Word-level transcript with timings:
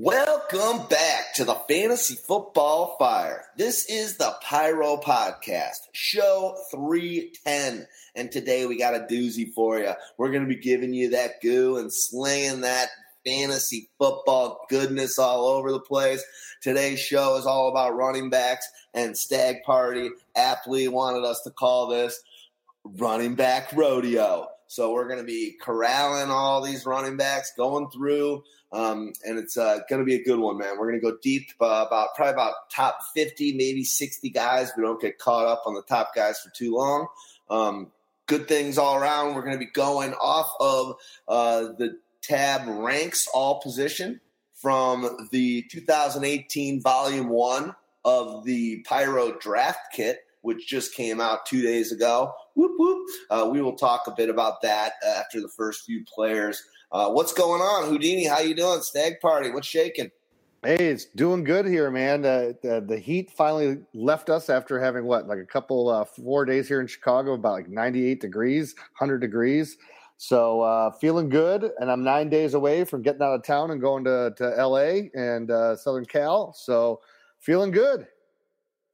Welcome 0.00 0.86
back 0.86 1.34
to 1.34 1.44
the 1.44 1.56
Fantasy 1.68 2.14
Football 2.14 2.94
Fire. 3.00 3.46
This 3.56 3.84
is 3.86 4.16
the 4.16 4.32
Pyro 4.40 4.96
Podcast, 4.98 5.88
show 5.90 6.54
310. 6.70 7.84
And 8.14 8.30
today 8.30 8.64
we 8.66 8.78
got 8.78 8.94
a 8.94 9.08
doozy 9.12 9.52
for 9.52 9.80
you. 9.80 9.90
We're 10.16 10.30
going 10.30 10.44
to 10.44 10.48
be 10.48 10.60
giving 10.60 10.94
you 10.94 11.10
that 11.10 11.42
goo 11.42 11.78
and 11.78 11.92
slaying 11.92 12.60
that 12.60 12.90
fantasy 13.26 13.90
football 13.98 14.64
goodness 14.70 15.18
all 15.18 15.46
over 15.46 15.72
the 15.72 15.80
place. 15.80 16.24
Today's 16.62 17.00
show 17.00 17.36
is 17.36 17.44
all 17.44 17.68
about 17.68 17.96
running 17.96 18.30
backs 18.30 18.68
and 18.94 19.18
Stagg 19.18 19.64
Party. 19.66 20.10
Aptly 20.36 20.86
wanted 20.86 21.24
us 21.24 21.40
to 21.42 21.50
call 21.50 21.88
this 21.88 22.22
running 22.84 23.34
back 23.34 23.72
rodeo. 23.72 24.46
So 24.68 24.92
we're 24.92 25.08
going 25.08 25.20
to 25.20 25.26
be 25.26 25.56
corralling 25.60 26.30
all 26.30 26.62
these 26.62 26.86
running 26.86 27.16
backs, 27.16 27.52
going 27.56 27.90
through 27.90 28.44
um, 28.70 29.12
and 29.24 29.38
it's 29.38 29.56
uh, 29.56 29.78
going 29.88 30.00
to 30.00 30.04
be 30.04 30.14
a 30.14 30.22
good 30.22 30.38
one, 30.38 30.58
man. 30.58 30.78
We're 30.78 30.88
going 30.90 31.00
to 31.00 31.10
go 31.10 31.16
deep 31.22 31.50
uh, 31.60 31.84
about 31.86 32.14
probably 32.14 32.34
about 32.34 32.70
top 32.70 32.98
50, 33.14 33.54
maybe 33.54 33.82
60 33.82 34.28
guys. 34.30 34.70
We 34.76 34.82
don't 34.82 35.00
get 35.00 35.18
caught 35.18 35.46
up 35.46 35.62
on 35.64 35.74
the 35.74 35.82
top 35.82 36.14
guys 36.14 36.38
for 36.40 36.50
too 36.50 36.74
long. 36.74 37.06
Um, 37.48 37.92
good 38.26 38.46
things 38.46 38.76
all 38.76 38.96
around. 38.96 39.34
We're 39.34 39.42
going 39.42 39.58
to 39.58 39.58
be 39.58 39.70
going 39.72 40.12
off 40.14 40.50
of 40.60 40.96
uh, 41.26 41.72
the 41.78 41.98
tab 42.20 42.68
ranks 42.68 43.26
all 43.32 43.60
position 43.62 44.20
from 44.52 45.28
the 45.30 45.62
2018 45.70 46.82
volume 46.82 47.28
one 47.28 47.74
of 48.04 48.44
the 48.44 48.80
Pyro 48.80 49.38
draft 49.38 49.92
kit, 49.94 50.18
which 50.42 50.66
just 50.66 50.94
came 50.94 51.20
out 51.20 51.46
two 51.46 51.62
days 51.62 51.92
ago. 51.92 52.32
Whoop, 52.54 52.72
whoop. 52.76 53.06
Uh, 53.30 53.48
we 53.50 53.62
will 53.62 53.76
talk 53.76 54.06
a 54.06 54.12
bit 54.16 54.28
about 54.28 54.62
that 54.62 54.92
after 55.06 55.40
the 55.40 55.48
first 55.48 55.84
few 55.84 56.04
players. 56.04 56.62
Uh, 56.90 57.10
what's 57.10 57.32
going 57.32 57.60
on, 57.60 57.88
Houdini? 57.88 58.26
How 58.26 58.40
you 58.40 58.54
doing? 58.54 58.80
Stagg 58.80 59.20
party? 59.20 59.50
What's 59.50 59.66
shaking? 59.66 60.10
Hey, 60.64 60.88
it's 60.88 61.04
doing 61.04 61.44
good 61.44 61.66
here, 61.66 61.88
man. 61.88 62.24
Uh, 62.24 62.52
the, 62.62 62.84
the 62.84 62.98
heat 62.98 63.30
finally 63.30 63.78
left 63.94 64.28
us 64.28 64.50
after 64.50 64.80
having 64.80 65.04
what, 65.04 65.28
like 65.28 65.38
a 65.38 65.46
couple, 65.46 65.88
uh, 65.88 66.04
four 66.04 66.44
days 66.44 66.66
here 66.66 66.80
in 66.80 66.88
Chicago, 66.88 67.34
about 67.34 67.52
like 67.52 67.68
98 67.68 68.20
degrees, 68.20 68.74
100 68.98 69.18
degrees. 69.18 69.76
So 70.16 70.62
uh, 70.62 70.90
feeling 70.90 71.28
good, 71.28 71.70
and 71.78 71.88
I'm 71.88 72.02
nine 72.02 72.28
days 72.28 72.54
away 72.54 72.82
from 72.82 73.02
getting 73.02 73.22
out 73.22 73.34
of 73.34 73.44
town 73.44 73.70
and 73.70 73.80
going 73.80 74.02
to, 74.04 74.34
to 74.36 74.66
LA 74.66 75.10
and 75.14 75.48
uh, 75.48 75.76
Southern 75.76 76.06
Cal. 76.06 76.52
So 76.52 77.02
feeling 77.38 77.70
good. 77.70 78.08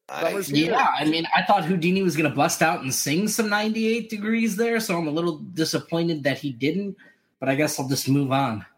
Nice. 0.09 0.51
Yeah, 0.51 0.87
I 0.99 1.07
mean, 1.07 1.27
I 1.35 1.43
thought 1.43 1.65
Houdini 1.65 2.03
was 2.03 2.15
going 2.17 2.29
to 2.29 2.37
bust 2.37 2.61
out 2.61 2.83
and 2.83 2.93
sing 2.93 3.27
some 3.27 3.49
98 3.49 4.11
degrees 4.11 4.55
there, 4.55 4.79
so 4.79 4.99
I'm 4.99 5.09
a 5.09 5.11
little 5.11 5.39
disappointed 5.39 6.25
that 6.25 6.39
he 6.39 6.53
didn't 6.53 6.97
but 7.45 7.51
I 7.51 7.57
guess 7.57 7.79
I'll 7.79 7.89
just 7.89 8.09
move 8.09 8.33
on. 8.33 8.65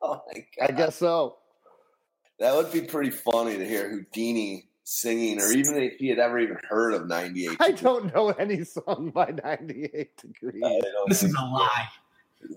Oh 0.00 0.22
I 0.60 0.70
guess 0.72 0.96
so. 0.96 1.36
That 2.38 2.54
would 2.54 2.72
be 2.72 2.80
pretty 2.82 3.10
funny 3.10 3.56
to 3.56 3.66
hear 3.66 3.88
Houdini 3.88 4.66
singing, 4.82 5.40
or 5.40 5.50
even 5.50 5.76
if 5.76 5.98
he 5.98 6.08
had 6.08 6.18
ever 6.18 6.38
even 6.38 6.58
heard 6.68 6.94
of 6.94 7.06
98. 7.06 7.56
I 7.60 7.72
don't 7.72 8.14
know 8.14 8.30
any 8.30 8.64
song 8.64 9.12
by 9.14 9.34
98 9.44 10.16
Degrees. 10.16 10.62
This 11.08 11.22
is 11.22 11.34
a 11.34 11.44
lie. 11.44 11.88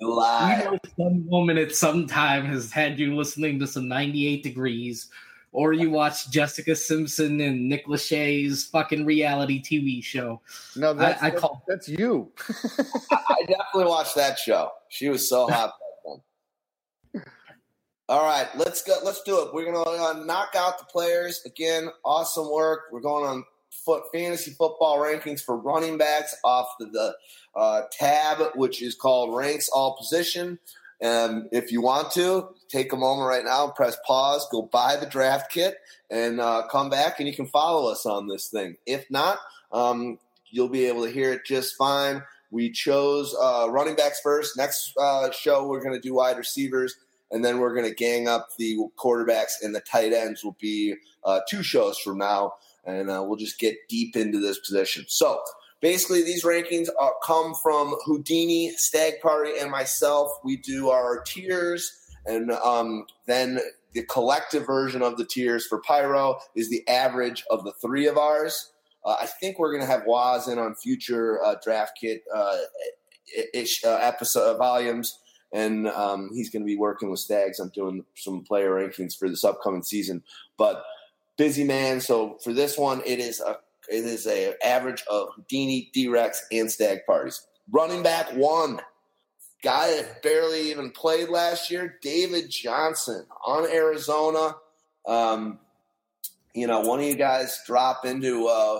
A 0.02 0.06
lie. 0.06 0.58
You 0.58 0.72
know, 0.72 0.80
some 0.98 1.28
woman 1.28 1.58
at 1.58 1.73
some 1.73 2.08
time 2.08 2.45
has 2.45 2.72
had 2.72 2.98
you 2.98 3.16
listening 3.16 3.59
to 3.59 3.68
some 3.68 3.88
98 3.88 4.44
Degrees, 4.44 5.09
or 5.52 5.73
you 5.73 5.90
watch 5.90 6.30
Jessica 6.30 6.76
Simpson 6.76 7.40
and 7.42 7.70
Nick 7.70 7.88
Lachey's 7.88 8.66
fucking 8.66 9.06
reality 9.06 9.62
TV 9.62 10.03
show. 10.03 10.42
No, 10.76 10.94
that's, 10.94 11.22
I, 11.22 11.28
I 11.28 11.31
call 11.31 11.64
that's 11.67 11.88
you. 11.88 12.31
I 13.12 13.42
definitely 13.48 13.86
watched 13.86 14.16
that 14.16 14.38
show. 14.38 14.72
She 14.90 15.09
was 15.09 15.28
so 15.28 15.48
hot 15.48 15.73
All 18.09 18.23
right, 18.23 18.48
let's 18.56 18.84
go. 18.84 18.98
Let's 19.03 19.22
do 19.23 19.42
it. 19.42 19.53
We're 19.53 19.66
gonna 19.66 19.80
uh, 19.80 20.23
knock 20.25 20.53
out 20.56 20.80
the 20.80 20.86
players 20.86 21.42
again. 21.45 21.90
Awesome 22.06 22.50
work. 22.50 22.84
We're 22.92 23.02
going 23.02 23.25
on 23.25 23.44
foot 23.70 24.03
fantasy 24.14 24.52
football 24.52 24.98
rankings 24.98 25.42
for 25.42 25.58
running 25.58 25.98
backs 25.98 26.36
off 26.44 26.68
the, 26.79 26.85
the 26.88 27.16
uh, 27.56 27.81
tab, 27.91 28.56
which 28.56 28.81
is 28.81 28.96
called 28.96 29.35
Ranks 29.35 29.69
All 29.69 29.97
Position. 29.97 30.59
And 31.00 31.47
if 31.52 31.72
you 31.72 31.81
want 31.81 32.12
to, 32.13 32.50
take 32.69 32.91
a 32.91 32.97
moment 32.97 33.28
right 33.28 33.44
now, 33.44 33.69
press 33.69 33.97
pause, 34.06 34.47
go 34.52 34.63
buy 34.63 34.96
the 34.96 35.06
draft 35.06 35.52
kit, 35.52 35.75
and 36.09 36.40
uh, 36.40 36.63
come 36.69 36.90
back, 36.90 37.19
and 37.19 37.28
you 37.28 37.35
can 37.35 37.47
follow 37.47 37.91
us 37.91 38.06
on 38.06 38.28
this 38.28 38.47
thing. 38.47 38.78
If 38.85 39.09
not, 39.12 39.38
um, 39.72 40.19
you'll 40.50 40.69
be 40.69 40.85
able 40.85 41.06
to 41.06 41.12
hear 41.12 41.31
it 41.34 41.46
just 41.46 41.75
fine. 41.75 42.24
We 42.50 42.72
chose 42.72 43.35
uh, 43.40 43.68
running 43.69 43.96
backs 43.96 44.22
first. 44.22 44.58
Next 44.58 44.94
uh, 44.97 45.31
show, 45.31 45.68
we're 45.68 45.84
going 45.84 45.96
to 45.96 46.02
do 46.02 46.16
wide 46.16 46.38
receivers, 46.38 46.96
and 47.29 47.44
then 47.44 47.59
we're 47.59 47.75
going 47.75 47.88
to 47.88 47.96
gang 47.96 48.28
up 48.28 48.50
the 48.58 48.78
quarterbacks 48.97 49.62
and 49.62 49.75
the 49.75 49.81
tight 49.81 50.14
ends. 50.14 50.44
Will 50.44 50.58
be 50.59 50.96
uh, 51.24 51.41
two 51.50 51.62
shows 51.62 52.00
from 52.00 52.18
now, 52.18 52.53
and 52.85 53.09
uh, 53.09 53.24
we'll 53.25 53.38
just 53.38 53.59
get 53.59 53.75
deep 53.90 54.16
into 54.16 54.40
this 54.40 54.59
position. 54.59 55.06
So 55.08 55.41
basically, 55.82 56.24
these 56.24 56.44
rankings 56.44 56.88
are, 57.00 57.14
come 57.24 57.54
from 57.62 57.96
Houdini, 58.06 58.72
Stagg 58.78 59.20
Party, 59.22 59.52
and 59.60 59.72
myself. 59.72 60.32
We 60.44 60.58
do 60.58 60.90
our 60.90 61.22
tiers, 61.24 61.92
and 62.26 62.52
um, 62.52 63.06
then 63.26 63.60
the 63.94 64.04
collective 64.04 64.66
version 64.66 65.02
of 65.02 65.18
the 65.18 65.26
tiers 65.26 65.66
for 65.66 65.82
Pyro 65.82 66.38
is 66.56 66.70
the 66.70 66.88
average 66.88 67.44
of 67.50 67.64
the 67.64 67.72
three 67.74 68.08
of 68.08 68.18
ours. 68.18 68.72
Uh, 69.04 69.16
I 69.22 69.26
think 69.26 69.58
we're 69.58 69.72
going 69.72 69.84
to 69.84 69.92
have 69.92 70.04
Waz 70.06 70.48
in 70.48 70.60
on 70.60 70.76
future 70.76 71.44
uh, 71.44 71.56
draft 71.64 71.98
kit 72.00 72.24
uh, 72.36 72.58
ish 73.54 73.84
uh, 73.84 73.98
episode 74.02 74.56
uh, 74.56 74.58
volumes, 74.58 75.20
and 75.54 75.88
um, 75.88 76.30
he's 76.34 76.50
going 76.50 76.62
to 76.62 76.68
be 76.68 76.76
working 76.76 77.09
with 77.09 77.20
Staggs. 77.20 77.59
I'm 77.59 77.70
doing 77.70 78.04
some 78.16 78.44
player 78.44 78.72
rankings 78.72 79.18
for 79.18 79.30
this 79.30 79.44
upcoming 79.44 79.84
season. 79.84 80.24
But 80.58 80.84
busy 81.38 81.64
man, 81.64 82.02
so 82.02 82.38
for 82.44 82.54
this 82.54 82.78
one, 82.78 83.02
it 83.06 83.20
is 83.20 83.40
a 83.40 83.58
it 83.90 84.06
is 84.06 84.28
a 84.28 84.53
average 84.66 85.03
of 85.09 85.30
Houdini, 85.36 85.90
D-Rex, 85.94 86.46
and 86.52 86.72
Stagg 86.72 87.06
parties. 87.06 87.46
Running 87.72 88.03
back 88.03 88.34
one, 88.36 88.81
guy 89.64 89.96
that 89.96 90.22
barely 90.24 90.70
even 90.70 90.92
played 90.92 91.30
last 91.30 91.70
year, 91.72 91.97
David 92.02 92.50
Johnson 92.50 93.26
on 93.46 93.70
Arizona. 93.70 94.56
Um, 95.06 95.59
you 96.53 96.68
know, 96.68 96.81
one 96.81 97.00
of 97.00 97.06
you 97.06 97.16
guys 97.16 97.62
drop 97.66 98.06
into 98.06 98.47
uh, 98.47 98.80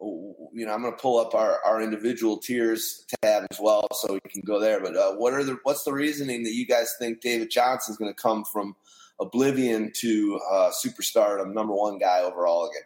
you 0.00 0.66
know, 0.66 0.72
I'm 0.72 0.82
going 0.82 0.94
to 0.94 1.00
pull 1.00 1.18
up 1.18 1.34
our, 1.34 1.60
our 1.64 1.82
individual 1.82 2.38
tiers 2.38 3.04
tab 3.22 3.46
as 3.50 3.58
well, 3.60 3.86
so 3.92 4.14
we 4.14 4.30
can 4.30 4.42
go 4.42 4.58
there. 4.58 4.80
But 4.80 4.96
uh, 4.96 5.12
what 5.12 5.34
are 5.34 5.44
the 5.44 5.58
what's 5.64 5.84
the 5.84 5.92
reasoning 5.92 6.42
that 6.44 6.54
you 6.54 6.66
guys 6.66 6.94
think 6.98 7.20
David 7.20 7.50
Johnson 7.50 7.92
is 7.92 7.98
going 7.98 8.12
to 8.12 8.20
come 8.20 8.44
from 8.44 8.74
oblivion 9.20 9.92
to 9.96 10.40
uh, 10.50 10.70
superstardom, 10.70 11.52
number 11.52 11.74
one 11.74 11.98
guy 11.98 12.20
overall 12.20 12.68
again? 12.68 12.82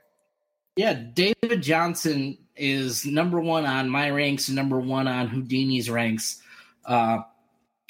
Yeah, 0.77 0.95
David 0.95 1.63
Johnson 1.63 2.37
is 2.57 3.07
number 3.07 3.41
one 3.41 3.65
on 3.65 3.89
my 3.89 4.11
ranks, 4.11 4.49
number 4.49 4.81
one 4.81 5.07
on 5.07 5.29
Houdini's 5.29 5.89
ranks, 5.89 6.43
uh, 6.85 7.19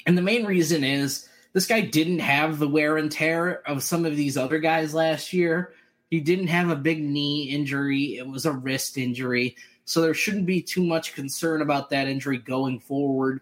and 0.05 0.17
the 0.17 0.21
main 0.21 0.45
reason 0.45 0.83
is 0.83 1.27
this 1.53 1.65
guy 1.65 1.81
didn't 1.81 2.19
have 2.19 2.59
the 2.59 2.67
wear 2.67 2.97
and 2.97 3.11
tear 3.11 3.61
of 3.67 3.81
some 3.81 4.05
of 4.05 4.15
these 4.15 4.37
other 4.37 4.59
guys 4.59 4.93
last 4.93 5.33
year. 5.33 5.73
He 6.11 6.19
didn't 6.19 6.47
have 6.47 6.69
a 6.69 6.75
big 6.75 7.01
knee 7.01 7.49
injury, 7.49 8.17
it 8.17 8.27
was 8.27 8.45
a 8.45 8.51
wrist 8.51 8.97
injury. 8.97 9.55
So 9.85 10.01
there 10.01 10.13
shouldn't 10.13 10.45
be 10.45 10.61
too 10.61 10.83
much 10.83 11.15
concern 11.15 11.61
about 11.61 11.89
that 11.89 12.07
injury 12.07 12.37
going 12.37 12.79
forward. 12.79 13.41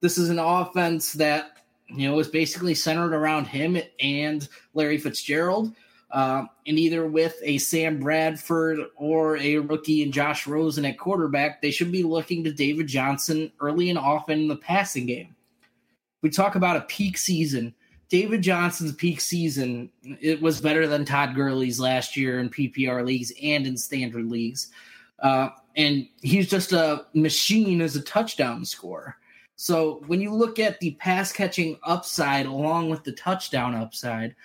This 0.00 0.18
is 0.18 0.30
an 0.30 0.38
offense 0.38 1.12
that, 1.14 1.58
you 1.88 2.08
know, 2.08 2.18
is 2.18 2.28
basically 2.28 2.74
centered 2.74 3.14
around 3.14 3.46
him 3.46 3.78
and 4.00 4.48
Larry 4.74 4.98
Fitzgerald. 4.98 5.74
Uh, 6.10 6.44
and 6.66 6.78
either 6.78 7.06
with 7.06 7.36
a 7.42 7.58
Sam 7.58 7.98
Bradford 7.98 8.78
or 8.96 9.36
a 9.38 9.58
rookie 9.58 10.02
and 10.02 10.12
Josh 10.12 10.46
Rosen 10.46 10.84
at 10.84 10.98
quarterback, 10.98 11.60
they 11.60 11.70
should 11.70 11.90
be 11.90 12.02
looking 12.02 12.44
to 12.44 12.52
David 12.52 12.86
Johnson 12.86 13.50
early 13.60 13.90
and 13.90 13.98
often 13.98 14.40
in 14.40 14.48
the 14.48 14.56
passing 14.56 15.06
game. 15.06 15.34
We 16.22 16.30
talk 16.30 16.54
about 16.54 16.76
a 16.76 16.82
peak 16.82 17.18
season. 17.18 17.74
David 18.08 18.40
Johnson's 18.40 18.94
peak 18.94 19.20
season 19.20 19.90
it 20.20 20.40
was 20.40 20.60
better 20.60 20.86
than 20.86 21.04
Todd 21.04 21.34
Gurley's 21.34 21.80
last 21.80 22.16
year 22.16 22.38
in 22.38 22.50
PPR 22.50 23.04
leagues 23.04 23.32
and 23.42 23.66
in 23.66 23.76
standard 23.76 24.26
leagues. 24.26 24.70
Uh, 25.18 25.48
and 25.76 26.06
he's 26.22 26.48
just 26.48 26.72
a 26.72 27.06
machine 27.14 27.80
as 27.80 27.96
a 27.96 28.02
touchdown 28.02 28.64
scorer. 28.64 29.16
So 29.56 30.02
when 30.06 30.20
you 30.20 30.32
look 30.32 30.58
at 30.58 30.78
the 30.80 30.92
pass 30.92 31.32
catching 31.32 31.78
upside 31.82 32.46
along 32.46 32.90
with 32.90 33.02
the 33.04 33.12
touchdown 33.12 33.74
upside, 33.74 34.36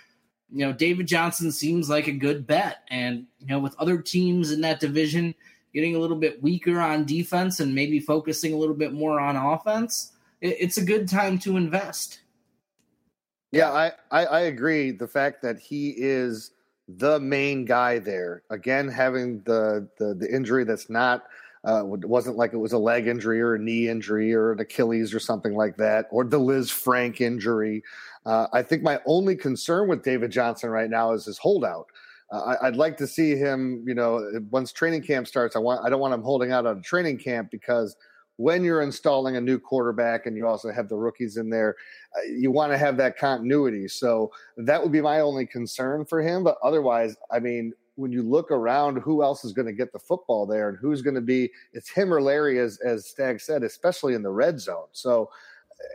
you 0.51 0.65
know, 0.65 0.73
David 0.73 1.07
Johnson 1.07 1.51
seems 1.51 1.89
like 1.89 2.07
a 2.07 2.11
good 2.11 2.45
bet. 2.45 2.83
And, 2.89 3.25
you 3.39 3.47
know, 3.47 3.59
with 3.59 3.75
other 3.79 3.97
teams 3.97 4.51
in 4.51 4.61
that 4.61 4.79
division 4.79 5.33
getting 5.73 5.95
a 5.95 5.99
little 5.99 6.17
bit 6.17 6.43
weaker 6.43 6.79
on 6.79 7.05
defense 7.05 7.59
and 7.59 7.73
maybe 7.73 7.99
focusing 7.99 8.53
a 8.53 8.57
little 8.57 8.75
bit 8.75 8.93
more 8.93 9.19
on 9.19 9.35
offense, 9.35 10.11
it's 10.41 10.77
a 10.77 10.83
good 10.83 11.07
time 11.07 11.39
to 11.39 11.55
invest. 11.55 12.19
Yeah, 13.51 13.71
I, 13.71 13.91
I, 14.11 14.25
I 14.25 14.39
agree. 14.41 14.91
The 14.91 15.07
fact 15.07 15.41
that 15.43 15.59
he 15.59 15.93
is 15.97 16.51
the 16.87 17.19
main 17.19 17.65
guy 17.65 17.99
there, 17.99 18.43
again, 18.49 18.87
having 18.87 19.41
the 19.43 19.87
the, 19.97 20.13
the 20.13 20.33
injury 20.33 20.63
that's 20.63 20.89
not 20.89 21.25
uh, 21.63 21.83
wasn't 21.85 22.37
like 22.37 22.53
it 22.53 22.57
was 22.57 22.73
a 22.73 22.77
leg 22.77 23.07
injury 23.07 23.39
or 23.39 23.55
a 23.55 23.59
knee 23.59 23.87
injury 23.87 24.33
or 24.33 24.53
an 24.53 24.59
Achilles 24.59 25.13
or 25.13 25.19
something 25.19 25.55
like 25.55 25.77
that, 25.77 26.07
or 26.11 26.23
the 26.23 26.39
Lisfranc 26.39 27.21
injury. 27.21 27.83
Uh, 28.25 28.47
I 28.53 28.61
think 28.61 28.83
my 28.83 28.99
only 29.05 29.35
concern 29.35 29.87
with 29.87 30.03
David 30.03 30.31
Johnson 30.31 30.69
right 30.69 30.89
now 30.89 31.11
is 31.13 31.25
his 31.25 31.37
holdout. 31.37 31.87
Uh, 32.31 32.55
I, 32.61 32.69
would 32.69 32.77
like 32.77 32.95
to 32.97 33.07
see 33.07 33.35
him, 33.35 33.83
you 33.85 33.93
know, 33.93 34.39
once 34.51 34.71
training 34.71 35.01
camp 35.01 35.27
starts. 35.27 35.55
I 35.55 35.59
want 35.59 35.85
I 35.85 35.89
don't 35.89 35.99
want 35.99 36.13
him 36.13 36.21
holding 36.21 36.51
out 36.51 36.65
on 36.65 36.81
training 36.81 37.17
camp 37.17 37.51
because 37.51 37.95
when 38.37 38.63
you're 38.63 38.81
installing 38.81 39.35
a 39.35 39.41
new 39.41 39.59
quarterback 39.59 40.25
and 40.25 40.37
you 40.37 40.47
also 40.47 40.71
have 40.71 40.87
the 40.87 40.95
rookies 40.95 41.37
in 41.37 41.49
there, 41.49 41.75
uh, 42.17 42.21
you 42.31 42.49
want 42.49 42.71
to 42.71 42.77
have 42.77 42.97
that 42.97 43.17
continuity. 43.17 43.87
So 43.87 44.31
that 44.57 44.81
would 44.81 44.91
be 44.91 45.01
my 45.01 45.19
only 45.19 45.45
concern 45.45 46.05
for 46.05 46.21
him. 46.21 46.43
But 46.43 46.57
otherwise, 46.63 47.17
I 47.31 47.39
mean, 47.39 47.73
when 47.95 48.11
you 48.11 48.23
look 48.23 48.49
around, 48.49 48.97
who 48.97 49.23
else 49.23 49.43
is 49.43 49.53
going 49.53 49.67
to 49.67 49.73
get 49.73 49.91
the 49.91 49.99
football 49.99 50.45
there 50.45 50.69
and 50.69 50.77
who's 50.77 51.01
going 51.01 51.15
to 51.15 51.21
be? 51.21 51.51
It's 51.73 51.89
him 51.89 52.13
or 52.13 52.21
Larry, 52.21 52.59
as 52.59 52.79
as 52.79 53.05
Stagg 53.05 53.41
said, 53.41 53.63
especially 53.63 54.13
in 54.13 54.23
the 54.23 54.31
red 54.31 54.59
zone. 54.59 54.87
So, 54.91 55.29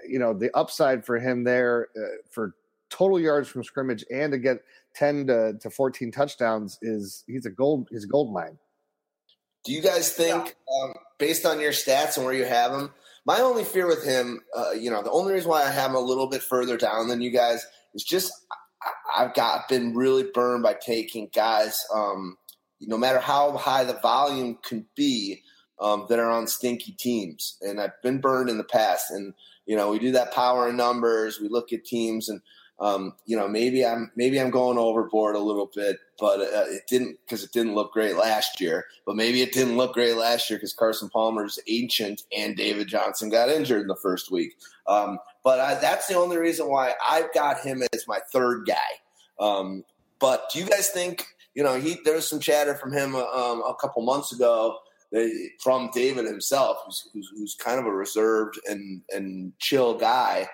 you 0.08 0.18
know, 0.18 0.32
the 0.32 0.54
upside 0.56 1.04
for 1.04 1.18
him 1.18 1.44
there 1.44 1.88
uh, 1.96 2.22
for 2.30 2.54
total 2.90 3.18
yards 3.18 3.48
from 3.48 3.64
scrimmage 3.64 4.04
and 4.12 4.32
to 4.32 4.38
get 4.38 4.58
10 4.94 5.26
to, 5.26 5.54
to 5.60 5.70
14 5.70 6.12
touchdowns 6.12 6.78
is 6.82 7.24
he's 7.26 7.46
a 7.46 7.50
gold 7.50 7.88
he's 7.90 8.04
a 8.04 8.08
gold 8.08 8.32
mine. 8.32 8.58
Do 9.64 9.72
you 9.72 9.82
guys 9.82 10.12
think, 10.12 10.54
yeah. 10.68 10.84
um, 10.84 10.94
based 11.18 11.44
on 11.44 11.60
your 11.60 11.72
stats 11.72 12.16
and 12.16 12.24
where 12.24 12.34
you 12.34 12.44
have 12.44 12.72
him, 12.72 12.92
my 13.24 13.40
only 13.40 13.64
fear 13.64 13.88
with 13.88 14.04
him, 14.04 14.40
uh, 14.56 14.70
you 14.70 14.90
know, 14.90 15.02
the 15.02 15.10
only 15.10 15.32
reason 15.32 15.50
why 15.50 15.64
I 15.64 15.70
have 15.70 15.90
him 15.90 15.96
a 15.96 16.00
little 16.00 16.28
bit 16.28 16.42
further 16.42 16.76
down 16.76 17.08
than 17.08 17.20
you 17.20 17.30
guys 17.30 17.66
is 17.92 18.04
just 18.04 18.32
I, 19.16 19.24
have 19.24 19.34
got 19.34 19.68
been 19.68 19.96
really 19.96 20.24
burned 20.32 20.62
by 20.62 20.74
taking 20.74 21.30
guys, 21.34 21.80
um, 21.92 22.36
no 22.80 22.96
matter 22.96 23.18
how 23.18 23.56
high 23.56 23.82
the 23.82 23.94
volume 23.94 24.58
can 24.62 24.86
be, 24.94 25.42
um, 25.80 26.06
that 26.08 26.18
are 26.18 26.30
on 26.30 26.46
stinky 26.46 26.92
teams, 26.92 27.58
and 27.60 27.80
I've 27.80 28.00
been 28.02 28.20
burned 28.20 28.48
in 28.48 28.58
the 28.58 28.64
past. 28.64 29.10
And 29.10 29.34
you 29.66 29.76
know, 29.76 29.90
we 29.90 29.98
do 29.98 30.12
that 30.12 30.32
power 30.32 30.68
in 30.68 30.76
numbers. 30.76 31.40
We 31.40 31.48
look 31.48 31.72
at 31.72 31.84
teams 31.84 32.28
and 32.28 32.40
um, 32.78 33.14
you 33.24 33.36
know, 33.36 33.48
maybe 33.48 33.86
I'm 33.86 34.10
maybe 34.16 34.38
I'm 34.38 34.50
going 34.50 34.76
overboard 34.76 35.34
a 35.34 35.40
little 35.40 35.70
bit, 35.74 35.96
but 36.18 36.40
uh, 36.40 36.64
it 36.68 36.82
didn't 36.86 37.16
because 37.24 37.42
it 37.42 37.52
didn't 37.52 37.74
look 37.74 37.92
great 37.92 38.16
last 38.16 38.60
year. 38.60 38.84
But 39.06 39.16
maybe 39.16 39.40
it 39.40 39.52
didn't 39.52 39.78
look 39.78 39.94
great 39.94 40.14
last 40.14 40.50
year 40.50 40.58
because 40.58 40.74
Carson 40.74 41.08
Palmer's 41.08 41.58
ancient 41.68 42.24
and 42.36 42.54
David 42.54 42.88
Johnson 42.88 43.30
got 43.30 43.48
injured 43.48 43.80
in 43.80 43.88
the 43.88 43.96
first 43.96 44.30
week. 44.30 44.56
Um, 44.86 45.18
but 45.42 45.58
I, 45.58 45.76
that's 45.76 46.06
the 46.06 46.16
only 46.16 46.36
reason 46.36 46.68
why 46.68 46.92
I've 47.02 47.32
got 47.32 47.60
him 47.60 47.82
as 47.94 48.06
my 48.06 48.18
third 48.30 48.66
guy. 48.66 48.76
Um, 49.40 49.84
but 50.18 50.50
do 50.52 50.58
you 50.58 50.66
guys 50.66 50.88
think? 50.88 51.26
You 51.54 51.62
know, 51.62 51.80
he 51.80 51.96
there 52.04 52.14
was 52.14 52.28
some 52.28 52.40
chatter 52.40 52.74
from 52.74 52.92
him 52.92 53.16
um, 53.16 53.62
a 53.66 53.74
couple 53.80 54.02
months 54.02 54.32
ago 54.32 54.78
from 55.62 55.90
David 55.94 56.26
himself, 56.26 56.78
who's, 56.84 57.08
who's, 57.12 57.30
who's 57.36 57.54
kind 57.54 57.78
of 57.78 57.86
a 57.86 57.92
reserved 57.92 58.58
and 58.66 59.02
and 59.10 59.52
chill 59.58 59.94
guy 59.98 60.48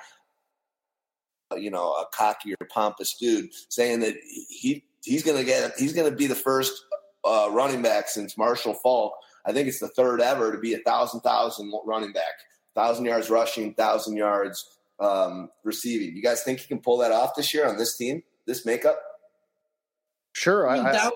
you 1.58 1.70
know, 1.70 1.92
a 1.92 2.06
cocky 2.12 2.54
or 2.54 2.66
pompous 2.72 3.16
dude 3.18 3.50
saying 3.68 4.00
that 4.00 4.14
he 4.48 4.84
he's 5.02 5.22
going 5.22 5.38
to 5.38 5.44
get 5.44 5.72
he's 5.78 5.92
going 5.92 6.10
to 6.10 6.16
be 6.16 6.26
the 6.26 6.34
first 6.34 6.72
uh, 7.24 7.48
running 7.50 7.82
back 7.82 8.08
since 8.08 8.38
Marshall 8.38 8.74
Faulk. 8.74 9.12
I 9.44 9.52
think 9.52 9.68
it's 9.68 9.80
the 9.80 9.88
third 9.88 10.20
ever 10.20 10.52
to 10.52 10.58
be 10.58 10.74
a 10.74 10.78
thousand 10.78 11.20
thousand 11.20 11.72
running 11.84 12.12
back, 12.12 12.34
thousand 12.74 13.04
yards 13.04 13.30
rushing, 13.30 13.74
thousand 13.74 14.16
yards 14.16 14.78
um, 15.00 15.50
receiving. 15.64 16.16
You 16.16 16.22
guys 16.22 16.42
think 16.42 16.60
he 16.60 16.68
can 16.68 16.78
pull 16.78 16.98
that 16.98 17.12
off 17.12 17.34
this 17.36 17.52
year 17.52 17.66
on 17.66 17.76
this 17.76 17.96
team, 17.96 18.22
this 18.46 18.64
makeup? 18.64 19.00
Sure. 20.34 20.68
I, 20.68 20.78
I, 20.78 21.10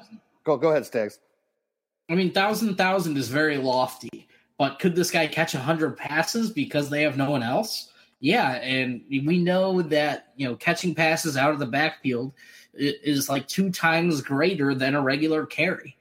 go 0.45 0.57
go 0.57 0.71
ahead, 0.71 0.87
Staggs. 0.87 1.19
I 2.09 2.15
mean, 2.15 2.33
thousand 2.33 2.77
thousand 2.77 3.17
is 3.17 3.29
very 3.29 3.57
lofty, 3.57 4.29
but 4.59 4.79
could 4.79 4.95
this 4.95 5.11
guy 5.11 5.27
catch 5.27 5.53
hundred 5.53 5.97
passes 5.97 6.51
because 6.51 6.89
they 6.89 7.03
have 7.03 7.17
no 7.17 7.31
one 7.31 7.43
else? 7.43 7.91
Yeah, 8.21 8.53
and 8.55 9.03
we 9.09 9.39
know 9.39 9.83
that 9.83 10.33
you 10.37 10.49
know 10.49 10.57
catching 10.57 10.95
passes 10.95 11.37
out 11.37 11.53
of 11.53 11.59
the 11.59 11.67
backfield 11.67 12.33
is 12.75 13.29
like 13.29 13.49
two 13.49 13.71
times 13.71 14.21
greater 14.21 14.75
than 14.75 14.95
a 14.95 15.03
regular 15.03 15.47
carry, 15.47 15.97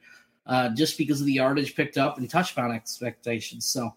uh, 0.46 0.70
just 0.70 0.96
because 0.96 1.20
of 1.20 1.26
the 1.26 1.34
yardage 1.34 1.74
picked 1.74 1.98
up 1.98 2.18
and 2.18 2.30
touchdown 2.30 2.70
expectations. 2.70 3.66
So, 3.66 3.94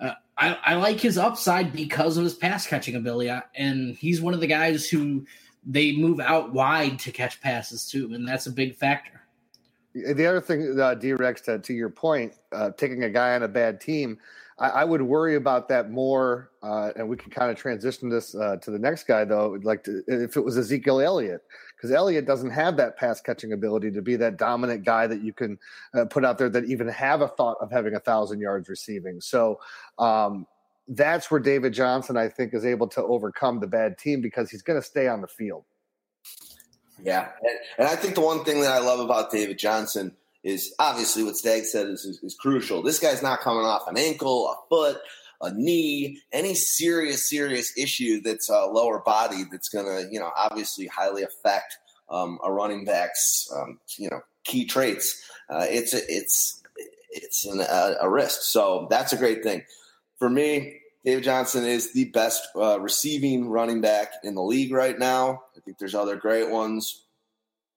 uh, 0.00 0.14
I, 0.36 0.58
I 0.64 0.74
like 0.74 1.00
his 1.00 1.18
upside 1.18 1.72
because 1.72 2.16
of 2.16 2.24
his 2.24 2.34
pass 2.34 2.66
catching 2.66 2.96
ability, 2.96 3.30
and 3.54 3.96
he's 3.96 4.20
one 4.20 4.34
of 4.34 4.40
the 4.40 4.46
guys 4.46 4.88
who 4.88 5.24
they 5.64 5.92
move 5.92 6.20
out 6.20 6.52
wide 6.52 6.98
to 7.00 7.12
catch 7.12 7.40
passes 7.40 7.88
too, 7.88 8.12
and 8.12 8.26
that's 8.26 8.46
a 8.46 8.52
big 8.52 8.74
factor. 8.74 9.17
The 10.14 10.26
other 10.26 10.40
thing, 10.40 10.78
uh, 10.80 10.94
D-Rex, 10.94 11.42
to, 11.42 11.58
to 11.58 11.72
your 11.72 11.90
point, 11.90 12.34
uh, 12.52 12.70
taking 12.76 13.04
a 13.04 13.10
guy 13.10 13.34
on 13.34 13.42
a 13.42 13.48
bad 13.48 13.80
team 13.80 14.18
I, 14.58 14.68
I 14.68 14.84
would 14.84 15.02
worry 15.02 15.36
about 15.36 15.68
that 15.68 15.90
more, 15.90 16.50
uh, 16.62 16.90
and 16.96 17.08
we 17.08 17.16
can 17.16 17.30
kind 17.30 17.50
of 17.50 17.56
transition 17.56 18.08
this 18.08 18.34
uh, 18.34 18.56
to 18.56 18.70
the 18.70 18.78
next 18.78 19.04
guy 19.04 19.24
though. 19.24 19.58
Like 19.62 19.84
to, 19.84 20.02
if 20.06 20.36
it 20.36 20.44
was 20.44 20.58
Ezekiel 20.58 21.00
Elliott, 21.00 21.42
because 21.76 21.92
Elliott 21.92 22.26
doesn't 22.26 22.50
have 22.50 22.76
that 22.78 22.96
pass 22.96 23.20
catching 23.20 23.52
ability 23.52 23.90
to 23.92 24.02
be 24.02 24.16
that 24.16 24.36
dominant 24.36 24.84
guy 24.84 25.06
that 25.06 25.22
you 25.22 25.32
can 25.32 25.58
uh, 25.94 26.04
put 26.06 26.24
out 26.24 26.38
there 26.38 26.48
that 26.50 26.64
even 26.64 26.88
have 26.88 27.20
a 27.20 27.28
thought 27.28 27.56
of 27.60 27.70
having 27.70 27.94
a 27.94 28.00
thousand 28.00 28.40
yards 28.40 28.68
receiving. 28.68 29.20
So. 29.20 29.60
Um, 29.98 30.46
that's 30.92 31.30
where 31.30 31.38
David 31.38 31.74
Johnson, 31.74 32.16
I 32.16 32.28
think, 32.30 32.54
is 32.54 32.64
able 32.64 32.88
to 32.88 33.02
overcome 33.02 33.60
the 33.60 33.66
bad 33.66 33.98
team 33.98 34.22
because 34.22 34.48
he's 34.50 34.62
going 34.62 34.80
to 34.80 34.86
stay 34.86 35.06
on 35.06 35.20
the 35.20 35.28
field. 35.28 35.64
Yeah, 37.02 37.28
and, 37.40 37.58
and, 37.78 37.88
I 37.88 37.96
think 37.96 38.14
the 38.14 38.20
one 38.20 38.44
thing 38.44 38.60
that 38.62 38.72
I 38.72 38.78
love 38.78 39.00
about 39.00 39.30
David 39.30 39.58
Johnson 39.58 40.12
is 40.42 40.74
obviously 40.78 41.22
what 41.22 41.36
Stagg 41.36 41.64
said 41.64 41.86
is, 41.88 42.04
is, 42.04 42.22
is 42.22 42.34
crucial. 42.34 42.82
This 42.82 42.98
guy's 42.98 43.22
not 43.22 43.40
coming 43.40 43.64
off 43.64 43.88
an 43.88 43.96
ankle, 43.96 44.48
a 44.48 44.56
foot, 44.68 44.98
a 45.40 45.52
knee, 45.52 46.20
any 46.32 46.54
serious, 46.54 47.28
serious 47.28 47.72
issue 47.76 48.20
that's 48.20 48.48
a 48.48 48.66
lower 48.66 49.00
body 49.00 49.44
that's 49.50 49.68
going 49.68 49.86
to, 49.86 50.12
you 50.12 50.18
know, 50.18 50.30
obviously 50.36 50.86
highly 50.86 51.22
affect 51.22 51.78
um, 52.10 52.38
a 52.42 52.52
running 52.52 52.84
back's, 52.84 53.48
um, 53.54 53.78
you 53.96 54.10
know, 54.10 54.20
key 54.44 54.64
traits. 54.64 55.22
Uh, 55.48 55.66
it's 55.68 55.94
a, 55.94 56.00
it's 56.08 56.62
it's 57.10 57.46
an, 57.46 57.60
a, 57.60 57.96
a, 58.02 58.08
risk. 58.08 58.42
So 58.42 58.86
that's 58.90 59.12
a 59.12 59.16
great 59.16 59.42
thing. 59.42 59.62
For 60.18 60.28
me, 60.28 60.80
David 61.04 61.24
Johnson 61.24 61.64
is 61.64 61.92
the 61.92 62.06
best 62.06 62.48
uh, 62.56 62.80
receiving 62.80 63.48
running 63.48 63.80
back 63.80 64.12
in 64.24 64.34
the 64.34 64.42
league 64.42 64.72
right 64.72 64.98
now. 64.98 65.42
I 65.56 65.60
think 65.60 65.78
there's 65.78 65.94
other 65.94 66.16
great 66.16 66.50
ones, 66.50 67.04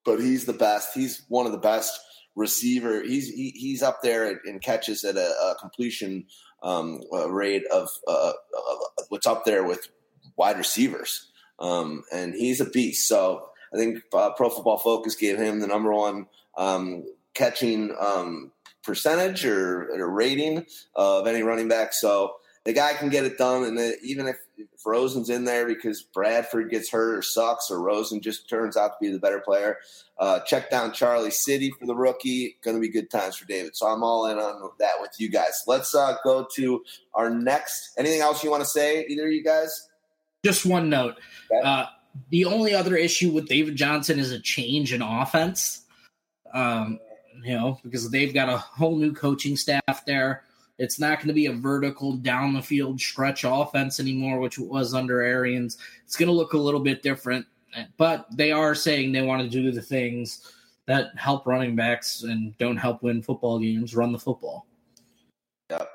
but 0.03 0.19
he's 0.19 0.45
the 0.45 0.53
best. 0.53 0.89
He's 0.93 1.23
one 1.27 1.45
of 1.45 1.51
the 1.51 1.57
best 1.57 1.99
receiver. 2.35 3.03
He's 3.03 3.29
he, 3.29 3.51
he's 3.51 3.83
up 3.83 4.01
there 4.01 4.39
in 4.45 4.59
catches 4.59 5.03
at 5.03 5.17
a, 5.17 5.27
a 5.27 5.55
completion 5.59 6.25
um, 6.63 7.01
rate 7.29 7.65
of 7.67 7.89
uh, 8.07 8.31
uh, 8.31 8.75
what's 9.09 9.27
up 9.27 9.45
there 9.45 9.63
with 9.63 9.87
wide 10.35 10.57
receivers, 10.57 11.31
um, 11.59 12.03
and 12.11 12.33
he's 12.33 12.59
a 12.59 12.69
beast. 12.69 13.07
So 13.07 13.49
I 13.73 13.77
think 13.77 13.99
uh, 14.13 14.31
Pro 14.31 14.49
Football 14.49 14.77
Focus 14.77 15.15
gave 15.15 15.37
him 15.37 15.59
the 15.59 15.67
number 15.67 15.93
one 15.93 16.27
um, 16.57 17.05
catching 17.33 17.95
um, 17.99 18.51
percentage 18.83 19.45
or, 19.45 19.89
or, 19.91 20.09
rating 20.09 20.65
of 20.95 21.27
any 21.27 21.43
running 21.43 21.67
back. 21.67 21.93
So 21.93 22.33
the 22.63 22.73
guy 22.73 22.93
can 22.93 23.09
get 23.09 23.25
it 23.25 23.37
done, 23.39 23.63
and 23.63 23.95
even 24.03 24.27
if, 24.27 24.37
if 24.57 24.67
Rosen's 24.85 25.31
in 25.31 25.45
there 25.45 25.65
because 25.65 26.03
Bradford 26.03 26.69
gets 26.69 26.91
hurt 26.91 27.17
or 27.17 27.21
sucks, 27.23 27.71
or 27.71 27.81
Rosen 27.81 28.21
just 28.21 28.47
turns 28.47 28.77
out 28.77 28.89
to 28.89 28.97
be 29.01 29.11
the 29.11 29.17
better 29.17 29.39
player, 29.39 29.77
uh, 30.19 30.41
check 30.41 30.69
down 30.69 30.93
Charlie 30.93 31.31
City 31.31 31.71
for 31.79 31.87
the 31.87 31.95
rookie. 31.95 32.57
Going 32.63 32.77
to 32.77 32.81
be 32.81 32.89
good 32.89 33.09
times 33.09 33.35
for 33.35 33.45
David. 33.45 33.75
So 33.75 33.87
I'm 33.87 34.03
all 34.03 34.27
in 34.27 34.37
on 34.37 34.69
that 34.77 34.93
with 34.99 35.11
you 35.17 35.29
guys. 35.29 35.63
Let's 35.65 35.95
uh, 35.95 36.17
go 36.23 36.47
to 36.55 36.83
our 37.15 37.31
next. 37.31 37.93
Anything 37.97 38.21
else 38.21 38.43
you 38.43 38.51
want 38.51 38.61
to 38.61 38.69
say, 38.69 39.05
either 39.07 39.25
of 39.25 39.33
you 39.33 39.43
guys? 39.43 39.89
Just 40.45 40.63
one 40.63 40.89
note. 40.89 41.15
Okay. 41.51 41.67
Uh, 41.67 41.85
the 42.29 42.45
only 42.45 42.75
other 42.75 42.95
issue 42.95 43.31
with 43.31 43.47
David 43.47 43.75
Johnson 43.75 44.19
is 44.19 44.31
a 44.31 44.39
change 44.39 44.93
in 44.93 45.01
offense. 45.01 45.85
Um, 46.53 46.99
you 47.43 47.55
know, 47.55 47.79
because 47.81 48.11
they've 48.11 48.33
got 48.33 48.49
a 48.49 48.57
whole 48.57 48.97
new 48.97 49.13
coaching 49.13 49.57
staff 49.57 50.05
there. 50.05 50.43
It's 50.81 50.99
not 50.99 51.19
going 51.19 51.27
to 51.27 51.33
be 51.33 51.45
a 51.45 51.53
vertical 51.53 52.13
down 52.13 52.53
the 52.53 52.61
field 52.61 52.99
stretch 52.99 53.43
offense 53.45 53.99
anymore, 53.99 54.39
which 54.39 54.57
it 54.57 54.67
was 54.67 54.95
under 54.95 55.21
Arians. 55.21 55.77
It's 56.03 56.15
going 56.15 56.25
to 56.25 56.33
look 56.33 56.53
a 56.53 56.57
little 56.57 56.79
bit 56.79 57.03
different, 57.03 57.45
but 57.97 58.25
they 58.35 58.51
are 58.51 58.73
saying 58.73 59.11
they 59.11 59.21
want 59.21 59.43
to 59.43 59.47
do 59.47 59.71
the 59.71 59.81
things 59.81 60.51
that 60.87 61.15
help 61.15 61.45
running 61.45 61.75
backs 61.75 62.23
and 62.23 62.57
don't 62.57 62.77
help 62.77 63.03
win 63.03 63.21
football 63.21 63.59
games. 63.59 63.95
Run 63.95 64.11
the 64.11 64.17
football. 64.17 64.65
Yep. 65.69 65.87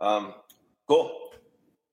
Um, 0.00 0.34
cool. 0.86 1.30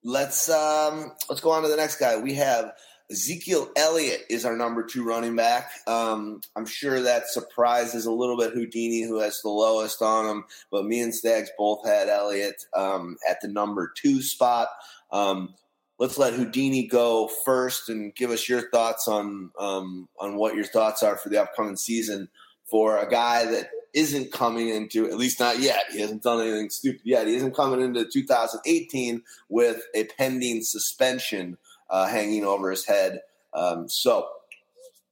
Let's 0.04 0.50
um, 0.50 1.14
let's 1.30 1.40
go 1.40 1.52
on 1.52 1.64
to 1.64 1.70
the 1.70 1.78
next 1.78 1.96
guy. 1.96 2.18
We 2.18 2.34
have 2.34 2.74
Ezekiel 3.12 3.70
Elliott 3.76 4.26
is 4.30 4.46
our 4.46 4.56
number 4.56 4.84
two 4.84 5.04
running 5.04 5.36
back. 5.36 5.72
Um, 5.86 6.40
I'm 6.56 6.66
sure 6.66 7.02
that 7.02 7.28
surprises 7.28 8.06
a 8.06 8.12
little 8.12 8.38
bit 8.38 8.54
Houdini, 8.54 9.04
who 9.04 9.20
has 9.20 9.42
the 9.42 9.50
lowest 9.50 10.02
on 10.02 10.26
him, 10.26 10.46
but 10.72 10.86
me 10.86 11.02
and 11.02 11.14
Staggs 11.14 11.52
both 11.58 11.86
had 11.86 12.08
Elliott 12.08 12.64
um, 12.74 13.18
at 13.30 13.42
the 13.42 13.50
number 13.50 13.92
two 13.96 14.22
spot. 14.22 14.70
Um, 15.12 15.56
let's 16.00 16.18
let 16.18 16.34
Houdini 16.34 16.88
go 16.88 17.30
first 17.44 17.90
and 17.90 18.16
give 18.16 18.32
us 18.32 18.48
your 18.48 18.70
thoughts 18.70 19.10
on 19.10 19.52
um, 19.60 20.08
on 20.18 20.38
what 20.38 20.56
your 20.56 20.64
thoughts 20.64 21.04
are 21.04 21.18
for 21.18 21.28
the 21.28 21.42
upcoming 21.42 21.76
season 21.76 22.30
for 22.64 22.98
a 22.98 23.10
guy 23.10 23.46
that 23.46 23.70
isn't 23.94 24.32
coming 24.32 24.70
into 24.70 25.06
at 25.06 25.18
least 25.18 25.40
not 25.40 25.60
yet. 25.60 25.84
He 25.92 26.00
hasn't 26.00 26.24
done 26.24 26.42
anything 26.42 26.70
stupid 26.70 27.02
yet. 27.04 27.28
He 27.28 27.36
isn't 27.36 27.56
coming 27.56 27.82
into 27.82 28.06
2018 28.06 29.22
with 29.50 29.82
a 29.94 30.06
pending 30.18 30.62
suspension 30.64 31.58
uh, 31.92 32.08
hanging 32.08 32.46
over 32.46 32.72
his 32.72 32.86
head. 32.86 33.20
Um, 33.54 33.88
so, 33.88 34.28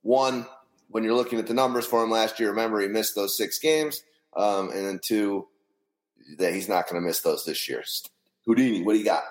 one, 0.01 0.47
when 0.87 1.03
you're 1.03 1.13
looking 1.13 1.37
at 1.37 1.45
the 1.45 1.53
numbers 1.53 1.85
for 1.85 2.03
him 2.03 2.09
last 2.09 2.39
year, 2.39 2.49
remember 2.49 2.79
he 2.79 2.87
missed 2.87 3.13
those 3.15 3.37
six 3.37 3.59
games. 3.59 4.01
Um, 4.35 4.69
and 4.69 4.85
then 4.85 4.99
two, 5.03 5.47
that 6.37 6.53
he's 6.53 6.69
not 6.69 6.87
going 6.87 7.01
to 7.01 7.05
miss 7.05 7.21
those 7.21 7.45
this 7.45 7.67
year. 7.67 7.83
Houdini, 8.45 8.83
what 8.83 8.93
do 8.93 8.99
you 8.99 9.05
got? 9.05 9.23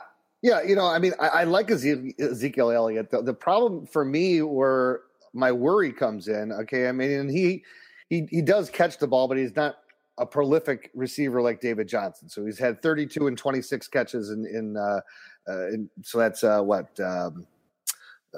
Yeah, 0.42 0.62
you 0.62 0.76
know, 0.76 0.86
I 0.86 0.98
mean, 0.98 1.14
I, 1.18 1.28
I 1.28 1.44
like 1.44 1.70
Ezekiel 1.70 2.70
Elliott. 2.70 3.10
The, 3.10 3.22
the, 3.22 3.34
problem 3.34 3.86
for 3.86 4.04
me 4.04 4.40
where 4.42 5.00
my 5.32 5.50
worry 5.50 5.92
comes 5.92 6.28
in, 6.28 6.52
okay, 6.52 6.88
I 6.88 6.92
mean, 6.92 7.28
he 7.28 7.64
he 8.08 8.28
he 8.30 8.40
does 8.40 8.70
catch 8.70 8.98
the 8.98 9.08
ball, 9.08 9.26
but 9.26 9.36
he's 9.36 9.56
not 9.56 9.78
a 10.16 10.24
prolific 10.24 10.90
receiver 10.94 11.42
like 11.42 11.60
David 11.60 11.88
Johnson. 11.88 12.28
So 12.28 12.44
he's 12.44 12.58
had 12.58 12.82
32 12.82 13.26
and 13.26 13.36
26 13.36 13.88
catches 13.88 14.30
in 14.30 14.46
in, 14.46 14.76
uh, 14.76 15.00
uh, 15.48 15.68
in 15.68 15.90
so 16.02 16.18
that's 16.18 16.44
uh, 16.44 16.60
what 16.60 16.98
um, 17.00 17.46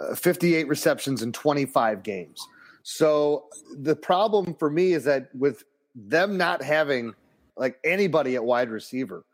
uh, 0.00 0.14
58 0.14 0.68
receptions 0.68 1.22
in 1.22 1.32
25 1.32 2.02
games. 2.02 2.46
So 2.82 3.46
the 3.76 3.96
problem 3.96 4.54
for 4.54 4.70
me 4.70 4.92
is 4.92 5.04
that 5.04 5.34
with 5.34 5.64
them 5.94 6.36
not 6.36 6.62
having 6.62 7.14
like 7.56 7.78
anybody 7.84 8.36
at 8.36 8.44
wide 8.44 8.70
receiver, 8.70 9.24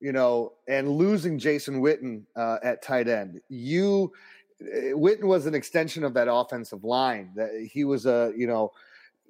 you 0.00 0.12
know, 0.12 0.52
and 0.68 0.88
losing 0.88 1.38
Jason 1.38 1.80
Witten 1.80 2.22
uh, 2.36 2.58
at 2.62 2.82
tight 2.82 3.08
end, 3.08 3.40
you 3.48 4.12
Witten 4.94 5.24
was 5.24 5.46
an 5.46 5.54
extension 5.54 6.04
of 6.04 6.14
that 6.14 6.32
offensive 6.32 6.84
line. 6.84 7.30
That 7.34 7.68
he 7.72 7.84
was 7.84 8.06
a, 8.06 8.32
you 8.36 8.46
know, 8.46 8.72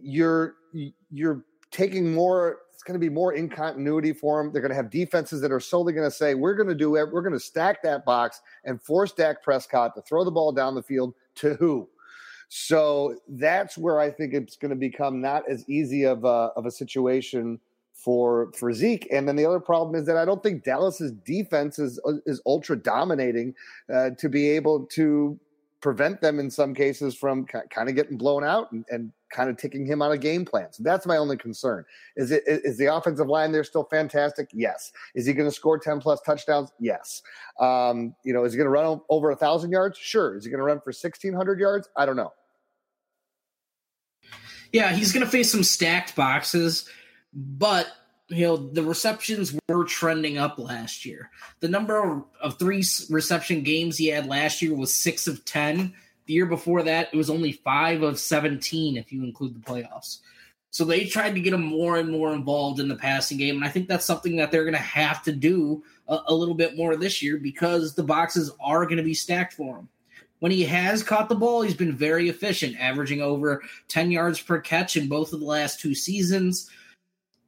you're 0.00 0.56
you're 1.10 1.44
taking 1.70 2.12
more. 2.12 2.58
It's 2.82 2.88
going 2.88 3.00
to 3.00 3.06
be 3.06 3.14
more 3.14 3.34
in 3.34 3.48
continuity 3.48 4.12
for 4.12 4.42
them. 4.42 4.52
They're 4.52 4.60
going 4.60 4.70
to 4.70 4.76
have 4.76 4.90
defenses 4.90 5.40
that 5.40 5.52
are 5.52 5.60
solely 5.60 5.92
going 5.92 6.04
to 6.04 6.10
say, 6.10 6.34
"We're 6.34 6.56
going 6.56 6.68
to 6.68 6.74
do 6.74 6.96
it. 6.96 7.12
We're 7.12 7.22
going 7.22 7.32
to 7.32 7.38
stack 7.38 7.80
that 7.84 8.04
box 8.04 8.40
and 8.64 8.82
force 8.82 9.12
Dak 9.12 9.40
Prescott 9.40 9.94
to 9.94 10.02
throw 10.02 10.24
the 10.24 10.32
ball 10.32 10.50
down 10.50 10.74
the 10.74 10.82
field 10.82 11.14
to 11.36 11.54
who." 11.54 11.88
So 12.48 13.14
that's 13.28 13.78
where 13.78 14.00
I 14.00 14.10
think 14.10 14.34
it's 14.34 14.56
going 14.56 14.70
to 14.70 14.76
become 14.76 15.20
not 15.20 15.48
as 15.48 15.64
easy 15.68 16.02
of 16.02 16.24
a, 16.24 16.50
of 16.56 16.66
a 16.66 16.72
situation 16.72 17.60
for 17.92 18.50
for 18.58 18.72
Zeke. 18.72 19.06
And 19.12 19.28
then 19.28 19.36
the 19.36 19.46
other 19.46 19.60
problem 19.60 19.94
is 19.94 20.04
that 20.06 20.16
I 20.16 20.24
don't 20.24 20.42
think 20.42 20.64
Dallas's 20.64 21.12
defense 21.12 21.78
is 21.78 22.00
is 22.26 22.42
ultra 22.46 22.74
dominating 22.74 23.54
uh, 23.94 24.10
to 24.18 24.28
be 24.28 24.50
able 24.50 24.86
to 24.86 25.38
prevent 25.82 26.20
them 26.20 26.38
in 26.38 26.50
some 26.50 26.74
cases 26.74 27.14
from 27.14 27.44
kind 27.44 27.88
of 27.88 27.94
getting 27.94 28.16
blown 28.16 28.44
out 28.44 28.72
and, 28.72 28.84
and 28.88 29.12
kind 29.30 29.50
of 29.50 29.56
taking 29.56 29.84
him 29.84 30.00
out 30.00 30.12
of 30.12 30.20
game 30.20 30.44
plan. 30.44 30.72
So 30.72 30.82
that's 30.82 31.04
my 31.06 31.16
only 31.16 31.36
concern. 31.36 31.84
Is 32.16 32.30
it 32.30 32.44
is 32.46 32.78
the 32.78 32.94
offensive 32.94 33.26
line 33.26 33.52
there 33.52 33.64
still 33.64 33.84
fantastic? 33.84 34.48
Yes. 34.52 34.92
Is 35.14 35.26
he 35.26 35.32
going 35.32 35.48
to 35.48 35.54
score 35.54 35.78
10 35.78 36.00
plus 36.00 36.20
touchdowns? 36.22 36.72
Yes. 36.78 37.22
Um, 37.60 38.14
you 38.24 38.32
know, 38.32 38.44
is 38.44 38.52
he 38.52 38.56
going 38.56 38.66
to 38.66 38.70
run 38.70 39.00
over 39.10 39.30
a 39.30 39.36
thousand 39.36 39.72
yards? 39.72 39.98
Sure. 39.98 40.36
Is 40.36 40.44
he 40.44 40.50
going 40.50 40.60
to 40.60 40.64
run 40.64 40.78
for 40.78 40.92
1600 40.92 41.60
yards? 41.60 41.88
I 41.96 42.06
don't 42.06 42.16
know. 42.16 42.32
Yeah, 44.72 44.92
he's 44.92 45.12
going 45.12 45.24
to 45.24 45.30
face 45.30 45.52
some 45.52 45.64
stacked 45.64 46.16
boxes 46.16 46.88
but 47.32 47.86
you 48.32 48.46
know 48.46 48.56
the 48.56 48.82
receptions 48.82 49.56
were 49.68 49.84
trending 49.84 50.38
up 50.38 50.58
last 50.58 51.04
year. 51.04 51.30
The 51.60 51.68
number 51.68 52.22
of 52.40 52.58
three 52.58 52.84
reception 53.10 53.62
games 53.62 53.96
he 53.96 54.08
had 54.08 54.26
last 54.26 54.62
year 54.62 54.74
was 54.74 54.94
six 54.94 55.26
of 55.26 55.44
ten. 55.44 55.92
The 56.26 56.34
year 56.34 56.46
before 56.46 56.82
that, 56.84 57.08
it 57.12 57.16
was 57.16 57.30
only 57.30 57.52
five 57.52 58.02
of 58.02 58.18
seventeen 58.18 58.96
if 58.96 59.12
you 59.12 59.24
include 59.24 59.54
the 59.54 59.60
playoffs. 59.60 60.18
So 60.70 60.86
they 60.86 61.04
tried 61.04 61.34
to 61.34 61.40
get 61.40 61.52
him 61.52 61.62
more 61.62 61.98
and 61.98 62.10
more 62.10 62.32
involved 62.32 62.80
in 62.80 62.88
the 62.88 62.96
passing 62.96 63.36
game, 63.36 63.56
and 63.56 63.64
I 63.64 63.68
think 63.68 63.88
that's 63.88 64.06
something 64.06 64.36
that 64.36 64.50
they're 64.50 64.64
going 64.64 64.72
to 64.72 64.78
have 64.78 65.22
to 65.24 65.32
do 65.32 65.84
a, 66.08 66.18
a 66.28 66.34
little 66.34 66.54
bit 66.54 66.76
more 66.76 66.96
this 66.96 67.22
year 67.22 67.36
because 67.36 67.94
the 67.94 68.02
boxes 68.02 68.50
are 68.58 68.84
going 68.84 68.96
to 68.96 69.02
be 69.02 69.14
stacked 69.14 69.52
for 69.52 69.76
him. 69.76 69.88
When 70.38 70.50
he 70.50 70.64
has 70.64 71.04
caught 71.04 71.28
the 71.28 71.36
ball, 71.36 71.62
he's 71.62 71.76
been 71.76 71.94
very 71.94 72.28
efficient, 72.28 72.80
averaging 72.80 73.20
over 73.20 73.62
10 73.86 74.10
yards 74.10 74.40
per 74.40 74.60
catch 74.60 74.96
in 74.96 75.08
both 75.08 75.32
of 75.32 75.38
the 75.38 75.46
last 75.46 75.78
two 75.78 75.94
seasons. 75.94 76.68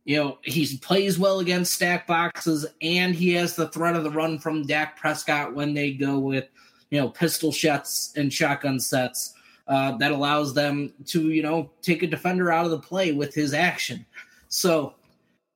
You 0.04 0.16
know, 0.16 0.38
he 0.42 0.76
plays 0.78 1.18
well 1.18 1.40
against 1.40 1.74
stack 1.74 2.06
boxes, 2.06 2.66
and 2.82 3.14
he 3.14 3.32
has 3.32 3.56
the 3.56 3.68
threat 3.68 3.96
of 3.96 4.04
the 4.04 4.10
run 4.10 4.38
from 4.38 4.66
Dak 4.66 4.98
Prescott 4.98 5.54
when 5.54 5.72
they 5.72 5.92
go 5.92 6.18
with, 6.18 6.46
you 6.90 7.00
know, 7.00 7.08
pistol 7.08 7.50
shots 7.50 8.12
and 8.16 8.32
shotgun 8.32 8.78
sets. 8.78 9.34
Uh, 9.66 9.96
that 9.96 10.12
allows 10.12 10.52
them 10.52 10.92
to, 11.06 11.30
you 11.30 11.42
know, 11.42 11.70
take 11.80 12.02
a 12.02 12.06
defender 12.06 12.52
out 12.52 12.66
of 12.66 12.70
the 12.70 12.78
play 12.78 13.12
with 13.12 13.32
his 13.32 13.54
action. 13.54 14.04
So, 14.48 14.92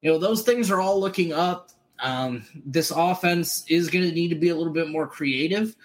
you 0.00 0.11
know, 0.11 0.19
those 0.19 0.40
things 0.40 0.71
are 0.71 0.81
all 0.81 0.99
looking 0.99 1.35
up. 1.35 1.73
Um, 2.00 2.47
this 2.64 2.90
offense 2.90 3.67
is 3.69 3.90
going 3.90 4.09
to 4.09 4.14
need 4.14 4.28
to 4.28 4.35
be 4.35 4.49
a 4.49 4.57
little 4.57 4.73
bit 4.73 4.88
more 4.88 5.07
creative. 5.07 5.76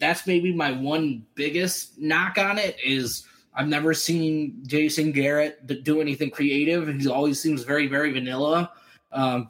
That's 0.00 0.26
maybe 0.26 0.52
my 0.52 0.72
one 0.72 1.24
biggest 1.36 1.96
knock 2.00 2.36
on 2.36 2.58
it 2.58 2.76
is 2.84 3.24
I've 3.56 3.68
never 3.68 3.94
seen 3.94 4.62
Jason 4.66 5.12
Garrett 5.12 5.66
do 5.82 6.02
anything 6.02 6.30
creative. 6.30 6.88
He 6.88 7.08
always 7.08 7.40
seems 7.40 7.62
very, 7.62 7.86
very 7.86 8.12
vanilla 8.12 8.70
um, 9.12 9.48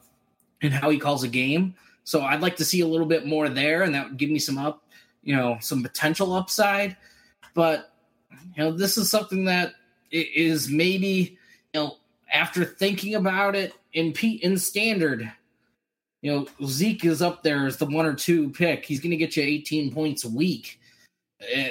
in 0.61 0.71
how 0.71 0.89
he 0.89 0.97
calls 0.97 1.23
a 1.23 1.27
game. 1.27 1.75
So 2.05 2.21
I'd 2.21 2.41
like 2.41 2.55
to 2.55 2.65
see 2.65 2.79
a 2.79 2.87
little 2.87 3.05
bit 3.05 3.25
more 3.25 3.49
there, 3.49 3.83
and 3.83 3.93
that 3.93 4.07
would 4.07 4.17
give 4.17 4.29
me 4.29 4.39
some 4.39 4.57
up, 4.57 4.83
you 5.23 5.35
know, 5.35 5.57
some 5.59 5.83
potential 5.83 6.33
upside. 6.33 6.95
But 7.53 7.91
you 8.55 8.63
know, 8.63 8.71
this 8.71 8.97
is 8.97 9.11
something 9.11 9.43
that 9.45 9.73
is 10.09 10.69
maybe, 10.69 11.37
you 11.73 11.79
know, 11.81 11.97
after 12.31 12.63
thinking 12.63 13.15
about 13.15 13.57
it 13.57 13.73
in 13.91 14.13
P 14.13 14.35
in 14.35 14.57
standard, 14.57 15.29
you 16.21 16.31
know, 16.31 16.47
Zeke 16.65 17.03
is 17.03 17.21
up 17.21 17.43
there 17.43 17.67
as 17.67 17.75
the 17.75 17.85
one 17.85 18.05
or 18.05 18.13
two 18.13 18.51
pick. 18.51 18.85
He's 18.85 19.01
going 19.01 19.11
to 19.11 19.17
get 19.17 19.35
you 19.35 19.43
18 19.43 19.91
points 19.93 20.23
a 20.23 20.29
week, 20.29 20.79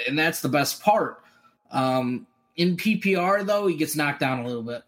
and 0.07 0.19
that's 0.19 0.43
the 0.43 0.51
best 0.51 0.83
part. 0.83 1.23
Um, 1.71 2.27
in 2.57 2.77
PPR 2.77 3.45
though, 3.45 3.67
he 3.67 3.77
gets 3.77 3.97
knocked 3.97 4.21
down 4.21 4.41
a 4.41 4.47
little 4.47 4.63
bit. 4.63 4.83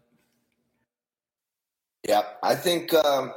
Yeah, 2.07 2.23
I 2.41 2.55
think 2.55 2.93
um, 2.93 3.33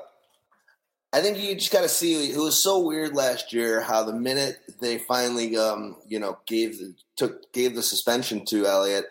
I 1.12 1.20
think 1.20 1.38
you 1.38 1.54
just 1.54 1.72
got 1.72 1.82
to 1.82 1.88
see. 1.88 2.30
It 2.30 2.38
was 2.38 2.60
so 2.62 2.80
weird 2.80 3.14
last 3.14 3.52
year 3.52 3.80
how 3.82 4.02
the 4.02 4.14
minute 4.14 4.60
they 4.80 4.98
finally, 4.98 5.56
um, 5.56 5.96
you 6.08 6.18
know, 6.18 6.38
gave 6.46 6.78
the, 6.78 6.94
took 7.16 7.52
gave 7.52 7.74
the 7.74 7.82
suspension 7.82 8.46
to 8.46 8.66
Elliott, 8.66 9.06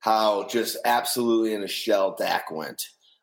how 0.00 0.46
just 0.48 0.76
absolutely 0.84 1.54
in 1.54 1.62
a 1.62 1.68
shell 1.68 2.14
Dak 2.18 2.50
went. 2.50 2.82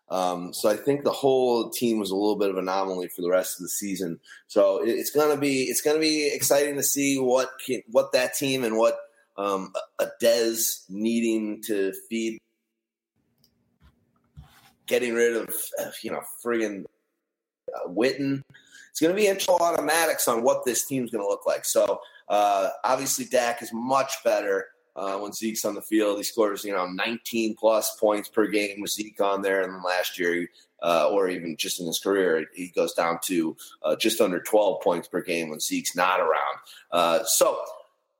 Um, 0.09 0.53
so 0.53 0.69
I 0.69 0.77
think 0.77 1.03
the 1.03 1.11
whole 1.11 1.69
team 1.69 1.99
was 1.99 2.11
a 2.11 2.15
little 2.15 2.37
bit 2.37 2.49
of 2.49 2.55
an 2.55 2.63
anomaly 2.63 3.09
for 3.09 3.21
the 3.21 3.29
rest 3.29 3.59
of 3.59 3.63
the 3.63 3.69
season. 3.69 4.19
So 4.47 4.81
it's 4.81 5.11
gonna 5.11 5.37
be 5.37 5.63
it's 5.63 5.81
gonna 5.81 5.99
be 5.99 6.33
exciting 6.33 6.75
to 6.75 6.83
see 6.83 7.19
what 7.19 7.51
can, 7.65 7.83
what 7.91 8.13
that 8.13 8.33
team 8.33 8.63
and 8.63 8.77
what 8.77 8.97
um, 9.37 9.71
a 9.99 10.07
Dez 10.21 10.83
needing 10.89 11.61
to 11.63 11.93
feed, 12.09 12.39
getting 14.85 15.13
rid 15.13 15.35
of, 15.35 15.53
you 16.01 16.11
know, 16.11 16.21
friggin' 16.43 16.85
uh, 17.75 17.87
Witten. 17.89 18.41
It's 18.91 18.99
going 18.99 19.15
to 19.15 19.21
be 19.21 19.27
intro 19.27 19.55
automatics 19.55 20.27
on 20.27 20.43
what 20.43 20.65
this 20.65 20.85
team's 20.85 21.11
going 21.11 21.23
to 21.23 21.27
look 21.27 21.45
like. 21.45 21.65
So 21.65 22.01
uh, 22.27 22.69
obviously, 22.83 23.25
Dak 23.25 23.61
is 23.61 23.71
much 23.71 24.23
better 24.23 24.67
uh, 24.95 25.17
when 25.17 25.31
Zeke's 25.31 25.65
on 25.65 25.75
the 25.75 25.81
field. 25.81 26.17
He 26.17 26.23
scores, 26.23 26.63
you 26.63 26.73
know, 26.73 26.87
19 26.87 27.55
plus 27.55 27.95
points 27.99 28.27
per 28.27 28.47
game 28.47 28.81
with 28.81 28.91
Zeke 28.91 29.21
on 29.21 29.43
there. 29.43 29.61
And 29.61 29.83
last 29.83 30.17
year, 30.17 30.47
uh, 30.81 31.09
or 31.11 31.29
even 31.29 31.55
just 31.57 31.79
in 31.79 31.87
his 31.87 31.99
career, 31.99 32.47
he 32.53 32.69
goes 32.69 32.93
down 32.93 33.19
to 33.25 33.55
uh, 33.83 33.95
just 33.95 34.19
under 34.19 34.41
12 34.41 34.81
points 34.81 35.07
per 35.07 35.21
game 35.21 35.49
when 35.49 35.59
Zeke's 35.59 35.95
not 35.95 36.19
around. 36.19 36.57
Uh, 36.91 37.23
so 37.23 37.59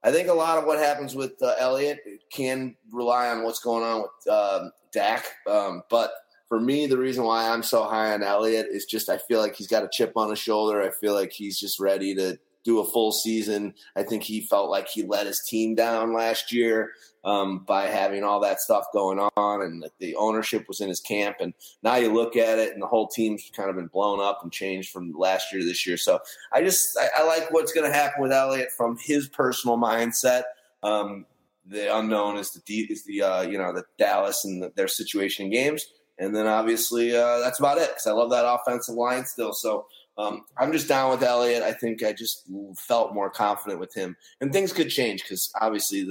I 0.08 0.12
think 0.12 0.28
a 0.28 0.32
lot 0.32 0.56
of 0.56 0.64
what 0.64 0.78
happens 0.78 1.14
with 1.14 1.34
uh, 1.42 1.54
Elliott 1.58 1.98
can 2.32 2.74
rely 2.90 3.28
on 3.28 3.42
what's 3.42 3.58
going 3.58 3.84
on 3.84 4.00
with 4.00 4.34
um, 4.34 4.72
Dak. 4.90 5.26
Um, 5.46 5.82
but 5.90 6.12
for 6.48 6.58
me, 6.58 6.86
the 6.86 6.96
reason 6.96 7.24
why 7.24 7.50
I'm 7.50 7.62
so 7.62 7.84
high 7.84 8.14
on 8.14 8.22
Elliott 8.22 8.68
is 8.70 8.86
just 8.86 9.10
I 9.10 9.18
feel 9.18 9.38
like 9.38 9.54
he's 9.54 9.66
got 9.66 9.84
a 9.84 9.90
chip 9.92 10.12
on 10.16 10.30
his 10.30 10.38
shoulder. 10.38 10.80
I 10.80 10.88
feel 10.92 11.12
like 11.12 11.32
he's 11.32 11.60
just 11.60 11.78
ready 11.78 12.14
to 12.14 12.38
do 12.68 12.80
a 12.80 12.84
full 12.84 13.12
season. 13.12 13.74
I 13.96 14.02
think 14.02 14.22
he 14.22 14.42
felt 14.42 14.70
like 14.70 14.88
he 14.88 15.02
let 15.02 15.26
his 15.26 15.42
team 15.48 15.74
down 15.74 16.12
last 16.12 16.52
year 16.52 16.92
um, 17.24 17.60
by 17.60 17.86
having 17.86 18.24
all 18.24 18.40
that 18.40 18.60
stuff 18.60 18.84
going 18.92 19.18
on, 19.18 19.62
and 19.62 19.86
the 19.98 20.14
ownership 20.16 20.66
was 20.68 20.80
in 20.80 20.88
his 20.88 21.00
camp. 21.00 21.36
And 21.40 21.54
now 21.82 21.96
you 21.96 22.12
look 22.12 22.36
at 22.36 22.58
it, 22.58 22.74
and 22.74 22.82
the 22.82 22.86
whole 22.86 23.08
team's 23.08 23.50
kind 23.56 23.70
of 23.70 23.76
been 23.76 23.86
blown 23.86 24.20
up 24.20 24.40
and 24.42 24.52
changed 24.52 24.90
from 24.90 25.12
last 25.12 25.50
year 25.50 25.62
to 25.62 25.66
this 25.66 25.86
year. 25.86 25.96
So 25.96 26.20
I 26.52 26.62
just 26.62 26.96
I, 27.00 27.22
I 27.22 27.26
like 27.26 27.50
what's 27.50 27.72
going 27.72 27.90
to 27.90 27.96
happen 27.96 28.22
with 28.22 28.32
Elliott 28.32 28.70
from 28.76 28.98
his 29.00 29.28
personal 29.28 29.78
mindset. 29.78 30.42
Um, 30.82 31.24
the 31.66 31.94
unknown 31.96 32.36
is 32.36 32.50
the 32.52 32.80
is 32.80 33.04
the 33.04 33.22
uh, 33.22 33.42
you 33.42 33.56
know 33.56 33.72
the 33.72 33.84
Dallas 33.98 34.44
and 34.44 34.62
the, 34.62 34.72
their 34.76 34.88
situation 34.88 35.46
in 35.46 35.52
games, 35.52 35.86
and 36.18 36.36
then 36.36 36.46
obviously 36.46 37.16
uh, 37.16 37.38
that's 37.38 37.58
about 37.58 37.78
it 37.78 37.88
because 37.88 38.06
I 38.06 38.12
love 38.12 38.30
that 38.30 38.46
offensive 38.46 38.94
line 38.94 39.24
still. 39.24 39.54
So 39.54 39.86
um, 40.18 40.44
I'm 40.56 40.72
just 40.72 40.88
down 40.88 41.10
with 41.10 41.22
Elliott. 41.22 41.62
I 41.62 41.72
think 41.72 42.02
I 42.02 42.12
just 42.12 42.50
felt 42.76 43.14
more 43.14 43.30
confident 43.30 43.80
with 43.80 43.94
him, 43.94 44.16
and 44.40 44.52
things 44.52 44.72
could 44.72 44.90
change 44.90 45.22
because 45.22 45.50
obviously 45.60 46.02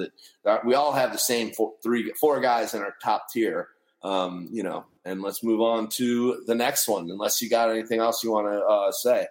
that 0.43 0.65
we 0.65 0.73
all 0.73 0.93
have 0.93 1.11
the 1.11 1.17
same 1.17 1.51
four, 1.51 1.73
three, 1.83 2.11
four 2.19 2.39
guys 2.39 2.73
in 2.73 2.81
our 2.81 2.95
top 3.03 3.27
tier. 3.31 3.67
Um, 4.03 4.47
you 4.51 4.63
know, 4.63 4.85
and 5.05 5.21
let's 5.21 5.43
move 5.43 5.59
on 5.59 5.89
to 5.89 6.43
the 6.47 6.55
next 6.55 6.87
one. 6.87 7.09
Unless 7.09 7.41
you 7.41 7.49
got 7.49 7.69
anything 7.69 7.99
else 7.99 8.23
you 8.23 8.31
want 8.31 8.47
to 8.47 8.59
uh, 8.61 8.91
say 8.91 9.27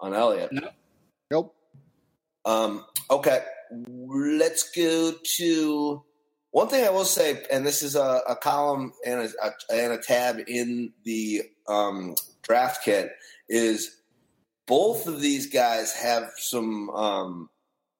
on 0.00 0.14
Elliott. 0.14 0.52
No. 0.52 0.68
Nope. 1.30 1.54
Um, 2.44 2.84
okay, 3.10 3.42
let's 3.70 4.70
go 4.70 5.12
to 5.36 6.02
one 6.52 6.68
thing 6.68 6.84
I 6.84 6.90
will 6.90 7.04
say, 7.04 7.42
and 7.50 7.66
this 7.66 7.82
is 7.82 7.96
a, 7.96 8.22
a 8.28 8.36
column 8.36 8.92
and 9.04 9.20
a, 9.20 9.46
a, 9.46 9.52
and 9.74 9.92
a 9.92 9.98
tab 9.98 10.40
in 10.46 10.92
the 11.04 11.42
um, 11.68 12.14
draft 12.42 12.84
kit, 12.84 13.10
is 13.48 13.95
both 14.66 15.06
of 15.06 15.20
these 15.20 15.46
guys 15.46 15.92
have 15.92 16.30
some 16.36 16.90
um, 16.90 17.50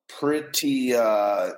pretty 0.08 0.94
uh, 0.94 1.50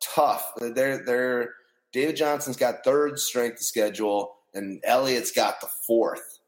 tough. 0.00 0.52
They're 0.60 1.04
they're 1.04 1.50
David 1.92 2.16
Johnson's 2.16 2.56
got 2.56 2.84
third 2.84 3.18
strength 3.18 3.60
schedule, 3.60 4.36
and 4.54 4.80
Elliott's 4.84 5.32
got 5.32 5.60
the 5.60 5.68
fourth, 5.86 6.40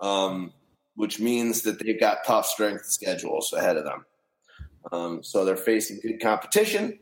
um, 0.00 0.52
which 0.94 1.18
means 1.18 1.62
that 1.62 1.78
they've 1.80 1.98
got 1.98 2.24
tough 2.26 2.46
strength 2.46 2.86
schedules 2.86 3.52
ahead 3.52 3.76
of 3.76 3.84
them. 3.84 4.04
Um, 4.92 5.22
so 5.22 5.44
they're 5.44 5.56
facing 5.56 6.00
good 6.02 6.20
competition, 6.20 6.98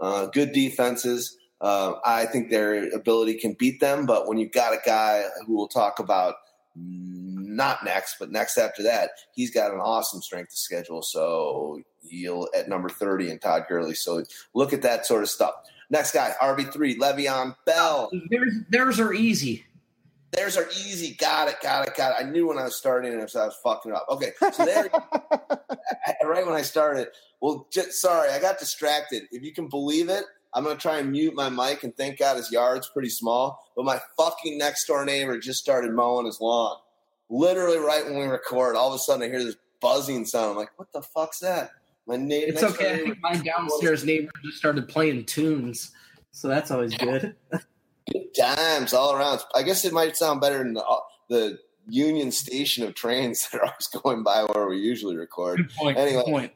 uh, 0.00 0.26
good 0.26 0.52
defenses. 0.52 1.36
Uh, 1.60 1.94
I 2.04 2.26
think 2.26 2.50
their 2.50 2.92
ability 2.92 3.34
can 3.34 3.54
beat 3.58 3.80
them, 3.80 4.04
but 4.04 4.26
when 4.26 4.38
you've 4.38 4.52
got 4.52 4.74
a 4.74 4.80
guy 4.84 5.24
who 5.46 5.56
we'll 5.56 5.68
talk 5.68 6.00
about 6.00 6.34
not 6.74 7.84
next, 7.84 8.16
but 8.18 8.30
next 8.30 8.58
after 8.58 8.82
that, 8.84 9.10
he's 9.34 9.50
got 9.50 9.72
an 9.72 9.80
awesome 9.80 10.22
strength 10.22 10.52
of 10.52 10.58
schedule. 10.58 11.02
So 11.02 11.80
you'll 12.02 12.48
at 12.54 12.68
number 12.68 12.88
30 12.88 13.30
and 13.30 13.40
Todd 13.40 13.64
Gurley. 13.68 13.94
So 13.94 14.24
look 14.54 14.72
at 14.72 14.82
that 14.82 15.06
sort 15.06 15.22
of 15.22 15.28
stuff. 15.28 15.54
Next 15.90 16.12
guy, 16.12 16.32
RB3, 16.40 16.96
Le'Veon 16.96 17.54
Bell. 17.66 18.10
There's, 18.30 18.54
theirs 18.70 18.98
are 18.98 19.12
easy. 19.12 19.64
Theirs 20.30 20.56
are 20.56 20.66
easy. 20.70 21.14
Got 21.14 21.48
it, 21.48 21.56
got 21.62 21.86
it, 21.86 21.94
got 21.94 22.12
it. 22.12 22.24
I 22.24 22.30
knew 22.30 22.48
when 22.48 22.56
I 22.56 22.64
was 22.64 22.76
starting 22.76 23.12
it, 23.12 23.30
so 23.30 23.42
I 23.42 23.44
was 23.44 23.56
fucking 23.62 23.92
up. 23.92 24.06
Okay, 24.08 24.32
so 24.52 24.64
there, 24.64 24.88
right 26.24 26.46
when 26.46 26.54
I 26.54 26.62
started. 26.62 27.08
Well, 27.42 27.66
just, 27.70 28.00
sorry, 28.00 28.30
I 28.30 28.38
got 28.38 28.58
distracted. 28.58 29.24
If 29.30 29.42
you 29.42 29.52
can 29.52 29.68
believe 29.68 30.08
it, 30.08 30.24
I'm 30.54 30.64
gonna 30.64 30.76
try 30.76 30.98
and 30.98 31.10
mute 31.10 31.34
my 31.34 31.48
mic, 31.48 31.82
and 31.82 31.96
thank 31.96 32.18
God 32.18 32.36
his 32.36 32.52
yard's 32.52 32.88
pretty 32.88 33.08
small. 33.08 33.72
But 33.76 33.84
my 33.84 34.00
fucking 34.18 34.58
next 34.58 34.86
door 34.86 35.04
neighbor 35.04 35.38
just 35.38 35.60
started 35.60 35.92
mowing 35.92 36.26
his 36.26 36.40
lawn. 36.40 36.76
Literally, 37.30 37.78
right 37.78 38.04
when 38.04 38.18
we 38.18 38.26
record, 38.26 38.76
all 38.76 38.88
of 38.88 38.94
a 38.94 38.98
sudden 38.98 39.22
I 39.22 39.28
hear 39.28 39.42
this 39.42 39.56
buzzing 39.80 40.26
sound. 40.26 40.50
I'm 40.50 40.56
like, 40.56 40.78
"What 40.78 40.92
the 40.92 41.02
fuck's 41.02 41.38
that?" 41.40 41.70
My 42.06 42.16
neighbor. 42.16 42.52
It's 42.52 42.62
okay. 42.62 42.94
I 42.94 42.96
think 42.98 43.18
my 43.20 43.36
downstairs 43.36 44.04
neighbor 44.04 44.30
just 44.44 44.58
started 44.58 44.88
playing 44.88 45.24
tunes, 45.24 45.92
so 46.32 46.48
that's 46.48 46.70
always 46.70 46.96
good. 46.96 47.34
good 48.12 48.34
times 48.38 48.92
all 48.92 49.14
around. 49.14 49.40
I 49.54 49.62
guess 49.62 49.84
it 49.84 49.92
might 49.92 50.16
sound 50.16 50.40
better 50.40 50.58
than 50.58 50.74
the, 50.74 50.84
the 51.28 51.58
Union 51.88 52.32
Station 52.32 52.84
of 52.84 52.94
trains 52.94 53.48
that 53.52 53.58
are 53.58 53.66
always 53.66 53.86
going 54.02 54.22
by 54.22 54.44
where 54.44 54.66
we 54.66 54.78
usually 54.78 55.16
record. 55.16 55.58
Good 55.58 55.70
point. 55.70 55.98
Anyway, 55.98 56.22
good 56.24 56.32
point. 56.32 56.52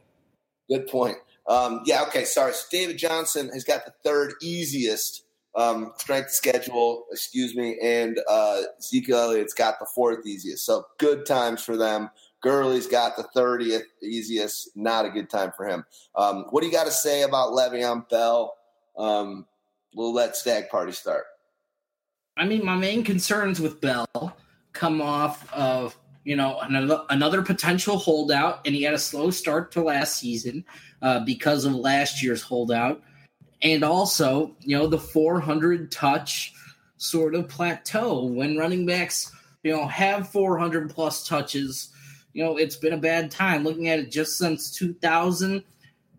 Good 0.68 0.86
point. 0.88 1.16
Um, 1.48 1.82
yeah, 1.84 2.02
okay, 2.02 2.24
sorry. 2.24 2.52
So 2.52 2.64
David 2.70 2.98
Johnson 2.98 3.48
has 3.50 3.64
got 3.64 3.84
the 3.84 3.94
third 4.04 4.34
easiest 4.42 5.24
um, 5.56 5.92
strength 5.96 6.30
schedule, 6.30 7.06
excuse 7.10 7.56
me, 7.56 7.78
and 7.82 8.20
uh, 8.28 8.62
Ezekiel 8.78 9.18
Elliott's 9.18 9.54
got 9.54 9.78
the 9.78 9.86
fourth 9.94 10.26
easiest. 10.26 10.66
So 10.66 10.84
good 10.98 11.24
times 11.24 11.62
for 11.62 11.76
them. 11.76 12.10
Gurley's 12.42 12.86
got 12.86 13.16
the 13.16 13.26
30th 13.34 13.84
easiest. 14.02 14.76
Not 14.76 15.06
a 15.06 15.10
good 15.10 15.30
time 15.30 15.52
for 15.56 15.66
him. 15.66 15.84
Um, 16.14 16.44
what 16.50 16.60
do 16.60 16.66
you 16.66 16.72
got 16.72 16.84
to 16.84 16.92
say 16.92 17.22
about 17.22 17.52
Le'Veon 17.52 18.08
Bell? 18.08 18.54
Um, 18.96 19.46
we'll 19.94 20.12
let 20.12 20.36
Stagg 20.36 20.68
Party 20.68 20.92
start. 20.92 21.24
I 22.36 22.44
mean, 22.44 22.64
my 22.64 22.76
main 22.76 23.02
concerns 23.02 23.60
with 23.60 23.80
Bell 23.80 24.36
come 24.74 25.00
off 25.00 25.50
of 25.54 25.96
you 26.26 26.36
know 26.36 26.58
another 26.60 27.02
another 27.08 27.42
potential 27.42 27.96
holdout, 27.96 28.60
and 28.66 28.74
he 28.74 28.82
had 28.82 28.94
a 28.94 28.98
slow 28.98 29.30
start 29.30 29.72
to 29.72 29.82
last 29.82 30.18
season 30.18 30.64
uh, 31.00 31.20
because 31.20 31.64
of 31.64 31.74
last 31.74 32.22
year's 32.22 32.42
holdout, 32.42 33.02
and 33.62 33.82
also 33.82 34.54
you 34.60 34.76
know 34.76 34.86
the 34.86 34.98
400 34.98 35.90
touch 35.90 36.52
sort 36.98 37.34
of 37.34 37.48
plateau 37.48 38.24
when 38.24 38.56
running 38.56 38.84
backs 38.86 39.30
you 39.62 39.72
know 39.72 39.86
have 39.86 40.30
400 40.30 40.90
plus 40.90 41.26
touches 41.26 41.92
you 42.36 42.44
know, 42.44 42.58
it's 42.58 42.76
been 42.76 42.92
a 42.92 42.98
bad 42.98 43.30
time. 43.30 43.64
Looking 43.64 43.88
at 43.88 43.98
it 43.98 44.10
just 44.10 44.36
since 44.36 44.70
2000, 44.72 45.64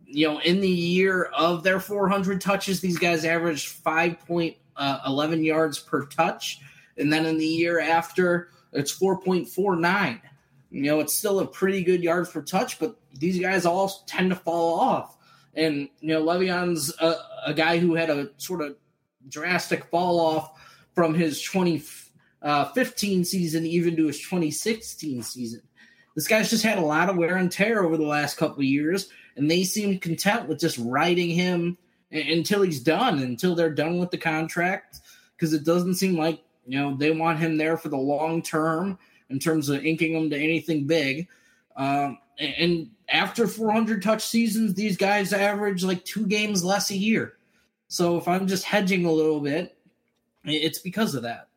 you 0.08 0.27
know, 0.27 0.39
in 0.39 0.62
the 0.62 0.67
year 0.67 1.25
of 1.25 1.62
their 1.62 1.79
400 1.79 2.41
touches, 2.41 2.79
these 2.79 2.97
guys 2.97 3.23
averaged 3.23 3.84
5.11 3.84 4.55
uh, 4.75 5.36
yards 5.36 5.77
per 5.77 6.08
touch. 6.08 6.60
And 6.97 7.13
then 7.13 7.27
in 7.27 7.38
the 7.38 7.45
year 7.45 7.79
after, 7.79 8.49
it's 8.73 8.97
4.49. 8.97 10.21
You 10.69 10.82
know, 10.84 10.99
it's 10.99 11.13
still 11.13 11.39
a 11.39 11.47
pretty 11.47 11.84
good 11.84 12.03
yards 12.03 12.30
per 12.30 12.41
touch, 12.41 12.80
but 12.80 12.99
these 13.13 13.39
guys 13.39 13.65
all 13.65 13.89
tend 14.06 14.32
to 14.32 14.36
fall 14.36 14.80
off. 14.80 15.17
And, 15.53 15.89
you 16.01 16.10
know, 16.10 16.23
Le'Veon's 16.23 16.93
a, 16.99 17.15
a 17.47 17.53
guy 17.53 17.80
who 17.80 17.95
had 17.95 18.10
a 18.10 18.30
sort 18.38 18.62
of 18.62 18.75
drastic 19.27 19.86
fall 19.86 20.19
off 20.19 20.62
from 20.93 21.13
his 21.13 21.41
2015 21.41 22.12
uh, 22.41 23.23
season 23.23 23.65
even 23.65 23.95
to 23.95 24.08
his 24.08 24.19
2016 24.19 25.23
season. 25.23 25.62
This 26.15 26.27
guy's 26.27 26.49
just 26.49 26.63
had 26.63 26.80
a 26.80 26.86
lot 26.86 27.10
of 27.10 27.17
wear 27.17 27.38
and 27.38 27.51
tear 27.51 27.84
over 27.84 27.95
the 27.95 28.03
last 28.03 28.38
couple 28.38 28.60
of 28.60 28.65
years, 28.65 29.10
and 29.36 29.49
they 29.49 29.63
seem 29.63 29.99
content 29.99 30.47
with 30.47 30.60
just 30.60 30.80
riding 30.80 31.30
him 31.30 31.77
until 32.12 32.63
he's 32.63 32.82
done, 32.82 33.19
until 33.19 33.53
they're 33.53 33.73
done 33.73 33.99
with 33.99 34.10
the 34.10 34.17
contract, 34.17 35.01
because 35.36 35.53
it 35.53 35.63
doesn't 35.63 35.95
seem 35.95 36.17
like 36.17 36.41
you 36.67 36.80
know 36.80 36.95
they 36.95 37.12
want 37.12 37.39
him 37.39 37.58
there 37.58 37.77
for 37.77 37.89
the 37.89 37.97
long 37.97 38.41
term 38.41 38.99
in 39.30 39.39
terms 39.39 39.69
of 39.69 39.86
inking 39.86 40.13
him 40.13 40.30
to 40.30 40.38
anything 40.38 40.86
big. 40.86 41.27
Um, 41.75 42.19
and 42.39 42.89
after 43.10 43.47
400 43.47 44.01
touch 44.01 44.23
seasons, 44.25 44.73
these 44.73 44.97
guys 44.97 45.34
average 45.34 45.84
like 45.84 46.03
two 46.06 46.25
games 46.27 46.63
less 46.63 46.91
a 46.91 46.97
year. 46.97 47.34
So 47.88 48.17
if 48.17 48.27
I'm 48.27 48.47
just 48.47 48.63
hedging 48.63 49.06
a 49.06 49.12
little 49.12 49.39
bit, 49.39 49.75
it's 50.43 50.80
because 50.80 51.15
of 51.15 51.23
that. 51.23 51.47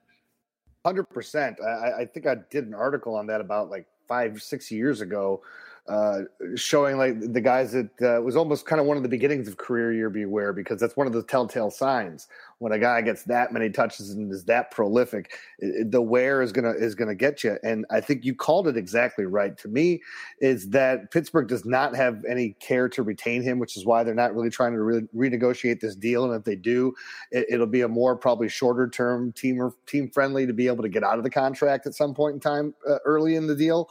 Hundred 0.85 1.05
percent. 1.11 1.59
I, 1.61 2.01
I 2.01 2.05
think 2.07 2.27
I 2.27 2.37
did 2.51 2.67
an 2.67 2.75
article 2.75 3.15
on 3.15 3.27
that 3.27 3.41
about 3.41 3.69
like 3.69 3.87
five 4.09 4.41
six 4.43 4.71
years 4.71 5.01
ago 5.01 5.43
uh, 5.89 6.21
showing 6.55 6.99
like 6.99 7.19
the 7.33 7.41
guys 7.41 7.73
that 7.73 7.91
uh, 8.03 8.21
was 8.21 8.37
almost 8.37 8.67
kind 8.67 8.81
of 8.81 8.87
one 8.87 8.97
of 8.97 9.03
the 9.03 9.09
beginnings 9.09 9.49
of 9.49 9.57
career 9.57 9.93
year 9.93 10.11
beware 10.11 10.53
because 10.53 10.79
that's 10.79 10.97
one 10.97 11.07
of 11.07 11.13
the 11.13 11.23
telltale 11.23 11.71
signs. 11.71 12.29
When 12.59 12.73
a 12.73 12.79
guy 12.79 13.01
gets 13.01 13.25
that 13.25 13.53
many 13.53 13.71
touches 13.71 14.11
and 14.11 14.31
is 14.31 14.45
that 14.45 14.71
prolific 14.71 15.33
it, 15.59 15.91
the 15.91 16.03
wear 16.03 16.43
is 16.43 16.53
gonna 16.53 16.73
is 16.73 16.95
gonna 16.95 17.15
get 17.15 17.43
you 17.43 17.57
and 17.63 17.87
i 17.91 18.03
think 18.03 18.23
you 18.23 18.35
called 18.35 18.69
it 18.69 18.77
exactly 18.77 19.25
right. 19.25 19.57
To 19.59 19.69
me 19.69 20.03
is 20.41 20.69
that 20.69 21.11
pittsburgh 21.11 21.49
does 21.49 21.65
not 21.65 21.97
have 21.97 22.23
any 22.29 22.51
care 22.61 22.89
to 22.91 23.03
retain 23.03 23.43
him 23.43 23.59
which 23.59 23.77
is 23.77 23.87
why 23.87 24.05
they're 24.05 24.15
not 24.15 24.35
really 24.35 24.51
trying 24.51 24.75
to 24.75 24.83
re- 24.83 25.09
renegotiate 25.17 25.81
this 25.81 25.97
deal. 25.97 26.25
And 26.25 26.35
if 26.35 26.45
they 26.45 26.57
do 26.57 26.95
it, 27.31 27.59
will 27.59 27.67
be 27.67 27.81
a 27.81 27.89
more 27.89 28.15
probably 28.15 28.49
shorter 28.49 28.89
term 28.89 29.33
team 29.33 29.61
or 29.61 29.75
team 29.87 30.11
friendly 30.11 30.47
to 30.47 30.53
be 30.53 30.67
able 30.67 30.83
to 30.83 30.89
get 30.89 31.03
out 31.03 31.17
of 31.17 31.25
the 31.25 31.31
contract 31.31 31.87
at 31.87 31.95
some 31.95 32.15
point 32.15 32.35
in 32.35 32.41
time 32.41 32.75
uh, 32.89 32.99
early 33.05 33.37
in 33.37 33.47
the 33.47 33.57
deal. 33.57 33.89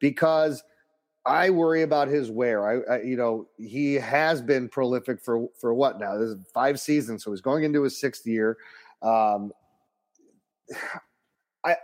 Because– 0.00 0.64
I 1.26 1.50
worry 1.50 1.82
about 1.82 2.08
his 2.08 2.30
wear. 2.30 2.88
I, 2.88 2.94
I, 2.94 3.02
you 3.02 3.16
know, 3.16 3.48
he 3.58 3.94
has 3.94 4.40
been 4.40 4.68
prolific 4.68 5.20
for 5.20 5.48
for 5.58 5.74
what 5.74 5.98
now? 5.98 6.16
This 6.16 6.30
is 6.30 6.36
five 6.54 6.78
seasons, 6.78 7.24
so 7.24 7.32
he's 7.32 7.40
going 7.40 7.64
into 7.64 7.82
his 7.82 7.98
sixth 7.98 8.26
year. 8.26 8.56
Um, 9.02 9.52
I 11.64 11.76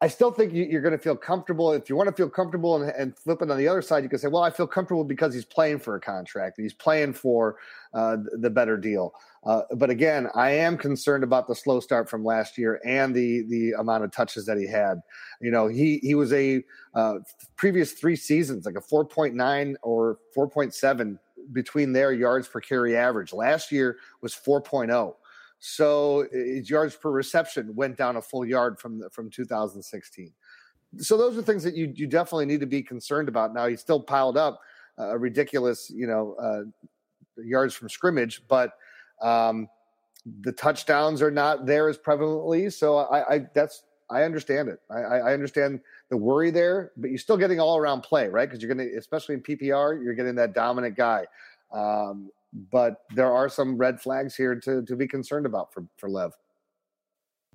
I 0.00 0.08
still 0.08 0.32
think 0.32 0.52
you, 0.52 0.76
are 0.76 0.80
going 0.80 0.92
to 0.92 0.98
feel 0.98 1.16
comfortable. 1.16 1.72
If 1.72 1.88
you 1.88 1.94
want 1.94 2.08
to 2.08 2.14
feel 2.14 2.28
comfortable 2.28 2.82
and, 2.82 2.90
and 2.90 3.16
flipping 3.16 3.52
on 3.52 3.56
the 3.56 3.68
other 3.68 3.82
side, 3.82 4.02
you 4.02 4.08
can 4.08 4.18
say, 4.18 4.26
"Well, 4.26 4.42
I 4.42 4.50
feel 4.50 4.66
comfortable 4.66 5.04
because 5.04 5.32
he's 5.32 5.44
playing 5.44 5.78
for 5.78 5.94
a 5.94 6.00
contract. 6.00 6.58
He's 6.58 6.74
playing 6.74 7.12
for 7.12 7.56
uh, 7.94 8.16
the 8.40 8.50
better 8.50 8.76
deal." 8.76 9.14
Uh, 9.44 9.62
but 9.76 9.90
again, 9.90 10.28
I 10.34 10.50
am 10.50 10.78
concerned 10.78 11.24
about 11.24 11.48
the 11.48 11.54
slow 11.54 11.80
start 11.80 12.08
from 12.08 12.24
last 12.24 12.56
year 12.56 12.80
and 12.84 13.14
the 13.14 13.42
the 13.48 13.72
amount 13.72 14.04
of 14.04 14.12
touches 14.12 14.46
that 14.46 14.56
he 14.56 14.66
had. 14.68 15.00
You 15.40 15.50
know, 15.50 15.66
he 15.66 15.98
he 16.02 16.14
was 16.14 16.32
a 16.32 16.62
uh, 16.94 17.14
previous 17.56 17.92
three 17.92 18.14
seasons 18.14 18.66
like 18.66 18.76
a 18.76 18.80
4.9 18.80 19.74
or 19.82 20.18
4.7 20.36 21.18
between 21.52 21.92
their 21.92 22.12
yards 22.12 22.46
per 22.46 22.60
carry 22.60 22.96
average. 22.96 23.32
Last 23.32 23.72
year 23.72 23.98
was 24.20 24.32
4.0. 24.34 25.14
So 25.58 26.26
his 26.32 26.70
yards 26.70 26.94
per 26.94 27.10
reception 27.10 27.74
went 27.74 27.96
down 27.96 28.16
a 28.16 28.22
full 28.22 28.44
yard 28.44 28.78
from 28.78 29.00
the, 29.00 29.10
from 29.10 29.28
2016. 29.28 30.32
So 30.98 31.16
those 31.16 31.36
are 31.36 31.42
things 31.42 31.64
that 31.64 31.74
you 31.74 31.92
you 31.96 32.06
definitely 32.06 32.46
need 32.46 32.60
to 32.60 32.66
be 32.66 32.82
concerned 32.82 33.28
about. 33.28 33.54
Now 33.54 33.66
he 33.66 33.76
still 33.76 34.00
piled 34.00 34.36
up 34.36 34.60
a 34.98 35.18
ridiculous, 35.18 35.90
you 35.90 36.06
know, 36.06 36.36
uh, 36.40 37.42
yards 37.42 37.74
from 37.74 37.88
scrimmage, 37.88 38.42
but 38.46 38.74
um, 39.22 39.68
the 40.42 40.52
touchdowns 40.52 41.22
are 41.22 41.30
not 41.30 41.66
there 41.66 41.88
as 41.88 41.98
prevalently, 41.98 42.72
so 42.72 42.98
I, 42.98 43.34
I 43.34 43.40
that's 43.54 43.84
I 44.10 44.24
understand 44.24 44.68
it. 44.68 44.80
I, 44.90 45.00
I, 45.00 45.32
understand 45.32 45.80
the 46.10 46.16
worry 46.18 46.50
there, 46.50 46.92
but 46.98 47.08
you're 47.08 47.18
still 47.18 47.38
getting 47.38 47.58
all 47.58 47.78
around 47.78 48.02
play, 48.02 48.28
right? 48.28 48.46
Because 48.46 48.62
you're 48.62 48.72
going 48.72 48.86
to, 48.86 48.98
especially 48.98 49.36
in 49.36 49.42
PPR, 49.42 50.04
you're 50.04 50.14
getting 50.14 50.34
that 50.34 50.54
dominant 50.54 50.96
guy. 50.96 51.24
Um, 51.72 52.30
but 52.70 53.04
there 53.14 53.32
are 53.32 53.48
some 53.48 53.78
red 53.78 54.00
flags 54.00 54.36
here 54.36 54.54
to 54.54 54.82
to 54.82 54.96
be 54.96 55.08
concerned 55.08 55.46
about 55.46 55.72
for 55.72 55.86
for 55.96 56.10
Lev. 56.10 56.32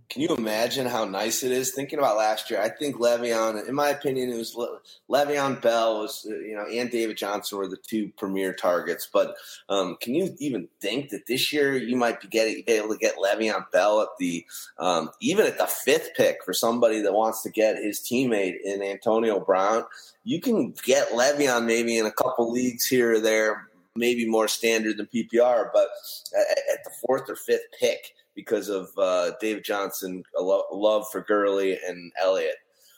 Can 0.10 0.22
you 0.22 0.30
imagine 0.30 0.86
how 0.86 1.04
nice 1.04 1.43
it 1.43 1.52
is? 1.52 1.72
Thinking 1.72 2.00
about 2.00 2.15
last 2.15 2.50
year, 2.50 2.62
I 2.62 2.70
think 2.70 2.96
Le'Veon, 2.96 3.67
in 3.67 3.76
my 3.76 3.89
opinion, 3.89 4.30
it 4.30 4.38
was 4.38 4.56
Le- 4.56 4.80
Le'Veon 5.10 5.62
Bell 5.62 6.00
was, 6.00 6.26
uh, 6.30 6.34
you 6.34 6.56
know, 6.56 6.65
and 6.65 6.89
David 6.89 7.17
Johnson 7.17 7.58
were 7.58 7.67
the 7.67 7.76
two 7.76 8.10
premier 8.17 8.54
targets. 8.54 9.10
But 9.12 9.36
um, 9.67 9.98
can 10.00 10.15
you 10.15 10.34
even 10.39 10.70
think 10.80 11.10
that 11.10 11.28
this 11.28 11.52
year 11.52 11.76
you 11.76 11.98
might 11.98 12.22
be 12.22 12.30
getting 12.30 12.63
be 12.65 12.72
able 12.74 12.89
to 12.89 12.98
get 12.98 13.17
Le'Veon 13.17 13.70
Bell 13.72 14.02
at 14.02 14.08
the 14.17 14.46
um, 14.80 15.10
even 15.20 15.46
at 15.46 15.58
the 15.58 15.67
fifth 15.67 16.12
pick 16.15 16.38
for 16.46 16.54
somebody 16.54 17.02
that 17.02 17.13
wants 17.13 17.43
to 17.43 17.50
get 17.50 17.76
his 17.76 18.00
teammate 18.00 18.56
in 18.63 18.82
Antonio 18.82 19.41
Brown? 19.41 19.84
You 20.24 20.39
can 20.39 20.74
get 20.86 21.12
Le'Veon 21.12 21.65
maybe 21.65 21.98
in 21.98 22.06
a 22.06 22.12
couple 22.12 22.50
leagues 22.50 22.86
here 22.86 23.15
or 23.15 23.20
there, 23.20 23.67
maybe 23.93 24.26
more 24.26 24.48
standard 24.48 24.96
than 24.96 25.08
PPR, 25.08 25.70
but 25.74 25.89
at 26.34 26.84
the 26.86 26.91
fourth 27.06 27.30
or 27.30 27.36
fifth 27.36 27.65
pick 27.78 28.13
because 28.38 28.69
of 28.69 28.89
uh, 28.97 29.32
Dave 29.41 29.63
Johnson, 29.63 30.23
a 30.38 30.41
lo- 30.41 30.67
love 30.71 31.08
for 31.12 31.21
Gurley 31.21 31.78
and 31.86 32.13
Elliott. 32.21 32.56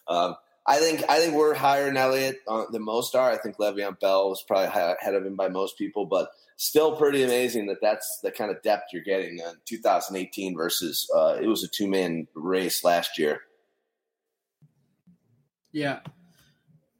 Um, 0.07 0.35
I 0.67 0.79
think 0.79 1.03
I 1.09 1.17
think 1.19 1.33
we're 1.33 1.55
higher 1.55 1.87
in 1.87 1.97
Elliott 1.97 2.41
uh, 2.47 2.65
than 2.71 2.83
most 2.83 3.15
are. 3.15 3.31
I 3.31 3.37
think 3.37 3.57
Le'Veon 3.57 3.99
Bell 3.99 4.29
was 4.29 4.43
probably 4.43 4.65
ahead 4.65 5.15
of 5.15 5.25
him 5.25 5.35
by 5.35 5.47
most 5.47 5.77
people, 5.77 6.05
but 6.05 6.29
still 6.57 6.97
pretty 6.97 7.23
amazing 7.23 7.67
that 7.67 7.77
that's 7.81 8.19
the 8.21 8.31
kind 8.31 8.51
of 8.51 8.61
depth 8.61 8.89
you're 8.91 9.01
getting 9.01 9.39
in 9.39 9.53
2018 9.65 10.55
versus 10.57 11.09
uh, 11.15 11.37
it 11.41 11.47
was 11.47 11.63
a 11.63 11.69
two 11.69 11.87
man 11.87 12.27
race 12.35 12.83
last 12.83 13.17
year. 13.17 13.41
Yeah, 15.71 15.99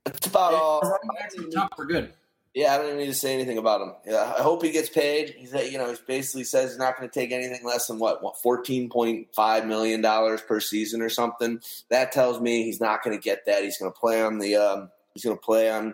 that's 0.06 0.28
about 0.28 0.54
all. 0.54 0.82
Running 0.82 1.10
backs 1.20 1.36
top 1.54 1.78
are 1.78 1.86
good. 1.86 2.14
Yeah, 2.56 2.74
I 2.74 2.78
don't 2.78 2.88
even 2.88 2.98
need 2.98 3.06
to 3.06 3.14
say 3.14 3.36
anything 3.36 3.60
about 3.60 3.82
him. 3.82 3.94
Yeah, 4.08 4.34
I 4.38 4.42
hope 4.42 4.64
he 4.64 4.72
gets 4.72 4.90
paid. 4.90 5.36
He's 5.38 5.54
you 5.54 5.78
know, 5.78 5.92
he 5.92 5.98
basically 6.08 6.44
says 6.44 6.72
he's 6.72 6.80
not 6.80 6.98
going 6.98 7.08
to 7.08 7.14
take 7.14 7.32
anything 7.32 7.64
less 7.64 7.88
than 7.88 8.00
what, 8.00 8.24
what 8.24 8.42
fourteen 8.42 8.90
point 8.90 9.28
five 9.36 9.68
million 9.68 10.02
dollars 10.02 10.42
per 10.42 10.60
season 10.60 11.02
or 11.02 11.10
something. 11.10 11.62
That 11.90 12.12
tells 12.12 12.42
me 12.42 12.64
he's 12.64 12.82
not 12.82 13.04
going 13.04 13.16
to 13.16 13.22
get 13.22 13.46
that. 13.46 13.64
He's 13.64 13.78
going 13.78 13.92
to 13.92 14.00
play 14.00 14.24
on 14.24 14.40
the 14.40 14.56
um, 14.56 14.90
he's 15.14 15.24
going 15.24 15.38
to 15.38 15.42
play 15.42 15.70
on 15.70 15.94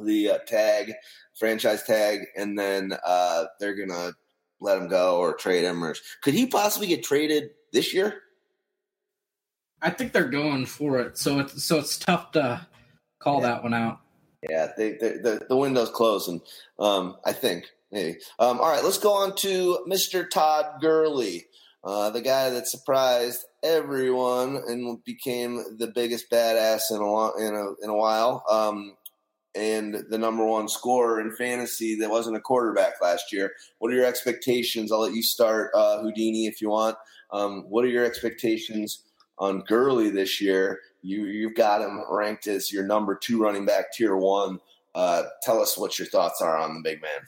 the 0.00 0.30
uh, 0.30 0.38
tag, 0.46 0.92
franchise 1.36 1.82
tag, 1.82 2.20
and 2.36 2.56
then 2.56 2.94
uh, 3.04 3.46
they're 3.58 3.74
going 3.74 3.88
to 3.88 4.14
let 4.60 4.78
him 4.78 4.86
go 4.86 5.18
or 5.18 5.34
trade 5.34 5.64
him. 5.64 5.82
Or 5.82 5.96
could 6.22 6.34
he 6.34 6.46
possibly 6.46 6.86
get 6.86 7.02
traded 7.02 7.50
this 7.72 7.92
year? 7.92 8.22
I 9.82 9.90
think 9.90 10.12
they're 10.12 10.28
going 10.28 10.66
for 10.66 11.00
it, 11.00 11.18
so 11.18 11.40
it's 11.40 11.64
so 11.64 11.78
it's 11.78 11.98
tough 11.98 12.30
to 12.32 12.64
call 13.18 13.40
yeah. 13.40 13.48
that 13.48 13.62
one 13.64 13.74
out. 13.74 14.00
Yeah, 14.48 14.68
they, 14.76 14.92
they, 14.92 15.18
the 15.18 15.44
the 15.48 15.56
window's 15.56 15.90
closing. 15.90 16.40
Um, 16.78 17.16
I 17.24 17.32
think. 17.32 17.66
Maybe. 17.92 18.18
Um, 18.38 18.60
all 18.60 18.70
right, 18.70 18.84
let's 18.84 18.98
go 18.98 19.12
on 19.12 19.34
to 19.36 19.84
Mr. 19.88 20.28
Todd 20.30 20.80
Gurley, 20.80 21.46
uh, 21.82 22.10
the 22.10 22.20
guy 22.20 22.50
that 22.50 22.68
surprised 22.68 23.44
everyone 23.64 24.62
and 24.68 25.02
became 25.02 25.76
the 25.76 25.88
biggest 25.88 26.30
badass 26.30 26.82
in 26.90 26.98
a 26.98 27.48
in 27.48 27.54
a 27.54 27.84
in 27.84 27.90
a 27.90 27.96
while. 27.96 28.44
Um, 28.48 28.96
and 29.56 30.04
the 30.08 30.18
number 30.18 30.44
one 30.44 30.68
scorer 30.68 31.20
in 31.20 31.32
fantasy 31.32 31.96
that 31.96 32.10
wasn't 32.10 32.36
a 32.36 32.40
quarterback 32.40 33.02
last 33.02 33.32
year. 33.32 33.52
What 33.78 33.90
are 33.90 33.96
your 33.96 34.06
expectations? 34.06 34.92
I'll 34.92 35.00
let 35.00 35.14
you 35.14 35.24
start, 35.24 35.72
uh, 35.74 36.00
Houdini, 36.00 36.46
if 36.46 36.62
you 36.62 36.70
want. 36.70 36.96
Um, 37.32 37.64
what 37.68 37.84
are 37.84 37.88
your 37.88 38.04
expectations 38.04 39.02
on 39.38 39.64
Gurley 39.66 40.10
this 40.10 40.40
year? 40.40 40.80
You 41.02 41.26
you've 41.26 41.54
got 41.54 41.82
him 41.82 42.02
ranked 42.10 42.46
as 42.46 42.72
your 42.72 42.84
number 42.84 43.14
two 43.14 43.42
running 43.42 43.66
back, 43.66 43.92
tier 43.92 44.16
one. 44.16 44.60
Uh, 44.94 45.24
tell 45.42 45.60
us 45.60 45.78
what 45.78 45.98
your 45.98 46.08
thoughts 46.08 46.42
are 46.42 46.56
on 46.56 46.74
the 46.74 46.80
big 46.82 47.00
man. 47.00 47.20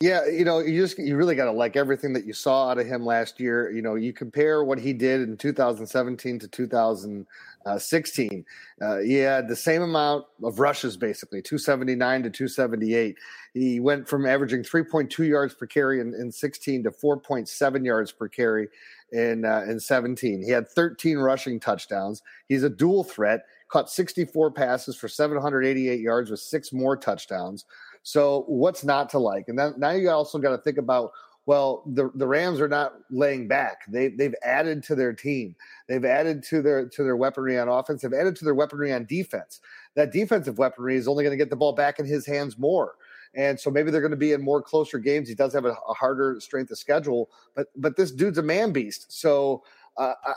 Yeah, 0.00 0.26
you 0.26 0.44
know, 0.44 0.60
you 0.60 0.80
just 0.80 0.98
you 0.98 1.16
really 1.16 1.34
got 1.34 1.44
to 1.44 1.52
like 1.52 1.76
everything 1.76 2.12
that 2.14 2.24
you 2.24 2.32
saw 2.32 2.70
out 2.70 2.78
of 2.78 2.86
him 2.86 3.04
last 3.04 3.38
year. 3.38 3.70
You 3.70 3.82
know, 3.82 3.96
you 3.96 4.12
compare 4.12 4.64
what 4.64 4.78
he 4.78 4.92
did 4.92 5.20
in 5.20 5.36
2017 5.36 6.38
to 6.38 6.48
2016. 6.48 7.26
Uh, 7.66 8.98
he 8.98 9.14
had 9.14 9.48
the 9.48 9.56
same 9.56 9.82
amount 9.82 10.24
of 10.42 10.58
rushes, 10.58 10.96
basically 10.96 11.42
279 11.42 12.22
to 12.22 12.30
278. 12.30 13.16
He 13.52 13.80
went 13.80 14.08
from 14.08 14.26
averaging 14.26 14.62
3.2 14.62 15.28
yards 15.28 15.54
per 15.54 15.66
carry 15.66 16.00
in, 16.00 16.14
in 16.14 16.32
16 16.32 16.84
to 16.84 16.90
4.7 16.90 17.84
yards 17.84 18.12
per 18.12 18.28
carry 18.28 18.68
in 19.12 19.44
uh, 19.44 19.64
in 19.68 19.78
17. 19.78 20.42
He 20.42 20.50
had 20.50 20.68
13 20.68 21.18
rushing 21.18 21.60
touchdowns. 21.60 22.22
He's 22.48 22.62
a 22.62 22.70
dual 22.70 23.04
threat. 23.04 23.44
Caught 23.68 23.90
64 23.90 24.50
passes 24.52 24.96
for 24.96 25.08
788 25.08 26.00
yards 26.00 26.30
with 26.30 26.40
six 26.40 26.72
more 26.72 26.96
touchdowns. 26.96 27.66
So 28.02 28.44
what's 28.48 28.84
not 28.84 29.10
to 29.10 29.18
like? 29.18 29.48
And 29.48 29.58
then 29.58 29.74
now 29.76 29.90
you 29.90 30.10
also 30.10 30.38
got 30.38 30.50
to 30.50 30.58
think 30.58 30.78
about 30.78 31.12
well, 31.50 31.82
the 31.84 32.12
the 32.14 32.28
Rams 32.28 32.60
are 32.60 32.68
not 32.68 32.92
laying 33.10 33.48
back. 33.48 33.80
They 33.88 34.06
they've 34.08 34.34
added 34.44 34.84
to 34.84 34.94
their 34.94 35.12
team. 35.12 35.56
They've 35.88 36.04
added 36.04 36.44
to 36.44 36.62
their 36.62 36.88
to 36.88 37.02
their 37.02 37.16
weaponry 37.16 37.58
on 37.58 37.68
offense. 37.68 38.02
They've 38.02 38.12
added 38.12 38.36
to 38.36 38.44
their 38.44 38.54
weaponry 38.54 38.92
on 38.92 39.04
defense. 39.06 39.60
That 39.96 40.12
defensive 40.12 40.58
weaponry 40.58 40.94
is 40.94 41.08
only 41.08 41.24
going 41.24 41.36
to 41.36 41.42
get 41.42 41.50
the 41.50 41.56
ball 41.56 41.72
back 41.72 41.98
in 41.98 42.06
his 42.06 42.24
hands 42.24 42.56
more 42.56 42.94
and 43.34 43.58
so 43.58 43.68
maybe 43.68 43.90
they're 43.90 44.00
going 44.00 44.10
to 44.10 44.16
be 44.16 44.32
in 44.32 44.42
more 44.42 44.62
closer 44.62 44.98
games. 44.98 45.28
He 45.28 45.34
does 45.34 45.52
have 45.52 45.64
a, 45.64 45.76
a 45.88 45.94
harder 45.94 46.36
strength 46.40 46.70
of 46.70 46.78
schedule, 46.78 47.30
but 47.56 47.66
but 47.76 47.96
this 47.96 48.12
dude's 48.12 48.38
a 48.38 48.42
man 48.42 48.72
beast. 48.72 49.12
So 49.12 49.64
uh, 49.96 50.14
I, 50.24 50.32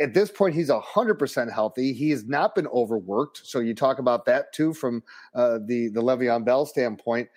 at 0.00 0.14
this 0.14 0.30
point, 0.30 0.54
he's 0.54 0.70
hundred 0.70 1.14
percent 1.14 1.52
healthy. 1.52 1.92
He 1.92 2.10
has 2.10 2.24
not 2.24 2.54
been 2.54 2.66
overworked. 2.68 3.40
So 3.44 3.58
you 3.58 3.74
talk 3.74 3.98
about 3.98 4.24
that 4.26 4.52
too 4.52 4.72
from 4.74 5.02
uh, 5.34 5.58
the 5.66 5.88
the 5.88 6.02
Le'Veon 6.02 6.44
Bell 6.44 6.66
standpoint. 6.66 7.28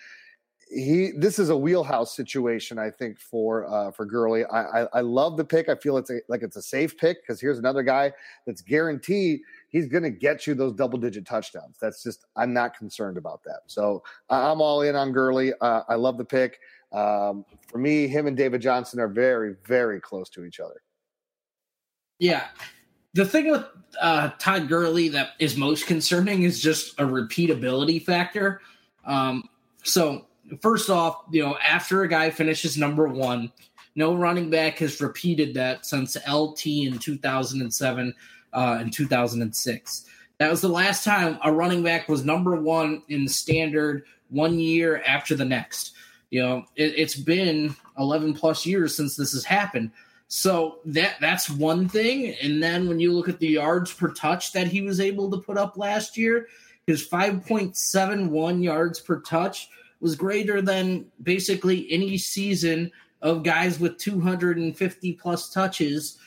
He 0.73 1.11
this 1.15 1.39
is 1.39 1.49
a 1.49 1.57
wheelhouse 1.57 2.15
situation, 2.15 2.79
I 2.79 2.89
think 2.89 3.19
for 3.19 3.65
uh, 3.71 3.91
for 3.91 4.05
Gurley. 4.05 4.43
I, 4.45 4.83
I, 4.83 4.87
I 4.93 5.01
love 5.01 5.37
the 5.37 5.45
pick. 5.45 5.69
I 5.69 5.75
feel 5.75 5.97
it's 5.97 6.09
a, 6.09 6.19
like 6.27 6.41
it's 6.41 6.55
a 6.55 6.61
safe 6.61 6.97
pick 6.97 7.21
because 7.21 7.39
here's 7.39 7.59
another 7.59 7.83
guy 7.83 8.11
that's 8.45 8.61
guaranteed 8.61 9.41
he's 9.73 9.87
going 9.87 10.03
to 10.03 10.09
get 10.09 10.47
you 10.47 10.53
those 10.53 10.73
double 10.73 10.99
digit 10.99 11.25
touchdowns. 11.25 11.77
That's 11.81 12.03
just, 12.03 12.25
I'm 12.35 12.53
not 12.53 12.77
concerned 12.77 13.17
about 13.17 13.43
that. 13.43 13.61
So 13.65 14.03
I'm 14.29 14.61
all 14.61 14.83
in 14.83 14.95
on 14.95 15.11
Gurley. 15.11 15.51
Uh, 15.59 15.81
I 15.89 15.95
love 15.95 16.17
the 16.17 16.23
pick. 16.23 16.59
Um, 16.91 17.43
for 17.67 17.79
me, 17.79 18.07
him 18.07 18.27
and 18.27 18.37
David 18.37 18.61
Johnson 18.61 18.99
are 18.99 19.07
very, 19.07 19.55
very 19.65 19.99
close 19.99 20.29
to 20.29 20.45
each 20.45 20.59
other. 20.59 20.81
Yeah. 22.19 22.45
The 23.15 23.25
thing 23.25 23.49
with 23.49 23.65
uh, 23.99 24.29
Todd 24.37 24.69
Gurley 24.69 25.09
that 25.09 25.31
is 25.39 25.57
most 25.57 25.87
concerning 25.87 26.43
is 26.43 26.61
just 26.61 26.99
a 26.99 27.03
repeatability 27.03 28.03
factor. 28.03 28.61
Um, 29.05 29.49
so, 29.83 30.27
first 30.61 30.89
off, 30.89 31.23
you 31.31 31.43
know, 31.43 31.57
after 31.57 32.03
a 32.03 32.07
guy 32.07 32.29
finishes 32.29 32.77
number 32.77 33.07
one, 33.07 33.51
no 33.95 34.15
running 34.15 34.49
back 34.49 34.79
has 34.79 35.01
repeated 35.01 35.53
that 35.53 35.85
since 35.85 36.17
LT 36.27 36.65
in 36.67 36.99
2007 36.99 38.13
uh, 38.53 38.77
in 38.81 38.89
2006. 38.89 40.05
That 40.39 40.49
was 40.49 40.61
the 40.61 40.69
last 40.69 41.03
time 41.03 41.37
a 41.43 41.51
running 41.51 41.83
back 41.83 42.09
was 42.09 42.25
number 42.25 42.55
one 42.55 43.03
in 43.07 43.27
standard 43.27 44.03
one 44.29 44.59
year 44.59 45.01
after 45.05 45.35
the 45.35 45.45
next. 45.45 45.93
You 46.31 46.41
know, 46.41 46.65
it, 46.75 46.93
it's 46.97 47.15
been 47.15 47.75
11 47.97 48.33
plus 48.33 48.65
years 48.65 48.95
since 48.95 49.15
this 49.15 49.33
has 49.33 49.45
happened. 49.45 49.91
So 50.27 50.79
that 50.85 51.17
that's 51.21 51.49
one 51.49 51.87
thing. 51.87 52.35
And 52.41 52.61
then 52.61 52.87
when 52.87 52.99
you 52.99 53.13
look 53.13 53.29
at 53.29 53.37
the 53.37 53.49
yards 53.49 53.93
per 53.93 54.09
touch 54.09 54.51
that 54.53 54.65
he 54.65 54.81
was 54.81 54.99
able 54.99 55.29
to 55.29 55.37
put 55.37 55.59
up 55.59 55.77
last 55.77 56.17
year, 56.17 56.47
his 56.87 57.07
5.71 57.07 58.63
yards 58.63 58.99
per 58.99 59.21
touch 59.21 59.69
was 60.03 60.15
greater 60.15 60.61
than 60.61 61.05
basically 61.23 61.89
any 61.89 62.17
season 62.17 62.91
of 63.21 63.41
guys 63.41 63.79
with 63.79 63.97
250 63.97 65.13
plus 65.13 65.49
touches 65.49 66.17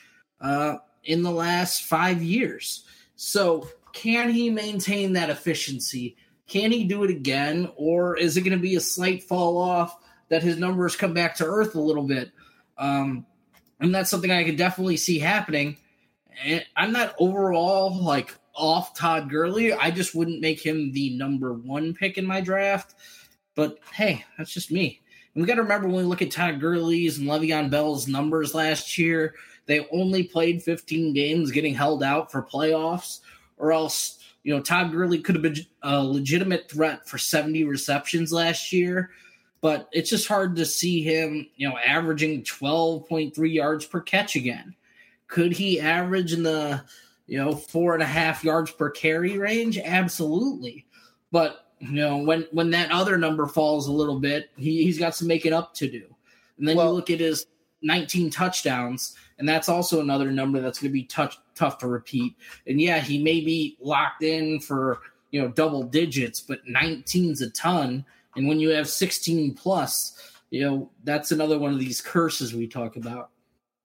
uh, 0.41 0.77
in 1.03 1.21
the 1.21 1.31
last 1.31 1.83
five 1.83 2.21
years. 2.21 2.85
So, 3.15 3.69
can 3.93 4.31
he 4.31 4.49
maintain 4.49 5.13
that 5.13 5.29
efficiency? 5.29 6.17
Can 6.47 6.71
he 6.71 6.85
do 6.85 7.03
it 7.03 7.11
again? 7.11 7.69
Or 7.75 8.17
is 8.17 8.35
it 8.35 8.41
going 8.41 8.57
to 8.57 8.61
be 8.61 8.75
a 8.75 8.81
slight 8.81 9.23
fall 9.23 9.57
off 9.57 9.97
that 10.29 10.43
his 10.43 10.57
numbers 10.57 10.95
come 10.95 11.13
back 11.13 11.35
to 11.35 11.45
earth 11.45 11.75
a 11.75 11.81
little 11.81 12.03
bit? 12.03 12.31
Um, 12.77 13.25
and 13.79 13.93
that's 13.93 14.09
something 14.09 14.31
I 14.31 14.43
could 14.43 14.57
definitely 14.57 14.97
see 14.97 15.19
happening. 15.19 15.77
And 16.43 16.65
I'm 16.75 16.91
not 16.91 17.15
overall 17.19 17.95
like 18.03 18.33
off 18.55 18.95
Todd 18.95 19.29
Gurley. 19.29 19.71
I 19.71 19.91
just 19.91 20.15
wouldn't 20.15 20.41
make 20.41 20.63
him 20.63 20.91
the 20.91 21.15
number 21.15 21.53
one 21.53 21.93
pick 21.93 22.17
in 22.17 22.25
my 22.25 22.41
draft. 22.41 22.95
But 23.57 23.79
hey, 23.91 24.23
that's 24.37 24.53
just 24.53 24.71
me. 24.71 25.01
And 25.33 25.41
we 25.41 25.47
got 25.47 25.55
to 25.55 25.63
remember 25.63 25.87
when 25.87 25.97
we 25.97 26.03
look 26.03 26.21
at 26.21 26.29
Todd 26.29 26.59
Gurley's 26.59 27.17
and 27.17 27.27
Le'Veon 27.27 27.71
Bell's 27.71 28.07
numbers 28.07 28.53
last 28.53 28.99
year, 28.99 29.33
they 29.65 29.87
only 29.91 30.21
played 30.21 30.61
15 30.61 31.11
games, 31.11 31.49
getting 31.49 31.73
held 31.73 32.03
out 32.03 32.31
for 32.31 32.43
playoffs, 32.43 33.21
or 33.57 33.73
else, 33.73 34.19
you 34.43 34.55
know, 34.55 34.61
Todd 34.61 34.91
Gurley 34.91 35.17
could 35.17 35.33
have 35.33 35.41
been 35.41 35.57
a 35.81 36.01
legitimate 36.03 36.69
threat 36.69 37.09
for 37.09 37.17
70 37.17 37.63
receptions 37.63 38.31
last 38.31 38.71
year. 38.71 39.09
But 39.59 39.89
it's 39.91 40.11
just 40.11 40.27
hard 40.27 40.55
to 40.57 40.65
see 40.65 41.01
him, 41.01 41.47
you 41.55 41.67
know, 41.67 41.79
averaging 41.79 42.43
12.3 42.43 43.51
yards 43.51 43.87
per 43.87 44.01
catch 44.01 44.35
again. 44.35 44.75
Could 45.25 45.51
he 45.51 45.81
average 45.81 46.31
in 46.31 46.43
the, 46.43 46.83
you 47.25 47.39
know, 47.39 47.55
four 47.55 47.95
and 47.95 48.03
a 48.03 48.07
half 48.07 48.43
yards 48.43 48.69
per 48.69 48.91
carry 48.91 49.39
range? 49.39 49.79
Absolutely. 49.79 50.85
But 51.31 51.66
you 51.79 51.91
know, 51.91 52.17
when 52.17 52.47
when 52.51 52.71
that 52.71 52.91
other 52.91 53.17
number 53.17 53.47
falls 53.47 53.87
a 53.87 53.91
little 53.91 54.19
bit, 54.19 54.49
he, 54.55 54.83
he's 54.83 54.97
got 54.99 55.15
some 55.15 55.27
making 55.27 55.53
up 55.53 55.73
to 55.75 55.89
do. 55.89 56.03
And 56.57 56.67
then 56.67 56.75
well, 56.75 56.87
you 56.87 56.93
look 56.93 57.09
at 57.09 57.19
his 57.19 57.45
19 57.81 58.31
touchdowns 58.31 59.15
and 59.39 59.47
that's 59.47 59.69
also 59.69 60.01
another 60.01 60.31
number 60.31 60.59
that's 60.59 60.79
going 60.79 60.89
to 60.89 60.93
be 60.93 61.03
tough 61.03 61.37
tough 61.55 61.77
to 61.79 61.87
repeat. 61.87 62.35
And 62.65 62.79
yeah, 62.81 62.99
he 62.99 63.21
may 63.21 63.41
be 63.41 63.77
locked 63.79 64.23
in 64.23 64.59
for 64.59 64.99
you 65.31 65.41
know 65.41 65.49
double 65.49 65.83
digits, 65.83 66.39
but 66.39 66.65
19's 66.65 67.41
a 67.41 67.49
ton. 67.51 68.05
And 68.35 68.47
when 68.47 68.59
you 68.59 68.69
have 68.69 68.87
16 68.87 69.53
plus, 69.55 70.13
you 70.49 70.61
know 70.61 70.89
that's 71.03 71.31
another 71.31 71.59
one 71.59 71.73
of 71.73 71.79
these 71.79 72.01
curses 72.01 72.53
we 72.53 72.67
talk 72.67 72.95
about. 72.95 73.29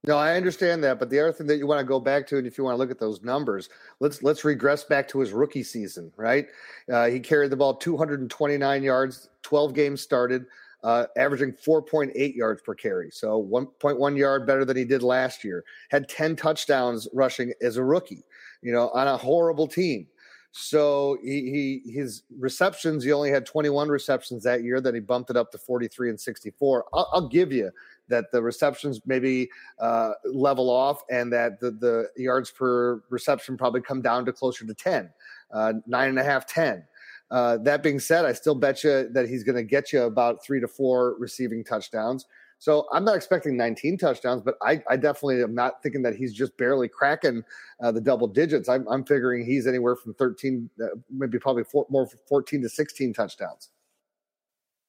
No, 0.04 0.18
I 0.18 0.34
understand 0.34 0.82
that, 0.82 0.98
but 0.98 1.10
the 1.10 1.20
other 1.20 1.32
thing 1.32 1.46
that 1.46 1.58
you 1.58 1.66
want 1.66 1.78
to 1.78 1.86
go 1.86 2.00
back 2.00 2.26
to, 2.28 2.38
and 2.38 2.46
if 2.46 2.58
you 2.58 2.64
want 2.64 2.74
to 2.74 2.78
look 2.78 2.90
at 2.90 2.98
those 2.98 3.22
numbers, 3.22 3.68
let's 4.00 4.22
let's 4.22 4.44
regress 4.44 4.82
back 4.82 5.06
to 5.08 5.20
his 5.20 5.32
rookie 5.32 5.62
season. 5.62 6.12
Right, 6.16 6.48
uh, 6.92 7.06
he 7.06 7.20
carried 7.20 7.50
the 7.50 7.56
ball 7.56 7.76
229 7.76 8.82
yards, 8.82 9.28
12 9.42 9.74
games 9.74 10.00
started, 10.00 10.46
uh, 10.82 11.06
averaging 11.16 11.52
4.8 11.52 12.34
yards 12.34 12.62
per 12.62 12.74
carry, 12.74 13.10
so 13.12 13.40
1.1 13.44 14.16
yard 14.18 14.44
better 14.44 14.64
than 14.64 14.76
he 14.76 14.84
did 14.84 15.04
last 15.04 15.44
year. 15.44 15.64
Had 15.90 16.08
10 16.08 16.34
touchdowns 16.34 17.06
rushing 17.12 17.52
as 17.62 17.76
a 17.76 17.84
rookie. 17.84 18.24
You 18.60 18.72
know, 18.72 18.90
on 18.90 19.06
a 19.06 19.16
horrible 19.16 19.68
team. 19.68 20.08
So 20.52 21.16
he, 21.22 21.80
he 21.84 21.92
his 21.92 22.24
receptions, 22.38 23.04
he 23.04 23.12
only 23.12 23.30
had 23.30 23.46
21 23.46 23.88
receptions 23.88 24.42
that 24.44 24.62
year. 24.62 24.80
Then 24.80 24.94
he 24.94 25.00
bumped 25.00 25.30
it 25.30 25.36
up 25.36 25.50
to 25.52 25.58
43 25.58 26.10
and 26.10 26.20
64. 26.20 26.84
I'll, 26.92 27.08
I'll 27.12 27.28
give 27.28 27.52
you 27.52 27.70
that 28.08 28.30
the 28.32 28.42
receptions 28.42 29.00
maybe 29.06 29.48
uh, 29.78 30.12
level 30.24 30.70
off, 30.70 31.02
and 31.10 31.32
that 31.32 31.60
the 31.60 31.70
the 31.70 32.08
yards 32.16 32.50
per 32.50 33.02
reception 33.10 33.56
probably 33.56 33.80
come 33.80 34.02
down 34.02 34.24
to 34.26 34.32
closer 34.32 34.66
to 34.66 34.74
10, 34.74 35.10
uh, 35.52 35.74
nine 35.86 36.08
and 36.08 36.18
a 36.18 36.24
half, 36.24 36.46
10. 36.46 36.84
Uh, 37.30 37.56
that 37.58 37.82
being 37.82 37.98
said, 37.98 38.26
I 38.26 38.34
still 38.34 38.54
bet 38.54 38.84
you 38.84 39.08
that 39.12 39.26
he's 39.26 39.42
going 39.42 39.56
to 39.56 39.62
get 39.62 39.92
you 39.92 40.02
about 40.02 40.44
three 40.44 40.60
to 40.60 40.68
four 40.68 41.16
receiving 41.18 41.64
touchdowns. 41.64 42.26
So 42.58 42.86
I'm 42.92 43.04
not 43.04 43.16
expecting 43.16 43.56
19 43.56 43.98
touchdowns, 43.98 44.42
but 44.42 44.54
I, 44.62 44.80
I 44.88 44.96
definitely 44.96 45.42
am 45.42 45.52
not 45.52 45.82
thinking 45.82 46.02
that 46.02 46.14
he's 46.14 46.32
just 46.32 46.56
barely 46.56 46.88
cracking 46.88 47.42
uh, 47.82 47.90
the 47.90 48.00
double 48.00 48.28
digits. 48.28 48.68
I'm, 48.68 48.86
I'm, 48.86 49.04
figuring 49.04 49.44
he's 49.44 49.66
anywhere 49.66 49.96
from 49.96 50.14
13, 50.14 50.70
uh, 50.80 50.86
maybe 51.10 51.40
probably 51.40 51.64
four, 51.64 51.86
more 51.90 52.06
14 52.28 52.62
to 52.62 52.68
16 52.68 53.14
touchdowns. 53.14 53.70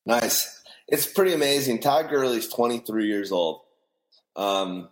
Nice. 0.06 0.63
It's 0.88 1.06
pretty 1.06 1.34
amazing. 1.34 1.80
Todd 1.80 2.10
Gurley's 2.10 2.48
23 2.48 3.08
years 3.08 3.32
old. 3.32 3.62
Um, 4.36 4.90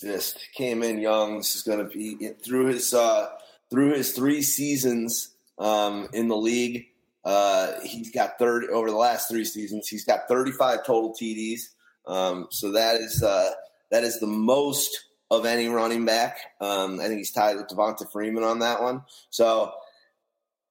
just 0.00 0.48
came 0.54 0.82
in 0.82 0.98
young. 0.98 1.38
This 1.38 1.56
is 1.56 1.62
going 1.62 1.78
to 1.78 1.84
be 1.84 2.30
through 2.44 2.66
his 2.66 2.94
uh, 2.94 3.28
through 3.70 3.94
his 3.94 4.12
three 4.12 4.42
seasons 4.42 5.34
um, 5.58 6.08
in 6.12 6.28
the 6.28 6.36
league. 6.36 6.86
Uh, 7.24 7.72
he's 7.82 8.10
got 8.10 8.38
30 8.38 8.68
over 8.68 8.90
the 8.90 8.96
last 8.96 9.28
three 9.28 9.44
seasons. 9.44 9.88
He's 9.88 10.04
got 10.04 10.28
35 10.28 10.86
total 10.86 11.12
TDs. 11.12 11.60
Um, 12.06 12.46
so 12.50 12.72
that 12.72 12.96
is 13.00 13.22
uh, 13.22 13.50
that 13.90 14.04
is 14.04 14.20
the 14.20 14.26
most 14.26 15.04
of 15.30 15.44
any 15.44 15.68
running 15.68 16.04
back. 16.04 16.38
Um, 16.60 17.00
I 17.00 17.06
think 17.06 17.18
he's 17.18 17.32
tied 17.32 17.56
with 17.56 17.68
Devonta 17.68 18.10
Freeman 18.10 18.44
on 18.44 18.60
that 18.60 18.80
one. 18.80 19.02
So 19.30 19.72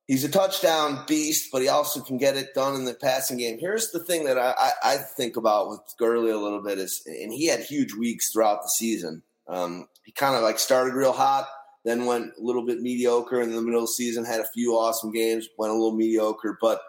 he's 0.08 0.24
a 0.24 0.30
touchdown 0.30 1.04
beast, 1.08 1.50
but 1.52 1.62
he 1.62 1.67
also 1.67 2.02
can 2.02 2.17
get 2.17 2.38
it 2.38 2.54
done 2.56 2.76
in 2.76 2.86
the 2.86 2.93
passing 2.93 3.38
game. 3.38 3.60
Here's 3.60 3.91
the 3.91 4.04
thing 4.04 4.26
that 4.26 4.38
I, 4.38 4.54
I, 4.58 4.72
I 4.93 4.98
think 4.98 5.38
about 5.38 5.70
with 5.70 5.82
Gurley 6.00 6.32
a 6.32 6.38
little 6.38 6.62
bit 6.62 6.80
is, 6.80 7.04
and 7.06 7.32
he 7.32 7.48
had 7.48 7.60
huge 7.60 7.93
weeks 7.93 8.32
throughout 8.32 8.63
the 8.63 8.70
season. 8.70 9.22
Um, 9.48 9.88
he 10.04 10.12
kind 10.12 10.36
of 10.36 10.43
like 10.43 10.60
started 10.60 10.93
real 10.93 11.13
hot, 11.13 11.48
then 11.86 12.06
went 12.06 12.32
a 12.39 12.41
little 12.41 12.65
bit 12.65 12.82
mediocre 12.82 13.41
in 13.41 13.54
the 13.54 13.62
middle 13.62 13.82
of 13.82 13.88
the 13.88 13.93
season, 13.93 14.26
had 14.26 14.39
a 14.39 14.48
few 14.54 14.74
awesome 14.74 15.12
games, 15.12 15.48
went 15.58 15.72
a 15.72 15.76
little 15.76 15.96
mediocre, 15.96 16.58
but 16.60 16.82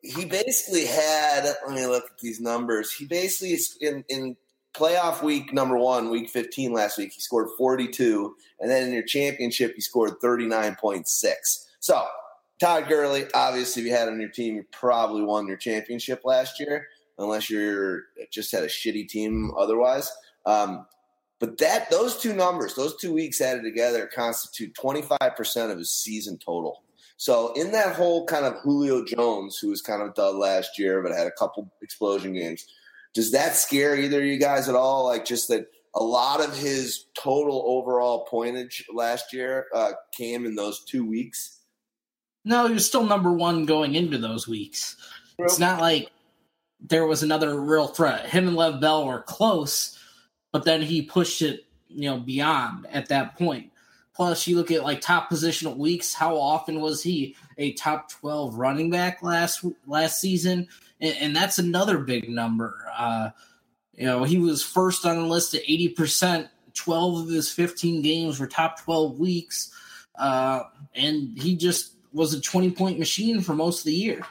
he 0.00 0.24
basically 0.24 0.86
had, 0.86 1.44
let 1.66 1.74
me 1.74 1.86
look 1.86 2.04
at 2.04 2.18
these 2.20 2.40
numbers. 2.40 2.92
He 2.92 3.04
basically, 3.04 3.58
in, 3.80 4.04
in 4.08 4.36
playoff 4.74 5.22
week 5.22 5.52
number 5.52 5.76
one, 5.76 6.08
week 6.10 6.30
15 6.30 6.72
last 6.72 6.98
week, 6.98 7.12
he 7.12 7.20
scored 7.20 7.48
42. 7.58 8.34
And 8.60 8.70
then 8.70 8.86
in 8.86 8.94
your 8.94 9.02
championship, 9.02 9.74
he 9.74 9.80
scored 9.80 10.20
39.6. 10.22 11.04
So, 11.80 12.06
Todd 12.60 12.88
Gurley, 12.88 13.26
obviously, 13.34 13.82
if 13.82 13.88
you 13.88 13.94
had 13.94 14.08
on 14.08 14.20
your 14.20 14.30
team, 14.30 14.56
you 14.56 14.64
probably 14.72 15.22
won 15.22 15.46
your 15.46 15.56
championship 15.56 16.22
last 16.24 16.58
year, 16.58 16.88
unless 17.18 17.48
you're 17.48 18.02
just 18.30 18.50
had 18.50 18.64
a 18.64 18.68
shitty 18.68 19.08
team 19.08 19.52
otherwise. 19.56 20.10
Um, 20.44 20.86
but 21.40 21.58
that 21.58 21.90
those 21.90 22.20
two 22.20 22.32
numbers, 22.32 22.74
those 22.74 22.96
two 22.96 23.12
weeks 23.12 23.40
added 23.40 23.62
together, 23.62 24.10
constitute 24.12 24.74
25% 24.74 25.70
of 25.70 25.78
his 25.78 25.92
season 25.92 26.36
total. 26.38 26.82
So 27.16 27.52
in 27.54 27.72
that 27.72 27.96
whole 27.96 28.26
kind 28.26 28.44
of 28.44 28.54
Julio 28.62 29.04
Jones, 29.04 29.58
who 29.58 29.68
was 29.68 29.82
kind 29.82 30.02
of 30.02 30.14
dud 30.14 30.36
last 30.36 30.78
year, 30.78 31.02
but 31.02 31.12
had 31.12 31.26
a 31.26 31.32
couple 31.32 31.70
explosion 31.82 32.32
games, 32.32 32.66
does 33.14 33.32
that 33.32 33.54
scare 33.54 33.96
either 33.96 34.20
of 34.20 34.24
you 34.24 34.38
guys 34.38 34.68
at 34.68 34.74
all? 34.74 35.06
Like 35.06 35.24
just 35.24 35.48
that 35.48 35.66
a 35.94 36.02
lot 36.02 36.40
of 36.40 36.56
his 36.56 37.06
total 37.20 37.64
overall 37.66 38.28
pointage 38.30 38.82
last 38.92 39.32
year 39.32 39.66
uh, 39.74 39.92
came 40.16 40.46
in 40.46 40.54
those 40.54 40.84
two 40.84 41.04
weeks. 41.04 41.57
No, 42.48 42.66
he 42.66 42.72
was 42.72 42.86
still 42.86 43.04
number 43.04 43.30
one 43.30 43.66
going 43.66 43.94
into 43.94 44.16
those 44.16 44.48
weeks. 44.48 44.96
It's 45.38 45.58
not 45.58 45.82
like 45.82 46.10
there 46.80 47.06
was 47.06 47.22
another 47.22 47.60
real 47.60 47.88
threat. 47.88 48.24
Him 48.24 48.48
and 48.48 48.56
Lev 48.56 48.80
Bell 48.80 49.06
were 49.06 49.20
close, 49.20 49.98
but 50.50 50.64
then 50.64 50.80
he 50.80 51.02
pushed 51.02 51.42
it, 51.42 51.66
you 51.88 52.08
know, 52.08 52.16
beyond 52.18 52.86
at 52.90 53.10
that 53.10 53.36
point. 53.36 53.70
Plus, 54.14 54.46
you 54.46 54.56
look 54.56 54.70
at 54.70 54.82
like 54.82 55.02
top 55.02 55.28
positional 55.28 55.76
weeks. 55.76 56.14
How 56.14 56.38
often 56.38 56.80
was 56.80 57.02
he 57.02 57.36
a 57.58 57.74
top 57.74 58.10
twelve 58.10 58.54
running 58.54 58.88
back 58.88 59.22
last 59.22 59.62
last 59.86 60.18
season? 60.18 60.68
And, 61.02 61.16
and 61.20 61.36
that's 61.36 61.58
another 61.58 61.98
big 61.98 62.30
number. 62.30 62.82
Uh, 62.96 63.28
you 63.92 64.06
know, 64.06 64.24
he 64.24 64.38
was 64.38 64.62
first 64.62 65.04
on 65.04 65.16
the 65.16 65.26
list 65.26 65.52
at 65.52 65.60
eighty 65.68 65.90
percent. 65.90 66.48
Twelve 66.72 67.20
of 67.20 67.28
his 67.28 67.52
fifteen 67.52 68.00
games 68.00 68.40
were 68.40 68.46
top 68.46 68.80
twelve 68.80 69.18
weeks, 69.18 69.70
uh, 70.18 70.62
and 70.94 71.38
he 71.38 71.54
just 71.54 71.92
was 72.12 72.34
a 72.34 72.40
twenty 72.40 72.70
point 72.70 72.98
machine 72.98 73.40
for 73.40 73.54
most 73.54 73.80
of 73.80 73.84
the 73.86 73.94
year. 73.94 74.22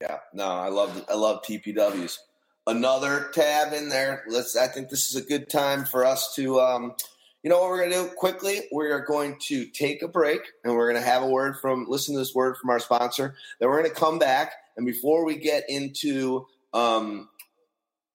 Yeah, 0.00 0.18
no, 0.32 0.46
I 0.46 0.68
love 0.68 1.04
I 1.08 1.14
love 1.14 1.42
TPWs 1.42 2.18
another 2.66 3.30
tab 3.32 3.72
in 3.72 3.88
there. 3.88 4.24
Let's. 4.28 4.56
I 4.56 4.66
think 4.66 4.88
this 4.88 5.08
is 5.08 5.16
a 5.16 5.26
good 5.26 5.48
time 5.48 5.84
for 5.84 6.04
us 6.04 6.34
to. 6.34 6.60
Um, 6.60 6.94
you 7.42 7.50
know 7.50 7.60
what 7.60 7.70
we're 7.70 7.78
going 7.78 7.92
to 7.92 8.10
do 8.10 8.14
quickly? 8.16 8.62
We 8.72 8.90
are 8.90 9.04
going 9.04 9.36
to 9.42 9.66
take 9.66 10.02
a 10.02 10.08
break 10.08 10.40
and 10.64 10.74
we're 10.74 10.90
going 10.90 11.00
to 11.00 11.08
have 11.08 11.22
a 11.22 11.28
word 11.28 11.56
from. 11.60 11.86
Listen 11.88 12.14
to 12.14 12.18
this 12.18 12.34
word 12.34 12.56
from 12.56 12.70
our 12.70 12.80
sponsor. 12.80 13.36
Then 13.60 13.68
we're 13.68 13.80
going 13.82 13.94
to 13.94 14.00
come 14.00 14.18
back 14.18 14.52
and 14.76 14.84
before 14.84 15.24
we 15.24 15.36
get 15.36 15.64
into 15.68 16.46
um, 16.74 17.28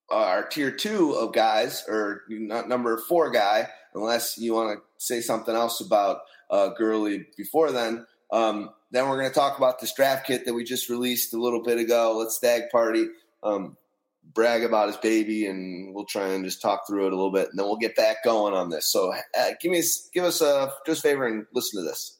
our 0.09 0.43
tier 0.43 0.71
two 0.71 1.13
of 1.13 1.33
guys 1.33 1.85
or 1.87 2.23
number 2.29 2.97
four 2.97 3.31
guy, 3.31 3.69
unless 3.93 4.37
you 4.37 4.53
want 4.53 4.77
to 4.77 4.83
say 4.97 5.21
something 5.21 5.55
else 5.55 5.79
about 5.79 6.21
uh, 6.49 6.69
Gurley 6.69 7.27
before 7.37 7.71
then. 7.71 8.05
Um, 8.31 8.71
then 8.91 9.07
we're 9.07 9.17
going 9.19 9.29
to 9.29 9.35
talk 9.35 9.57
about 9.57 9.79
this 9.79 9.93
draft 9.93 10.27
kit 10.27 10.45
that 10.45 10.53
we 10.53 10.63
just 10.63 10.89
released 10.89 11.33
a 11.33 11.41
little 11.41 11.61
bit 11.61 11.77
ago. 11.77 12.15
Let's 12.17 12.35
Stagg 12.35 12.69
Party. 12.71 13.07
Um, 13.43 13.77
brag 14.33 14.63
about 14.63 14.87
his 14.87 14.97
baby, 14.97 15.47
and 15.47 15.93
we'll 15.93 16.05
try 16.05 16.29
and 16.29 16.45
just 16.45 16.61
talk 16.61 16.87
through 16.87 17.07
it 17.07 17.13
a 17.13 17.15
little 17.15 17.31
bit, 17.31 17.49
and 17.49 17.59
then 17.59 17.65
we'll 17.65 17.77
get 17.77 17.95
back 17.95 18.23
going 18.23 18.53
on 18.53 18.69
this. 18.69 18.91
So, 18.91 19.13
uh, 19.13 19.51
give 19.59 19.71
me, 19.71 19.81
give 20.13 20.23
us 20.23 20.41
a 20.41 20.73
just 20.85 21.01
favor 21.01 21.25
and 21.25 21.45
listen 21.53 21.81
to 21.81 21.89
this. 21.89 22.17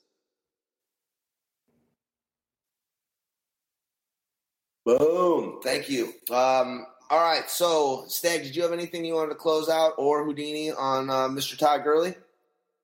Boom! 4.84 5.60
Thank 5.64 5.90
you. 5.90 6.14
Um, 6.32 6.88
all 7.10 7.20
right, 7.20 7.48
so 7.48 8.06
Stagg, 8.08 8.44
did 8.44 8.56
you 8.56 8.64
have 8.64 8.74
anything 8.74 9.06
you 9.06 9.14
wanted 9.14 9.30
to 9.30 9.36
close 9.36 9.70
out, 9.70 9.94
or 9.98 10.26
Houdini 10.26 10.72
on 10.72 11.10
uh, 11.10 11.28
Mr. 11.28 11.58
Todd 11.58 11.84
Gurley? 11.84 12.16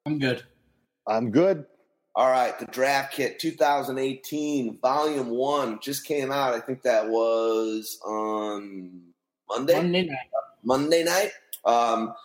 I'm 0.05 0.19
good. 0.19 0.43
I'm 1.07 1.31
good. 1.31 1.65
All 2.17 2.31
right, 2.31 2.57
the 2.57 2.65
draft 2.65 3.13
kit 3.13 3.37
2018, 3.37 4.79
volume 4.79 5.29
one, 5.29 5.77
just 5.79 6.03
came 6.03 6.31
out. 6.31 6.55
I 6.55 6.59
think 6.59 6.81
that 6.81 7.09
was 7.09 7.99
on 8.03 9.03
Monday. 9.47 9.75
Monday 9.75 10.07
night. 10.07 10.17
Monday 10.63 11.03
night. 11.03 11.29
Um, 11.63 12.15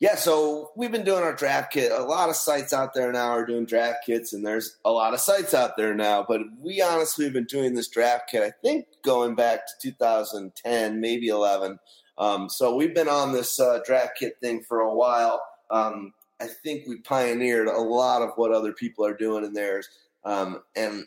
yeah, 0.00 0.14
so 0.14 0.70
we've 0.74 0.90
been 0.90 1.04
doing 1.04 1.22
our 1.22 1.34
draft 1.34 1.70
kit. 1.70 1.92
A 1.92 2.02
lot 2.02 2.30
of 2.30 2.36
sites 2.36 2.72
out 2.72 2.94
there 2.94 3.12
now 3.12 3.28
are 3.32 3.44
doing 3.44 3.66
draft 3.66 4.06
kits, 4.06 4.32
and 4.32 4.42
there's 4.42 4.78
a 4.86 4.90
lot 4.90 5.12
of 5.12 5.20
sites 5.20 5.52
out 5.52 5.76
there 5.76 5.94
now. 5.94 6.24
But 6.26 6.40
we 6.58 6.80
honestly 6.80 7.26
have 7.26 7.34
been 7.34 7.44
doing 7.44 7.74
this 7.74 7.88
draft 7.88 8.30
kit, 8.30 8.42
I 8.42 8.52
think, 8.62 8.86
going 9.04 9.34
back 9.34 9.66
to 9.66 9.90
2010, 9.90 10.98
maybe 10.98 11.28
11. 11.28 11.78
Um, 12.16 12.48
so 12.48 12.74
we've 12.74 12.94
been 12.94 13.06
on 13.06 13.32
this 13.32 13.60
uh, 13.60 13.80
draft 13.84 14.12
kit 14.18 14.38
thing 14.40 14.62
for 14.62 14.80
a 14.80 14.94
while. 14.94 15.42
Um, 15.70 16.14
I 16.42 16.46
think 16.46 16.86
we 16.86 16.96
pioneered 16.96 17.68
a 17.68 17.80
lot 17.80 18.22
of 18.22 18.30
what 18.36 18.52
other 18.52 18.72
people 18.72 19.06
are 19.06 19.16
doing 19.16 19.44
in 19.44 19.52
theirs. 19.52 19.88
Um, 20.24 20.62
and 20.74 21.06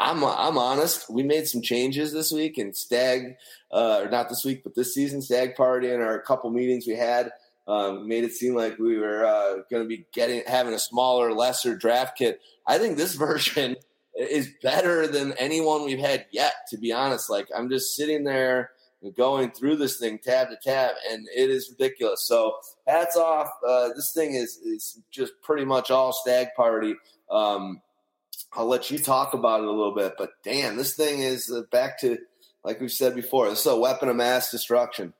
I'm 0.00 0.24
I'm 0.24 0.56
honest. 0.56 1.10
We 1.10 1.22
made 1.22 1.46
some 1.46 1.60
changes 1.60 2.12
this 2.12 2.32
week 2.32 2.56
and 2.56 2.74
Stagg, 2.74 3.36
uh, 3.70 4.00
or 4.04 4.10
not 4.10 4.28
this 4.28 4.44
week, 4.44 4.62
but 4.64 4.74
this 4.74 4.94
season, 4.94 5.20
Stagg 5.20 5.54
Party 5.54 5.90
and 5.90 6.02
our 6.02 6.20
couple 6.20 6.50
meetings 6.50 6.86
we 6.86 6.96
had 6.96 7.30
um, 7.68 8.08
made 8.08 8.24
it 8.24 8.32
seem 8.32 8.54
like 8.54 8.78
we 8.78 8.98
were 8.98 9.24
uh, 9.24 9.62
going 9.70 9.82
to 9.82 9.88
be 9.88 10.06
getting 10.12 10.42
having 10.46 10.74
a 10.74 10.78
smaller, 10.78 11.32
lesser 11.32 11.76
draft 11.76 12.16
kit. 12.16 12.40
I 12.66 12.78
think 12.78 12.96
this 12.96 13.14
version 13.16 13.76
is 14.18 14.52
better 14.62 15.06
than 15.06 15.32
anyone 15.34 15.84
we've 15.84 15.98
had 15.98 16.26
yet. 16.32 16.54
To 16.70 16.78
be 16.78 16.92
honest, 16.92 17.28
like 17.28 17.48
I'm 17.54 17.68
just 17.68 17.94
sitting 17.94 18.24
there 18.24 18.70
going 19.10 19.50
through 19.50 19.76
this 19.76 19.98
thing 19.98 20.18
tab 20.18 20.50
to 20.50 20.56
tab, 20.62 20.94
and 21.10 21.26
it 21.34 21.50
is 21.50 21.70
ridiculous. 21.70 22.26
So 22.26 22.56
hats 22.86 23.16
off. 23.16 23.48
Uh, 23.66 23.88
this 23.88 24.12
thing 24.14 24.34
is 24.34 24.58
is 24.58 25.00
just 25.10 25.32
pretty 25.42 25.64
much 25.64 25.90
all 25.90 26.12
Stagg 26.12 26.48
Party. 26.56 26.94
Um, 27.30 27.82
I'll 28.52 28.66
let 28.66 28.90
you 28.90 28.98
talk 28.98 29.34
about 29.34 29.60
it 29.60 29.66
a 29.66 29.70
little 29.70 29.94
bit, 29.94 30.14
but 30.18 30.30
damn, 30.44 30.76
this 30.76 30.94
thing 30.94 31.20
is 31.20 31.50
uh, 31.50 31.62
back 31.70 31.98
to 32.00 32.18
like 32.64 32.80
we 32.80 32.88
said 32.88 33.14
before. 33.14 33.48
This 33.48 33.60
is 33.60 33.66
a 33.66 33.76
weapon 33.76 34.08
of 34.08 34.16
mass 34.16 34.50
destruction. 34.50 35.12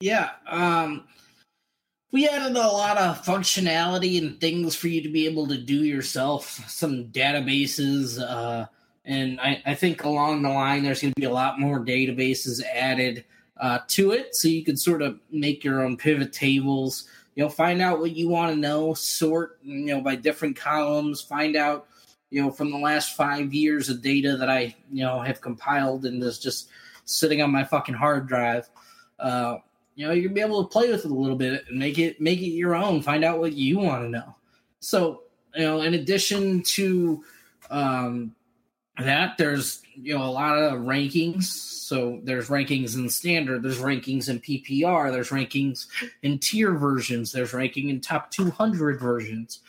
Yeah. 0.00 0.30
Um, 0.46 1.04
we 2.12 2.28
added 2.28 2.56
a 2.56 2.68
lot 2.68 2.98
of 2.98 3.24
functionality 3.24 4.18
and 4.18 4.40
things 4.40 4.76
for 4.76 4.88
you 4.88 5.02
to 5.02 5.08
be 5.08 5.26
able 5.26 5.48
to 5.48 5.56
do 5.56 5.84
yourself, 5.84 6.62
some 6.68 7.06
databases. 7.06 8.20
Uh, 8.20 8.66
and 9.04 9.40
I, 9.40 9.62
I 9.66 9.74
think 9.74 10.04
along 10.04 10.42
the 10.42 10.48
line, 10.48 10.82
there's 10.82 11.02
going 11.02 11.12
to 11.12 11.20
be 11.20 11.26
a 11.26 11.32
lot 11.32 11.60
more 11.60 11.84
databases 11.84 12.62
added 12.64 13.24
uh, 13.58 13.80
to 13.88 14.12
it. 14.12 14.34
So 14.34 14.48
you 14.48 14.64
can 14.64 14.76
sort 14.76 15.02
of 15.02 15.20
make 15.30 15.62
your 15.62 15.84
own 15.84 15.96
pivot 15.96 16.32
tables, 16.32 17.08
you 17.34 17.42
know, 17.42 17.50
find 17.50 17.82
out 17.82 18.00
what 18.00 18.16
you 18.16 18.28
want 18.28 18.54
to 18.54 18.58
know, 18.58 18.94
sort, 18.94 19.58
you 19.62 19.86
know, 19.86 20.00
by 20.00 20.16
different 20.16 20.56
columns, 20.56 21.20
find 21.20 21.54
out, 21.54 21.86
you 22.30 22.42
know, 22.42 22.50
from 22.50 22.70
the 22.70 22.78
last 22.78 23.16
five 23.16 23.52
years 23.52 23.88
of 23.88 24.02
data 24.02 24.36
that 24.36 24.48
I, 24.48 24.74
you 24.90 25.04
know, 25.04 25.20
have 25.20 25.40
compiled 25.40 26.06
and 26.06 26.22
is 26.22 26.38
just 26.38 26.70
sitting 27.04 27.42
on 27.42 27.52
my 27.52 27.64
fucking 27.64 27.94
hard 27.94 28.26
drive. 28.26 28.68
Uh, 29.18 29.58
you 29.94 30.06
know 30.06 30.14
gonna 30.14 30.28
be 30.28 30.40
able 30.40 30.64
to 30.64 30.70
play 30.70 30.90
with 30.90 31.04
it 31.04 31.10
a 31.10 31.14
little 31.14 31.36
bit 31.36 31.64
and 31.68 31.78
make 31.78 31.98
it 31.98 32.20
make 32.20 32.40
it 32.40 32.50
your 32.50 32.74
own 32.74 33.02
find 33.02 33.24
out 33.24 33.38
what 33.38 33.52
you 33.52 33.78
want 33.78 34.02
to 34.02 34.08
know 34.08 34.34
so 34.80 35.22
you 35.54 35.62
know 35.62 35.82
in 35.82 35.94
addition 35.94 36.62
to 36.62 37.22
um 37.70 38.34
that 38.98 39.36
there's 39.38 39.82
you 39.94 40.16
know 40.16 40.24
a 40.24 40.30
lot 40.30 40.56
of 40.58 40.80
rankings 40.80 41.44
so 41.44 42.20
there's 42.22 42.48
rankings 42.48 42.96
in 42.96 43.08
standard 43.08 43.62
there's 43.62 43.80
rankings 43.80 44.28
in 44.28 44.40
ppr 44.40 45.10
there's 45.10 45.30
rankings 45.30 45.86
in 46.22 46.38
tier 46.38 46.72
versions 46.74 47.32
there's 47.32 47.52
ranking 47.52 47.88
in 47.88 48.00
top 48.00 48.30
200 48.30 49.00
versions 49.00 49.60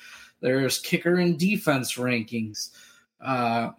there's 0.42 0.80
kicker 0.80 1.16
and 1.16 1.40
defense 1.40 1.96
rankings 1.96 2.70
uh 3.22 3.72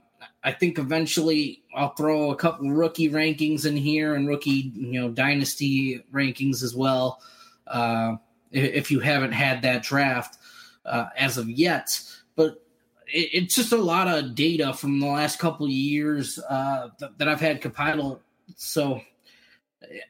I 0.43 0.53
think 0.53 0.79
eventually 0.79 1.65
I'll 1.75 1.95
throw 1.95 2.31
a 2.31 2.37
couple 2.37 2.71
rookie 2.71 3.11
rankings 3.11 3.67
in 3.67 3.77
here 3.77 4.15
and 4.15 4.29
rookie, 4.29 4.71
you 4.75 5.01
know, 5.01 5.09
dynasty 5.09 6.05
rankings 6.13 6.63
as 6.63 6.73
well. 6.73 7.21
Uh, 7.67 8.15
if 8.53 8.91
you 8.93 9.01
haven't 9.01 9.33
had 9.33 9.63
that 9.63 9.83
draft 9.83 10.39
uh, 10.85 11.07
as 11.17 11.37
of 11.37 11.51
yet, 11.51 12.01
but 12.37 12.65
it, 13.07 13.31
it's 13.33 13.55
just 13.55 13.73
a 13.73 13.77
lot 13.77 14.09
of 14.09 14.35
data 14.35 14.73
from 14.73 15.01
the 15.01 15.07
last 15.07 15.39
couple 15.39 15.69
years 15.69 16.39
uh, 16.49 16.89
that, 16.99 17.19
that, 17.19 17.29
I've 17.29 17.41
had 17.41 17.61
compiled. 17.61 18.21
So 18.57 19.01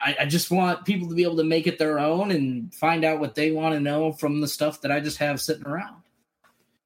I, 0.01 0.17
I 0.21 0.27
just 0.27 0.51
want 0.51 0.85
people 0.85 1.09
to 1.09 1.15
be 1.15 1.23
able 1.23 1.37
to 1.37 1.45
make 1.45 1.67
it 1.67 1.79
their 1.79 1.99
own 1.99 2.31
and 2.31 2.75
find 2.75 3.05
out 3.05 3.21
what 3.21 3.35
they 3.35 3.51
want 3.51 3.75
to 3.75 3.81
know 3.81 4.13
from 4.13 4.41
the 4.41 4.49
stuff 4.49 4.81
that 4.83 4.91
I 4.91 5.01
just 5.01 5.19
have 5.19 5.41
sitting 5.41 5.67
around. 5.67 6.03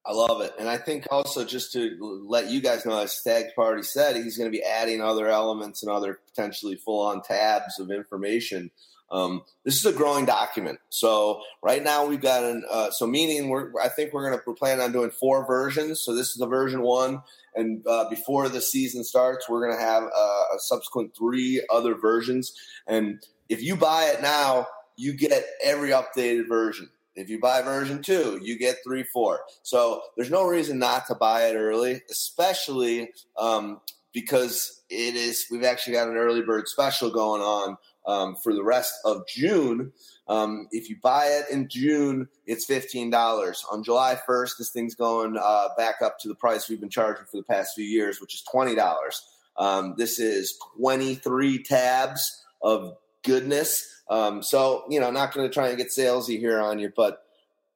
I 0.06 0.12
love 0.12 0.40
it. 0.40 0.54
And 0.58 0.68
I 0.68 0.78
think 0.78 1.06
also 1.10 1.44
just 1.44 1.72
to 1.74 2.24
let 2.26 2.48
you 2.48 2.60
guys 2.60 2.86
know, 2.86 2.98
as 2.98 3.12
Stagg 3.12 3.54
Party 3.54 3.82
said, 3.82 4.16
he's 4.16 4.36
going 4.36 4.50
to 4.50 4.56
be 4.56 4.64
adding 4.64 5.02
other 5.02 5.28
elements 5.28 5.82
and 5.82 5.92
other 5.92 6.20
potentially 6.26 6.74
full 6.74 7.06
on 7.06 7.22
tabs 7.22 7.78
of 7.78 7.90
information. 7.90 8.70
Um, 9.10 9.42
this 9.64 9.76
is 9.76 9.86
a 9.86 9.92
growing 9.92 10.24
document. 10.24 10.78
So 10.88 11.42
right 11.62 11.82
now 11.82 12.06
we've 12.06 12.20
got 12.20 12.44
an, 12.44 12.64
uh, 12.70 12.90
so 12.90 13.06
meaning 13.06 13.48
we're, 13.48 13.72
I 13.80 13.88
think 13.88 14.12
we're 14.12 14.30
to, 14.30 14.42
we're 14.46 14.54
planning 14.54 14.82
on 14.84 14.92
doing 14.92 15.10
four 15.10 15.46
versions. 15.46 16.00
So 16.00 16.14
this 16.14 16.28
is 16.28 16.36
the 16.36 16.46
version 16.46 16.82
one. 16.82 17.22
And 17.54 17.84
uh, 17.86 18.08
before 18.08 18.48
the 18.48 18.60
season 18.60 19.02
starts, 19.02 19.48
we're 19.48 19.66
to 19.76 19.82
have 19.82 20.04
uh, 20.04 20.42
a 20.54 20.58
subsequent 20.58 21.16
three 21.16 21.64
other 21.70 21.96
versions. 21.96 22.52
And 22.86 23.20
if 23.48 23.62
you 23.62 23.76
buy 23.76 24.04
it 24.14 24.22
now, 24.22 24.68
you 24.96 25.14
get 25.14 25.44
every 25.64 25.90
updated 25.90 26.46
version. 26.48 26.88
If 27.16 27.28
you 27.28 27.40
buy 27.40 27.62
version 27.62 28.02
two, 28.02 28.38
you 28.42 28.56
get 28.56 28.78
three, 28.84 29.02
four. 29.02 29.40
So 29.62 30.02
there's 30.16 30.30
no 30.30 30.46
reason 30.46 30.78
not 30.78 31.06
to 31.08 31.14
buy 31.14 31.48
it 31.48 31.56
early, 31.56 32.02
especially 32.10 33.10
um, 33.36 33.80
because 34.12 34.82
it 34.88 35.16
is. 35.16 35.46
We've 35.50 35.64
actually 35.64 35.94
got 35.94 36.08
an 36.08 36.16
early 36.16 36.42
bird 36.42 36.68
special 36.68 37.10
going 37.10 37.42
on 37.42 37.76
um, 38.06 38.36
for 38.42 38.54
the 38.54 38.64
rest 38.64 38.94
of 39.04 39.26
June. 39.28 39.92
Um, 40.28 40.68
if 40.70 40.88
you 40.88 40.96
buy 41.02 41.26
it 41.26 41.46
in 41.52 41.68
June, 41.68 42.28
it's 42.46 42.66
fifteen 42.66 43.10
dollars. 43.10 43.64
On 43.70 43.82
July 43.82 44.18
first, 44.26 44.56
this 44.58 44.70
thing's 44.70 44.94
going 44.94 45.36
uh, 45.36 45.68
back 45.76 45.96
up 46.02 46.18
to 46.20 46.28
the 46.28 46.34
price 46.34 46.68
we've 46.68 46.80
been 46.80 46.90
charging 46.90 47.26
for 47.26 47.36
the 47.36 47.44
past 47.44 47.72
few 47.74 47.84
years, 47.84 48.20
which 48.20 48.34
is 48.34 48.42
twenty 48.42 48.74
dollars. 48.74 49.20
Um, 49.56 49.94
this 49.96 50.18
is 50.18 50.58
twenty 50.76 51.14
three 51.14 51.62
tabs 51.62 52.44
of 52.62 52.96
goodness. 53.22 53.86
Um, 54.08 54.42
so, 54.42 54.84
you 54.90 54.98
know, 54.98 55.10
not 55.10 55.32
going 55.32 55.48
to 55.48 55.52
try 55.52 55.68
and 55.68 55.78
get 55.78 55.88
salesy 55.96 56.38
here 56.38 56.60
on 56.60 56.78
you, 56.78 56.92
but 56.96 57.22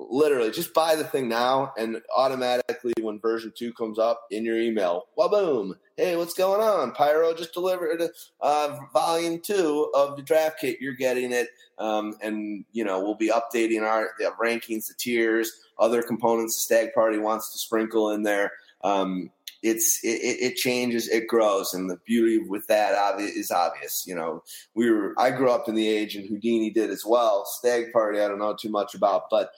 literally 0.00 0.50
just 0.50 0.74
buy 0.74 0.96
the 0.96 1.04
thing 1.04 1.28
now 1.28 1.72
and 1.78 2.02
automatically 2.16 2.92
when 3.00 3.20
version 3.20 3.52
two 3.56 3.72
comes 3.72 3.98
up 3.98 4.26
in 4.30 4.44
your 4.44 4.58
email, 4.58 5.04
well, 5.16 5.28
boom. 5.28 5.76
Hey, 5.96 6.16
what's 6.16 6.34
going 6.34 6.60
on? 6.60 6.90
Pyro 6.90 7.32
just 7.34 7.54
delivered 7.54 8.10
uh, 8.40 8.78
volume 8.92 9.40
two 9.40 9.92
of 9.94 10.16
the 10.16 10.22
draft 10.22 10.58
kit. 10.60 10.78
You're 10.80 10.94
getting 10.94 11.32
it. 11.32 11.50
Um, 11.78 12.16
and, 12.20 12.64
you 12.72 12.84
know, 12.84 12.98
we'll 13.00 13.14
be 13.14 13.30
updating 13.30 13.82
our 13.82 14.10
rankings, 14.42 14.88
the 14.88 14.94
tiers, 14.98 15.52
other 15.78 16.02
components 16.02 16.56
the 16.56 16.62
Stagg 16.62 16.94
Party 16.94 17.18
wants 17.18 17.52
to 17.52 17.58
sprinkle 17.58 18.10
in 18.10 18.24
there. 18.24 18.50
Um, 18.82 19.30
it's 19.62 20.00
it, 20.02 20.18
it, 20.40 20.56
changes, 20.56 21.08
it 21.08 21.28
grows, 21.28 21.72
and 21.72 21.88
the 21.88 21.98
beauty 22.04 22.38
with 22.38 22.66
that 22.66 22.94
obvi- 22.94 23.34
is 23.34 23.50
obvious. 23.50 24.04
You 24.06 24.14
know, 24.14 24.42
we 24.74 24.90
were 24.90 25.14
I 25.16 25.30
grew 25.30 25.50
up 25.50 25.68
in 25.68 25.74
the 25.74 25.88
age, 25.88 26.16
and 26.16 26.28
Houdini 26.28 26.70
did 26.70 26.90
as 26.90 27.02
well. 27.06 27.46
Stagg 27.46 27.90
Party, 27.90 28.20
I 28.20 28.28
don't 28.28 28.40
know 28.40 28.54
too 28.54 28.68
much 28.68 28.94
about, 28.94 29.30
but 29.30 29.52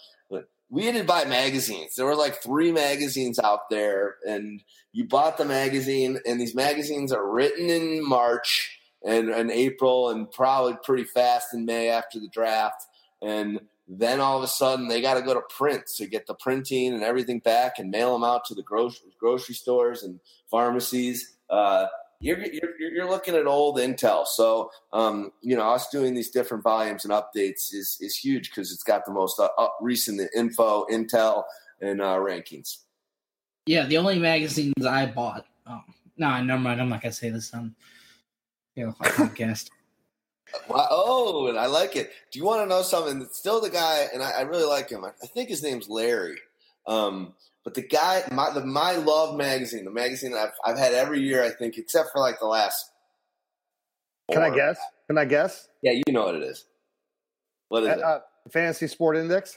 we 0.69 0.85
had 0.85 0.97
to 0.97 1.05
buy 1.05 1.25
magazines. 1.25 1.95
There 1.95 2.07
were 2.07 2.17
like 2.17 2.43
three 2.43 2.73
magazines 2.73 3.39
out 3.39 3.71
there, 3.71 4.17
and 4.27 4.63
you 4.93 5.07
bought 5.07 5.39
the 5.39 5.45
magazine, 5.45 6.19
and 6.27 6.41
these 6.41 6.55
magazines 6.55 7.13
are 7.13 7.29
written 7.29 7.71
in 7.71 8.07
March 8.07 8.79
and, 9.05 9.29
and 9.29 9.51
April, 9.51 10.11
and 10.11 10.31
probably 10.31 10.77
pretty 10.83 11.05
fast 11.05 11.55
in 11.55 11.65
May 11.65 11.89
after 11.89 12.19
the 12.19 12.29
draft, 12.29 12.85
and 13.23 13.61
then 13.89 14.21
all 14.21 14.37
of 14.37 14.43
a 14.43 14.49
sudden, 14.49 14.89
they 14.89 15.01
got 15.01 15.15
to 15.15 15.23
go 15.23 15.35
to 15.35 15.43
print 15.57 15.85
to 15.97 16.07
get 16.07 16.27
the 16.27 16.35
printing 16.35 16.93
and 16.93 17.05
everything 17.05 17.39
back 17.39 17.79
and 17.79 17.91
mail 17.91 18.13
them 18.13 18.25
out 18.25 18.45
to 18.47 18.55
the 18.55 18.63
grocery, 18.63 19.13
grocery 19.19 19.55
stores 19.55 20.03
and 20.03 20.19
pharmacies. 20.51 21.37
Uh, 21.49 21.87
you're, 22.21 22.39
you're, 22.39 22.93
you're 22.93 23.09
looking 23.09 23.35
at 23.35 23.47
old 23.47 23.79
Intel. 23.79 24.27
So, 24.27 24.71
um, 24.93 25.33
you 25.43 25.57
know, 25.57 25.71
us 25.71 25.89
doing 25.89 26.15
these 26.15 26.31
different 26.31 26.63
volumes 26.63 27.05
and 27.05 27.13
updates 27.13 27.75
is, 27.75 27.99
is 28.01 28.17
huge 28.17 28.51
because 28.51 28.73
it's 28.73 28.83
got 28.83 29.05
the 29.05 29.13
most 29.13 29.39
uh, 29.39 29.49
recent 29.81 30.21
info, 30.35 30.87
Intel, 30.91 31.45
and 31.81 32.01
uh, 32.01 32.17
rankings. 32.17 32.79
Yeah, 33.67 33.87
the 33.87 33.99
only 33.99 34.19
magazines 34.19 34.87
I 34.87 35.07
bought. 35.07 35.47
Oh, 35.67 35.81
no, 36.17 36.29
I 36.29 36.41
never 36.43 36.61
mind. 36.61 36.81
I'm 36.81 36.89
not 36.89 37.03
going 37.03 37.13
to 37.13 37.17
say 37.17 37.31
this 37.31 37.53
on 37.53 37.75
you 38.77 38.87
know, 38.87 38.93
podcast. 39.01 39.71
Oh, 40.71 41.49
and 41.49 41.59
I 41.59 41.67
like 41.67 41.97
it. 41.97 42.13
Do 42.31 42.39
you 42.39 42.45
want 42.45 42.63
to 42.63 42.69
know 42.69 42.83
something? 42.83 43.27
Still 43.33 43.61
the 43.61 43.69
guy, 43.69 44.07
and 44.15 44.23
I, 44.23 44.31
I 44.31 44.41
really 44.43 44.65
like 44.65 44.89
him. 44.89 45.05
I, 45.05 45.09
I, 45.23 45.27
think 45.27 45.49
his 45.49 45.63
name's 45.63 45.89
Larry. 45.89 46.37
Um, 46.87 47.35
but 47.65 47.75
the 47.75 47.83
guy, 47.83 48.23
my 48.31 48.51
the 48.51 48.65
My 48.65 48.93
Love 48.93 49.37
magazine, 49.37 49.85
the 49.85 49.91
magazine 49.91 50.35
I've 50.35 50.53
I've 50.65 50.79
had 50.79 50.93
every 50.93 51.21
year, 51.21 51.43
I 51.43 51.51
think, 51.51 51.79
except 51.79 52.11
for 52.13 52.21
like 52.21 52.39
the 52.39 52.47
last. 52.47 52.93
Can 54.31 54.43
I 54.43 54.55
guess? 54.55 54.79
Can 55.09 55.19
I 55.19 55.25
guess? 55.25 55.69
Yeah, 55.83 55.93
you 55.93 56.13
know 56.13 56.25
what 56.25 56.35
it 56.35 56.43
is. 56.43 56.65
What 57.69 57.85
is 57.85 57.89
uh, 57.89 57.93
it? 57.93 58.03
Uh, 58.03 58.19
Fantasy 58.51 58.87
Sport 58.87 59.17
Index. 59.17 59.57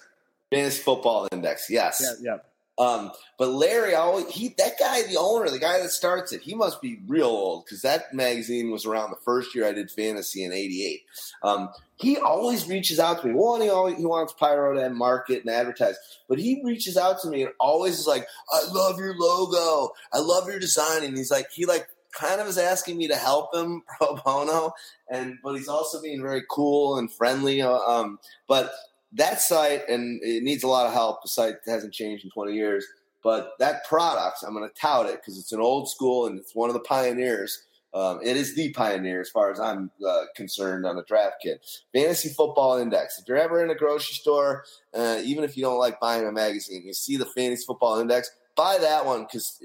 Fantasy 0.52 0.82
Football 0.82 1.28
Index. 1.32 1.70
Yes. 1.70 2.02
Yeah. 2.02 2.34
Yeah. 2.34 2.38
Um, 2.80 3.12
but 3.38 3.50
Larry, 3.50 3.94
always 3.94 4.30
he 4.30 4.56
that 4.58 4.80
guy, 4.80 5.04
the 5.04 5.18
owner, 5.18 5.50
the 5.50 5.60
guy 5.60 5.80
that 5.80 5.92
starts 5.92 6.32
it, 6.32 6.42
he 6.42 6.56
must 6.56 6.82
be 6.82 7.00
real 7.08 7.28
old 7.28 7.66
because 7.66 7.82
that 7.82 8.14
magazine 8.14 8.72
was 8.72 8.86
around 8.86 9.12
the 9.12 9.18
first 9.18 9.54
year 9.54 9.68
I 9.68 9.74
did 9.74 9.92
fantasy 9.92 10.46
in 10.46 10.54
'88. 10.54 11.02
Um, 11.44 11.70
he 11.98 12.18
always 12.18 12.70
reaches 12.70 12.98
out 12.98 13.22
to 13.22 13.28
me. 13.28 13.34
One, 13.34 13.62
he 13.62 13.70
always 13.70 13.98
he 13.98 14.06
wants 14.06 14.32
Pyro 14.32 14.74
to 14.76 14.90
market 14.90 15.42
and 15.42 15.50
advertise, 15.50 15.98
but 16.30 16.40
he 16.40 16.62
reaches 16.64 16.96
out 16.96 17.20
to 17.22 17.30
me 17.30 17.44
and 17.44 17.52
always 17.60 18.00
is 18.00 18.08
like, 18.08 18.26
"I 18.50 18.62
love 18.72 18.98
your 18.98 19.16
logo, 19.18 19.94
I 20.14 20.20
love 20.20 20.48
your 20.48 20.60
design," 20.60 21.04
and 21.04 21.18
he's 21.18 21.32
like, 21.32 21.52
he 21.52 21.66
like 21.66 21.90
kind 22.12 22.40
of 22.40 22.48
is 22.48 22.58
asking 22.58 22.98
me 22.98 23.08
to 23.10 23.16
help 23.16 23.54
him 23.54 23.84
pro 23.98 24.16
bono, 24.16 24.74
and 25.10 25.38
but 25.44 25.56
he's 25.56 25.68
also 25.68 26.02
being 26.02 26.22
very 26.22 26.44
cool 26.50 26.98
and 26.98 27.12
friendly. 27.12 27.62
Uh, 27.62 27.74
um, 27.74 28.20
but 28.48 28.72
that 29.14 29.42
site, 29.42 29.88
and 29.90 30.22
it 30.24 30.44
needs 30.44 30.64
a 30.64 30.68
lot 30.68 30.86
of 30.86 30.94
help. 30.94 31.22
The 31.22 31.30
site 31.30 31.56
hasn't 31.66 31.94
changed 31.94 32.24
in 32.24 32.32
20 32.32 32.54
years, 32.54 32.86
but 33.24 33.52
that 33.60 33.86
product, 33.86 34.38
I'm 34.46 34.54
going 34.54 34.68
to 34.68 34.76
tout 34.76 35.08
it 35.08 35.16
because 35.16 35.38
it's 35.38 35.52
an 35.52 35.60
old 35.60 35.90
school 35.90 36.28
and 36.28 36.40
it's 36.40 36.56
one 36.56 36.70
of 36.70 36.74
the 36.74 36.82
pioneers. 36.82 37.66
Um, 37.92 38.20
it 38.24 38.38
is 38.38 38.56
the 38.56 38.72
pioneer 38.74 39.20
as 39.20 39.32
far 39.32 39.52
as 39.52 39.60
I'm 39.60 39.90
uh, 40.08 40.26
concerned 40.36 40.86
on 40.86 40.96
the 40.96 41.04
draft 41.04 41.38
kit. 41.42 41.66
Fantasy 41.92 42.30
Football 42.30 42.78
Index. 42.78 43.18
If 43.18 43.28
you're 43.28 43.38
ever 43.38 43.64
in 43.64 43.72
a 43.72 43.76
grocery 43.76 44.14
store, 44.14 44.64
uh, 44.94 45.20
even 45.24 45.44
if 45.44 45.58
you 45.58 45.64
don't 45.64 45.80
like 45.80 46.00
buying 46.00 46.28
a 46.28 46.32
magazine, 46.32 46.84
you 46.86 46.94
see 46.94 47.18
the 47.18 47.26
Fantasy 47.26 47.64
Football 47.66 48.00
Index, 48.00 48.30
buy 48.60 48.78
that 48.78 49.06
one 49.06 49.24
because 49.24 49.58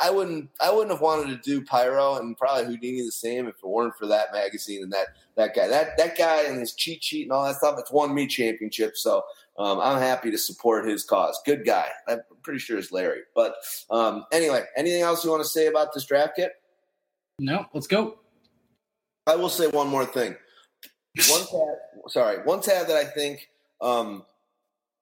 I 0.00 0.08
wouldn't 0.08 0.50
I 0.60 0.70
wouldn't 0.70 0.92
have 0.92 1.00
wanted 1.00 1.30
to 1.30 1.50
do 1.50 1.64
Pyro 1.64 2.14
and 2.14 2.36
probably 2.36 2.66
Houdini 2.66 3.02
the 3.02 3.10
same 3.10 3.48
if 3.48 3.56
it 3.56 3.66
weren't 3.66 3.96
for 3.98 4.06
that 4.06 4.32
magazine 4.32 4.84
and 4.84 4.92
that 4.92 5.08
that 5.36 5.56
guy 5.56 5.66
that 5.66 5.96
that 5.98 6.16
guy 6.16 6.42
and 6.42 6.60
his 6.60 6.74
cheat 6.74 7.02
sheet 7.02 7.24
and 7.24 7.32
all 7.32 7.44
that 7.44 7.56
stuff. 7.56 7.74
It's 7.78 7.90
won 7.90 8.14
me 8.14 8.28
championships, 8.28 9.02
so 9.02 9.24
um, 9.58 9.80
I'm 9.80 9.98
happy 9.98 10.30
to 10.30 10.38
support 10.38 10.86
his 10.86 11.02
cause. 11.02 11.40
Good 11.44 11.66
guy. 11.66 11.88
I'm 12.06 12.20
pretty 12.42 12.60
sure 12.60 12.78
it's 12.78 12.92
Larry. 12.92 13.22
But 13.34 13.54
um, 13.90 14.24
anyway, 14.32 14.62
anything 14.76 15.02
else 15.02 15.24
you 15.24 15.30
want 15.30 15.42
to 15.42 15.48
say 15.48 15.66
about 15.66 15.92
this 15.92 16.04
draft 16.04 16.36
kit? 16.36 16.52
No, 17.40 17.66
let's 17.74 17.88
go. 17.88 18.20
I 19.26 19.34
will 19.34 19.48
say 19.48 19.66
one 19.66 19.88
more 19.88 20.06
thing. 20.06 20.36
One 21.28 21.40
tab, 21.40 22.10
sorry, 22.10 22.38
one 22.44 22.60
tab 22.60 22.86
that 22.86 22.96
I 22.96 23.04
think 23.04 23.48
um, 23.80 24.24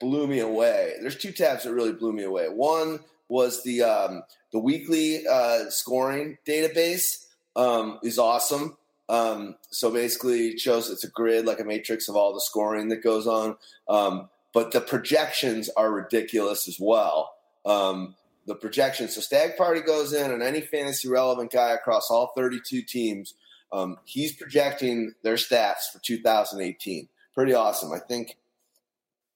blew 0.00 0.26
me 0.26 0.38
away. 0.38 0.94
There's 1.02 1.18
two 1.18 1.32
tabs 1.32 1.64
that 1.64 1.74
really 1.74 1.92
blew 1.92 2.14
me 2.14 2.22
away. 2.22 2.48
One 2.48 3.00
was 3.28 3.62
the 3.62 3.82
um, 3.82 4.22
the 4.52 4.58
weekly 4.58 5.26
uh, 5.26 5.70
scoring 5.70 6.38
database 6.46 7.26
um, 7.56 7.98
is 8.02 8.18
awesome. 8.18 8.76
Um, 9.08 9.56
so 9.70 9.90
basically, 9.90 10.48
it 10.48 10.60
shows 10.60 10.90
it's 10.90 11.04
a 11.04 11.10
grid 11.10 11.46
like 11.46 11.60
a 11.60 11.64
matrix 11.64 12.08
of 12.08 12.16
all 12.16 12.34
the 12.34 12.40
scoring 12.40 12.88
that 12.88 13.02
goes 13.02 13.26
on. 13.26 13.56
Um, 13.88 14.28
but 14.52 14.72
the 14.72 14.80
projections 14.80 15.68
are 15.76 15.92
ridiculous 15.92 16.68
as 16.68 16.78
well. 16.80 17.34
Um, 17.64 18.14
the 18.46 18.54
projections. 18.54 19.14
So 19.14 19.20
Stagg 19.20 19.56
Party 19.56 19.80
goes 19.80 20.12
in, 20.12 20.30
and 20.30 20.42
any 20.42 20.62
fantasy 20.62 21.08
relevant 21.08 21.52
guy 21.52 21.72
across 21.72 22.10
all 22.10 22.32
32 22.36 22.82
teams, 22.82 23.34
um, 23.72 23.98
he's 24.04 24.34
projecting 24.34 25.12
their 25.22 25.34
stats 25.34 25.90
for 25.92 26.00
2018. 26.02 27.08
Pretty 27.34 27.54
awesome. 27.54 27.92
I 27.92 27.98
think 27.98 28.36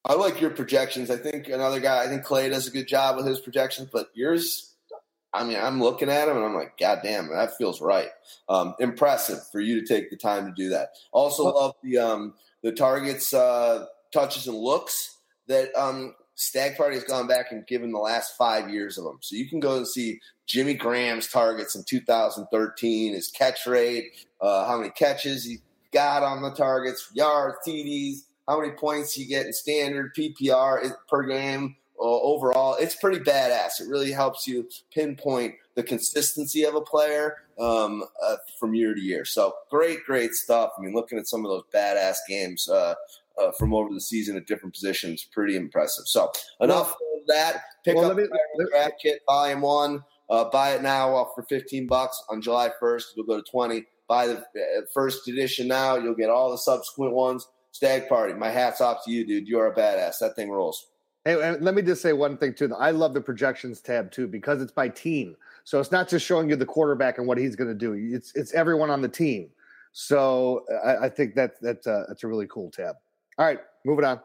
I 0.05 0.15
like 0.15 0.41
your 0.41 0.51
projections. 0.51 1.11
I 1.11 1.17
think 1.17 1.49
another 1.49 1.81
guy, 1.81 2.03
I 2.03 2.09
think 2.09 2.25
Clay 2.25 2.49
does 2.49 2.67
a 2.67 2.73
good 2.73 2.89
job 2.89 3.17
with 3.17 3.27
his 3.27 3.39
projections, 3.39 3.89
but 3.93 4.09
yours, 4.15 4.75
I 5.33 5.45
mean, 5.45 5.59
I'm 5.61 5.81
looking 5.81 6.11
at 6.11 6.29
him 6.29 6.37
and 6.37 6.45
I'm 6.45 6.55
like, 6.55 6.77
God 6.77 7.01
damn, 7.03 7.29
that 7.29 7.57
feels 7.57 7.81
right. 7.81 8.11
Um, 8.49 8.75
impressive 8.81 9.39
for 9.51 9.61
you 9.61 9.81
to 9.81 9.87
take 9.87 10.11
the 10.11 10.17
time 10.17 10.47
to 10.47 10.53
do 10.53 10.71
that. 10.71 10.91
Also, 11.13 11.45
love 11.45 11.75
the 11.83 11.99
um, 11.99 12.35
the 12.63 12.73
targets, 12.73 13.33
uh, 13.33 13.87
touches, 14.13 14.47
and 14.47 14.57
looks 14.57 15.17
that 15.47 15.75
um, 15.77 16.15
Stagg 16.35 16.77
Party 16.77 16.97
has 16.97 17.05
gone 17.05 17.27
back 17.27 17.53
and 17.53 17.67
given 17.67 17.93
the 17.93 17.99
last 17.99 18.37
five 18.37 18.71
years 18.71 18.99
of 18.99 19.05
them. 19.05 19.19
So 19.21 19.37
you 19.37 19.49
can 19.49 19.61
go 19.61 19.77
and 19.77 19.87
see 19.87 20.21
Jimmy 20.47 20.75
Graham's 20.75 21.29
targets 21.29 21.75
in 21.75 21.85
2013, 21.85 23.15
his 23.15 23.29
catch 23.29 23.67
rate, 23.67 24.13
uh, 24.41 24.67
how 24.67 24.79
many 24.79 24.91
catches 24.91 25.45
he 25.45 25.59
got 25.93 26.23
on 26.23 26.43
the 26.43 26.51
targets, 26.51 27.11
yards, 27.15 27.57
TDs 27.67 28.23
how 28.49 28.61
many 28.61 28.73
points 28.73 29.17
you 29.17 29.27
get 29.27 29.47
in 29.47 29.53
standard 29.53 30.15
PPR 30.15 30.91
per 31.09 31.23
game 31.25 31.77
uh, 32.03 32.21
overall. 32.21 32.77
It's 32.81 32.97
pretty 32.97 33.21
badass. 33.21 33.81
It 33.81 33.89
really 33.89 34.11
helps 34.11 34.47
you 34.47 34.69
pinpoint 34.93 35.55
the 35.77 35.83
consistency 35.83 36.65
of 36.65 36.75
a 36.75 36.81
player 36.81 37.37
um, 37.61 38.05
uh, 38.23 38.37
from 38.59 38.75
year 38.75 38.93
to 38.95 39.01
year. 39.01 39.25
So 39.25 39.55
great, 39.71 40.05
great 40.05 40.33
stuff. 40.35 40.73
I 40.77 40.83
mean, 40.83 40.95
looking 40.95 41.19
at 41.19 41.29
some 41.29 41.45
of 41.45 41.51
those 41.51 41.63
badass 41.73 42.17
games 42.29 42.69
uh, 42.69 42.95
uh 43.41 43.53
from 43.53 43.73
over 43.73 43.95
the 43.95 44.01
season 44.01 44.37
at 44.37 44.47
different 44.47 44.75
positions, 44.75 45.25
pretty 45.33 45.57
impressive. 45.57 46.07
So 46.07 46.33
enough 46.61 46.97
well, 47.01 47.21
of 47.21 47.27
that. 47.29 47.63
Pick 47.85 47.97
well, 47.97 48.11
up 48.11 48.17
me, 48.17 48.25
the 48.25 48.69
draft 48.71 48.95
kit, 49.01 49.21
volume 49.27 49.61
one. 49.61 50.05
Uh, 50.29 50.45
buy 50.45 50.71
it 50.75 50.83
now 50.83 51.15
uh, 51.15 51.27
for 51.35 51.45
15 51.45 51.87
bucks 51.87 52.23
on 52.31 52.41
July 52.41 52.71
1st. 52.83 53.05
It'll 53.13 53.25
go 53.25 53.37
to 53.37 53.51
20. 53.51 53.85
Buy 54.09 54.27
the 54.27 54.45
first 54.93 55.29
edition 55.29 55.69
now. 55.69 55.97
You'll 55.97 56.15
get 56.15 56.31
all 56.31 56.51
the 56.51 56.59
subsequent 56.59 57.13
ones. 57.13 57.47
Stagg 57.73 58.09
Party, 58.09 58.35
my 58.35 58.51
hat's 58.51 58.81
off 58.81 59.05
to 59.05 59.11
you, 59.11 59.27
dude. 59.27 59.49
You 59.49 59.59
are 59.59 59.73
a 59.73 59.75
badass. 59.75 60.19
That 60.21 60.37
thing 60.37 60.51
rolls. 60.51 60.87
Hey, 61.25 61.37
let 61.37 61.75
me 61.75 61.83
just 61.83 62.03
say 62.03 62.13
one 62.13 62.37
thing 62.37 62.53
too. 62.53 62.75
I 62.75 62.91
love 62.91 63.15
the 63.15 63.21
projections 63.21 63.81
tab 63.81 64.11
too 64.11 64.27
because 64.27 64.61
it's 64.61 64.73
by 64.73 64.89
team. 64.89 65.37
So 65.65 65.79
it's 65.81 65.93
not 65.93 66.09
just 66.09 66.27
showing 66.27 66.51
you 66.51 66.57
the 66.57 66.67
quarterback 66.67 67.19
and 67.19 67.27
what 67.27 67.39
he's 67.39 67.55
going 67.55 67.69
to 67.69 67.75
do. 67.75 67.95
It's 67.95 68.35
it's 68.35 68.53
everyone 68.55 68.91
on 68.91 69.03
the 69.03 69.09
team. 69.09 69.51
So 69.93 70.65
I, 70.85 71.07
I 71.07 71.09
think 71.09 71.35
that 71.37 71.61
that's 71.61 71.87
a, 71.87 72.05
that's 72.09 72.25
a 72.25 72.27
really 72.27 72.47
cool 72.49 72.71
tab. 72.71 72.97
All 73.39 73.47
right, 73.47 73.61
moving 73.85 74.05
on. 74.05 74.21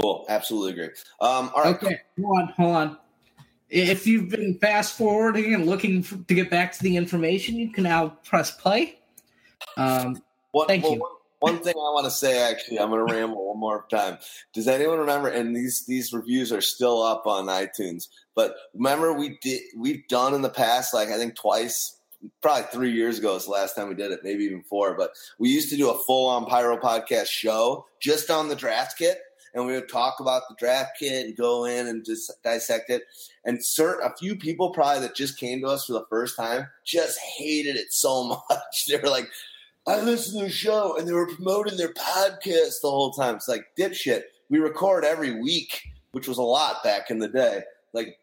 Cool, 0.00 0.24
absolutely 0.28 0.72
agree. 0.72 0.94
Um, 1.20 1.50
all 1.54 1.64
right, 1.64 1.74
okay, 1.74 2.00
hold 2.20 2.38
on, 2.38 2.48
hold 2.56 2.76
on. 2.76 2.98
If 3.68 4.06
you've 4.06 4.30
been 4.30 4.58
fast 4.58 4.96
forwarding 4.96 5.52
and 5.52 5.66
looking 5.66 6.02
for, 6.02 6.16
to 6.16 6.34
get 6.34 6.50
back 6.50 6.72
to 6.72 6.82
the 6.82 6.96
information, 6.96 7.56
you 7.56 7.70
can 7.70 7.84
now 7.84 8.16
press 8.24 8.50
play. 8.50 9.00
Um, 9.76 10.22
what, 10.52 10.68
thank 10.68 10.84
well, 10.84 10.94
you. 10.94 11.00
One 11.00 11.10
thing 11.40 11.74
I 11.74 11.92
want 11.92 12.04
to 12.04 12.10
say, 12.10 12.38
actually, 12.38 12.78
I'm 12.78 12.90
going 12.90 13.06
to 13.06 13.14
ramble 13.14 13.48
one 13.48 13.60
more 13.60 13.86
time. 13.90 14.18
Does 14.52 14.68
anyone 14.68 14.98
remember? 14.98 15.28
And 15.28 15.54
these 15.54 15.86
these 15.86 16.12
reviews 16.12 16.52
are 16.52 16.60
still 16.60 17.02
up 17.02 17.26
on 17.26 17.46
iTunes. 17.46 18.08
But 18.34 18.54
remember, 18.74 19.12
we 19.12 19.38
did 19.42 19.62
we've 19.76 20.06
done 20.08 20.34
in 20.34 20.42
the 20.42 20.48
past, 20.48 20.94
like 20.94 21.08
I 21.08 21.16
think 21.16 21.36
twice, 21.36 21.98
probably 22.42 22.64
three 22.72 22.92
years 22.92 23.18
ago 23.18 23.36
is 23.36 23.44
the 23.44 23.52
last 23.52 23.74
time 23.74 23.88
we 23.88 23.94
did 23.94 24.12
it, 24.12 24.20
maybe 24.24 24.44
even 24.44 24.62
four. 24.62 24.96
But 24.96 25.10
we 25.38 25.48
used 25.48 25.70
to 25.70 25.76
do 25.76 25.90
a 25.90 25.98
full 26.04 26.28
on 26.28 26.46
Pyro 26.46 26.76
podcast 26.76 27.26
show 27.26 27.86
just 28.00 28.30
on 28.30 28.48
the 28.48 28.56
draft 28.56 28.98
kit, 28.98 29.18
and 29.54 29.66
we 29.66 29.72
would 29.72 29.88
talk 29.88 30.20
about 30.20 30.42
the 30.48 30.56
draft 30.58 30.92
kit 30.98 31.26
and 31.26 31.36
go 31.36 31.64
in 31.64 31.86
and 31.86 32.04
just 32.04 32.32
dissect 32.42 32.90
it. 32.90 33.02
And 33.44 33.64
certain 33.64 34.06
a 34.06 34.16
few 34.16 34.36
people 34.36 34.70
probably 34.70 35.02
that 35.02 35.14
just 35.14 35.38
came 35.38 35.60
to 35.60 35.68
us 35.68 35.86
for 35.86 35.94
the 35.94 36.06
first 36.10 36.36
time 36.36 36.68
just 36.84 37.18
hated 37.18 37.76
it 37.76 37.92
so 37.92 38.24
much. 38.50 38.86
They 38.88 38.96
were 38.96 39.08
like, 39.08 39.28
I 39.88 40.02
listened 40.02 40.40
to 40.40 40.44
the 40.44 40.52
show 40.52 40.98
and 40.98 41.08
they 41.08 41.12
were 41.12 41.34
promoting 41.34 41.78
their 41.78 41.94
podcast 41.94 42.82
the 42.82 42.90
whole 42.90 43.10
time. 43.10 43.36
It's 43.36 43.48
like 43.48 43.68
dipshit. 43.78 44.24
We 44.50 44.58
record 44.58 45.02
every 45.02 45.40
week, 45.40 45.80
which 46.12 46.28
was 46.28 46.36
a 46.36 46.42
lot 46.42 46.84
back 46.84 47.10
in 47.10 47.18
the 47.18 47.28
day. 47.28 47.62
Like 47.94 48.18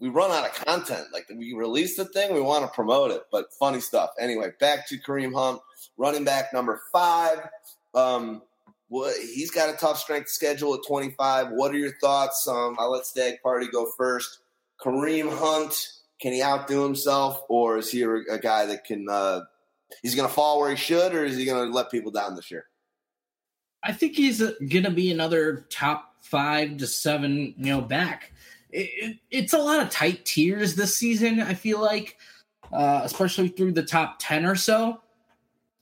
we 0.00 0.08
run 0.08 0.30
out 0.30 0.46
of 0.46 0.54
content. 0.54 1.08
Like 1.12 1.26
we 1.36 1.52
release 1.52 1.98
the 1.98 2.06
thing, 2.06 2.32
we 2.32 2.40
want 2.40 2.64
to 2.64 2.74
promote 2.74 3.10
it. 3.10 3.24
But 3.30 3.52
funny 3.52 3.80
stuff. 3.80 4.10
Anyway, 4.18 4.52
back 4.58 4.88
to 4.88 4.96
Kareem 4.96 5.34
Hunt, 5.34 5.60
running 5.98 6.24
back 6.24 6.54
number 6.54 6.80
five. 6.90 7.46
Um, 7.94 8.40
he's 8.88 9.50
got 9.50 9.68
a 9.68 9.76
tough 9.76 9.98
strength 9.98 10.30
schedule 10.30 10.74
at 10.74 10.80
25. 10.86 11.48
What 11.50 11.74
are 11.74 11.78
your 11.78 11.92
thoughts? 12.00 12.48
Um, 12.48 12.74
I'll 12.78 12.92
let 12.92 13.04
Stagg 13.04 13.42
Party 13.42 13.68
go 13.68 13.90
first. 13.98 14.38
Kareem 14.80 15.30
Hunt, 15.38 15.74
can 16.22 16.32
he 16.32 16.42
outdo 16.42 16.82
himself, 16.82 17.42
or 17.50 17.76
is 17.76 17.90
he 17.90 18.00
a, 18.02 18.10
a 18.30 18.38
guy 18.38 18.64
that 18.64 18.84
can 18.84 19.06
uh, 19.10 19.40
he's 20.02 20.14
going 20.14 20.28
to 20.28 20.34
fall 20.34 20.60
where 20.60 20.70
he 20.70 20.76
should, 20.76 21.14
or 21.14 21.24
is 21.24 21.36
he 21.36 21.44
going 21.44 21.66
to 21.66 21.74
let 21.74 21.90
people 21.90 22.10
down 22.10 22.34
this 22.34 22.50
year? 22.50 22.66
I 23.82 23.92
think 23.92 24.16
he's 24.16 24.40
going 24.40 24.84
to 24.84 24.90
be 24.90 25.12
another 25.12 25.66
top 25.70 26.16
five 26.22 26.76
to 26.78 26.86
seven, 26.86 27.54
you 27.56 27.72
know, 27.72 27.80
back. 27.80 28.32
It, 28.70 28.90
it, 28.96 29.16
it's 29.30 29.52
a 29.52 29.58
lot 29.58 29.80
of 29.80 29.90
tight 29.90 30.24
tiers 30.24 30.74
this 30.74 30.96
season. 30.96 31.40
I 31.40 31.54
feel 31.54 31.80
like, 31.80 32.16
uh, 32.72 33.02
especially 33.04 33.48
through 33.48 33.72
the 33.72 33.84
top 33.84 34.16
ten 34.18 34.44
or 34.44 34.56
so, 34.56 35.00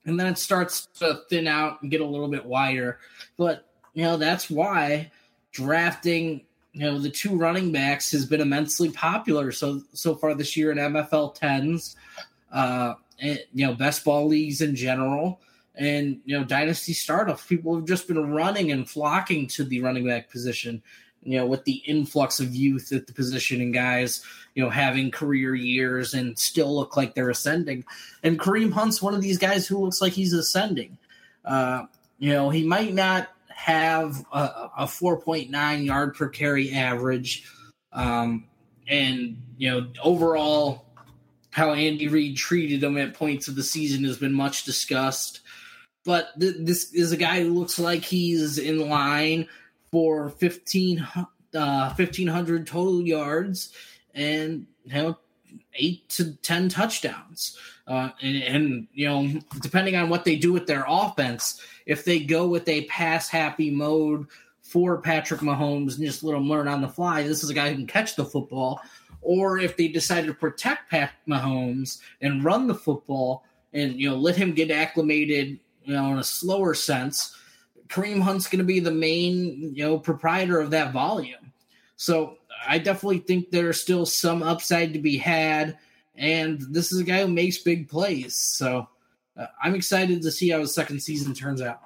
and 0.04 0.20
then 0.20 0.26
it 0.26 0.38
starts 0.38 0.86
to 0.98 1.22
thin 1.30 1.46
out 1.46 1.80
and 1.80 1.90
get 1.90 2.02
a 2.02 2.06
little 2.06 2.28
bit 2.28 2.44
wider. 2.44 2.98
But 3.38 3.66
you 3.94 4.02
know 4.02 4.16
that's 4.16 4.50
why 4.50 5.10
drafting 5.52 6.42
you 6.72 6.80
know 6.80 6.98
the 6.98 7.10
two 7.10 7.36
running 7.36 7.72
backs 7.72 8.10
has 8.12 8.26
been 8.26 8.40
immensely 8.40 8.90
popular 8.90 9.50
so 9.50 9.80
so 9.92 10.14
far 10.14 10.34
this 10.34 10.56
year 10.56 10.72
in 10.72 10.78
MFL 10.78 11.34
tens. 11.34 11.96
Uh, 12.52 12.94
and, 13.20 13.38
you 13.52 13.66
know, 13.66 13.74
best 13.74 14.04
ball 14.04 14.26
leagues 14.26 14.60
in 14.60 14.74
general, 14.76 15.40
and 15.76 16.20
you 16.24 16.38
know, 16.38 16.44
dynasty 16.44 16.92
startups. 16.92 17.46
People 17.46 17.74
have 17.74 17.84
just 17.84 18.06
been 18.06 18.32
running 18.32 18.70
and 18.72 18.88
flocking 18.88 19.46
to 19.48 19.64
the 19.64 19.80
running 19.80 20.06
back 20.06 20.30
position. 20.30 20.82
You 21.22 21.38
know, 21.38 21.46
with 21.46 21.64
the 21.64 21.82
influx 21.86 22.38
of 22.38 22.54
youth 22.54 22.92
at 22.92 23.06
the 23.06 23.14
position 23.14 23.62
and 23.62 23.72
guys, 23.72 24.22
you 24.54 24.62
know, 24.62 24.68
having 24.68 25.10
career 25.10 25.54
years 25.54 26.12
and 26.12 26.38
still 26.38 26.74
look 26.74 26.98
like 26.98 27.14
they're 27.14 27.30
ascending. 27.30 27.84
And 28.22 28.38
Kareem 28.38 28.70
Hunt's 28.70 29.00
one 29.00 29.14
of 29.14 29.22
these 29.22 29.38
guys 29.38 29.66
who 29.66 29.78
looks 29.78 30.02
like 30.02 30.12
he's 30.12 30.34
ascending. 30.34 30.98
Uh, 31.42 31.84
you 32.18 32.30
know, 32.30 32.50
he 32.50 32.62
might 32.62 32.92
not 32.92 33.28
have 33.48 34.24
a, 34.32 34.70
a 34.78 34.84
4.9 34.84 35.84
yard 35.84 36.14
per 36.14 36.28
carry 36.28 36.72
average. 36.72 37.44
Um, 37.92 38.44
and, 38.86 39.40
you 39.56 39.70
know, 39.70 39.86
overall 40.02 40.84
how 41.54 41.72
Andy 41.72 42.08
Reid 42.08 42.36
treated 42.36 42.82
him 42.82 42.98
at 42.98 43.14
points 43.14 43.46
of 43.46 43.54
the 43.54 43.62
season 43.62 44.02
has 44.02 44.18
been 44.18 44.32
much 44.32 44.64
discussed. 44.64 45.38
But 46.04 46.38
th- 46.38 46.56
this 46.58 46.92
is 46.92 47.12
a 47.12 47.16
guy 47.16 47.44
who 47.44 47.54
looks 47.54 47.78
like 47.78 48.02
he's 48.02 48.58
in 48.58 48.88
line 48.88 49.46
for 49.92 50.30
15, 50.30 50.98
uh, 50.98 51.24
1,500 51.54 52.66
total 52.66 53.00
yards 53.00 53.72
and 54.14 54.66
you 54.84 54.94
know, 54.94 55.16
eight 55.74 56.08
to 56.08 56.32
10 56.38 56.70
touchdowns. 56.70 57.56
Uh, 57.86 58.08
and, 58.20 58.42
and, 58.42 58.88
you 58.92 59.06
know, 59.06 59.40
depending 59.60 59.94
on 59.94 60.08
what 60.08 60.24
they 60.24 60.34
do 60.34 60.52
with 60.52 60.66
their 60.66 60.84
offense, 60.88 61.60
if 61.86 62.04
they 62.04 62.18
go 62.18 62.48
with 62.48 62.68
a 62.68 62.84
pass 62.86 63.28
happy 63.28 63.70
mode 63.70 64.26
for 64.60 65.00
Patrick 65.00 65.40
Mahomes 65.40 65.98
and 65.98 66.04
just 66.04 66.24
let 66.24 66.36
him 66.36 66.48
learn 66.48 66.66
on 66.66 66.80
the 66.80 66.88
fly, 66.88 67.22
this 67.22 67.44
is 67.44 67.50
a 67.50 67.54
guy 67.54 67.68
who 67.70 67.76
can 67.76 67.86
catch 67.86 68.16
the 68.16 68.24
football 68.24 68.80
or 69.24 69.58
if 69.58 69.76
they 69.76 69.88
decide 69.88 70.26
to 70.26 70.34
protect 70.34 70.90
Pat 70.90 71.12
Mahomes 71.28 71.98
and 72.20 72.44
run 72.44 72.66
the 72.66 72.74
football 72.74 73.44
and 73.72 73.98
you 73.98 74.08
know 74.08 74.16
let 74.16 74.36
him 74.36 74.52
get 74.52 74.70
acclimated, 74.70 75.58
you 75.84 75.94
know, 75.94 76.12
in 76.12 76.18
a 76.18 76.24
slower 76.24 76.74
sense, 76.74 77.36
Kareem 77.88 78.20
Hunt's 78.20 78.46
going 78.46 78.58
to 78.58 78.64
be 78.64 78.80
the 78.80 78.90
main 78.90 79.74
you 79.74 79.84
know 79.84 79.98
proprietor 79.98 80.60
of 80.60 80.70
that 80.70 80.92
volume. 80.92 81.52
So 81.96 82.38
I 82.66 82.78
definitely 82.78 83.20
think 83.20 83.50
there's 83.50 83.80
still 83.80 84.06
some 84.06 84.42
upside 84.42 84.92
to 84.92 84.98
be 84.98 85.16
had. 85.16 85.78
And 86.16 86.60
this 86.70 86.92
is 86.92 87.00
a 87.00 87.04
guy 87.04 87.22
who 87.22 87.28
makes 87.28 87.58
big 87.58 87.88
plays. 87.88 88.36
So 88.36 88.88
uh, 89.36 89.46
I'm 89.62 89.74
excited 89.74 90.22
to 90.22 90.30
see 90.30 90.50
how 90.50 90.60
his 90.60 90.74
second 90.74 91.00
season 91.00 91.34
turns 91.34 91.60
out. 91.60 91.80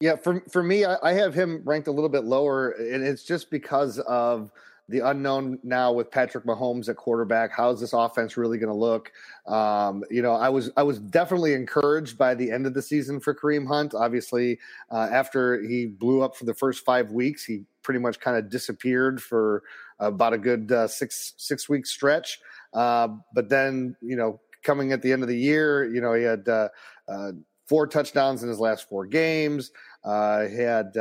Yeah, 0.00 0.16
for 0.16 0.40
for 0.50 0.62
me, 0.62 0.84
I, 0.84 0.96
I, 1.02 1.12
have 1.12 1.34
him 1.34 1.62
ranked 1.64 1.88
a 1.88 1.92
little 1.92 2.10
bit 2.10 2.24
lower, 2.24 2.70
and 2.72 3.02
it's 3.02 3.22
just 3.22 3.48
because 3.50 4.00
of 4.00 4.50
the 4.88 5.00
unknown 5.00 5.58
now 5.62 5.92
with 5.92 6.10
Patrick 6.10 6.44
Mahomes 6.44 6.88
at 6.88 6.96
quarterback. 6.96 7.52
How's 7.56 7.80
this 7.80 7.92
offense 7.92 8.36
really 8.36 8.58
going 8.58 8.72
to 8.72 8.78
look? 8.78 9.12
Um, 9.46 10.04
you 10.10 10.22
know, 10.22 10.34
I 10.34 10.48
was 10.48 10.70
I 10.76 10.82
was 10.82 10.98
definitely 10.98 11.54
encouraged 11.54 12.18
by 12.18 12.34
the 12.34 12.50
end 12.50 12.66
of 12.66 12.74
the 12.74 12.82
season 12.82 13.20
for 13.20 13.34
Kareem 13.34 13.66
Hunt. 13.66 13.94
Obviously, 13.94 14.58
uh, 14.90 15.08
after 15.10 15.62
he 15.62 15.86
blew 15.86 16.22
up 16.22 16.36
for 16.36 16.44
the 16.44 16.54
first 16.54 16.84
five 16.84 17.10
weeks, 17.12 17.44
he 17.44 17.62
pretty 17.82 18.00
much 18.00 18.20
kind 18.20 18.36
of 18.36 18.50
disappeared 18.50 19.22
for 19.22 19.62
about 20.00 20.32
a 20.32 20.38
good 20.38 20.70
uh, 20.70 20.86
six 20.86 21.34
six 21.36 21.68
week 21.68 21.86
stretch. 21.86 22.40
Uh, 22.72 23.08
but 23.32 23.48
then, 23.48 23.96
you 24.00 24.16
know, 24.16 24.40
coming 24.62 24.92
at 24.92 25.00
the 25.02 25.12
end 25.12 25.22
of 25.22 25.28
the 25.28 25.38
year, 25.38 25.84
you 25.92 26.00
know, 26.00 26.12
he 26.12 26.24
had 26.24 26.46
uh, 26.48 26.68
uh, 27.08 27.32
four 27.66 27.86
touchdowns 27.86 28.42
in 28.42 28.48
his 28.48 28.58
last 28.58 28.88
four 28.88 29.06
games. 29.06 29.70
Uh, 30.04 30.48
had 30.48 30.96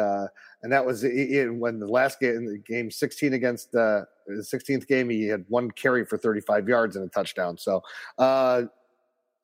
and 0.64 0.72
that 0.72 0.86
was 0.86 1.04
in, 1.04 1.60
when 1.60 1.78
the 1.78 1.88
last 1.88 2.20
game, 2.20 2.64
game 2.66 2.90
16 2.90 3.34
against 3.34 3.76
uh, 3.76 4.06
the 4.26 4.36
16th 4.36 4.88
game, 4.88 5.10
he 5.10 5.28
had 5.28 5.44
one 5.50 5.70
carry 5.70 6.06
for 6.06 6.18
35 6.18 6.70
yards 6.70 6.96
and 6.96 7.06
a 7.06 7.10
touchdown. 7.10 7.58
So 7.58 7.84
uh, 8.18 8.64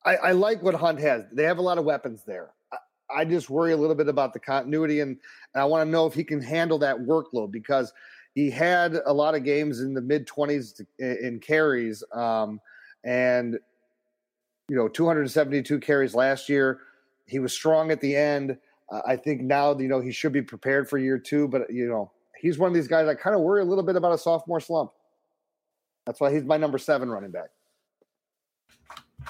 I, 0.04 0.16
I, 0.16 0.32
like 0.32 0.62
what 0.62 0.74
Hunt 0.74 0.98
has. 1.00 1.24
They 1.30 1.44
have 1.44 1.58
a 1.58 1.62
lot 1.62 1.76
of 1.76 1.84
weapons 1.84 2.22
there. 2.26 2.52
I, 2.72 2.76
I 3.18 3.24
just 3.26 3.50
worry 3.50 3.72
a 3.72 3.76
little 3.76 3.94
bit 3.94 4.08
about 4.08 4.32
the 4.32 4.40
continuity, 4.40 5.00
and, 5.00 5.18
and 5.54 5.62
I 5.62 5.66
want 5.66 5.86
to 5.86 5.90
know 5.90 6.06
if 6.06 6.14
he 6.14 6.24
can 6.24 6.40
handle 6.40 6.78
that 6.78 6.96
workload 6.96 7.52
because 7.52 7.92
he 8.34 8.50
had 8.50 8.98
a 9.04 9.12
lot 9.12 9.34
of 9.34 9.44
games 9.44 9.80
in 9.80 9.92
the 9.92 10.00
mid 10.00 10.26
20s 10.26 10.80
in 10.98 11.38
carries, 11.40 12.02
um, 12.14 12.60
and 13.04 13.58
you 14.70 14.76
know 14.76 14.88
272 14.88 15.80
carries 15.80 16.14
last 16.14 16.48
year. 16.48 16.80
He 17.26 17.40
was 17.40 17.52
strong 17.52 17.90
at 17.90 18.00
the 18.00 18.16
end 18.16 18.56
I 19.06 19.16
think 19.16 19.42
now, 19.42 19.76
you 19.78 19.88
know, 19.88 20.00
he 20.00 20.12
should 20.12 20.32
be 20.32 20.42
prepared 20.42 20.88
for 20.88 20.98
year 20.98 21.18
two, 21.18 21.48
but, 21.48 21.70
you 21.70 21.88
know, 21.88 22.10
he's 22.40 22.58
one 22.58 22.68
of 22.68 22.74
these 22.74 22.88
guys 22.88 23.06
I 23.06 23.14
kind 23.14 23.36
of 23.36 23.42
worry 23.42 23.60
a 23.60 23.64
little 23.64 23.84
bit 23.84 23.96
about 23.96 24.12
a 24.12 24.18
sophomore 24.18 24.60
slump. 24.60 24.92
That's 26.06 26.20
why 26.20 26.32
he's 26.32 26.44
my 26.44 26.56
number 26.56 26.78
seven 26.78 27.10
running 27.10 27.30
back. 27.30 27.50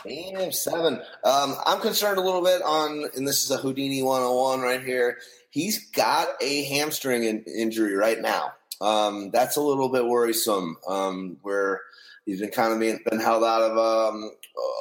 Damn, 0.05 0.53
seven. 0.53 1.03
Um, 1.25 1.57
I'm 1.67 1.81
concerned 1.81 2.19
a 2.19 2.23
little 2.23 2.43
bit 2.43 2.63
on, 2.63 3.05
and 3.17 3.27
this 3.27 3.45
is 3.45 3.51
a 3.51 3.57
Houdini 3.57 4.03
101 4.03 4.61
right 4.61 4.83
here. 4.83 5.19
He's 5.51 5.91
got 5.91 6.29
a 6.41 6.65
hamstring 6.65 7.25
in, 7.25 7.45
injury 7.45 7.95
right 7.95 8.21
now. 8.21 8.53
Um, 8.81 9.31
that's 9.31 9.57
a 9.57 9.61
little 9.61 9.89
bit 9.89 10.07
worrisome. 10.07 10.77
Um, 10.89 11.37
where 11.43 11.81
he's 12.25 12.41
been 12.41 12.51
kind 12.51 12.73
of 12.73 12.81
being, 12.81 13.01
been 13.11 13.21
held 13.21 13.45
out 13.45 13.63
of 13.63 13.77
um, 13.77 14.31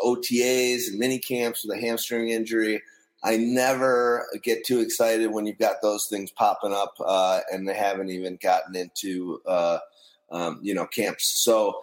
OTAs 0.06 0.88
and 0.90 1.00
mini 1.00 1.20
camps 1.20 1.66
with 1.66 1.78
a 1.78 1.82
hamstring 1.82 2.30
injury. 2.30 2.82
I 3.24 3.38
never 3.38 4.26
get 4.44 4.66
too 4.66 4.80
excited 4.80 5.32
when 5.32 5.46
you've 5.46 5.58
got 5.58 5.82
those 5.82 6.08
things 6.08 6.32
popping 6.32 6.74
up 6.74 6.96
uh, 7.06 7.42
and 7.52 7.68
they 7.68 7.74
haven't 7.74 8.10
even 8.10 8.38
gotten 8.42 8.76
into 8.76 9.42
uh, 9.46 9.80
um, 10.32 10.60
you 10.62 10.74
know 10.74 10.86
camps. 10.86 11.28
So 11.44 11.82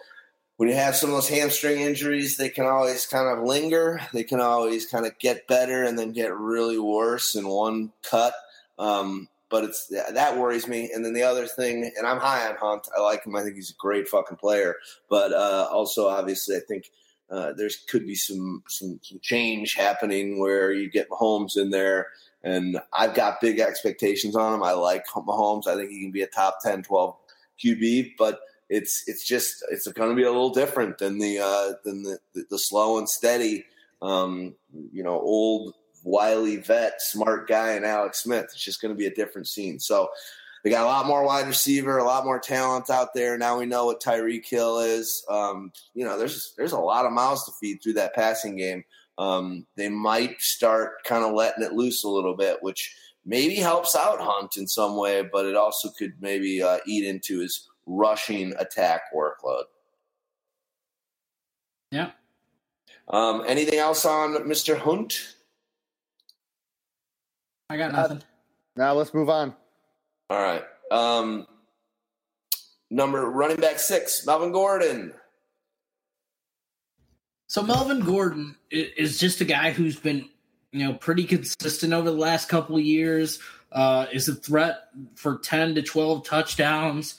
when 0.57 0.69
you 0.69 0.75
have 0.75 0.95
some 0.95 1.11
of 1.11 1.15
those 1.15 1.29
hamstring 1.29 1.81
injuries, 1.81 2.37
they 2.37 2.49
can 2.49 2.65
always 2.65 3.05
kind 3.05 3.27
of 3.27 3.45
linger. 3.45 4.01
They 4.11 4.23
can 4.23 4.41
always 4.41 4.87
kind 4.87 5.05
of 5.05 5.17
get 5.19 5.47
better 5.47 5.83
and 5.83 5.97
then 5.97 6.11
get 6.11 6.35
really 6.35 6.79
worse 6.79 7.35
in 7.35 7.47
one 7.47 7.91
cut. 8.01 8.33
Um, 8.79 9.29
but 9.49 9.63
it's 9.63 9.87
that 9.87 10.37
worries 10.37 10.67
me. 10.67 10.91
And 10.93 11.05
then 11.05 11.13
the 11.13 11.23
other 11.23 11.45
thing, 11.45 11.91
and 11.97 12.05
I'm 12.05 12.19
high 12.19 12.49
on 12.49 12.55
Hunt. 12.55 12.87
I 12.97 13.01
like 13.01 13.25
him. 13.25 13.35
I 13.35 13.43
think 13.43 13.55
he's 13.55 13.71
a 13.71 13.75
great 13.75 14.07
fucking 14.07 14.37
player. 14.37 14.75
But 15.09 15.31
uh, 15.31 15.69
also, 15.71 16.07
obviously, 16.07 16.57
I 16.57 16.61
think 16.67 16.91
uh, 17.29 17.53
there 17.53 17.69
could 17.89 18.05
be 18.05 18.15
some, 18.15 18.63
some, 18.67 18.99
some 19.01 19.19
change 19.21 19.73
happening 19.73 20.39
where 20.39 20.71
you 20.71 20.89
get 20.89 21.09
Mahomes 21.09 21.57
in 21.57 21.69
there. 21.69 22.07
And 22.43 22.79
I've 22.93 23.13
got 23.13 23.41
big 23.41 23.59
expectations 23.59 24.35
on 24.35 24.53
him. 24.53 24.63
I 24.63 24.71
like 24.71 25.07
Mahomes. 25.07 25.67
I 25.67 25.75
think 25.75 25.91
he 25.91 26.01
can 26.01 26.11
be 26.11 26.21
a 26.21 26.27
top 26.27 26.59
10, 26.63 26.83
12 26.83 27.15
QB, 27.63 28.13
but 28.17 28.39
it's 28.69 29.03
it's 29.07 29.25
just 29.25 29.63
it's 29.71 29.87
going 29.87 30.09
to 30.09 30.15
be 30.15 30.23
a 30.23 30.31
little 30.31 30.49
different 30.49 30.97
than 30.97 31.19
the 31.19 31.39
uh, 31.39 31.73
than 31.83 32.03
the, 32.03 32.19
the, 32.33 32.45
the 32.51 32.59
slow 32.59 32.97
and 32.97 33.09
steady, 33.09 33.65
um, 34.01 34.55
you 34.91 35.03
know, 35.03 35.19
old 35.19 35.73
wily 36.03 36.57
vet, 36.57 37.01
smart 37.01 37.47
guy, 37.47 37.71
and 37.71 37.85
Alex 37.85 38.23
Smith. 38.23 38.45
It's 38.45 38.63
just 38.63 38.81
going 38.81 38.93
to 38.93 38.97
be 38.97 39.07
a 39.07 39.13
different 39.13 39.47
scene. 39.47 39.79
So 39.79 40.09
they 40.63 40.69
got 40.69 40.83
a 40.83 40.87
lot 40.87 41.05
more 41.05 41.23
wide 41.23 41.47
receiver, 41.47 41.97
a 41.97 42.03
lot 42.03 42.25
more 42.25 42.39
talent 42.39 42.89
out 42.89 43.13
there. 43.13 43.37
Now 43.37 43.57
we 43.57 43.65
know 43.65 43.85
what 43.85 44.01
Tyreek 44.01 44.45
Hill 44.45 44.79
is. 44.79 45.23
Um, 45.29 45.71
you 45.93 46.03
know, 46.03 46.17
there's 46.17 46.53
there's 46.57 46.71
a 46.71 46.79
lot 46.79 47.05
of 47.05 47.11
mouths 47.11 47.45
to 47.45 47.51
feed 47.59 47.81
through 47.81 47.93
that 47.93 48.15
passing 48.15 48.57
game. 48.57 48.83
Um, 49.17 49.65
they 49.75 49.89
might 49.89 50.41
start 50.41 51.03
kind 51.03 51.23
of 51.25 51.33
letting 51.33 51.63
it 51.63 51.73
loose 51.73 52.03
a 52.03 52.09
little 52.09 52.35
bit, 52.35 52.57
which 52.61 52.95
maybe 53.25 53.55
helps 53.55 53.95
out 53.95 54.21
Hunt 54.21 54.57
in 54.57 54.67
some 54.67 54.95
way, 54.95 55.23
but 55.31 55.45
it 55.45 55.55
also 55.55 55.89
could 55.97 56.13
maybe 56.19 56.61
uh, 56.61 56.77
eat 56.85 57.05
into 57.05 57.39
his 57.39 57.67
rushing 57.85 58.53
attack 58.59 59.01
workload. 59.15 59.63
Yeah. 61.91 62.11
Um, 63.07 63.43
anything 63.47 63.79
else 63.79 64.05
on 64.05 64.33
Mr. 64.43 64.77
Hunt? 64.77 65.35
I 67.69 67.77
got 67.77 67.91
nothing. 67.93 68.21
Now 68.75 68.93
let's 68.93 69.13
move 69.13 69.29
on. 69.29 69.53
All 70.29 70.41
right. 70.41 70.63
Um, 70.91 71.47
number 72.89 73.29
running 73.29 73.57
back 73.57 73.79
six, 73.79 74.25
Melvin 74.25 74.51
Gordon. 74.51 75.13
So 77.47 77.61
Melvin 77.61 78.01
Gordon 78.01 78.55
is 78.69 79.19
just 79.19 79.39
a 79.39 79.45
guy 79.45 79.71
who's 79.71 79.97
been, 79.97 80.27
you 80.73 80.85
know, 80.85 80.93
pretty 80.95 81.23
consistent 81.23 81.93
over 81.93 82.11
the 82.11 82.17
last 82.17 82.49
couple 82.49 82.75
of 82.75 82.83
years. 82.83 83.39
Uh, 83.71 84.05
is 84.13 84.29
a 84.29 84.35
threat 84.35 84.89
for 85.15 85.37
ten 85.39 85.75
to 85.75 85.81
twelve 85.81 86.25
touchdowns. 86.25 87.15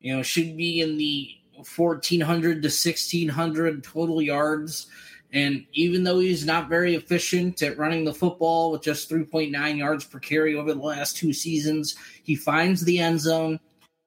You 0.00 0.16
know, 0.16 0.22
should 0.22 0.56
be 0.56 0.80
in 0.80 0.96
the 0.96 1.30
fourteen 1.64 2.20
hundred 2.20 2.62
to 2.62 2.70
sixteen 2.70 3.28
hundred 3.28 3.82
total 3.84 4.20
yards. 4.20 4.88
And 5.34 5.66
even 5.72 6.04
though 6.04 6.20
he's 6.20 6.46
not 6.46 6.68
very 6.68 6.94
efficient 6.94 7.60
at 7.60 7.76
running 7.76 8.04
the 8.04 8.14
football 8.14 8.70
with 8.70 8.82
just 8.82 9.10
3.9 9.10 9.76
yards 9.76 10.04
per 10.04 10.20
carry 10.20 10.54
over 10.54 10.72
the 10.72 10.80
last 10.80 11.16
two 11.16 11.32
seasons, 11.32 11.96
he 12.22 12.36
finds 12.36 12.84
the 12.84 13.00
end 13.00 13.20
zone. 13.20 13.58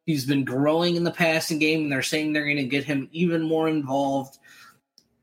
He's 0.06 0.26
been 0.26 0.46
growing 0.46 0.96
in 0.96 1.04
the 1.04 1.12
passing 1.12 1.60
game, 1.60 1.82
and 1.82 1.92
they're 1.92 2.02
saying 2.02 2.32
they're 2.32 2.46
going 2.46 2.56
to 2.56 2.64
get 2.64 2.86
him 2.86 3.10
even 3.12 3.44
more 3.44 3.68
involved. 3.68 4.38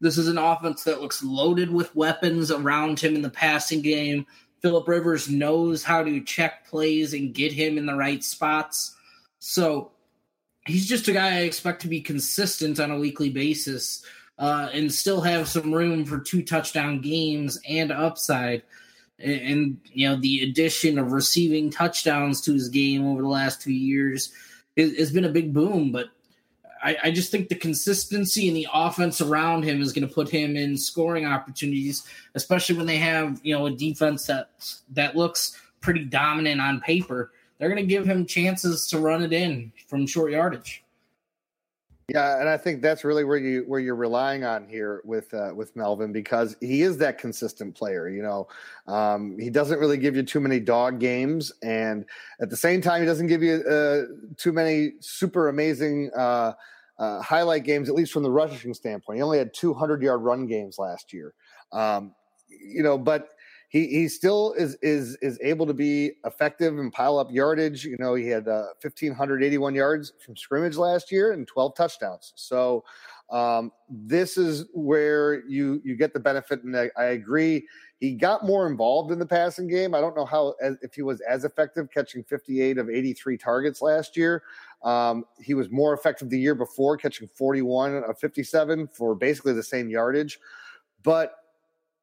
This 0.03 0.19
is 0.19 0.29
an 0.29 0.37
offense 0.37 0.85
that 0.85 1.01
looks 1.01 1.25
loaded 1.25 1.73
with 1.73 1.97
weapons 1.97 2.51
around 2.51 3.01
him 3.01 3.15
in 3.15 3.23
the 3.23 3.31
passing 3.31 3.81
game. 3.81 4.27
Philip 4.61 4.87
Rivers 4.87 5.31
knows 5.31 5.83
how 5.83 6.05
to 6.05 6.21
check 6.21 6.67
plays 6.67 7.15
and 7.15 7.33
get 7.33 7.51
him 7.51 7.79
in 7.79 7.87
the 7.87 7.95
right 7.95 8.23
spots. 8.23 8.95
So 9.39 9.93
he's 10.67 10.87
just 10.87 11.09
a 11.09 11.13
guy 11.13 11.37
I 11.37 11.41
expect 11.41 11.81
to 11.83 11.89
be 11.89 12.03
consistent 12.03 12.79
on 12.79 12.91
a 12.91 12.99
weekly 12.99 13.31
basis 13.31 14.05
uh, 14.39 14.69
and 14.73 14.93
still 14.93 15.21
have 15.21 15.49
some 15.49 15.73
room 15.73 16.05
for 16.05 16.19
two 16.19 16.43
touchdown 16.43 17.01
games 17.01 17.59
and 17.69 17.93
upside. 17.93 18.63
And, 19.19 19.41
and, 19.41 19.81
you 19.93 20.09
know, 20.09 20.17
the 20.17 20.43
addition 20.43 20.99
of 20.99 21.13
receiving 21.13 21.71
touchdowns 21.71 22.41
to 22.43 22.53
his 22.53 22.69
game 22.69 23.07
over 23.07 23.23
the 23.23 23.29
last 23.29 23.63
two 23.63 23.73
years 23.73 24.33
has, 24.77 25.13
been 25.13 25.25
a 25.25 25.31
big 25.31 25.53
boom. 25.53 25.93
But 25.93 26.09
I, 26.83 26.97
I, 27.05 27.11
just 27.13 27.31
think 27.31 27.49
the 27.49 27.55
consistency 27.55 28.49
in 28.49 28.55
the 28.55 28.67
offense 28.73 29.21
around 29.21 29.63
him 29.63 29.81
is 29.81 29.93
going 29.93 30.07
to 30.07 30.13
put 30.13 30.29
him 30.29 30.57
in 30.57 30.77
scoring 30.77 31.27
opportunities, 31.27 32.07
especially 32.35 32.77
when 32.77 32.87
they 32.87 32.99
have 32.99 33.41
you 33.43 33.57
know 33.57 33.67
a 33.67 33.71
defense 33.71 34.27
that 34.27 34.51
that 34.91 35.17
looks 35.17 35.59
pretty 35.81 36.05
dominant 36.05 36.61
on 36.61 36.81
paper. 36.81 37.33
They're 37.59 37.69
going 37.69 37.83
to 37.83 37.87
give 37.87 38.05
him 38.05 38.27
chances 38.27 38.89
to 38.89 38.99
run 38.99 39.23
it 39.23 39.33
in 39.33 39.73
from 39.87 40.07
short 40.07 40.33
yardage. 40.33 40.84
Yeah, 42.09 42.39
and 42.39 42.51
I 42.51 42.59
think 42.59 42.83
that's 42.83 43.03
really 43.03 43.25
where 43.25 43.39
you 43.39 43.65
where 43.67 43.81
you're 43.81 43.95
relying 43.95 44.45
on 44.45 44.69
here 44.69 45.01
with 45.05 45.33
uh, 45.33 45.53
with 45.55 45.75
Melvin 45.75 46.13
because 46.13 46.55
he 46.61 46.83
is 46.83 46.99
that 46.99 47.17
consistent 47.17 47.75
player. 47.75 48.11
You 48.11 48.23
know, 48.23 48.49
um, 48.87 49.39
he 49.39 49.49
doesn't 49.49 49.79
really 49.79 49.97
give 49.97 50.15
you 50.15 50.23
too 50.23 50.41
many 50.41 50.61
dog 50.61 51.01
games, 51.01 51.51
and 51.63 52.05
at 52.43 52.51
the 52.51 52.57
same 52.59 52.83
time, 52.83 53.01
he 53.01 53.07
doesn't 53.07 53.29
give 53.29 53.43
you 53.43 53.63
uh, 53.65 54.03
too 54.37 54.53
many 54.53 54.93
super 55.01 55.49
amazing 55.49 56.11
uh, 56.15 56.53
uh 56.99 57.23
highlight 57.23 57.65
games. 57.65 57.89
At 57.89 57.95
least 57.95 58.13
from 58.13 58.23
the 58.23 58.31
rushing 58.31 58.75
standpoint, 58.75 59.17
he 59.17 59.23
only 59.23 59.39
had 59.39 59.55
200 59.55 60.03
yard 60.03 60.21
run 60.21 60.47
games 60.47 60.79
last 60.79 61.11
year. 61.11 61.33
Um, 61.73 62.15
you 62.51 62.83
know, 62.83 62.99
but 62.99 63.31
he 63.75 63.89
he 63.89 64.07
still 64.07 64.55
is 64.57 64.77
is 64.83 65.17
is 65.21 65.37
able 65.43 65.67
to 65.67 65.75
be 65.75 66.13
effective 66.25 66.79
and 66.79 66.93
pile 66.93 67.19
up 67.19 67.33
yardage. 67.33 67.85
You 67.85 67.97
know, 67.99 68.15
he 68.15 68.29
had 68.29 68.47
uh, 68.47 68.69
1581 68.81 69.75
yards 69.75 70.13
from 70.25 70.37
scrimmage 70.37 70.77
last 70.77 71.11
year 71.11 71.33
and 71.33 71.45
12 71.49 71.75
touchdowns. 71.75 72.33
So 72.37 72.85
um, 73.31 73.73
this 73.91 74.39
is 74.39 74.67
where 74.75 75.45
you 75.49 75.83
you 75.85 75.97
get 75.97 76.13
the 76.13 76.21
benefit, 76.21 76.63
and 76.63 76.77
I, 76.77 76.89
I 76.97 77.07
agree. 77.07 77.67
he 77.99 78.13
got 78.13 78.45
more 78.47 78.69
involved 78.69 79.11
in 79.11 79.19
the 79.19 79.27
passing 79.27 79.67
game. 79.67 79.93
I 79.93 80.01
don't 80.01 80.15
know 80.15 80.25
how 80.25 80.55
if 80.81 80.95
he 80.95 81.03
was 81.03 81.21
as 81.23 81.45
effective 81.45 81.89
catching 81.93 82.23
58 82.23 82.79
of 82.79 82.89
83 82.89 83.37
targets 83.37 83.83
last 83.83 84.17
year. 84.17 84.45
Um, 84.85 85.25
he 85.41 85.55
was 85.55 85.69
more 85.73 85.95
effective 85.95 86.31
the 86.31 86.39
year 86.39 86.55
before, 86.55 86.97
catching 86.97 87.27
41 87.27 88.05
of 88.05 88.21
57 88.21 88.87
for 88.87 89.17
basically 89.17 89.53
the 89.53 89.65
same 89.65 89.91
yardage. 89.91 90.39
But 91.03 91.35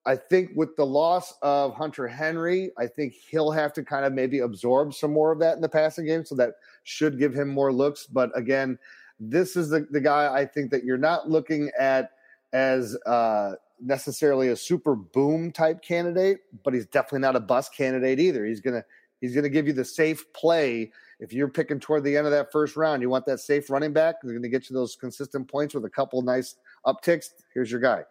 I 0.06 0.16
think 0.16 0.52
with 0.56 0.76
the 0.76 0.86
loss 0.86 1.36
of 1.41 1.76
Hunter 1.76 2.08
Henry, 2.08 2.72
I 2.78 2.88
think 2.88 3.14
he'll 3.14 3.52
have 3.52 3.72
to 3.74 3.84
kind 3.84 4.04
of 4.04 4.14
maybe 4.14 4.39
absorb 4.39 4.93
some 4.93 5.14
more 5.14 5.32
of 5.32 5.39
that 5.39 5.56
in 5.56 5.62
the 5.62 5.70
passing 5.70 6.06
game. 6.06 6.26
So 6.26 6.34
that 6.36 6.56
should 6.84 7.20
give 7.20 7.34
him 7.34 7.49
more 7.49 7.72
looks. 7.72 8.08
But 8.08 8.36
again, 8.36 8.80
this 9.20 9.56
is 9.56 9.70
the, 9.70 9.88
the 9.91 10.02
guy 10.02 10.34
I 10.34 10.45
think 10.45 10.72
that 10.72 10.84
you're 10.84 10.97
not 10.97 11.30
looking 11.30 11.70
at 11.78 12.12
as 12.52 12.97
uh, 13.06 13.54
necessarily 13.80 14.49
a 14.49 14.56
super 14.56 14.95
boom 14.95 15.52
type 15.52 15.82
candidate, 15.82 16.39
but 16.64 16.74
he's 16.74 16.88
definitely 16.88 17.20
not 17.20 17.36
a 17.36 17.39
bust 17.39 17.76
candidate 17.76 18.20
either. 18.20 18.45
He's 18.45 18.60
gonna 18.60 18.84
he's 19.22 19.36
gonna 19.36 19.49
give 19.49 19.68
you 19.68 19.74
the 19.74 19.86
safe 19.86 20.32
play. 20.34 20.91
If 21.20 21.32
you're 21.32 21.47
picking 21.47 21.80
toward 21.80 22.04
the 22.04 22.18
end 22.18 22.26
of 22.26 22.32
that 22.32 22.52
first 22.52 22.76
round, 22.76 23.04
you 23.04 23.10
want 23.10 23.28
that 23.28 23.39
safe 23.39 23.70
running 23.70 23.93
back. 23.93 24.16
They're 24.24 24.38
to 24.38 24.49
get 24.49 24.70
you 24.70 24.74
those 24.74 24.95
consistent 24.95 25.47
points 25.47 25.76
with 25.76 25.86
a 25.86 25.89
couple 25.89 26.22
nice 26.24 26.56
upticks. 26.86 27.30
Here's 27.54 27.70
your 27.70 27.80
guy. 27.80 28.04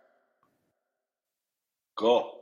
Cool. 2.00 2.32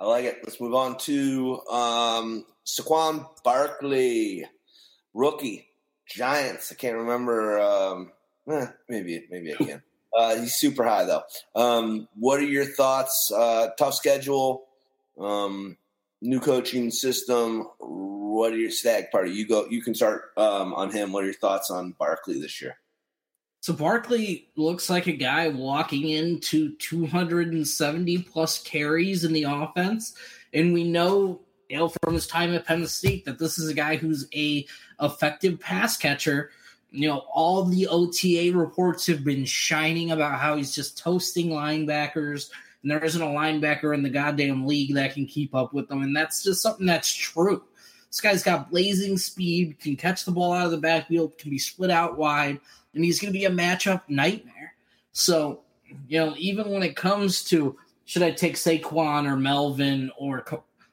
I 0.00 0.06
like 0.06 0.24
it. 0.24 0.38
Let's 0.42 0.60
move 0.60 0.74
on 0.74 0.98
to 0.98 1.60
um, 1.70 2.44
Saquon 2.66 3.24
Barkley, 3.44 4.44
rookie, 5.14 5.68
Giants. 6.04 6.72
I 6.72 6.74
can't 6.74 6.96
remember. 6.96 7.60
Um, 7.60 8.10
eh, 8.50 8.66
maybe 8.88 9.24
maybe 9.30 9.54
I 9.54 9.56
can. 9.56 9.82
Uh, 10.12 10.36
he's 10.40 10.56
super 10.56 10.82
high 10.82 11.04
though. 11.04 11.22
Um, 11.54 12.08
what 12.18 12.40
are 12.40 12.44
your 12.44 12.64
thoughts? 12.64 13.30
Uh, 13.32 13.68
tough 13.78 13.94
schedule, 13.94 14.64
um, 15.16 15.76
new 16.20 16.40
coaching 16.40 16.90
system. 16.90 17.68
What 17.78 18.52
are 18.52 18.58
your 18.58 18.72
Stagg 18.72 19.12
party? 19.12 19.30
You 19.30 19.46
go. 19.46 19.66
You 19.68 19.80
can 19.80 19.94
start 19.94 20.32
um, 20.36 20.74
on 20.74 20.90
him. 20.90 21.12
What 21.12 21.22
are 21.22 21.26
your 21.26 21.34
thoughts 21.34 21.70
on 21.70 21.92
Barkley 21.92 22.40
this 22.40 22.60
year? 22.60 22.78
So 23.64 23.72
Barkley 23.72 24.50
looks 24.56 24.90
like 24.90 25.06
a 25.06 25.12
guy 25.12 25.48
walking 25.48 26.10
into 26.10 26.76
270 26.76 28.18
plus 28.18 28.62
carries 28.62 29.24
in 29.24 29.32
the 29.32 29.44
offense, 29.44 30.14
and 30.52 30.74
we 30.74 30.84
know, 30.84 31.40
you 31.70 31.78
know, 31.78 31.88
from 31.88 32.12
his 32.12 32.26
time 32.26 32.52
at 32.52 32.66
Penn 32.66 32.86
State 32.86 33.24
that 33.24 33.38
this 33.38 33.58
is 33.58 33.70
a 33.70 33.72
guy 33.72 33.96
who's 33.96 34.28
a 34.34 34.66
effective 35.00 35.58
pass 35.58 35.96
catcher 35.96 36.50
you 36.90 37.08
know, 37.08 37.24
all 37.32 37.64
the 37.64 37.86
OTA 37.88 38.52
reports 38.54 39.06
have 39.06 39.24
been 39.24 39.46
shining 39.46 40.10
about 40.10 40.38
how 40.38 40.56
he's 40.56 40.74
just 40.74 40.98
toasting 40.98 41.48
linebackers, 41.48 42.50
and 42.82 42.90
there 42.90 43.02
isn't 43.02 43.22
a 43.22 43.24
linebacker 43.24 43.94
in 43.94 44.02
the 44.02 44.10
goddamn 44.10 44.66
league 44.66 44.92
that 44.94 45.14
can 45.14 45.24
keep 45.24 45.54
up 45.54 45.72
with 45.72 45.88
them. 45.88 46.02
And 46.02 46.14
that's 46.14 46.44
just 46.44 46.60
something 46.60 46.84
that's 46.84 47.12
true. 47.12 47.64
This 48.10 48.20
guy's 48.20 48.44
got 48.44 48.70
blazing 48.70 49.16
speed, 49.16 49.80
can 49.80 49.96
catch 49.96 50.26
the 50.26 50.32
ball 50.32 50.52
out 50.52 50.66
of 50.66 50.70
the 50.70 50.76
backfield, 50.76 51.38
can 51.38 51.50
be 51.50 51.58
split 51.58 51.90
out 51.90 52.18
wide, 52.18 52.60
and 52.94 53.04
he's 53.04 53.20
going 53.20 53.32
to 53.32 53.38
be 53.38 53.44
a 53.44 53.50
matchup 53.50 54.02
nightmare. 54.08 54.74
So, 55.12 55.60
you 56.08 56.18
know, 56.18 56.34
even 56.36 56.70
when 56.70 56.82
it 56.82 56.96
comes 56.96 57.44
to 57.44 57.76
should 58.04 58.22
I 58.22 58.30
take 58.30 58.56
Saquon 58.56 59.26
or 59.26 59.36
Melvin 59.36 60.10
or 60.18 60.44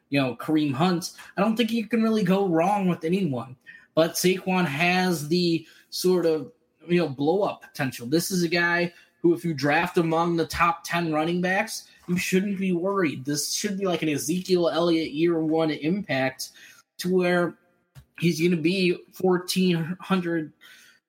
you 0.10 0.22
know 0.22 0.36
Kareem 0.36 0.74
Hunt, 0.74 1.12
I 1.38 1.42
don't 1.42 1.56
think 1.56 1.72
you 1.72 1.88
can 1.88 2.04
really 2.04 2.24
go 2.24 2.48
wrong 2.48 2.88
with 2.88 3.04
anyone. 3.04 3.56
But 3.96 4.14
Saquon 4.14 4.66
has 4.66 5.28
the 5.28 5.66
sort 5.90 6.26
of 6.26 6.52
you 6.88 7.00
know 7.00 7.10
blow 7.10 7.44
up 7.44 7.62
potential. 7.62 8.08
This 8.08 8.32
is 8.32 8.44
a 8.44 8.48
guy 8.48 8.94
who, 9.22 9.34
if 9.34 9.46
you 9.46 9.54
draft 9.54 9.98
among 9.98 10.36
the 10.36 10.46
top 10.46 10.84
ten 10.84 11.12
running 11.12 11.42
backs, 11.42 11.88
you 12.08 12.18
shouldn't 12.18 12.58
be 12.58 12.72
worried. 12.72 13.26
This 13.26 13.54
should 13.54 13.78
be 13.78 13.86
like 13.86 14.02
an 14.02 14.10
Ezekiel 14.10 14.70
Elliott 14.70 15.12
year 15.12 15.40
one 15.40 15.72
impact, 15.72 16.50
to 16.98 17.14
where 17.14 17.56
he's 18.20 18.40
going 18.40 18.52
to 18.52 18.58
be 18.58 18.98
fourteen 19.12 19.98
hundred 20.00 20.54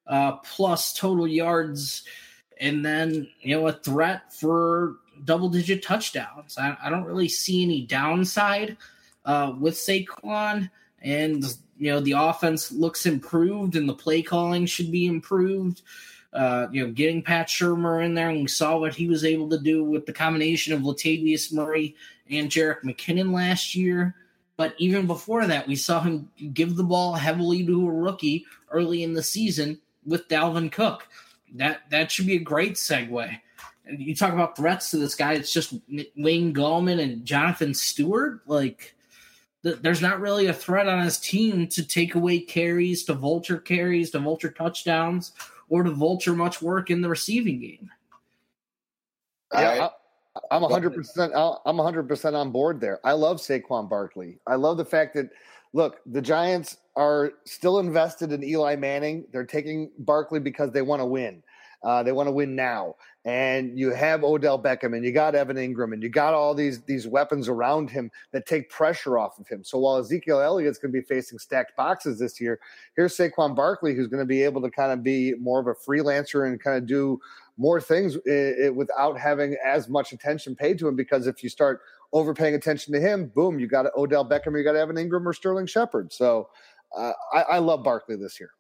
uh, 0.07 0.33
plus 0.39 0.93
total 0.93 1.27
yards, 1.27 2.05
and 2.61 2.85
then 2.85 3.29
you 3.41 3.57
know 3.57 3.67
a 3.69 3.73
threat 3.73 4.33
for 4.33 4.97
double 5.25 5.49
digit 5.49 5.83
touchdowns. 5.83 6.59
I, 6.59 6.77
I 6.83 6.91
don't 6.91 7.05
really 7.05 7.29
see 7.29 7.63
any 7.63 7.83
downside 7.83 8.77
uh, 9.25 9.53
with 9.59 9.75
Saquon, 9.75 10.71
and 11.01 11.45
you 11.79 11.91
know 11.91 12.01
the 12.01 12.13
offense 12.13 12.73
looks 12.73 13.07
improved 13.07 13.77
and 13.77 13.89
the 13.89 13.95
play 13.95 14.23
calling 14.23 14.67
should 14.67 14.91
be 14.91 15.07
improved. 15.07 15.83
Uh, 16.33 16.67
you 16.73 16.83
know, 16.83 16.91
getting 16.91 17.23
Pat 17.23 17.47
Shurmur 17.47 18.05
in 18.05 18.15
there, 18.15 18.31
and 18.31 18.41
we 18.41 18.49
saw 18.49 18.79
what 18.79 18.95
he 18.95 19.07
was 19.07 19.23
able 19.23 19.51
to 19.51 19.59
do 19.59 19.85
with 19.85 20.07
the 20.07 20.15
combination 20.15 20.73
of 20.73 20.81
Latavius 20.81 21.53
Murray 21.53 21.95
and 22.31 22.49
Jerick 22.49 22.83
McKinnon 22.83 23.35
last 23.35 23.75
year. 23.75 24.15
But 24.57 24.75
even 24.79 25.07
before 25.07 25.47
that, 25.47 25.67
we 25.67 25.77
saw 25.77 26.01
him 26.01 26.31
give 26.55 26.77
the 26.77 26.85
ball 26.85 27.15
heavily 27.15 27.67
to 27.67 27.89
a 27.89 27.93
rookie 27.93 28.47
early 28.71 29.03
in 29.03 29.13
the 29.13 29.23
season 29.23 29.79
with 30.07 30.29
Dalvin 30.29 30.71
Cook. 30.71 31.09
That 31.55 31.83
that 31.91 32.11
should 32.11 32.27
be 32.27 32.37
a 32.37 32.41
great 32.41 32.75
segue. 32.75 33.39
And 33.85 34.01
you 34.01 34.15
talk 34.15 34.33
about 34.33 34.57
threats 34.57 34.91
to 34.91 34.97
this 34.97 35.15
guy. 35.15 35.35
It's 35.35 35.53
just 35.53 35.75
Wayne 36.17 36.55
Gallman 36.55 37.01
and 37.01 37.25
Jonathan 37.25 37.75
Stewart. 37.75 38.43
Like 38.47 38.95
there's 39.63 40.03
not 40.03 40.21
really 40.21 40.47
a 40.47 40.53
threat 40.53 40.89
on 40.89 41.05
his 41.05 41.19
team 41.19 41.69
to 41.69 41.87
take 41.87 42.15
away 42.15 42.41
carries, 42.41 43.05
to 43.05 43.15
vulture 43.15 43.59
carries, 43.59 44.11
to 44.11 44.19
vulture 44.19 44.51
touchdowns, 44.51 45.33
or 45.69 45.83
to 45.83 45.91
vulture 45.91 46.35
much 46.35 46.61
work 46.61 46.91
in 46.91 47.01
the 47.01 47.09
receiving 47.09 47.61
game. 47.61 47.91
Yeah, 49.53 49.89
I, 50.51 50.57
am 50.57 50.63
100. 50.63 50.95
percent 50.95 51.33
I'm 51.35 51.77
100 51.77 52.09
percent 52.09 52.35
on 52.35 52.51
board 52.51 52.81
there. 52.81 53.01
I 53.05 53.13
love 53.13 53.37
Saquon 53.37 53.89
Barkley. 53.89 54.39
I 54.47 54.55
love 54.55 54.79
the 54.79 54.85
fact 54.85 55.15
that 55.15 55.31
look, 55.73 56.01
the 56.07 56.23
Giants 56.23 56.79
are 56.97 57.33
still 57.45 57.79
invested 57.79 58.33
in 58.33 58.45
Eli 58.45 58.77
Manning. 58.77 59.27
They're 59.33 59.47
taking 59.47 59.91
Barkley 59.99 60.41
because 60.41 60.73
they 60.73 60.83
want 60.83 61.01
to 61.01 61.07
win. 61.07 61.43
Uh, 61.83 62.03
they 62.03 62.13
want 62.13 62.29
to 62.29 62.33
win 62.33 62.55
now 62.55 62.95
and 63.25 63.79
you 63.79 63.91
have 63.91 64.25
Odell 64.25 64.61
Beckham 64.61 64.97
and 64.97 65.05
you 65.05 65.13
got 65.13 65.35
Evan 65.35 65.57
Engram 65.57 65.93
and 65.93 66.03
you 66.03 66.09
got 66.09 66.35
all 66.35 66.55
these 66.55 66.83
these 66.83 67.07
weapons 67.07 67.49
around 67.49 67.89
him 67.89 68.11
that 68.33 68.47
take 68.47 68.69
pressure 68.69 69.17
off 69.17 69.39
of 69.39 69.47
him. 69.47 69.63
So 69.63 69.79
while 69.79 69.97
Ezekiel 69.97 70.41
Elliott's 70.41 70.79
going 70.79 70.93
to 70.93 71.01
be 71.01 71.07
facing 71.07 71.39
stacked 71.39 71.77
boxes 71.77 72.19
this 72.19 72.41
year, 72.41 72.59
here's 72.97 73.17
Saquon 73.17 73.55
Barkley 73.55 73.95
who's 73.95 74.09
going 74.09 74.23
to 74.23 74.27
be 74.27 74.43
able 74.43 74.61
to 74.63 74.71
kind 74.71 74.91
of 74.91 75.03
be 75.03 75.35
more 75.35 75.61
of 75.61 75.69
a 75.69 75.75
freelancer 75.75 76.47
and 76.47 76.61
kind 76.61 76.77
of 76.77 76.87
do 76.87 77.21
more 77.59 77.81
things 77.81 78.17
it, 78.25 78.59
it, 78.59 78.75
without 78.75 79.19
having 79.19 79.57
as 79.65 79.89
much 79.89 80.13
attention 80.13 80.57
paid 80.57 80.79
to 80.79 80.89
him 80.89 80.97
because 80.97 81.27
if 81.27 81.43
you 81.43 81.49
start 81.49 81.83
overpaying 82.13 82.55
attention 82.55 82.93
to 82.93 83.01
him, 83.01 83.27
boom, 83.27 83.61
you 83.61 83.67
got 83.69 83.87
Odell 83.97 84.29
Beckham, 84.29 84.57
you 84.57 84.65
got 84.65 84.75
Evan 84.75 84.97
Engram 84.97 85.25
or 85.25 85.33
Sterling 85.33 85.67
Shepard. 85.67 86.13
So 86.13 86.49
uh, 86.97 87.13
I, 87.33 87.43
I 87.43 87.59
love 87.59 87.83
Barkley 87.83 88.17
this 88.17 88.39
year. 88.41 88.51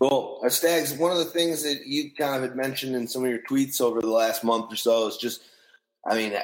Cool. 0.00 0.40
Uh, 0.44 0.48
Staggs, 0.48 0.94
one 0.94 1.12
of 1.12 1.18
the 1.18 1.24
things 1.26 1.62
that 1.62 1.86
you 1.86 2.10
kind 2.12 2.34
of 2.34 2.42
had 2.42 2.56
mentioned 2.56 2.96
in 2.96 3.06
some 3.06 3.24
of 3.24 3.30
your 3.30 3.38
tweets 3.48 3.80
over 3.80 4.00
the 4.00 4.08
last 4.08 4.42
month 4.42 4.72
or 4.72 4.76
so 4.76 5.06
is 5.06 5.16
just, 5.16 5.42
I 6.04 6.16
mean, 6.16 6.34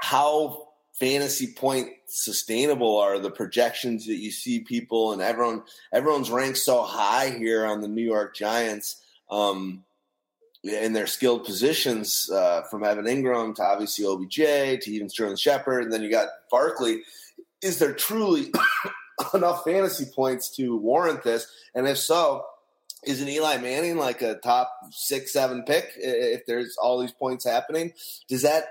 how 0.00 0.68
fantasy 0.92 1.52
point 1.52 1.88
sustainable 2.06 2.98
are 2.98 3.18
the 3.18 3.30
projections 3.30 4.06
that 4.06 4.18
you 4.18 4.30
see 4.30 4.60
people 4.60 5.12
and 5.12 5.22
everyone 5.22 5.62
everyone's 5.92 6.30
ranked 6.30 6.58
so 6.58 6.82
high 6.82 7.30
here 7.30 7.64
on 7.64 7.80
the 7.80 7.88
New 7.88 8.04
York 8.04 8.36
Giants 8.36 9.02
um, 9.30 9.82
in 10.62 10.92
their 10.92 11.06
skilled 11.06 11.44
positions 11.44 12.30
uh, 12.30 12.62
from 12.70 12.84
Evan 12.84 13.06
Engram 13.06 13.54
to 13.54 13.62
obviously 13.62 14.04
OBJ 14.04 14.82
to 14.82 14.90
even 14.90 15.08
Sterling 15.08 15.36
Shepard 15.36 15.84
and 15.84 15.92
then 15.92 16.02
you 16.02 16.10
got 16.10 16.28
Barkley. 16.50 17.02
Is 17.62 17.78
there 17.78 17.94
truly 17.94 18.52
enough 19.34 19.64
fantasy 19.64 20.06
points 20.14 20.54
to 20.56 20.76
warrant 20.76 21.22
this? 21.22 21.46
And 21.74 21.86
if 21.86 21.98
so, 21.98 22.44
is 23.04 23.22
an 23.22 23.28
Eli 23.28 23.56
Manning 23.58 23.96
like 23.96 24.22
a 24.22 24.36
top 24.36 24.70
six, 24.90 25.32
seven 25.32 25.62
pick 25.64 25.92
if 25.96 26.44
there's 26.46 26.76
all 26.80 27.00
these 27.00 27.12
points 27.12 27.44
happening? 27.44 27.92
Does 28.28 28.42
that 28.42 28.66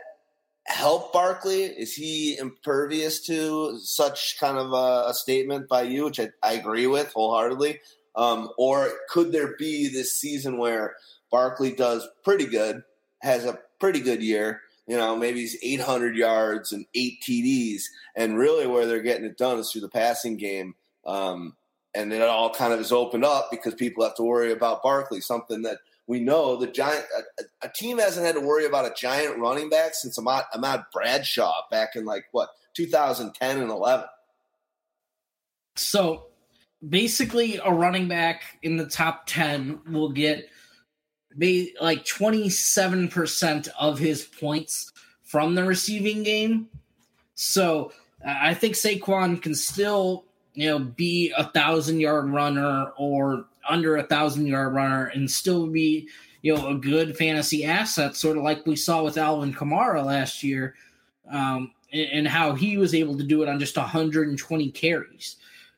help 0.65 1.11
Barkley? 1.11 1.63
Is 1.63 1.95
he 1.95 2.37
impervious 2.37 3.25
to 3.25 3.79
such 3.79 4.37
kind 4.39 4.57
of 4.57 4.71
a, 4.71 5.09
a 5.09 5.13
statement 5.13 5.67
by 5.67 5.83
you, 5.83 6.05
which 6.05 6.19
I, 6.19 6.29
I 6.43 6.53
agree 6.53 6.87
with 6.87 7.11
wholeheartedly? 7.13 7.79
Um, 8.15 8.49
or 8.57 8.89
could 9.09 9.31
there 9.31 9.55
be 9.57 9.87
this 9.87 10.13
season 10.13 10.57
where 10.57 10.95
Barkley 11.31 11.71
does 11.71 12.07
pretty 12.23 12.45
good, 12.45 12.83
has 13.21 13.45
a 13.45 13.59
pretty 13.79 13.99
good 13.99 14.21
year? 14.21 14.61
You 14.89 14.97
know, 14.97 15.15
maybe 15.15 15.41
he's 15.41 15.55
800 15.61 16.15
yards 16.15 16.71
and 16.71 16.83
eight 16.95 17.21
TDs, 17.21 17.83
and 18.15 18.39
really 18.39 18.65
where 18.65 18.87
they're 18.87 19.03
getting 19.03 19.25
it 19.25 19.37
done 19.37 19.59
is 19.59 19.71
through 19.71 19.81
the 19.81 19.87
passing 19.89 20.35
game. 20.35 20.73
Um, 21.05 21.55
and 21.93 22.11
it 22.11 22.23
all 22.23 22.51
kind 22.51 22.73
of 22.73 22.79
is 22.79 22.91
opened 22.91 23.23
up 23.23 23.49
because 23.51 23.75
people 23.75 24.03
have 24.03 24.15
to 24.15 24.23
worry 24.23 24.51
about 24.51 24.81
Barkley, 24.81 25.21
something 25.21 25.61
that 25.61 25.77
we 26.07 26.19
know 26.19 26.55
the 26.55 26.65
giant 26.65 27.05
a, 27.39 27.43
a 27.67 27.69
team 27.69 27.99
hasn't 27.99 28.25
had 28.25 28.33
to 28.33 28.41
worry 28.41 28.65
about 28.65 28.85
a 28.85 28.93
giant 28.97 29.37
running 29.37 29.69
back 29.69 29.93
since 29.93 30.17
Ahmad, 30.17 30.45
Ahmad 30.55 30.85
Bradshaw 30.91 31.53
back 31.69 31.95
in 31.95 32.05
like 32.05 32.25
what 32.31 32.49
2010 32.73 33.61
and 33.61 33.69
11. 33.69 34.07
So 35.75 36.25
basically, 36.87 37.59
a 37.63 37.71
running 37.71 38.07
back 38.07 38.57
in 38.63 38.77
the 38.77 38.87
top 38.87 39.27
10 39.27 39.81
will 39.91 40.09
get 40.09 40.49
like 41.37 42.05
27% 42.05 43.67
of 43.79 43.99
his 43.99 44.23
points 44.23 44.91
from 45.23 45.55
the 45.55 45.63
receiving 45.63 46.23
game. 46.23 46.69
So 47.35 47.91
I 48.25 48.53
think 48.53 48.75
Saquon 48.75 49.41
can 49.41 49.55
still, 49.55 50.25
you 50.53 50.69
know, 50.69 50.79
be 50.79 51.31
a 51.37 51.45
thousand 51.45 51.99
yard 51.99 52.29
runner 52.29 52.91
or 52.97 53.45
under 53.67 53.97
a 53.97 54.03
thousand 54.03 54.47
yard 54.47 54.73
runner 54.73 55.05
and 55.07 55.29
still 55.29 55.67
be, 55.67 56.09
you 56.41 56.55
know, 56.55 56.67
a 56.69 56.75
good 56.75 57.15
fantasy 57.15 57.63
asset, 57.63 58.15
sort 58.15 58.37
of 58.37 58.43
like 58.43 58.65
we 58.65 58.75
saw 58.75 59.03
with 59.03 59.17
Alvin 59.17 59.53
Kamara 59.53 60.03
last 60.03 60.43
year, 60.43 60.75
um, 61.31 61.71
and, 61.93 62.09
and, 62.11 62.27
how 62.27 62.53
he 62.53 62.77
was 62.77 62.95
able 62.95 63.17
to 63.17 63.23
do 63.23 63.43
it 63.43 63.49
on 63.49 63.59
just 63.59 63.77
120 63.77 64.71
carries. 64.71 65.35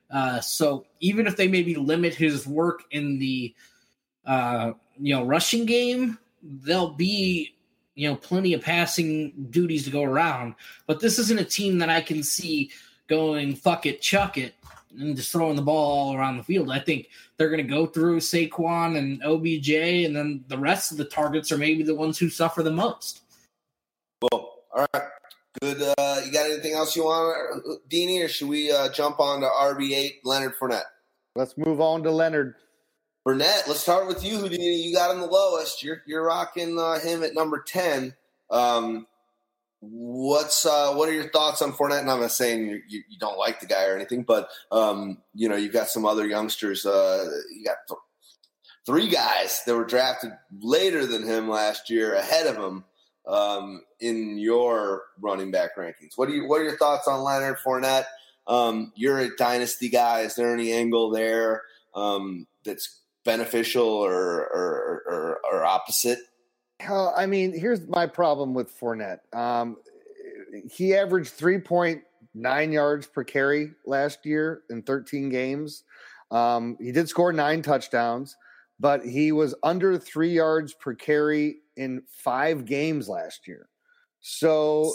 Uh, 0.09 0.39
so 0.39 0.85
even 0.99 1.27
if 1.27 1.35
they 1.35 1.47
maybe 1.47 1.75
limit 1.75 2.13
his 2.13 2.47
work 2.47 2.83
in 2.91 3.19
the, 3.19 3.53
uh, 4.25 4.71
you 4.99 5.15
know, 5.15 5.23
rushing 5.23 5.65
game, 5.65 6.17
there'll 6.41 6.89
be 6.89 7.53
you 7.95 8.09
know, 8.09 8.15
plenty 8.15 8.53
of 8.53 8.61
passing 8.61 9.31
duties 9.49 9.83
to 9.83 9.91
go 9.91 10.03
around. 10.03 10.55
But 10.87 10.99
this 10.99 11.19
isn't 11.19 11.39
a 11.39 11.45
team 11.45 11.77
that 11.79 11.89
I 11.89 12.01
can 12.01 12.23
see 12.23 12.71
going 13.07 13.55
fuck 13.55 13.85
it, 13.85 14.01
chuck 14.01 14.37
it, 14.37 14.55
and 14.97 15.15
just 15.15 15.31
throwing 15.31 15.55
the 15.55 15.61
ball 15.61 15.91
all 15.91 16.15
around 16.15 16.37
the 16.37 16.43
field. 16.43 16.71
I 16.71 16.79
think 16.79 17.09
they're 17.37 17.49
going 17.49 17.65
to 17.65 17.73
go 17.73 17.85
through 17.85 18.19
Saquon 18.19 18.97
and 18.97 19.21
OBJ, 19.23 19.69
and 20.05 20.15
then 20.15 20.43
the 20.47 20.57
rest 20.57 20.91
of 20.91 20.97
the 20.97 21.05
targets 21.05 21.51
are 21.51 21.57
maybe 21.57 21.83
the 21.83 21.95
ones 21.95 22.17
who 22.17 22.29
suffer 22.29 22.63
the 22.63 22.71
most. 22.71 23.21
Well, 24.21 24.53
all 24.73 24.87
right. 24.93 25.03
Good. 25.61 25.81
Uh, 25.81 26.21
you 26.25 26.31
got 26.31 26.49
anything 26.49 26.73
else 26.73 26.95
you 26.95 27.03
want, 27.03 27.83
Deanie, 27.89 28.23
or 28.23 28.29
should 28.29 28.47
we 28.47 28.71
uh, 28.71 28.89
jump 28.93 29.19
on 29.19 29.41
to 29.41 29.47
RB8, 29.47 30.19
Leonard 30.23 30.53
Fournette? 30.57 30.83
Let's 31.35 31.57
move 31.57 31.81
on 31.81 32.03
to 32.03 32.11
Leonard. 32.11 32.55
Burnett, 33.23 33.67
let's 33.67 33.81
start 33.81 34.07
with 34.07 34.23
you. 34.23 34.49
Do 34.49 34.59
you, 34.59 34.95
got 34.95 35.13
him 35.13 35.21
the 35.21 35.27
lowest? 35.27 35.83
You're 35.83 36.01
you're 36.07 36.25
rocking 36.25 36.79
uh, 36.79 36.99
him 36.99 37.23
at 37.23 37.35
number 37.35 37.63
ten. 37.65 38.15
Um, 38.49 39.05
what's 39.79 40.65
uh, 40.65 40.93
what 40.93 41.07
are 41.07 41.13
your 41.13 41.29
thoughts 41.29 41.61
on 41.61 41.73
Fournette? 41.73 42.01
And 42.01 42.09
I'm 42.09 42.21
not 42.21 42.31
saying 42.31 42.67
you, 42.67 42.81
you, 42.87 43.03
you 43.09 43.19
don't 43.19 43.37
like 43.37 43.59
the 43.59 43.67
guy 43.67 43.85
or 43.85 43.95
anything, 43.95 44.23
but 44.23 44.49
um, 44.71 45.19
you 45.35 45.49
know 45.49 45.55
you've 45.55 45.73
got 45.73 45.89
some 45.89 46.05
other 46.05 46.25
youngsters. 46.25 46.83
Uh, 46.83 47.29
you 47.55 47.63
got 47.63 47.77
th- 47.87 47.99
three 48.87 49.09
guys 49.09 49.61
that 49.67 49.75
were 49.75 49.85
drafted 49.85 50.31
later 50.59 51.05
than 51.05 51.23
him 51.23 51.47
last 51.47 51.91
year, 51.91 52.15
ahead 52.15 52.47
of 52.47 52.55
him 52.57 52.83
um, 53.27 53.83
in 53.99 54.39
your 54.39 55.03
running 55.19 55.51
back 55.51 55.77
rankings. 55.77 56.13
What 56.15 56.27
are 56.29 56.33
you? 56.33 56.47
What 56.47 56.61
are 56.61 56.65
your 56.65 56.77
thoughts 56.77 57.07
on 57.07 57.21
Leonard 57.21 57.57
Fournette? 57.63 58.05
Um, 58.47 58.91
you're 58.95 59.19
a 59.19 59.35
dynasty 59.35 59.89
guy. 59.89 60.21
Is 60.21 60.33
there 60.33 60.51
any 60.51 60.73
angle 60.73 61.11
there 61.11 61.61
um, 61.93 62.47
that's 62.65 63.00
beneficial 63.25 63.87
or 63.87 64.47
or, 64.47 65.03
or, 65.07 65.39
or 65.51 65.65
opposite? 65.65 66.19
Uh, 66.87 67.13
I 67.13 67.25
mean, 67.25 67.57
here's 67.57 67.87
my 67.87 68.07
problem 68.07 68.53
with 68.53 68.77
Fournette. 68.79 69.19
Um, 69.33 69.77
he 70.69 70.95
averaged 70.95 71.37
3.9 71.37 72.73
yards 72.73 73.07
per 73.07 73.23
carry 73.23 73.71
last 73.85 74.25
year 74.25 74.63
in 74.69 74.81
13 74.81 75.29
games. 75.29 75.83
Um, 76.31 76.77
he 76.79 76.91
did 76.91 77.09
score 77.09 77.33
nine 77.33 77.61
touchdowns, 77.61 78.35
but 78.79 79.05
he 79.05 79.31
was 79.31 79.53
under 79.63 79.97
three 79.97 80.33
yards 80.33 80.73
per 80.73 80.95
carry 80.95 81.57
in 81.75 82.03
five 82.07 82.65
games 82.65 83.07
last 83.07 83.47
year. 83.47 83.69
So 84.21 84.93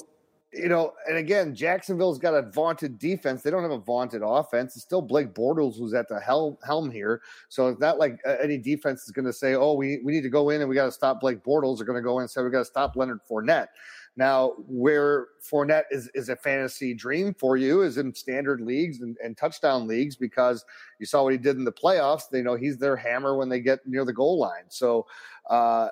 you 0.57 0.69
know, 0.69 0.93
and 1.09 1.17
again, 1.19 1.55
Jacksonville's 1.55 2.19
got 2.19 2.35
a 2.35 2.43
vaunted 2.43 2.99
defense. 2.99 3.43
They 3.43 3.51
don't 3.51 3.63
have 3.63 3.71
a 3.71 3.79
vaunted 3.79 4.23
offense. 4.25 4.75
It's 4.75 4.85
still 4.85 5.03
Blake 5.03 5.35
Bortles 5.35 5.79
who's 5.79 5.95
at 5.95 6.09
the 6.09 6.19
helm 6.19 6.57
helm 6.65 6.91
here. 6.91 7.21
So 7.49 7.69
it's 7.69 7.81
not 7.81 7.99
like 7.99 8.19
uh, 8.27 8.37
any 8.43 8.59
defense 8.59 9.05
is 9.05 9.11
going 9.11 9.27
to 9.27 9.33
say, 9.33 9.55
"Oh, 9.55 9.75
we 9.75 10.01
we 10.05 10.13
need 10.13 10.23
to 10.23 10.31
go 10.31 10.51
in 10.51 10.61
and 10.61 10.69
we 10.69 10.75
got 10.75 10.87
to 10.87 10.93
stop 10.93 11.21
Blake 11.21 11.45
Bortles." 11.45 11.77
They're 11.79 11.87
going 11.87 11.97
to 11.99 12.03
go 12.03 12.19
in 12.19 12.23
and 12.23 12.31
say, 12.31 12.43
"We 12.43 12.51
got 12.51 12.61
to 12.61 12.65
stop 12.65 12.97
Leonard 12.97 13.21
Fournette." 13.31 13.69
Now, 14.17 14.55
where 14.67 15.29
Fournette 15.43 15.85
is 15.91 16.11
is 16.15 16.29
a 16.31 16.37
fantasy 16.37 16.95
dream 16.95 17.35
for 17.35 17.57
you 17.57 17.83
is 17.83 17.99
in 17.99 18.15
standard 18.15 18.61
leagues 18.61 19.03
and, 19.03 19.17
and 19.23 19.37
touchdown 19.37 19.87
leagues 19.87 20.17
because 20.17 20.65
you 20.99 21.07
saw 21.07 21.23
what 21.23 21.33
he 21.33 21.39
did 21.39 21.57
in 21.57 21.65
the 21.65 21.73
playoffs. 21.73 22.31
They 22.31 22.43
know 22.43 22.57
he's 22.57 22.79
their 22.79 22.97
hammer 22.97 23.37
when 23.37 23.49
they 23.49 23.61
get 23.61 23.81
near 23.87 24.05
the 24.05 24.13
goal 24.15 24.39
line. 24.39 24.65
So. 24.69 25.07
uh 25.51 25.89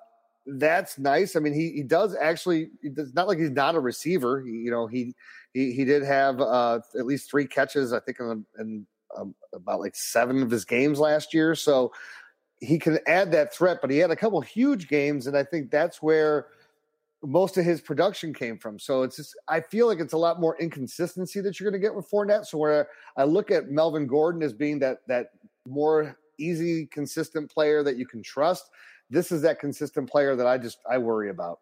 that's 0.47 0.99
nice. 0.99 1.37
I 1.37 1.41
mean, 1.41 1.55
he, 1.55 1.71
he 1.71 1.83
does 1.83 2.15
actually. 2.15 2.71
It's 2.83 3.15
not 3.15 3.29
like 3.29 3.39
he's 3.39 3.51
not 3.51 3.75
a 3.75 3.81
receiver. 3.81 4.43
He, 4.43 4.53
you 4.53 4.71
know, 4.71 4.87
he 4.87 5.15
he 5.53 5.73
he 5.73 5.85
did 5.85 6.03
have 6.03 6.41
uh, 6.41 6.81
at 6.99 7.07
least 7.07 7.31
three 7.31 7.47
catches. 7.47 7.93
I 7.93 8.01
think 8.01 8.19
in, 8.21 8.45
in 8.59 8.87
um, 9.17 9.35
about 9.53 9.81
like 9.81 9.97
seven 9.97 10.43
of 10.43 10.51
his 10.51 10.65
games 10.65 10.99
last 10.99 11.33
year. 11.33 11.55
So 11.55 11.93
he 12.61 12.79
can 12.79 12.99
add 13.07 13.33
that 13.33 13.55
threat. 13.55 13.79
But 13.81 13.91
he 13.91 13.99
had 13.99 14.11
a 14.11 14.17
couple 14.17 14.41
huge 14.41 14.89
games, 14.89 15.27
and 15.27 15.37
I 15.37 15.45
think 15.45 15.71
that's 15.71 16.03
where 16.03 16.49
most 17.23 17.57
of 17.57 17.65
his 17.65 17.81
production 17.81 18.35
came 18.35 18.59
from. 18.59 18.79
So 18.79 19.03
it's 19.03 19.17
just 19.17 19.35
I 19.49 19.61
feel 19.61 19.87
like 19.87 20.01
it's 20.01 20.13
a 20.13 20.19
lot 20.19 20.41
more 20.41 20.59
inconsistency 20.61 21.41
that 21.41 21.59
you're 21.59 21.71
going 21.71 21.81
to 21.81 21.85
get 21.85 21.95
with 21.95 22.11
Fournette. 22.11 22.47
So 22.47 22.59
where 22.59 22.89
I 23.17 23.25
look 23.25 23.51
at 23.51 23.71
Melvin 23.71 24.07
Gordon 24.07 24.43
as 24.43 24.53
being 24.53 24.79
that 24.81 24.99
that 25.09 25.31
more 25.67 26.19
easy, 26.39 26.87
consistent 26.87 27.51
player 27.51 27.83
that 27.83 27.97
you 27.97 28.07
can 28.07 28.23
trust 28.23 28.71
this 29.15 29.33
is 29.33 29.43
that 29.43 29.61
consistent 29.61 30.11
player 30.11 30.37
that 30.37 30.47
I 30.47 30.59
just 30.59 30.79
I 30.89 30.99
worry 30.99 31.31
about. 31.31 31.61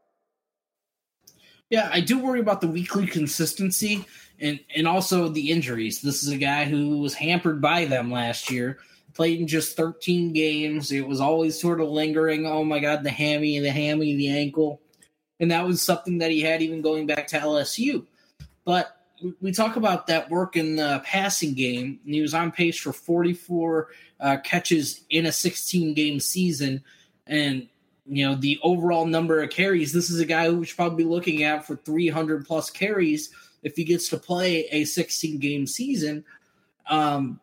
Yeah, 1.70 1.88
I 1.92 2.00
do 2.00 2.18
worry 2.18 2.40
about 2.40 2.60
the 2.60 2.66
weekly 2.66 3.06
consistency 3.06 4.04
and 4.40 4.58
and 4.74 4.88
also 4.88 5.28
the 5.28 5.50
injuries. 5.50 6.00
This 6.00 6.22
is 6.22 6.30
a 6.30 6.38
guy 6.38 6.64
who 6.64 6.98
was 6.98 7.14
hampered 7.14 7.60
by 7.60 7.84
them 7.84 8.10
last 8.10 8.50
year. 8.50 8.78
Played 9.14 9.40
in 9.40 9.46
just 9.46 9.76
13 9.76 10.32
games. 10.32 10.90
It 10.90 11.06
was 11.06 11.20
always 11.20 11.60
sort 11.60 11.82
of 11.82 11.88
lingering. 11.88 12.46
Oh 12.46 12.64
my 12.64 12.78
god, 12.78 13.04
the 13.04 13.10
hammy, 13.10 13.58
the 13.58 13.70
hammy, 13.70 14.16
the 14.16 14.30
ankle. 14.30 14.80
And 15.38 15.50
that 15.50 15.66
was 15.66 15.82
something 15.82 16.18
that 16.18 16.30
he 16.30 16.40
had 16.40 16.62
even 16.62 16.80
going 16.80 17.06
back 17.06 17.26
to 17.28 17.38
LSU. 17.38 18.06
But 18.64 18.96
we 19.40 19.52
talk 19.52 19.76
about 19.76 20.06
that 20.06 20.30
work 20.30 20.56
in 20.56 20.76
the 20.76 21.02
passing 21.04 21.52
game. 21.52 22.00
And 22.04 22.14
He 22.14 22.22
was 22.22 22.32
on 22.32 22.52
pace 22.52 22.78
for 22.78 22.92
44 22.92 23.88
uh, 24.20 24.36
catches 24.38 25.04
in 25.10 25.26
a 25.26 25.32
16 25.32 25.94
game 25.94 26.20
season 26.20 26.82
and 27.32 27.66
you 28.04 28.26
know 28.26 28.34
the 28.34 28.58
overall 28.62 29.06
number 29.06 29.42
of 29.42 29.50
carries. 29.50 29.92
This 29.92 30.10
is 30.10 30.20
a 30.20 30.26
guy 30.26 30.50
who 30.50 30.64
should 30.64 30.76
probably 30.76 31.04
be 31.04 31.10
looking 31.10 31.42
at 31.42 31.66
for 31.66 31.76
300 31.76 32.46
plus 32.46 32.70
carries 32.70 33.30
if 33.62 33.74
he 33.74 33.84
gets 33.84 34.08
to 34.08 34.18
play 34.18 34.66
a 34.70 34.84
16 34.84 35.38
game 35.38 35.66
season. 35.66 36.24
Um, 36.88 37.40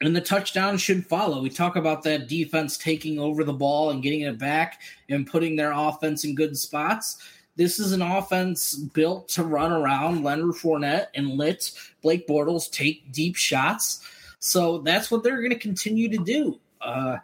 and 0.00 0.14
the 0.14 0.20
touchdown 0.20 0.78
should 0.78 1.06
follow. 1.06 1.42
We 1.42 1.50
talk 1.50 1.76
about 1.76 2.02
that 2.04 2.28
defense 2.28 2.76
taking 2.76 3.18
over 3.18 3.44
the 3.44 3.52
ball 3.52 3.90
and 3.90 4.02
getting 4.02 4.22
it 4.22 4.38
back 4.38 4.80
and 5.08 5.26
putting 5.26 5.56
their 5.56 5.72
offense 5.72 6.24
in 6.24 6.34
good 6.34 6.56
spots. 6.56 7.18
This 7.56 7.78
is 7.78 7.92
an 7.92 8.02
offense 8.02 8.74
built 8.74 9.28
to 9.30 9.42
run 9.42 9.72
around 9.72 10.22
Leonard 10.22 10.54
Fournette 10.54 11.06
and 11.14 11.38
let 11.38 11.70
Blake 12.02 12.28
Bortles 12.28 12.70
take 12.70 13.10
deep 13.10 13.36
shots. 13.36 14.06
So 14.38 14.78
that's 14.78 15.10
what 15.10 15.22
they're 15.22 15.38
going 15.38 15.50
to 15.50 15.58
continue 15.58 16.10
to 16.10 16.18
do. 16.18 16.60
Uh, 16.80 17.16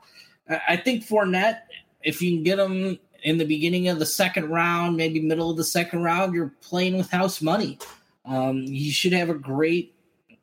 I 0.48 0.76
think 0.76 1.06
Fournette 1.06 1.60
if 2.02 2.20
you 2.20 2.36
can 2.36 2.42
get 2.42 2.56
them 2.56 2.98
in 3.22 3.38
the 3.38 3.44
beginning 3.44 3.88
of 3.88 3.98
the 3.98 4.06
second 4.06 4.50
round, 4.50 4.96
maybe 4.96 5.20
middle 5.20 5.50
of 5.50 5.56
the 5.56 5.64
second 5.64 6.02
round, 6.02 6.34
you're 6.34 6.52
playing 6.60 6.96
with 6.96 7.10
house 7.10 7.40
money. 7.40 7.78
Um, 8.24 8.62
you 8.62 8.90
should 8.90 9.12
have 9.12 9.30
a 9.30 9.34
great, 9.34 9.94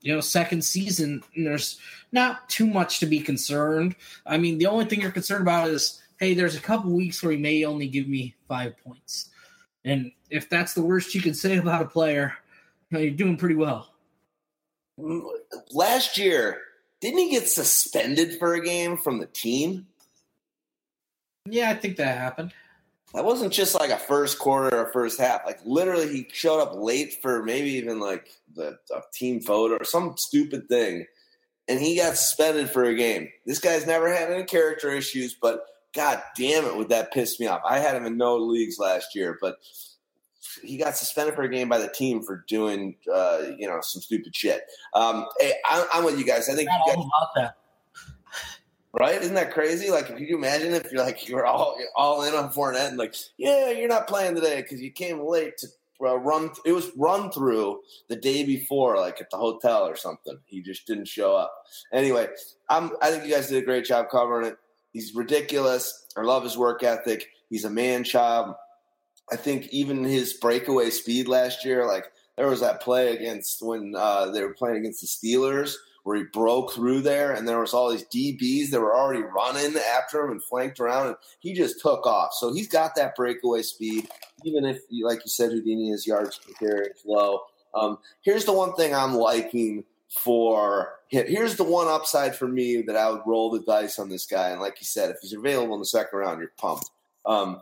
you 0.01 0.13
know, 0.13 0.21
second 0.21 0.63
season. 0.63 1.23
And 1.35 1.45
there's 1.45 1.79
not 2.11 2.49
too 2.49 2.67
much 2.67 2.99
to 2.99 3.05
be 3.05 3.19
concerned. 3.19 3.95
I 4.25 4.37
mean, 4.37 4.57
the 4.57 4.67
only 4.67 4.85
thing 4.85 5.01
you're 5.01 5.11
concerned 5.11 5.41
about 5.41 5.69
is, 5.69 6.01
hey, 6.19 6.33
there's 6.33 6.55
a 6.55 6.61
couple 6.61 6.91
weeks 6.91 7.21
where 7.23 7.31
he 7.31 7.37
may 7.37 7.63
only 7.63 7.87
give 7.87 8.07
me 8.07 8.35
five 8.47 8.77
points, 8.83 9.29
and 9.85 10.11
if 10.29 10.49
that's 10.49 10.73
the 10.73 10.81
worst 10.81 11.15
you 11.15 11.21
can 11.21 11.33
say 11.33 11.57
about 11.57 11.81
a 11.81 11.85
player, 11.85 12.33
you 12.89 12.97
know, 12.97 13.03
you're 13.03 13.13
doing 13.13 13.37
pretty 13.37 13.55
well. 13.55 13.93
Last 15.71 16.17
year, 16.17 16.61
didn't 16.99 17.19
he 17.19 17.31
get 17.31 17.47
suspended 17.47 18.37
for 18.37 18.55
a 18.55 18.63
game 18.63 18.97
from 18.97 19.19
the 19.19 19.27
team? 19.27 19.87
Yeah, 21.49 21.69
I 21.69 21.73
think 21.75 21.97
that 21.97 22.17
happened. 22.17 22.53
That 23.13 23.25
wasn't 23.25 23.53
just 23.53 23.73
like 23.73 23.89
a 23.89 23.97
first 23.97 24.37
quarter 24.37 24.75
or 24.77 24.91
first 24.91 25.19
half. 25.19 25.41
Like 25.45 25.59
literally, 25.65 26.07
he 26.09 26.27
showed 26.31 26.61
up 26.61 26.75
late 26.75 27.21
for 27.21 27.43
maybe 27.43 27.71
even 27.71 27.99
like 27.99 28.29
the 28.55 28.77
team 29.13 29.41
photo 29.41 29.77
or 29.77 29.83
some 29.83 30.15
stupid 30.17 30.69
thing, 30.69 31.05
and 31.67 31.79
he 31.79 31.97
got 31.97 32.17
suspended 32.17 32.69
for 32.69 32.83
a 32.83 32.95
game. 32.95 33.29
This 33.45 33.59
guy's 33.59 33.87
never 33.87 34.13
had 34.13 34.31
any 34.31 34.43
character 34.43 34.91
issues, 34.91 35.33
but 35.33 35.65
god 35.95 36.21
damn 36.37 36.65
it, 36.65 36.75
would 36.75 36.89
that 36.89 37.11
piss 37.11 37.39
me 37.39 37.47
off? 37.47 37.61
I 37.67 37.79
had 37.79 37.95
him 37.95 38.05
in 38.05 38.17
no 38.17 38.37
leagues 38.37 38.77
last 38.77 39.15
year, 39.15 39.39
but 39.41 39.57
he 40.63 40.77
got 40.77 40.95
suspended 40.95 41.35
for 41.35 41.43
a 41.43 41.49
game 41.49 41.69
by 41.69 41.77
the 41.77 41.89
team 41.89 42.21
for 42.21 42.43
doing 42.47 42.95
uh, 43.13 43.41
you 43.57 43.67
know 43.67 43.79
some 43.81 44.01
stupid 44.01 44.35
shit. 44.35 44.61
Um, 44.93 45.25
hey, 45.39 45.53
I'm, 45.67 45.85
I'm, 45.93 46.03
with 46.03 46.19
you 46.19 46.25
guys. 46.25 46.49
I 46.49 46.55
think 46.55 46.69
you 46.69 46.93
guys, 46.93 46.95
about 46.95 47.29
that. 47.35 47.55
Right? 48.91 49.21
Isn't 49.21 49.35
that 49.35 49.53
crazy? 49.53 49.91
Like, 49.91 50.09
if 50.09 50.19
you 50.19 50.35
imagine 50.35 50.73
if 50.73 50.91
you're 50.91 51.03
like 51.03 51.27
you're 51.27 51.45
all 51.45 51.77
all 51.95 52.23
in 52.23 52.33
on 52.33 52.51
Fournette 52.51 52.89
and 52.89 52.97
like, 52.97 53.15
yeah, 53.37 53.69
you're 53.69 53.87
not 53.87 54.07
playing 54.07 54.35
today 54.35 54.61
because 54.61 54.81
you 54.81 54.91
came 54.91 55.19
late 55.19 55.57
to 55.59 55.67
uh, 56.01 56.17
run. 56.17 56.49
It 56.65 56.71
was 56.71 56.91
run 56.95 57.31
through 57.31 57.81
the 58.07 58.15
day 58.15 58.43
before, 58.43 58.97
like 58.97 59.21
at 59.21 59.29
the 59.29 59.37
hotel 59.37 59.87
or 59.87 59.95
something. 59.95 60.37
He 60.45 60.61
just 60.61 60.87
didn't 60.87 61.07
show 61.07 61.35
up. 61.35 61.53
Anyway, 61.93 62.27
I'm. 62.69 62.91
I 63.01 63.11
think 63.11 63.25
you 63.25 63.33
guys 63.33 63.47
did 63.47 63.61
a 63.61 63.65
great 63.65 63.85
job 63.85 64.09
covering 64.09 64.47
it. 64.47 64.57
He's 64.91 65.13
ridiculous. 65.13 66.07
I 66.17 66.21
love 66.21 66.43
his 66.43 66.57
work 66.57 66.83
ethic. 66.83 67.27
He's 67.49 67.65
a 67.65 67.69
man 67.69 68.03
child. 68.03 68.55
I 69.31 69.35
think 69.35 69.67
even 69.67 70.03
his 70.03 70.33
breakaway 70.33 70.89
speed 70.89 71.27
last 71.27 71.63
year, 71.63 71.85
like 71.85 72.05
there 72.37 72.47
was 72.47 72.61
that 72.61 72.81
play 72.81 73.15
against 73.15 73.61
when 73.61 73.93
uh, 73.95 74.31
they 74.31 74.41
were 74.41 74.53
playing 74.53 74.77
against 74.77 75.01
the 75.01 75.07
Steelers 75.07 75.75
where 76.03 76.17
he 76.17 76.23
broke 76.23 76.73
through 76.73 77.01
there, 77.01 77.33
and 77.33 77.47
there 77.47 77.59
was 77.59 77.73
all 77.73 77.91
these 77.91 78.05
DBs 78.05 78.69
that 78.69 78.81
were 78.81 78.95
already 78.95 79.21
running 79.21 79.75
after 79.95 80.23
him 80.23 80.31
and 80.31 80.43
flanked 80.43 80.79
around, 80.79 81.07
and 81.07 81.15
he 81.39 81.53
just 81.53 81.81
took 81.81 82.05
off. 82.05 82.33
So 82.33 82.53
he's 82.53 82.67
got 82.67 82.95
that 82.95 83.15
breakaway 83.15 83.61
speed, 83.61 84.07
even 84.43 84.65
if, 84.65 84.81
like 85.03 85.19
you 85.25 85.29
said, 85.29 85.51
Houdini 85.51 85.89
his 85.89 86.07
yards 86.07 86.37
per 86.39 86.53
carry 86.53 86.89
low. 87.05 87.41
Um, 87.73 87.99
here's 88.21 88.45
the 88.45 88.53
one 88.53 88.73
thing 88.75 88.93
I'm 88.93 89.13
liking 89.13 89.83
for 90.09 90.99
here's 91.09 91.55
the 91.55 91.63
one 91.63 91.87
upside 91.87 92.35
for 92.35 92.47
me 92.47 92.81
that 92.83 92.95
I 92.95 93.09
would 93.09 93.21
roll 93.25 93.49
the 93.49 93.61
dice 93.61 93.99
on 93.99 94.09
this 94.09 94.25
guy. 94.25 94.49
And 94.49 94.61
like 94.61 94.79
you 94.79 94.85
said, 94.85 95.09
if 95.09 95.17
he's 95.21 95.33
available 95.33 95.73
in 95.73 95.79
the 95.79 95.85
second 95.85 96.17
round, 96.19 96.39
you're 96.39 96.51
pumped. 96.57 96.89
Um, 97.25 97.61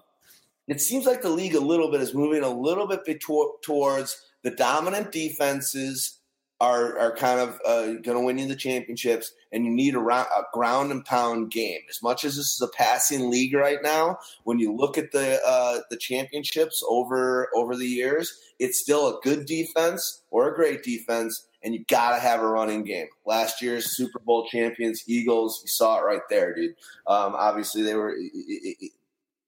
it 0.68 0.82
seems 0.82 1.06
like 1.06 1.22
the 1.22 1.30
league 1.30 1.56
a 1.56 1.60
little 1.60 1.90
bit 1.90 2.02
is 2.02 2.14
moving 2.14 2.44
a 2.44 2.50
little 2.50 2.88
bit 2.88 3.22
towards 3.62 4.22
the 4.44 4.52
dominant 4.52 5.12
defenses 5.12 6.20
are 6.60 6.98
are 6.98 7.16
kind 7.16 7.40
of 7.40 7.60
uh, 7.66 7.86
going 8.02 8.18
to 8.18 8.22
win 8.22 8.40
you 8.40 8.48
the 8.48 8.56
championships, 8.56 9.32
and 9.52 9.66
you 9.66 9.72
need 9.72 9.96
a, 9.96 10.00
a, 10.00 10.46
ground 10.54 10.92
and 10.92 11.06
pound 11.06 11.52
game. 11.52 11.82
As 11.90 12.02
much 12.02 12.24
as 12.24 12.36
this 12.36 12.54
is 12.54 12.62
a 12.62 12.68
passing 12.76 13.30
league 13.30 13.54
right 13.54 13.80
now, 13.84 14.18
when 14.44 14.58
you 14.58 14.74
look 14.74 14.98
at 14.98 15.12
the 15.12 15.40
uh, 15.46 15.80
the 15.90 15.98
championships 15.98 16.84
over 16.90 17.50
over 17.56 17.76
the 17.76 17.86
years, 17.86 18.34
it's 18.60 18.80
still 18.80 19.08
a 19.08 19.20
good 19.22 19.46
defense 19.46 20.24
or 20.32 20.52
a 20.52 20.56
great 20.56 20.84
defense, 20.84 21.48
and 21.64 21.76
you 21.76 21.86
got 21.90 22.16
to 22.16 22.20
have 22.20 22.42
a 22.42 22.48
running 22.48 22.84
game. 22.84 23.08
Last 23.26 23.62
year's 23.62 23.96
Super 23.96 24.20
Bowl 24.20 24.48
champions, 24.48 25.04
Eagles, 25.08 25.62
you 25.64 25.70
saw 25.70 26.00
it 26.00 26.06
right 26.06 26.22
there, 26.30 26.56
dude. 26.56 26.72
Um, 27.06 27.36
obviously, 27.36 27.84
they 27.84 27.96
were 27.96 28.16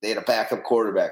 they 0.02 0.10
had 0.10 0.18
a 0.18 0.22
backup 0.22 0.64
quarterback. 0.64 1.12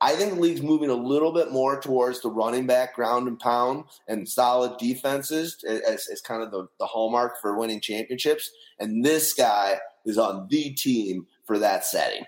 I 0.00 0.14
think 0.14 0.34
the 0.34 0.40
league's 0.40 0.62
moving 0.62 0.90
a 0.90 0.94
little 0.94 1.32
bit 1.32 1.52
more 1.52 1.80
towards 1.80 2.20
the 2.20 2.30
running 2.30 2.66
back, 2.66 2.94
ground 2.94 3.28
and 3.28 3.38
pound, 3.38 3.84
and 4.08 4.28
solid 4.28 4.76
defenses 4.78 5.64
as, 5.64 6.08
as 6.12 6.20
kind 6.20 6.42
of 6.42 6.50
the, 6.50 6.66
the 6.78 6.86
hallmark 6.86 7.40
for 7.40 7.58
winning 7.58 7.80
championships. 7.80 8.50
And 8.78 9.04
this 9.04 9.32
guy 9.32 9.78
is 10.04 10.18
on 10.18 10.48
the 10.50 10.74
team 10.74 11.26
for 11.46 11.58
that 11.58 11.84
setting. 11.84 12.24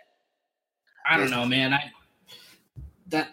I 1.08 1.18
don't 1.18 1.30
know, 1.30 1.44
man. 1.44 1.74
I 1.74 1.92
that 3.08 3.30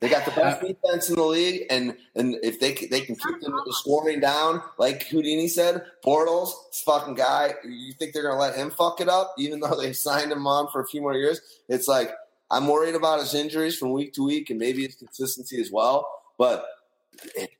they 0.00 0.08
got 0.08 0.24
the 0.24 0.30
best 0.32 0.62
uh, 0.62 0.66
defense 0.66 1.08
in 1.08 1.16
the 1.16 1.24
league, 1.24 1.66
and 1.70 1.96
and 2.14 2.36
if 2.42 2.60
they 2.60 2.74
they 2.74 3.00
can 3.00 3.16
keep 3.16 3.40
them 3.40 3.54
scoring 3.70 4.20
down, 4.20 4.62
like 4.78 5.04
Houdini 5.04 5.48
said, 5.48 5.84
Bortles, 6.04 6.50
this 6.70 6.82
fucking 6.84 7.14
guy, 7.14 7.54
you 7.64 7.92
think 7.94 8.12
they're 8.12 8.22
gonna 8.22 8.38
let 8.38 8.56
him 8.56 8.70
fuck 8.70 9.00
it 9.00 9.08
up, 9.08 9.34
even 9.38 9.60
though 9.60 9.74
they 9.80 9.92
signed 9.92 10.32
him 10.32 10.46
on 10.46 10.68
for 10.70 10.82
a 10.82 10.86
few 10.86 11.00
more 11.00 11.14
years? 11.14 11.40
It's 11.68 11.88
like 11.88 12.10
I'm 12.50 12.68
worried 12.68 12.94
about 12.94 13.20
his 13.20 13.34
injuries 13.34 13.76
from 13.76 13.92
week 13.92 14.12
to 14.14 14.24
week 14.24 14.50
and 14.50 14.58
maybe 14.58 14.84
his 14.84 14.94
consistency 14.94 15.60
as 15.60 15.70
well. 15.70 16.08
But 16.38 16.66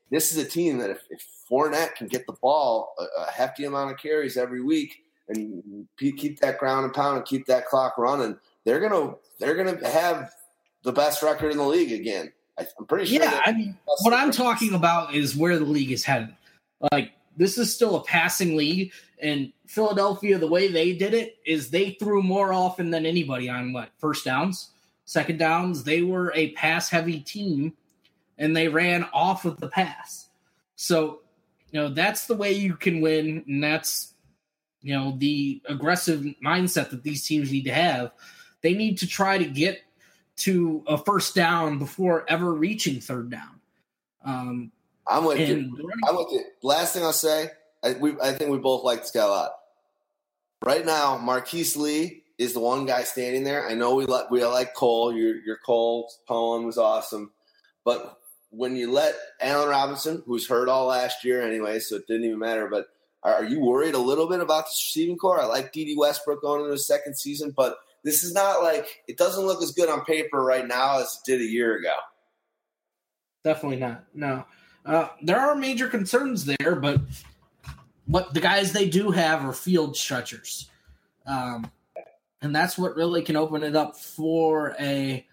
this 0.09 0.31
is 0.31 0.37
a 0.37 0.47
team 0.47 0.77
that 0.79 0.89
if, 0.89 1.01
if 1.09 1.25
Fournette 1.49 1.95
can 1.95 2.07
get 2.07 2.25
the 2.25 2.33
ball 2.33 2.93
a, 2.99 3.21
a 3.21 3.31
hefty 3.31 3.65
amount 3.65 3.91
of 3.91 3.97
carries 3.97 4.37
every 4.37 4.61
week 4.61 5.03
and 5.29 5.87
keep 5.97 6.39
that 6.39 6.57
ground 6.57 6.85
and 6.85 6.93
pound 6.93 7.17
and 7.17 7.25
keep 7.25 7.45
that 7.47 7.65
clock 7.65 7.97
running, 7.97 8.37
they're 8.63 8.79
gonna 8.79 9.15
they're 9.39 9.55
gonna 9.55 9.87
have 9.89 10.31
the 10.83 10.91
best 10.91 11.21
record 11.21 11.51
in 11.51 11.57
the 11.57 11.65
league 11.65 11.91
again. 11.91 12.31
I'm 12.57 12.85
pretty 12.85 13.05
sure. 13.05 13.23
Yeah, 13.23 13.41
I 13.45 13.51
mean, 13.51 13.77
what 14.01 14.13
I'm 14.13 14.31
talking 14.31 14.73
about 14.73 15.13
is 15.13 15.35
where 15.35 15.59
the 15.59 15.65
league 15.65 15.91
is 15.91 16.03
headed. 16.03 16.33
Like 16.91 17.11
this 17.35 17.57
is 17.57 17.73
still 17.73 17.97
a 17.97 18.03
passing 18.03 18.55
league, 18.55 18.93
and 19.21 19.51
Philadelphia, 19.67 20.37
the 20.37 20.47
way 20.47 20.69
they 20.69 20.93
did 20.93 21.13
it 21.13 21.37
is 21.45 21.69
they 21.69 21.91
threw 21.91 22.23
more 22.23 22.53
often 22.53 22.89
than 22.89 23.05
anybody 23.05 23.49
on 23.49 23.73
what 23.73 23.89
first 23.99 24.25
downs 24.25 24.71
second 25.07 25.39
downs. 25.39 25.85
They 25.85 26.03
were 26.03 26.31
a 26.35 26.51
pass 26.51 26.89
heavy 26.89 27.21
team 27.21 27.73
and 28.37 28.55
they 28.55 28.67
ran 28.67 29.07
off 29.13 29.45
of 29.45 29.59
the 29.59 29.69
pass. 29.69 30.27
So, 30.75 31.21
you 31.71 31.79
know, 31.79 31.89
that's 31.89 32.27
the 32.27 32.35
way 32.35 32.51
you 32.51 32.75
can 32.75 33.01
win. 33.01 33.43
And 33.47 33.63
that's, 33.63 34.13
you 34.81 34.93
know, 34.93 35.15
the 35.17 35.61
aggressive 35.67 36.23
mindset 36.45 36.91
that 36.91 37.03
these 37.03 37.25
teams 37.25 37.51
need 37.51 37.63
to 37.63 37.73
have. 37.73 38.11
They 38.61 38.73
need 38.73 38.99
to 38.99 39.07
try 39.07 39.37
to 39.37 39.45
get 39.45 39.81
to 40.37 40.83
a 40.87 40.97
first 40.97 41.33
down 41.33 41.79
before 41.79 42.25
ever 42.27 42.53
reaching 42.53 42.99
third 42.99 43.31
down. 43.31 43.61
Um, 44.23 44.71
I'm 45.07 45.23
with 45.23 45.39
you. 45.39 45.89
I'm 46.07 46.15
with 46.17 46.27
you. 46.31 46.43
Last 46.61 46.93
thing 46.93 47.03
I'll 47.03 47.13
say, 47.13 47.49
I, 47.81 47.93
we, 47.93 48.19
I 48.21 48.33
think 48.33 48.51
we 48.51 48.57
both 48.57 48.83
like 48.83 49.01
this 49.01 49.11
guy 49.11 49.23
a 49.23 49.27
lot. 49.27 49.51
Right 50.63 50.85
now, 50.85 51.17
Marquise 51.17 51.77
Lee 51.77 52.23
is 52.37 52.53
the 52.53 52.59
one 52.59 52.85
guy 52.85 53.03
standing 53.03 53.43
there. 53.43 53.67
I 53.67 53.73
know 53.73 53.95
we 53.95 54.05
like 54.05 54.29
we 54.29 54.43
like 54.45 54.73
Cole. 54.73 55.13
Your 55.13 55.35
your 55.37 55.57
Cole 55.65 56.11
poem 56.27 56.65
was 56.65 56.77
awesome, 56.77 57.31
but 57.83 58.19
when 58.49 58.75
you 58.75 58.91
let 58.91 59.15
Allen 59.41 59.69
Robinson, 59.69 60.23
who's 60.25 60.47
hurt 60.47 60.69
all 60.69 60.87
last 60.87 61.23
year 61.23 61.41
anyway, 61.41 61.79
so 61.79 61.97
it 61.97 62.07
didn't 62.07 62.25
even 62.25 62.39
matter. 62.39 62.67
But 62.67 62.87
are, 63.23 63.43
you 63.43 63.59
worried 63.59 63.95
a 63.95 63.99
little 63.99 64.27
bit 64.27 64.39
about 64.39 64.65
the 64.65 64.69
receiving 64.69 65.17
corps? 65.17 65.41
I 65.41 65.45
like 65.45 65.73
Dede 65.73 65.97
Westbrook 65.97 66.41
going 66.41 66.61
into 66.61 66.71
his 66.71 66.87
second 66.87 67.17
season, 67.17 67.53
but 67.55 67.77
this 68.03 68.23
is 68.23 68.33
not 68.33 68.63
like 68.63 68.87
it 69.07 69.17
doesn't 69.17 69.45
look 69.45 69.61
as 69.61 69.71
good 69.71 69.89
on 69.89 70.05
paper 70.05 70.43
right 70.43 70.67
now 70.67 70.99
as 70.99 71.19
it 71.19 71.29
did 71.29 71.41
a 71.41 71.45
year 71.45 71.77
ago. 71.77 71.93
Definitely 73.43 73.79
not. 73.79 74.03
No, 74.13 74.45
uh, 74.85 75.09
there 75.21 75.39
are 75.39 75.55
major 75.55 75.87
concerns 75.87 76.45
there, 76.45 76.75
but 76.75 77.01
what 78.05 78.33
the 78.33 78.39
guys 78.39 78.71
they 78.71 78.87
do 78.87 79.11
have 79.11 79.43
are 79.43 79.53
field 79.53 79.97
stretchers. 79.97 80.69
Um, 81.25 81.69
and 82.41 82.55
that's 82.55 82.77
what 82.77 82.95
really 82.95 83.21
can 83.21 83.35
open 83.35 83.63
it 83.63 83.75
up 83.75 83.97
for 83.97 84.75
a 84.79 85.25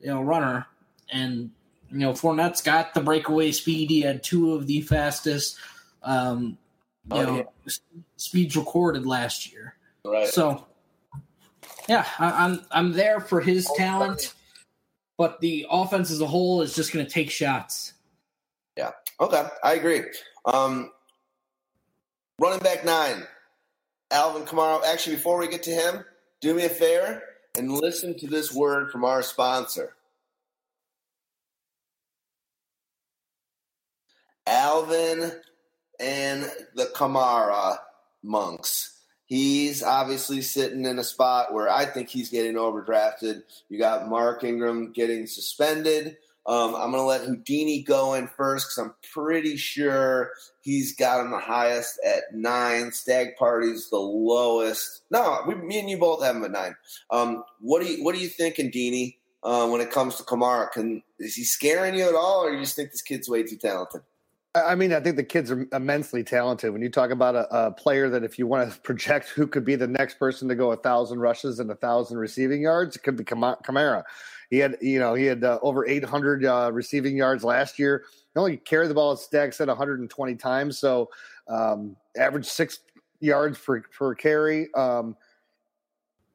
you 0.00 0.06
know 0.06 0.22
runner. 0.22 0.66
And 1.10 1.50
you 1.90 1.98
know, 1.98 2.12
Fournette's 2.12 2.62
got 2.62 2.94
the 2.94 3.00
breakaway 3.00 3.52
speed. 3.52 3.90
He 3.90 4.00
had 4.00 4.22
two 4.22 4.54
of 4.54 4.66
the 4.66 4.80
fastest 4.80 5.58
um, 6.02 6.58
you 7.10 7.16
oh, 7.16 7.22
know 7.22 7.36
yeah. 7.36 7.72
speeds 8.16 8.56
recorded 8.56 9.06
last 9.06 9.52
year. 9.52 9.76
Right. 10.04 10.28
So 10.28 10.66
yeah, 11.88 12.06
I, 12.18 12.28
am 12.28 12.34
I'm, 12.34 12.60
I'm 12.70 12.92
there 12.92 13.20
for 13.20 13.40
his 13.40 13.70
talent, 13.76 14.34
but 15.18 15.40
the 15.40 15.66
offense 15.70 16.10
as 16.10 16.20
a 16.20 16.26
whole 16.26 16.62
is 16.62 16.74
just 16.74 16.92
going 16.92 17.04
to 17.04 17.10
take 17.10 17.30
shots. 17.30 17.94
Yeah. 18.76 18.90
Okay, 19.20 19.46
I 19.62 19.74
agree. 19.74 20.02
Um, 20.44 20.90
running 22.38 22.60
back 22.60 22.84
nine, 22.84 23.24
Alvin 24.10 24.44
Kamara. 24.44 24.84
Actually, 24.84 25.16
before 25.16 25.38
we 25.38 25.48
get 25.48 25.62
to 25.64 25.70
him, 25.70 26.04
do 26.42 26.52
me 26.52 26.64
a 26.64 26.68
favor 26.68 27.22
and 27.56 27.72
listen 27.72 28.18
to 28.18 28.26
this 28.26 28.52
word 28.52 28.90
from 28.90 29.04
our 29.04 29.22
sponsor. 29.22 29.94
Alvin 34.46 35.32
and 36.00 36.50
the 36.74 36.86
Kamara 36.96 37.78
monks. 38.24 38.98
He's 39.24 39.82
obviously 39.82 40.42
sitting 40.42 40.84
in 40.84 40.98
a 40.98 41.04
spot 41.04 41.54
where 41.54 41.70
I 41.70 41.86
think 41.86 42.08
he's 42.08 42.28
getting 42.28 42.54
overdrafted. 42.54 43.44
You 43.68 43.78
got 43.78 44.08
Mark 44.08 44.44
Ingram 44.44 44.92
getting 44.92 45.26
suspended. 45.26 46.18
Um, 46.44 46.74
I'm 46.74 46.90
going 46.90 46.94
to 46.94 47.02
let 47.02 47.22
Houdini 47.22 47.82
go 47.82 48.14
in 48.14 48.26
first 48.26 48.66
because 48.66 48.78
I'm 48.78 48.94
pretty 49.12 49.56
sure 49.56 50.32
he's 50.60 50.94
got 50.96 51.20
him 51.20 51.30
the 51.30 51.38
highest 51.38 52.00
at 52.04 52.34
nine. 52.34 52.90
Stagg 52.90 53.36
Party's 53.38 53.90
the 53.90 53.98
lowest. 53.98 55.02
No, 55.10 55.40
we, 55.46 55.54
me 55.54 55.78
and 55.78 55.88
you 55.88 55.98
both 55.98 56.22
have 56.24 56.34
him 56.34 56.44
at 56.44 56.50
nine. 56.50 56.74
Um, 57.10 57.44
what 57.60 57.82
do 57.82 57.88
you 57.88 58.02
What 58.02 58.16
are 58.16 58.18
you 58.18 58.28
thinking, 58.28 58.72
Dini, 58.72 59.16
uh, 59.44 59.68
when 59.68 59.80
it 59.80 59.92
comes 59.92 60.16
to 60.16 60.24
Kamara? 60.24 60.70
Can 60.72 61.02
is 61.20 61.36
he 61.36 61.44
scaring 61.44 61.94
you 61.94 62.08
at 62.08 62.14
all, 62.16 62.44
or 62.44 62.52
you 62.52 62.60
just 62.60 62.74
think 62.74 62.90
this 62.90 63.02
kid's 63.02 63.28
way 63.28 63.44
too 63.44 63.56
talented? 63.56 64.02
I 64.54 64.74
mean, 64.74 64.92
I 64.92 65.00
think 65.00 65.16
the 65.16 65.24
kids 65.24 65.50
are 65.50 65.66
immensely 65.72 66.22
talented. 66.22 66.72
When 66.72 66.82
you 66.82 66.90
talk 66.90 67.10
about 67.10 67.34
a, 67.34 67.66
a, 67.68 67.70
player 67.70 68.10
that, 68.10 68.22
if 68.22 68.38
you 68.38 68.46
want 68.46 68.70
to 68.70 68.80
project 68.82 69.28
who 69.30 69.46
could 69.46 69.64
be 69.64 69.76
the 69.76 69.86
next 69.86 70.18
person 70.18 70.48
to 70.48 70.54
go 70.54 70.72
a 70.72 70.76
thousand 70.76 71.20
rushes 71.20 71.58
and 71.58 71.70
a 71.70 71.74
thousand 71.74 72.18
receiving 72.18 72.62
yards, 72.62 72.96
it 72.96 73.02
could 73.02 73.16
be 73.16 73.24
Kamara. 73.24 74.02
He 74.52 74.58
had, 74.58 74.76
you 74.82 74.98
know, 74.98 75.14
he 75.14 75.24
had 75.24 75.44
uh, 75.44 75.58
over 75.62 75.86
800 75.86 76.44
uh, 76.44 76.70
receiving 76.74 77.16
yards 77.16 77.42
last 77.42 77.78
year. 77.78 78.04
He 78.34 78.38
only 78.38 78.58
carried 78.58 78.90
the 78.90 78.94
ball 78.94 79.12
at 79.12 79.18
Stagg 79.18 79.54
said 79.54 79.68
120 79.68 80.34
times, 80.34 80.78
so 80.78 81.08
um, 81.48 81.96
average 82.18 82.44
six 82.44 82.80
yards 83.20 83.58
per 83.58 83.80
per 83.80 84.14
carry. 84.14 84.68
Um, 84.74 85.16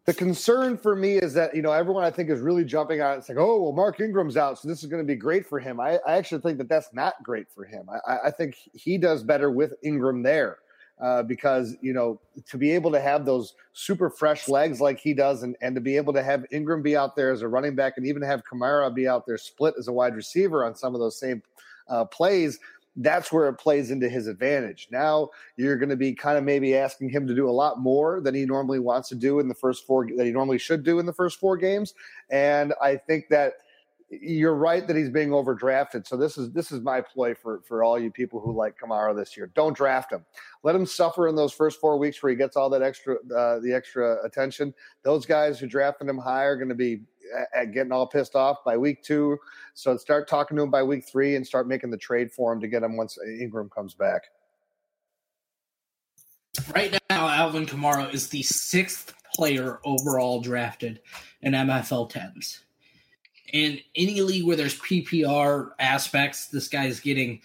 the 0.05 0.15
concern 0.15 0.79
for 0.79 0.95
me 0.95 1.17
is 1.17 1.31
that 1.35 1.55
you 1.55 1.61
know 1.61 1.71
everyone 1.71 2.03
I 2.03 2.09
think 2.09 2.31
is 2.31 2.39
really 2.39 2.65
jumping 2.65 3.03
on 3.03 3.13
it. 3.13 3.17
It's 3.19 3.29
like, 3.29 3.37
oh 3.37 3.61
well, 3.61 3.71
Mark 3.71 3.99
Ingram's 3.99 4.35
out, 4.35 4.57
so 4.57 4.67
this 4.67 4.81
is 4.81 4.89
going 4.89 5.03
to 5.03 5.07
be 5.07 5.15
great 5.15 5.45
for 5.45 5.59
him. 5.59 5.79
I, 5.79 5.99
I, 6.07 6.17
actually 6.17 6.41
think 6.41 6.57
that 6.57 6.69
that's 6.69 6.91
not 6.93 7.21
great 7.21 7.51
for 7.51 7.65
him. 7.65 7.87
I, 8.07 8.17
I 8.25 8.31
think 8.31 8.57
he 8.73 8.97
does 8.97 9.21
better 9.21 9.51
with 9.51 9.75
Ingram 9.83 10.23
there 10.23 10.57
uh, 11.01 11.23
because 11.23 11.75
you 11.81 11.93
know 11.93 12.19
to 12.47 12.57
be 12.57 12.71
able 12.71 12.91
to 12.91 12.99
have 12.99 13.25
those 13.25 13.53
super 13.73 14.09
fresh 14.09 14.47
legs 14.47 14.81
like 14.81 14.99
he 14.99 15.13
does, 15.13 15.43
and, 15.43 15.55
and 15.61 15.75
to 15.75 15.81
be 15.81 15.95
able 15.95 16.13
to 16.13 16.23
have 16.23 16.45
Ingram 16.51 16.81
be 16.81 16.95
out 16.95 17.15
there 17.15 17.31
as 17.31 17.41
a 17.41 17.47
running 17.47 17.75
back, 17.75 17.93
and 17.97 18.05
even 18.05 18.21
have 18.21 18.43
Kamara 18.51 18.93
be 18.93 19.07
out 19.07 19.25
there 19.25 19.37
split 19.37 19.75
as 19.77 19.87
a 19.87 19.93
wide 19.93 20.15
receiver 20.15 20.65
on 20.65 20.75
some 20.75 20.95
of 20.95 21.01
those 21.01 21.19
same 21.19 21.41
uh, 21.87 22.05
plays. 22.05 22.59
That's 22.99 23.31
where 23.31 23.47
it 23.47 23.59
plays 23.59 23.91
into 23.91 24.09
his 24.09 24.25
advantage. 24.25 24.87
Now 24.89 25.29
you're 25.55 25.77
going 25.77 25.89
to 25.89 25.95
be 25.95 26.15
kind 26.15 26.35
of 26.35 26.43
maybe 26.43 26.75
asking 26.75 27.09
him 27.09 27.27
to 27.27 27.35
do 27.35 27.47
a 27.47 27.51
lot 27.51 27.79
more 27.79 28.19
than 28.21 28.33
he 28.33 28.43
normally 28.43 28.79
wants 28.79 29.07
to 29.09 29.15
do 29.15 29.39
in 29.39 29.47
the 29.47 29.53
first 29.53 29.85
four 29.85 30.07
that 30.17 30.25
he 30.25 30.31
normally 30.31 30.57
should 30.57 30.83
do 30.83 30.97
in 30.97 31.05
the 31.05 31.13
first 31.13 31.39
four 31.39 31.57
games, 31.57 31.93
and 32.31 32.73
I 32.81 32.95
think 32.95 33.29
that 33.29 33.53
you're 34.09 34.55
right 34.55 34.87
that 34.87 34.95
he's 34.95 35.09
being 35.09 35.29
overdrafted. 35.29 36.07
So 36.07 36.15
this 36.15 36.37
is 36.37 36.51
this 36.51 36.71
is 36.71 36.81
my 36.81 37.01
play 37.01 37.33
for 37.33 37.61
for 37.67 37.83
all 37.83 37.99
you 37.99 38.09
people 38.09 38.39
who 38.39 38.53
like 38.53 38.75
Kamara 38.79 39.15
this 39.15 39.35
year. 39.35 39.51
Don't 39.53 39.75
draft 39.75 40.13
him. 40.13 40.25
Let 40.63 40.75
him 40.75 40.85
suffer 40.85 41.27
in 41.27 41.35
those 41.35 41.51
first 41.51 41.81
four 41.81 41.97
weeks 41.97 42.21
where 42.23 42.29
he 42.29 42.35
gets 42.35 42.55
all 42.55 42.69
that 42.69 42.81
extra 42.81 43.15
uh, 43.35 43.59
the 43.59 43.73
extra 43.73 44.23
attention. 44.25 44.73
Those 45.03 45.25
guys 45.25 45.59
who 45.59 45.67
drafted 45.67 46.07
him 46.07 46.17
high 46.17 46.43
are 46.43 46.55
going 46.55 46.69
to 46.69 46.75
be 46.75 47.01
uh, 47.55 47.65
getting 47.65 47.91
all 47.91 48.07
pissed 48.07 48.35
off 48.35 48.63
by 48.63 48.77
week 48.77 49.03
two. 49.03 49.37
So 49.73 49.97
start 49.97 50.29
talking 50.29 50.55
to 50.55 50.63
him 50.63 50.71
by 50.71 50.83
week 50.83 51.05
three 51.05 51.35
and 51.35 51.45
start 51.45 51.67
making 51.67 51.91
the 51.91 51.97
trade 51.97 52.31
for 52.31 52.53
him 52.53 52.61
to 52.61 52.67
get 52.67 52.83
him 52.83 52.95
once 52.95 53.17
Ingram 53.25 53.69
comes 53.69 53.93
back. 53.93 54.23
Right 56.73 56.97
now, 57.09 57.27
Alvin 57.27 57.65
Kamara 57.65 58.13
is 58.13 58.29
the 58.29 58.41
sixth 58.41 59.13
player 59.35 59.79
overall 59.83 60.39
drafted 60.41 61.01
in 61.41 61.53
MFL 61.53 62.09
10s. 62.09 62.61
In 63.53 63.79
any 63.95 64.21
league 64.21 64.45
where 64.45 64.57
there's 64.57 64.79
PPR 64.79 65.71
aspects, 65.79 66.47
this 66.47 66.67
guy 66.67 66.85
is 66.85 66.99
getting 66.99 67.41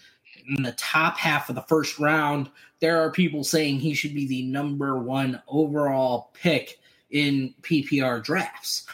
in 0.57 0.63
the 0.63 0.73
top 0.73 1.17
half 1.17 1.49
of 1.49 1.55
the 1.55 1.61
first 1.63 1.99
round. 1.99 2.49
There 2.79 3.01
are 3.01 3.11
people 3.11 3.43
saying 3.43 3.79
he 3.79 3.93
should 3.93 4.13
be 4.13 4.27
the 4.27 4.43
number 4.43 4.99
one 4.99 5.41
overall 5.47 6.31
pick 6.33 6.79
in 7.11 7.53
PPR 7.61 8.23
drafts. 8.23 8.85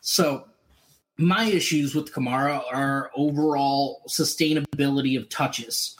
So, 0.00 0.46
my 1.18 1.44
issues 1.44 1.94
with 1.94 2.12
Kamara 2.12 2.62
are 2.72 3.10
overall 3.16 4.02
sustainability 4.06 5.18
of 5.18 5.28
touches. 5.30 5.96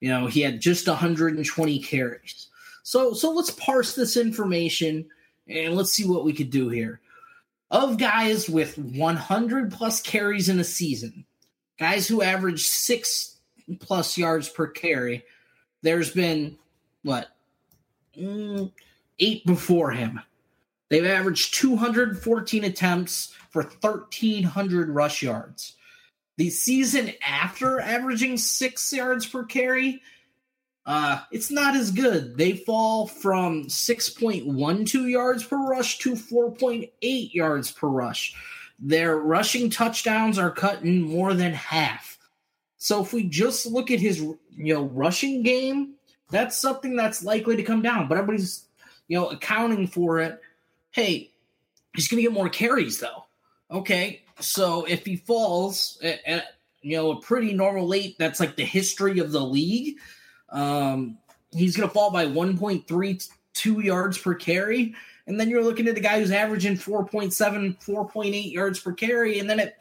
You 0.00 0.10
know, 0.10 0.26
he 0.26 0.40
had 0.40 0.60
just 0.60 0.86
120 0.86 1.78
carries. 1.80 2.48
So, 2.82 3.14
so 3.14 3.30
let's 3.32 3.50
parse 3.52 3.94
this 3.94 4.16
information 4.16 5.06
and 5.48 5.74
let's 5.74 5.92
see 5.92 6.06
what 6.06 6.24
we 6.24 6.32
could 6.32 6.50
do 6.50 6.68
here 6.68 7.00
of 7.70 7.98
guys 7.98 8.48
with 8.48 8.76
100 8.78 9.72
plus 9.72 10.00
carries 10.00 10.48
in 10.48 10.58
a 10.58 10.64
season, 10.64 11.24
guys 11.78 12.08
who 12.08 12.22
average 12.22 12.66
six 12.66 13.36
plus 13.78 14.18
yards 14.18 14.48
per 14.48 14.66
carry, 14.66 15.24
there's 15.82 16.10
been 16.10 16.58
what 17.02 17.28
mm, 18.16 18.70
eight 19.18 19.46
before 19.46 19.90
him. 19.92 20.20
They've 20.88 21.06
averaged 21.06 21.54
214 21.54 22.64
attempts 22.64 23.32
for 23.50 23.62
1,300 23.62 24.88
rush 24.88 25.22
yards. 25.22 25.76
The 26.36 26.50
season 26.50 27.12
after 27.24 27.80
averaging 27.80 28.38
six 28.38 28.92
yards 28.92 29.26
per 29.26 29.44
carry, 29.44 30.02
uh, 30.86 31.20
it's 31.30 31.50
not 31.50 31.76
as 31.76 31.90
good. 31.90 32.36
They 32.36 32.52
fall 32.52 33.06
from 33.06 33.64
6.12 33.64 35.10
yards 35.10 35.44
per 35.44 35.56
rush 35.56 35.98
to 35.98 36.12
4.8 36.12 37.34
yards 37.34 37.70
per 37.70 37.88
rush. 37.88 38.34
Their 38.78 39.16
rushing 39.16 39.68
touchdowns 39.68 40.38
are 40.38 40.50
cut 40.50 40.82
in 40.82 41.02
more 41.02 41.34
than 41.34 41.52
half. 41.52 42.18
So 42.78 43.02
if 43.02 43.12
we 43.12 43.24
just 43.24 43.66
look 43.66 43.90
at 43.90 44.00
his, 44.00 44.20
you 44.20 44.74
know, 44.74 44.84
rushing 44.84 45.42
game, 45.42 45.94
that's 46.30 46.56
something 46.56 46.96
that's 46.96 47.22
likely 47.22 47.56
to 47.56 47.62
come 47.62 47.82
down. 47.82 48.08
But 48.08 48.16
everybody's, 48.16 48.64
you 49.06 49.18
know, 49.18 49.28
accounting 49.28 49.86
for 49.86 50.20
it. 50.20 50.40
Hey, 50.92 51.30
he's 51.94 52.08
going 52.08 52.22
to 52.22 52.28
get 52.28 52.32
more 52.32 52.48
carries 52.48 52.98
though. 52.98 53.26
Okay, 53.70 54.22
so 54.40 54.84
if 54.86 55.04
he 55.04 55.16
falls 55.16 55.98
at, 56.02 56.26
at 56.26 56.44
you 56.82 56.96
know 56.96 57.12
a 57.12 57.20
pretty 57.20 57.52
normal 57.52 57.86
rate, 57.86 58.16
that's 58.18 58.40
like 58.40 58.56
the 58.56 58.64
history 58.64 59.20
of 59.20 59.30
the 59.30 59.44
league 59.44 59.96
um, 60.50 61.18
he's 61.52 61.76
going 61.76 61.88
to 61.88 61.94
fall 61.94 62.10
by 62.10 62.26
1.32 62.26 63.84
yards 63.84 64.18
per 64.18 64.34
carry. 64.34 64.94
And 65.26 65.38
then 65.38 65.48
you're 65.48 65.64
looking 65.64 65.86
at 65.88 65.94
the 65.94 66.00
guy 66.00 66.18
who's 66.18 66.30
averaging 66.30 66.76
4.7, 66.76 67.84
4.8 67.84 68.52
yards 68.52 68.80
per 68.80 68.92
carry. 68.92 69.38
And 69.38 69.48
then 69.48 69.60
at, 69.60 69.76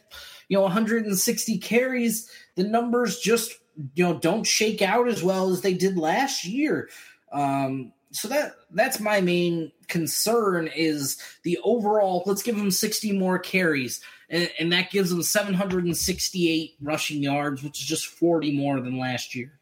you 0.48 0.58
know, 0.58 0.64
160 0.64 1.58
carries, 1.60 2.30
the 2.56 2.64
numbers 2.64 3.20
just, 3.20 3.54
you 3.96 4.04
know, 4.04 4.20
don't 4.20 4.46
shake 4.46 4.82
out 4.82 5.08
as 5.08 5.24
well 5.24 5.50
as 5.50 5.62
they 5.62 5.74
did 5.74 5.98
last 5.98 6.46
year. 6.46 6.90
Um, 7.32 7.94
so 8.12 8.28
that 8.28 8.54
that's 8.72 9.00
my 9.00 9.22
main 9.22 9.72
concern 9.88 10.70
is 10.76 11.18
the 11.44 11.60
overall 11.64 12.24
let's 12.26 12.42
give 12.42 12.56
him 12.56 12.72
60 12.72 13.12
more 13.14 13.38
carries 13.38 14.02
and, 14.30 14.50
and 14.60 14.74
that 14.74 14.92
gives 14.92 15.12
him 15.12 15.22
768 15.22 16.76
rushing 16.82 17.22
yards 17.22 17.62
which 17.62 17.80
is 17.80 17.86
just 17.86 18.08
40 18.08 18.58
more 18.58 18.82
than 18.82 18.98
last 18.98 19.36
year 19.36 19.60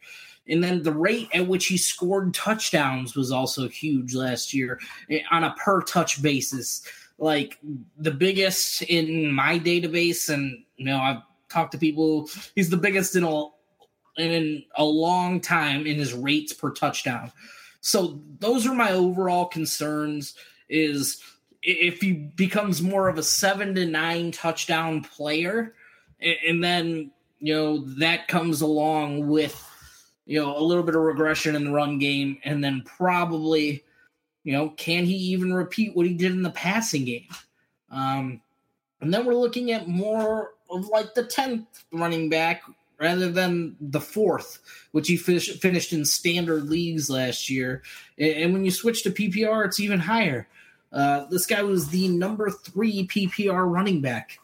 and 0.49 0.63
then 0.63 0.83
the 0.83 0.91
rate 0.91 1.29
at 1.33 1.47
which 1.47 1.67
he 1.67 1.77
scored 1.77 2.33
touchdowns 2.33 3.15
was 3.15 3.31
also 3.31 3.67
huge 3.67 4.13
last 4.13 4.53
year 4.53 4.79
eh, 5.09 5.19
on 5.31 5.43
a 5.43 5.53
per 5.53 5.81
touch 5.81 6.21
basis. 6.21 6.81
Like 7.19 7.57
the 7.97 8.11
biggest 8.11 8.83
in 8.83 9.31
my 9.31 9.59
database, 9.59 10.29
and 10.33 10.63
you 10.77 10.85
know, 10.85 10.97
I've 10.97 11.21
talked 11.49 11.71
to 11.71 11.77
people, 11.77 12.29
he's 12.55 12.69
the 12.69 12.77
biggest 12.77 13.15
in 13.15 13.23
a 13.23 13.45
in 14.17 14.63
a 14.75 14.83
long 14.83 15.39
time 15.39 15.85
in 15.85 15.97
his 15.97 16.13
rates 16.13 16.53
per 16.53 16.71
touchdown. 16.71 17.31
So 17.81 18.19
those 18.39 18.65
are 18.65 18.73
my 18.73 18.91
overall 18.91 19.45
concerns 19.45 20.35
is 20.69 21.21
if 21.61 22.01
he 22.01 22.13
becomes 22.13 22.81
more 22.81 23.07
of 23.07 23.17
a 23.17 23.23
seven 23.23 23.75
to 23.75 23.85
nine 23.85 24.31
touchdown 24.31 25.01
player, 25.03 25.73
and 26.19 26.63
then 26.63 27.11
you 27.39 27.53
know 27.53 27.79
that 27.99 28.27
comes 28.27 28.61
along 28.61 29.27
with 29.27 29.66
you 30.27 30.39
know, 30.41 30.57
a 30.57 30.61
little 30.61 30.83
bit 30.83 30.95
of 30.95 31.01
regression 31.01 31.55
in 31.55 31.63
the 31.63 31.71
run 31.71 31.97
game, 31.97 32.37
and 32.43 32.63
then 32.63 32.83
probably, 32.85 33.83
you 34.43 34.53
know, 34.53 34.69
can 34.69 35.05
he 35.05 35.15
even 35.15 35.53
repeat 35.53 35.95
what 35.95 36.05
he 36.05 36.13
did 36.13 36.31
in 36.31 36.43
the 36.43 36.51
passing 36.51 37.05
game? 37.05 37.27
Um, 37.89 38.41
and 38.99 39.13
then 39.13 39.25
we're 39.25 39.35
looking 39.35 39.71
at 39.71 39.87
more 39.87 40.51
of 40.69 40.87
like 40.89 41.13
the 41.13 41.23
10th 41.23 41.65
running 41.93 42.29
back 42.29 42.61
rather 42.99 43.31
than 43.31 43.77
the 43.79 44.01
fourth, 44.01 44.59
which 44.91 45.07
he 45.07 45.15
fish, 45.15 45.59
finished 45.59 45.93
in 45.93 46.03
standard 46.03 46.65
leagues 46.65 47.09
last 47.09 47.49
year. 47.49 47.83
And 48.17 48.53
when 48.53 48.65
you 48.65 48.71
switch 48.71 49.03
to 49.03 49.11
PPR, 49.11 49.65
it's 49.65 49.79
even 49.79 49.99
higher. 49.99 50.47
Uh, 50.91 51.25
this 51.25 51.45
guy 51.45 51.63
was 51.63 51.89
the 51.89 52.07
number 52.07 52.49
three 52.49 53.07
PPR 53.07 53.69
running 53.69 54.01
back. 54.01 54.39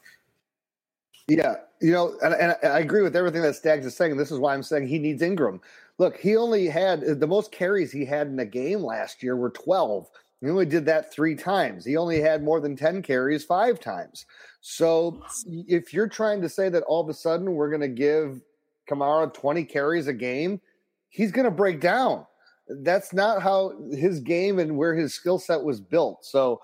Yeah, 1.27 1.55
you 1.84 1.91
know, 1.91 2.15
and, 2.23 2.34
and, 2.34 2.55
I 2.63 2.79
agree 2.79 3.01
with 3.01 3.15
everything 3.15 3.41
that 3.41 3.55
Staggs 3.55 3.86
is 3.86 3.95
saying. 3.95 4.15
This 4.15 4.31
is 4.31 4.39
why 4.39 4.53
I'm 4.53 4.63
saying 4.63 4.88
he 4.88 4.99
needs 4.99 5.21
Ingram. 5.21 5.59
Look, 5.97 6.17
he 6.17 6.38
only 6.38 6.67
had 6.67 7.01
the 7.01 7.27
most 7.27 7.51
carries 7.51 7.91
he 7.91 8.05
had 8.05 8.27
in 8.27 8.39
a 8.39 8.45
game 8.45 8.79
last 8.79 9.21
year 9.21 9.36
were 9.36 9.49
12. 9.49 10.09
He 10.39 10.49
only 10.49 10.65
did 10.65 10.86
that 10.86 11.11
three 11.11 11.36
times. 11.36 11.84
He 11.84 11.97
only 11.97 12.21
had 12.21 12.41
more 12.41 12.61
than 12.61 12.77
10 12.77 13.01
carries 13.01 13.43
five 13.43 13.81
times. 13.81 14.25
So 14.61 15.21
if 15.45 15.93
you're 15.93 16.07
trying 16.07 16.41
to 16.41 16.49
say 16.49 16.69
that 16.69 16.84
all 16.84 17.01
of 17.01 17.09
a 17.09 17.13
sudden 17.13 17.51
we're 17.51 17.69
going 17.69 17.81
to 17.81 17.89
give 17.89 18.41
Kamara 18.89 19.34
20 19.34 19.65
carries 19.65 20.07
a 20.07 20.13
game, 20.13 20.61
he's 21.09 21.34
going 21.34 21.45
to 21.45 21.51
break 21.51 21.81
down. 21.81 22.25
That's 22.67 23.11
not 23.11 23.41
how 23.41 23.73
his 23.91 24.21
game 24.21 24.59
and 24.59 24.77
where 24.77 24.95
his 24.95 25.13
skill 25.13 25.38
set 25.38 25.61
was 25.61 25.81
built. 25.81 26.23
So 26.23 26.61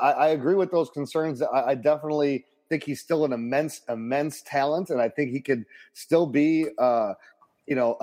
I, 0.00 0.12
I, 0.12 0.28
agree 0.28 0.54
with 0.54 0.70
those 0.70 0.88
concerns. 0.90 1.42
I, 1.42 1.68
I 1.68 1.74
definitely 1.74 2.46
think 2.72 2.84
he's 2.84 3.00
still 3.00 3.26
an 3.26 3.34
immense, 3.34 3.82
immense 3.86 4.40
talent, 4.40 4.88
and 4.88 4.98
I 4.98 5.10
think 5.10 5.30
he 5.30 5.40
could 5.40 5.66
still 5.92 6.26
be, 6.26 6.68
uh, 6.78 7.12
you 7.66 7.76
know, 7.76 7.98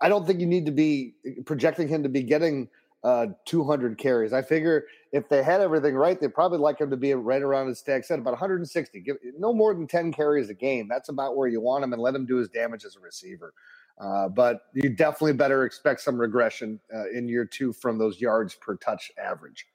I 0.00 0.08
don't 0.08 0.24
think 0.24 0.38
you 0.38 0.46
need 0.46 0.64
to 0.66 0.72
be 0.72 1.14
projecting 1.44 1.88
him 1.88 2.04
to 2.04 2.08
be 2.08 2.22
getting 2.22 2.68
uh, 3.02 3.26
200 3.46 3.98
carries. 3.98 4.32
I 4.32 4.42
figure 4.42 4.84
if 5.10 5.28
they 5.28 5.42
had 5.42 5.60
everything 5.60 5.96
right, 5.96 6.20
they'd 6.20 6.32
probably 6.32 6.58
like 6.58 6.80
him 6.80 6.90
to 6.90 6.96
be 6.96 7.12
right 7.14 7.42
around 7.42 7.66
his 7.66 7.80
stack 7.80 8.04
set, 8.04 8.20
about 8.20 8.30
160. 8.30 9.00
Give 9.00 9.16
no 9.36 9.52
more 9.52 9.74
than 9.74 9.88
10 9.88 10.12
carries 10.12 10.48
a 10.50 10.54
game. 10.54 10.86
That's 10.88 11.08
about 11.08 11.36
where 11.36 11.48
you 11.48 11.60
want 11.60 11.82
him, 11.82 11.92
and 11.92 12.00
let 12.00 12.14
him 12.14 12.24
do 12.24 12.36
his 12.36 12.48
damage 12.48 12.84
as 12.84 12.94
a 12.94 13.00
receiver. 13.00 13.52
Uh, 14.00 14.28
but 14.28 14.62
you 14.72 14.88
definitely 14.88 15.32
better 15.32 15.64
expect 15.64 16.00
some 16.00 16.16
regression 16.16 16.78
uh, 16.94 17.10
in 17.10 17.28
year 17.28 17.44
two 17.44 17.72
from 17.72 17.98
those 17.98 18.20
yards 18.20 18.54
per 18.54 18.76
touch 18.76 19.10
average 19.18 19.66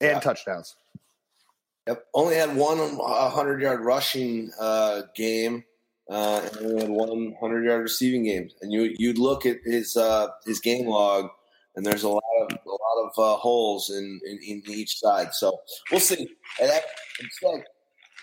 and 0.00 0.12
yeah. 0.12 0.20
touchdowns. 0.20 0.76
Only 2.14 2.34
had 2.34 2.56
one 2.56 2.78
100 2.78 3.60
yard 3.62 3.84
rushing 3.84 4.50
uh, 4.58 5.02
game, 5.14 5.62
uh, 6.10 6.42
and 6.44 6.66
only 6.66 6.80
had 6.80 6.90
one 6.90 7.30
100 7.38 7.64
yard 7.64 7.82
receiving 7.82 8.24
game. 8.24 8.50
And 8.60 8.72
you 8.72 8.94
you'd 8.98 9.18
look 9.18 9.46
at 9.46 9.58
his 9.64 9.96
uh, 9.96 10.28
his 10.44 10.58
game 10.58 10.88
log, 10.88 11.28
and 11.76 11.86
there's 11.86 12.02
a 12.02 12.08
lot 12.08 12.22
of 12.40 12.58
a 12.66 12.70
lot 12.70 13.04
of 13.04 13.18
uh, 13.18 13.38
holes 13.38 13.90
in, 13.90 14.20
in, 14.26 14.38
in 14.44 14.62
each 14.66 14.98
side. 14.98 15.32
So 15.32 15.60
we'll 15.92 16.00
see. 16.00 16.28
And 16.60 16.70
that, 16.70 16.82
like 17.44 17.66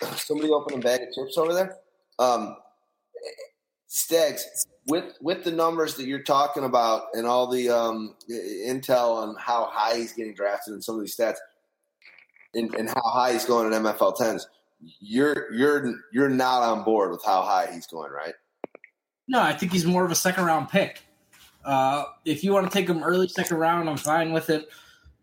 somebody 0.18 0.50
open 0.50 0.80
a 0.80 0.82
bag 0.82 1.02
of 1.02 1.14
chips 1.14 1.38
over 1.38 1.54
there. 1.54 1.78
Um, 2.20 2.58
with 4.88 5.14
with 5.22 5.46
the 5.46 5.52
numbers 5.52 5.96
that 5.96 6.06
you're 6.06 6.24
talking 6.24 6.66
about 6.66 7.04
and 7.14 7.26
all 7.26 7.48
the 7.48 7.70
um, 7.70 8.16
intel 8.30 9.16
on 9.16 9.36
how 9.40 9.70
high 9.72 9.96
he's 9.96 10.12
getting 10.12 10.34
drafted 10.34 10.74
and 10.74 10.84
some 10.84 10.96
of 10.96 11.02
these 11.02 11.16
stats– 11.16 11.38
and, 12.54 12.74
and 12.76 12.90
how 12.90 13.02
high 13.04 13.34
he's 13.34 13.46
going 13.46 13.72
in 13.72 13.84
MFL 13.84 14.18
tens, 14.18 14.48
you're 15.00 15.52
you're 15.54 15.96
you're 16.12 16.30
not 16.30 16.64
on 16.64 16.84
board 16.84 17.12
with 17.12 17.24
how 17.24 17.42
high 17.42 17.70
he's 17.72 17.88
going, 17.88 18.12
right? 18.12 18.34
No, 19.28 19.42
I 19.42 19.54
think 19.54 19.72
he's 19.72 19.86
more 19.86 20.04
of 20.04 20.12
a 20.12 20.16
second 20.16 20.46
round 20.46 20.70
pick. 20.70 21.02
Uh, 21.64 22.04
if 22.26 22.44
you 22.44 22.52
want 22.52 22.70
to 22.70 22.78
take 22.78 22.90
him 22.90 23.04
early 23.04 23.28
second 23.28 23.58
round, 23.58 23.90
I'm 23.90 23.98
fine 23.98 24.34
with 24.34 24.50
it. 24.50 24.70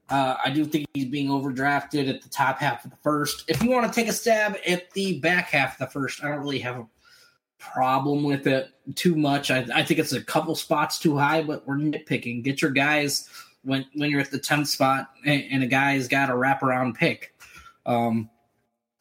Uh, 0.09 0.37
I 0.45 0.51
do 0.51 0.65
think 0.65 0.87
he's 0.95 1.05
being 1.05 1.29
overdrafted 1.29 2.09
at 2.09 2.23
the 2.23 2.29
top 2.29 2.59
half 2.59 2.85
of 2.85 2.91
the 2.91 2.97
first. 3.03 3.45
If 3.47 3.63
you 3.63 3.71
want 3.71 3.93
to 3.93 4.01
take 4.01 4.09
a 4.09 4.13
stab 4.13 4.57
at 4.67 4.91
the 4.93 5.21
back 5.21 5.51
half 5.51 5.81
of 5.81 5.87
the 5.87 5.93
first, 5.93 6.25
I 6.25 6.29
don't 6.29 6.41
really 6.41 6.59
have 6.61 6.79
a 6.79 6.87
problem 7.59 8.25
with 8.25 8.47
it 8.47 8.71
too 8.97 9.15
much. 9.15 9.51
I, 9.51 9.67
I 9.73 9.85
think 9.85 10.01
it's 10.01 10.13
a 10.13 10.23
couple 10.23 10.55
spots 10.57 10.99
too 10.99 11.17
high, 11.17 11.43
but 11.43 11.67
we're 11.67 11.77
nitpicking. 11.77 12.43
Get 12.43 12.61
your 12.61 12.73
guys 12.73 13.29
when 13.63 13.87
when 13.95 14.11
you're 14.11 14.21
at 14.21 14.31
the 14.31 14.39
tenth 14.39 14.69
spot 14.69 15.11
and, 15.25 15.45
and 15.51 15.63
a 15.63 15.67
guy's 15.67 16.09
got 16.09 16.31
a 16.31 16.35
wraparound 16.35 16.95
pick. 16.95 17.35
Um, 17.87 18.31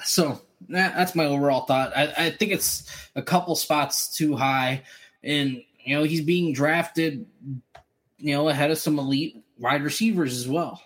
so 0.02 0.42
that, 0.70 0.96
that's 0.96 1.16
my 1.16 1.26
overall 1.26 1.66
thought. 1.66 1.96
I, 1.96 2.14
I 2.18 2.30
think 2.32 2.52
it's 2.52 2.90
a 3.16 3.22
couple 3.22 3.56
spots 3.56 4.16
too 4.16 4.36
high, 4.36 4.84
and 5.24 5.62
you 5.84 5.96
know 5.96 6.04
he's 6.04 6.22
being 6.22 6.54
drafted, 6.54 7.26
you 8.18 8.36
know, 8.36 8.50
ahead 8.50 8.72
of 8.72 8.78
some 8.78 9.00
elite 9.00 9.44
wide 9.58 9.84
receivers 9.84 10.38
as 10.38 10.48
well. 10.48 10.82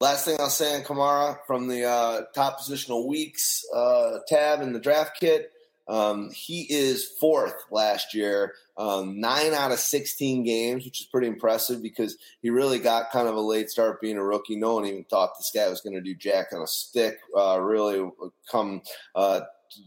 Last 0.00 0.24
thing 0.24 0.36
I'll 0.38 0.48
say 0.48 0.76
on 0.76 0.82
Kamara 0.82 1.38
from 1.46 1.66
the 1.66 1.84
uh, 1.84 2.22
top 2.32 2.60
positional 2.60 3.06
weeks 3.06 3.64
uh, 3.74 4.18
tab 4.28 4.60
in 4.62 4.72
the 4.72 4.78
draft 4.78 5.18
kit. 5.18 5.52
Um, 5.88 6.30
he 6.30 6.66
is 6.68 7.08
fourth 7.18 7.54
last 7.70 8.14
year, 8.14 8.54
um, 8.76 9.20
nine 9.20 9.54
out 9.54 9.72
of 9.72 9.78
16 9.78 10.44
games, 10.44 10.84
which 10.84 11.00
is 11.00 11.06
pretty 11.06 11.26
impressive 11.26 11.82
because 11.82 12.16
he 12.42 12.50
really 12.50 12.78
got 12.78 13.10
kind 13.10 13.26
of 13.26 13.34
a 13.34 13.40
late 13.40 13.70
start 13.70 14.00
being 14.00 14.18
a 14.18 14.24
rookie. 14.24 14.56
No 14.56 14.74
one 14.74 14.86
even 14.86 15.04
thought 15.04 15.38
this 15.38 15.50
guy 15.54 15.68
was 15.68 15.80
going 15.80 15.94
to 15.94 16.02
do 16.02 16.14
jack 16.14 16.48
on 16.52 16.62
a 16.62 16.66
stick. 16.66 17.18
Uh, 17.36 17.58
really 17.60 18.08
come 18.50 18.82
uh, 19.14 19.40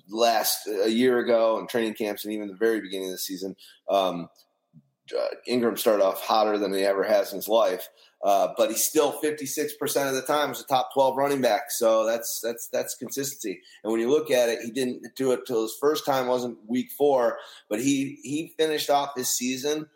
last 0.09 0.67
a 0.67 0.89
year 0.89 1.19
ago 1.19 1.59
in 1.59 1.67
training 1.67 1.93
camps 1.93 2.25
and 2.25 2.33
even 2.33 2.47
the 2.47 2.55
very 2.55 2.81
beginning 2.81 3.07
of 3.07 3.13
the 3.13 3.19
season. 3.19 3.55
Um, 3.89 4.29
uh, 5.17 5.27
Ingram 5.45 5.77
started 5.77 6.03
off 6.03 6.21
hotter 6.21 6.57
than 6.57 6.73
he 6.73 6.83
ever 6.83 7.03
has 7.03 7.31
in 7.31 7.37
his 7.37 7.47
life. 7.47 7.89
Uh, 8.23 8.49
but 8.55 8.69
he's 8.69 8.85
still 8.85 9.13
56% 9.13 10.07
of 10.07 10.13
the 10.13 10.21
time 10.21 10.51
as 10.51 10.61
a 10.61 10.65
top 10.65 10.93
12 10.93 11.17
running 11.17 11.41
back. 11.41 11.71
So 11.71 12.05
that's 12.05 12.39
that's 12.43 12.67
that's 12.67 12.95
consistency. 12.95 13.61
And 13.83 13.91
when 13.91 13.99
you 13.99 14.09
look 14.09 14.29
at 14.29 14.49
it, 14.49 14.59
he 14.63 14.69
didn't 14.69 15.07
do 15.15 15.31
it 15.31 15.47
till 15.47 15.63
his 15.63 15.75
first 15.79 16.05
time 16.05 16.27
wasn't 16.27 16.57
week 16.67 16.91
four, 16.97 17.37
but 17.67 17.81
he 17.81 18.19
he 18.21 18.53
finished 18.57 18.89
off 18.89 19.15
his 19.15 19.29
season 19.29 19.87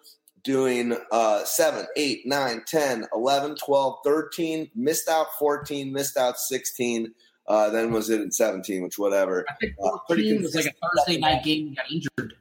doing 0.44 0.96
uh, 1.12 1.44
7, 1.44 1.88
8, 1.98 2.28
9, 2.28 2.64
10, 2.68 3.08
11, 3.14 3.56
12, 3.56 3.96
13, 4.06 4.72
missed 4.76 5.10
out 5.10 5.28
14, 5.40 5.92
missed 5.92 6.18
out 6.18 6.38
16. 6.38 7.14
Uh, 7.48 7.70
then 7.72 7.92
was 7.92 8.10
it 8.10 8.22
in 8.22 8.32
17, 8.32 8.84
which 8.84 8.98
whatever. 8.98 9.46
I 9.50 9.54
think 9.56 9.76
14 10.08 10.38
uh, 10.38 10.42
was 10.42 10.56
like 10.56 10.66
a 10.66 10.72
Thursday 10.72 11.20
night 11.20 11.44
game. 11.44 11.70
He 11.70 11.76
got 11.76 11.92
injured. 11.92 12.36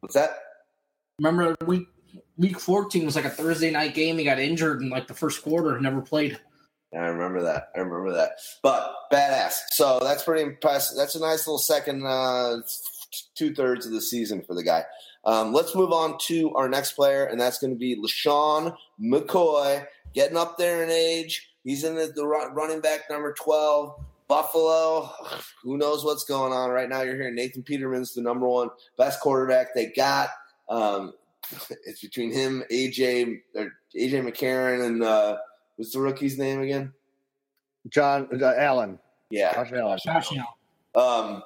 What's 0.00 0.14
that? 0.14 0.30
Remember 1.18 1.54
week 1.66 1.88
week 2.38 2.58
14 2.58 3.04
was 3.04 3.16
like 3.16 3.24
a 3.24 3.30
Thursday 3.30 3.70
night 3.70 3.94
game. 3.94 4.16
He 4.16 4.24
got 4.24 4.38
injured 4.38 4.80
in 4.80 4.88
like 4.88 5.06
the 5.06 5.14
first 5.14 5.42
quarter, 5.42 5.78
never 5.80 6.00
played. 6.00 6.38
I 6.94 7.06
remember 7.08 7.42
that. 7.42 7.70
I 7.76 7.80
remember 7.80 8.12
that. 8.14 8.32
But 8.62 8.94
badass. 9.12 9.54
So 9.72 9.98
that's 10.02 10.22
pretty 10.22 10.42
impressive. 10.42 10.96
That's 10.96 11.16
a 11.16 11.20
nice 11.20 11.46
little 11.46 11.58
second 11.58 12.06
uh, 12.06 12.58
two 13.34 13.54
thirds 13.54 13.84
of 13.84 13.92
the 13.92 14.00
season 14.00 14.42
for 14.42 14.54
the 14.54 14.62
guy. 14.62 14.84
Um, 15.24 15.52
let's 15.52 15.74
move 15.74 15.92
on 15.92 16.16
to 16.22 16.54
our 16.54 16.68
next 16.68 16.92
player, 16.92 17.26
and 17.26 17.38
that's 17.38 17.58
going 17.58 17.72
to 17.72 17.78
be 17.78 17.96
LeSean 17.96 18.74
McCoy, 19.00 19.84
getting 20.14 20.38
up 20.38 20.56
there 20.56 20.82
in 20.82 20.90
age. 20.90 21.50
He's 21.64 21.84
in 21.84 21.94
the, 21.94 22.10
the 22.14 22.26
running 22.26 22.80
back 22.80 23.10
number 23.10 23.34
12. 23.34 24.04
Buffalo, 24.28 25.10
who 25.62 25.76
knows 25.76 26.04
what's 26.04 26.24
going 26.24 26.52
on 26.52 26.70
right 26.70 26.88
now? 26.88 27.02
You're 27.02 27.16
hearing 27.16 27.34
Nathan 27.34 27.62
Peterman's 27.62 28.14
the 28.14 28.22
number 28.22 28.48
one 28.48 28.70
best 28.96 29.20
quarterback 29.20 29.74
they 29.74 29.92
got. 29.94 30.30
Um, 30.70 31.12
it's 31.84 32.00
between 32.00 32.32
him, 32.32 32.64
AJ, 32.70 33.40
or 33.54 33.72
AJ 33.96 34.28
McCarron, 34.28 34.84
and 34.86 35.02
uh, 35.02 35.36
what's 35.76 35.92
the 35.92 36.00
rookie's 36.00 36.38
name 36.38 36.60
again? 36.62 36.92
John 37.88 38.28
uh, 38.40 38.54
Allen. 38.56 38.98
Yeah, 39.30 39.54
Josh 39.54 39.72
Allen. 39.72 39.98
Josh 40.04 40.32
Allen. 40.32 41.34
Um, 41.34 41.42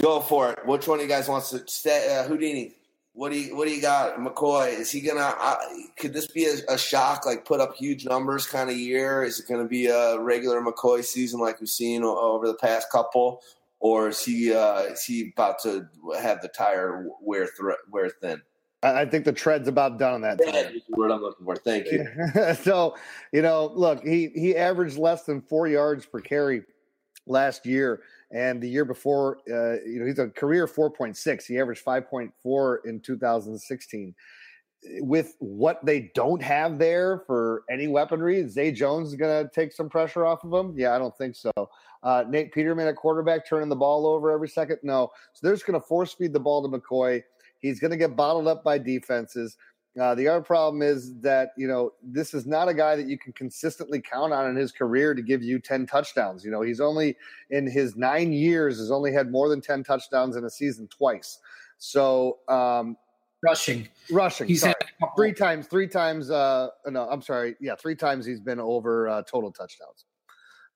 go 0.00 0.20
for 0.20 0.52
it. 0.52 0.66
Which 0.66 0.86
one 0.86 0.98
of 0.98 1.02
you 1.02 1.08
guys 1.08 1.28
wants 1.28 1.50
to 1.50 1.62
stay? 1.66 2.16
Uh, 2.18 2.28
Houdini. 2.28 2.74
What 3.14 3.30
do 3.30 3.38
you 3.38 3.56
What 3.56 3.68
do 3.68 3.74
you 3.74 3.80
got? 3.80 4.16
McCoy. 4.16 4.76
Is 4.80 4.90
he 4.90 5.00
gonna? 5.00 5.34
Uh, 5.38 5.56
could 5.96 6.12
this 6.12 6.26
be 6.26 6.46
a, 6.46 6.74
a, 6.74 6.76
shock? 6.76 7.24
Like 7.24 7.44
put 7.44 7.60
up 7.60 7.76
huge 7.76 8.04
numbers 8.04 8.46
kind 8.46 8.68
of 8.68 8.76
year? 8.76 9.22
Is 9.22 9.38
it 9.38 9.46
going 9.46 9.62
to 9.62 9.68
be 9.68 9.86
a 9.86 10.18
regular 10.18 10.60
McCoy 10.60 11.04
season 11.04 11.38
like 11.38 11.60
we've 11.60 11.68
seen 11.68 12.02
over 12.02 12.46
the 12.46 12.54
past 12.54 12.90
couple? 12.90 13.40
Or 13.84 14.08
is 14.08 14.24
he 14.24 14.50
uh, 14.50 14.78
is 14.80 15.04
he 15.04 15.30
about 15.36 15.58
to 15.62 15.86
have 16.18 16.40
the 16.40 16.48
tire 16.48 17.06
wear 17.20 17.44
th- 17.44 17.76
wear 17.90 18.08
thin? 18.08 18.40
I 18.82 19.04
think 19.04 19.26
the 19.26 19.32
tread's 19.32 19.68
about 19.68 19.98
done 19.98 20.14
on 20.14 20.20
that. 20.22 20.40
Yeah, 20.42 20.70
word 20.88 21.10
I'm 21.10 21.20
looking 21.20 21.44
for. 21.44 21.56
Thank 21.56 21.92
you. 21.92 22.06
so, 22.62 22.96
you 23.30 23.42
know, 23.42 23.70
look, 23.74 24.02
he 24.02 24.30
he 24.34 24.56
averaged 24.56 24.96
less 24.96 25.24
than 25.24 25.42
four 25.42 25.68
yards 25.68 26.06
per 26.06 26.20
carry 26.20 26.62
last 27.26 27.66
year, 27.66 28.00
and 28.30 28.58
the 28.58 28.68
year 28.68 28.86
before, 28.86 29.40
uh, 29.50 29.76
you 29.86 30.00
know, 30.00 30.06
he's 30.06 30.18
a 30.18 30.28
career 30.28 30.66
4.6. 30.66 31.44
He 31.44 31.58
averaged 31.58 31.84
5.4 31.84 32.76
in 32.86 33.00
2016 33.00 34.14
with 35.00 35.34
what 35.38 35.84
they 35.84 36.10
don't 36.14 36.42
have 36.42 36.78
there 36.78 37.22
for 37.26 37.64
any 37.70 37.88
weaponry, 37.88 38.46
Zay 38.48 38.70
Jones 38.70 39.08
is 39.08 39.14
going 39.14 39.44
to 39.44 39.50
take 39.54 39.72
some 39.72 39.88
pressure 39.88 40.26
off 40.26 40.44
of 40.44 40.50
them. 40.50 40.74
Yeah, 40.76 40.94
I 40.94 40.98
don't 40.98 41.16
think 41.16 41.36
so. 41.36 41.50
Uh, 42.04 42.22
Nate 42.28 42.52
Peterman 42.52 42.86
at 42.86 42.96
quarterback 42.96 43.48
turning 43.48 43.68
the 43.68 43.76
ball 43.76 44.06
over 44.06 44.30
every 44.30 44.48
second. 44.48 44.78
No, 44.82 45.10
so 45.32 45.40
they're 45.42 45.54
just 45.54 45.66
going 45.66 45.80
to 45.80 45.86
force 45.86 46.12
feed 46.12 46.32
the 46.32 46.40
ball 46.40 46.62
to 46.62 46.68
McCoy. 46.68 47.22
He's 47.58 47.80
going 47.80 47.90
to 47.90 47.96
get 47.96 48.14
bottled 48.14 48.46
up 48.46 48.62
by 48.62 48.78
defenses. 48.78 49.56
Uh, 49.98 50.14
the 50.14 50.26
other 50.26 50.42
problem 50.42 50.82
is 50.82 51.18
that 51.20 51.50
you 51.56 51.68
know 51.68 51.92
this 52.02 52.34
is 52.34 52.46
not 52.46 52.68
a 52.68 52.74
guy 52.74 52.96
that 52.96 53.06
you 53.06 53.16
can 53.16 53.32
consistently 53.32 54.00
count 54.00 54.32
on 54.32 54.50
in 54.50 54.56
his 54.56 54.72
career 54.72 55.14
to 55.14 55.22
give 55.22 55.42
you 55.42 55.60
ten 55.60 55.86
touchdowns. 55.86 56.44
You 56.44 56.50
know 56.50 56.62
he's 56.62 56.80
only 56.80 57.16
in 57.50 57.70
his 57.70 57.96
nine 57.96 58.32
years 58.32 58.78
has 58.78 58.90
only 58.90 59.12
had 59.12 59.30
more 59.30 59.48
than 59.48 59.60
ten 59.60 59.84
touchdowns 59.84 60.36
in 60.36 60.44
a 60.44 60.50
season 60.50 60.88
twice. 60.88 61.38
So 61.78 62.38
um, 62.48 62.96
rushing. 63.44 63.88
Rushing. 64.10 64.48
He's 64.48 64.62
sorry. 64.62 64.74
had 65.00 65.08
three 65.16 65.32
times. 65.32 65.68
Three 65.68 65.86
times. 65.86 66.28
Uh, 66.28 66.68
no, 66.88 67.08
I'm 67.08 67.22
sorry. 67.22 67.54
Yeah, 67.60 67.76
three 67.76 67.94
times 67.94 68.26
he's 68.26 68.40
been 68.40 68.58
over 68.58 69.08
uh, 69.08 69.22
total 69.22 69.52
touchdowns, 69.52 70.06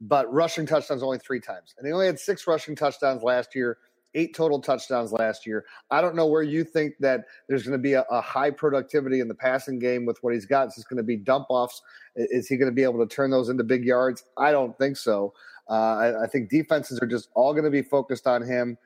but 0.01 0.33
rushing 0.33 0.67
touchdowns 0.67 1.03
only 1.03 1.19
three 1.19 1.41
times, 1.41 1.75
and 1.77 1.87
he 1.87 1.93
only 1.93 2.07
had 2.07 2.19
six 2.19 2.47
rushing 2.47 2.77
touchdowns 2.77 3.23
last 3.23 3.55
year. 3.55 3.79
Eight 4.15 4.35
total 4.35 4.59
touchdowns 4.59 5.13
last 5.13 5.47
year. 5.47 5.67
I 5.91 6.01
don't 6.01 6.17
know 6.17 6.27
where 6.27 6.43
you 6.43 6.65
think 6.65 6.95
that 7.01 7.27
there's 7.47 7.65
going 7.65 7.79
to 7.79 7.83
be 7.83 7.93
a, 7.93 8.07
a 8.11 8.23
high 8.23 8.51
productivity 8.51 9.21
in 9.21 9.29
the 9.29 9.35
passing 9.35 9.79
game 9.79 10.07
with 10.07 10.17
what 10.23 10.33
he's 10.33 10.47
got. 10.47 10.69
Is 10.69 10.77
this 10.77 10.85
going 10.85 10.97
to 10.97 11.03
be 11.03 11.17
dump 11.17 11.47
offs? 11.51 11.83
Is 12.17 12.49
he 12.49 12.57
going 12.57 12.71
to 12.71 12.75
be 12.75 12.85
able 12.85 13.07
to 13.07 13.15
turn 13.15 13.31
those 13.31 13.51
into 13.51 13.65
big 13.65 13.85
yards? 13.85 14.25
I 14.39 14.51
don't 14.51 14.77
think 14.79 14.97
so. 14.97 15.35
Uh, 15.69 15.73
I, 15.73 16.25
I 16.25 16.27
think 16.27 16.49
defenses 16.49 16.99
are 17.01 17.07
just 17.07 17.29
all 17.35 17.53
going 17.53 17.67
to 17.67 17.71
be 17.71 17.83
focused 17.83 18.27
on 18.27 18.43
him 18.43 18.79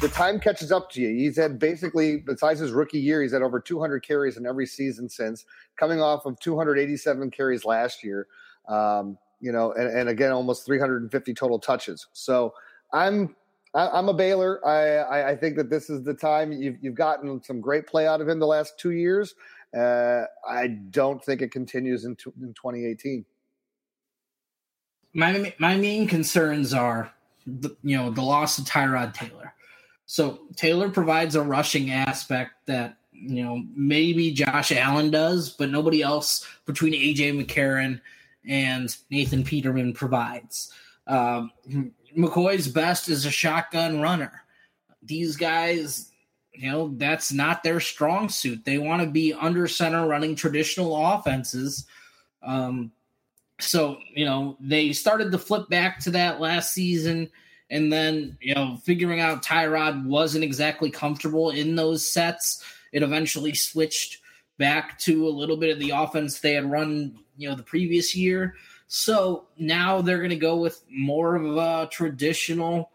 the 0.00 0.08
time 0.08 0.40
catches 0.40 0.72
up 0.72 0.90
to 0.92 1.00
you. 1.00 1.08
He's 1.08 1.36
had 1.36 1.58
basically, 1.58 2.18
besides 2.18 2.60
his 2.60 2.72
rookie 2.72 2.98
year, 2.98 3.22
he's 3.22 3.32
had 3.32 3.42
over 3.42 3.60
200 3.60 4.00
carries 4.00 4.36
in 4.36 4.46
every 4.46 4.66
season 4.66 5.08
since, 5.08 5.44
coming 5.76 6.00
off 6.00 6.24
of 6.26 6.38
287 6.40 7.30
carries 7.30 7.64
last 7.64 8.02
year. 8.02 8.26
Um, 8.68 9.18
you 9.44 9.52
know, 9.52 9.72
and, 9.72 9.94
and, 9.94 10.08
again, 10.08 10.32
almost 10.32 10.64
350 10.64 11.34
total 11.34 11.58
touches. 11.58 12.06
So 12.14 12.54
I'm 12.94 13.36
I'm 13.74 14.08
a 14.08 14.14
Baylor. 14.14 14.66
I, 14.66 15.32
I 15.32 15.36
think 15.36 15.56
that 15.56 15.68
this 15.68 15.90
is 15.90 16.02
the 16.02 16.14
time 16.14 16.50
you've 16.52 16.76
you've 16.80 16.94
gotten 16.94 17.42
some 17.42 17.60
great 17.60 17.86
play 17.86 18.06
out 18.06 18.22
of 18.22 18.28
him 18.28 18.38
the 18.38 18.46
last 18.46 18.78
two 18.78 18.92
years. 18.92 19.34
Uh, 19.76 20.22
I 20.48 20.68
don't 20.68 21.22
think 21.22 21.42
it 21.42 21.50
continues 21.50 22.04
in, 22.04 22.12
in 22.40 22.54
2018. 22.54 23.24
My 25.12 25.52
my 25.58 25.76
main 25.76 26.06
concerns 26.06 26.72
are 26.72 27.12
the, 27.46 27.76
you 27.82 27.98
know 27.98 28.10
the 28.10 28.22
loss 28.22 28.58
of 28.58 28.64
Tyrod 28.64 29.12
Taylor. 29.12 29.52
So 30.06 30.40
Taylor 30.56 30.88
provides 30.88 31.34
a 31.34 31.42
rushing 31.42 31.90
aspect 31.90 32.52
that 32.66 32.96
you 33.12 33.44
know 33.44 33.62
maybe 33.76 34.30
Josh 34.32 34.72
Allen 34.72 35.10
does, 35.10 35.50
but 35.50 35.68
nobody 35.68 36.00
else 36.00 36.46
between 36.64 36.94
AJ 36.94 37.44
McCarron 37.44 38.00
and 38.46 38.94
Nathan 39.10 39.44
Peterman 39.44 39.92
provides. 39.92 40.72
Um, 41.06 41.50
McCoy's 42.16 42.68
best 42.68 43.08
is 43.08 43.26
a 43.26 43.30
shotgun 43.30 44.00
runner. 44.00 44.44
These 45.02 45.36
guys, 45.36 46.10
you 46.52 46.70
know, 46.70 46.92
that's 46.96 47.32
not 47.32 47.62
their 47.62 47.80
strong 47.80 48.28
suit. 48.28 48.64
They 48.64 48.78
want 48.78 49.02
to 49.02 49.08
be 49.08 49.32
under 49.32 49.66
center 49.66 50.06
running 50.06 50.34
traditional 50.34 50.96
offenses. 50.96 51.86
Um, 52.42 52.92
so, 53.60 53.98
you 54.14 54.24
know, 54.24 54.56
they 54.60 54.92
started 54.92 55.30
to 55.32 55.38
flip 55.38 55.68
back 55.68 55.98
to 56.00 56.10
that 56.12 56.40
last 56.40 56.72
season. 56.72 57.30
And 57.70 57.92
then, 57.92 58.36
you 58.40 58.54
know, 58.54 58.76
figuring 58.84 59.20
out 59.20 59.44
Tyrod 59.44 60.04
wasn't 60.06 60.44
exactly 60.44 60.90
comfortable 60.90 61.50
in 61.50 61.74
those 61.74 62.08
sets. 62.08 62.62
It 62.92 63.02
eventually 63.02 63.54
switched 63.54 64.20
back 64.58 64.98
to 65.00 65.26
a 65.26 65.30
little 65.30 65.56
bit 65.56 65.70
of 65.70 65.80
the 65.80 65.90
offense 65.90 66.38
they 66.38 66.54
had 66.54 66.70
run, 66.70 67.18
you 67.36 67.48
know, 67.48 67.54
the 67.54 67.62
previous 67.62 68.14
year. 68.14 68.54
So 68.86 69.46
now 69.58 70.00
they're 70.00 70.18
going 70.18 70.30
to 70.30 70.36
go 70.36 70.56
with 70.56 70.82
more 70.90 71.36
of 71.36 71.56
a 71.56 71.88
traditional 71.90 72.90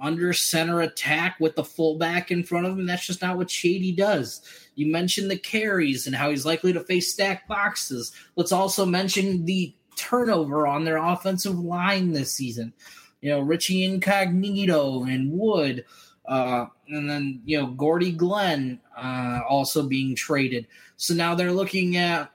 under 0.00 0.32
center 0.32 0.82
attack 0.82 1.36
with 1.40 1.56
the 1.56 1.64
fullback 1.64 2.30
in 2.30 2.42
front 2.42 2.66
of 2.66 2.78
him. 2.78 2.86
That's 2.86 3.06
just 3.06 3.22
not 3.22 3.36
what 3.36 3.50
Shady 3.50 3.92
does. 3.92 4.42
You 4.74 4.92
mentioned 4.92 5.30
the 5.30 5.38
carries 5.38 6.06
and 6.06 6.14
how 6.14 6.30
he's 6.30 6.44
likely 6.44 6.72
to 6.74 6.80
face 6.80 7.12
stack 7.12 7.48
boxes. 7.48 8.12
Let's 8.36 8.52
also 8.52 8.84
mention 8.84 9.44
the 9.46 9.74
turnover 9.96 10.66
on 10.66 10.84
their 10.84 10.98
offensive 10.98 11.58
line 11.58 12.12
this 12.12 12.32
season. 12.32 12.74
you 13.22 13.30
know 13.30 13.40
Richie 13.40 13.84
Incognito 13.84 15.04
and 15.04 15.32
Wood, 15.32 15.84
uh, 16.26 16.66
and 16.88 17.08
then 17.08 17.40
you 17.44 17.60
know 17.60 17.74
Cordy 17.74 18.12
Glenn 18.12 18.80
uh, 18.96 19.40
also 19.48 19.82
being 19.86 20.14
traded. 20.14 20.66
So 20.96 21.14
now 21.14 21.34
they're 21.34 21.52
looking 21.52 21.96
at 21.96 22.30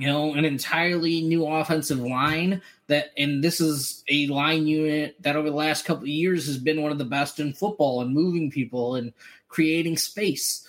you 0.00 0.06
know 0.06 0.34
an 0.34 0.44
entirely 0.44 1.20
new 1.20 1.46
offensive 1.46 2.00
line 2.00 2.62
that, 2.86 3.10
and 3.16 3.44
this 3.44 3.60
is 3.60 4.02
a 4.08 4.26
line 4.26 4.66
unit 4.66 5.16
that 5.20 5.36
over 5.36 5.50
the 5.50 5.56
last 5.56 5.84
couple 5.84 6.04
of 6.04 6.08
years 6.08 6.46
has 6.46 6.58
been 6.58 6.82
one 6.82 6.90
of 6.90 6.98
the 6.98 7.04
best 7.04 7.38
in 7.38 7.52
football 7.52 8.00
and 8.00 8.14
moving 8.14 8.50
people 8.50 8.96
and 8.96 9.12
creating 9.48 9.96
space. 9.96 10.66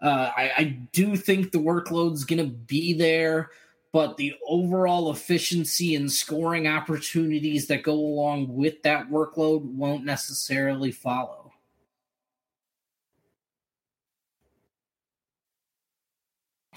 Uh, 0.00 0.30
I, 0.36 0.52
I 0.56 0.64
do 0.92 1.16
think 1.16 1.52
the 1.52 1.58
workload's 1.58 2.24
going 2.24 2.44
to 2.44 2.52
be 2.52 2.92
there 2.92 3.50
but 3.92 4.16
the 4.16 4.34
overall 4.48 5.10
efficiency 5.10 5.94
and 5.94 6.10
scoring 6.10 6.66
opportunities 6.66 7.66
that 7.66 7.82
go 7.82 7.92
along 7.92 8.48
with 8.48 8.82
that 8.82 9.10
workload 9.10 9.62
won't 9.62 10.04
necessarily 10.04 10.90
follow. 10.90 11.41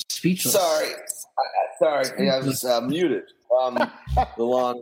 Speechless. 0.09 0.53
Sorry, 0.53 0.91
sorry, 1.79 2.25
yeah, 2.25 2.35
I 2.35 2.39
was 2.39 2.63
uh, 2.63 2.81
muted. 2.81 3.23
Um, 3.61 3.75
the 4.37 4.43
lawn 4.43 4.81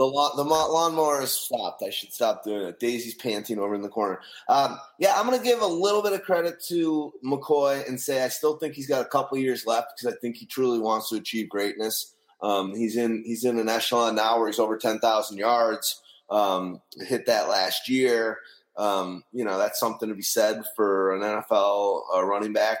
the 0.00 0.06
lawn, 0.06 0.32
the 0.34 0.44
lawnmower 0.44 1.20
has 1.20 1.32
stopped. 1.32 1.82
I 1.82 1.90
should 1.90 2.10
stop 2.10 2.42
doing 2.42 2.66
it. 2.66 2.80
Daisy's 2.80 3.14
panting 3.14 3.58
over 3.58 3.74
in 3.74 3.82
the 3.82 3.88
corner. 3.90 4.20
Um, 4.48 4.78
yeah, 4.98 5.12
I'm 5.14 5.26
going 5.26 5.38
to 5.38 5.44
give 5.44 5.60
a 5.60 5.66
little 5.66 6.02
bit 6.02 6.14
of 6.14 6.22
credit 6.22 6.62
to 6.68 7.12
McCoy 7.22 7.86
and 7.86 8.00
say 8.00 8.24
I 8.24 8.28
still 8.28 8.56
think 8.56 8.74
he's 8.74 8.86
got 8.86 9.04
a 9.04 9.08
couple 9.08 9.36
years 9.36 9.66
left 9.66 9.88
because 9.94 10.14
I 10.14 10.18
think 10.18 10.36
he 10.36 10.46
truly 10.46 10.78
wants 10.78 11.10
to 11.10 11.16
achieve 11.16 11.50
greatness. 11.50 12.14
Um, 12.40 12.74
he's 12.74 12.96
in 12.96 13.22
he's 13.26 13.44
in 13.44 13.58
an 13.58 13.68
echelon 13.68 14.14
now 14.14 14.38
where 14.38 14.46
he's 14.46 14.58
over 14.58 14.78
10,000 14.78 15.36
yards. 15.36 16.00
Um, 16.30 16.80
hit 17.06 17.26
that 17.26 17.50
last 17.50 17.88
year. 17.88 18.38
Um, 18.78 19.24
you 19.34 19.44
know 19.44 19.58
that's 19.58 19.78
something 19.78 20.08
to 20.08 20.14
be 20.14 20.22
said 20.22 20.62
for 20.76 21.14
an 21.14 21.20
NFL 21.20 22.04
uh, 22.16 22.24
running 22.24 22.54
back. 22.54 22.78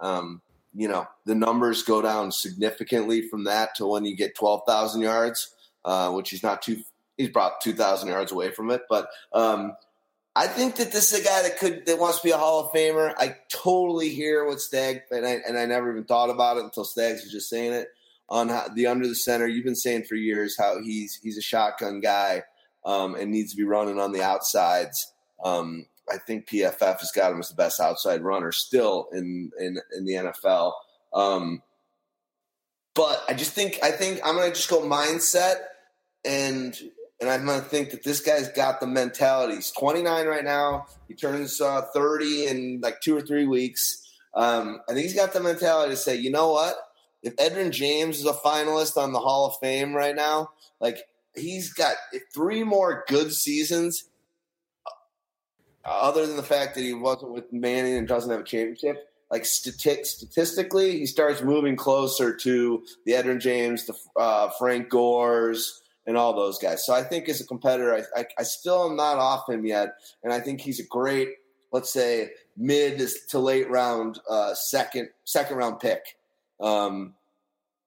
Um, 0.00 0.40
you 0.74 0.88
know 0.88 1.06
the 1.26 1.34
numbers 1.34 1.82
go 1.82 2.02
down 2.02 2.32
significantly 2.32 3.28
from 3.28 3.44
that 3.44 3.74
to 3.76 3.86
when 3.86 4.04
you 4.04 4.16
get 4.16 4.34
12,000 4.34 5.00
yards 5.00 5.54
uh, 5.84 6.12
which 6.12 6.30
he's 6.30 6.42
not 6.42 6.62
too. 6.62 6.82
He's 7.16 7.28
brought 7.28 7.60
two 7.60 7.72
thousand 7.72 8.08
yards 8.08 8.32
away 8.32 8.50
from 8.50 8.70
it, 8.70 8.82
but 8.88 9.08
um, 9.32 9.76
I 10.34 10.46
think 10.46 10.76
that 10.76 10.92
this 10.92 11.12
is 11.12 11.20
a 11.20 11.24
guy 11.24 11.42
that 11.42 11.58
could 11.58 11.86
that 11.86 11.98
wants 11.98 12.20
to 12.20 12.24
be 12.24 12.30
a 12.30 12.38
Hall 12.38 12.64
of 12.64 12.72
Famer. 12.72 13.14
I 13.18 13.36
totally 13.48 14.08
hear 14.08 14.46
what 14.46 14.60
Stagg 14.60 15.02
and 15.10 15.26
I 15.26 15.40
and 15.46 15.58
I 15.58 15.66
never 15.66 15.90
even 15.90 16.04
thought 16.04 16.30
about 16.30 16.56
it 16.56 16.64
until 16.64 16.84
Staggs 16.84 17.22
was 17.22 17.32
just 17.32 17.50
saying 17.50 17.72
it 17.72 17.88
on 18.28 18.48
how, 18.48 18.68
the 18.68 18.86
under 18.86 19.06
the 19.06 19.14
center. 19.14 19.46
You've 19.46 19.64
been 19.64 19.74
saying 19.74 20.04
for 20.04 20.14
years 20.14 20.56
how 20.58 20.80
he's 20.80 21.18
he's 21.22 21.36
a 21.36 21.42
shotgun 21.42 22.00
guy 22.00 22.44
um, 22.84 23.14
and 23.14 23.30
needs 23.30 23.52
to 23.52 23.56
be 23.56 23.64
running 23.64 24.00
on 24.00 24.12
the 24.12 24.22
outsides. 24.22 25.12
Um, 25.44 25.86
I 26.12 26.18
think 26.18 26.46
PFF 26.46 27.00
has 27.00 27.10
got 27.12 27.32
him 27.32 27.40
as 27.40 27.48
the 27.48 27.54
best 27.54 27.80
outside 27.80 28.22
runner 28.22 28.52
still 28.52 29.08
in 29.12 29.50
in, 29.58 29.78
in 29.96 30.04
the 30.04 30.12
NFL. 30.12 30.72
Um, 31.14 31.62
but 32.94 33.22
I 33.28 33.34
just 33.34 33.52
think 33.52 33.78
I 33.82 33.90
think 33.90 34.20
I'm 34.24 34.36
gonna 34.36 34.50
just 34.50 34.70
go 34.70 34.82
mindset 34.82 35.56
and 36.24 36.78
and 37.22 37.30
I'm 37.30 37.46
going 37.46 37.60
to 37.60 37.64
think 37.64 37.90
that 37.90 38.02
this 38.02 38.20
guy's 38.20 38.48
got 38.48 38.80
the 38.80 38.86
mentality. 38.88 39.54
He's 39.54 39.70
29 39.70 40.26
right 40.26 40.44
now. 40.44 40.86
He 41.06 41.14
turns 41.14 41.60
uh, 41.60 41.82
30 41.94 42.46
in 42.46 42.80
like 42.82 43.00
two 43.00 43.16
or 43.16 43.20
three 43.20 43.46
weeks. 43.46 44.02
Um, 44.34 44.80
I 44.88 44.92
think 44.92 45.04
he's 45.04 45.14
got 45.14 45.32
the 45.32 45.38
mentality 45.38 45.92
to 45.92 45.96
say, 45.96 46.16
you 46.16 46.32
know 46.32 46.50
what? 46.50 46.74
If 47.22 47.36
Edgerrin 47.36 47.70
James 47.70 48.18
is 48.18 48.26
a 48.26 48.32
finalist 48.32 48.96
on 48.96 49.12
the 49.12 49.20
Hall 49.20 49.46
of 49.46 49.54
Fame 49.60 49.94
right 49.94 50.16
now, 50.16 50.50
like 50.80 51.04
he's 51.36 51.72
got 51.72 51.94
three 52.34 52.64
more 52.64 53.04
good 53.06 53.32
seasons. 53.32 54.08
Other 55.84 56.26
than 56.26 56.36
the 56.36 56.42
fact 56.42 56.74
that 56.74 56.82
he 56.82 56.94
wasn't 56.94 57.32
with 57.32 57.52
Manning 57.52 57.96
and 57.96 58.06
doesn't 58.06 58.30
have 58.30 58.40
a 58.40 58.44
championship, 58.44 59.08
like 59.30 59.44
statistically, 59.46 60.98
he 60.98 61.06
starts 61.06 61.42
moving 61.42 61.74
closer 61.74 62.36
to 62.36 62.84
the 63.06 63.12
Edgerrin 63.12 63.40
James, 63.40 63.86
the 63.86 63.94
uh, 64.16 64.50
Frank 64.58 64.90
Gores, 64.90 65.82
and 66.06 66.16
all 66.16 66.34
those 66.34 66.58
guys. 66.58 66.84
So 66.84 66.92
I 66.92 67.02
think 67.02 67.28
as 67.28 67.40
a 67.40 67.46
competitor, 67.46 67.94
I, 67.94 68.20
I, 68.20 68.26
I 68.38 68.42
still 68.42 68.90
am 68.90 68.96
not 68.96 69.16
off 69.16 69.48
him 69.48 69.64
yet, 69.64 69.94
and 70.22 70.32
I 70.32 70.40
think 70.40 70.60
he's 70.60 70.80
a 70.80 70.86
great, 70.86 71.30
let's 71.72 71.92
say, 71.92 72.30
mid 72.56 73.02
to 73.30 73.38
late 73.38 73.70
round 73.70 74.20
uh, 74.28 74.54
second 74.54 75.08
second 75.24 75.56
round 75.56 75.80
pick. 75.80 76.16
Um, 76.60 77.14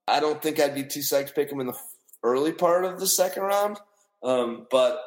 I 0.07 0.19
don't 0.19 0.41
think 0.41 0.59
I'd 0.59 0.75
be 0.75 0.83
too 0.83 1.01
psyched 1.01 1.27
to 1.27 1.33
pick 1.33 1.51
him 1.51 1.59
in 1.59 1.67
the 1.67 1.77
early 2.23 2.51
part 2.51 2.85
of 2.85 2.99
the 2.99 3.07
second 3.07 3.43
round, 3.43 3.77
um, 4.23 4.67
but 4.71 4.99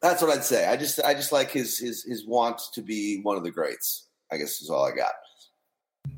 that's 0.00 0.22
what 0.22 0.36
I'd 0.36 0.44
say. 0.44 0.66
I 0.66 0.76
just 0.76 1.00
I 1.02 1.14
just 1.14 1.32
like 1.32 1.50
his 1.50 1.78
his 1.78 2.04
his 2.04 2.26
want 2.26 2.60
to 2.74 2.82
be 2.82 3.20
one 3.22 3.36
of 3.36 3.42
the 3.42 3.50
greats. 3.50 4.08
I 4.30 4.36
guess 4.36 4.60
is 4.60 4.70
all 4.70 4.84
I 4.84 4.94
got. 4.94 5.12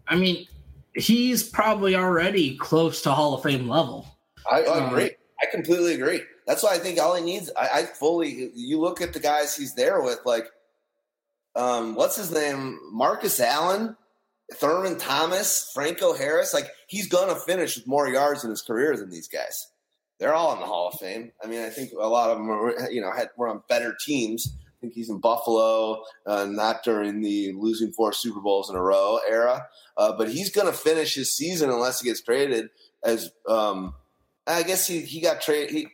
I 0.09 0.17
mean, 0.17 0.47
he's 0.95 1.43
probably 1.43 1.95
already 1.95 2.57
close 2.57 3.03
to 3.03 3.13
Hall 3.13 3.35
of 3.35 3.43
Fame 3.43 3.69
level. 3.69 4.07
I, 4.51 4.63
I 4.63 4.87
agree. 4.87 5.05
Uh, 5.05 5.15
I 5.43 5.47
completely 5.51 5.95
agree. 5.95 6.23
That's 6.47 6.63
why 6.63 6.75
I 6.75 6.79
think 6.79 6.99
all 6.99 7.15
he 7.15 7.23
needs. 7.23 7.51
I, 7.57 7.69
I 7.73 7.83
fully. 7.85 8.51
You 8.55 8.81
look 8.81 9.01
at 9.01 9.13
the 9.13 9.21
guys 9.21 9.57
he's 9.57 9.75
there 9.75 10.03
with, 10.03 10.21
like, 10.25 10.47
um, 11.57 11.95
what's 11.95 12.17
his 12.17 12.33
name? 12.33 12.79
Marcus 12.93 13.41
Allen, 13.41 13.97
Thurman 14.55 14.99
Thomas, 14.99 15.71
Franco 15.73 16.13
Harris. 16.13 16.53
Like, 16.53 16.71
he's 16.89 17.09
gonna 17.09 17.37
finish 17.37 17.77
with 17.77 17.87
more 17.87 18.09
yards 18.09 18.45
in 18.45 18.51
his 18.51 18.63
career 18.63 18.97
than 18.97 19.11
these 19.11 19.29
guys. 19.29 19.69
They're 20.21 20.35
all 20.35 20.53
in 20.53 20.61
the 20.61 20.67
Hall 20.67 20.91
of 20.93 21.01
Fame. 21.01 21.33
I 21.43 21.49
mean, 21.49 21.61
I 21.61 21.71
think 21.71 21.93
a 21.93 22.07
lot 22.07 22.31
of 22.31 22.39
them 22.39 22.51
are, 22.51 22.91
you 22.91 23.01
know, 23.01 23.11
had, 23.11 23.31
were 23.37 23.49
on 23.49 23.63
better 23.69 23.97
teams. 24.07 24.55
I 24.55 24.81
think 24.81 24.93
he's 24.93 25.11
in 25.11 25.19
Buffalo, 25.19 26.05
uh, 26.27 26.45
not 26.45 26.85
during 26.85 27.21
the 27.23 27.53
losing 27.57 27.91
four 27.91 28.13
Super 28.13 28.41
Bowls 28.41 28.71
in 28.71 28.77
a 28.77 28.83
row 28.83 29.19
era. 29.29 29.67
Uh, 29.97 30.13
but 30.17 30.31
he's 30.31 30.51
going 30.51 30.67
to 30.67 30.73
finish 30.73 31.15
his 31.15 31.35
season 31.37 31.71
unless 31.71 32.01
he 32.01 32.09
gets 32.09 32.23
traded 32.23 32.71
as 33.03 33.31
um, 33.49 33.95
I 34.47 34.63
guess 34.63 34.87
he, 34.87 35.01
he 35.01 35.21
got 35.21 35.41
traded 35.41 35.87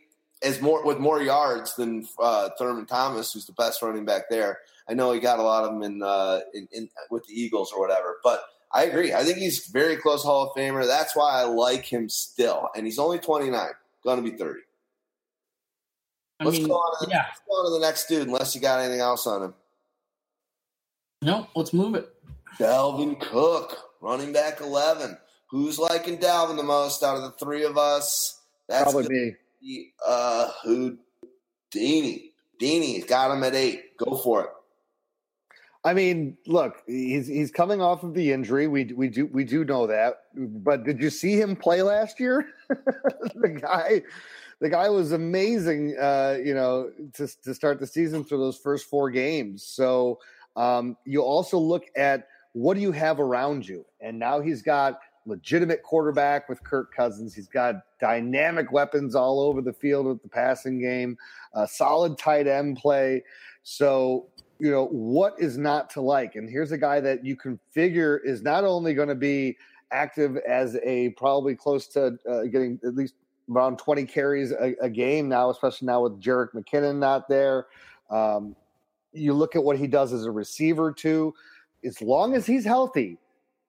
as 0.43 0.61
more 0.61 0.85
with 0.85 0.99
more 0.99 1.21
yards 1.21 1.75
than 1.75 2.07
uh, 2.21 2.49
Thurman 2.59 2.85
Thomas, 2.85 3.33
who's 3.33 3.45
the 3.45 3.53
best 3.53 3.81
running 3.81 4.05
back 4.05 4.29
there. 4.29 4.59
I 4.87 4.93
know 4.93 5.11
he 5.11 5.19
got 5.19 5.39
a 5.39 5.43
lot 5.43 5.63
of 5.63 5.71
them 5.71 5.83
in, 5.83 6.03
uh, 6.03 6.41
in, 6.53 6.67
in 6.71 6.89
with 7.09 7.25
the 7.27 7.33
Eagles 7.33 7.73
or 7.73 7.79
whatever, 7.79 8.17
but 8.23 8.43
I 8.71 8.83
agree. 8.83 9.13
I 9.13 9.23
think 9.23 9.37
he's 9.37 9.67
very 9.67 9.95
close 9.97 10.23
Hall 10.23 10.43
of 10.43 10.55
Famer. 10.55 10.85
That's 10.85 11.15
why 11.15 11.41
I 11.41 11.43
like 11.43 11.85
him 11.85 12.09
still, 12.09 12.69
and 12.75 12.85
he's 12.85 12.99
only 12.99 13.19
twenty 13.19 13.49
nine, 13.49 13.71
going 14.03 14.23
to 14.23 14.31
be 14.31 14.37
thirty. 14.37 14.61
I 16.39 16.45
let's, 16.45 16.57
mean, 16.57 16.67
go 16.67 16.75
on 16.75 17.05
to, 17.05 17.09
yeah. 17.09 17.25
let's 17.27 17.41
go 17.47 17.53
on 17.53 17.65
to 17.65 17.79
the 17.79 17.85
next 17.85 18.07
dude, 18.07 18.27
unless 18.27 18.53
you 18.53 18.61
got 18.61 18.79
anything 18.79 18.99
else 18.99 19.25
on 19.25 19.43
him. 19.43 19.53
No, 21.23 21.47
let's 21.55 21.73
move 21.73 21.95
it. 21.95 22.13
Dalvin 22.59 23.19
Cook, 23.19 23.75
running 24.01 24.33
back 24.33 24.61
eleven. 24.61 25.17
Who's 25.49 25.79
liking 25.79 26.17
Dalvin 26.17 26.57
the 26.57 26.63
most 26.63 27.03
out 27.03 27.17
of 27.17 27.23
the 27.23 27.31
three 27.31 27.63
of 27.63 27.77
us? 27.77 28.39
That's 28.67 28.91
probably 28.91 29.09
me. 29.09 29.35
Be, 29.61 29.93
uh, 30.05 30.49
who? 30.63 30.97
Deanie. 31.73 32.31
Deanie 32.61 33.07
got 33.07 33.31
him 33.31 33.43
at 33.43 33.55
eight. 33.55 33.97
Go 33.97 34.17
for 34.17 34.43
it. 34.43 34.49
I 35.87 35.93
mean, 35.93 36.37
look, 36.45 36.83
he's 36.85 37.27
he's 37.27 37.49
coming 37.49 37.79
off 37.79 38.03
of 38.03 38.13
the 38.13 38.33
injury. 38.33 38.67
We 38.67 38.83
we 38.93 39.07
do 39.07 39.25
we 39.27 39.45
do 39.45 39.63
know 39.63 39.87
that. 39.87 40.23
But 40.35 40.83
did 40.83 40.99
you 41.01 41.09
see 41.09 41.39
him 41.39 41.55
play 41.55 41.81
last 41.81 42.19
year? 42.19 42.49
the 42.67 43.57
guy, 43.61 44.01
the 44.59 44.69
guy 44.69 44.89
was 44.89 45.13
amazing. 45.13 45.95
Uh, 45.97 46.39
you 46.43 46.53
know, 46.53 46.91
to 47.13 47.29
to 47.41 47.53
start 47.53 47.79
the 47.79 47.87
season 47.87 48.25
for 48.25 48.35
those 48.37 48.57
first 48.57 48.89
four 48.89 49.09
games. 49.09 49.63
So 49.63 50.19
um, 50.57 50.97
you 51.05 51.21
also 51.21 51.57
look 51.57 51.85
at 51.95 52.27
what 52.51 52.73
do 52.73 52.81
you 52.81 52.91
have 52.91 53.21
around 53.21 53.65
you, 53.65 53.85
and 54.01 54.19
now 54.19 54.41
he's 54.41 54.61
got 54.61 54.99
legitimate 55.25 55.83
quarterback 55.83 56.49
with 56.49 56.61
Kirk 56.65 56.93
Cousins. 56.93 57.33
He's 57.33 57.47
got 57.47 57.75
dynamic 58.01 58.73
weapons 58.73 59.15
all 59.15 59.39
over 59.39 59.61
the 59.61 59.71
field 59.71 60.05
with 60.05 60.21
the 60.21 60.27
passing 60.27 60.81
game, 60.81 61.17
solid 61.65 62.17
tight 62.17 62.45
end 62.45 62.75
play. 62.75 63.23
So, 63.63 64.27
you 64.59 64.71
know, 64.71 64.87
what 64.87 65.35
is 65.39 65.57
not 65.57 65.89
to 65.91 66.01
like? 66.01 66.35
And 66.35 66.49
here's 66.49 66.71
a 66.71 66.77
guy 66.77 66.99
that 66.99 67.25
you 67.25 67.35
can 67.35 67.59
figure 67.71 68.17
is 68.17 68.41
not 68.41 68.63
only 68.63 68.93
going 68.93 69.07
to 69.09 69.15
be 69.15 69.57
active 69.91 70.37
as 70.37 70.77
a 70.83 71.09
probably 71.09 71.55
close 71.55 71.87
to 71.87 72.17
uh, 72.29 72.43
getting 72.43 72.79
at 72.83 72.95
least 72.95 73.13
around 73.49 73.77
20 73.77 74.05
carries 74.05 74.51
a, 74.51 74.75
a, 74.81 74.89
game 74.89 75.29
now, 75.29 75.49
especially 75.49 75.85
now 75.85 76.01
with 76.01 76.21
Jerick 76.21 76.49
McKinnon 76.53 76.97
not 76.97 77.29
there. 77.29 77.67
Um, 78.09 78.55
you 79.13 79.33
look 79.33 79.55
at 79.55 79.63
what 79.63 79.77
he 79.77 79.87
does 79.87 80.11
as 80.11 80.25
a 80.25 80.31
receiver, 80.31 80.91
too. 80.91 81.33
As 81.85 82.01
long 82.01 82.35
as 82.35 82.45
he's 82.45 82.65
healthy, 82.65 83.17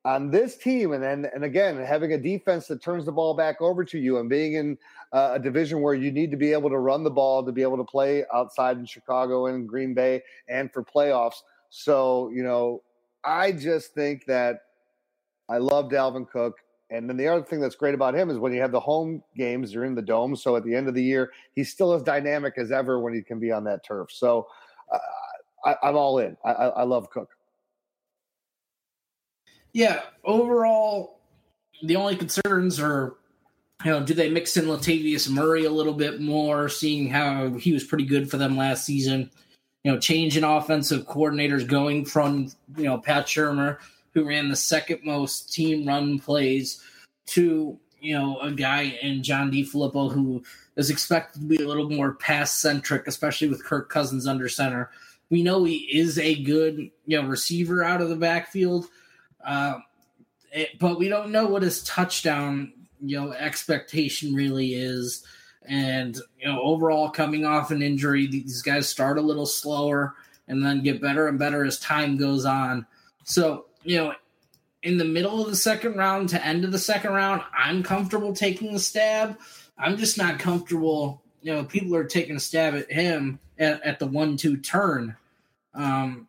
on 0.04 0.30
this 0.30 0.56
team, 0.56 0.92
and 0.92 1.02
then 1.02 1.28
and 1.34 1.44
again 1.44 1.76
having 1.76 2.12
a 2.12 2.18
defense 2.18 2.66
that 2.68 2.82
turns 2.82 3.04
the 3.04 3.12
ball 3.12 3.34
back 3.34 3.60
over 3.60 3.84
to 3.84 3.98
you, 3.98 4.18
and 4.18 4.28
being 4.28 4.54
in 4.54 4.78
uh, 5.12 5.32
a 5.34 5.38
division 5.38 5.80
where 5.80 5.94
you 5.94 6.10
need 6.10 6.30
to 6.30 6.36
be 6.36 6.52
able 6.52 6.70
to 6.70 6.78
run 6.78 7.04
the 7.04 7.10
ball 7.10 7.44
to 7.44 7.52
be 7.52 7.62
able 7.62 7.76
to 7.76 7.84
play 7.84 8.24
outside 8.32 8.78
in 8.78 8.86
Chicago 8.86 9.46
and 9.46 9.68
Green 9.68 9.94
Bay 9.94 10.22
and 10.48 10.72
for 10.72 10.84
playoffs. 10.84 11.42
So 11.70 12.30
you 12.30 12.42
know, 12.42 12.82
I 13.24 13.52
just 13.52 13.94
think 13.94 14.26
that 14.26 14.60
I 15.48 15.58
love 15.58 15.90
Dalvin 15.90 16.28
Cook. 16.28 16.58
And 16.90 17.08
then 17.08 17.16
the 17.18 17.28
other 17.28 17.44
thing 17.44 17.60
that's 17.60 17.74
great 17.74 17.94
about 17.94 18.14
him 18.14 18.30
is 18.30 18.38
when 18.38 18.52
you 18.52 18.62
have 18.62 18.72
the 18.72 18.80
home 18.80 19.22
games, 19.36 19.74
you're 19.74 19.84
in 19.84 19.94
the 19.94 20.02
dome. 20.02 20.34
So 20.36 20.56
at 20.56 20.64
the 20.64 20.74
end 20.74 20.88
of 20.88 20.94
the 20.94 21.02
year, 21.02 21.32
he's 21.54 21.70
still 21.70 21.92
as 21.92 22.02
dynamic 22.02 22.54
as 22.56 22.72
ever 22.72 22.98
when 22.98 23.12
he 23.12 23.22
can 23.22 23.38
be 23.38 23.52
on 23.52 23.64
that 23.64 23.84
turf. 23.84 24.10
So 24.10 24.46
uh, 24.90 24.98
I, 25.64 25.88
am 25.88 25.96
all 25.96 26.18
in. 26.18 26.36
I, 26.44 26.52
I, 26.52 26.82
love 26.84 27.10
Cook. 27.10 27.28
Yeah, 29.74 30.00
overall, 30.24 31.20
the 31.82 31.96
only 31.96 32.16
concerns 32.16 32.80
are, 32.80 33.16
you 33.84 33.90
know, 33.90 34.04
do 34.04 34.14
they 34.14 34.28
mix 34.28 34.56
in 34.56 34.66
Latavius 34.66 35.30
Murray 35.30 35.64
a 35.64 35.70
little 35.70 35.94
bit 35.94 36.20
more, 36.20 36.68
seeing 36.68 37.08
how 37.08 37.50
he 37.50 37.72
was 37.72 37.84
pretty 37.84 38.04
good 38.04 38.30
for 38.30 38.36
them 38.36 38.56
last 38.56 38.84
season? 38.84 39.30
You 39.84 39.92
know, 39.92 39.98
change 39.98 40.36
in 40.36 40.44
offensive 40.44 41.06
coordinators 41.06 41.66
going 41.66 42.04
from, 42.04 42.50
you 42.76 42.84
know, 42.84 42.98
Pat 42.98 43.26
Shurmur– 43.26 43.78
who 44.18 44.28
ran 44.28 44.48
the 44.48 44.56
second 44.56 45.00
most 45.04 45.52
team 45.52 45.86
run 45.86 46.18
plays, 46.18 46.82
to 47.26 47.78
you 48.00 48.18
know 48.18 48.38
a 48.40 48.50
guy 48.50 48.98
in 49.02 49.22
John 49.22 49.50
DeFilippo 49.50 50.12
who 50.12 50.42
is 50.76 50.90
expected 50.90 51.40
to 51.40 51.46
be 51.46 51.56
a 51.56 51.66
little 51.66 51.90
more 51.90 52.14
pass 52.14 52.52
centric, 52.52 53.06
especially 53.06 53.48
with 53.48 53.64
Kirk 53.64 53.88
Cousins 53.88 54.26
under 54.26 54.48
center. 54.48 54.90
We 55.30 55.42
know 55.42 55.64
he 55.64 55.76
is 55.76 56.18
a 56.18 56.42
good 56.42 56.90
you 57.06 57.20
know 57.20 57.28
receiver 57.28 57.84
out 57.84 58.00
of 58.00 58.08
the 58.08 58.16
backfield, 58.16 58.86
uh, 59.44 59.78
it, 60.52 60.78
but 60.78 60.98
we 60.98 61.08
don't 61.08 61.30
know 61.30 61.46
what 61.46 61.62
his 61.62 61.82
touchdown 61.84 62.72
you 63.00 63.20
know 63.20 63.32
expectation 63.32 64.34
really 64.34 64.74
is. 64.74 65.24
And 65.66 66.16
you 66.40 66.46
know, 66.48 66.60
overall, 66.62 67.10
coming 67.10 67.44
off 67.44 67.70
an 67.70 67.82
injury, 67.82 68.26
these 68.26 68.62
guys 68.62 68.88
start 68.88 69.18
a 69.18 69.22
little 69.22 69.46
slower 69.46 70.14
and 70.46 70.64
then 70.64 70.82
get 70.82 71.02
better 71.02 71.28
and 71.28 71.38
better 71.38 71.64
as 71.64 71.78
time 71.78 72.16
goes 72.16 72.44
on. 72.44 72.86
So 73.24 73.66
you 73.82 73.98
know, 73.98 74.14
in 74.82 74.96
the 74.98 75.04
middle 75.04 75.42
of 75.42 75.50
the 75.50 75.56
second 75.56 75.96
round 75.96 76.30
to 76.30 76.44
end 76.44 76.64
of 76.64 76.72
the 76.72 76.78
second 76.78 77.12
round, 77.12 77.42
I'm 77.56 77.82
comfortable 77.82 78.32
taking 78.32 78.72
the 78.72 78.78
stab. 78.78 79.38
I'm 79.76 79.96
just 79.96 80.18
not 80.18 80.38
comfortable. 80.38 81.22
You 81.42 81.54
know, 81.54 81.64
people 81.64 81.94
are 81.94 82.04
taking 82.04 82.36
a 82.36 82.40
stab 82.40 82.74
at 82.74 82.90
him 82.90 83.38
at, 83.58 83.82
at 83.82 83.98
the 83.98 84.06
one-two 84.06 84.58
turn. 84.58 85.16
Um, 85.74 86.26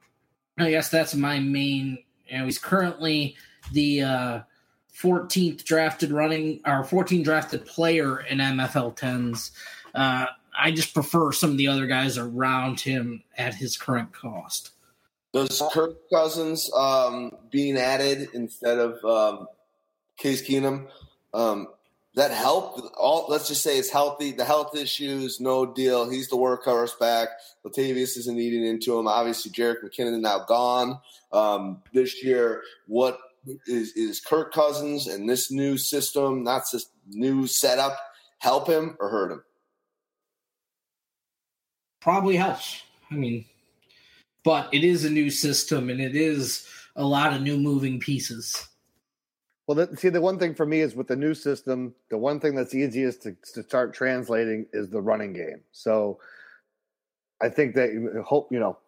I 0.57 0.69
guess 0.69 0.89
that's 0.89 1.15
my 1.15 1.39
main. 1.39 1.99
You 2.27 2.39
know, 2.39 2.45
he's 2.45 2.59
currently 2.59 3.35
the 3.71 4.01
uh, 4.03 4.39
14th 5.01 5.63
drafted 5.63 6.11
running 6.11 6.59
or 6.65 6.83
14th 6.83 7.23
drafted 7.23 7.65
player 7.65 8.21
in 8.21 8.39
MFL 8.39 8.95
tens. 8.95 9.51
Uh, 9.95 10.25
I 10.57 10.71
just 10.71 10.93
prefer 10.93 11.31
some 11.31 11.51
of 11.51 11.57
the 11.57 11.67
other 11.67 11.87
guys 11.87 12.17
around 12.17 12.81
him 12.81 13.23
at 13.37 13.53
his 13.53 13.77
current 13.77 14.11
cost. 14.11 14.71
Does 15.31 15.61
Kirk 15.71 15.95
Cousins 16.11 16.71
um, 16.73 17.31
being 17.51 17.77
added 17.77 18.29
instead 18.33 18.77
of 18.79 19.03
um, 19.05 19.47
Case 20.17 20.41
Keenum 20.41 20.87
um, 21.33 21.67
that 22.15 22.31
help? 22.31 22.81
All 22.97 23.27
let's 23.29 23.47
just 23.47 23.61
say 23.61 23.77
it's 23.77 23.91
healthy. 23.91 24.31
The 24.31 24.43
health 24.43 24.75
issues, 24.75 25.39
no 25.39 25.67
deal. 25.67 26.09
He's 26.09 26.29
the 26.29 26.35
workhorse 26.35 26.97
back. 26.99 27.29
Latavius 27.63 28.17
isn't 28.17 28.39
eating 28.39 28.65
into 28.65 28.97
him. 28.97 29.07
Obviously, 29.07 29.51
Jerick 29.51 29.83
McKinnon 29.83 30.19
now 30.19 30.45
gone 30.45 30.99
um, 31.31 31.83
this 31.93 32.23
year. 32.23 32.63
What 32.87 33.19
is 33.65 33.93
is 33.93 34.19
Kirk 34.19 34.53
Cousins 34.53 35.07
and 35.07 35.29
this 35.29 35.51
new 35.51 35.77
system, 35.77 36.43
not 36.43 36.63
this 36.71 36.89
new 37.07 37.47
setup, 37.47 37.97
help 38.39 38.67
him 38.67 38.95
or 38.99 39.09
hurt 39.09 39.31
him? 39.31 39.43
Probably 42.01 42.35
helps. 42.35 42.81
I 43.11 43.15
mean, 43.15 43.45
but 44.43 44.73
it 44.73 44.83
is 44.83 45.05
a 45.05 45.09
new 45.09 45.29
system 45.29 45.89
and 45.89 45.99
it 45.99 46.15
is 46.15 46.67
a 46.95 47.03
lot 47.03 47.33
of 47.33 47.41
new 47.41 47.57
moving 47.57 47.99
pieces. 47.99 48.67
Well, 49.67 49.75
the, 49.75 49.97
see, 49.97 50.09
the 50.09 50.21
one 50.21 50.39
thing 50.39 50.55
for 50.55 50.65
me 50.65 50.81
is 50.81 50.95
with 50.95 51.07
the 51.07 51.15
new 51.15 51.35
system, 51.35 51.93
the 52.09 52.17
one 52.17 52.39
thing 52.39 52.55
that's 52.55 52.73
easiest 52.73 53.21
to, 53.23 53.35
to 53.53 53.61
start 53.61 53.93
translating 53.93 54.65
is 54.73 54.89
the 54.89 55.01
running 55.01 55.33
game. 55.33 55.61
So 55.71 56.19
I 57.41 57.49
think 57.49 57.75
that 57.75 58.23
hope, 58.25 58.51
you 58.51 58.59
know, 58.59 58.79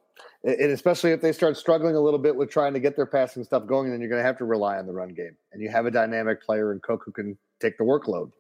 and 0.43 0.71
especially 0.71 1.11
if 1.11 1.21
they 1.21 1.31
start 1.31 1.55
struggling 1.55 1.95
a 1.95 1.99
little 1.99 2.19
bit 2.19 2.35
with 2.35 2.49
trying 2.49 2.73
to 2.73 2.79
get 2.79 2.95
their 2.95 3.05
passing 3.05 3.43
stuff 3.43 3.67
going, 3.67 3.91
then 3.91 3.99
you're 3.99 4.09
going 4.09 4.21
to 4.21 4.25
have 4.25 4.37
to 4.39 4.45
rely 4.45 4.77
on 4.77 4.87
the 4.87 4.93
run 4.93 5.09
game. 5.09 5.35
And 5.51 5.61
you 5.61 5.69
have 5.69 5.85
a 5.85 5.91
dynamic 5.91 6.41
player 6.43 6.71
in 6.71 6.79
Cook 6.79 7.03
who 7.05 7.11
can 7.11 7.37
take 7.59 7.77
the 7.77 7.83
workload. 7.83 8.31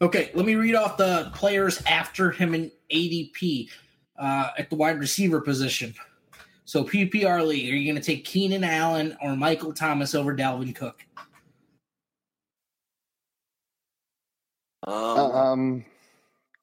Okay, 0.00 0.30
let 0.34 0.46
me 0.46 0.54
read 0.54 0.74
off 0.74 0.96
the 0.96 1.30
players 1.34 1.82
after 1.86 2.30
him 2.30 2.54
in 2.54 2.70
ADP 2.92 3.70
uh, 4.18 4.50
at 4.58 4.70
the 4.70 4.76
wide 4.76 5.00
receiver 5.00 5.40
position. 5.40 5.94
So 6.66 6.84
PPR 6.84 7.46
league, 7.46 7.72
are 7.72 7.76
you 7.76 7.90
going 7.90 8.00
to 8.00 8.06
take 8.06 8.24
Keenan 8.24 8.62
Allen 8.62 9.16
or 9.22 9.36
Michael 9.36 9.72
Thomas 9.72 10.14
over 10.14 10.36
Dalvin 10.36 10.74
Cook? 10.74 11.04
Um, 14.86 14.94
um 14.94 15.84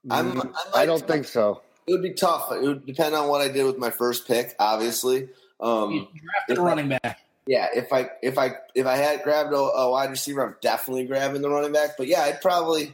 I'm, 0.09 0.41
I, 0.41 0.81
I 0.81 0.85
don't 0.85 1.05
think 1.05 1.25
so. 1.25 1.61
It 1.87 1.91
would 1.91 2.01
be 2.01 2.13
tough. 2.13 2.51
It 2.51 2.61
would 2.61 2.85
depend 2.85 3.15
on 3.15 3.27
what 3.27 3.41
I 3.41 3.49
did 3.49 3.65
with 3.65 3.77
my 3.77 3.89
first 3.89 4.27
pick, 4.27 4.55
obviously. 4.59 5.29
Um, 5.59 5.91
you 5.91 6.07
drafted 6.21 6.57
a 6.57 6.61
running 6.61 6.89
back. 6.89 7.19
Yeah, 7.45 7.67
if 7.73 7.91
I 7.91 8.09
if 8.21 8.37
I 8.37 8.55
if 8.73 8.85
I 8.85 8.95
had 8.95 9.23
grabbed 9.23 9.53
a, 9.53 9.57
a, 9.57 9.91
wide 9.91 10.09
receiver, 10.09 10.45
I'm 10.45 10.55
definitely 10.61 11.05
grabbing 11.05 11.41
the 11.41 11.49
running 11.49 11.73
back. 11.73 11.91
But 11.97 12.07
yeah, 12.07 12.21
I'd 12.21 12.41
probably 12.41 12.93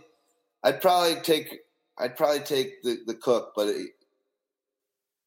I'd 0.64 0.82
probably 0.82 1.16
take 1.22 1.62
I'd 1.98 2.18
probably 2.18 2.40
take 2.40 2.82
the 2.82 3.00
the 3.06 3.14
Cook, 3.14 3.54
but 3.56 3.68
it, 3.68 3.92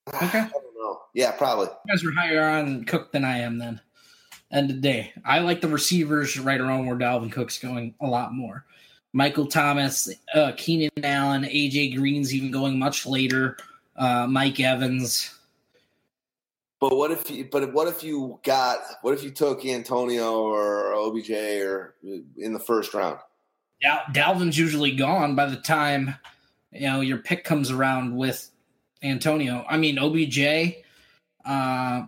Okay. 0.14 0.40
I 0.40 0.48
don't 0.48 0.74
know. 0.76 1.00
Yeah, 1.14 1.32
probably. 1.32 1.66
You 1.66 1.94
guys 1.94 2.04
are 2.04 2.12
higher 2.12 2.42
on 2.42 2.84
Cook 2.84 3.12
than 3.12 3.24
I 3.24 3.38
am 3.38 3.58
then. 3.58 3.80
End 4.50 4.70
of 4.70 4.76
the 4.76 4.82
day. 4.82 5.12
I 5.24 5.38
like 5.38 5.60
the 5.60 5.68
receivers 5.68 6.38
right 6.38 6.60
around 6.60 6.86
where 6.86 6.96
Dalvin 6.96 7.32
Cook's 7.32 7.58
going 7.58 7.94
a 8.00 8.06
lot 8.06 8.34
more. 8.34 8.66
Michael 9.12 9.46
Thomas, 9.46 10.08
uh, 10.34 10.52
Keenan 10.56 10.90
Allen, 11.02 11.44
AJ 11.44 11.96
Green's 11.96 12.34
even 12.34 12.50
going 12.50 12.78
much 12.78 13.06
later. 13.06 13.56
Uh, 13.96 14.26
Mike 14.26 14.58
Evans. 14.58 15.38
But 16.80 16.96
what 16.96 17.10
if 17.12 17.30
you? 17.30 17.48
But 17.50 17.72
what 17.72 17.88
if 17.88 18.02
you 18.02 18.40
got? 18.42 18.78
What 19.02 19.14
if 19.14 19.22
you 19.22 19.30
took 19.30 19.64
Antonio 19.64 20.40
or 20.40 20.94
OBJ 20.94 21.30
or 21.30 21.94
in 22.02 22.52
the 22.52 22.58
first 22.58 22.94
round? 22.94 23.18
Yeah, 23.80 24.00
Dalvin's 24.12 24.58
usually 24.58 24.92
gone 24.92 25.36
by 25.36 25.46
the 25.46 25.56
time 25.56 26.16
you 26.72 26.88
know 26.88 27.00
your 27.00 27.18
pick 27.18 27.44
comes 27.44 27.70
around 27.70 28.16
with 28.16 28.50
Antonio. 29.02 29.64
I 29.68 29.76
mean 29.76 29.98
OBJ. 29.98 30.38
Uh, 31.44 32.06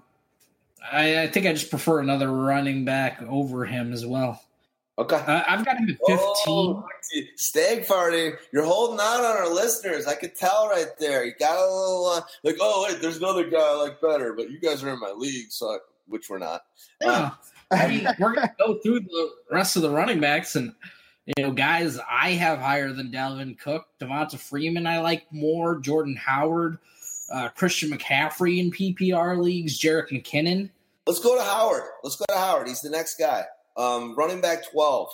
I, 0.92 1.22
I, 1.22 1.28
think 1.28 1.46
I 1.46 1.52
just 1.52 1.70
prefer 1.70 1.98
another 1.98 2.30
running 2.30 2.84
back 2.84 3.20
over 3.22 3.64
him 3.64 3.92
as 3.92 4.06
well. 4.06 4.43
Okay, 4.96 5.16
uh, 5.16 5.42
I've 5.48 5.64
got 5.64 5.76
him 5.76 5.90
at 5.90 5.98
fifteen. 6.06 6.22
Oh, 6.46 6.84
Stagg 7.34 7.86
Party. 7.86 8.32
You're 8.52 8.64
holding 8.64 9.00
out 9.00 9.24
on 9.24 9.36
our 9.38 9.48
listeners. 9.48 10.06
I 10.06 10.14
could 10.14 10.36
tell 10.36 10.68
right 10.68 10.90
there. 11.00 11.24
You 11.24 11.32
got 11.38 11.56
a 11.56 11.62
little 11.62 12.06
uh, 12.06 12.20
like, 12.44 12.56
oh 12.60 12.86
wait, 12.88 13.02
there's 13.02 13.16
another 13.16 13.48
guy 13.50 13.58
I 13.58 13.72
like 13.72 14.00
better, 14.00 14.34
but 14.34 14.50
you 14.50 14.60
guys 14.60 14.84
are 14.84 14.90
in 14.90 15.00
my 15.00 15.10
league, 15.10 15.50
so 15.50 15.66
I, 15.66 15.78
which 16.06 16.30
we're 16.30 16.38
not. 16.38 16.62
Yeah. 17.00 17.30
I 17.72 17.88
mean, 17.88 18.06
we're 18.20 18.34
gonna 18.34 18.54
go 18.56 18.78
through 18.78 19.00
the 19.00 19.30
rest 19.50 19.74
of 19.74 19.82
the 19.82 19.90
running 19.90 20.20
backs 20.20 20.54
and 20.54 20.72
you 21.26 21.42
know, 21.42 21.52
guys 21.52 21.98
I 22.08 22.32
have 22.32 22.58
higher 22.58 22.92
than 22.92 23.10
Dalvin 23.10 23.58
Cook, 23.58 23.86
Devonta 24.00 24.38
Freeman 24.38 24.86
I 24.86 25.00
like 25.00 25.24
more, 25.32 25.78
Jordan 25.78 26.16
Howard, 26.16 26.78
uh, 27.32 27.48
Christian 27.48 27.90
McCaffrey 27.90 28.58
in 28.58 28.70
PPR 28.70 29.42
leagues, 29.42 29.80
Jerick 29.80 30.10
McKinnon. 30.10 30.70
Let's 31.06 31.20
go 31.20 31.36
to 31.36 31.42
Howard. 31.42 31.82
Let's 32.02 32.16
go 32.16 32.26
to 32.28 32.36
Howard. 32.38 32.68
He's 32.68 32.82
the 32.82 32.90
next 32.90 33.18
guy. 33.18 33.44
Um, 33.76 34.14
running 34.16 34.40
back 34.40 34.70
12. 34.70 35.08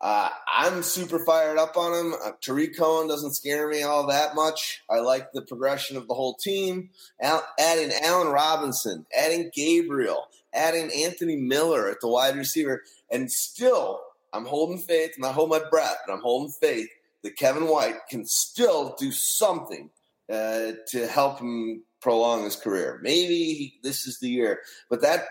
Uh, 0.00 0.28
I'm 0.46 0.82
super 0.82 1.24
fired 1.24 1.58
up 1.58 1.76
on 1.76 1.94
him. 1.94 2.14
Uh, 2.22 2.32
Tarik 2.42 2.76
Cohen 2.76 3.08
doesn't 3.08 3.34
scare 3.34 3.68
me 3.68 3.82
all 3.82 4.06
that 4.08 4.34
much. 4.34 4.82
I 4.90 4.98
like 4.98 5.32
the 5.32 5.40
progression 5.40 5.96
of 5.96 6.06
the 6.06 6.14
whole 6.14 6.34
team. 6.34 6.90
Al- 7.20 7.46
adding 7.58 7.92
Allen 8.02 8.28
Robinson, 8.28 9.06
adding 9.18 9.50
Gabriel, 9.54 10.28
adding 10.52 10.90
Anthony 10.94 11.36
Miller 11.36 11.88
at 11.90 12.02
the 12.02 12.08
wide 12.08 12.36
receiver, 12.36 12.82
and 13.10 13.32
still 13.32 14.02
I'm 14.34 14.44
holding 14.44 14.78
faith. 14.78 15.12
and 15.16 15.24
I 15.24 15.32
hold 15.32 15.48
my 15.48 15.62
breath, 15.70 15.96
but 16.06 16.12
I'm 16.12 16.20
holding 16.20 16.52
faith 16.52 16.88
that 17.22 17.36
Kevin 17.36 17.66
White 17.66 18.06
can 18.10 18.26
still 18.26 18.94
do 18.98 19.10
something 19.10 19.90
uh, 20.30 20.72
to 20.88 21.06
help 21.06 21.40
him 21.40 21.82
prolong 22.02 22.44
his 22.44 22.56
career. 22.56 23.00
Maybe 23.02 23.54
he, 23.54 23.78
this 23.82 24.06
is 24.06 24.18
the 24.18 24.28
year. 24.28 24.60
But 24.90 25.00
that 25.00 25.24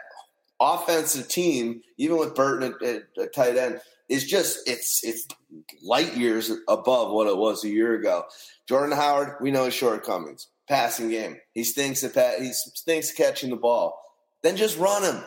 offensive 0.60 1.28
team, 1.28 1.82
even 1.98 2.18
with 2.18 2.36
Burton 2.36 2.74
at, 2.84 3.04
at, 3.22 3.34
tight 3.34 3.58
end, 3.58 3.82
is 4.10 4.26
just 4.26 4.60
it's 4.68 5.04
it's 5.04 5.28
light 5.84 6.16
years 6.16 6.52
above 6.68 7.12
what 7.12 7.28
it 7.28 7.38
was 7.38 7.64
a 7.64 7.70
year 7.70 7.96
ago. 7.96 8.26
Jordan 8.68 8.96
Howard, 8.96 9.36
we 9.42 9.52
know 9.52 9.66
his 9.66 9.74
shortcomings. 9.74 10.48
Passing 10.68 11.10
game, 11.10 11.38
he 11.54 11.64
stinks 11.64 12.04
at 12.04 12.40
he 12.40 12.52
stinks 12.52 13.12
catching 13.12 13.52
the 13.52 13.56
ball. 13.56 14.02
Then 14.42 14.58
just 14.58 14.80
run 14.80 15.04
him 15.04 15.24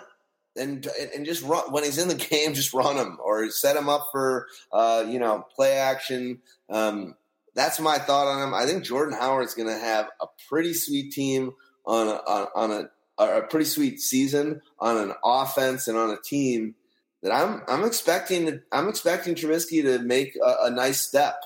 and 0.56 0.86
and 1.14 1.24
just 1.24 1.44
run 1.44 1.70
when 1.70 1.84
he's 1.84 1.98
in 1.98 2.08
the 2.08 2.14
game. 2.30 2.54
Just 2.54 2.74
run 2.74 2.96
him 2.96 3.18
or 3.22 3.48
set 3.50 3.76
him 3.76 3.88
up 3.88 4.08
for 4.10 4.48
uh, 4.72 5.04
you 5.08 5.18
know 5.18 5.46
play 5.54 5.74
action. 5.74 6.40
Um, 6.68 7.14
that's 7.54 7.80
my 7.80 7.98
thought 7.98 8.28
on 8.28 8.42
him. 8.42 8.54
I 8.54 8.66
think 8.66 8.84
Jordan 8.84 9.18
Howard's 9.18 9.54
going 9.54 9.68
to 9.68 9.78
have 9.78 10.08
a 10.20 10.26
pretty 10.48 10.74
sweet 10.74 11.12
team 11.12 11.52
on 11.84 12.06
a, 12.06 12.10
on, 12.54 12.70
a 12.70 12.90
a 13.18 13.42
pretty 13.42 13.66
sweet 13.66 14.00
season 14.00 14.60
on 14.78 14.96
an 14.96 15.12
offense 15.24 15.88
and 15.88 15.98
on 15.98 16.10
a 16.10 16.18
team 16.24 16.74
that 17.22 17.32
I'm 17.32 17.62
I'm 17.68 17.84
expecting 17.84 18.60
I'm 18.72 18.88
expecting 18.88 19.34
Trubisky 19.34 19.82
to 19.82 19.98
make 19.98 20.36
a, 20.36 20.66
a 20.66 20.70
nice 20.70 21.00
step. 21.00 21.42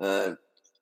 Uh, 0.00 0.32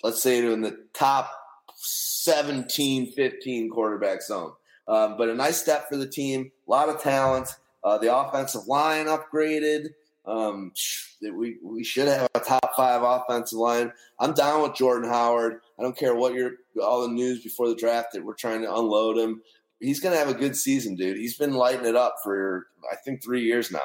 let's 0.02 0.22
say 0.22 0.38
in 0.38 0.60
the 0.60 0.78
top 0.92 1.30
17, 1.76 3.12
15 3.12 3.70
quarterback 3.70 4.22
zone. 4.22 4.52
Um, 4.86 5.16
but 5.16 5.28
a 5.28 5.34
nice 5.34 5.60
step 5.60 5.88
for 5.88 5.96
the 5.96 6.06
team. 6.06 6.50
A 6.66 6.70
lot 6.70 6.88
of 6.88 7.00
talent. 7.00 7.48
Uh, 7.82 7.98
the 7.98 8.14
offensive 8.14 8.66
line 8.66 9.06
upgraded. 9.06 9.88
Um, 10.26 10.72
we 11.20 11.58
we 11.62 11.84
should 11.84 12.08
have 12.08 12.28
a 12.34 12.40
top 12.40 12.74
five 12.76 13.02
offensive 13.02 13.58
line. 13.58 13.92
I'm 14.18 14.32
down 14.32 14.62
with 14.62 14.74
Jordan 14.74 15.08
Howard. 15.08 15.60
I 15.78 15.82
don't 15.82 15.96
care 15.96 16.14
what 16.14 16.34
your 16.34 16.52
all 16.82 17.02
the 17.02 17.12
news 17.12 17.42
before 17.42 17.68
the 17.68 17.74
draft 17.74 18.12
that 18.12 18.24
we're 18.24 18.34
trying 18.34 18.62
to 18.62 18.74
unload 18.74 19.18
him. 19.18 19.42
He's 19.85 20.01
going 20.01 20.12
to 20.12 20.19
have 20.19 20.28
a 20.28 20.39
good 20.39 20.56
season, 20.56 20.94
dude. 20.97 21.16
He's 21.16 21.36
been 21.36 21.55
lighting 21.55 21.86
it 21.86 21.97
up 21.97 22.16
for 22.23 22.66
I 22.90 22.97
think 22.97 23.23
three 23.23 23.43
years 23.43 23.70
now. 23.70 23.81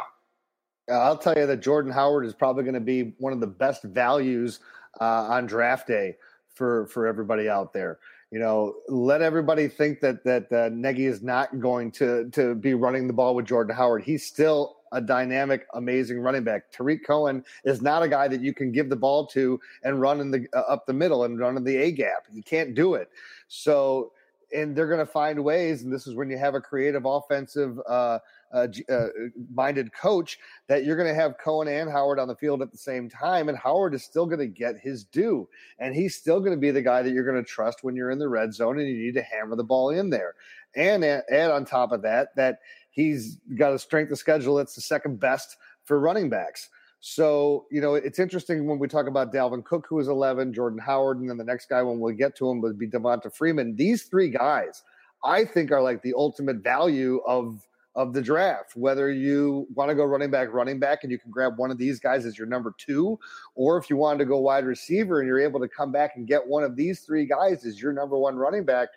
I'll 0.92 1.18
tell 1.18 1.38
you 1.38 1.46
that 1.46 1.60
Jordan 1.60 1.92
Howard 1.92 2.26
is 2.26 2.34
probably 2.34 2.64
going 2.64 2.74
to 2.74 2.80
be 2.80 3.14
one 3.20 3.34
of 3.34 3.40
the 3.40 3.48
best 3.48 3.84
values 3.84 4.60
uh, 5.00 5.28
on 5.30 5.46
draft 5.46 5.88
day 5.88 6.16
for 6.54 6.88
for 6.88 7.06
everybody 7.08 7.50
out 7.50 7.74
there. 7.74 8.00
You 8.32 8.40
know, 8.40 8.76
let 8.88 9.22
everybody 9.22 9.68
think 9.68 10.02
that 10.02 10.24
that 10.24 10.52
uh, 10.52 10.70
is 10.90 11.22
not 11.22 11.60
going 11.60 11.92
to 11.94 12.30
to 12.32 12.56
be 12.56 12.74
running 12.74 13.08
the 13.08 13.14
ball 13.14 13.36
with 13.36 13.46
Jordan 13.46 13.76
Howard. 13.76 14.04
He's 14.04 14.26
still 14.26 14.78
a 14.92 15.02
dynamic, 15.02 15.68
amazing 15.74 16.20
running 16.20 16.44
back. 16.44 16.72
Tarik 16.72 17.06
Cohen 17.06 17.44
is 17.64 17.82
not 17.82 18.04
a 18.04 18.08
guy 18.08 18.28
that 18.28 18.42
you 18.42 18.54
can 18.54 18.72
give 18.72 18.90
the 18.90 18.96
ball 18.96 19.28
to 19.28 19.60
and 19.84 20.02
run 20.02 20.20
in 20.20 20.32
the 20.32 20.48
uh, 20.54 20.62
up 20.62 20.86
the 20.86 20.94
middle 20.94 21.24
and 21.24 21.40
run 21.40 21.58
in 21.58 21.64
the 21.64 21.78
A 21.78 21.92
gap. 21.92 22.26
You 22.32 22.44
can't 22.44 22.76
do 22.76 22.96
it. 22.96 23.10
So, 23.48 24.12
and 24.54 24.76
they're 24.76 24.88
going 24.88 25.00
to 25.00 25.12
find 25.12 25.44
ways. 25.44 25.84
And 25.84 25.92
this 25.92 26.08
is 26.08 26.16
when 26.16 26.30
you 26.30 26.38
have 26.38 26.56
a 26.56 26.62
creative 26.62 27.06
offensive. 27.06 27.80
Uh, 27.88 28.20
uh, 28.52 28.68
uh, 28.92 29.08
minded 29.54 29.94
coach 29.94 30.40
that 30.68 30.84
you're 30.84 30.96
going 30.96 31.08
to 31.08 31.14
have 31.14 31.38
Cohen 31.38 31.68
and 31.68 31.88
Howard 31.88 32.18
on 32.18 32.28
the 32.28 32.36
field 32.36 32.64
at 32.64 32.72
the 32.72 32.78
same 32.80 33.08
time, 33.08 33.48
and 33.48 33.56
Howard 33.56 33.94
is 33.94 34.04
still 34.04 34.26
going 34.26 34.40
to 34.40 34.48
get 34.48 34.76
his 34.82 35.04
due, 35.04 35.48
and 35.78 35.94
he's 35.94 36.16
still 36.16 36.40
going 36.40 36.54
to 36.54 36.58
be 36.58 36.72
the 36.72 36.82
guy 36.82 37.04
that 37.04 37.12
you're 37.12 37.30
going 37.32 37.44
to 37.44 37.48
trust 37.48 37.84
when 37.84 37.96
you're 37.96 38.10
in 38.10 38.18
the 38.18 38.28
red 38.28 38.52
zone 38.52 38.80
and 38.80 38.90
you 38.90 38.98
need 38.98 39.14
to 39.14 39.22
hammer 39.22 39.56
the 39.56 39.64
ball 39.64 39.92
in 39.92 40.10
there. 40.10 40.34
And 40.76 41.04
add 41.04 41.52
on 41.52 41.64
top 41.64 41.92
of 41.92 42.02
that, 42.02 42.36
that 42.38 42.58
he's 42.90 43.38
got 43.56 43.74
a 43.74 43.78
strength 43.78 44.12
of 44.12 44.18
schedule 44.18 44.56
that's 44.56 44.74
the 44.74 44.82
second 44.82 45.20
best 45.20 45.58
for 45.84 46.00
running 46.00 46.30
backs. 46.30 46.70
So, 47.02 47.66
you 47.72 47.80
know, 47.80 47.96
it's 47.96 48.20
interesting 48.20 48.68
when 48.68 48.78
we 48.78 48.88
talk 48.88 49.08
about 49.08 49.34
Dalvin 49.34 49.64
Cook, 49.64 49.86
who 49.88 50.00
is 50.00 50.10
11, 50.10 50.54
Jordan 50.54 50.80
Howard, 50.80 51.20
and 51.20 51.30
then 51.30 51.38
the 51.38 51.46
next 51.46 51.70
guy 51.70 51.82
when 51.82 52.00
we 52.00 52.14
get 52.14 52.36
to 52.38 52.50
him 52.50 52.60
would 52.62 52.78
be 52.78 52.88
Devonta 52.88 53.34
Freeman. 53.34 53.76
These 53.76 54.04
three 54.04 54.30
guys, 54.30 54.84
I 55.24 55.46
think, 55.46 55.72
are 55.72 55.82
like 55.82 56.02
the 56.02 56.14
ultimate 56.16 56.58
value 56.58 57.22
of 57.26 57.66
of 57.96 58.14
the 58.14 58.22
draft. 58.22 58.76
Whether 58.76 59.12
you 59.12 59.68
want 59.74 59.90
to 59.90 59.96
go 59.96 60.06
running 60.06 60.30
back, 60.30 60.54
running 60.54 60.80
back, 60.80 61.00
and 61.04 61.12
you 61.12 61.18
can 61.18 61.32
grab 61.32 61.58
one 61.58 61.72
of 61.72 61.78
these 61.78 62.00
guys 62.00 62.26
as 62.26 62.38
your 62.38 62.48
number 62.48 62.74
two, 62.78 63.20
or 63.56 63.78
if 63.78 63.90
you 63.90 63.98
wanted 63.98 64.20
to 64.20 64.26
go 64.26 64.40
wide 64.40 64.66
receiver 64.66 65.20
and 65.20 65.28
you're 65.28 65.40
able 65.40 65.60
to 65.60 65.68
come 65.68 65.92
back 65.92 66.16
and 66.16 66.28
get 66.28 66.46
one 66.46 66.64
of 66.64 66.76
these 66.76 67.02
three 67.02 67.26
guys 67.26 67.66
as 67.66 67.82
your 67.82 67.92
number 67.92 68.18
one 68.18 68.36
running 68.36 68.64
back, 68.64 68.90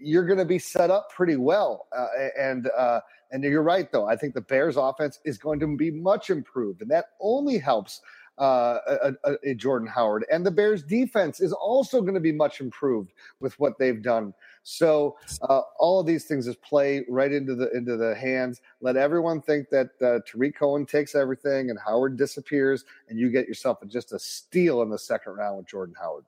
you're 0.00 0.26
going 0.26 0.38
to 0.38 0.44
be 0.44 0.58
set 0.58 0.90
up 0.90 1.10
pretty 1.10 1.36
well. 1.36 1.86
Uh, 1.96 2.06
and 2.38 2.68
uh, 2.76 3.00
and 3.30 3.42
you're 3.44 3.62
right, 3.62 3.90
though. 3.90 4.06
I 4.06 4.16
think 4.16 4.34
the 4.34 4.40
Bears' 4.40 4.76
offense 4.76 5.18
is 5.24 5.38
going 5.38 5.60
to 5.60 5.76
be 5.76 5.90
much 5.90 6.30
improved, 6.30 6.82
and 6.82 6.90
that 6.90 7.10
only 7.20 7.58
helps 7.58 8.00
uh, 8.38 8.78
a, 8.86 9.12
a, 9.24 9.50
a, 9.50 9.54
Jordan 9.54 9.88
Howard. 9.88 10.24
And 10.30 10.46
the 10.46 10.50
Bears' 10.50 10.82
defense 10.82 11.40
is 11.40 11.52
also 11.52 12.00
going 12.00 12.14
to 12.14 12.20
be 12.20 12.32
much 12.32 12.60
improved 12.60 13.12
with 13.40 13.58
what 13.58 13.78
they've 13.78 14.00
done. 14.00 14.32
So 14.62 15.16
uh, 15.42 15.62
all 15.78 15.98
of 15.98 16.06
these 16.06 16.24
things 16.24 16.46
just 16.46 16.62
play 16.62 17.04
right 17.08 17.32
into 17.32 17.54
the 17.54 17.70
into 17.72 17.96
the 17.96 18.14
hands. 18.14 18.60
Let 18.80 18.96
everyone 18.96 19.40
think 19.40 19.70
that 19.70 19.90
uh, 20.00 20.20
Tarik 20.26 20.56
Cohen 20.56 20.86
takes 20.86 21.14
everything 21.14 21.70
and 21.70 21.78
Howard 21.84 22.16
disappears, 22.16 22.84
and 23.08 23.18
you 23.18 23.30
get 23.30 23.48
yourself 23.48 23.78
just 23.88 24.12
a 24.12 24.18
steal 24.18 24.82
in 24.82 24.90
the 24.90 24.98
second 24.98 25.32
round 25.32 25.56
with 25.56 25.66
Jordan 25.66 25.96
Howard. 26.00 26.24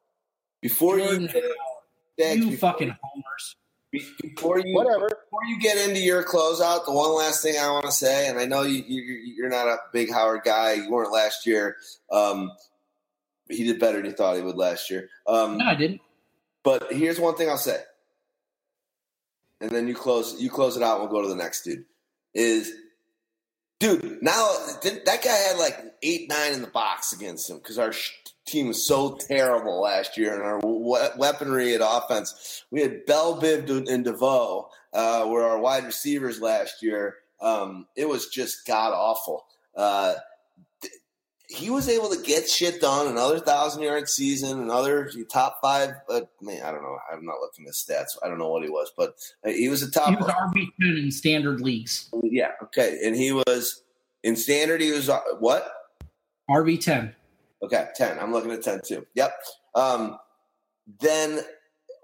Before 0.60 0.98
Jordan, 0.98 1.30
you, 1.32 2.26
you 2.26 2.50
before, 2.50 2.72
fucking 2.72 2.96
homers. 3.02 3.56
Before 3.92 4.60
you 4.60 4.74
whatever 4.74 5.08
before 5.08 5.44
you 5.48 5.58
get 5.58 5.76
into 5.88 6.00
your 6.00 6.22
closeout, 6.22 6.84
the 6.84 6.92
one 6.92 7.12
last 7.12 7.42
thing 7.42 7.56
I 7.60 7.70
want 7.72 7.86
to 7.86 7.92
say, 7.92 8.28
and 8.28 8.38
I 8.38 8.44
know 8.44 8.62
you, 8.62 8.84
you 8.86 9.44
are 9.44 9.48
not 9.48 9.66
a 9.66 9.78
big 9.92 10.12
Howard 10.12 10.42
guy. 10.44 10.74
You 10.74 10.90
weren't 10.90 11.12
last 11.12 11.44
year. 11.44 11.76
Um, 12.12 12.52
he 13.48 13.64
did 13.64 13.80
better 13.80 13.96
than 13.96 14.06
you 14.06 14.12
thought 14.12 14.36
he 14.36 14.42
would 14.42 14.56
last 14.56 14.90
year. 14.90 15.08
Um, 15.26 15.58
no, 15.58 15.64
I 15.64 15.74
didn't. 15.74 16.00
But 16.62 16.92
here's 16.92 17.18
one 17.18 17.34
thing 17.34 17.48
I'll 17.48 17.56
say, 17.56 17.80
and 19.60 19.70
then 19.70 19.88
you 19.88 19.94
close 19.94 20.40
you 20.40 20.50
close 20.50 20.76
it 20.76 20.84
out. 20.84 21.00
And 21.00 21.10
we'll 21.10 21.20
go 21.20 21.26
to 21.26 21.28
the 21.28 21.42
next 21.42 21.62
dude. 21.62 21.84
Is 22.32 22.72
dude 23.80 24.22
now 24.22 24.54
that 24.82 25.04
guy 25.24 25.30
had 25.30 25.58
like 25.58 25.82
eight 26.02 26.28
nine 26.28 26.52
in 26.52 26.60
the 26.60 26.68
box 26.68 27.12
against 27.12 27.50
him 27.50 27.56
because 27.58 27.78
our 27.78 27.92
team 28.46 28.68
was 28.68 28.86
so 28.86 29.16
terrible 29.16 29.80
last 29.80 30.16
year 30.16 30.34
in 30.34 30.40
our 30.40 30.60
weaponry 31.16 31.74
at 31.74 31.80
offense. 31.82 32.64
We 32.70 32.80
had 32.82 33.06
Bell, 33.06 33.40
Biv, 33.40 33.88
and 33.88 34.04
DeVoe 34.04 34.68
uh, 34.92 35.26
were 35.28 35.44
our 35.44 35.58
wide 35.58 35.84
receivers 35.84 36.40
last 36.40 36.82
year. 36.82 37.16
Um, 37.40 37.86
it 37.96 38.08
was 38.08 38.28
just 38.28 38.66
god 38.66 38.92
awful. 38.92 39.44
Uh, 39.76 40.14
he 41.50 41.68
was 41.68 41.88
able 41.88 42.08
to 42.10 42.22
get 42.22 42.48
shit 42.48 42.80
done. 42.80 43.08
Another 43.08 43.40
thousand 43.40 43.82
yard 43.82 44.08
season, 44.08 44.60
another 44.60 45.10
top 45.28 45.58
five. 45.60 45.90
But 46.06 46.30
man, 46.40 46.62
I 46.62 46.70
don't 46.70 46.82
know. 46.82 46.96
I'm 47.12 47.24
not 47.24 47.40
looking 47.40 47.66
at 47.66 47.72
stats. 47.72 48.16
I 48.22 48.28
don't 48.28 48.38
know 48.38 48.48
what 48.50 48.62
he 48.62 48.70
was, 48.70 48.92
but 48.96 49.16
he 49.44 49.68
was 49.68 49.82
a 49.82 49.90
top. 49.90 50.10
He 50.10 50.16
was 50.16 50.26
RB 50.26 50.68
ten 50.80 50.96
in 50.96 51.10
standard 51.10 51.60
leagues. 51.60 52.08
Yeah. 52.22 52.52
Okay, 52.62 53.00
and 53.04 53.16
he 53.16 53.32
was 53.32 53.82
in 54.22 54.36
standard. 54.36 54.80
He 54.80 54.92
was 54.92 55.08
uh, 55.08 55.20
what? 55.40 55.70
RB 56.48 56.80
ten. 56.80 57.14
Okay, 57.62 57.88
ten. 57.96 58.18
I'm 58.20 58.32
looking 58.32 58.52
at 58.52 58.62
ten 58.62 58.80
too. 58.86 59.04
Yep. 59.14 59.34
Um, 59.74 60.18
then 61.00 61.40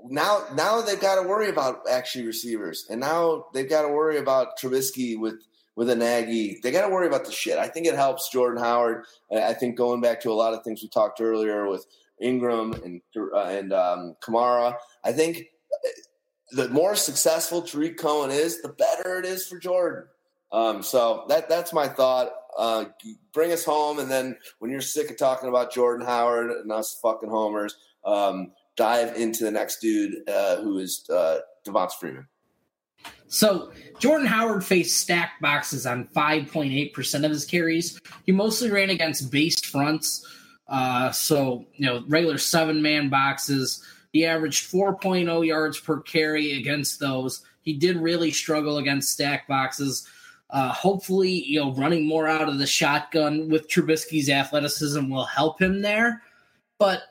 now, 0.04 0.44
now 0.54 0.80
they've 0.80 1.00
got 1.00 1.20
to 1.20 1.28
worry 1.28 1.48
about 1.48 1.82
actually 1.88 2.26
receivers, 2.26 2.86
and 2.90 3.00
now 3.00 3.46
they've 3.54 3.68
got 3.68 3.82
to 3.82 3.88
worry 3.88 4.18
about 4.18 4.58
Trubisky 4.58 5.18
with 5.18 5.40
with 5.76 5.90
a 5.90 5.94
Nagy. 5.94 6.58
They 6.62 6.72
got 6.72 6.86
to 6.86 6.92
worry 6.92 7.06
about 7.06 7.24
the 7.24 7.32
shit. 7.32 7.58
I 7.58 7.68
think 7.68 7.86
it 7.86 7.94
helps 7.94 8.30
Jordan 8.30 8.62
Howard. 8.62 9.04
I 9.32 9.52
think 9.52 9.76
going 9.76 10.00
back 10.00 10.20
to 10.22 10.30
a 10.30 10.34
lot 10.34 10.54
of 10.54 10.64
things 10.64 10.82
we 10.82 10.88
talked 10.88 11.20
earlier 11.20 11.68
with 11.68 11.86
Ingram 12.20 12.72
and 12.72 13.02
uh, 13.16 13.44
and 13.44 13.72
um, 13.72 14.16
Kamara, 14.22 14.76
I 15.04 15.12
think 15.12 15.44
the 16.50 16.68
more 16.70 16.96
successful 16.96 17.62
Tarik 17.62 17.98
Cohen 17.98 18.30
is, 18.30 18.62
the 18.62 18.68
better 18.70 19.18
it 19.18 19.26
is 19.26 19.46
for 19.46 19.58
Jordan. 19.58 20.04
Um, 20.50 20.82
so 20.82 21.24
that 21.28 21.48
that's 21.48 21.72
my 21.72 21.88
thought. 21.88 22.30
Uh, 22.56 22.86
bring 23.34 23.52
us 23.52 23.64
home, 23.64 23.98
and 23.98 24.10
then 24.10 24.36
when 24.60 24.70
you're 24.70 24.80
sick 24.80 25.10
of 25.10 25.18
talking 25.18 25.50
about 25.50 25.74
Jordan 25.74 26.06
Howard 26.06 26.50
and 26.50 26.72
us 26.72 26.98
fucking 27.02 27.28
homers, 27.28 27.76
um, 28.06 28.52
dive 28.76 29.14
into 29.16 29.44
the 29.44 29.50
next 29.50 29.80
dude 29.80 30.26
uh, 30.26 30.56
who 30.56 30.78
is 30.78 31.04
uh, 31.10 31.40
Devonta 31.66 31.92
Freeman. 31.92 32.28
So 33.28 33.72
Jordan 33.98 34.26
Howard 34.26 34.64
faced 34.64 35.00
stacked 35.00 35.40
boxes 35.40 35.86
on 35.86 36.08
5.8% 36.14 37.24
of 37.24 37.30
his 37.30 37.44
carries. 37.44 38.00
He 38.24 38.32
mostly 38.32 38.70
ran 38.70 38.90
against 38.90 39.30
base 39.30 39.58
fronts. 39.64 40.26
Uh, 40.68 41.10
so, 41.12 41.64
you 41.74 41.86
know, 41.86 42.04
regular 42.08 42.38
seven 42.38 42.82
man 42.82 43.08
boxes. 43.08 43.84
He 44.12 44.24
averaged 44.24 44.70
4.0 44.70 45.46
yards 45.46 45.78
per 45.78 46.00
carry 46.00 46.58
against 46.58 47.00
those. 47.00 47.42
He 47.62 47.72
did 47.72 47.96
really 47.96 48.30
struggle 48.30 48.78
against 48.78 49.12
stack 49.12 49.46
boxes. 49.48 50.08
Uh, 50.50 50.72
hopefully, 50.72 51.44
you 51.44 51.60
know, 51.60 51.74
running 51.74 52.06
more 52.06 52.28
out 52.28 52.48
of 52.48 52.58
the 52.58 52.66
shotgun 52.66 53.48
with 53.48 53.68
Trubisky's 53.68 54.30
athleticism 54.30 55.08
will 55.08 55.24
help 55.24 55.60
him 55.60 55.82
there. 55.82 56.22
But 56.78 57.02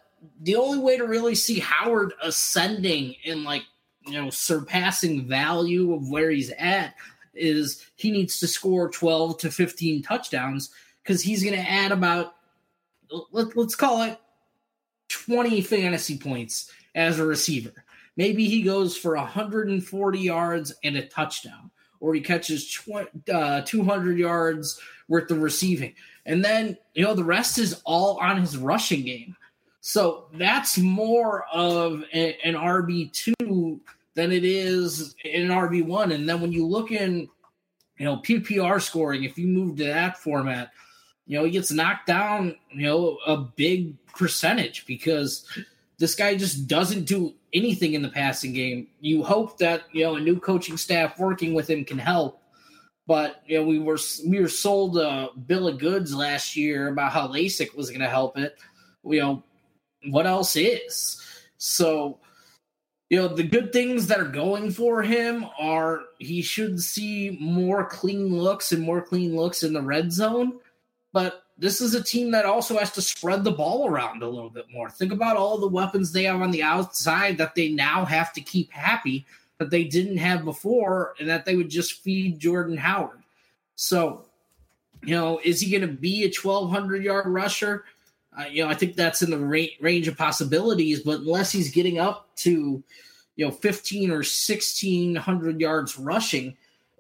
the 0.42 0.56
only 0.56 0.80
way 0.80 0.98
to 0.98 1.06
really 1.06 1.36
see 1.36 1.60
Howard 1.60 2.14
ascending 2.22 3.16
in 3.24 3.44
like 3.44 3.64
you 4.08 4.22
know 4.22 4.30
surpassing 4.30 5.28
value 5.28 5.94
of 5.94 6.10
where 6.10 6.30
he's 6.30 6.52
at 6.52 6.96
is 7.34 7.86
he 7.96 8.12
needs 8.12 8.40
to 8.40 8.48
score 8.48 8.90
12 8.90 9.38
to 9.40 9.52
15 9.52 10.04
touchdowns 10.04 10.70
because 11.04 11.22
he's 11.22 11.44
going 11.44 11.56
to 11.56 11.70
add 11.70 11.92
about 11.92 12.36
let, 13.32 13.56
let's 13.56 13.76
call 13.76 14.04
it 14.04 14.18
20 15.10 15.62
fantasy 15.62 16.18
points 16.18 16.72
as 16.96 17.20
a 17.20 17.26
receiver. 17.26 17.72
Maybe 18.18 18.46
he 18.46 18.62
goes 18.62 18.96
for 18.96 19.16
140 19.16 20.20
yards 20.20 20.74
and 20.84 20.96
a 20.96 21.06
touchdown 21.06 21.72
or 22.00 22.14
he 22.14 22.22
catches 22.22 22.80
uh, 23.34 23.62
200 23.62 24.18
yards 24.18 24.80
worth 25.08 25.32
of 25.32 25.42
receiving. 25.42 25.94
And 26.26 26.44
then, 26.44 26.78
you 26.94 27.04
know, 27.04 27.14
the 27.14 27.24
rest 27.24 27.58
is 27.58 27.82
all 27.86 28.18
on 28.20 28.40
his 28.40 28.58
rushing 28.58 29.04
game. 29.04 29.36
So 29.82 30.28
that's 30.34 30.78
more 30.78 31.46
of 31.54 32.04
a, 32.14 32.38
an 32.44 32.56
RB2 32.56 33.34
than 34.16 34.32
it 34.32 34.44
is 34.44 35.16
an 35.24 35.50
RB1. 35.50 36.14
And 36.14 36.28
then 36.28 36.42
when 36.42 36.52
you 36.52 36.66
look 36.66 36.92
in, 36.92 37.30
you 37.98 38.06
know, 38.06 38.18
PPR 38.18 38.82
scoring, 38.82 39.24
if 39.24 39.38
you 39.38 39.48
move 39.48 39.78
to 39.78 39.86
that 39.86 40.18
format, 40.18 40.72
you 41.28 41.38
know, 41.38 41.46
he 41.46 41.52
gets 41.52 41.72
knocked 41.72 42.08
down, 42.08 42.56
you 42.72 42.86
know, 42.86 43.18
a 43.26 43.38
big 43.38 43.96
percentage 44.08 44.86
because 44.86 45.46
this 45.98 46.16
guy 46.16 46.36
just 46.36 46.68
doesn't 46.68 47.06
do 47.06 47.34
anything 47.54 47.94
in 47.94 48.02
the 48.02 48.10
passing 48.10 48.54
game. 48.54 48.88
You 49.00 49.24
hope 49.24 49.58
that, 49.60 49.84
you 49.92 50.04
know, 50.04 50.16
a 50.16 50.20
new 50.20 50.40
coaching 50.40 50.78
staff 50.78 51.18
working 51.20 51.54
with 51.54 51.70
him 51.70 51.86
can 51.86 51.98
help. 51.98 52.42
But 53.08 53.44
you 53.46 53.60
know, 53.60 53.66
we 53.66 53.80
were 53.80 54.00
we 54.26 54.40
were 54.42 54.50
sold 54.50 54.98
a 54.98 55.30
bill 55.46 55.68
of 55.68 55.78
goods 55.78 56.14
last 56.14 56.56
year 56.56 56.88
about 56.88 57.12
how 57.12 57.28
LASIK 57.28 57.76
was 57.76 57.90
going 57.90 58.02
to 58.02 58.10
help 58.10 58.36
it. 58.38 58.58
You 59.04 59.20
know, 59.20 59.44
what 60.10 60.26
else 60.26 60.56
is? 60.56 61.22
So, 61.58 62.20
you 63.10 63.18
know, 63.18 63.28
the 63.28 63.44
good 63.44 63.72
things 63.72 64.08
that 64.08 64.20
are 64.20 64.28
going 64.28 64.72
for 64.72 65.04
him 65.04 65.46
are 65.60 66.02
he 66.18 66.42
should 66.42 66.82
see 66.82 67.38
more 67.40 67.86
clean 67.86 68.36
looks 68.36 68.72
and 68.72 68.82
more 68.82 69.02
clean 69.02 69.36
looks 69.36 69.64
in 69.64 69.74
the 69.74 69.82
red 69.82 70.12
zone. 70.12 70.60
But 71.14 71.44
this 71.58 71.82
is 71.82 71.94
a 71.94 72.04
team 72.04 72.32
that 72.32 72.46
also 72.46 72.78
has 72.78 72.92
to 72.92 73.02
spread 73.02 73.44
the 73.44 73.52
ball 73.52 73.88
around 73.88 74.24
a 74.24 74.28
little 74.28 74.50
bit 74.50 74.66
more. 74.72 74.90
Think 74.90 75.12
about 75.12 75.38
all 75.38 75.58
the 75.58 75.68
weapons 75.68 76.12
they 76.12 76.24
have 76.24 76.42
on 76.42 76.52
the 76.52 76.64
outside 76.64 77.38
that 77.38 77.56
they 77.56 77.70
now 77.70 78.06
have 78.06 78.34
to 78.34 78.42
keep 78.42 78.72
happy 78.72 79.26
that 79.60 79.70
they 79.70 79.86
didn't 79.86 80.18
have 80.18 80.44
before 80.44 81.14
and 81.20 81.30
that 81.30 81.46
they 81.46 81.56
would 81.56 81.70
just 81.70 82.02
feed 82.02 82.40
Jordan 82.40 82.76
Howard. 82.76 83.20
So, 83.76 84.26
you 85.04 85.16
know, 85.16 85.40
is 85.44 85.62
he 85.62 85.70
going 85.70 85.88
to 85.88 85.96
be 85.96 86.24
a 86.24 86.34
1,200 86.34 87.04
yard 87.04 87.28
rusher? 87.28 87.86
You 88.50 88.64
know, 88.64 88.70
I 88.70 88.74
think 88.74 88.96
that's 88.96 89.22
in 89.22 89.32
the 89.32 89.40
ra- 89.40 89.76
range 89.80 90.08
of 90.08 90.18
possibilities, 90.18 91.02
but 91.02 91.22
unless 91.22 91.52
he's 91.52 91.72
getting 91.72 92.00
up 92.00 92.36
to, 92.38 92.84
you 93.36 93.46
know, 93.46 93.52
15 93.52 94.12
or 94.12 94.16
1,600 94.16 95.62
yards 95.62 95.98
rushing 95.98 96.58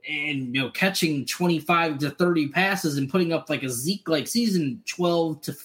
and, 0.07 0.56
you 0.56 0.62
know, 0.62 0.70
catching 0.70 1.26
25 1.26 1.99
to 1.99 2.10
30 2.12 2.49
passes 2.49 2.98
and 2.98 3.10
putting 3.10 3.34
up 3.34 3.49
like 3.49 3.64
a 3.64 3.70
Zeke 3.70 4.07
like 4.07 4.28
season 4.28 4.82
12 4.88 5.41
to, 5.41 5.56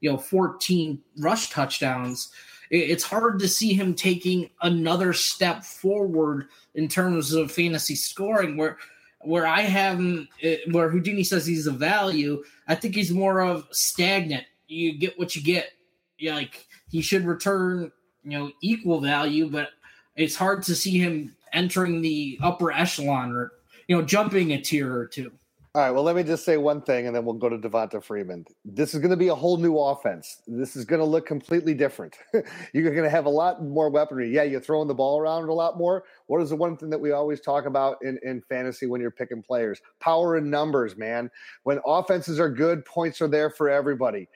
you 0.00 0.10
know, 0.10 0.18
14 0.18 1.00
rush 1.18 1.50
touchdowns– 1.50 2.30
it's 2.70 3.04
hard 3.04 3.38
to 3.38 3.48
see 3.48 3.72
him 3.72 3.94
taking 3.94 4.50
another 4.62 5.12
step 5.12 5.64
forward 5.64 6.48
in 6.74 6.88
terms 6.88 7.32
of 7.32 7.52
fantasy 7.52 7.94
scoring 7.94 8.56
where 8.56 8.78
where 9.20 9.46
I 9.46 9.62
have 9.62 9.98
him 9.98 10.28
eh, 10.42 10.58
where 10.70 10.90
Houdini 10.90 11.24
says 11.24 11.46
he's 11.46 11.66
a 11.66 11.72
value, 11.72 12.42
I 12.68 12.74
think 12.74 12.94
he's 12.94 13.10
more 13.10 13.40
of 13.40 13.66
stagnant. 13.70 14.44
You 14.66 14.98
get 14.98 15.18
what 15.18 15.36
you 15.36 15.42
get. 15.42 15.70
Yeah, 16.18 16.34
like 16.34 16.66
he 16.90 17.02
should 17.02 17.24
return, 17.24 17.90
you 18.22 18.38
know, 18.38 18.52
equal 18.62 19.00
value, 19.00 19.50
but 19.50 19.70
it's 20.16 20.36
hard 20.36 20.62
to 20.64 20.74
see 20.74 20.98
him 20.98 21.34
entering 21.52 22.02
the 22.02 22.38
upper 22.42 22.72
echelon 22.72 23.32
or 23.32 23.52
you 23.88 23.96
know, 23.96 24.02
jumping 24.02 24.52
a 24.52 24.60
tier 24.60 24.94
or 24.94 25.06
two. 25.06 25.32
All 25.76 25.82
right. 25.82 25.90
Well, 25.90 26.04
let 26.04 26.14
me 26.14 26.22
just 26.22 26.44
say 26.44 26.56
one 26.56 26.82
thing, 26.82 27.08
and 27.08 27.16
then 27.16 27.24
we'll 27.24 27.34
go 27.34 27.48
to 27.48 27.58
Devonta 27.58 28.02
Freeman. 28.02 28.44
This 28.64 28.94
is 28.94 29.00
going 29.00 29.10
to 29.10 29.16
be 29.16 29.26
a 29.26 29.34
whole 29.34 29.56
new 29.56 29.76
offense. 29.76 30.40
This 30.46 30.76
is 30.76 30.84
going 30.84 31.00
to 31.00 31.04
look 31.04 31.26
completely 31.26 31.74
different. 31.74 32.16
You're 32.72 32.92
going 32.92 33.02
to 33.02 33.10
have 33.10 33.26
a 33.26 33.30
lot 33.30 33.60
more 33.60 33.90
weaponry. 33.90 34.32
Yeah, 34.32 34.44
you're 34.44 34.60
throwing 34.60 34.86
the 34.86 34.94
ball 34.94 35.18
around 35.18 35.48
a 35.48 35.52
lot 35.52 35.76
more. 35.76 36.04
What 36.28 36.40
is 36.40 36.50
the 36.50 36.56
one 36.56 36.76
thing 36.76 36.90
that 36.90 37.00
we 37.00 37.10
always 37.10 37.40
talk 37.40 37.66
about 37.66 37.96
in, 38.02 38.20
in 38.22 38.40
fantasy 38.42 38.86
when 38.86 39.00
you're 39.00 39.10
picking 39.10 39.42
players? 39.42 39.80
Power 39.98 40.36
and 40.36 40.48
numbers, 40.48 40.96
man. 40.96 41.28
When 41.64 41.80
offenses 41.84 42.38
are 42.38 42.50
good, 42.50 42.84
points 42.84 43.20
are 43.20 43.28
there 43.28 43.50
for 43.50 43.68
everybody. 43.68 44.28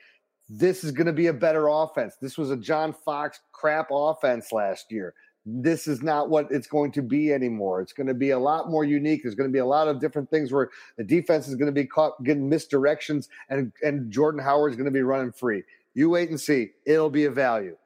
This 0.49 0.83
is 0.83 0.91
going 0.91 1.07
to 1.07 1.13
be 1.13 1.27
a 1.27 1.33
better 1.33 1.67
offense. 1.67 2.15
This 2.21 2.37
was 2.37 2.49
a 2.49 2.57
John 2.57 2.93
Fox 2.93 3.39
crap 3.51 3.89
offense 3.91 4.51
last 4.51 4.91
year 4.91 5.13
this 5.45 5.87
is 5.87 6.01
not 6.01 6.29
what 6.29 6.47
it's 6.51 6.67
going 6.67 6.91
to 6.91 7.01
be 7.01 7.33
anymore. 7.33 7.81
It's 7.81 7.93
going 7.93 8.07
to 8.07 8.13
be 8.13 8.31
a 8.31 8.39
lot 8.39 8.69
more 8.69 8.83
unique. 8.83 9.23
There's 9.23 9.35
going 9.35 9.49
to 9.49 9.53
be 9.53 9.59
a 9.59 9.65
lot 9.65 9.87
of 9.87 9.99
different 9.99 10.29
things 10.29 10.51
where 10.51 10.69
the 10.97 11.03
defense 11.03 11.47
is 11.47 11.55
going 11.55 11.67
to 11.67 11.71
be 11.71 11.85
caught 11.85 12.21
getting 12.23 12.49
misdirections, 12.49 13.29
and 13.49 13.71
and 13.81 14.11
Jordan 14.11 14.41
Howard 14.41 14.71
is 14.71 14.75
going 14.75 14.85
to 14.85 14.91
be 14.91 15.01
running 15.01 15.31
free. 15.31 15.63
You 15.93 16.09
wait 16.09 16.29
and 16.29 16.39
see. 16.39 16.71
It'll 16.85 17.09
be 17.09 17.25
a 17.25 17.31
value. 17.31 17.77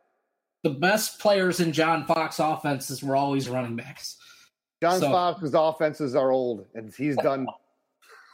The 0.64 0.72
best 0.72 1.20
players 1.20 1.60
in 1.60 1.74
John 1.74 2.06
Fox 2.06 2.40
offenses 2.40 3.04
were 3.04 3.16
always 3.16 3.50
running 3.50 3.76
backs. 3.76 4.18
John 4.82 5.00
so, 5.00 5.12
Fox's 5.12 5.54
offenses 5.54 6.16
are 6.16 6.32
old, 6.32 6.66
and 6.74 6.94
he's 6.94 7.16
done. 7.18 7.48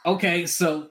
Okay, 0.06 0.46
so 0.46 0.90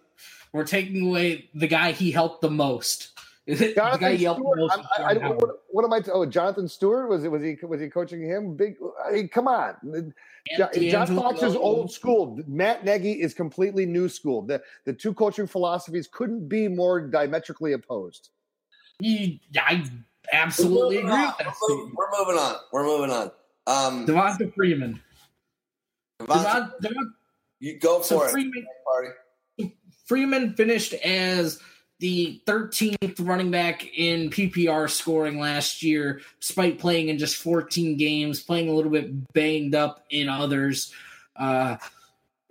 we're 0.53 0.65
taking 0.65 1.07
away 1.07 1.49
the 1.53 1.67
guy 1.67 1.91
he 1.91 2.11
helped 2.11 2.41
the 2.41 2.49
most. 2.49 3.18
Jonathan 3.55 4.17
Stewart. 4.17 4.71
I, 4.97 5.01
I, 5.03 5.13
what, 5.15 5.49
what, 5.69 5.85
am 5.85 5.93
I? 5.93 6.01
T- 6.01 6.11
oh, 6.11 6.25
Jonathan 6.25 6.67
Stewart 6.67 7.09
was 7.09 7.23
it? 7.23 7.31
Was 7.31 7.41
he? 7.41 7.57
Was 7.65 7.81
he 7.81 7.89
coaching 7.89 8.21
him? 8.21 8.55
Big. 8.55 8.75
I 9.05 9.11
mean, 9.11 9.27
come 9.27 9.47
on. 9.47 10.13
John, 10.57 10.69
John 10.73 11.15
Fox 11.15 11.41
is 11.41 11.55
old 11.55 11.91
school. 11.91 12.39
Matt 12.47 12.85
Nagy 12.85 13.13
is 13.13 13.33
completely 13.33 13.85
new 13.85 14.09
school. 14.09 14.41
The 14.41 14.61
the 14.85 14.93
two 14.93 15.13
coaching 15.13 15.47
philosophies 15.47 16.07
couldn't 16.11 16.47
be 16.47 16.67
more 16.67 17.01
diametrically 17.01 17.73
opposed. 17.73 18.29
I 19.03 19.85
absolutely 20.31 20.97
agree. 20.97 21.11
We're, 21.11 21.53
moving, 21.69 21.95
we're 21.95 22.19
moving 22.19 22.37
on. 22.37 22.55
We're 22.71 22.85
moving 22.85 23.11
on. 23.11 23.31
Um, 23.67 24.05
Devonta 24.05 24.53
Freeman. 24.53 25.01
Devonta, 26.21 26.73
Devonta, 26.81 27.11
you 27.59 27.79
go 27.79 27.99
for 27.99 28.03
so 28.03 28.23
it. 28.23 28.31
Freeman, 28.31 28.65
Freeman 30.05 30.53
finished 30.55 30.93
as 30.93 31.59
the 31.99 32.41
13th 32.45 33.25
running 33.27 33.51
back 33.51 33.85
in 33.97 34.29
PPR 34.29 34.89
scoring 34.89 35.37
last 35.39 35.83
year, 35.83 36.21
despite 36.39 36.79
playing 36.79 37.09
in 37.09 37.17
just 37.17 37.35
14 37.37 37.97
games, 37.97 38.41
playing 38.41 38.69
a 38.69 38.73
little 38.73 38.91
bit 38.91 39.33
banged 39.33 39.75
up 39.75 40.05
in 40.09 40.29
others. 40.29 40.93
Uh, 41.35 41.75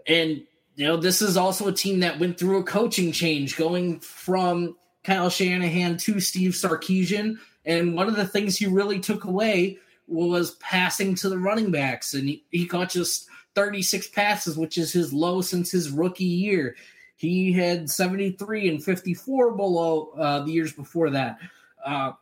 and, 0.06 0.42
you 0.76 0.86
know, 0.86 0.96
this 0.96 1.22
is 1.22 1.36
also 1.36 1.66
a 1.68 1.72
team 1.72 2.00
that 2.00 2.18
went 2.18 2.38
through 2.38 2.58
a 2.58 2.64
coaching 2.64 3.10
change, 3.10 3.56
going 3.56 4.00
from 4.00 4.76
Kyle 5.02 5.30
Shanahan 5.30 5.96
to 5.98 6.20
Steve 6.20 6.52
Sarkisian. 6.52 7.38
And 7.64 7.94
one 7.94 8.08
of 8.08 8.16
the 8.16 8.26
things 8.26 8.56
he 8.56 8.66
really 8.66 9.00
took 9.00 9.24
away 9.24 9.78
was 10.06 10.56
passing 10.56 11.14
to 11.16 11.28
the 11.30 11.38
running 11.38 11.70
backs. 11.70 12.12
And 12.12 12.28
he, 12.28 12.44
he 12.50 12.66
caught 12.66 12.90
just 12.90 13.28
36 13.54 14.08
passes, 14.08 14.58
which 14.58 14.76
is 14.76 14.92
his 14.92 15.12
low 15.12 15.40
since 15.40 15.70
his 15.70 15.90
rookie 15.90 16.24
year. 16.24 16.76
He 17.18 17.52
had 17.52 17.90
73 17.90 18.68
and 18.68 18.82
54 18.82 19.52
below 19.56 20.12
uh, 20.16 20.44
the 20.44 20.52
years 20.52 20.72
before 20.72 21.10
that. 21.10 21.38
Uh, 21.84 22.12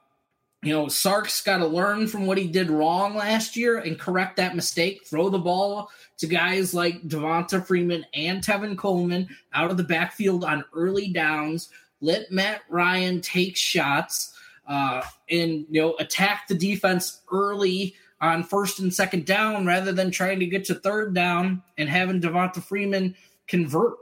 you 0.62 0.72
know, 0.72 0.88
Sark's 0.88 1.42
got 1.42 1.58
to 1.58 1.66
learn 1.66 2.06
from 2.06 2.26
what 2.26 2.38
he 2.38 2.48
did 2.48 2.70
wrong 2.70 3.14
last 3.14 3.56
year 3.56 3.78
and 3.78 4.00
correct 4.00 4.36
that 4.36 4.56
mistake. 4.56 5.06
Throw 5.06 5.28
the 5.28 5.38
ball 5.38 5.90
to 6.16 6.26
guys 6.26 6.72
like 6.72 7.02
Devonta 7.02 7.64
Freeman 7.64 8.06
and 8.14 8.42
Tevin 8.42 8.76
Coleman 8.76 9.28
out 9.52 9.70
of 9.70 9.76
the 9.76 9.84
backfield 9.84 10.44
on 10.44 10.64
early 10.74 11.08
downs. 11.08 11.68
Let 12.00 12.32
Matt 12.32 12.62
Ryan 12.70 13.20
take 13.20 13.54
shots 13.54 14.34
uh, 14.66 15.02
and 15.28 15.66
you 15.70 15.82
know 15.82 15.94
attack 15.98 16.48
the 16.48 16.54
defense 16.54 17.20
early 17.30 17.94
on 18.22 18.42
first 18.42 18.80
and 18.80 18.92
second 18.92 19.26
down 19.26 19.66
rather 19.66 19.92
than 19.92 20.10
trying 20.10 20.40
to 20.40 20.46
get 20.46 20.64
to 20.64 20.74
third 20.74 21.14
down 21.14 21.62
and 21.76 21.88
having 21.88 22.20
Devonta 22.20 22.62
Freeman 22.62 23.14
convert 23.46 23.92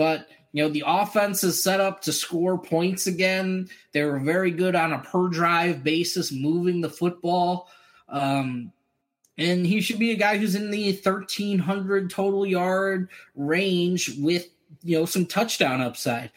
but 0.00 0.28
you 0.52 0.62
know 0.62 0.70
the 0.70 0.84
offense 0.86 1.44
is 1.44 1.62
set 1.62 1.78
up 1.78 2.00
to 2.00 2.12
score 2.14 2.56
points 2.56 3.06
again. 3.06 3.68
They 3.92 4.02
were 4.02 4.18
very 4.18 4.50
good 4.50 4.74
on 4.74 4.94
a 4.94 5.00
per 5.00 5.28
drive 5.28 5.84
basis, 5.84 6.32
moving 6.32 6.80
the 6.80 6.88
football. 6.88 7.68
Um, 8.08 8.72
and 9.36 9.66
he 9.66 9.82
should 9.82 9.98
be 9.98 10.12
a 10.12 10.16
guy 10.16 10.38
who's 10.38 10.54
in 10.54 10.70
the 10.70 10.90
1300 10.92 12.08
total 12.08 12.46
yard 12.46 13.10
range 13.34 14.18
with 14.18 14.48
you 14.82 14.98
know 14.98 15.04
some 15.04 15.26
touchdown 15.26 15.82
upside. 15.82 16.30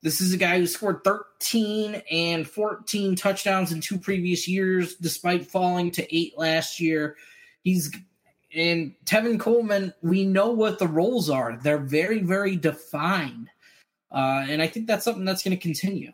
This 0.00 0.22
is 0.22 0.32
a 0.32 0.38
guy 0.38 0.56
who 0.56 0.66
scored 0.66 1.04
13 1.04 2.00
and 2.10 2.48
14 2.48 3.14
touchdowns 3.14 3.72
in 3.72 3.82
two 3.82 3.98
previous 3.98 4.48
years, 4.48 4.94
despite 4.94 5.50
falling 5.50 5.90
to 5.90 6.16
eight 6.16 6.38
last 6.38 6.80
year. 6.80 7.16
He's 7.62 7.94
and 8.54 8.94
Tevin 9.04 9.38
Coleman, 9.38 9.94
we 10.02 10.24
know 10.24 10.50
what 10.50 10.78
the 10.78 10.86
roles 10.86 11.30
are. 11.30 11.58
They're 11.62 11.78
very, 11.78 12.20
very 12.20 12.56
defined. 12.56 13.48
Uh, 14.10 14.44
and 14.48 14.60
I 14.60 14.66
think 14.66 14.86
that's 14.86 15.04
something 15.04 15.24
that's 15.24 15.42
going 15.42 15.56
to 15.56 15.62
continue. 15.62 16.12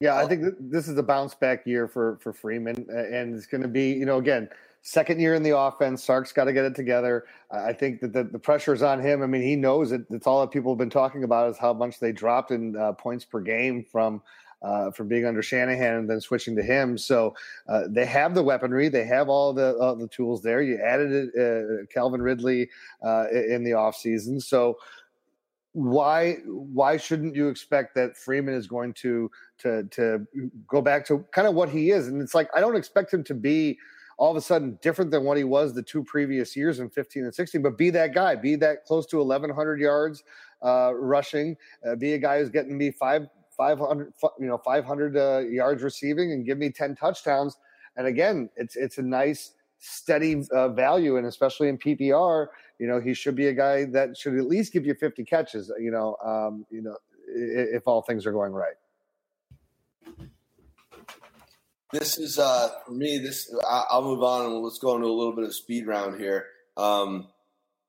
Yeah, 0.00 0.16
I 0.16 0.26
think 0.26 0.54
this 0.58 0.88
is 0.88 0.96
a 0.96 1.02
bounce 1.02 1.34
back 1.34 1.66
year 1.66 1.86
for 1.86 2.18
for 2.22 2.32
Freeman, 2.32 2.86
and 2.88 3.34
it's 3.34 3.46
going 3.46 3.60
to 3.60 3.68
be, 3.68 3.92
you 3.92 4.06
know, 4.06 4.16
again, 4.16 4.48
second 4.80 5.20
year 5.20 5.34
in 5.34 5.42
the 5.42 5.54
offense. 5.54 6.02
Sark's 6.02 6.32
got 6.32 6.44
to 6.44 6.54
get 6.54 6.64
it 6.64 6.74
together. 6.74 7.26
I 7.50 7.74
think 7.74 8.00
that 8.00 8.14
the, 8.14 8.24
the 8.24 8.38
pressure 8.38 8.72
is 8.72 8.82
on 8.82 9.00
him. 9.00 9.22
I 9.22 9.26
mean, 9.26 9.42
he 9.42 9.56
knows 9.56 9.92
it. 9.92 10.06
It's 10.08 10.26
all 10.26 10.40
that 10.40 10.50
people 10.50 10.72
have 10.72 10.78
been 10.78 10.88
talking 10.88 11.22
about 11.22 11.50
is 11.50 11.58
how 11.58 11.74
much 11.74 12.00
they 12.00 12.12
dropped 12.12 12.50
in 12.50 12.76
uh, 12.76 12.92
points 12.92 13.26
per 13.26 13.40
game 13.40 13.84
from 13.84 14.22
uh, 14.62 14.90
from 14.90 15.08
being 15.08 15.24
under 15.26 15.42
Shanahan 15.42 15.94
and 15.96 16.10
then 16.10 16.20
switching 16.20 16.54
to 16.56 16.62
him. 16.62 16.98
So 16.98 17.34
uh, 17.68 17.84
they 17.88 18.06
have 18.06 18.34
the 18.34 18.42
weaponry, 18.42 18.88
they 18.88 19.04
have 19.04 19.28
all 19.28 19.52
the 19.52 19.74
the 19.98 20.08
tools 20.08 20.42
there. 20.42 20.62
You 20.62 20.78
added 20.78 21.28
uh, 21.38 21.86
Calvin 21.92 22.22
Ridley 22.22 22.68
uh, 23.02 23.26
in 23.30 23.64
the 23.64 23.72
offseason. 23.72 24.42
So 24.42 24.78
why 25.72 26.34
why 26.46 26.96
shouldn't 26.96 27.36
you 27.36 27.48
expect 27.48 27.94
that 27.94 28.16
Freeman 28.16 28.54
is 28.54 28.66
going 28.66 28.92
to 28.94 29.30
to 29.58 29.84
to 29.84 30.26
go 30.66 30.80
back 30.80 31.06
to 31.06 31.24
kind 31.32 31.46
of 31.46 31.54
what 31.54 31.68
he 31.68 31.90
is? 31.90 32.08
And 32.08 32.20
it's 32.20 32.34
like 32.34 32.48
I 32.54 32.60
don't 32.60 32.76
expect 32.76 33.12
him 33.12 33.24
to 33.24 33.34
be 33.34 33.78
all 34.18 34.30
of 34.30 34.36
a 34.36 34.40
sudden 34.40 34.78
different 34.82 35.10
than 35.10 35.24
what 35.24 35.38
he 35.38 35.44
was 35.44 35.72
the 35.72 35.82
two 35.82 36.04
previous 36.04 36.54
years 36.54 36.78
in 36.78 36.90
15 36.90 37.24
and 37.24 37.34
16 37.34 37.62
but 37.62 37.78
be 37.78 37.88
that 37.88 38.12
guy 38.12 38.36
be 38.36 38.54
that 38.54 38.84
close 38.84 39.06
to 39.06 39.16
1100 39.16 39.80
yards 39.80 40.22
uh, 40.62 40.92
rushing 40.94 41.56
uh, 41.88 41.94
be 41.96 42.12
a 42.12 42.18
guy 42.18 42.38
who's 42.38 42.50
getting 42.50 42.76
me 42.76 42.90
five 42.90 43.26
500, 43.60 44.14
you 44.38 44.46
know, 44.46 44.56
500 44.56 45.16
uh, 45.16 45.38
yards 45.40 45.82
receiving 45.82 46.32
and 46.32 46.46
give 46.46 46.56
me 46.56 46.70
10 46.70 46.96
touchdowns. 46.96 47.58
And 47.94 48.06
again, 48.06 48.48
it's 48.56 48.74
it's 48.74 48.96
a 48.96 49.02
nice 49.02 49.52
steady 49.80 50.42
uh, 50.50 50.70
value, 50.70 51.18
and 51.18 51.26
especially 51.26 51.68
in 51.68 51.76
PPR, 51.76 52.46
you 52.78 52.86
know, 52.86 53.00
he 53.00 53.12
should 53.12 53.36
be 53.36 53.48
a 53.48 53.52
guy 53.52 53.84
that 53.84 54.16
should 54.16 54.38
at 54.38 54.46
least 54.46 54.72
give 54.72 54.86
you 54.86 54.94
50 54.94 55.24
catches. 55.24 55.70
You 55.78 55.90
know, 55.90 56.16
um, 56.24 56.64
you 56.70 56.80
know, 56.80 56.96
if, 57.28 57.82
if 57.82 57.82
all 57.86 58.00
things 58.00 58.24
are 58.24 58.32
going 58.32 58.52
right. 58.52 58.76
This 61.92 62.16
is 62.16 62.38
uh, 62.38 62.70
for 62.86 62.92
me. 62.92 63.18
This 63.18 63.54
I, 63.68 63.98
will 63.98 64.14
move 64.14 64.22
on 64.22 64.46
and 64.46 64.54
let's 64.62 64.78
go 64.78 64.94
into 64.94 65.06
a 65.06 65.12
little 65.12 65.34
bit 65.34 65.44
of 65.44 65.54
speed 65.54 65.86
round 65.86 66.18
here. 66.18 66.46
Um, 66.78 67.28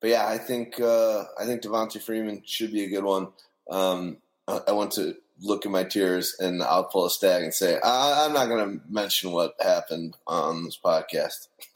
but 0.02 0.10
yeah, 0.10 0.27
I 0.27 0.38
think 0.38 0.81
uh, 0.81 1.23
I 1.39 1.45
think 1.45 1.61
Devonta 1.61 2.02
Freeman 2.02 2.41
should 2.45 2.73
be 2.73 2.84
a 2.84 2.89
good 2.89 3.06
one. 3.06 3.30
Um, 3.69 4.18
I, 4.49 4.60
I 4.69 4.72
want 4.73 4.91
to 4.93 5.15
look 5.41 5.65
at 5.65 5.72
my 5.72 5.84
tears 5.84 6.35
and 6.39 6.61
I'll 6.61 6.84
pull 6.84 7.05
a 7.05 7.09
Stagg 7.09 7.43
and 7.43 7.53
say 7.53 7.80
I, 7.80 8.26
am 8.26 8.34
not 8.34 8.47
going 8.47 8.80
to 8.80 8.85
mention 8.89 9.31
what 9.31 9.55
happened 9.59 10.15
on 10.27 10.63
this 10.63 10.80
podcast. 10.84 11.47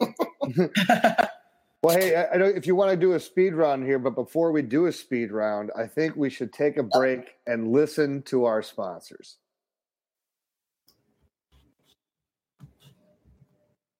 well, 1.82 1.98
hey, 1.98 2.14
I, 2.14 2.34
I, 2.34 2.36
know 2.36 2.46
if 2.46 2.66
you 2.66 2.74
want 2.74 2.92
to 2.92 2.96
do 2.96 3.12
a 3.12 3.20
speed 3.20 3.54
round 3.54 3.84
here, 3.84 3.98
but 3.98 4.14
before 4.14 4.52
we 4.52 4.62
do 4.62 4.86
a 4.86 4.92
speed 4.92 5.32
round, 5.32 5.70
I 5.76 5.86
think 5.86 6.16
we 6.16 6.30
should 6.30 6.52
take 6.52 6.76
a 6.76 6.82
break 6.82 7.34
and 7.46 7.72
listen 7.72 8.22
to 8.22 8.44
our 8.44 8.62
sponsors. 8.62 9.36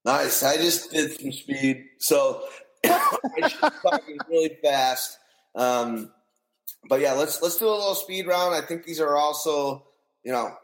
Nice. 0.05 0.45
I 0.45 0.57
just 0.57 0.93
did 0.93 1.19
some 1.19 1.33
speed, 1.33 1.87
so 1.99 2.45
I 2.85 3.49
should 3.49 3.73
talking 3.83 4.19
really 4.29 4.57
fast. 4.63 5.19
Um, 5.57 6.13
but 6.89 7.01
yeah, 7.01 7.13
let's 7.13 7.43
let's 7.43 7.59
do 7.59 7.69
a 7.69 7.71
little 7.71 7.95
speed 7.95 8.27
round. 8.27 8.55
I 8.55 8.61
think 8.61 8.85
these 8.85 9.01
are 9.01 9.17
also, 9.17 9.85
you 10.25 10.33
know, 10.33 10.55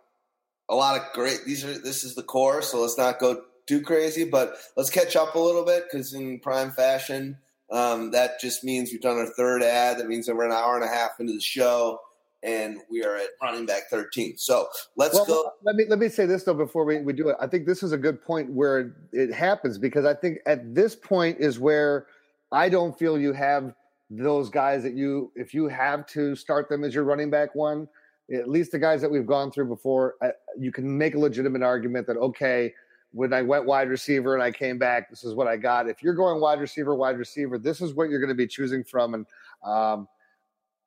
a 0.69 0.75
lot 0.75 1.01
of 1.01 1.13
great. 1.13 1.41
These 1.45 1.65
are 1.65 1.79
this 1.79 2.05
is 2.05 2.15
the 2.15 2.23
core, 2.23 2.63
so 2.63 2.81
let's 2.81 2.99
not 2.99 3.19
go 3.19 3.43
too 3.67 3.83
crazy, 3.83 4.25
but 4.25 4.57
let's 4.77 4.91
catch 4.91 5.17
up 5.17 5.35
a 5.35 5.39
little 5.39 5.65
bit 5.65 5.85
because 5.91 6.13
in 6.15 6.41
prime 6.41 6.73
fashion, 6.73 7.39
um, 7.71 8.11
that 8.11 8.41
just 8.41 8.65
means 8.65 8.91
we've 8.91 9.01
done 9.01 9.19
our 9.19 9.27
third 9.27 9.63
ad. 9.63 9.99
That 9.99 10.09
means 10.09 10.27
that 10.27 10.37
we're 10.37 10.47
an 10.47 10.53
hour 10.53 10.75
and 10.75 10.85
a 10.85 10.89
half 10.89 11.13
into 11.21 11.33
the 11.33 11.41
show, 11.41 12.01
and 12.43 12.79
we 12.91 13.05
are 13.05 13.17
at 13.17 13.29
running 13.41 13.67
back 13.67 13.89
13. 13.91 14.37
So 14.37 14.67
let's 14.97 15.15
well, 15.15 15.25
go. 15.25 15.51
Let 15.65 15.77
me 15.77 15.85
let 15.89 15.99
me 15.99 16.09
say 16.09 16.27
this 16.27 16.45
though 16.45 16.55
before 16.55 16.85
we, 16.85 17.01
we 17.01 17.13
do 17.13 17.29
it. 17.29 17.37
I 17.41 17.47
think 17.47 17.67
this 17.67 17.83
is 17.83 17.93
a 17.93 17.99
good 17.99 18.23
point 18.23 18.51
where 18.51 18.95
it 19.13 19.33
happens 19.33 19.79
because 19.79 20.05
I 20.05 20.15
think 20.15 20.39
at 20.47 20.75
this 20.75 20.95
point 20.95 21.39
is 21.41 21.59
where 21.59 22.07
I 22.51 22.69
don't 22.69 22.99
feel 22.99 23.19
you 23.19 23.33
have 23.33 23.75
those 24.19 24.51
guys 24.51 24.83
that 24.83 24.95
you, 24.95 25.33
if 25.35 25.55
you 25.55 25.69
have 25.69 26.07
to 26.09 26.37
start 26.37 26.69
them 26.69 26.85
as 26.85 26.95
your 26.95 27.05
running 27.05 27.31
back 27.31 27.55
one, 27.55 27.89
at 28.33 28.49
least 28.49 28.73
the 28.73 28.79
guys 28.79 29.01
that 29.01 29.11
we've 29.11 29.27
gone 29.27 29.51
through 29.51 29.67
before, 29.67 30.15
uh, 30.23 30.29
you 30.59 30.71
can 30.71 30.97
make 30.97 31.15
a 31.15 31.19
legitimate 31.19 31.63
argument 31.63 32.07
that, 32.07 32.17
okay, 32.17 32.73
when 33.13 33.33
I 33.33 33.43
went 33.43 33.67
wide 33.67 33.89
receiver 33.89 34.35
and 34.35 34.43
I 34.43 34.51
came 34.51 34.79
back, 34.79 35.11
this 35.11 35.25
is 35.25 35.35
what 35.35 35.47
I 35.47 35.57
got. 35.57 35.89
If 35.89 36.03
you're 36.03 36.15
going 36.15 36.41
wide 36.41 36.61
receiver, 36.61 36.95
wide 36.95 37.19
receiver, 37.19 37.59
this 37.59 37.81
is 37.81 37.95
what 37.95 38.11
you're 38.11 38.21
going 38.21 38.29
to 38.29 38.35
be 38.35 38.47
choosing 38.47 38.85
from. 38.85 39.15
And 39.15 39.27
um, 39.65 40.09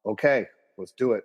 okay, 0.06 0.48
let's 0.78 0.92
do 0.92 1.14
it. 1.14 1.24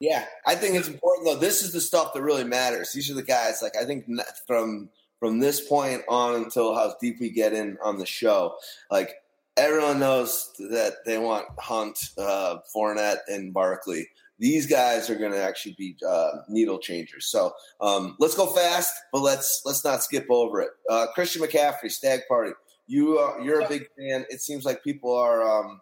Yeah, 0.00 0.24
I 0.44 0.54
think 0.54 0.74
it's 0.74 0.88
important 0.88 1.26
though. 1.26 1.36
This 1.36 1.62
is 1.62 1.72
the 1.72 1.80
stuff 1.80 2.12
that 2.14 2.22
really 2.22 2.44
matters. 2.44 2.92
These 2.92 3.10
are 3.10 3.14
the 3.14 3.22
guys. 3.22 3.60
Like 3.62 3.76
I 3.76 3.84
think 3.84 4.06
from 4.46 4.90
from 5.20 5.38
this 5.38 5.66
point 5.66 6.02
on 6.08 6.34
until 6.34 6.74
how 6.74 6.94
deep 7.00 7.18
we 7.20 7.30
get 7.30 7.52
in 7.52 7.78
on 7.82 7.98
the 7.98 8.04
show, 8.04 8.56
like 8.90 9.14
everyone 9.56 9.98
knows 10.00 10.50
that 10.70 10.96
they 11.04 11.18
want 11.18 11.46
Hunt, 11.58 12.10
uh, 12.18 12.56
Fournette, 12.74 13.18
and 13.28 13.52
Barkley. 13.52 14.08
These 14.38 14.66
guys 14.66 15.08
are 15.08 15.14
going 15.14 15.32
to 15.32 15.42
actually 15.42 15.76
be 15.78 15.96
uh, 16.06 16.30
needle 16.48 16.78
changers. 16.78 17.26
So 17.26 17.52
um, 17.80 18.16
let's 18.18 18.34
go 18.34 18.46
fast, 18.46 18.92
but 19.12 19.20
let's 19.20 19.62
let's 19.64 19.84
not 19.84 20.02
skip 20.02 20.26
over 20.28 20.60
it. 20.60 20.70
Uh, 20.90 21.06
Christian 21.14 21.42
McCaffrey, 21.42 21.90
Stagg 21.90 22.20
Party. 22.28 22.52
You 22.86 23.18
are 23.18 23.40
you're 23.40 23.60
a 23.60 23.68
big 23.68 23.86
fan. 23.96 24.26
It 24.28 24.40
seems 24.42 24.64
like 24.64 24.82
people 24.82 25.16
are 25.16 25.42
um, 25.42 25.80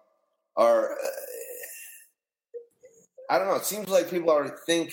are. 0.57 0.93
Uh, 0.93 0.97
I 3.31 3.39
don't 3.39 3.49
know. 3.49 3.55
It 3.55 3.65
seems 3.65 3.89
like 3.89 4.11
people 4.11 4.31
are 4.31 4.49
think 4.66 4.93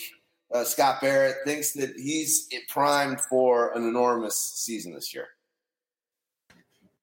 uh, 0.54 0.64
Scott 0.64 1.02
Barrett 1.02 1.36
thinks 1.46 1.74
that 1.74 1.96
he's 1.98 2.48
primed 2.70 3.20
for 3.20 3.74
an 3.76 3.86
enormous 3.86 4.38
season 4.38 4.94
this 4.94 5.14
year. 5.14 5.28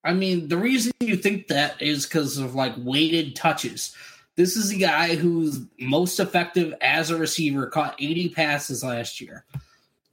I 0.07 0.15
mean, 0.15 0.49
the 0.49 0.57
reason 0.57 0.93
you 1.01 1.17
think 1.17 1.49
that 1.49 1.83
is 1.83 2.07
because 2.07 2.39
of 2.39 2.55
like 2.55 2.75
weighted 2.79 3.35
touches. 3.35 3.95
This 4.37 4.57
is 4.57 4.71
a 4.71 4.77
guy 4.77 5.17
who's 5.17 5.61
most 5.81 6.21
effective 6.21 6.75
as 6.81 7.11
a 7.11 7.17
receiver, 7.19 7.67
caught 7.67 7.97
80 7.99 8.29
passes 8.31 8.85
last 8.85 9.21
year. 9.21 9.45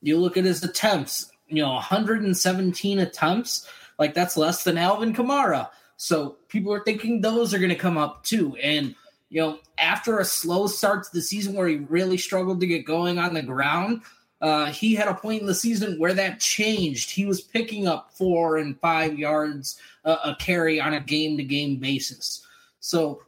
You 0.01 0.17
look 0.17 0.35
at 0.35 0.45
his 0.45 0.63
attempts, 0.63 1.31
you 1.47 1.61
know, 1.61 1.73
117 1.73 2.99
attempts, 2.99 3.69
like 3.99 4.13
that's 4.13 4.35
less 4.37 4.63
than 4.63 4.77
Alvin 4.77 5.13
Kamara. 5.13 5.69
So 5.97 6.37
people 6.47 6.73
are 6.73 6.83
thinking 6.83 7.21
those 7.21 7.53
are 7.53 7.59
going 7.59 7.69
to 7.69 7.75
come 7.75 7.97
up 7.97 8.23
too. 8.23 8.55
And, 8.55 8.95
you 9.29 9.41
know, 9.41 9.59
after 9.77 10.19
a 10.19 10.25
slow 10.25 10.67
start 10.67 11.03
to 11.03 11.09
the 11.13 11.21
season 11.21 11.53
where 11.53 11.67
he 11.67 11.77
really 11.77 12.17
struggled 12.17 12.59
to 12.61 12.67
get 12.67 12.85
going 12.85 13.19
on 13.19 13.33
the 13.33 13.41
ground, 13.41 14.01
uh, 14.43 14.65
he 14.65 14.93
had 14.93 15.07
a 15.07 15.13
point 15.13 15.39
in 15.39 15.47
the 15.47 15.55
season 15.55 15.97
where 15.97 16.13
that 16.13 16.37
changed. 16.41 17.09
He 17.09 17.25
was 17.25 17.39
picking 17.39 17.87
up 17.87 18.11
four 18.13 18.57
and 18.57 18.77
five 18.81 19.17
yards 19.17 19.79
uh, 20.03 20.17
a 20.25 20.35
carry 20.35 20.81
on 20.81 20.93
a 20.93 20.99
game 20.99 21.37
to 21.37 21.43
game 21.43 21.77
basis. 21.77 22.45
So, 22.81 23.21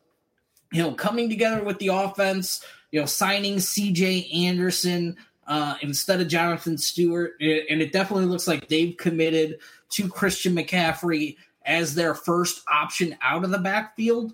you 0.73 0.83
know, 0.83 0.91
coming 0.91 1.29
together 1.29 1.63
with 1.63 1.79
the 1.79 1.87
offense, 1.87 2.65
you 2.91 2.99
know, 2.99 3.05
signing 3.05 3.55
CJ 3.55 4.35
Anderson 4.35 5.15
uh, 5.47 5.75
instead 5.81 6.19
of 6.19 6.27
Jonathan 6.27 6.77
Stewart, 6.77 7.35
and 7.39 7.81
it 7.81 7.93
definitely 7.93 8.25
looks 8.25 8.45
like 8.45 8.67
they've 8.67 8.97
committed 8.97 9.59
to 9.91 10.09
Christian 10.09 10.53
McCaffrey 10.53 11.37
as 11.65 11.95
their 11.95 12.13
first 12.13 12.61
option 12.69 13.15
out 13.21 13.45
of 13.45 13.51
the 13.51 13.57
backfield. 13.57 14.33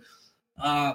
Uh, 0.60 0.94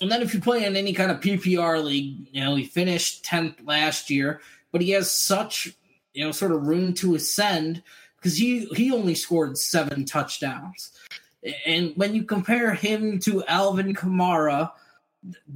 and 0.00 0.10
then 0.10 0.22
if 0.22 0.32
you 0.32 0.40
play 0.40 0.64
in 0.64 0.74
any 0.74 0.94
kind 0.94 1.10
of 1.10 1.20
PPR 1.20 1.84
league, 1.84 2.28
you 2.32 2.40
know, 2.40 2.54
he 2.54 2.64
finished 2.64 3.24
10th 3.24 3.56
last 3.66 4.08
year 4.08 4.40
but 4.72 4.80
he 4.80 4.90
has 4.90 5.10
such 5.10 5.76
you 6.14 6.24
know 6.24 6.32
sort 6.32 6.52
of 6.52 6.66
room 6.66 6.94
to 6.94 7.14
ascend 7.14 7.82
because 8.16 8.36
he 8.36 8.66
he 8.66 8.92
only 8.92 9.14
scored 9.14 9.56
seven 9.56 10.04
touchdowns. 10.04 10.92
And 11.64 11.92
when 11.96 12.14
you 12.14 12.24
compare 12.24 12.74
him 12.74 13.20
to 13.20 13.44
Alvin 13.46 13.94
Kamara, 13.94 14.72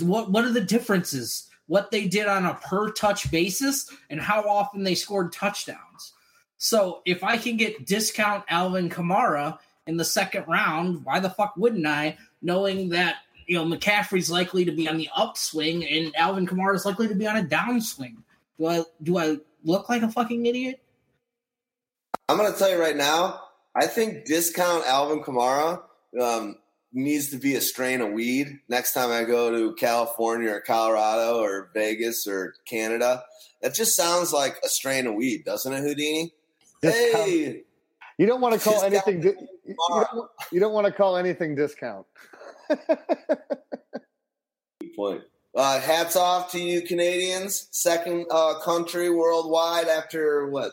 what 0.00 0.30
what 0.30 0.44
are 0.44 0.52
the 0.52 0.60
differences? 0.60 1.48
What 1.66 1.90
they 1.90 2.06
did 2.06 2.26
on 2.26 2.44
a 2.44 2.54
per 2.54 2.90
touch 2.92 3.30
basis 3.30 3.90
and 4.10 4.20
how 4.20 4.42
often 4.48 4.82
they 4.82 4.94
scored 4.94 5.32
touchdowns. 5.32 6.12
So 6.58 7.02
if 7.04 7.24
I 7.24 7.38
can 7.38 7.56
get 7.56 7.86
discount 7.86 8.44
Alvin 8.48 8.88
Kamara 8.88 9.58
in 9.86 9.96
the 9.96 10.04
second 10.04 10.44
round, 10.46 11.04
why 11.04 11.18
the 11.18 11.30
fuck 11.30 11.56
wouldn't 11.56 11.86
I? 11.86 12.18
Knowing 12.40 12.90
that 12.90 13.16
you 13.46 13.56
know 13.56 13.64
McCaffrey's 13.64 14.30
likely 14.30 14.64
to 14.64 14.72
be 14.72 14.88
on 14.88 14.96
the 14.96 15.08
upswing 15.16 15.84
and 15.84 16.14
Alvin 16.14 16.46
Kamara 16.46 16.76
is 16.76 16.86
likely 16.86 17.08
to 17.08 17.14
be 17.16 17.26
on 17.26 17.36
a 17.36 17.42
downswing. 17.42 18.16
Do 18.58 18.66
I 18.66 18.82
do 19.02 19.18
I 19.18 19.38
look 19.64 19.88
like 19.88 20.02
a 20.02 20.08
fucking 20.08 20.46
idiot? 20.46 20.82
I'm 22.28 22.36
gonna 22.36 22.56
tell 22.56 22.70
you 22.70 22.80
right 22.80 22.96
now. 22.96 23.40
I 23.74 23.86
think 23.86 24.26
discount 24.26 24.86
Alvin 24.86 25.22
Kamara 25.22 25.82
um, 26.20 26.56
needs 26.92 27.30
to 27.30 27.38
be 27.38 27.54
a 27.54 27.60
strain 27.60 28.00
of 28.00 28.12
weed 28.12 28.60
next 28.68 28.92
time 28.92 29.10
I 29.10 29.24
go 29.24 29.50
to 29.50 29.74
California 29.74 30.50
or 30.50 30.60
Colorado 30.60 31.40
or 31.40 31.70
Vegas 31.74 32.26
or 32.26 32.54
Canada. 32.66 33.24
That 33.62 33.74
just 33.74 33.96
sounds 33.96 34.32
like 34.32 34.56
a 34.64 34.68
strain 34.68 35.06
of 35.06 35.14
weed, 35.14 35.44
doesn't 35.44 35.72
it, 35.72 35.80
Houdini? 35.80 36.32
Discount. 36.82 37.24
Hey, 37.28 37.62
you 38.18 38.26
don't 38.26 38.40
want 38.40 38.54
to 38.54 38.60
call 38.60 38.82
anything. 38.82 39.20
Di- 39.20 39.34
you, 39.64 39.76
don't, 39.88 40.30
you 40.52 40.60
don't 40.60 40.72
want 40.72 40.86
to 40.86 40.92
call 40.92 41.16
anything 41.16 41.54
discount. 41.54 42.06
Good 42.68 42.88
point. 44.96 45.22
Uh, 45.54 45.78
hats 45.80 46.16
off 46.16 46.50
to 46.52 46.58
you, 46.58 46.80
Canadians. 46.80 47.68
Second 47.72 48.26
uh, 48.30 48.58
country 48.60 49.10
worldwide 49.10 49.86
after 49.86 50.48
what? 50.48 50.72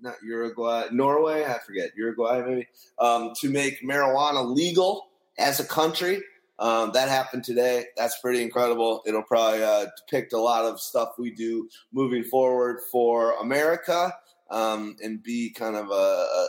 Not 0.00 0.14
Uruguay, 0.22 0.84
Norway. 0.92 1.44
I 1.44 1.58
forget 1.58 1.90
Uruguay 1.96 2.42
maybe 2.46 2.68
um, 2.98 3.32
to 3.40 3.50
make 3.50 3.82
marijuana 3.82 4.48
legal 4.54 5.08
as 5.38 5.58
a 5.58 5.64
country. 5.64 6.22
Um, 6.58 6.92
that 6.92 7.08
happened 7.08 7.44
today. 7.44 7.86
That's 7.96 8.18
pretty 8.20 8.42
incredible. 8.42 9.02
It'll 9.06 9.22
probably 9.22 9.62
uh, 9.62 9.86
depict 9.98 10.32
a 10.32 10.38
lot 10.38 10.64
of 10.64 10.80
stuff 10.80 11.18
we 11.18 11.30
do 11.30 11.68
moving 11.92 12.22
forward 12.22 12.80
for 12.90 13.32
America 13.40 14.14
um, 14.50 14.96
and 15.02 15.22
be 15.22 15.50
kind 15.50 15.76
of 15.76 15.90
a, 15.90 15.92
a, 15.92 16.46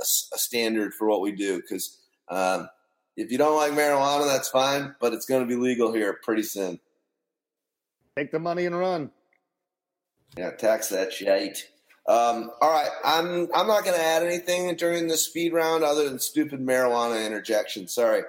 a, 0.00 0.38
standard 0.38 0.94
for 0.94 1.06
what 1.06 1.20
we 1.20 1.32
do. 1.32 1.58
Because 1.58 1.98
um, 2.28 2.68
if 3.18 3.32
you 3.32 3.38
don't 3.38 3.56
like 3.56 3.72
marijuana, 3.72 4.26
that's 4.26 4.48
fine, 4.48 4.94
but 5.00 5.12
it's 5.12 5.26
going 5.26 5.40
to 5.42 5.46
be 5.46 5.60
legal 5.60 5.92
here 5.92 6.18
pretty 6.22 6.44
soon. 6.44 6.78
Take 8.16 8.30
the 8.30 8.38
money 8.38 8.64
and 8.66 8.78
run. 8.78 9.10
Yeah, 10.36 10.52
tax 10.52 10.88
that 10.88 11.12
shit. 11.12 11.68
Um, 12.06 12.50
all 12.60 12.70
right, 12.70 12.90
I'm 13.04 13.48
I'm 13.54 13.66
not 13.66 13.84
going 13.84 13.96
to 13.96 14.02
add 14.02 14.22
anything 14.22 14.74
during 14.76 15.08
the 15.08 15.16
speed 15.16 15.52
round 15.52 15.84
other 15.84 16.08
than 16.08 16.18
stupid 16.18 16.60
marijuana 16.60 17.26
interjection. 17.26 17.88
Sorry. 17.88 18.22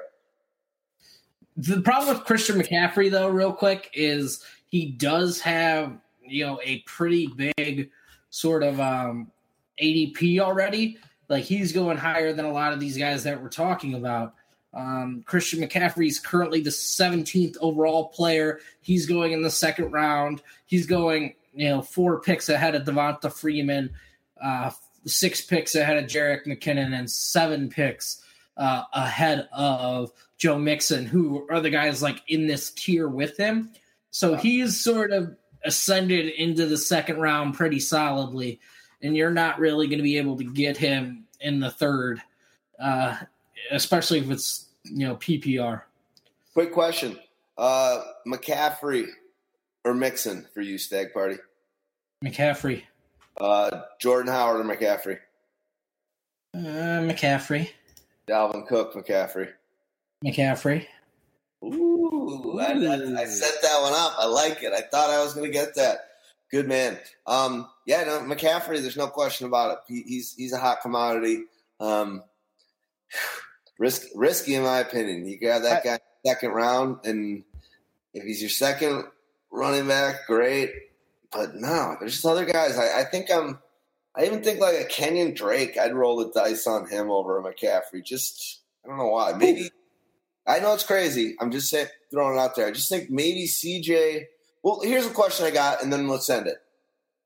The 1.55 1.81
problem 1.81 2.15
with 2.15 2.25
Christian 2.25 2.59
McCaffrey, 2.59 3.11
though, 3.11 3.29
real 3.29 3.53
quick, 3.53 3.89
is 3.93 4.43
he 4.67 4.91
does 4.91 5.39
have 5.41 5.97
you 6.21 6.45
know 6.45 6.59
a 6.63 6.79
pretty 6.87 7.27
big 7.57 7.91
sort 8.31 8.63
of 8.63 8.79
um, 8.79 9.31
ADP 9.81 10.39
already 10.39 10.97
like 11.29 11.43
he's 11.43 11.71
going 11.71 11.97
higher 11.97 12.33
than 12.33 12.45
a 12.45 12.51
lot 12.51 12.73
of 12.73 12.79
these 12.79 12.97
guys 12.97 13.23
that 13.23 13.41
we're 13.41 13.49
talking 13.49 13.93
about. 13.93 14.33
Um, 14.73 15.23
Christian 15.25 15.61
McCaffrey 15.61 16.07
is 16.07 16.19
currently 16.19 16.61
the 16.61 16.69
17th 16.69 17.57
overall 17.59 18.09
player. 18.09 18.59
He's 18.81 19.05
going 19.07 19.31
in 19.31 19.41
the 19.41 19.49
second 19.49 19.91
round. 19.91 20.41
He's 20.65 20.85
going, 20.85 21.35
you 21.53 21.69
know, 21.69 21.81
four 21.81 22.21
picks 22.21 22.49
ahead 22.49 22.75
of 22.75 22.83
Devonta 22.83 23.31
Freeman, 23.33 23.91
uh, 24.41 24.71
six 25.05 25.41
picks 25.41 25.75
ahead 25.75 25.97
of 25.97 26.09
Jerick 26.09 26.45
McKinnon, 26.45 26.97
and 26.97 27.09
seven 27.09 27.69
picks 27.69 28.23
uh, 28.57 28.83
ahead 28.93 29.47
of 29.51 30.11
Joe 30.37 30.59
Mixon, 30.59 31.05
who 31.05 31.47
are 31.49 31.61
the 31.61 31.69
guys 31.69 32.03
like 32.03 32.21
in 32.27 32.45
this 32.45 32.71
tier 32.71 33.07
with 33.07 33.37
him. 33.37 33.71
So 34.11 34.35
he's 34.35 34.79
sort 34.79 35.11
of 35.11 35.35
ascended 35.63 36.27
into 36.27 36.65
the 36.65 36.77
second 36.77 37.19
round 37.19 37.55
pretty 37.55 37.79
solidly, 37.79 38.59
and 39.01 39.15
you're 39.15 39.31
not 39.31 39.59
really 39.59 39.87
going 39.87 39.99
to 39.99 40.03
be 40.03 40.17
able 40.17 40.37
to 40.37 40.43
get 40.43 40.77
him 40.77 41.25
in 41.39 41.59
the 41.59 41.71
third, 41.71 42.21
uh, 42.79 43.17
especially 43.71 44.19
if 44.19 44.29
it's 44.29 44.67
you 44.83 45.07
know 45.07 45.15
PPR. 45.15 45.83
Quick 46.53 46.73
question: 46.73 47.19
uh, 47.57 48.01
McCaffrey 48.27 49.07
or 49.85 49.93
Mixon 49.93 50.47
for 50.53 50.61
you, 50.61 50.77
Stagg 50.77 51.13
Party? 51.13 51.37
McCaffrey. 52.23 52.83
Uh, 53.39 53.83
Jordan 53.99 54.31
Howard 54.31 54.65
or 54.65 54.75
McCaffrey? 54.75 55.19
Uh, 56.53 57.07
McCaffrey. 57.07 57.69
Dalvin 58.27 58.67
Cook, 58.67 58.93
McCaffrey. 58.93 59.49
McCaffrey. 60.25 60.85
Ooh, 61.63 62.59
I, 62.59 62.71
I, 62.71 63.21
I, 63.21 63.25
set 63.25 63.61
that 63.61 63.81
one 63.81 63.93
up. 63.93 64.15
I 64.17 64.25
like 64.25 64.63
it. 64.63 64.71
I 64.73 64.81
thought 64.81 65.09
I 65.09 65.23
was 65.23 65.33
going 65.33 65.45
to 65.45 65.51
get 65.51 65.75
that. 65.75 65.99
Good 66.51 66.67
man. 66.67 66.97
Um, 67.27 67.67
yeah, 67.85 68.03
no, 68.03 68.19
McCaffrey. 68.21 68.81
There's 68.81 68.97
no 68.97 69.07
question 69.07 69.47
about 69.47 69.71
it. 69.71 69.77
He, 69.87 70.01
he's 70.01 70.35
he's 70.35 70.53
a 70.53 70.57
hot 70.57 70.81
commodity. 70.81 71.43
Um, 71.79 72.23
risk, 73.79 74.03
risky 74.13 74.53
in 74.53 74.63
my 74.63 74.79
opinion. 74.79 75.25
You 75.25 75.39
got 75.39 75.63
that 75.63 75.83
guy 75.83 75.99
second 76.23 76.51
round, 76.51 76.99
and 77.05 77.43
if 78.13 78.23
he's 78.23 78.41
your 78.41 78.51
second 78.51 79.05
running 79.51 79.87
back, 79.87 80.27
great. 80.27 80.71
But 81.31 81.55
no, 81.55 81.95
there's 81.99 82.13
just 82.13 82.25
other 82.25 82.45
guys. 82.45 82.77
I, 82.77 83.01
I 83.01 83.03
think 83.05 83.31
I'm. 83.31 83.57
I 84.15 84.25
even 84.25 84.43
think 84.43 84.59
like 84.59 84.75
a 84.75 84.85
Kenyon 84.85 85.33
Drake. 85.33 85.77
I'd 85.77 85.93
roll 85.93 86.17
the 86.17 86.31
dice 86.31 86.67
on 86.67 86.89
him 86.89 87.09
over 87.09 87.41
McCaffrey. 87.41 88.03
Just 88.03 88.59
I 88.83 88.89
don't 88.89 88.97
know 88.97 89.07
why. 89.07 89.33
Maybe 89.33 89.71
I 90.45 90.59
know 90.59 90.73
it's 90.73 90.83
crazy. 90.83 91.35
I'm 91.39 91.51
just 91.51 91.69
saying, 91.69 91.87
throwing 92.11 92.37
it 92.37 92.39
out 92.39 92.55
there. 92.55 92.67
I 92.67 92.71
just 92.71 92.89
think 92.89 93.09
maybe 93.09 93.45
CJ. 93.45 94.25
Well, 94.63 94.81
here's 94.83 95.05
a 95.05 95.11
question 95.11 95.45
I 95.45 95.51
got, 95.51 95.81
and 95.83 95.93
then 95.93 96.07
let's 96.07 96.29
end 96.29 96.47
it 96.47 96.57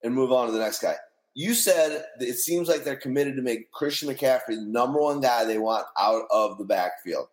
and 0.03 0.13
move 0.13 0.31
on 0.31 0.47
to 0.47 0.51
the 0.51 0.59
next 0.59 0.81
guy. 0.81 0.95
You 1.35 1.53
said 1.53 2.05
it 2.19 2.35
seems 2.35 2.67
like 2.67 2.83
they're 2.83 2.95
committed 2.95 3.35
to 3.37 3.41
make 3.41 3.71
Christian 3.71 4.09
McCaffrey 4.09 4.55
the 4.55 4.65
number 4.67 4.99
one 4.99 5.19
guy 5.19 5.45
they 5.45 5.57
want 5.57 5.85
out 5.97 6.25
of 6.31 6.57
the 6.57 6.65
backfield. 6.65 7.27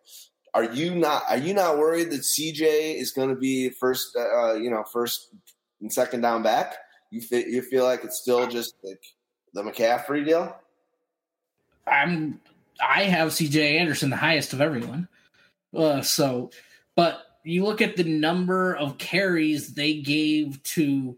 Are 0.53 0.63
you 0.63 0.95
not? 0.95 1.23
Are 1.29 1.37
you 1.37 1.53
not 1.53 1.77
worried 1.77 2.11
that 2.11 2.21
CJ 2.21 2.99
is 2.99 3.11
going 3.11 3.29
to 3.29 3.35
be 3.35 3.69
first? 3.69 4.15
Uh, 4.17 4.55
you 4.55 4.69
know, 4.69 4.83
first 4.91 5.29
and 5.81 5.91
second 5.91 6.21
down 6.21 6.43
back. 6.43 6.75
You 7.09 7.21
you 7.31 7.61
feel 7.61 7.83
like 7.83 8.03
it's 8.03 8.19
still 8.19 8.47
just 8.47 8.75
like 8.83 9.03
the 9.53 9.63
McCaffrey 9.63 10.25
deal. 10.25 10.55
I'm. 11.87 12.39
I 12.83 13.03
have 13.03 13.29
CJ 13.29 13.79
Anderson 13.79 14.09
the 14.09 14.15
highest 14.17 14.53
of 14.53 14.61
everyone. 14.61 15.07
Uh, 15.75 16.01
so, 16.01 16.49
but 16.95 17.21
you 17.43 17.63
look 17.63 17.81
at 17.81 17.95
the 17.95 18.03
number 18.03 18.75
of 18.75 18.97
carries 18.97 19.73
they 19.73 19.95
gave 19.95 20.61
to 20.63 21.17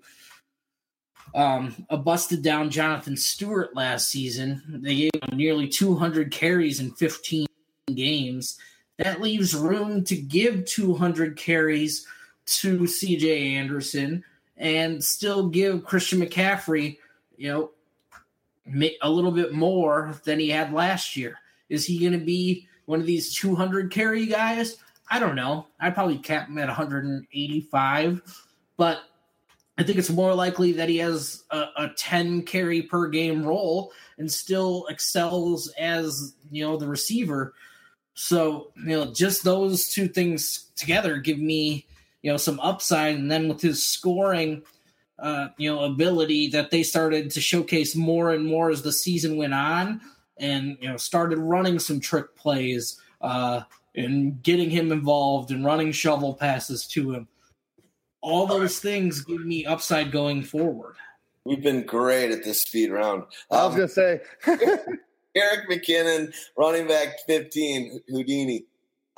um, 1.34 1.86
a 1.90 1.98
busted 1.98 2.42
down 2.42 2.70
Jonathan 2.70 3.18
Stewart 3.18 3.76
last 3.76 4.10
season. 4.10 4.62
They 4.84 4.96
gave 4.96 5.12
him 5.14 5.38
nearly 5.38 5.68
200 5.68 6.32
carries 6.32 6.80
in 6.80 6.92
15 6.92 7.48
games. 7.94 8.58
That 8.98 9.22
leaves 9.22 9.56
room 9.56 10.04
to 10.06 10.16
give 10.16 10.66
200 10.66 11.36
carries 11.36 12.06
to 12.46 12.82
CJ 12.82 13.54
Anderson 13.54 14.24
and 14.58 15.04
still 15.04 15.50
give 15.50 15.86
Christian 15.86 16.22
McCaffrey, 16.22 16.98
you 17.38 17.50
know, 17.50 17.72
a 19.02 19.10
little 19.10 19.32
bit 19.32 19.54
more 19.54 20.20
than 20.24 20.40
he 20.40 20.50
had 20.50 20.72
last 20.72 21.18
year. 21.18 21.40
Is 21.70 21.86
he 21.86 22.00
going 22.00 22.14
to 22.14 22.24
be 22.24 22.68
one 22.86 23.00
of 23.00 23.06
these 23.06 23.34
200 23.36 23.92
carry 23.92 24.26
guys. 24.26 24.78
I 25.10 25.20
don't 25.20 25.36
know. 25.36 25.68
I'd 25.80 25.94
probably 25.94 26.18
cap 26.18 26.48
him 26.48 26.58
at 26.58 26.68
185, 26.68 28.22
but 28.78 29.00
I 29.78 29.84
think 29.84 29.98
it's 29.98 30.10
more 30.10 30.36
likely 30.36 30.74
that 30.74 30.90
he 30.90 30.98
has 30.98 31.44
a, 31.50 31.66
a 31.78 31.92
10 31.98 32.44
carry 32.44 32.84
per 32.84 33.08
game 33.08 33.44
role 33.44 33.92
and 34.18 34.32
still 34.32 34.86
excels 34.88 35.68
as, 35.80 36.36
you 36.52 36.64
know, 36.64 36.78
the 36.78 36.88
receiver. 36.88 37.56
So, 38.14 38.72
you 38.76 38.90
know, 38.90 39.12
just 39.12 39.44
those 39.44 39.90
two 39.90 40.08
things 40.08 40.70
together 40.76 41.18
give 41.18 41.40
me, 41.40 41.88
you 42.22 42.32
know, 42.32 42.38
some 42.38 42.60
upside. 42.60 43.16
And 43.16 43.32
then 43.32 43.48
with 43.48 43.62
his 43.62 43.84
scoring, 43.84 44.62
uh, 45.20 45.48
you 45.58 45.74
know, 45.74 45.84
ability 45.84 46.50
that 46.50 46.70
they 46.70 46.84
started 46.84 47.32
to 47.32 47.42
showcase 47.42 47.96
more 47.96 48.32
and 48.32 48.46
more 48.46 48.70
as 48.70 48.82
the 48.82 48.92
season 48.92 49.38
went 49.38 49.54
on, 49.54 50.02
and 50.38 50.78
you 50.82 50.90
know 50.90 50.98
started 50.98 51.38
running 51.38 51.80
some 51.80 52.00
trick 52.00 52.36
plays 52.36 53.00
uh, 53.22 53.62
and 53.96 54.42
getting 54.44 54.70
him 54.70 54.92
involved 54.92 55.52
and 55.52 55.64
running 55.64 55.92
shovel 55.92 56.34
passes 56.34 56.88
to 56.88 57.14
him. 57.14 57.28
All 58.24 58.48
those 58.48 58.80
things 58.80 59.22
give 59.22 59.46
me 59.46 59.66
upside 59.66 60.12
going 60.14 60.44
forward. 60.44 60.96
We've 61.44 61.62
been 61.62 61.86
great 61.86 62.32
at 62.32 62.46
this 62.46 62.62
speed 62.62 62.90
round. 62.90 63.26
I 63.52 63.66
was 63.66 63.74
um, 63.74 63.80
gonna 63.80 63.88
say 63.90 64.22
Jerick 64.48 65.68
McKinnon, 65.70 66.34
running 66.58 66.88
back 66.88 67.20
fifteen, 67.28 68.02
Houdini. 68.08 68.64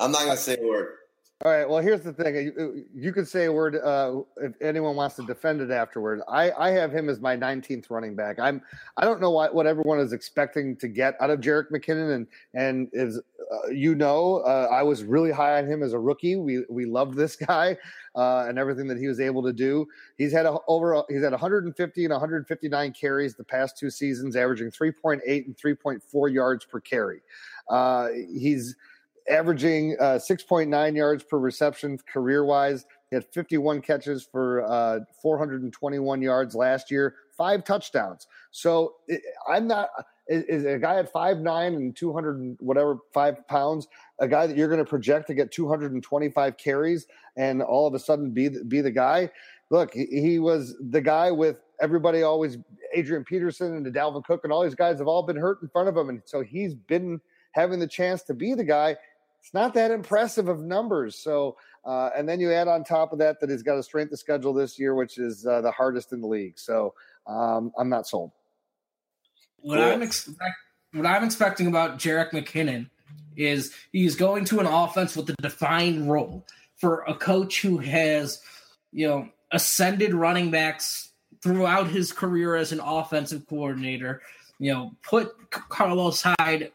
I'm 0.00 0.10
not 0.10 0.24
gonna 0.24 0.36
say 0.36 0.56
a 0.60 0.66
word. 0.66 0.95
All 1.44 1.52
right. 1.52 1.68
Well, 1.68 1.82
here's 1.82 2.00
the 2.00 2.14
thing. 2.14 2.34
You, 2.34 2.86
you 2.94 3.12
could 3.12 3.28
say 3.28 3.44
a 3.44 3.52
word 3.52 3.76
uh, 3.76 4.20
if 4.38 4.54
anyone 4.62 4.96
wants 4.96 5.16
to 5.16 5.22
defend 5.22 5.60
it 5.60 5.70
afterward. 5.70 6.22
I, 6.26 6.50
I 6.52 6.70
have 6.70 6.90
him 6.90 7.10
as 7.10 7.20
my 7.20 7.36
19th 7.36 7.90
running 7.90 8.16
back. 8.16 8.38
I'm 8.38 8.62
I 8.96 9.04
don't 9.04 9.20
know 9.20 9.30
what, 9.30 9.54
what 9.54 9.66
everyone 9.66 9.98
is 9.98 10.14
expecting 10.14 10.76
to 10.78 10.88
get 10.88 11.14
out 11.20 11.28
of 11.28 11.40
Jerick 11.40 11.70
McKinnon, 11.70 12.14
and 12.14 12.26
and 12.54 12.88
is 12.94 13.18
uh, 13.18 13.68
you 13.68 13.94
know 13.94 14.38
uh, 14.46 14.68
I 14.72 14.82
was 14.82 15.04
really 15.04 15.30
high 15.30 15.58
on 15.58 15.66
him 15.66 15.82
as 15.82 15.92
a 15.92 15.98
rookie. 15.98 16.36
We 16.36 16.64
we 16.70 16.86
loved 16.86 17.18
this 17.18 17.36
guy 17.46 17.76
uh, 18.14 18.46
and 18.48 18.58
everything 18.58 18.88
that 18.88 18.96
he 18.96 19.06
was 19.06 19.20
able 19.20 19.42
to 19.42 19.52
do. 19.52 19.86
He's 20.16 20.32
had 20.32 20.46
a, 20.46 20.56
over 20.68 21.04
he's 21.10 21.22
had 21.22 21.32
150 21.32 22.04
and 22.06 22.12
159 22.12 22.92
carries 22.98 23.34
the 23.34 23.44
past 23.44 23.76
two 23.76 23.90
seasons, 23.90 24.36
averaging 24.36 24.70
3.8 24.70 25.20
and 25.26 25.54
3.4 25.54 26.32
yards 26.32 26.64
per 26.64 26.80
carry. 26.80 27.20
Uh, 27.68 28.08
he's 28.32 28.74
averaging 29.30 29.96
uh, 30.00 30.18
6.9 30.18 30.96
yards 30.96 31.24
per 31.24 31.38
reception 31.38 31.98
career 32.06 32.44
wise. 32.44 32.86
He 33.10 33.16
had 33.16 33.24
51 33.24 33.82
catches 33.82 34.24
for 34.24 34.64
uh, 34.64 35.00
421 35.22 36.22
yards 36.22 36.54
last 36.54 36.90
year, 36.90 37.14
five 37.36 37.64
touchdowns. 37.64 38.26
So 38.50 38.96
it, 39.06 39.22
I'm 39.48 39.66
not 39.66 39.90
is, 40.28 40.64
a 40.64 40.78
guy 40.78 40.98
at 40.98 41.12
five 41.12 41.38
nine 41.38 41.74
and 41.74 41.94
200 41.94 42.56
whatever 42.60 42.98
five 43.12 43.46
pounds, 43.46 43.86
a 44.18 44.26
guy 44.26 44.46
that 44.46 44.56
you're 44.56 44.68
going 44.68 44.84
to 44.84 44.88
project 44.88 45.28
to 45.28 45.34
get 45.34 45.52
225 45.52 46.56
carries 46.56 47.06
and 47.36 47.62
all 47.62 47.86
of 47.86 47.94
a 47.94 47.98
sudden 47.98 48.30
be 48.30 48.48
the, 48.48 48.64
be 48.64 48.80
the 48.80 48.90
guy. 48.90 49.30
Look, 49.70 49.94
he 49.94 50.38
was 50.38 50.76
the 50.90 51.00
guy 51.00 51.30
with 51.30 51.60
everybody 51.80 52.22
always 52.22 52.58
Adrian 52.94 53.24
Peterson 53.24 53.76
and 53.76 53.84
the 53.84 53.90
Dalvin 53.90 54.24
Cook 54.24 54.42
and 54.44 54.52
all 54.52 54.62
these 54.62 54.74
guys 54.74 54.98
have 54.98 55.08
all 55.08 55.22
been 55.22 55.36
hurt 55.36 55.60
in 55.62 55.68
front 55.68 55.88
of 55.88 55.96
him, 55.96 56.08
and 56.08 56.22
so 56.24 56.40
he's 56.42 56.74
been 56.74 57.20
having 57.52 57.78
the 57.78 57.86
chance 57.86 58.22
to 58.22 58.34
be 58.34 58.54
the 58.54 58.64
guy 58.64 58.96
it's 59.46 59.54
not 59.54 59.74
that 59.74 59.92
impressive 59.92 60.48
of 60.48 60.64
numbers. 60.64 61.14
So, 61.16 61.56
uh, 61.84 62.10
and 62.16 62.28
then 62.28 62.40
you 62.40 62.52
add 62.52 62.66
on 62.66 62.82
top 62.82 63.12
of 63.12 63.20
that 63.20 63.38
that 63.38 63.48
he's 63.48 63.62
got 63.62 63.78
a 63.78 63.82
strength 63.82 64.12
of 64.12 64.18
schedule 64.18 64.52
this 64.52 64.76
year, 64.76 64.96
which 64.96 65.18
is 65.18 65.46
uh, 65.46 65.60
the 65.60 65.70
hardest 65.70 66.12
in 66.12 66.20
the 66.20 66.26
league. 66.26 66.58
So, 66.58 66.94
um, 67.28 67.70
I'm 67.78 67.88
not 67.88 68.08
sold. 68.08 68.32
What 69.58 69.78
I'm 69.78 70.02
expect, 70.02 70.56
what 70.94 71.06
I'm 71.06 71.22
expecting 71.22 71.68
about 71.68 71.96
Jerick 71.96 72.32
McKinnon 72.32 72.90
is 73.36 73.72
he's 73.92 74.16
going 74.16 74.46
to 74.46 74.58
an 74.58 74.66
offense 74.66 75.14
with 75.14 75.30
a 75.30 75.34
defined 75.40 76.10
role 76.10 76.44
for 76.74 77.04
a 77.06 77.14
coach 77.14 77.62
who 77.62 77.78
has, 77.78 78.42
you 78.90 79.06
know, 79.06 79.28
ascended 79.52 80.12
running 80.12 80.50
backs 80.50 81.10
throughout 81.40 81.86
his 81.86 82.10
career 82.10 82.56
as 82.56 82.72
an 82.72 82.80
offensive 82.80 83.46
coordinator. 83.46 84.22
You 84.58 84.72
know, 84.72 84.92
put 85.04 85.32
Carlos 85.50 86.24
Hyde 86.40 86.72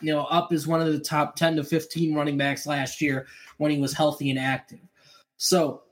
you 0.00 0.12
know, 0.12 0.24
up 0.24 0.52
as 0.52 0.66
one 0.66 0.80
of 0.80 0.92
the 0.92 0.98
top 0.98 1.36
10 1.36 1.56
to 1.56 1.64
15 1.64 2.14
running 2.14 2.36
backs 2.36 2.66
last 2.66 3.00
year 3.00 3.26
when 3.58 3.70
he 3.70 3.78
was 3.78 3.92
healthy 3.92 4.30
and 4.30 4.38
active. 4.38 4.80
So, 5.36 5.82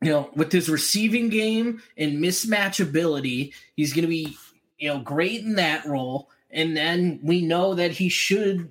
you 0.00 0.10
know, 0.10 0.30
with 0.34 0.50
his 0.52 0.68
receiving 0.68 1.28
game 1.28 1.82
and 1.96 2.18
mismatch 2.18 2.82
ability, 2.82 3.54
he's 3.76 3.92
going 3.92 4.02
to 4.02 4.08
be, 4.08 4.36
you 4.78 4.88
know, 4.88 4.98
great 4.98 5.42
in 5.42 5.54
that 5.56 5.86
role. 5.86 6.28
And 6.50 6.76
then 6.76 7.20
we 7.22 7.40
know 7.42 7.74
that 7.74 7.92
he 7.92 8.08
should, 8.08 8.68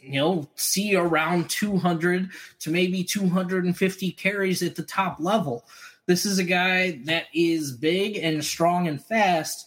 you 0.00 0.20
know, 0.20 0.48
see 0.54 0.94
around 0.94 1.50
200 1.50 2.30
to 2.60 2.70
maybe 2.70 3.02
250 3.02 4.12
carries 4.12 4.62
at 4.62 4.76
the 4.76 4.82
top 4.82 5.18
level. 5.18 5.66
This 6.06 6.24
is 6.24 6.38
a 6.38 6.44
guy 6.44 7.00
that 7.04 7.24
is 7.34 7.72
big 7.72 8.16
and 8.16 8.44
strong 8.44 8.88
and 8.88 9.02
fast. 9.02 9.66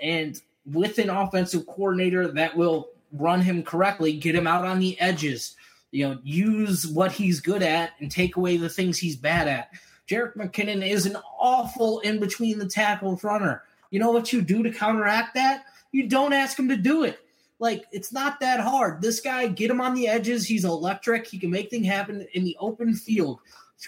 And 0.00 0.40
with 0.66 0.98
an 0.98 1.10
offensive 1.10 1.66
coordinator 1.66 2.28
that 2.28 2.56
will 2.56 2.88
run 3.14 3.40
him 3.40 3.62
correctly, 3.62 4.12
get 4.14 4.34
him 4.34 4.46
out 4.46 4.64
on 4.64 4.78
the 4.78 4.98
edges, 5.00 5.56
you 5.90 6.06
know, 6.06 6.18
use 6.22 6.86
what 6.86 7.12
he's 7.12 7.40
good 7.40 7.62
at 7.62 7.92
and 8.00 8.10
take 8.10 8.36
away 8.36 8.56
the 8.56 8.68
things 8.68 8.98
he's 8.98 9.16
bad 9.16 9.48
at. 9.48 9.70
Jerick 10.08 10.36
McKinnon 10.36 10.86
is 10.86 11.06
an 11.06 11.16
awful 11.38 12.00
in 12.00 12.20
between 12.20 12.58
the 12.58 12.68
tackles 12.68 13.24
runner. 13.24 13.62
You 13.90 14.00
know 14.00 14.10
what 14.10 14.32
you 14.32 14.42
do 14.42 14.62
to 14.62 14.72
counteract 14.72 15.34
that? 15.34 15.64
You 15.92 16.08
don't 16.08 16.32
ask 16.32 16.58
him 16.58 16.68
to 16.68 16.76
do 16.76 17.04
it. 17.04 17.20
Like 17.58 17.84
it's 17.92 18.12
not 18.12 18.40
that 18.40 18.60
hard. 18.60 19.00
This 19.00 19.20
guy, 19.20 19.46
get 19.46 19.70
him 19.70 19.80
on 19.80 19.94
the 19.94 20.08
edges. 20.08 20.44
He's 20.46 20.64
electric. 20.64 21.26
He 21.26 21.38
can 21.38 21.50
make 21.50 21.70
things 21.70 21.86
happen 21.86 22.26
in 22.34 22.44
the 22.44 22.56
open 22.58 22.94
field. 22.94 23.38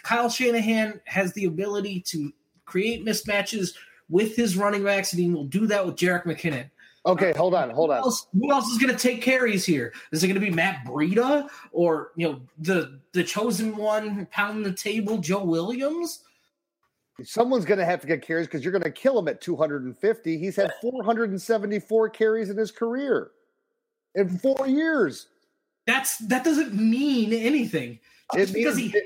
Kyle 0.03 0.29
Shanahan 0.29 1.01
has 1.05 1.33
the 1.33 1.47
ability 1.47 2.01
to 2.03 2.33
create 2.65 3.05
mismatches 3.05 3.75
with 4.09 4.37
his 4.37 4.57
running 4.57 4.85
backs, 4.85 5.13
and 5.13 5.21
he 5.21 5.31
will 5.31 5.45
do 5.45 5.67
that 5.67 5.85
with 5.85 5.97
Jerick 5.97 6.25
McKinnon. 6.25 6.71
Okay, 7.07 7.33
hold 7.37 7.55
on, 7.55 7.71
hold 7.71 7.91
on. 7.91 7.99
Who 7.99 8.03
else, 8.05 8.27
who 8.33 8.51
else 8.51 8.67
is 8.69 8.79
going 8.79 8.93
to 8.95 8.99
take 9.01 9.23
carries 9.23 9.65
here? 9.65 9.93
Is 10.11 10.25
it 10.25 10.27
going 10.27 10.41
to 10.41 10.45
be 10.45 10.51
Matt 10.53 10.85
Breida 10.85 11.49
or 11.71 12.11
you 12.17 12.29
know 12.29 12.41
the 12.59 13.01
the 13.13 13.23
chosen 13.23 13.77
one 13.77 14.27
pounding 14.33 14.65
the 14.65 14.73
table, 14.73 15.19
Joe 15.19 15.45
Williams? 15.45 16.25
Someone's 17.23 17.65
going 17.65 17.79
to 17.79 17.85
have 17.87 18.01
to 18.01 18.07
get 18.07 18.23
carries 18.23 18.47
because 18.47 18.63
you're 18.63 18.73
going 18.73 18.83
to 18.83 18.91
kill 18.91 19.19
him 19.19 19.29
at 19.29 19.41
250. 19.41 20.37
He's 20.37 20.57
had 20.57 20.71
474 20.83 22.11
carries 22.11 22.51
in 22.51 22.59
his 22.59 22.71
career 22.71 23.31
in 24.17 24.37
four 24.39 24.67
years. 24.67 25.29
That's 25.87 26.19
that 26.19 26.43
doesn't 26.45 26.75
mean 26.75 27.33
anything. 27.33 28.01
Just 28.35 28.51
It 28.51 28.55
because 28.55 28.77
means- 28.77 28.93
he 28.93 29.03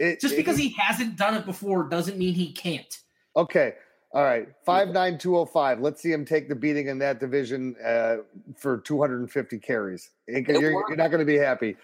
It- 0.00 0.20
just 0.20 0.34
it- 0.34 0.38
because 0.38 0.56
he 0.58 0.70
hasn't 0.70 1.16
done 1.16 1.34
it 1.34 1.46
before 1.46 1.84
doesn't 1.88 2.18
mean 2.18 2.34
he 2.34 2.52
can't. 2.52 2.98
Okay. 3.36 3.74
All 4.12 4.24
right. 4.24 4.48
Five 4.64 4.88
nine 4.88 5.18
two 5.18 5.36
oh 5.36 5.46
five. 5.46 5.80
Let's 5.80 6.02
see 6.02 6.10
him 6.10 6.24
take 6.24 6.48
the 6.48 6.56
beating 6.56 6.88
in 6.88 6.98
that 6.98 7.20
division 7.20 7.76
uh, 7.84 8.16
for 8.56 8.78
250 8.78 9.58
carries. 9.58 10.10
You're, 10.26 10.46
you're 10.48 10.96
not 10.96 11.08
going 11.08 11.20
to 11.20 11.24
be 11.24 11.38
happy. 11.38 11.76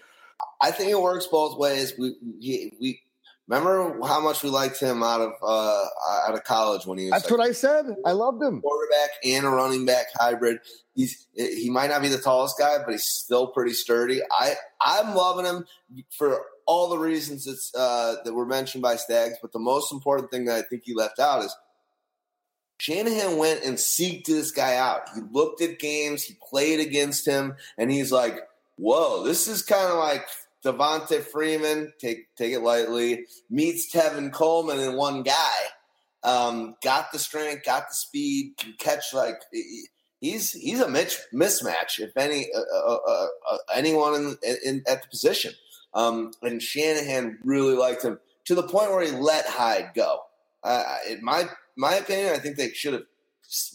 I 0.61 0.71
think 0.71 0.91
it 0.91 1.01
works 1.01 1.27
both 1.27 1.57
ways. 1.57 1.93
We 1.97 2.15
we, 2.21 2.73
we 2.81 3.01
remember 3.47 4.05
how 4.05 4.19
much 4.19 4.43
we 4.43 4.49
liked 4.49 4.79
him 4.79 5.03
out 5.03 5.21
of 5.21 5.31
uh, 5.41 5.85
out 6.27 6.33
of 6.33 6.43
college 6.43 6.85
when 6.85 6.97
he 6.97 7.05
was 7.05 7.11
That's 7.11 7.31
like 7.31 7.39
what 7.39 7.47
I 7.47 7.53
said. 7.53 7.85
I 8.05 8.11
loved 8.11 8.41
him. 8.43 8.61
quarterback 8.61 9.09
and 9.23 9.45
a 9.45 9.49
running 9.49 9.85
back 9.85 10.07
hybrid. 10.15 10.59
He's 10.95 11.27
he 11.35 11.69
might 11.69 11.89
not 11.89 12.01
be 12.01 12.09
the 12.09 12.17
tallest 12.17 12.57
guy, 12.59 12.77
but 12.83 12.91
he's 12.91 13.05
still 13.05 13.47
pretty 13.47 13.73
sturdy. 13.73 14.21
I 14.31 14.55
I'm 14.81 15.15
loving 15.15 15.45
him 15.45 15.65
for 16.17 16.41
all 16.65 16.89
the 16.89 16.97
reasons 16.97 17.45
that's 17.45 17.73
uh, 17.73 18.17
that 18.25 18.33
were 18.33 18.45
mentioned 18.45 18.81
by 18.81 18.97
Staggs. 18.97 19.37
But 19.41 19.53
the 19.53 19.59
most 19.59 19.93
important 19.93 20.29
thing 20.29 20.45
that 20.45 20.57
I 20.57 20.61
think 20.63 20.83
he 20.85 20.93
left 20.93 21.19
out 21.19 21.43
is 21.43 21.55
Shanahan 22.77 23.37
went 23.37 23.63
and 23.63 23.77
seeked 23.77 24.25
this 24.25 24.51
guy 24.51 24.75
out. 24.75 25.09
He 25.15 25.21
looked 25.31 25.61
at 25.61 25.79
games, 25.79 26.23
he 26.23 26.35
played 26.49 26.79
against 26.79 27.25
him, 27.25 27.55
and 27.77 27.91
he's 27.91 28.11
like, 28.11 28.39
"Whoa, 28.77 29.23
this 29.23 29.47
is 29.47 29.61
kind 29.61 29.91
of 29.91 29.97
like." 29.97 30.25
Devonta 30.65 31.23
Freeman, 31.23 31.93
take 31.99 32.35
take 32.35 32.51
it 32.51 32.59
lightly, 32.59 33.25
meets 33.49 33.93
Tevin 33.93 34.33
Coleman 34.33 34.79
in 34.79 34.95
one 34.95 35.21
guy 35.21 35.53
um, 36.27 36.75
got 36.83 37.11
the 37.11 37.19
strength, 37.19 37.63
got 37.65 37.89
the 37.89 37.95
speed, 37.95 38.53
can 38.57 38.73
catch 38.77 39.13
like 39.13 39.41
he's 40.19 40.51
he's 40.51 40.81
a 40.81 40.89
mitch, 40.89 41.17
mismatch 41.33 41.99
if 41.99 42.15
any 42.17 42.47
uh, 42.53 42.59
uh, 42.59 42.97
uh, 43.07 43.27
uh, 43.51 43.57
anyone 43.73 44.37
in, 44.43 44.57
in 44.65 44.83
at 44.87 45.03
the 45.03 45.07
position. 45.09 45.53
Um, 45.93 46.31
and 46.41 46.61
Shanahan 46.61 47.39
really 47.43 47.75
liked 47.75 48.03
him 48.03 48.19
to 48.45 48.55
the 48.55 48.63
point 48.63 48.91
where 48.91 49.05
he 49.05 49.11
let 49.11 49.45
Hyde 49.47 49.91
go. 49.95 50.19
In 51.09 51.23
my 51.23 51.45
my 51.77 51.95
opinion, 51.95 52.33
I 52.33 52.39
think 52.39 52.57
they 52.57 52.71
should 52.71 52.93
have 52.93 53.03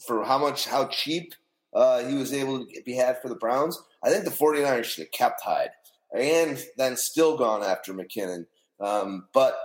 for 0.07 0.25
how 0.25 0.39
much 0.39 0.67
how 0.67 0.87
cheap 0.89 1.35
uh, 1.73 2.05
he 2.05 2.15
was 2.15 2.33
able 2.33 2.67
to 2.67 2.83
be 2.85 2.95
had 2.95 3.21
for 3.23 3.29
the 3.29 3.35
Browns. 3.35 3.81
I 4.03 4.11
think 4.11 4.25
the 4.25 4.31
49ers 4.31 4.85
should 4.85 5.05
have 5.05 5.13
kept 5.13 5.41
Hyde 5.43 5.71
and 6.15 6.63
then 6.77 6.97
still 6.97 7.39
gone 7.39 7.63
after 7.63 7.95
McKinnon. 7.95 8.47
Um, 8.81 9.29
but 9.33 9.57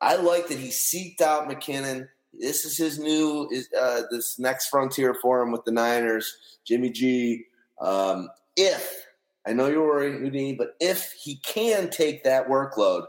I 0.00 0.16
like 0.16 0.48
that 0.48 0.58
he 0.58 0.68
seeked 0.68 1.20
out 1.20 1.48
McKinnon. 1.48 2.08
This 2.32 2.64
is 2.64 2.78
his 2.78 2.98
new 2.98 3.48
is 3.50 3.68
uh, 3.78 4.02
this 4.10 4.38
next 4.38 4.68
frontier 4.68 5.14
for 5.14 5.42
him 5.42 5.50
with 5.50 5.64
the 5.64 5.72
Niners, 5.72 6.32
Jimmy 6.64 6.90
G. 6.90 7.44
Um, 7.80 8.28
if 8.56 9.06
I 9.46 9.52
know 9.52 9.66
you're 9.66 9.86
worried, 9.86 10.20
Houdini, 10.20 10.54
but 10.54 10.76
if 10.80 11.12
he 11.12 11.36
can 11.36 11.90
take 11.90 12.24
that 12.24 12.48
workload, 12.48 13.06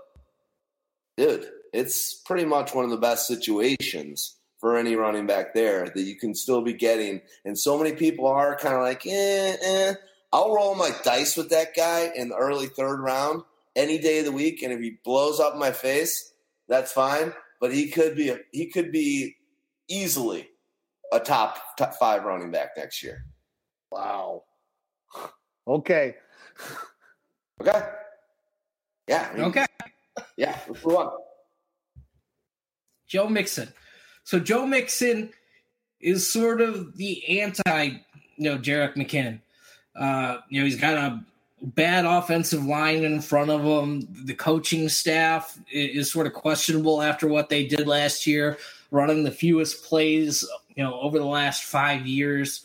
dude, 1.18 1.48
it's 1.72 2.16
pretty 2.16 2.46
much 2.46 2.74
one 2.74 2.84
of 2.84 2.92
the 2.92 2.98
best 2.98 3.28
situations 3.28 4.38
for 4.62 4.78
any 4.78 4.96
running 4.96 5.26
back 5.26 5.54
there 5.54 5.90
that 5.90 6.04
you 6.04 6.16
can 6.16 6.34
still 6.34 6.62
be 6.62 6.72
getting. 6.74 7.20
And 7.44 7.58
so 7.58 7.78
many 7.78 7.94
people 7.94 8.28
are 8.28 8.56
kind 8.56 8.76
of 8.76 8.82
like, 8.82 9.06
eh, 9.06 9.58
eh. 9.62 9.94
I'll 10.32 10.54
roll 10.54 10.76
my 10.76 10.92
dice 11.04 11.36
with 11.36 11.50
that 11.50 11.76
guy 11.76 12.12
in 12.16 12.30
the 12.30 12.38
early 12.38 12.68
third 12.68 13.02
round 13.02 13.44
any 13.76 13.98
day 13.98 14.20
of 14.20 14.26
the 14.26 14.32
week, 14.32 14.62
and 14.62 14.72
if 14.72 14.80
he 14.80 14.98
blows 15.04 15.40
up 15.40 15.58
my 15.58 15.72
face, 15.72 16.34
that's 16.70 16.92
fine. 16.92 17.34
But 17.60 17.74
he 17.74 17.90
could 17.90 18.16
be 18.16 18.34
he 18.52 18.68
could 18.68 18.92
be 18.92 19.36
easily 19.90 20.48
a 21.12 21.20
top 21.20 21.78
top 21.78 21.96
five 21.96 22.24
running 22.24 22.52
back 22.52 22.72
next 22.78 23.04
year. 23.04 23.26
Wow. 23.92 24.44
Okay. 25.68 26.16
Okay. 27.62 27.82
Yeah. 29.08 29.30
I 29.32 29.38
mean, 29.38 29.46
Okay. 29.46 29.66
Yeah. 30.36 30.58
Let's 30.68 30.84
move 30.84 30.96
on. 30.96 31.12
Joe 33.08 33.28
Mixon. 33.28 33.72
So 34.32 34.40
Joe 34.40 34.66
Mixon 34.66 35.30
is 36.00 36.32
sort 36.32 36.62
of 36.62 36.96
the 36.96 37.42
anti, 37.42 37.84
you 38.38 38.50
know, 38.50 38.58
Jerick 38.58 38.96
McKinnon. 38.96 39.42
Uh, 39.94 40.38
you 40.48 40.62
know, 40.62 40.66
he's 40.66 40.80
got 40.80 40.94
a 40.94 41.22
bad 41.62 42.06
offensive 42.06 42.64
line 42.64 43.04
in 43.04 43.20
front 43.20 43.52
of 43.52 43.62
him. 43.62 44.08
The 44.24 44.34
coaching 44.34 44.88
staff 44.88 45.60
is 45.70 46.10
sort 46.10 46.28
of 46.28 46.34
questionable 46.34 47.02
after 47.02 47.28
what 47.28 47.50
they 47.50 47.68
did 47.68 47.90
last 47.90 48.26
year, 48.26 48.58
running 48.90 49.26
the 49.26 49.32
fewest 49.32 49.84
plays, 49.84 50.48
you 50.78 50.84
know, 50.86 50.98
over 51.02 51.20
the 51.20 51.26
last 51.26 51.66
five 51.66 52.08
years. 52.08 52.64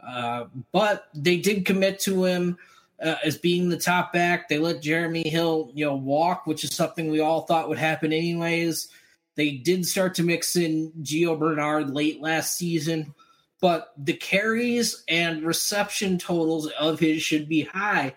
Uh, 0.00 0.44
but 0.72 1.08
they 1.12 1.36
did 1.36 1.66
commit 1.66 2.00
to 2.00 2.24
him 2.24 2.56
uh, 3.02 3.16
as 3.22 3.36
being 3.36 3.68
the 3.68 3.76
top 3.76 4.14
back. 4.14 4.48
They 4.48 4.58
let 4.58 4.80
Jeremy 4.80 5.28
Hill, 5.28 5.72
you 5.74 5.84
know, 5.84 5.94
walk, 5.94 6.46
which 6.46 6.64
is 6.64 6.74
something 6.74 7.10
we 7.10 7.20
all 7.20 7.42
thought 7.42 7.68
would 7.68 7.76
happen 7.76 8.14
anyways. 8.14 8.88
They 9.34 9.52
did 9.52 9.86
start 9.86 10.14
to 10.16 10.22
mix 10.22 10.56
in 10.56 10.92
Gio 11.02 11.38
Bernard 11.38 11.90
late 11.90 12.20
last 12.20 12.56
season, 12.56 13.14
but 13.60 13.92
the 13.96 14.12
carries 14.12 15.04
and 15.08 15.42
reception 15.42 16.18
totals 16.18 16.66
of 16.72 16.98
his 16.98 17.22
should 17.22 17.48
be 17.48 17.62
high. 17.62 18.14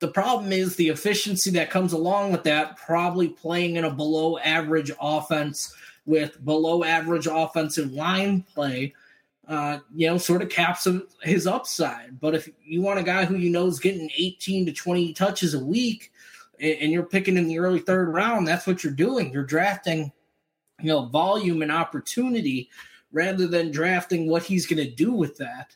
The 0.00 0.08
problem 0.08 0.52
is 0.52 0.76
the 0.76 0.88
efficiency 0.88 1.50
that 1.52 1.70
comes 1.70 1.92
along 1.92 2.32
with 2.32 2.44
that, 2.44 2.76
probably 2.76 3.28
playing 3.28 3.76
in 3.76 3.84
a 3.84 3.90
below 3.90 4.38
average 4.38 4.90
offense 5.00 5.74
with 6.06 6.42
below 6.44 6.84
average 6.84 7.26
offensive 7.26 7.92
line 7.92 8.42
play, 8.54 8.94
uh, 9.46 9.78
you 9.94 10.06
know, 10.08 10.18
sort 10.18 10.42
of 10.42 10.48
caps 10.48 10.86
his 11.22 11.46
upside. 11.46 12.18
But 12.20 12.34
if 12.34 12.48
you 12.64 12.82
want 12.82 12.98
a 12.98 13.04
guy 13.04 13.24
who 13.24 13.36
you 13.36 13.50
know 13.50 13.66
is 13.66 13.78
getting 13.78 14.10
18 14.16 14.66
to 14.66 14.72
20 14.72 15.12
touches 15.12 15.54
a 15.54 15.64
week 15.64 16.12
and 16.58 16.76
and 16.80 16.92
you're 16.92 17.02
picking 17.02 17.36
in 17.36 17.46
the 17.46 17.58
early 17.58 17.80
third 17.80 18.08
round, 18.08 18.46
that's 18.46 18.66
what 18.66 18.82
you're 18.82 18.92
doing. 18.92 19.32
You're 19.32 19.44
drafting 19.44 20.12
you 20.82 20.88
know 20.88 21.06
volume 21.06 21.62
and 21.62 21.72
opportunity 21.72 22.70
rather 23.12 23.46
than 23.46 23.70
drafting 23.70 24.28
what 24.28 24.44
he's 24.44 24.66
going 24.66 24.84
to 24.84 24.90
do 24.90 25.12
with 25.12 25.36
that. 25.38 25.74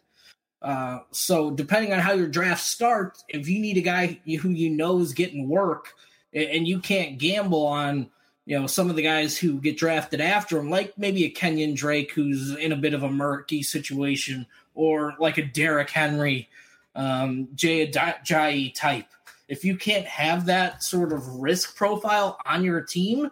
Uh, 0.62 1.00
so 1.10 1.50
depending 1.50 1.92
on 1.92 1.98
how 1.98 2.12
your 2.12 2.28
draft 2.28 2.62
starts, 2.62 3.22
if 3.28 3.48
you 3.48 3.58
need 3.58 3.76
a 3.76 3.82
guy 3.82 4.18
who 4.40 4.50
you 4.50 4.70
know 4.70 4.98
is 5.00 5.12
getting 5.12 5.48
work, 5.48 5.94
and 6.32 6.66
you 6.66 6.80
can't 6.80 7.18
gamble 7.18 7.66
on 7.66 8.10
you 8.46 8.58
know 8.58 8.66
some 8.66 8.90
of 8.90 8.96
the 8.96 9.02
guys 9.02 9.36
who 9.38 9.60
get 9.60 9.76
drafted 9.76 10.20
after 10.20 10.58
him, 10.58 10.70
like 10.70 10.96
maybe 10.98 11.24
a 11.24 11.30
Kenyon 11.30 11.74
Drake 11.74 12.12
who's 12.12 12.54
in 12.56 12.72
a 12.72 12.76
bit 12.76 12.94
of 12.94 13.02
a 13.02 13.10
murky 13.10 13.62
situation, 13.62 14.46
or 14.74 15.14
like 15.18 15.38
a 15.38 15.44
Derrick 15.44 15.90
Henry, 15.90 16.48
um, 16.94 17.48
Jay 17.54 17.86
Ajayi 17.90 18.74
type. 18.74 19.06
If 19.48 19.64
you 19.64 19.76
can't 19.76 20.06
have 20.06 20.46
that 20.46 20.82
sort 20.82 21.12
of 21.12 21.26
risk 21.36 21.76
profile 21.76 22.38
on 22.46 22.64
your 22.64 22.80
team, 22.80 23.30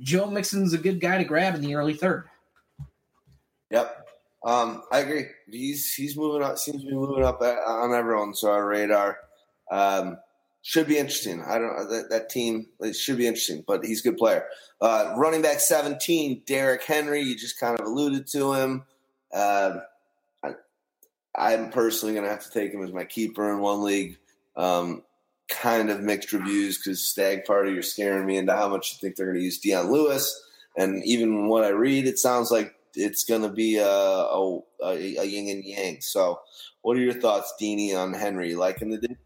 Joe 0.00 0.30
Mixon's 0.30 0.72
a 0.72 0.78
good 0.78 1.00
guy 1.00 1.18
to 1.18 1.24
grab 1.24 1.54
in 1.54 1.60
the 1.60 1.74
early 1.74 1.94
third. 1.94 2.28
Yep. 3.70 4.08
Um, 4.44 4.82
I 4.92 5.00
agree. 5.00 5.26
He's 5.50 5.94
he's 5.94 6.16
moving 6.16 6.42
up. 6.42 6.58
Seems 6.58 6.82
to 6.82 6.88
be 6.88 6.94
moving 6.94 7.24
up 7.24 7.40
uh, 7.40 7.54
on 7.66 7.94
everyone's 7.94 8.44
uh, 8.44 8.58
radar. 8.58 9.18
Um, 9.70 10.18
should 10.62 10.86
be 10.86 10.98
interesting. 10.98 11.42
I 11.42 11.58
don't 11.58 11.88
that, 11.88 12.10
that 12.10 12.28
team. 12.28 12.66
It 12.80 12.94
should 12.94 13.18
be 13.18 13.26
interesting, 13.26 13.64
but 13.66 13.84
he's 13.84 14.00
a 14.00 14.10
good 14.10 14.18
player. 14.18 14.46
Uh, 14.80 15.14
running 15.16 15.42
back 15.42 15.60
seventeen, 15.60 16.42
Derrick 16.46 16.82
Henry. 16.82 17.20
You 17.22 17.36
just 17.36 17.58
kind 17.58 17.78
of 17.78 17.86
alluded 17.86 18.26
to 18.28 18.52
him. 18.52 18.84
Um 19.34 19.82
I, 20.42 20.54
I'm 21.34 21.70
personally 21.70 22.14
going 22.14 22.24
to 22.24 22.30
have 22.30 22.44
to 22.44 22.50
take 22.50 22.72
him 22.72 22.84
as 22.84 22.92
my 22.92 23.04
keeper 23.04 23.52
in 23.52 23.58
one 23.58 23.82
league. 23.82 24.18
Um, 24.56 25.02
kind 25.48 25.90
of 25.90 26.00
mixed 26.00 26.32
reviews 26.32 26.78
because 26.78 27.02
Stagg 27.02 27.44
Party, 27.44 27.72
you're 27.72 27.82
scaring 27.82 28.26
me 28.26 28.36
into 28.36 28.54
how 28.54 28.68
much 28.68 28.92
you 28.92 28.98
think 29.00 29.16
they're 29.16 29.26
going 29.26 29.38
to 29.38 29.44
use 29.44 29.58
Dion 29.58 29.90
Lewis. 29.90 30.42
And 30.76 31.04
even 31.04 31.48
what 31.48 31.64
I 31.64 31.68
read, 31.68 32.06
it 32.06 32.18
sounds 32.18 32.50
like 32.50 32.74
it's 32.94 33.24
going 33.24 33.42
to 33.42 33.48
be 33.48 33.76
a, 33.76 33.86
a, 33.86 34.60
a 34.82 35.24
yin 35.24 35.48
and 35.48 35.64
yang. 35.64 36.00
So 36.00 36.40
what 36.82 36.96
are 36.96 37.00
your 37.00 37.14
thoughts, 37.14 37.54
Deanie, 37.60 37.96
on 37.96 38.12
Henry? 38.14 38.54
Liking 38.54 38.90
the? 38.90 39.16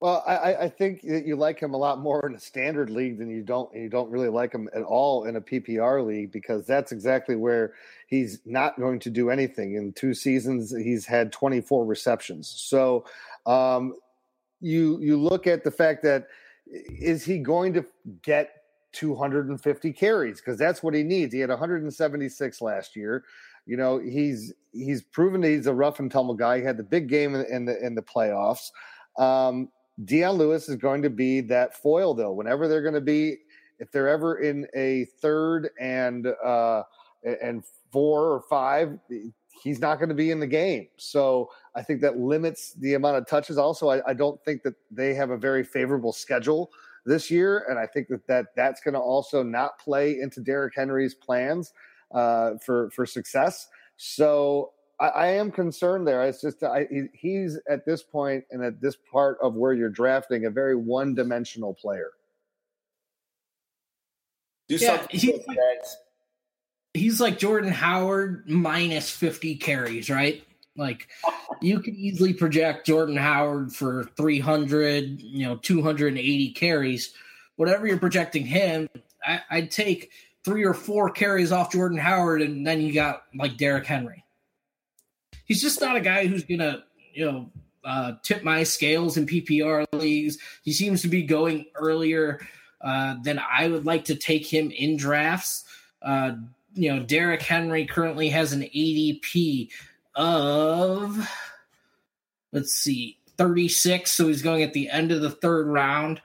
Well, 0.00 0.24
I, 0.26 0.54
I 0.54 0.68
think 0.70 1.02
that 1.02 1.26
you 1.26 1.36
like 1.36 1.60
him 1.60 1.74
a 1.74 1.76
lot 1.76 1.98
more 1.98 2.26
in 2.26 2.34
a 2.34 2.40
standard 2.40 2.88
league 2.88 3.18
than 3.18 3.28
you 3.28 3.42
don't 3.42 3.72
you 3.74 3.90
don't 3.90 4.10
really 4.10 4.30
like 4.30 4.50
him 4.50 4.66
at 4.74 4.82
all 4.82 5.24
in 5.24 5.36
a 5.36 5.42
PPR 5.42 6.06
league 6.06 6.32
because 6.32 6.66
that's 6.66 6.90
exactly 6.90 7.36
where 7.36 7.74
he's 8.06 8.40
not 8.46 8.78
going 8.78 8.98
to 9.00 9.10
do 9.10 9.28
anything. 9.28 9.74
In 9.74 9.92
two 9.92 10.14
seasons, 10.14 10.74
he's 10.74 11.04
had 11.04 11.32
24 11.32 11.84
receptions. 11.84 12.48
So 12.48 13.04
um, 13.44 13.94
you 14.60 14.98
you 15.00 15.18
look 15.18 15.46
at 15.46 15.64
the 15.64 15.70
fact 15.70 16.02
that 16.02 16.28
is 16.66 17.24
he 17.24 17.38
going 17.38 17.72
to 17.74 17.84
get 18.22 18.50
250 18.92 19.92
carries 19.92 20.40
because 20.40 20.58
that's 20.58 20.82
what 20.82 20.94
he 20.94 21.02
needs. 21.02 21.32
He 21.32 21.40
had 21.40 21.50
176 21.50 22.60
last 22.60 22.96
year. 22.96 23.24
You 23.66 23.76
know, 23.76 23.98
he's 23.98 24.52
he's 24.72 25.02
proven 25.02 25.42
he's 25.42 25.66
a 25.66 25.74
rough 25.74 26.00
and 26.00 26.10
tumble 26.10 26.34
guy. 26.34 26.58
He 26.58 26.64
had 26.64 26.76
the 26.76 26.82
big 26.82 27.08
game 27.08 27.34
in, 27.34 27.44
in 27.46 27.64
the 27.64 27.84
in 27.84 27.94
the 27.94 28.02
playoffs. 28.02 28.70
Um, 29.18 29.68
Dion 30.04 30.36
Lewis 30.36 30.68
is 30.68 30.76
going 30.76 31.02
to 31.02 31.10
be 31.10 31.40
that 31.42 31.76
foil, 31.76 32.14
though. 32.14 32.32
Whenever 32.32 32.68
they're 32.68 32.82
going 32.82 32.94
to 32.94 33.00
be, 33.00 33.36
if 33.78 33.92
they're 33.92 34.08
ever 34.08 34.38
in 34.38 34.66
a 34.74 35.06
third 35.20 35.70
and 35.78 36.26
uh, 36.44 36.82
and 37.22 37.62
four 37.92 38.32
or 38.32 38.42
five, 38.48 38.98
he's 39.62 39.80
not 39.80 39.98
going 39.98 40.08
to 40.08 40.14
be 40.14 40.30
in 40.30 40.40
the 40.40 40.46
game. 40.46 40.88
So 40.96 41.50
I 41.74 41.82
think 41.82 42.00
that 42.00 42.18
limits 42.18 42.72
the 42.74 42.94
amount 42.94 43.16
of 43.16 43.26
touches. 43.26 43.58
Also, 43.58 43.88
I, 43.88 44.00
I 44.10 44.14
don't 44.14 44.42
think 44.44 44.62
that 44.62 44.74
they 44.90 45.14
have 45.14 45.30
a 45.30 45.36
very 45.36 45.64
favorable 45.64 46.12
schedule 46.12 46.70
this 47.06 47.30
year, 47.30 47.64
and 47.68 47.78
I 47.78 47.86
think 47.86 48.08
that, 48.08 48.26
that 48.26 48.46
that's 48.56 48.80
going 48.80 48.94
to 48.94 49.00
also 49.00 49.42
not 49.42 49.78
play 49.78 50.20
into 50.20 50.40
Derrick 50.40 50.74
Henry's 50.74 51.14
plans 51.14 51.72
uh, 52.12 52.52
for 52.64 52.90
for 52.90 53.06
success. 53.06 53.68
So 53.96 54.72
I, 54.98 55.08
I 55.08 55.26
am 55.28 55.50
concerned 55.50 56.06
there. 56.06 56.22
It's 56.22 56.40
just 56.40 56.62
I, 56.62 56.86
he, 56.90 57.04
he's 57.14 57.58
at 57.68 57.86
this 57.86 58.02
point 58.02 58.44
and 58.50 58.62
at 58.62 58.80
this 58.80 58.96
part 59.10 59.38
of 59.42 59.56
where 59.56 59.72
you're 59.72 59.88
drafting 59.90 60.46
a 60.46 60.50
very 60.50 60.76
one 60.76 61.14
dimensional 61.14 61.74
player. 61.74 62.10
Do 64.68 64.76
yeah, 64.76 64.98
something. 64.98 65.18
He's 65.18 65.46
like, 65.48 65.58
he's 66.94 67.20
like 67.20 67.38
Jordan 67.38 67.70
Howard 67.70 68.48
minus 68.48 69.10
50 69.10 69.56
carries, 69.56 70.10
right? 70.10 70.42
Like 70.76 71.08
you 71.60 71.80
can 71.80 71.94
easily 71.94 72.32
project 72.32 72.86
Jordan 72.86 73.16
Howard 73.16 73.72
for 73.72 74.04
300, 74.16 75.20
you 75.20 75.46
know, 75.46 75.56
280 75.56 76.52
carries. 76.52 77.14
Whatever 77.56 77.86
you're 77.86 77.98
projecting 77.98 78.46
him, 78.46 78.88
I, 79.24 79.40
I'd 79.50 79.70
take 79.70 80.10
three 80.44 80.64
or 80.64 80.74
four 80.74 81.10
carries 81.10 81.52
off 81.52 81.72
Jordan 81.72 81.98
Howard, 81.98 82.40
and 82.40 82.66
then 82.66 82.80
you 82.80 82.94
got 82.94 83.24
like 83.34 83.58
Derrick 83.58 83.86
Henry 83.86 84.24
he's 85.50 85.60
just 85.60 85.80
not 85.80 85.96
a 85.96 86.00
guy 86.00 86.26
who's 86.26 86.44
gonna 86.44 86.84
you 87.12 87.24
know 87.24 87.50
uh, 87.84 88.12
tip 88.22 88.44
my 88.44 88.62
scales 88.62 89.16
in 89.16 89.26
PPR 89.26 89.84
leagues. 89.92 90.38
He 90.62 90.72
seems 90.72 91.02
to 91.02 91.08
be 91.08 91.24
going 91.24 91.66
earlier 91.74 92.40
uh, 92.80 93.16
than 93.24 93.40
I 93.40 93.66
would 93.66 93.84
like 93.84 94.04
to 94.04 94.14
take 94.14 94.46
him 94.46 94.70
in 94.70 94.96
drafts. 94.96 95.64
Uh, 96.00 96.32
you 96.74 96.94
know, 96.94 97.02
Derrick 97.02 97.42
Henry 97.42 97.86
currently 97.86 98.28
has 98.30 98.52
an 98.52 98.62
ADP 98.62 99.70
of 100.14 101.28
let's 102.52 102.72
see, 102.72 103.18
36. 103.36 104.12
So 104.12 104.28
he's 104.28 104.42
going 104.42 104.62
at 104.62 104.72
the 104.72 104.88
end 104.90 105.12
of 105.12 105.22
the 105.22 105.30
third 105.30 105.66
round. 105.66 106.20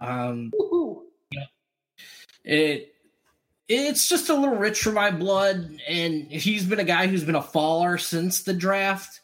Um, 0.00 0.52
it 2.44 2.92
it's 3.68 4.08
just 4.08 4.28
a 4.28 4.34
little 4.34 4.56
rich 4.56 4.80
for 4.80 4.92
my 4.92 5.10
blood, 5.10 5.80
and 5.88 6.22
he's 6.30 6.64
been 6.64 6.78
a 6.78 6.84
guy 6.84 7.08
who's 7.08 7.24
been 7.24 7.34
a 7.34 7.42
faller 7.42 7.98
since 7.98 8.42
the 8.42 8.54
draft. 8.54 9.20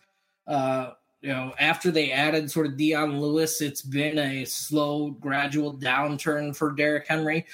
Uh, 0.49 0.91
you 1.21 1.29
know, 1.29 1.55
after 1.61 1.93
they 1.93 2.11
added 2.11 2.51
sort 2.51 2.67
of 2.67 2.77
Dion 2.77 3.21
Lewis, 3.21 3.61
it's 3.61 3.83
been 3.83 4.19
a 4.19 4.45
slow, 4.45 5.11
gradual 5.11 5.75
downturn 5.75 6.57
for 6.57 6.73
Derrick 6.73 7.07
Henry. 7.07 7.47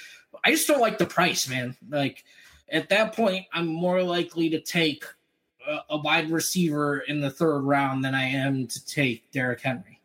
I 0.43 0.49
just 0.51 0.67
don't 0.67 0.81
like 0.81 0.97
the 0.97 1.05
price, 1.05 1.47
man. 1.47 1.77
Like 1.87 2.23
at 2.71 2.89
that 2.89 3.15
point, 3.15 3.45
I'm 3.53 3.67
more 3.67 4.03
likely 4.03 4.49
to 4.49 4.59
take 4.59 5.03
a, 5.67 5.79
a 5.91 5.97
wide 5.97 6.29
receiver 6.29 6.99
in 6.99 7.21
the 7.21 7.29
third 7.29 7.61
round 7.61 8.03
than 8.03 8.15
I 8.15 8.23
am 8.23 8.67
to 8.67 8.85
take 8.85 9.29
Derrick 9.31 9.61
Henry. 9.61 9.99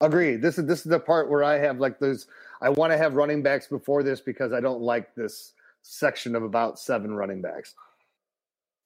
Agreed. 0.00 0.42
This 0.42 0.58
is 0.58 0.66
this 0.66 0.80
is 0.80 0.84
the 0.86 0.98
part 0.98 1.30
where 1.30 1.44
I 1.44 1.58
have 1.58 1.78
like 1.78 1.98
those. 2.00 2.26
I 2.60 2.68
want 2.68 2.92
to 2.92 2.96
have 2.96 3.14
running 3.14 3.42
backs 3.42 3.68
before 3.68 4.02
this 4.02 4.20
because 4.20 4.52
I 4.52 4.60
don't 4.60 4.80
like 4.80 5.14
this 5.14 5.52
section 5.82 6.34
of 6.34 6.42
about 6.42 6.78
seven 6.78 7.14
running 7.14 7.40
backs. 7.40 7.74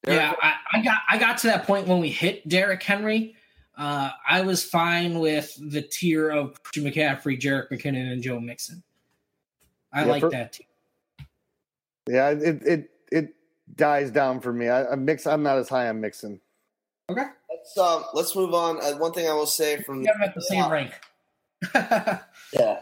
Yeah, 0.06 0.34
I, 0.40 0.54
I, 0.72 0.82
got 0.82 0.98
I 1.08 1.18
got 1.18 1.38
to 1.38 1.46
that 1.48 1.66
point 1.66 1.88
when 1.88 2.00
we 2.00 2.10
hit 2.10 2.46
Derrick 2.48 2.82
Henry. 2.82 3.34
Uh, 3.76 4.10
I 4.28 4.42
was 4.42 4.62
fine 4.62 5.18
with 5.18 5.58
the 5.70 5.82
tier 5.82 6.30
of 6.30 6.62
Christian 6.62 6.84
McCaffrey, 6.84 7.38
Jerick 7.38 7.70
McKinnon, 7.70 8.12
and 8.12 8.22
Joe 8.22 8.40
Mixon. 8.40 8.82
I 9.92 10.04
yeah, 10.04 10.10
like 10.10 10.20
for, 10.20 10.30
that. 10.30 10.52
Tier. 10.52 10.66
Yeah, 12.08 12.30
it 12.30 12.62
it 12.62 12.90
it 13.10 13.34
dies 13.74 14.10
down 14.10 14.40
for 14.40 14.52
me. 14.52 14.68
I, 14.68 14.92
I 14.92 14.94
mix. 14.94 15.26
I'm 15.26 15.42
not 15.42 15.58
as 15.58 15.68
high 15.68 15.88
on 15.88 16.00
Mixon. 16.00 16.40
Okay. 17.10 17.24
Let's 17.50 17.78
um 17.78 18.04
let's 18.14 18.34
move 18.36 18.54
on. 18.54 18.82
Uh, 18.82 18.96
one 18.98 19.12
thing 19.12 19.28
I 19.28 19.32
will 19.32 19.46
say 19.46 19.82
from 19.82 20.02
yeah, 20.02 20.12
at 20.22 20.34
the 20.34 20.42
same 20.42 20.70
rank. 20.70 20.92
yeah. 21.74 22.20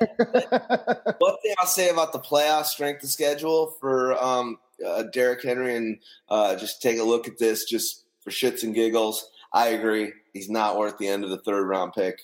One 1.18 1.36
thing 1.42 1.55
I'll 1.59 1.66
say 1.66 1.90
about 1.90 2.12
the 2.12 2.18
playoff 2.18 2.64
strength 2.64 3.05
of 3.05 3.09
schedule 3.09 3.76
for 3.80 4.20
um, 4.22 4.59
uh, 4.84 5.05
Derrick 5.05 5.44
Henry, 5.44 5.76
and 5.76 5.98
uh, 6.28 6.56
just 6.56 6.82
take 6.82 6.98
a 6.98 7.05
look 7.05 7.28
at 7.28 7.38
this 7.38 7.64
just 7.64 8.05
for 8.20 8.30
shits 8.30 8.64
and 8.64 8.74
giggles. 8.74 9.30
I 9.52 9.68
agree. 9.68 10.12
He's 10.32 10.51
not 10.51 10.76
worth 10.76 10.98
the 10.98 11.06
end 11.06 11.22
of 11.22 11.30
the 11.30 11.38
third 11.38 11.66
round 11.66 11.92
pick. 11.92 12.22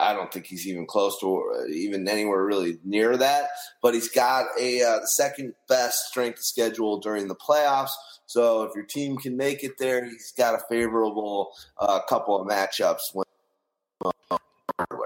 I 0.00 0.12
don't 0.12 0.32
think 0.32 0.46
he's 0.46 0.66
even 0.66 0.86
close 0.86 1.18
to 1.20 1.52
uh, 1.56 1.66
even 1.66 2.08
anywhere 2.08 2.44
really 2.44 2.78
near 2.84 3.16
that. 3.16 3.50
But 3.80 3.94
he's 3.94 4.08
got 4.08 4.46
a 4.58 4.82
uh, 4.82 5.04
second 5.04 5.54
best 5.68 6.08
strength 6.08 6.40
schedule 6.40 6.98
during 6.98 7.28
the 7.28 7.36
playoffs. 7.36 7.92
So 8.26 8.62
if 8.62 8.74
your 8.74 8.84
team 8.84 9.16
can 9.16 9.36
make 9.36 9.62
it 9.62 9.78
there, 9.78 10.04
he's 10.04 10.32
got 10.36 10.54
a 10.54 10.64
favorable 10.68 11.52
uh, 11.78 12.00
couple 12.08 12.40
of 12.40 12.48
matchups 12.48 13.12
when 13.12 13.24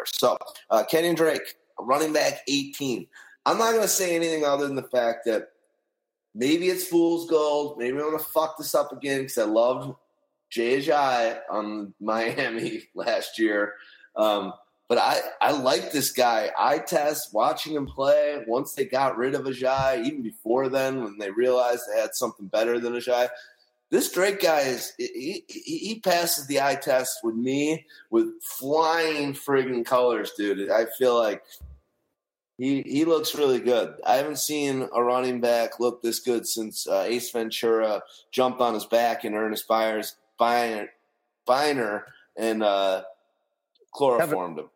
so, 0.07 0.39
uh, 0.71 0.85
Kenyon 0.85 1.15
Drake, 1.15 1.57
running 1.79 2.13
back 2.13 2.41
18. 2.49 3.07
I'm 3.45 3.59
not 3.59 3.73
going 3.73 3.83
to 3.83 3.89
say 3.89 4.17
anything 4.17 4.45
other 4.45 4.67
than 4.67 4.77
the 4.77 4.83
fact 4.83 5.27
that 5.27 5.49
maybe 6.35 6.69
it's 6.69 6.87
fool's 6.87 7.29
gold. 7.29 7.79
Maybe 7.79 7.97
I'm 7.99 8.05
going 8.11 8.19
to 8.19 8.25
fuck 8.25 8.57
this 8.57 8.75
up 8.75 8.93
again 8.93 9.23
because 9.23 9.39
I 9.39 9.45
loved 9.45 9.95
Jay 10.51 10.91
on 11.51 11.95
Miami 12.01 12.85
last 12.95 13.39
year. 13.39 13.75
Um, 14.17 14.55
but 14.89 14.99
I, 14.99 15.21
I 15.41 15.53
like 15.53 15.93
this 15.93 16.11
guy. 16.13 16.51
I 16.59 16.79
test 16.79 17.35
watching 17.35 17.75
him 17.75 17.87
play 17.87 18.43
once 18.47 18.73
they 18.73 18.87
got 18.87 19.19
rid 19.19 19.35
of 19.35 19.43
Ajayi, 19.45 20.07
even 20.07 20.23
before 20.23 20.71
then 20.71 21.05
when 21.05 21.19
they 21.19 21.31
realized 21.31 21.83
they 21.87 22.01
had 22.01 22.15
something 22.15 22.47
better 22.47 22.81
than 22.81 22.95
Ajayi, 22.95 23.29
this 23.91 24.11
Drake 24.13 24.41
guy 24.41 24.61
is 24.61 24.93
he, 24.99 25.45
he 25.49 26.01
passes 26.05 26.47
the 26.47 26.61
eye 26.61 26.75
test 26.75 27.21
with 27.23 27.35
me 27.35 27.87
with 28.11 28.43
flying 28.43 29.33
friggin' 29.33 29.85
colors, 29.85 30.33
dude. 30.37 30.71
I 30.71 30.87
feel 30.99 31.19
like 31.19 31.43
he 32.59 32.83
he 32.83 33.05
looks 33.05 33.35
really 33.35 33.61
good. 33.61 33.95
I 34.07 34.17
haven't 34.17 34.39
seen 34.39 34.89
a 34.95 35.03
running 35.03 35.41
back 35.41 35.81
look 35.81 36.03
this 36.03 36.19
good 36.19 36.47
since 36.47 36.87
uh, 36.87 37.05
Ace 37.07 37.31
Ventura 37.31 38.03
jumped 38.31 38.61
on 38.61 38.75
his 38.75 38.85
back 38.85 39.25
in 39.25 39.35
Ernest 39.35 39.67
Byers 39.67 40.17
Byner, 40.39 40.91
Byner 41.47 42.07
and 42.37 42.63
uh, 42.63 43.05
chloroformed 43.93 44.57
Kevin. 44.57 44.65
him. 44.65 44.71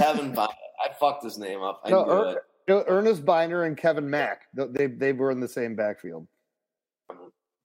Kevin 0.00 0.34
Byner. 0.34 0.52
I 0.84 0.92
fucked 0.98 1.24
his 1.24 1.38
name 1.38 1.62
up. 1.62 1.82
I 1.84 1.90
no, 1.90 2.04
er, 2.68 2.84
Ernest 2.86 3.24
Byner 3.24 3.64
and 3.64 3.76
Kevin 3.76 4.08
Mack. 4.08 4.42
They 4.54 4.86
they 4.86 5.12
were 5.12 5.30
in 5.30 5.40
the 5.40 5.48
same 5.48 5.74
backfield. 5.74 6.26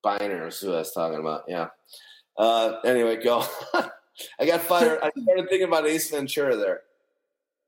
Biners, 0.04 0.62
who 0.62 0.74
I 0.74 0.80
was 0.80 0.92
talking 0.92 1.20
about. 1.20 1.44
Yeah. 1.48 1.70
Uh, 2.38 2.78
anyway, 2.84 3.24
go. 3.24 3.46
I 4.40 4.46
got 4.46 4.62
fired. 4.62 5.00
I 5.02 5.12
started 5.22 5.50
thinking 5.50 5.68
about 5.68 5.88
Ace 5.88 6.10
Ventura 6.10 6.56
there. 6.56 6.82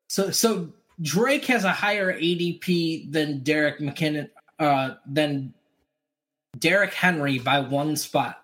So, 0.08 0.30
so 0.32 0.70
Drake 1.02 1.46
has 1.46 1.64
a 1.64 1.72
higher 1.72 2.14
ADP 2.14 3.12
than 3.12 3.40
Derek 3.40 3.80
McKinnon, 3.80 4.30
uh, 4.60 4.96
than 5.08 5.54
Derrick 6.60 6.94
Henry 6.94 7.40
by 7.40 7.60
one 7.60 7.96
spot. 7.96 8.44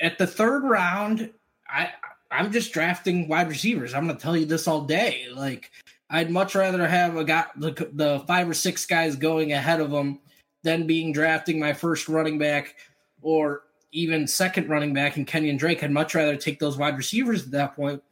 At 0.00 0.18
the 0.18 0.26
third 0.26 0.64
round, 0.64 1.30
I 1.68 1.90
I'm 2.30 2.52
just 2.52 2.72
drafting 2.72 3.28
wide 3.28 3.48
receivers. 3.48 3.94
I'm 3.94 4.06
going 4.06 4.16
to 4.16 4.22
tell 4.22 4.36
you 4.36 4.46
this 4.46 4.66
all 4.66 4.82
day. 4.82 5.26
Like 5.34 5.70
I'd 6.10 6.30
much 6.30 6.54
rather 6.54 6.86
have 6.86 7.16
a 7.16 7.24
got 7.24 7.58
the, 7.58 7.88
the 7.92 8.24
five 8.26 8.48
or 8.48 8.54
six 8.54 8.86
guys 8.86 9.16
going 9.16 9.52
ahead 9.52 9.80
of 9.80 9.90
them 9.90 10.20
than 10.62 10.86
being 10.86 11.12
drafting 11.12 11.58
my 11.58 11.72
first 11.72 12.08
running 12.08 12.38
back 12.38 12.74
or 13.22 13.62
even 13.92 14.26
second 14.26 14.68
running 14.68 14.92
back 14.92 15.16
in 15.16 15.24
Kenyon 15.24 15.56
Drake, 15.56 15.82
I'd 15.82 15.90
much 15.90 16.14
rather 16.14 16.36
take 16.36 16.58
those 16.58 16.76
wide 16.76 16.96
receivers 16.96 17.44
at 17.44 17.52
that 17.52 17.76
point. 17.76 18.02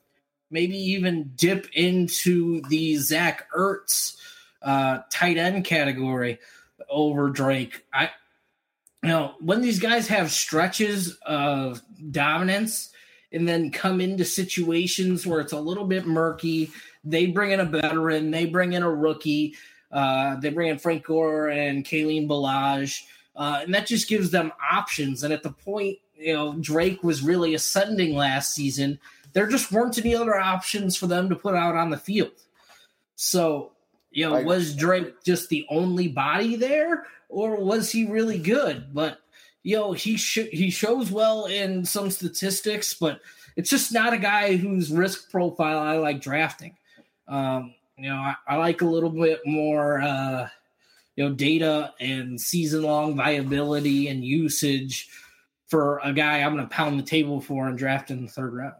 Maybe 0.51 0.77
even 0.77 1.33
dip 1.35 1.69
into 1.75 2.63
the 2.69 2.97
Zach 2.97 3.49
Ertz 3.53 4.17
uh, 4.63 5.01
tight 5.13 5.37
end 5.37 5.65
category 5.65 6.39
over 6.89 7.29
Drake. 7.29 7.85
I 7.93 8.11
you 9.03 9.11
know 9.11 9.35
when 9.41 9.61
these 9.61 9.79
guys 9.79 10.09
have 10.09 10.31
stretches 10.31 11.17
of 11.27 11.83
dominance, 12.11 12.91
and 13.35 13.47
then 13.49 13.71
come 13.71 14.01
into 14.01 14.25
situations 14.25 15.27
where 15.27 15.41
it's 15.41 15.53
a 15.53 15.61
little 15.61 15.85
bit 15.85 16.07
murky. 16.07 16.71
They 17.03 17.27
bring 17.27 17.51
in 17.51 17.61
a 17.61 17.65
veteran, 17.65 18.31
they 18.31 18.47
bring 18.47 18.73
in 18.73 18.83
a 18.83 18.91
rookie, 18.91 19.57
uh, 19.91 20.37
they 20.37 20.51
bring 20.51 20.71
in 20.71 20.79
Frank 20.79 21.05
Gore 21.05 21.49
and 21.49 21.85
Kalen 21.85 22.29
Ballage, 22.29 23.03
uh, 23.37 23.61
and 23.63 23.75
that 23.75 23.87
just 23.87 24.09
gives 24.09 24.31
them 24.31 24.53
options. 24.73 25.25
And 25.25 25.33
at 25.35 25.43
the 25.43 25.51
point, 25.51 25.99
you 26.17 26.33
know, 26.33 26.55
Drake 26.55 27.03
was 27.03 27.23
really 27.23 27.55
ascending 27.55 28.15
last 28.15 28.55
season, 28.55 28.99
there 29.33 29.49
just 29.49 29.73
weren't 29.73 29.99
any 29.99 30.15
other 30.15 30.39
options 30.39 30.97
for 30.97 31.09
them 31.09 31.29
to 31.29 31.37
put 31.37 31.57
out 31.57 31.75
on 31.75 31.91
the 31.91 31.99
field. 31.99 32.31
So, 33.17 33.73
you 34.13 34.29
know, 34.29 34.41
was 34.43 34.77
Drake 34.77 35.25
just 35.25 35.49
the 35.49 35.67
only 35.69 36.07
body 36.07 36.55
there, 36.55 37.05
or 37.29 37.57
was 37.57 37.91
he 37.91 38.07
really 38.07 38.39
good? 38.39 38.95
But 38.95 39.19
you 39.65 39.77
know, 39.77 39.93
he 39.93 40.17
sh- 40.17 40.51
he 40.53 40.71
shows 40.71 41.11
well 41.11 41.47
in 41.47 41.85
some 41.85 42.11
statistics, 42.11 42.95
but 42.95 43.21
it's 43.57 43.71
just 43.71 43.93
not 43.93 44.13
a 44.13 44.19
guy 44.19 44.57
whose 44.57 44.93
risk 44.93 45.31
profile 45.31 45.79
I 45.79 45.97
like 45.97 46.21
drafting. 46.21 46.77
Um, 47.27 47.75
you 47.97 48.11
know, 48.11 48.17
I, 48.17 48.35
I, 48.47 48.57
like 48.57 48.83
a 48.83 48.87
little 48.87 49.09
bit 49.09 49.41
more, 49.47 50.03
uh, 50.03 50.49
you 51.17 51.25
know, 51.25 51.35
data 51.35 51.95
and 51.99 52.39
season 52.39 52.83
long 52.83 53.17
viability 53.17 54.09
and 54.09 54.23
usage 54.23 55.09
for 55.69 55.99
a 56.05 56.13
guy 56.13 56.43
I'm 56.43 56.55
going 56.55 56.69
to 56.69 56.75
pound 56.75 56.99
the 56.99 57.05
table 57.05 57.41
for 57.41 57.67
and 57.67 57.79
draft 57.79 58.11
in 58.11 58.27
the 58.27 58.31
third 58.31 58.53
round. 58.53 58.75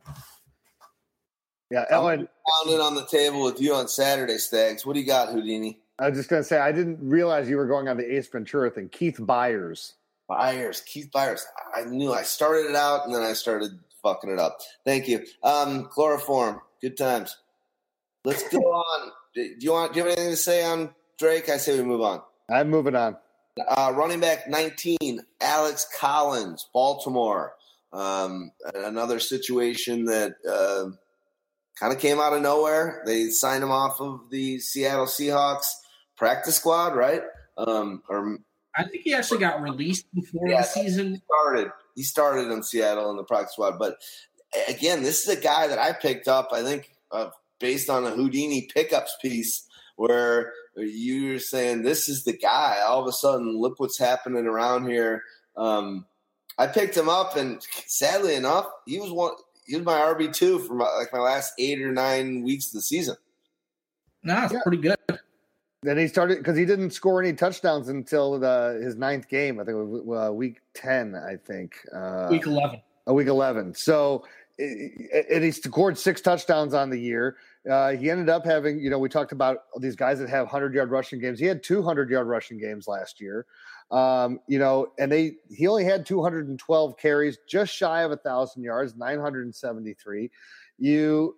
Yeah, 1.71 1.87
Ellen. 1.89 2.29
Pounding 2.63 2.81
on 2.81 2.95
the 2.95 3.07
table 3.07 3.43
with 3.43 3.59
you 3.59 3.75
on 3.75 3.89
Saturday, 3.89 4.37
Staggs. 4.37 4.85
What 4.85 4.93
do 4.93 5.01
you 5.01 5.07
got, 5.07 5.31
Houdini? 5.31 5.81
I 5.99 6.11
was 6.11 6.19
just 6.19 6.29
going 6.29 6.43
to 6.43 6.47
say, 6.47 6.59
I 6.59 6.73
didn't 6.73 6.99
realize 7.01 7.49
you 7.49 7.57
were 7.57 7.67
going 7.67 7.89
on 7.89 7.97
the 7.97 8.17
Ace 8.17 8.29
Ventura 8.29 8.71
thing. 8.71 8.91
Keith 8.91 9.17
Byars. 9.17 9.93
Byars, 10.31 10.85
Keith 10.85 11.11
Byars. 11.15 11.43
I 11.75 11.85
knew 11.85 12.13
I 12.13 12.23
started 12.23 12.71
it 12.71 12.77
out 12.77 13.07
and 13.07 13.15
then 13.15 13.23
I 13.23 13.33
started 13.35 13.73
fucking 14.03 14.31
it 14.31 14.39
up. 14.39 14.59
Thank 14.85 15.09
you. 15.09 15.25
Um, 15.43 15.89
chloroform. 15.91 16.61
Good 16.81 16.97
times. 16.97 17.37
Let's 18.25 18.49
go 18.49 18.59
on. 18.59 19.11
Do 19.35 19.55
you 19.59 19.73
want? 19.73 19.93
Do 19.93 20.01
you 20.01 20.07
have 20.07 20.17
anything 20.17 20.33
to 20.33 20.37
say 20.37 20.65
on 20.65 20.95
Drake? 21.19 21.49
I 21.49 21.57
say 21.57 21.79
we 21.79 21.85
move 21.85 22.03
on. 22.03 22.23
I'm 22.51 22.71
moving 22.71 22.95
on. 22.95 23.17
Uh, 23.69 23.93
running 23.95 24.21
back 24.21 24.49
19, 24.49 25.21
Alex 25.41 25.87
Collins, 25.99 26.69
Baltimore. 26.73 27.55
Um, 27.93 28.51
another 28.75 29.21
situation 29.21 30.07
that 30.07 30.35
uh, 30.49 30.91
kind 31.79 31.93
of 31.93 32.01
came 32.01 32.19
out 32.19 32.33
of 32.33 32.43
nowhere. 32.43 33.03
They 33.07 33.29
signed 33.29 33.63
him 33.63 33.71
off 33.71 34.01
of 34.01 34.29
the 34.31 34.59
Seattle 34.59 35.07
Seahawks 35.07 35.67
practice 36.17 36.57
squad, 36.57 36.97
right? 36.97 37.23
Um, 37.57 38.03
or 38.09 38.39
I 38.77 38.85
think 38.85 39.03
he 39.05 39.15
actually 39.15 39.39
got 39.39 39.63
released 39.63 40.07
before 40.15 40.49
yeah, 40.49 40.63
the 40.63 40.67
season 40.67 41.21
started. 41.25 41.71
He 41.95 42.03
started 42.03 42.51
in 42.51 42.63
Seattle 42.63 43.11
in 43.11 43.17
the 43.17 43.25
practice 43.25 43.53
squad, 43.53 43.79
but 43.79 43.99
again, 44.69 45.03
this 45.03 45.23
is 45.23 45.37
a 45.37 45.41
guy 45.41 45.67
that 45.67 45.79
I 45.79 45.93
picked 45.93 46.29
up. 46.29 46.51
I 46.53 46.63
think 46.63 46.91
uh, 47.13 47.31
based 47.61 47.89
on 47.89 48.05
a 48.05 48.11
Houdini 48.11 48.69
pickups 48.75 49.17
piece 49.23 49.67
where 49.97 50.53
you're 50.77 51.39
saying 51.39 51.83
this 51.83 52.09
is 52.09 52.25
the 52.25 52.37
guy. 52.37 52.81
All 52.85 53.01
of 53.01 53.09
a 53.09 53.13
sudden, 53.13 53.61
look 53.61 53.79
what's 53.79 53.99
happening 53.99 54.47
around 54.47 54.89
here. 54.89 55.23
Um, 55.57 56.07
I 56.59 56.67
picked 56.67 56.97
him 56.97 57.09
up, 57.09 57.37
and 57.37 57.65
sadly 57.87 58.35
enough, 58.35 58.67
he 58.87 58.99
was 58.99 59.11
one. 59.11 59.35
He 59.67 59.77
was 59.77 59.85
my 59.85 59.99
RB 59.99 60.33
two 60.33 60.59
for 60.61 60.75
my, 60.75 60.89
like 60.99 61.13
my 61.13 61.21
last 61.21 61.55
eight 61.59 61.81
or 61.81 61.93
nine 61.93 62.43
weeks 62.43 62.67
of 62.67 62.75
the 62.75 62.83
season. 62.83 63.17
No, 64.23 64.35
nah, 64.35 64.45
it's 64.45 64.53
yeah. 64.53 64.61
pretty 64.63 64.83
good. 64.83 64.97
Then 65.85 65.99
he 65.99 66.09
started 66.09 66.39
because 66.39 66.57
he 66.57 66.65
didn't 66.65 66.93
score 66.93 67.23
any 67.23 67.35
touchdowns 67.35 67.91
until 67.91 68.39
the, 68.39 68.81
his 68.83 68.97
ninth 68.97 69.29
game. 69.29 69.61
I 69.61 69.65
think 69.65 69.77
it 69.77 69.85
was 69.85 70.29
uh, 70.29 70.33
week 70.33 70.63
ten. 70.73 71.15
I 71.15 71.37
think 71.37 71.77
uh, 71.95 72.29
week 72.31 72.47
eleven. 72.47 72.81
A 73.07 73.13
week 73.13 73.29
eleven. 73.29 73.75
So 73.75 74.25
and 74.59 75.45
he 75.45 75.51
scored 75.51 75.99
six 75.99 76.23
touchdowns 76.23 76.73
on 76.73 76.89
the 76.89 76.99
year. 76.99 77.37
Uh, 77.69 77.93
he 77.93 78.11
ended 78.11 78.29
up 78.29 78.45
having, 78.45 78.79
you 78.79 78.89
know, 78.89 78.99
we 78.99 79.09
talked 79.09 79.33
about 79.33 79.59
these 79.79 79.97
guys 79.97 80.19
that 80.21 80.29
have 80.29 80.47
hundred 80.47 80.75
yard 80.75 80.91
rushing 80.91 81.21
games. 81.21 81.39
He 81.39 81.47
had 81.47 81.63
two 81.63 81.83
hundred 81.83 82.09
yard 82.09 82.29
rushing 82.29 82.59
games 82.59 82.87
last 82.89 83.21
year. 83.21 83.47
Um, 83.91 84.41
you 84.49 84.59
know, 84.59 84.93
and 84.99 85.13
they 85.13 85.37
he 85.51 85.67
only 85.67 85.85
had 85.85 86.07
two 86.07 86.23
hundred 86.23 86.49
and 86.49 86.59
twelve 86.59 86.97
carries, 86.97 87.37
just 87.47 87.75
shy 87.75 88.03
of 88.03 88.11
a 88.11 88.17
thousand 88.17 88.63
yards, 88.63 88.97
nine 88.97 89.21
hundred 89.21 89.45
and 89.45 89.55
seventy 89.55 89.93
three. 89.95 90.31
You 90.79 91.37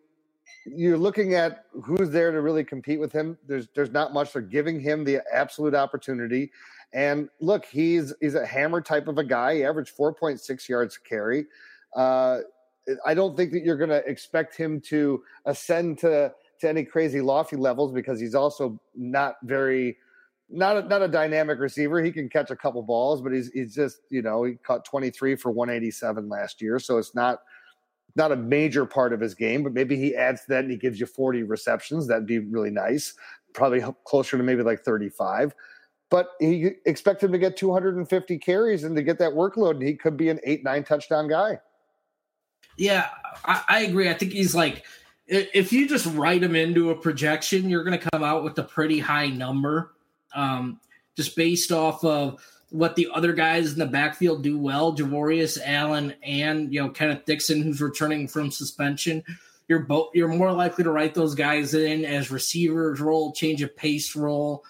you're 0.66 0.98
looking 0.98 1.34
at 1.34 1.64
who's 1.84 2.10
there 2.10 2.32
to 2.32 2.40
really 2.40 2.64
compete 2.64 2.98
with 2.98 3.12
him. 3.12 3.38
There's 3.46 3.68
there's 3.74 3.90
not 3.90 4.12
much. 4.12 4.32
They're 4.32 4.42
giving 4.42 4.80
him 4.80 5.04
the 5.04 5.20
absolute 5.32 5.74
opportunity. 5.74 6.50
And 6.92 7.28
look, 7.40 7.64
he's 7.64 8.12
he's 8.20 8.34
a 8.34 8.46
hammer 8.46 8.80
type 8.80 9.08
of 9.08 9.18
a 9.18 9.24
guy. 9.24 9.56
He 9.56 9.64
averaged 9.64 9.96
4.6 9.96 10.68
yards 10.68 10.98
carry. 10.98 11.46
Uh, 11.94 12.40
I 13.04 13.14
don't 13.14 13.36
think 13.36 13.52
that 13.52 13.64
you're 13.64 13.76
going 13.76 13.90
to 13.90 14.04
expect 14.06 14.56
him 14.56 14.80
to 14.82 15.22
ascend 15.44 15.98
to 15.98 16.32
to 16.60 16.68
any 16.68 16.84
crazy 16.84 17.20
lofty 17.20 17.56
levels 17.56 17.92
because 17.92 18.18
he's 18.18 18.34
also 18.34 18.80
not 18.94 19.36
very 19.42 19.96
not 20.48 20.76
a, 20.76 20.82
not 20.82 21.02
a 21.02 21.08
dynamic 21.08 21.58
receiver. 21.58 22.02
He 22.02 22.12
can 22.12 22.28
catch 22.28 22.50
a 22.50 22.56
couple 22.56 22.82
balls, 22.82 23.20
but 23.20 23.32
he's 23.32 23.50
he's 23.52 23.74
just 23.74 23.98
you 24.10 24.22
know 24.22 24.44
he 24.44 24.54
caught 24.54 24.84
23 24.84 25.36
for 25.36 25.50
187 25.50 26.28
last 26.28 26.62
year, 26.62 26.78
so 26.78 26.98
it's 26.98 27.14
not 27.14 27.40
not 28.16 28.32
a 28.32 28.36
major 28.36 28.86
part 28.86 29.12
of 29.12 29.20
his 29.20 29.34
game, 29.34 29.62
but 29.62 29.72
maybe 29.72 29.96
he 29.96 30.14
adds 30.14 30.42
that 30.48 30.60
and 30.60 30.70
he 30.70 30.76
gives 30.76 30.98
you 30.98 31.06
40 31.06 31.42
receptions. 31.42 32.06
That'd 32.06 32.26
be 32.26 32.38
really 32.38 32.70
nice. 32.70 33.14
Probably 33.52 33.82
closer 34.04 34.36
to 34.36 34.42
maybe 34.42 34.62
like 34.62 34.84
35. 34.84 35.54
But 36.08 36.30
he 36.38 36.70
expect 36.84 37.22
him 37.22 37.32
to 37.32 37.38
get 37.38 37.56
250 37.56 38.38
carries 38.38 38.84
and 38.84 38.94
to 38.96 39.02
get 39.02 39.18
that 39.18 39.32
workload, 39.32 39.72
and 39.72 39.82
he 39.82 39.94
could 39.94 40.16
be 40.16 40.28
an 40.28 40.38
eight, 40.44 40.62
nine 40.62 40.84
touchdown 40.84 41.28
guy. 41.28 41.58
Yeah, 42.76 43.08
I, 43.44 43.62
I 43.68 43.80
agree. 43.82 44.08
I 44.08 44.14
think 44.14 44.32
he's 44.32 44.54
like, 44.54 44.84
if 45.26 45.72
you 45.72 45.88
just 45.88 46.06
write 46.14 46.42
him 46.42 46.54
into 46.54 46.90
a 46.90 46.94
projection, 46.94 47.68
you're 47.68 47.82
going 47.82 47.98
to 47.98 48.08
come 48.12 48.22
out 48.22 48.44
with 48.44 48.56
a 48.58 48.62
pretty 48.62 49.00
high 49.00 49.26
number, 49.26 49.94
um, 50.34 50.78
just 51.16 51.34
based 51.34 51.72
off 51.72 52.04
of 52.04 52.40
what 52.70 52.96
the 52.96 53.08
other 53.14 53.32
guys 53.32 53.72
in 53.72 53.78
the 53.78 53.86
backfield 53.86 54.42
do 54.42 54.58
well, 54.58 54.96
Javorius 54.96 55.58
Allen 55.64 56.14
and 56.22 56.72
you 56.72 56.82
know 56.82 56.90
Kenneth 56.90 57.24
Dixon, 57.24 57.62
who's 57.62 57.80
returning 57.80 58.28
from 58.28 58.50
suspension. 58.50 59.22
You're 59.68 59.80
both 59.80 60.10
you're 60.14 60.28
more 60.28 60.52
likely 60.52 60.84
to 60.84 60.90
write 60.90 61.14
those 61.14 61.34
guys 61.34 61.74
in 61.74 62.04
as 62.04 62.30
receivers 62.30 63.00
role, 63.00 63.32
change 63.32 63.62
of 63.62 63.76
pace 63.76 64.14
role. 64.16 64.64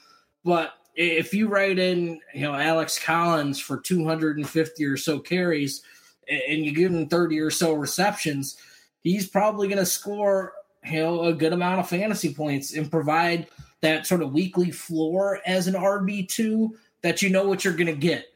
But 0.44 0.73
if 0.94 1.35
you 1.35 1.48
write 1.48 1.78
in, 1.78 2.20
you 2.35 2.43
know, 2.43 2.55
Alex 2.55 2.98
Collins 2.98 3.60
for 3.60 3.78
250 3.78 4.85
or 4.85 4.97
so 4.97 5.18
carries, 5.18 5.82
and 6.28 6.64
you 6.64 6.73
give 6.73 6.93
him 6.93 7.09
30 7.09 7.39
or 7.40 7.51
so 7.51 7.74
receptions, 7.74 8.56
he's 9.02 9.28
probably 9.28 9.68
going 9.68 9.78
to 9.78 9.86
score, 9.86 10.52
you 10.85 11.01
know, 11.01 11.24
a 11.24 11.35
good 11.35 11.52
amount 11.52 11.81
of 11.81 11.89
fantasy 11.89 12.32
points 12.32 12.74
and 12.74 12.90
provide 12.90 13.47
that 13.82 14.06
sort 14.06 14.23
of 14.23 14.32
weekly 14.32 14.70
floor 14.70 15.40
as 15.47 15.66
an 15.66 15.74
RB 15.74 16.27
two 16.27 16.74
that 17.07 17.23
you 17.23 17.31
know 17.31 17.47
what 17.47 17.65
you're 17.65 17.77
going 17.77 17.87
to 17.87 17.93
get. 17.93 18.27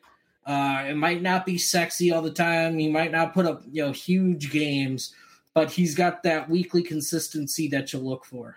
Uh, 0.46 0.84
it 0.86 0.96
might 0.96 1.22
not 1.22 1.44
be 1.44 1.58
sexy 1.58 2.12
all 2.12 2.22
the 2.22 2.30
time. 2.30 2.78
He 2.78 2.88
might 2.88 3.10
not 3.10 3.34
put 3.34 3.46
up 3.46 3.62
you 3.70 3.84
know 3.84 3.90
huge 3.90 4.52
games, 4.52 5.12
but 5.54 5.72
he's 5.72 5.96
got 5.96 6.22
that 6.22 6.48
weekly 6.48 6.82
consistency 6.82 7.66
that 7.68 7.92
you 7.92 7.98
look 7.98 8.24
for. 8.24 8.56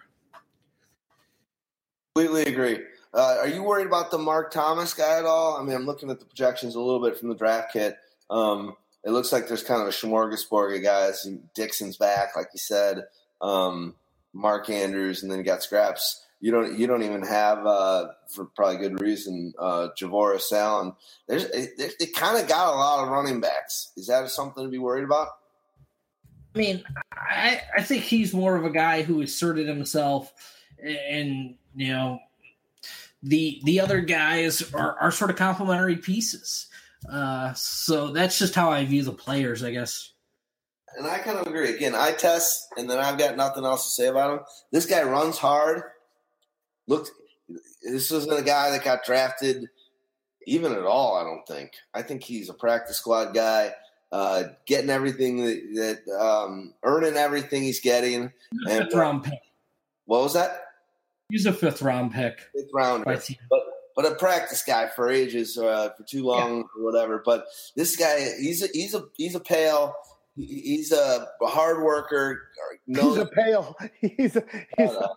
Completely 2.16 2.46
agree. 2.46 2.80
Uh, 3.12 3.38
are 3.40 3.48
you 3.48 3.64
worried 3.64 3.88
about 3.88 4.12
the 4.12 4.20
Mark 4.20 4.52
Thomas 4.52 4.94
guy 4.94 5.18
at 5.18 5.26
all? 5.26 5.58
I 5.58 5.64
mean, 5.64 5.76
I'm 5.76 5.88
looking 5.88 6.12
at 6.12 6.20
the 6.20 6.26
projections 6.26 6.76
a 6.76 6.80
little 6.80 7.02
bit 7.02 7.18
from 7.18 7.30
the 7.30 7.36
draft 7.36 7.74
kit. 7.74 7.98
Um, 8.30 8.76
it 9.04 9.10
looks 9.10 9.32
like 9.32 9.48
there's 9.48 9.64
kind 9.64 9.82
of 9.82 9.88
a 9.88 9.92
smorgasbord 9.92 10.76
of 10.76 10.84
guys. 10.84 11.28
Dixon's 11.56 11.98
back, 11.98 12.36
like 12.36 12.50
you 12.54 12.60
said. 12.60 13.06
Um, 13.42 13.96
Mark 14.32 14.70
Andrews, 14.70 15.24
and 15.24 15.32
then 15.32 15.40
you 15.40 15.44
got 15.44 15.64
Scraps 15.64 16.23
you 16.44 16.52
don't 16.52 16.78
you 16.78 16.88
don't 16.88 17.04
even 17.04 17.24
have 17.24 17.66
uh, 17.66 18.10
for 18.28 18.44
probably 18.44 18.76
good 18.76 19.00
reason 19.00 19.54
uh, 19.58 19.88
Javorius 19.98 20.52
Allen. 20.52 20.92
There's 21.26 21.50
they, 21.50 21.92
they 21.98 22.06
kind 22.08 22.38
of 22.38 22.50
got 22.50 22.74
a 22.74 22.76
lot 22.76 23.02
of 23.02 23.08
running 23.08 23.40
backs. 23.40 23.94
Is 23.96 24.08
that 24.08 24.30
something 24.30 24.62
to 24.62 24.70
be 24.70 24.78
worried 24.78 25.06
about? 25.06 25.30
I 26.54 26.58
mean, 26.58 26.84
I 27.14 27.62
I 27.78 27.82
think 27.82 28.04
he's 28.04 28.34
more 28.34 28.58
of 28.58 28.66
a 28.66 28.70
guy 28.70 29.04
who 29.04 29.22
asserted 29.22 29.70
himself, 29.70 30.34
and 30.84 31.56
you 31.78 31.94
know, 31.94 32.20
the 33.24 33.62
the 33.64 33.80
other 33.80 34.02
guys 34.02 34.74
are 34.74 34.98
are 35.00 35.12
sort 35.12 35.32
of 35.32 35.38
complementary 35.38 35.96
pieces. 35.96 36.68
Uh, 37.10 37.54
so 37.54 38.12
that's 38.12 38.38
just 38.38 38.54
how 38.54 38.70
I 38.70 38.84
view 38.84 39.04
the 39.04 39.14
players, 39.14 39.64
I 39.64 39.72
guess. 39.72 40.12
And 40.98 41.08
I 41.08 41.20
kind 41.20 41.38
of 41.38 41.48
agree. 41.48 41.74
Again, 41.74 41.96
I 41.96 42.12
test, 42.12 42.68
and 42.76 42.90
then 42.90 43.00
I've 43.00 43.18
got 43.18 43.38
nothing 43.38 43.64
else 43.64 43.86
to 43.86 43.92
say 43.92 44.08
about 44.10 44.34
him. 44.34 44.40
This 44.74 44.86
guy 44.86 45.04
runs 45.04 45.38
hard 45.38 45.84
looked. 46.88 47.12
This 47.82 48.10
wasn't 48.12 48.40
a 48.40 48.44
guy 48.44 48.72
that 48.72 48.84
got 48.84 49.04
drafted 49.04 49.70
even 50.46 50.74
at 50.74 50.84
all. 50.84 51.16
I 51.16 51.24
don't 51.24 51.46
think. 51.48 51.72
I 51.94 52.02
think 52.02 52.24
he's 52.24 52.50
a 52.50 52.54
practice 52.54 52.98
squad 52.98 53.34
guy, 53.34 53.74
uh, 54.12 54.44
getting 54.66 54.90
everything 54.90 55.44
that, 55.44 56.02
that 56.08 56.20
um, 56.20 56.74
earning 56.84 57.16
everything 57.16 57.64
he's 57.64 57.82
getting. 57.82 58.32
And, 58.70 58.86
fifth 58.86 58.94
round 58.94 59.24
pick. 59.24 59.40
What 60.06 60.22
was 60.24 60.34
that? 60.34 60.62
He's 61.30 61.46
a 61.46 61.54
fifth 61.54 61.82
round 61.82 62.14
pick. 62.14 62.40
Fifth 62.54 62.70
round, 62.74 63.06
but 63.06 63.30
but 63.96 64.06
a 64.06 64.16
practice 64.16 64.64
guy 64.64 64.90
for 64.96 65.10
ages, 65.10 65.58
uh, 65.58 65.90
for 65.96 66.04
too 66.04 66.24
long 66.24 66.58
yeah. 66.58 66.64
or 66.78 66.84
whatever. 66.84 67.22
But 67.24 67.46
this 67.76 67.96
guy, 67.96 68.32
he's 68.40 68.64
a, 68.64 68.68
he's 68.74 68.94
a 68.94 69.04
he's 69.18 69.36
a 69.36 69.40
pale. 69.40 69.96
he's 70.36 70.92
a 70.92 71.28
hard 71.42 71.84
worker. 71.84 72.42
No, 72.88 73.10
he's 73.10 73.18
a 73.18 73.26
pale. 73.28 73.78
He's 74.02 74.36
a, 74.36 74.44
he's, 74.78 74.92
a, 74.92 75.10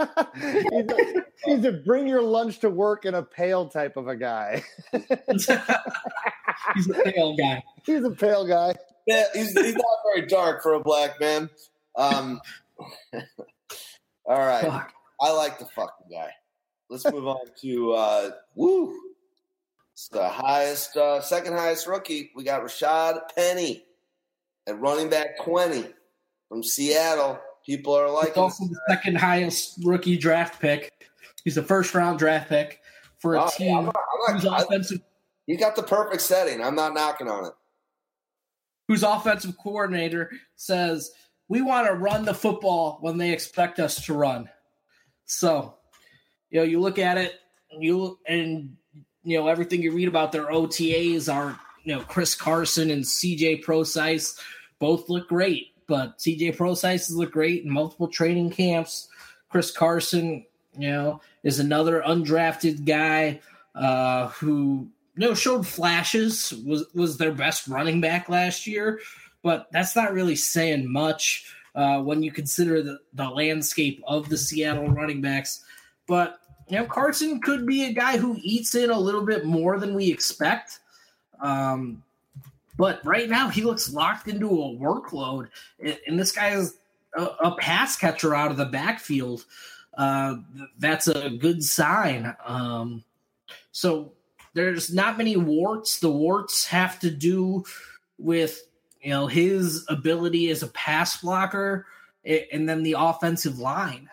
he's, 0.34 0.90
a, 0.90 1.24
he's 1.44 1.64
a 1.64 1.72
bring 1.72 2.06
your 2.06 2.22
lunch 2.22 2.58
to 2.60 2.70
work 2.70 3.04
in 3.04 3.14
a 3.14 3.22
pail 3.22 3.68
type 3.68 3.96
of 3.96 4.08
a 4.08 4.16
guy. 4.16 4.62
he's 4.92 5.48
a 5.48 7.02
pale 7.04 7.36
guy. 7.36 7.62
He's 7.84 8.04
a 8.04 8.10
pale 8.10 8.46
guy. 8.46 8.74
Yeah, 9.06 9.24
he's, 9.34 9.52
he's 9.52 9.74
not 9.74 9.84
very 10.14 10.26
dark 10.26 10.62
for 10.62 10.74
a 10.74 10.80
black 10.80 11.20
man. 11.20 11.50
Um, 11.96 12.40
all 14.24 14.38
right. 14.38 14.64
Fuck. 14.64 14.92
I 15.20 15.32
like 15.32 15.58
the 15.58 15.66
fucking 15.66 16.06
guy. 16.10 16.30
Let's 16.88 17.04
move 17.10 17.26
on 17.26 17.46
to 17.60 17.92
uh, 17.92 18.30
woo. 18.54 18.98
It's 19.92 20.08
the 20.08 20.28
highest, 20.28 20.96
uh, 20.96 21.20
second 21.20 21.52
highest 21.52 21.86
rookie. 21.86 22.30
We 22.34 22.42
got 22.42 22.62
Rashad 22.62 23.20
Penny 23.34 23.84
at 24.66 24.80
running 24.80 25.10
back 25.10 25.42
twenty 25.44 25.84
from 26.48 26.62
Seattle. 26.62 27.38
People 27.70 27.94
are 27.94 28.10
like 28.10 28.36
also 28.36 28.64
the 28.64 28.80
second 28.88 29.16
highest 29.16 29.78
rookie 29.84 30.18
draft 30.18 30.60
pick. 30.60 30.90
He's 31.44 31.56
a 31.56 31.62
first 31.62 31.94
round 31.94 32.18
draft 32.18 32.48
pick 32.48 32.80
for 33.18 33.36
a 33.36 33.44
oh, 33.44 33.48
team 33.56 33.76
I'm 33.76 33.84
not, 33.84 33.96
I'm 34.26 34.42
not, 34.42 34.62
offensive. 34.64 35.00
He 35.46 35.54
got 35.54 35.76
the 35.76 35.84
perfect 35.84 36.20
setting. 36.20 36.60
I'm 36.60 36.74
not 36.74 36.94
knocking 36.94 37.28
on 37.28 37.44
it. 37.44 37.52
Whose 38.88 39.04
offensive 39.04 39.56
coordinator 39.56 40.32
says 40.56 41.12
we 41.46 41.62
want 41.62 41.86
to 41.86 41.94
run 41.94 42.24
the 42.24 42.34
football 42.34 42.98
when 43.02 43.18
they 43.18 43.30
expect 43.30 43.78
us 43.78 44.04
to 44.06 44.14
run. 44.14 44.48
So, 45.26 45.76
you 46.50 46.58
know, 46.58 46.64
you 46.66 46.80
look 46.80 46.98
at 46.98 47.18
it, 47.18 47.34
you 47.78 48.18
and 48.26 48.76
you 49.22 49.38
know 49.38 49.46
everything 49.46 49.80
you 49.80 49.92
read 49.92 50.08
about 50.08 50.32
their 50.32 50.46
OTAs 50.46 51.32
are 51.32 51.56
you 51.84 51.94
know 51.94 52.02
Chris 52.02 52.34
Carson 52.34 52.90
and 52.90 53.04
CJ 53.04 53.62
Prosise 53.62 54.40
both 54.80 55.08
look 55.08 55.28
great, 55.28 55.68
but 55.90 56.16
CJ 56.18 56.56
Prosise 56.56 57.10
look 57.10 57.32
great 57.32 57.64
in 57.64 57.70
multiple 57.70 58.06
training 58.06 58.50
camps. 58.50 59.08
Chris 59.48 59.72
Carson, 59.72 60.46
you 60.78 60.88
know, 60.88 61.20
is 61.42 61.58
another 61.58 62.00
undrafted 62.06 62.86
guy 62.86 63.40
uh, 63.74 64.28
who 64.28 64.88
you 65.16 65.26
know 65.26 65.34
showed 65.34 65.66
flashes 65.66 66.54
was 66.64 66.86
was 66.94 67.18
their 67.18 67.32
best 67.32 67.66
running 67.66 68.00
back 68.00 68.28
last 68.28 68.68
year, 68.68 69.00
but 69.42 69.66
that's 69.72 69.96
not 69.96 70.12
really 70.12 70.36
saying 70.36 70.90
much 70.90 71.52
uh, 71.74 72.00
when 72.00 72.22
you 72.22 72.30
consider 72.30 72.84
the, 72.84 73.00
the 73.14 73.28
landscape 73.28 74.00
of 74.06 74.28
the 74.28 74.38
Seattle 74.38 74.88
running 74.90 75.20
backs. 75.20 75.64
But 76.06 76.38
you 76.68 76.78
know, 76.78 76.84
Carson 76.84 77.40
could 77.40 77.66
be 77.66 77.86
a 77.86 77.92
guy 77.92 78.16
who 78.16 78.38
eats 78.42 78.76
in 78.76 78.90
a 78.90 78.98
little 78.98 79.26
bit 79.26 79.44
more 79.44 79.76
than 79.80 79.94
we 79.94 80.08
expect. 80.08 80.78
Um, 81.40 82.04
but 82.80 83.04
right 83.04 83.28
now, 83.28 83.50
he 83.50 83.60
looks 83.60 83.92
locked 83.92 84.26
into 84.26 84.48
a 84.48 84.74
workload, 84.74 85.48
and 85.78 86.18
this 86.18 86.32
guy 86.32 86.54
is 86.54 86.78
a, 87.14 87.22
a 87.22 87.56
pass 87.56 87.94
catcher 87.94 88.34
out 88.34 88.50
of 88.50 88.56
the 88.56 88.64
backfield. 88.64 89.44
Uh, 89.98 90.36
that's 90.78 91.06
a 91.06 91.28
good 91.28 91.62
sign. 91.62 92.34
Um, 92.42 93.04
so 93.70 94.14
there's 94.54 94.94
not 94.94 95.18
many 95.18 95.36
warts. 95.36 96.00
The 96.00 96.10
warts 96.10 96.64
have 96.68 96.98
to 97.00 97.10
do 97.10 97.64
with 98.16 98.62
you 99.02 99.10
know 99.10 99.26
his 99.26 99.84
ability 99.90 100.48
as 100.48 100.62
a 100.62 100.68
pass 100.68 101.20
blocker 101.20 101.84
and 102.24 102.66
then 102.66 102.82
the 102.82 102.94
offensive 102.98 103.58
line 103.58 104.10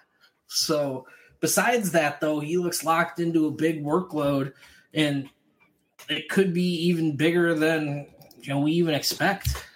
so 0.47 1.05
besides 1.41 1.91
that 1.91 2.21
though 2.21 2.39
he 2.39 2.57
looks 2.57 2.85
locked 2.85 3.19
into 3.19 3.47
a 3.47 3.51
big 3.51 3.83
workload 3.83 4.53
and 4.93 5.29
it 6.07 6.29
could 6.29 6.53
be 6.53 6.73
even 6.87 7.17
bigger 7.17 7.53
than 7.53 8.07
know 8.53 8.59
we 8.59 8.71
even 8.71 8.93
expect 8.93 9.67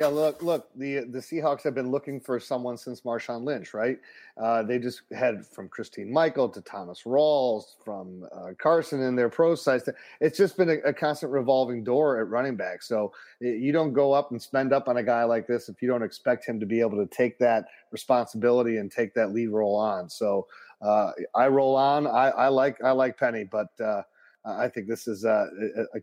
yeah, 0.00 0.06
look, 0.06 0.42
look. 0.42 0.70
The 0.76 1.00
the 1.00 1.18
Seahawks 1.18 1.62
have 1.64 1.74
been 1.74 1.90
looking 1.90 2.20
for 2.20 2.40
someone 2.40 2.78
since 2.78 3.02
Marshawn 3.02 3.44
Lynch, 3.44 3.74
right? 3.74 3.98
Uh, 4.40 4.62
they 4.62 4.78
just 4.78 5.02
had 5.12 5.46
from 5.46 5.68
Christine 5.68 6.10
Michael 6.10 6.48
to 6.48 6.62
Thomas 6.62 7.02
Rawls, 7.02 7.64
from 7.84 8.26
uh, 8.34 8.52
Carson 8.58 9.02
in 9.02 9.14
their 9.14 9.28
Prosise. 9.28 9.90
It's 10.22 10.38
just 10.38 10.56
been 10.56 10.70
a, 10.70 10.78
a, 10.88 10.94
constant 10.94 11.30
revolving 11.32 11.84
door 11.84 12.18
at 12.18 12.28
running 12.28 12.56
back. 12.56 12.82
So 12.82 13.12
you 13.40 13.72
don't 13.72 13.92
go 13.92 14.14
up 14.14 14.30
and 14.30 14.40
spend 14.40 14.72
up 14.72 14.88
on 14.88 14.96
a 14.96 15.02
guy 15.02 15.24
like 15.24 15.46
this 15.46 15.68
if 15.68 15.82
you 15.82 15.88
don't 15.88 16.02
expect 16.02 16.46
him 16.46 16.58
to 16.60 16.66
be 16.66 16.80
able 16.80 16.96
to 16.96 17.14
take 17.14 17.38
that 17.40 17.66
responsibility 17.90 18.78
and 18.78 18.90
take 18.90 19.12
that 19.14 19.34
lead 19.34 19.48
role 19.48 19.76
on. 19.76 20.08
So 20.08 20.46
uh, 20.80 21.10
I 21.34 21.48
roll 21.48 21.76
on. 21.76 22.06
I, 22.06 22.30
I, 22.30 22.48
like 22.48 22.82
I 22.82 22.92
like 22.92 23.18
Penny, 23.18 23.44
but 23.44 23.68
uh, 23.78 24.00
I 24.44 24.68
think 24.68 24.88
this 24.88 25.06
is 25.06 25.24
uh, 25.24 25.46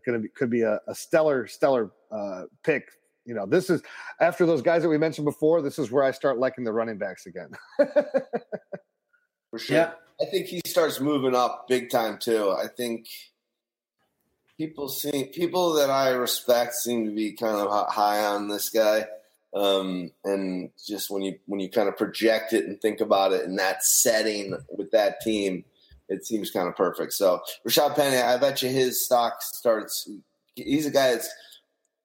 going 0.06 0.14
to 0.14 0.18
be 0.20 0.28
could 0.28 0.50
be 0.50 0.62
a, 0.62 0.80
a 0.86 0.94
stellar 0.94 1.46
stellar 1.46 1.90
uh, 2.10 2.44
pick 2.62 2.84
you 3.28 3.34
know, 3.34 3.44
this 3.44 3.68
is 3.68 3.82
after 4.20 4.46
those 4.46 4.62
guys 4.62 4.82
that 4.82 4.88
we 4.88 4.96
mentioned 4.96 5.26
before. 5.26 5.60
This 5.60 5.78
is 5.78 5.90
where 5.90 6.02
I 6.02 6.12
start 6.12 6.38
liking 6.38 6.64
the 6.64 6.72
running 6.72 6.96
backs 6.96 7.26
again. 7.26 7.50
For 9.50 9.58
sure. 9.58 9.76
Yeah. 9.76 9.90
I 10.20 10.24
think 10.24 10.46
he 10.46 10.62
starts 10.66 10.98
moving 10.98 11.34
up 11.34 11.68
big 11.68 11.90
time 11.90 12.18
too. 12.18 12.50
I 12.50 12.66
think 12.68 13.06
people 14.56 14.88
see 14.88 15.26
people 15.26 15.74
that 15.74 15.90
I 15.90 16.10
respect 16.10 16.74
seem 16.74 17.04
to 17.04 17.10
be 17.12 17.32
kind 17.32 17.56
of 17.56 17.92
high 17.92 18.24
on 18.24 18.48
this 18.48 18.70
guy. 18.70 19.06
Um, 19.54 20.10
and 20.24 20.70
just 20.86 21.10
when 21.10 21.22
you 21.22 21.38
when 21.46 21.60
you 21.60 21.70
kind 21.70 21.88
of 21.88 21.98
project 21.98 22.54
it 22.54 22.66
and 22.66 22.80
think 22.80 23.00
about 23.00 23.32
it 23.32 23.44
in 23.44 23.56
that 23.56 23.84
setting 23.84 24.56
with 24.70 24.90
that 24.92 25.20
team, 25.20 25.64
it 26.08 26.26
seems 26.26 26.50
kind 26.50 26.68
of 26.68 26.76
perfect. 26.76 27.12
So 27.12 27.40
Rashad 27.66 27.94
Penny, 27.94 28.16
I 28.16 28.36
bet 28.38 28.62
you 28.62 28.68
his 28.68 29.04
stock 29.04 29.42
starts. 29.42 30.08
He's 30.54 30.86
a 30.86 30.90
guy 30.90 31.12
that's 31.12 31.28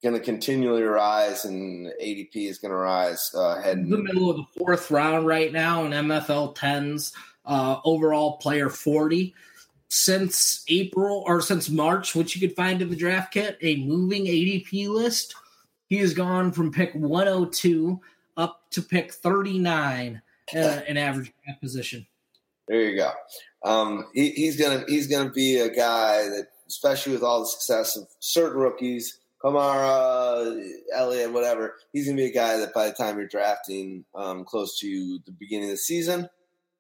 going 0.04 0.16
to 0.16 0.22
continually 0.22 0.84
rise, 0.84 1.46
and 1.46 1.88
ADP 2.02 2.36
is 2.36 2.58
going 2.58 2.72
to 2.72 2.78
rise. 2.78 3.32
Uh, 3.34 3.62
heading 3.62 3.90
the 3.90 3.98
middle 3.98 4.30
of 4.30 4.38
the 4.38 4.60
fourth 4.60 4.92
round 4.92 5.26
right 5.26 5.52
now 5.52 5.86
in 5.86 5.92
MFL 5.92 6.56
tens. 6.56 7.14
Uh, 7.46 7.78
overall 7.84 8.38
player 8.38 8.70
forty 8.70 9.34
since 9.90 10.64
April 10.70 11.24
or 11.28 11.40
since 11.40 11.70
March, 11.70 12.16
which 12.16 12.36
you 12.36 12.42
could 12.48 12.56
find 12.56 12.82
in 12.82 12.90
the 12.90 12.96
draft 12.96 13.32
kit, 13.32 13.58
a 13.62 13.76
moving 13.76 14.26
ADP 14.26 14.88
list. 14.88 15.36
He 15.88 15.98
has 15.98 16.16
gone 16.16 16.52
from 16.52 16.72
pick 16.72 16.96
102 16.96 18.02
up 18.36 18.64
to 18.72 18.82
pick 18.82 19.14
39 19.14 20.20
uh, 20.56 20.80
in 20.88 20.98
average 20.98 21.32
position. 21.62 22.08
There 22.68 22.82
you 22.82 22.98
go. 22.98 23.12
Um, 23.64 24.06
he, 24.14 24.30
he's 24.32 24.60
gonna 24.60 24.84
he's 24.88 25.08
gonna 25.08 25.32
be 25.32 25.58
a 25.58 25.70
guy 25.70 26.24
that, 26.24 26.48
especially 26.68 27.14
with 27.14 27.24
all 27.24 27.42
the 27.42 27.48
success 27.48 27.98
of 27.98 28.08
certain 28.20 28.60
rookies, 28.60 29.20
Kamara, 29.44 30.66
Elliott, 30.94 31.34
whatever, 31.34 31.76
he's 31.92 32.08
to 32.08 32.16
be 32.16 32.26
a 32.26 32.32
guy 32.32 32.58
that 32.58 32.74
by 32.74 32.88
the 32.88 32.94
time 32.94 33.18
you're 33.18 33.28
drafting 33.28 34.06
um, 34.16 34.46
close 34.46 34.80
to 34.80 35.20
the 35.26 35.32
beginning 35.32 35.66
of 35.66 35.72
the 35.72 35.78
season, 35.78 36.30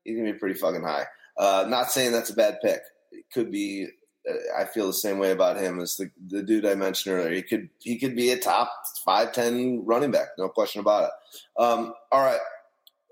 he's 0.03 0.17
to 0.17 0.23
be 0.23 0.33
pretty 0.33 0.57
fucking 0.57 0.83
high. 0.83 1.05
Uh, 1.37 1.65
not 1.67 1.91
saying 1.91 2.11
that's 2.11 2.29
a 2.29 2.35
bad 2.35 2.59
pick. 2.61 2.81
It 3.11 3.25
could 3.33 3.51
be. 3.51 3.87
Uh, 4.29 4.35
I 4.57 4.63
feel 4.63 4.87
the 4.87 4.93
same 4.93 5.19
way 5.19 5.31
about 5.31 5.57
him 5.57 5.81
as 5.81 5.97
the, 5.97 6.09
the 6.29 6.41
dude 6.41 6.65
I 6.65 6.75
mentioned 6.75 7.13
earlier. 7.13 7.33
He 7.33 7.41
could 7.41 7.69
he 7.79 7.99
could 7.99 8.15
be 8.15 8.31
a 8.31 8.39
top 8.39 8.71
five 9.03 9.33
ten 9.33 9.83
running 9.85 10.11
back, 10.11 10.29
no 10.37 10.47
question 10.47 10.79
about 10.79 11.09
it. 11.09 11.61
Um, 11.61 11.93
all 12.11 12.21
right, 12.21 12.39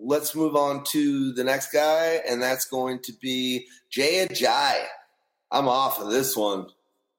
let's 0.02 0.36
move 0.36 0.56
on 0.56 0.84
to 0.86 1.32
the 1.34 1.44
next 1.44 1.72
guy, 1.72 2.22
and 2.28 2.42
that's 2.42 2.66
going 2.66 3.00
to 3.04 3.14
be 3.22 3.68
Jay 3.90 4.26
Ajayi. 4.28 4.84
I'm 5.52 5.68
off 5.68 6.02
of 6.02 6.10
this 6.10 6.36
one. 6.36 6.68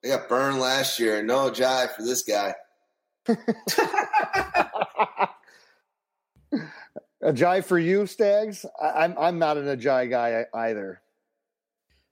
They 0.01 0.09
got 0.09 0.27
burned 0.27 0.59
last 0.59 0.99
year. 0.99 1.23
No 1.23 1.49
jive 1.49 1.95
for 1.95 2.03
this 2.03 2.23
guy. 2.23 2.55
Ajayi 7.23 7.63
for 7.63 7.79
you, 7.79 8.05
Staggs? 8.05 8.65
I, 8.81 9.05
am 9.05 9.15
I'm 9.17 9.39
not 9.39 9.57
an 9.57 9.65
Ajayi 9.65 10.09
guy 10.09 10.45
either. 10.53 11.01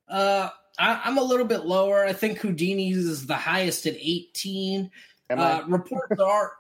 Uh, 0.08 0.50
I, 0.80 1.02
am 1.10 1.18
a 1.18 1.24
little 1.24 1.46
bit 1.46 1.66
lower. 1.66 2.06
I 2.06 2.14
think 2.14 2.40
Houdini's 2.40 2.98
is 2.98 3.26
the 3.26 3.36
highest 3.36 3.86
at 3.88 3.96
18. 3.96 4.90
Uh, 5.30 5.64
reports 5.68 6.20
are 6.20 6.54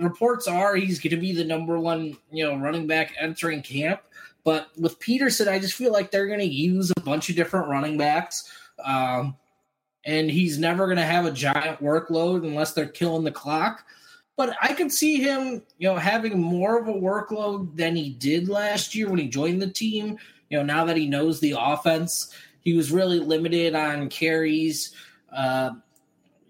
reports 0.00 0.48
are 0.48 0.76
he's 0.76 0.98
going 0.98 1.10
to 1.10 1.16
be 1.16 1.32
the 1.32 1.44
number 1.44 1.78
one, 1.78 2.16
you 2.30 2.44
know, 2.44 2.56
running 2.56 2.86
back 2.86 3.14
entering 3.18 3.62
camp. 3.62 4.00
But 4.44 4.68
with 4.78 4.98
Peterson, 4.98 5.48
I 5.48 5.58
just 5.58 5.74
feel 5.74 5.92
like 5.92 6.10
they're 6.10 6.26
going 6.26 6.40
to 6.40 6.46
use 6.46 6.90
a 6.96 7.00
bunch 7.00 7.28
of 7.28 7.36
different 7.36 7.68
running 7.68 7.98
backs. 7.98 8.50
Um, 8.82 9.36
and 10.04 10.30
he's 10.30 10.58
never 10.58 10.86
going 10.86 10.96
to 10.96 11.04
have 11.04 11.26
a 11.26 11.30
giant 11.30 11.82
workload 11.82 12.44
unless 12.44 12.72
they're 12.72 12.86
killing 12.88 13.24
the 13.24 13.30
clock. 13.30 13.84
But 14.36 14.56
I 14.62 14.72
could 14.72 14.90
see 14.90 15.16
him, 15.16 15.62
you 15.76 15.88
know, 15.88 15.96
having 15.96 16.40
more 16.40 16.78
of 16.78 16.88
a 16.88 16.92
workload 16.92 17.76
than 17.76 17.94
he 17.94 18.10
did 18.10 18.48
last 18.48 18.94
year 18.94 19.10
when 19.10 19.18
he 19.18 19.28
joined 19.28 19.60
the 19.60 19.70
team. 19.70 20.18
You 20.48 20.58
know, 20.58 20.64
now 20.64 20.86
that 20.86 20.96
he 20.96 21.06
knows 21.06 21.40
the 21.40 21.54
offense, 21.58 22.34
he 22.60 22.72
was 22.72 22.90
really 22.90 23.20
limited 23.20 23.74
on 23.74 24.08
carries, 24.08 24.94
uh, 25.30 25.72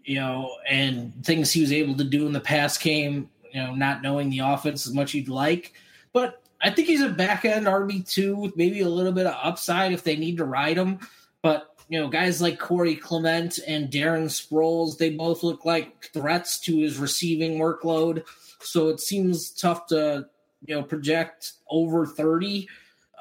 you 0.04 0.14
know, 0.14 0.56
and 0.68 1.12
things 1.24 1.50
he 1.50 1.60
was 1.60 1.72
able 1.72 1.96
to 1.96 2.04
do 2.04 2.26
in 2.26 2.32
the 2.32 2.40
past 2.40 2.80
game. 2.80 3.28
You 3.52 3.62
know, 3.62 3.74
not 3.74 4.02
knowing 4.02 4.30
the 4.30 4.40
offense 4.40 4.86
as 4.86 4.94
much 4.94 5.12
he'd 5.12 5.28
like, 5.28 5.72
but 6.12 6.42
I 6.60 6.70
think 6.70 6.88
he's 6.88 7.02
a 7.02 7.08
back 7.08 7.44
end 7.44 7.66
RB 7.66 8.08
two 8.08 8.36
with 8.36 8.56
maybe 8.56 8.80
a 8.80 8.88
little 8.88 9.12
bit 9.12 9.26
of 9.26 9.36
upside 9.42 9.92
if 9.92 10.04
they 10.04 10.16
need 10.16 10.36
to 10.38 10.44
ride 10.44 10.76
him. 10.76 10.98
But 11.42 11.74
you 11.88 11.98
know, 11.98 12.08
guys 12.08 12.40
like 12.40 12.58
Corey 12.58 12.94
Clement 12.94 13.58
and 13.66 13.90
Darren 13.90 14.26
Sproles, 14.26 14.96
they 14.96 15.10
both 15.10 15.42
look 15.42 15.64
like 15.64 16.10
threats 16.12 16.60
to 16.60 16.78
his 16.78 16.98
receiving 16.98 17.58
workload. 17.58 18.24
so 18.62 18.88
it 18.88 19.00
seems 19.00 19.50
tough 19.50 19.86
to 19.86 20.26
you 20.64 20.74
know 20.74 20.82
project 20.82 21.52
over 21.68 22.06
30 22.06 22.68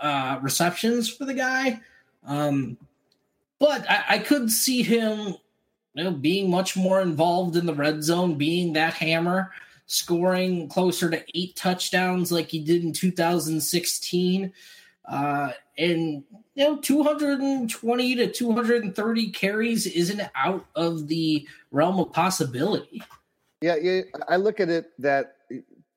uh, 0.02 0.40
receptions 0.42 1.10
for 1.10 1.26
the 1.26 1.34
guy. 1.34 1.80
Um, 2.26 2.78
but 3.60 3.90
I, 3.90 4.04
I 4.10 4.20
could 4.20 4.52
see 4.52 4.84
him 4.84 5.36
you 5.94 6.04
know, 6.04 6.12
being 6.12 6.50
much 6.50 6.78
more 6.78 7.02
involved 7.02 7.56
in 7.56 7.66
the 7.66 7.74
red 7.74 8.04
zone, 8.04 8.36
being 8.36 8.74
that 8.74 8.94
hammer, 8.94 9.52
scoring 9.90 10.70
closer 10.70 11.10
to 11.10 11.24
eight 11.34 11.56
touchdowns 11.56 12.32
like 12.32 12.50
he 12.50 12.60
did 12.60 12.84
in 12.84 12.94
2016. 12.94 14.54
Uh, 15.06 15.52
and 15.80 16.24
you 16.54 16.64
know, 16.64 16.78
220 16.78 18.16
to 18.16 18.32
230 18.32 19.32
carries 19.32 19.88
isn't 19.88 20.22
out 20.36 20.64
of 20.76 21.08
the 21.08 21.46
realm 21.72 22.00
of 22.00 22.14
possibility. 22.14 23.02
Yeah, 23.62 23.78
yeah, 23.82 24.02
I 24.28 24.36
look 24.36 24.60
at 24.60 24.70
it 24.70 24.92
that 25.00 25.38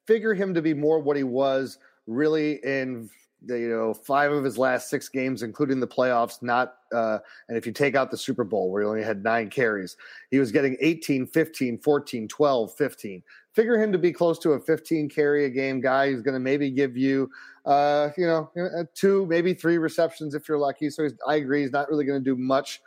figure 0.07 0.33
him 0.33 0.55
to 0.55 0.63
be 0.63 0.73
more 0.73 0.99
what 0.99 1.17
he 1.17 1.23
was 1.23 1.79
really 2.07 2.55
in 2.65 3.11
the, 3.45 3.59
you 3.59 3.69
know 3.69 3.93
five 3.93 4.33
of 4.33 4.45
his 4.45 4.57
last 4.57 4.89
six 4.89 5.09
games, 5.09 5.43
including 5.43 5.81
the 5.81 5.87
playoffs. 5.87 6.43
Not 6.43 6.77
uh, 6.93 7.19
and 7.49 7.57
if 7.57 7.67
you 7.67 7.73
take 7.73 7.95
out 7.95 8.11
the 8.11 8.17
Super 8.17 8.45
Bowl 8.45 8.71
where 8.71 8.83
he 8.83 8.89
only 8.89 9.03
had 9.03 9.23
nine 9.23 9.51
carries, 9.51 9.97
he 10.31 10.39
was 10.39 10.51
getting 10.51 10.77
18, 10.81 11.27
15, 11.27 11.79
14, 11.79 12.29
12, 12.29 12.75
15. 12.75 13.23
Figure 13.53 13.79
him 13.79 13.93
to 13.93 13.99
be 13.99 14.13
close 14.13 14.39
to 14.41 14.53
a 14.53 14.61
15 14.61 15.09
carry 15.09 15.45
a 15.45 15.51
game 15.51 15.81
guy 15.81 16.11
who's 16.11 16.23
going 16.23 16.35
to 16.35 16.41
maybe 16.41 16.71
give 16.71 16.97
you, 16.97 17.31
uh, 17.67 18.09
you 18.17 18.27
know, 18.27 18.51
two, 18.95 19.27
maybe 19.27 19.55
three 19.55 19.79
receptions 19.79 20.35
if 20.35 20.49
you're 20.49 20.59
lucky. 20.59 20.89
So 20.91 21.09
I 21.27 21.37
agree, 21.37 21.63
he's 21.63 21.73
not 21.73 21.91
really 21.91 22.05
going 22.05 22.23
to 22.23 22.25
do 22.25 22.37
much 22.37 22.81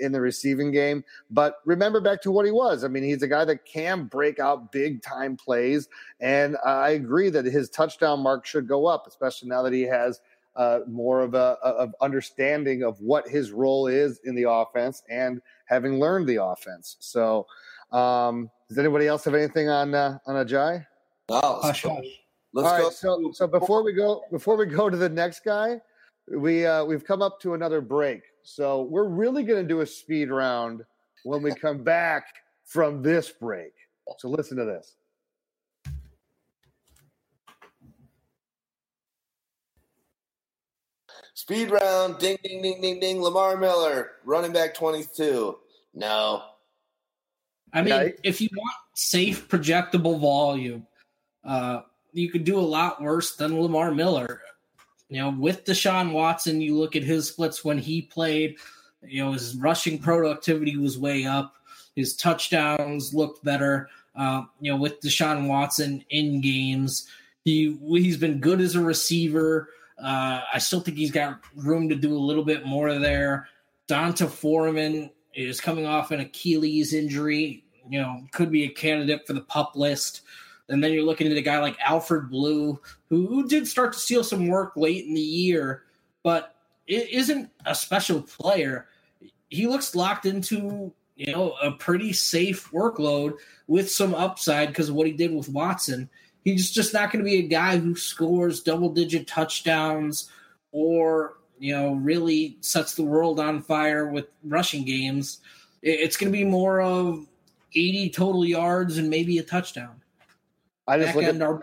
in 0.00 0.12
the 0.12 0.20
receiving 0.20 0.70
game. 0.70 1.04
But 1.30 1.56
remember 1.64 2.00
back 2.00 2.22
to 2.22 2.30
what 2.30 2.46
he 2.46 2.52
was. 2.52 2.84
I 2.84 2.88
mean, 2.88 3.02
he's 3.02 3.22
a 3.22 3.28
guy 3.28 3.44
that 3.44 3.64
can 3.64 4.04
break 4.04 4.38
out 4.38 4.72
big 4.72 5.02
time 5.02 5.36
plays. 5.36 5.88
And 6.20 6.56
I 6.64 6.90
agree 6.90 7.30
that 7.30 7.44
his 7.44 7.68
touchdown 7.68 8.20
mark 8.20 8.46
should 8.46 8.68
go 8.68 8.86
up, 8.86 9.06
especially 9.06 9.48
now 9.48 9.62
that 9.62 9.72
he 9.72 9.82
has 9.82 10.20
uh, 10.54 10.80
more 10.86 11.20
of 11.20 11.34
a 11.34 11.58
of 11.62 11.94
understanding 12.00 12.82
of 12.82 12.98
what 13.00 13.28
his 13.28 13.50
role 13.50 13.86
is 13.86 14.20
in 14.24 14.34
the 14.34 14.48
offense 14.48 15.02
and 15.10 15.42
having 15.66 15.98
learned 15.98 16.26
the 16.26 16.42
offense. 16.42 16.96
So, 17.00 17.46
um, 17.92 18.50
does 18.68 18.78
anybody 18.78 19.06
else 19.06 19.24
have 19.24 19.34
anything 19.34 19.68
on 19.68 19.94
uh, 19.94 20.18
on 20.26 20.46
Ajayi? 20.46 20.84
No. 21.28 21.60
Hush, 21.62 21.82
hush. 21.82 22.04
Let's 22.52 22.68
All 22.68 22.78
go. 22.78 22.84
right, 22.84 22.92
so 22.92 23.30
so 23.32 23.46
before 23.46 23.82
we 23.82 23.92
go 23.92 24.22
before 24.30 24.56
we 24.56 24.66
go 24.66 24.88
to 24.90 24.96
the 24.96 25.08
next 25.08 25.44
guy, 25.44 25.80
we 26.28 26.66
uh, 26.66 26.84
we've 26.84 27.04
come 27.04 27.22
up 27.22 27.40
to 27.40 27.54
another 27.54 27.80
break. 27.80 28.22
So 28.42 28.82
we're 28.82 29.08
really 29.08 29.42
going 29.42 29.62
to 29.62 29.68
do 29.68 29.80
a 29.80 29.86
speed 29.86 30.30
round 30.30 30.84
when 31.24 31.42
we 31.42 31.52
come 31.54 31.82
back 31.82 32.26
from 32.64 33.02
this 33.02 33.30
break. 33.30 33.72
So 34.18 34.28
listen 34.28 34.56
to 34.56 34.64
this. 34.64 34.96
Speed 41.34 41.70
round. 41.70 42.18
Ding, 42.18 42.38
ding, 42.42 42.62
ding, 42.62 42.80
ding, 42.80 43.00
ding. 43.00 43.20
Lamar 43.20 43.56
Miller, 43.56 44.12
running 44.24 44.52
back 44.52 44.74
22. 44.74 45.58
No. 45.94 46.42
I 47.76 47.82
mean, 47.82 47.94
Yeah. 47.94 48.08
if 48.22 48.40
you 48.40 48.48
want 48.56 48.74
safe, 48.94 49.48
projectable 49.48 50.18
volume, 50.18 50.86
uh, 51.44 51.82
you 52.12 52.30
could 52.30 52.44
do 52.44 52.58
a 52.58 52.60
lot 52.60 53.02
worse 53.02 53.36
than 53.36 53.60
Lamar 53.60 53.92
Miller. 53.92 54.40
You 55.08 55.20
know, 55.20 55.30
with 55.30 55.64
Deshaun 55.64 56.12
Watson, 56.12 56.60
you 56.60 56.76
look 56.76 56.96
at 56.96 57.04
his 57.04 57.28
splits 57.28 57.64
when 57.64 57.78
he 57.78 58.02
played, 58.02 58.56
you 59.06 59.22
know, 59.22 59.32
his 59.32 59.54
rushing 59.56 59.98
productivity 59.98 60.76
was 60.76 60.98
way 60.98 61.24
up. 61.26 61.54
His 61.94 62.16
touchdowns 62.16 63.14
looked 63.14 63.44
better. 63.44 63.88
Uh, 64.16 64.42
you 64.60 64.72
know, 64.72 64.78
with 64.78 65.00
Deshaun 65.00 65.46
Watson 65.46 66.04
in 66.10 66.40
games, 66.40 67.06
he 67.44 67.78
he's 67.88 68.16
been 68.16 68.40
good 68.40 68.60
as 68.60 68.74
a 68.74 68.80
receiver. 68.80 69.68
Uh, 70.02 70.40
I 70.52 70.58
still 70.58 70.80
think 70.80 70.96
he's 70.96 71.10
got 71.12 71.40
room 71.54 71.88
to 71.90 71.94
do 71.94 72.12
a 72.12 72.18
little 72.18 72.44
bit 72.44 72.66
more 72.66 72.98
there. 72.98 73.48
D'Onta 73.88 74.28
Foreman 74.28 75.10
is 75.34 75.60
coming 75.60 75.86
off 75.86 76.10
an 76.10 76.20
Achilles 76.20 76.92
injury. 76.94 77.62
You 77.88 78.00
know, 78.00 78.24
could 78.32 78.50
be 78.50 78.64
a 78.64 78.68
candidate 78.68 79.26
for 79.26 79.32
the 79.32 79.42
pup 79.42 79.76
list. 79.76 80.22
And 80.68 80.82
then 80.82 80.92
you're 80.92 81.04
looking 81.04 81.30
at 81.30 81.36
a 81.36 81.42
guy 81.42 81.60
like 81.60 81.78
Alfred 81.80 82.28
Blue, 82.28 82.80
who, 83.08 83.46
did 83.46 83.68
start 83.68 83.92
to 83.92 83.98
steal 83.98 84.24
some 84.24 84.48
work 84.48 84.72
late 84.76 85.06
in 85.06 85.14
the 85.14 85.20
year, 85.20 85.84
but 86.24 86.56
it 86.86 87.08
isn't 87.10 87.50
a 87.64 87.74
special 87.74 88.20
player. 88.20 88.88
He 89.48 89.66
looks 89.66 89.94
locked 89.94 90.26
into 90.26 90.92
you 91.16 91.32
know 91.32 91.54
a 91.62 91.72
pretty 91.72 92.12
safe 92.12 92.70
workload 92.70 93.34
with 93.66 93.90
some 93.90 94.14
upside 94.14 94.68
because 94.68 94.88
of 94.88 94.94
what 94.94 95.06
he 95.06 95.12
did 95.12 95.34
with 95.34 95.48
Watson. 95.48 96.08
He's 96.44 96.70
just 96.70 96.92
not 96.92 97.10
going 97.10 97.24
to 97.24 97.28
be 97.28 97.38
a 97.38 97.48
guy 97.48 97.78
who 97.78 97.96
scores 97.96 98.62
double 98.62 98.90
digit 98.90 99.26
touchdowns 99.26 100.30
or 100.72 101.38
you 101.58 101.74
know 101.74 101.94
really 101.94 102.58
sets 102.60 102.94
the 102.94 103.02
world 103.02 103.40
on 103.40 103.62
fire 103.62 104.08
with 104.08 104.26
rushing 104.44 104.84
games. 104.84 105.38
It's 105.82 106.16
going 106.16 106.32
to 106.32 106.38
be 106.38 106.44
more 106.44 106.80
of 106.80 107.26
80 107.76 108.10
total 108.10 108.44
yards 108.44 108.98
and 108.98 109.08
maybe 109.08 109.38
a 109.38 109.42
touchdown. 109.42 110.00
I 110.88 110.98
just 110.98 111.08
Back 111.08 111.16
look 111.16 111.34
at 111.34 111.42
our 111.42 111.60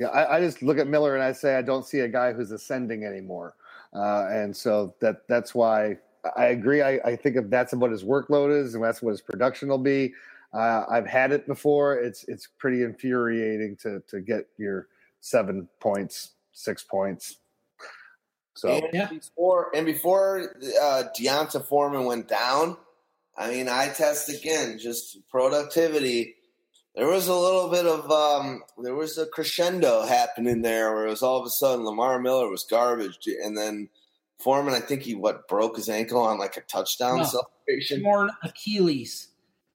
yeah, 0.00 0.08
I, 0.08 0.36
I 0.36 0.40
just 0.40 0.62
look 0.62 0.78
at 0.78 0.86
Miller 0.86 1.14
and 1.14 1.22
I 1.22 1.32
say 1.32 1.56
I 1.56 1.62
don't 1.62 1.84
see 1.84 2.00
a 2.00 2.08
guy 2.08 2.32
who's 2.32 2.52
ascending 2.52 3.04
anymore, 3.04 3.54
uh, 3.92 4.28
and 4.30 4.56
so 4.56 4.94
that 5.00 5.28
that's 5.28 5.54
why 5.54 5.98
I 6.36 6.46
agree. 6.46 6.80
I, 6.80 6.92
I 7.04 7.16
think 7.16 7.36
if 7.36 7.50
that's 7.50 7.74
what 7.74 7.90
his 7.90 8.02
workload 8.02 8.58
is 8.58 8.74
and 8.74 8.82
that's 8.82 9.02
what 9.02 9.10
his 9.10 9.20
production 9.20 9.68
will 9.68 9.78
be. 9.78 10.14
Uh, 10.54 10.84
I've 10.88 11.06
had 11.06 11.32
it 11.32 11.46
before. 11.46 11.96
It's 11.96 12.24
it's 12.28 12.48
pretty 12.58 12.82
infuriating 12.82 13.76
to 13.82 14.02
to 14.08 14.20
get 14.20 14.46
your 14.56 14.88
seven 15.20 15.68
points, 15.80 16.32
six 16.52 16.82
points. 16.82 17.36
So 18.54 18.68
and 18.68 18.88
Yeah. 18.92 19.08
before 19.08 19.70
and 19.74 19.84
before 19.84 20.54
uh, 20.80 21.04
D'Onta 21.14 21.60
Foreman 21.60 22.04
went 22.04 22.26
down, 22.26 22.76
I 23.36 23.48
mean, 23.50 23.68
I 23.68 23.88
test 23.88 24.28
again, 24.28 24.78
just 24.78 25.18
productivity. 25.30 26.34
There 26.94 27.08
was 27.08 27.28
a 27.28 27.34
little 27.34 27.68
bit 27.70 27.86
of 27.86 28.10
um, 28.10 28.62
there 28.82 28.94
was 28.94 29.16
a 29.16 29.26
crescendo 29.26 30.02
happening 30.02 30.62
there, 30.62 30.92
where 30.94 31.06
it 31.06 31.10
was 31.10 31.22
all 31.22 31.38
of 31.40 31.46
a 31.46 31.50
sudden 31.50 31.84
Lamar 31.84 32.20
Miller 32.20 32.48
was 32.50 32.66
garbage, 32.68 33.18
and 33.26 33.56
then 33.56 33.88
Foreman, 34.40 34.74
I 34.74 34.80
think 34.80 35.02
he 35.02 35.14
what 35.14 35.46
broke 35.48 35.76
his 35.76 35.88
ankle 35.88 36.20
on 36.20 36.38
like 36.38 36.56
a 36.56 36.62
touchdown 36.62 37.18
No. 37.18 37.24
celebration, 37.24 38.02
torn 38.02 38.30
Achilles. 38.42 39.28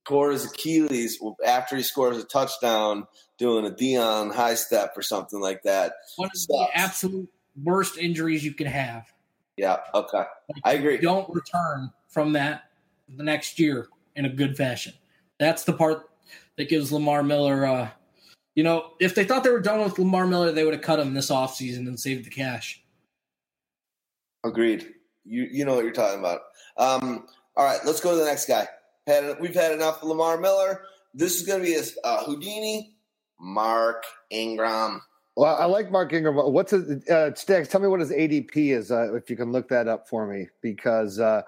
tore 0.05 0.31
his 0.31 0.45
Achilles 0.45 1.19
after 1.45 1.77
he 1.77 1.83
scores 1.83 2.17
a 2.17 2.25
touchdown, 2.25 3.07
doing 3.37 3.65
a 3.65 3.71
Deion 3.71 4.33
high 4.33 4.55
step 4.55 4.93
or 4.97 5.01
something 5.01 5.39
like 5.39 5.63
that. 5.63 5.93
One 6.17 6.27
of 6.27 6.47
the 6.47 6.67
absolute 6.73 7.29
worst 7.63 7.97
injuries 7.97 8.43
you 8.43 8.53
could 8.53 8.67
have. 8.67 9.05
Yeah, 9.55 9.77
okay, 9.93 10.23
I 10.65 10.73
agree. 10.73 10.97
Don't 10.97 11.29
return 11.33 11.91
from 12.09 12.33
that 12.33 12.63
the 13.07 13.23
next 13.23 13.59
year 13.59 13.87
in 14.15 14.25
a 14.25 14.29
good 14.29 14.57
fashion. 14.57 14.93
That's 15.39 15.63
the 15.63 15.73
part 15.73 16.09
that 16.57 16.69
gives 16.69 16.91
Lamar 16.91 17.23
Miller. 17.23 17.65
Uh, 17.65 17.89
you 18.55 18.63
know, 18.63 18.93
if 18.99 19.15
they 19.15 19.23
thought 19.23 19.43
they 19.43 19.49
were 19.49 19.59
done 19.59 19.83
with 19.83 19.99
Lamar 19.99 20.27
Miller, 20.27 20.51
they 20.51 20.63
would 20.63 20.73
have 20.73 20.83
cut 20.83 20.99
him 20.99 21.13
this 21.13 21.29
offseason 21.29 21.87
and 21.87 21.99
saved 21.99 22.25
the 22.25 22.29
cash. 22.29 22.81
Agreed. 24.43 24.93
You 25.25 25.47
you 25.51 25.65
know 25.65 25.75
what 25.75 25.83
you're 25.83 25.93
talking 25.93 26.19
about. 26.19 26.41
Um, 26.77 27.27
all 27.57 27.65
right, 27.65 27.79
let's 27.85 27.99
go 27.99 28.11
to 28.11 28.17
the 28.17 28.25
next 28.25 28.47
guy. 28.47 28.67
Had 29.07 29.39
we've 29.39 29.55
had 29.55 29.71
enough 29.71 30.01
of 30.01 30.09
Lamar 30.09 30.39
Miller. 30.39 30.83
This 31.13 31.39
is 31.39 31.47
going 31.47 31.61
to 31.61 31.65
be 31.65 31.75
a 31.75 31.83
uh, 32.07 32.23
Houdini, 32.25 32.95
Mark 33.39 34.03
Ingram. 34.29 35.01
Well, 35.37 35.55
I 35.55 35.65
like 35.65 35.91
Mark 35.91 36.13
Ingram. 36.13 36.35
What's 36.35 36.71
his, 36.71 37.07
uh, 37.09 37.33
Stags? 37.35 37.67
Tell 37.67 37.81
me 37.81 37.87
what 37.87 37.99
his 37.99 38.11
ADP 38.11 38.55
is, 38.55 38.91
uh, 38.91 39.13
if 39.15 39.29
you 39.29 39.35
can 39.35 39.51
look 39.51 39.67
that 39.67 39.87
up 39.87 40.07
for 40.07 40.27
me, 40.27 40.47
because 40.61 41.19
uh, 41.19 41.41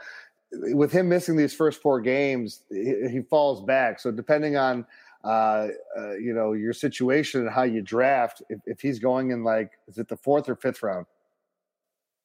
with 0.51 0.91
him 0.91 1.09
missing 1.09 1.35
these 1.35 1.53
first 1.53 1.81
four 1.81 1.99
games, 2.01 2.63
he, 2.69 2.95
he 3.09 3.21
falls 3.21 3.61
back. 3.61 3.99
So 3.99 4.11
depending 4.11 4.57
on 4.57 4.85
uh, 5.23 5.69
uh, 5.97 6.13
you 6.15 6.33
know 6.33 6.53
your 6.53 6.73
situation 6.73 7.41
and 7.41 7.49
how 7.49 7.63
you 7.63 7.81
draft, 7.81 8.41
if, 8.49 8.59
if 8.65 8.81
he's 8.81 8.99
going 8.99 9.31
in 9.31 9.43
like, 9.43 9.71
is 9.87 9.97
it 9.97 10.07
the 10.07 10.17
fourth 10.17 10.47
or 10.47 10.55
fifth 10.55 10.83
round? 10.83 11.05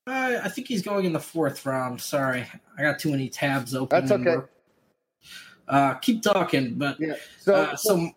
Uh, 0.06 0.40
I 0.42 0.48
think 0.48 0.66
he's 0.66 0.82
going 0.82 1.04
in 1.04 1.12
the 1.12 1.20
fourth 1.20 1.64
round. 1.64 2.00
Sorry, 2.00 2.46
I 2.78 2.82
got 2.82 2.98
too 2.98 3.10
many 3.10 3.28
tabs 3.28 3.74
open. 3.74 4.06
That's 4.06 4.12
okay. 4.12 4.46
Uh, 5.68 5.94
keep 5.94 6.22
talking, 6.22 6.74
but 6.74 6.98
Yeah. 7.00 7.14
So, 7.38 7.54
uh, 7.54 7.76
so 7.76 8.10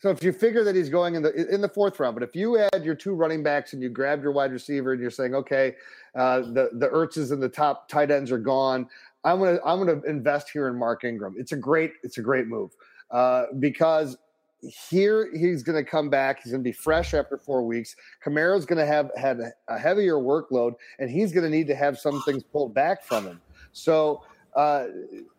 So 0.00 0.10
if 0.10 0.22
you 0.22 0.32
figure 0.32 0.62
that 0.64 0.76
he's 0.76 0.88
going 0.88 1.16
in 1.16 1.22
the 1.22 1.52
in 1.52 1.60
the 1.60 1.68
fourth 1.68 1.98
round, 1.98 2.14
but 2.14 2.22
if 2.22 2.36
you 2.36 2.58
add 2.58 2.84
your 2.84 2.94
two 2.94 3.14
running 3.14 3.42
backs 3.42 3.72
and 3.72 3.82
you 3.82 3.88
grab 3.88 4.22
your 4.22 4.32
wide 4.32 4.52
receiver 4.52 4.92
and 4.92 5.00
you're 5.00 5.10
saying, 5.10 5.34
okay, 5.34 5.74
uh, 6.14 6.40
the 6.40 6.70
the 6.74 6.88
Ertzes 6.88 7.32
and 7.32 7.42
the 7.42 7.48
top 7.48 7.88
tight 7.88 8.10
ends 8.10 8.30
are 8.30 8.38
gone, 8.38 8.88
I'm 9.24 9.38
gonna 9.38 9.58
I'm 9.64 9.78
gonna 9.78 10.00
invest 10.06 10.50
here 10.50 10.68
in 10.68 10.76
Mark 10.76 11.04
Ingram. 11.04 11.34
It's 11.36 11.52
a 11.52 11.56
great 11.56 11.94
it's 12.04 12.18
a 12.18 12.22
great 12.22 12.46
move 12.46 12.70
uh, 13.10 13.46
because 13.58 14.16
here 14.60 15.30
he's 15.36 15.62
going 15.62 15.82
to 15.82 15.88
come 15.88 16.10
back. 16.10 16.42
He's 16.42 16.52
going 16.52 16.62
to 16.62 16.68
be 16.68 16.72
fresh 16.72 17.14
after 17.14 17.38
four 17.38 17.62
weeks. 17.62 17.94
Kamara's 18.24 18.66
going 18.66 18.78
to 18.78 18.86
have 18.86 19.10
had 19.16 19.40
a 19.68 19.78
heavier 19.78 20.16
workload, 20.16 20.74
and 20.98 21.10
he's 21.10 21.32
going 21.32 21.44
to 21.44 21.50
need 21.50 21.68
to 21.68 21.76
have 21.76 21.98
some 21.98 22.20
things 22.22 22.42
pulled 22.42 22.74
back 22.74 23.04
from 23.04 23.24
him. 23.24 23.40
So 23.72 24.24
uh, 24.56 24.86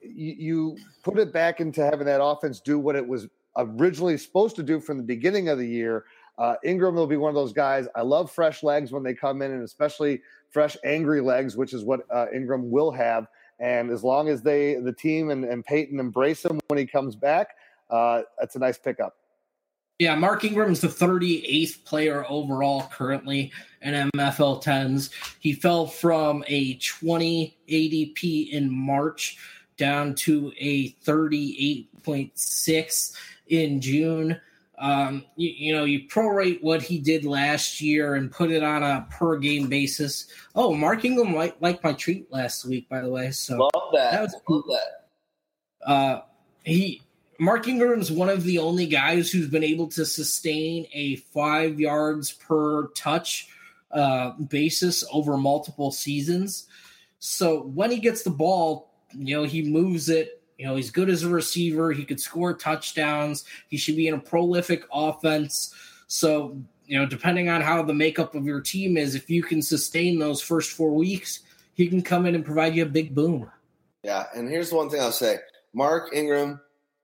you, 0.01 0.35
you 0.37 0.77
put 1.03 1.19
it 1.19 1.33
back 1.33 1.59
into 1.59 1.83
having 1.83 2.05
that 2.05 2.23
offense 2.23 2.59
do 2.61 2.79
what 2.79 2.95
it 2.95 3.05
was 3.05 3.27
originally 3.59 4.17
supposed 4.17 4.55
to 4.57 4.63
do 4.63 4.79
from 4.79 4.97
the 4.97 5.03
beginning 5.03 5.49
of 5.49 5.57
the 5.57 5.67
year. 5.67 6.05
Uh, 6.37 6.55
Ingram 6.63 6.95
will 6.95 7.07
be 7.07 7.17
one 7.17 7.29
of 7.29 7.35
those 7.35 7.51
guys. 7.51 7.87
I 7.95 8.01
love 8.01 8.31
fresh 8.31 8.63
legs 8.63 8.91
when 8.91 9.03
they 9.03 9.13
come 9.13 9.41
in, 9.41 9.51
and 9.51 9.63
especially 9.63 10.21
fresh, 10.49 10.77
angry 10.85 11.21
legs, 11.21 11.57
which 11.57 11.73
is 11.73 11.83
what 11.83 12.01
uh, 12.09 12.27
Ingram 12.33 12.71
will 12.71 12.91
have. 12.91 13.27
And 13.59 13.91
as 13.91 14.03
long 14.03 14.29
as 14.29 14.41
they, 14.41 14.75
the 14.75 14.93
team 14.93 15.31
and, 15.31 15.43
and 15.43 15.65
Payton 15.65 15.99
embrace 15.99 16.45
him 16.45 16.59
when 16.67 16.79
he 16.79 16.85
comes 16.85 17.15
back, 17.15 17.49
uh, 17.89 18.21
that's 18.39 18.55
a 18.55 18.59
nice 18.59 18.77
pickup. 18.77 19.15
Yeah, 19.99 20.15
Mark 20.15 20.43
Ingram 20.45 20.71
is 20.71 20.79
the 20.79 20.87
38th 20.87 21.83
player 21.83 22.25
overall 22.29 22.87
currently 22.89 23.51
in 23.81 24.09
MFL 24.15 24.63
10s. 24.63 25.09
He 25.41 25.51
fell 25.51 25.87
from 25.87 26.45
a 26.47 26.75
20 26.75 27.57
ADP 27.67 28.51
in 28.51 28.71
March 28.71 29.37
down 29.75 30.13
to 30.13 30.53
a 30.57 30.91
38.6 31.05 33.13
in 33.49 33.81
June. 33.81 34.39
Um, 34.77 35.25
you, 35.35 35.49
you, 35.49 35.73
know, 35.73 35.83
you 35.83 36.07
prorate 36.07 36.63
what 36.63 36.81
he 36.81 36.99
did 36.99 37.25
last 37.25 37.81
year 37.81 38.15
and 38.15 38.31
put 38.31 38.49
it 38.49 38.63
on 38.63 38.81
a 38.81 39.05
per 39.11 39.37
game 39.37 39.67
basis. 39.67 40.27
Oh, 40.55 40.73
Mark 40.73 41.03
Ingram 41.03 41.35
liked 41.35 41.61
like 41.61 41.83
my 41.83 41.91
treat 41.91 42.31
last 42.31 42.63
week, 42.63 42.87
by 42.87 43.01
the 43.01 43.09
way. 43.09 43.31
So 43.31 43.57
love 43.57 43.91
that. 43.93 44.11
that 44.13 44.21
was 44.21 44.35
cool. 44.47 44.63
That. 44.69 45.89
Uh, 45.89 46.21
he 46.63 47.01
Mark 47.39 47.67
Ingram's 47.67 48.11
one 48.11 48.29
of 48.29 48.43
the 48.43 48.59
only 48.59 48.85
guys 48.85 49.31
who's 49.31 49.47
been 49.47 49.63
able 49.63 49.87
to 49.87 50.05
sustain 50.05 50.87
a 50.93 51.17
five 51.17 51.79
yards 51.79 52.31
per 52.33 52.87
touch 52.89 53.47
uh, 53.91 54.31
basis 54.31 55.03
over 55.11 55.37
multiple 55.37 55.91
seasons. 55.91 56.67
So 57.19 57.63
when 57.63 57.91
he 57.91 57.99
gets 57.99 58.23
the 58.23 58.29
ball, 58.29 58.91
you 59.13 59.35
know, 59.35 59.43
he 59.43 59.61
moves 59.61 60.09
it. 60.09 60.38
You 60.59 60.65
know, 60.65 60.75
he's 60.75 60.91
good 60.91 61.09
as 61.09 61.23
a 61.23 61.29
receiver. 61.29 61.93
He 61.93 62.03
could 62.03 62.19
score 62.19 62.53
touchdowns. 62.53 63.45
He 63.69 63.77
should 63.77 63.95
be 63.95 64.09
in 64.09 64.13
a 64.13 64.19
prolific 64.19 64.83
offense. 64.91 65.73
So, 66.07 66.61
you 66.85 66.99
know, 66.99 67.05
depending 67.05 67.47
on 67.47 67.61
how 67.61 67.81
the 67.81 67.93
makeup 67.93 68.35
of 68.35 68.45
your 68.45 68.59
team 68.59 68.97
is, 68.97 69.15
if 69.15 69.29
you 69.29 69.41
can 69.41 69.61
sustain 69.61 70.19
those 70.19 70.41
first 70.41 70.71
four 70.71 70.93
weeks, 70.93 71.39
he 71.75 71.87
can 71.87 72.01
come 72.01 72.25
in 72.25 72.35
and 72.35 72.43
provide 72.43 72.75
you 72.75 72.83
a 72.83 72.87
big 72.87 73.15
boom. 73.15 73.49
Yeah. 74.03 74.25
And 74.35 74.49
here's 74.49 74.73
one 74.73 74.89
thing 74.89 74.99
I'll 74.99 75.13
say 75.13 75.37
Mark 75.73 76.13
Ingram 76.13 76.59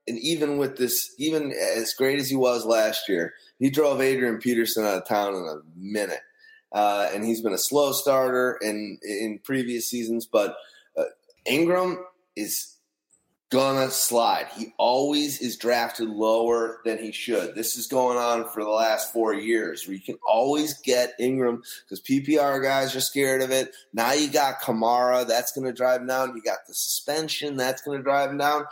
and 0.06 0.18
even 0.18 0.58
with 0.58 0.76
this, 0.76 1.14
even 1.18 1.52
as 1.52 1.94
great 1.94 2.20
as 2.20 2.28
he 2.28 2.36
was 2.36 2.64
last 2.64 3.08
year, 3.08 3.34
he 3.58 3.70
drove 3.70 4.00
Adrian 4.00 4.38
Peterson 4.38 4.84
out 4.84 4.98
of 4.98 5.08
town 5.08 5.34
in 5.34 5.48
a 5.48 5.60
minute. 5.74 6.20
Uh, 6.72 7.08
and 7.14 7.24
he's 7.24 7.40
been 7.40 7.54
a 7.54 7.58
slow 7.58 7.92
starter 7.92 8.58
in 8.60 8.98
in 9.02 9.40
previous 9.42 9.88
seasons, 9.88 10.26
but 10.26 10.56
uh, 10.98 11.04
Ingram 11.46 12.04
is 12.36 12.75
gonna 13.50 13.90
slide. 13.90 14.48
He 14.56 14.74
always 14.76 15.40
is 15.40 15.56
drafted 15.56 16.08
lower 16.08 16.80
than 16.84 16.98
he 16.98 17.12
should. 17.12 17.54
This 17.54 17.76
is 17.76 17.86
going 17.86 18.18
on 18.18 18.48
for 18.48 18.64
the 18.64 18.70
last 18.70 19.12
four 19.12 19.34
years 19.34 19.86
where 19.86 19.94
you 19.94 20.02
can 20.02 20.18
always 20.26 20.78
get 20.80 21.14
Ingram 21.20 21.62
because 21.84 22.02
PPR 22.02 22.62
guys 22.62 22.96
are 22.96 23.00
scared 23.00 23.42
of 23.42 23.50
it. 23.50 23.72
Now 23.92 24.12
you 24.12 24.28
got 24.28 24.60
Kamara, 24.60 25.26
that's 25.26 25.52
gonna 25.52 25.72
drive 25.72 26.00
him 26.00 26.08
down. 26.08 26.34
You 26.34 26.42
got 26.42 26.66
the 26.66 26.74
suspension, 26.74 27.56
that's 27.56 27.82
gonna 27.82 28.02
drive 28.02 28.30
him 28.30 28.38
down 28.38 28.66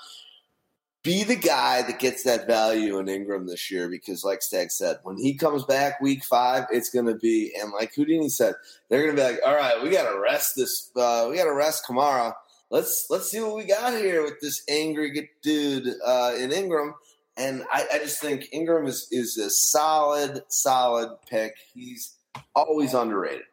be 1.04 1.22
the 1.22 1.36
guy 1.36 1.82
that 1.82 1.98
gets 1.98 2.22
that 2.22 2.46
value 2.46 2.98
in 2.98 3.08
Ingram 3.08 3.46
this 3.46 3.70
year 3.70 3.90
because, 3.90 4.24
like 4.24 4.40
Stag 4.40 4.70
said, 4.70 4.96
when 5.02 5.18
he 5.18 5.34
comes 5.34 5.62
back 5.64 6.00
week 6.00 6.24
five, 6.24 6.64
it's 6.72 6.88
going 6.88 7.04
to 7.04 7.14
be, 7.14 7.52
and 7.60 7.72
like 7.72 7.94
Houdini 7.94 8.30
said, 8.30 8.54
they're 8.88 9.02
going 9.02 9.14
to 9.14 9.22
be 9.22 9.28
like, 9.28 9.40
all 9.46 9.54
right, 9.54 9.82
we 9.82 9.90
got 9.90 10.10
to 10.10 10.18
rest 10.18 10.56
this, 10.56 10.90
uh, 10.96 11.28
we 11.30 11.36
got 11.36 11.44
to 11.44 11.52
rest 11.52 11.84
Kamara. 11.86 12.32
Let's 12.70 13.06
let's 13.10 13.30
see 13.30 13.40
what 13.40 13.56
we 13.56 13.64
got 13.64 13.94
here 13.94 14.22
with 14.22 14.40
this 14.40 14.62
angry 14.68 15.30
dude 15.42 15.88
uh, 16.04 16.34
in 16.36 16.52
Ingram. 16.52 16.94
And 17.36 17.64
I, 17.72 17.86
I 17.94 17.98
just 17.98 18.20
think 18.20 18.48
Ingram 18.52 18.86
is 18.86 19.08
is 19.10 19.36
a 19.38 19.50
solid, 19.50 20.42
solid 20.48 21.16
pick. 21.28 21.54
He's 21.72 22.16
always 22.54 22.94
underrated. 22.94 23.44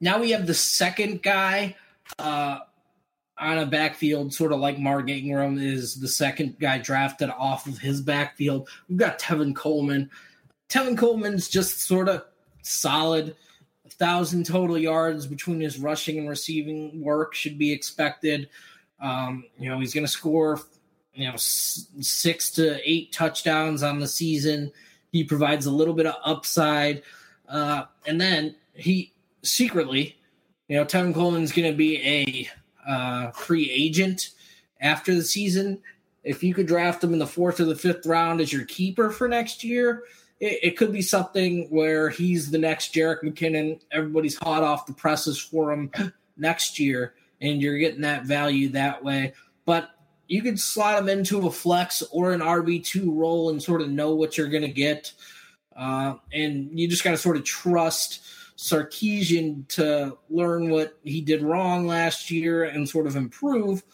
Now 0.00 0.18
we 0.20 0.30
have 0.30 0.46
the 0.46 0.54
second 0.54 1.22
guy. 1.22 1.76
Uh, 2.18 2.60
on 3.40 3.58
a 3.58 3.66
backfield, 3.66 4.34
sort 4.34 4.52
of 4.52 4.60
like 4.60 4.78
Mark 4.78 5.08
Ingram 5.08 5.58
is 5.58 6.00
the 6.00 6.08
second 6.08 6.58
guy 6.58 6.78
drafted 6.78 7.30
off 7.30 7.66
of 7.66 7.78
his 7.78 8.00
backfield. 8.00 8.68
We've 8.88 8.98
got 8.98 9.20
Tevin 9.20 9.54
Coleman. 9.54 10.10
Tevin 10.68 10.98
Coleman's 10.98 11.48
just 11.48 11.82
sort 11.82 12.08
of 12.08 12.24
solid. 12.62 13.36
Thousand 13.92 14.46
total 14.46 14.78
yards 14.78 15.26
between 15.26 15.60
his 15.60 15.78
rushing 15.78 16.18
and 16.18 16.28
receiving 16.28 17.00
work 17.02 17.34
should 17.34 17.58
be 17.58 17.72
expected. 17.72 18.48
Um, 19.00 19.44
you 19.58 19.68
know, 19.68 19.78
he's 19.78 19.94
going 19.94 20.06
to 20.06 20.12
score, 20.12 20.60
you 21.14 21.26
know, 21.26 21.34
s- 21.34 21.86
six 22.00 22.50
to 22.52 22.80
eight 22.88 23.12
touchdowns 23.12 23.82
on 23.82 24.00
the 24.00 24.08
season. 24.08 24.72
He 25.12 25.24
provides 25.24 25.66
a 25.66 25.70
little 25.70 25.94
bit 25.94 26.06
of 26.06 26.16
upside. 26.24 27.02
Uh, 27.48 27.84
and 28.06 28.20
then 28.20 28.54
he 28.74 29.12
secretly, 29.42 30.16
you 30.68 30.76
know, 30.76 30.84
Tevin 30.84 31.14
Coleman's 31.14 31.52
going 31.52 31.70
to 31.70 31.76
be 31.76 31.96
a 32.06 32.48
uh, 32.88 33.30
free 33.30 33.70
agent 33.70 34.30
after 34.80 35.14
the 35.14 35.22
season. 35.22 35.80
If 36.24 36.42
you 36.42 36.52
could 36.52 36.66
draft 36.66 37.02
him 37.02 37.12
in 37.12 37.18
the 37.18 37.26
fourth 37.26 37.60
or 37.60 37.64
the 37.64 37.76
fifth 37.76 38.04
round 38.04 38.40
as 38.40 38.52
your 38.52 38.64
keeper 38.66 39.10
for 39.10 39.28
next 39.28 39.64
year, 39.64 40.02
it, 40.40 40.58
it 40.62 40.76
could 40.76 40.92
be 40.92 41.02
something 41.02 41.66
where 41.70 42.08
he's 42.08 42.50
the 42.50 42.58
next 42.58 42.94
Jerick 42.94 43.22
McKinnon. 43.22 43.80
Everybody's 43.90 44.36
hot 44.36 44.62
off 44.62 44.86
the 44.86 44.92
presses 44.92 45.38
for 45.38 45.72
him 45.72 45.90
next 46.36 46.78
year, 46.78 47.14
and 47.40 47.60
you're 47.60 47.78
getting 47.78 48.02
that 48.02 48.24
value 48.24 48.70
that 48.70 49.02
way. 49.02 49.32
But 49.64 49.90
you 50.26 50.42
could 50.42 50.60
slot 50.60 50.98
him 50.98 51.08
into 51.08 51.46
a 51.46 51.50
flex 51.50 52.02
or 52.10 52.32
an 52.32 52.40
RB2 52.40 53.04
role 53.06 53.50
and 53.50 53.62
sort 53.62 53.80
of 53.80 53.90
know 53.90 54.14
what 54.14 54.36
you're 54.36 54.48
going 54.48 54.62
to 54.62 54.68
get. 54.68 55.12
Uh, 55.74 56.16
and 56.32 56.78
you 56.78 56.88
just 56.88 57.04
got 57.04 57.12
to 57.12 57.16
sort 57.18 57.36
of 57.36 57.44
trust– 57.44 58.20
Sarkisian 58.58 59.68
to 59.68 60.18
learn 60.28 60.68
what 60.68 60.98
he 61.04 61.20
did 61.20 61.42
wrong 61.42 61.86
last 61.86 62.30
year 62.30 62.64
and 62.64 62.88
sort 62.88 63.06
of 63.06 63.14
improve. 63.14 63.84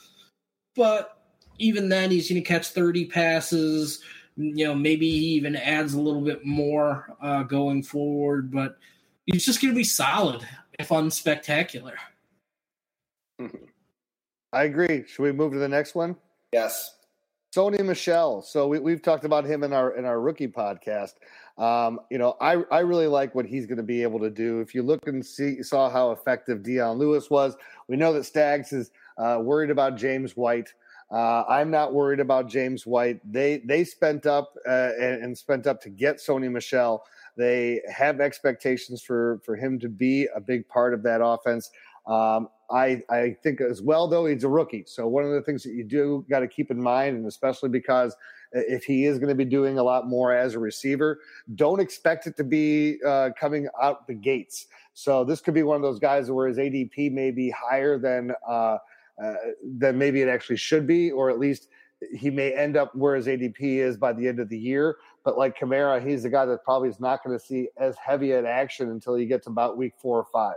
But 0.75 1.19
even 1.59 1.91
then, 1.91 2.11
he's 2.11 2.31
going 2.31 2.43
to 2.43 2.49
catch 2.49 2.69
30 2.69 3.05
passes. 3.07 4.03
You 4.37 4.67
know, 4.67 4.75
maybe 4.75 5.09
he 5.09 5.27
even 5.35 5.57
adds 5.57 5.95
a 5.95 6.01
little 6.01 6.21
bit 6.21 6.45
more 6.45 7.17
uh, 7.21 7.45
going 7.45 7.83
forward, 7.83 8.51
but 8.51 8.77
he's 9.27 9.45
just 9.45 9.61
going 9.61 9.73
to 9.73 9.79
be 9.79 9.85
solid, 9.85 10.47
if 10.79 10.89
unspectacular. 10.89 11.95
I 14.53 14.65
agree. 14.65 15.05
Should 15.07 15.23
we 15.23 15.33
move 15.33 15.53
to 15.53 15.59
the 15.59 15.69
next 15.69 15.95
one? 15.95 16.17
Yes. 16.53 16.97
Sony 17.55 17.85
Michel. 17.85 18.43
So 18.43 18.67
we, 18.67 18.91
have 18.91 19.03
talked 19.03 19.25
about 19.25 19.45
him 19.45 19.63
in 19.63 19.73
our 19.73 19.97
in 19.97 20.05
our 20.05 20.21
rookie 20.21 20.49
podcast. 20.49 21.15
Um, 21.57 22.01
you 22.11 22.19
know, 22.19 22.37
I, 22.41 22.63
I 22.73 22.81
really 22.81 23.07
like 23.07 23.35
what 23.35 23.47
he's 23.47 23.67
going 23.67 23.77
to 23.77 23.85
be 23.85 24.03
able 24.03 24.19
to 24.21 24.31
do. 24.31 24.61
If 24.61 24.75
you 24.75 24.83
look 24.83 25.07
and 25.07 25.25
see 25.25 25.63
saw 25.63 25.89
how 25.89 26.11
effective 26.11 26.65
Dion 26.65 26.99
Lewis 26.99 27.31
was, 27.31 27.57
we 27.89 27.97
know 27.97 28.13
that 28.13 28.25
Stags 28.25 28.73
is 28.73 28.91
uh, 29.19 29.39
worried 29.41 29.71
about 29.71 29.97
James 29.97 30.37
White. 30.37 30.75
Uh, 31.15 31.45
I'm 31.49 31.71
not 31.71 31.95
worried 31.95 32.19
about 32.19 32.49
James 32.49 32.87
White. 32.87 33.21
They 33.31 33.59
they 33.65 33.85
spent 33.85 34.27
up 34.27 34.55
uh, 34.67 34.91
and, 35.01 35.23
and, 35.23 35.39
spent 35.39 35.65
up 35.69 35.81
to 35.83 35.89
get 35.89 36.17
Sony 36.17 36.51
Michel. 36.51 37.05
They 37.37 37.83
have 37.89 38.21
expectations 38.21 39.01
for 39.01 39.41
for 39.45 39.55
him 39.55 39.79
to 39.79 39.89
be 39.89 40.27
a 40.35 40.41
big 40.41 40.67
part 40.67 40.93
of 40.93 41.05
that 41.05 41.25
offense. 41.25 41.71
Um, 42.09 42.49
I 42.69 43.01
I 43.11 43.37
think 43.45 43.61
as 43.61 43.81
well 43.81 44.09
though 44.09 44.27
he's 44.27 44.43
a 44.43 44.49
rookie, 44.49 44.83
so 44.89 45.07
one 45.07 45.25
of 45.25 45.31
the 45.31 45.43
things 45.43 45.63
that 45.63 45.75
you 45.75 45.85
do 45.85 46.27
got 46.29 46.41
to 46.41 46.49
keep 46.49 46.73
in 46.73 46.83
mind, 46.83 47.17
and 47.17 47.27
especially 47.29 47.69
because 47.69 48.17
if 48.51 48.83
he 48.83 49.05
is 49.05 49.19
going 49.19 49.29
to 49.29 49.37
be 49.37 49.45
doing 49.45 49.79
a 49.79 49.83
lot 49.85 50.09
more 50.09 50.35
as 50.35 50.55
a 50.55 50.59
receiver, 50.59 51.21
don't 51.55 51.79
expect 51.79 52.27
it 52.27 52.37
to 52.39 52.45
be 52.45 52.99
uh, 53.07 53.31
coming 53.39 53.69
out 53.81 54.09
the 54.09 54.15
gates. 54.15 54.67
So 54.95 55.23
this 55.23 55.41
could 55.41 55.55
be 55.55 55.63
one 55.63 55.77
of 55.77 55.83
those 55.83 56.01
guys 56.01 56.29
where 56.29 56.49
his 56.49 56.59
ADP 56.59 57.13
may 57.13 57.31
be 57.31 57.51
higher 57.51 57.99
than 57.99 58.33
uh, 59.23 59.35
than 59.79 59.99
maybe 59.99 60.23
it 60.23 60.29
actually 60.29 60.57
should 60.57 60.87
be, 60.87 61.11
or 61.11 61.31
at 61.31 61.39
least 61.39 61.69
he 62.13 62.31
may 62.31 62.53
end 62.53 62.77
up 62.77 62.95
where 62.95 63.15
his 63.17 63.27
ADP 63.27 63.61
is 63.61 63.97
by 63.97 64.13
the 64.13 64.27
end 64.27 64.41
of 64.41 64.49
the 64.49 64.59
year. 64.59 64.97
But 65.25 65.39
like 65.39 65.59
Kamara, 65.59 66.07
he's 66.07 66.23
the 66.23 66.31
guy 66.31 66.45
that 66.45 66.65
probably 66.65 66.89
is 66.89 67.01
not 67.01 67.25
going 67.25 67.39
to 67.39 67.45
see 67.45 67.69
as 67.79 67.97
heavy 67.97 68.33
an 68.33 68.47
action 68.47 68.91
until 68.91 69.15
he 69.15 69.27
gets 69.27 69.47
about 69.47 69.77
week 69.77 69.95
four 69.99 70.19
or 70.19 70.27
five. 70.33 70.57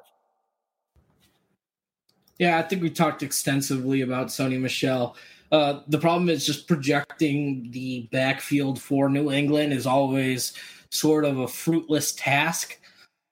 Yeah, 2.37 2.59
I 2.59 2.61
think 2.61 2.81
we 2.81 2.89
talked 2.89 3.23
extensively 3.23 4.01
about 4.01 4.27
Sony 4.27 4.59
Michel. 4.59 5.15
Uh, 5.51 5.79
the 5.87 5.97
problem 5.97 6.29
is 6.29 6.45
just 6.45 6.67
projecting 6.67 7.71
the 7.71 8.09
backfield 8.11 8.81
for 8.81 9.09
New 9.09 9.31
England 9.31 9.73
is 9.73 9.87
always 9.87 10.53
sort 10.89 11.25
of 11.25 11.39
a 11.39 11.47
fruitless 11.47 12.11
task. 12.11 12.79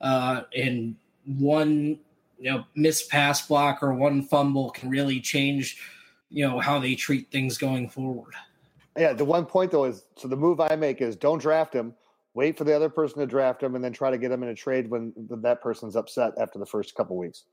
Uh, 0.02 0.42
and 0.56 0.96
one 1.26 2.00
you 2.38 2.52
know 2.52 2.66
missed 2.76 3.10
pass 3.10 3.48
block 3.48 3.82
or 3.82 3.94
one 3.94 4.22
fumble 4.22 4.70
can 4.72 4.90
really 4.90 5.20
change 5.20 5.78
you 6.30 6.48
know 6.48 6.60
how 6.60 6.80
they 6.80 6.96
treat 6.96 7.32
things 7.32 7.58
going 7.58 7.90
forward. 7.90 8.34
Yeah, 8.98 9.14
the 9.14 9.26
one 9.26 9.46
point 9.46 9.72
though 9.72 9.86
is 9.86 10.04
so 10.18 10.28
the 10.28 10.38
move 10.38 10.60
I 10.60 10.76
make 10.76 11.02
is 11.02 11.16
don't 11.16 11.42
draft 11.42 11.74
him, 11.74 11.94
wait 12.34 12.58
for 12.58 12.64
the 12.64 12.76
other 12.76 12.90
person 12.90 13.20
to 13.20 13.26
draft 13.26 13.62
him, 13.62 13.76
and 13.76 13.84
then 13.84 13.94
try 13.94 14.12
to 14.12 14.18
get 14.18 14.32
him 14.32 14.44
in 14.44 14.50
a 14.50 14.56
trade 14.56 14.90
when 14.90 15.14
that 15.18 15.62
person's 15.62 15.96
upset 15.96 16.34
after 16.40 16.60
the 16.60 16.66
first 16.66 16.96
couple 16.96 17.18
weeks. 17.18 17.46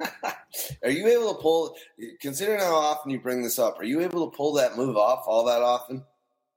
Are 0.82 0.90
you 0.90 1.06
able 1.06 1.34
to 1.34 1.40
pull? 1.40 1.76
Considering 2.20 2.60
how 2.60 2.74
often 2.74 3.10
you 3.10 3.20
bring 3.20 3.42
this 3.42 3.58
up, 3.58 3.78
are 3.78 3.84
you 3.84 4.00
able 4.00 4.30
to 4.30 4.36
pull 4.36 4.52
that 4.54 4.76
move 4.76 4.96
off 4.96 5.24
all 5.26 5.44
that 5.44 5.62
often? 5.62 6.04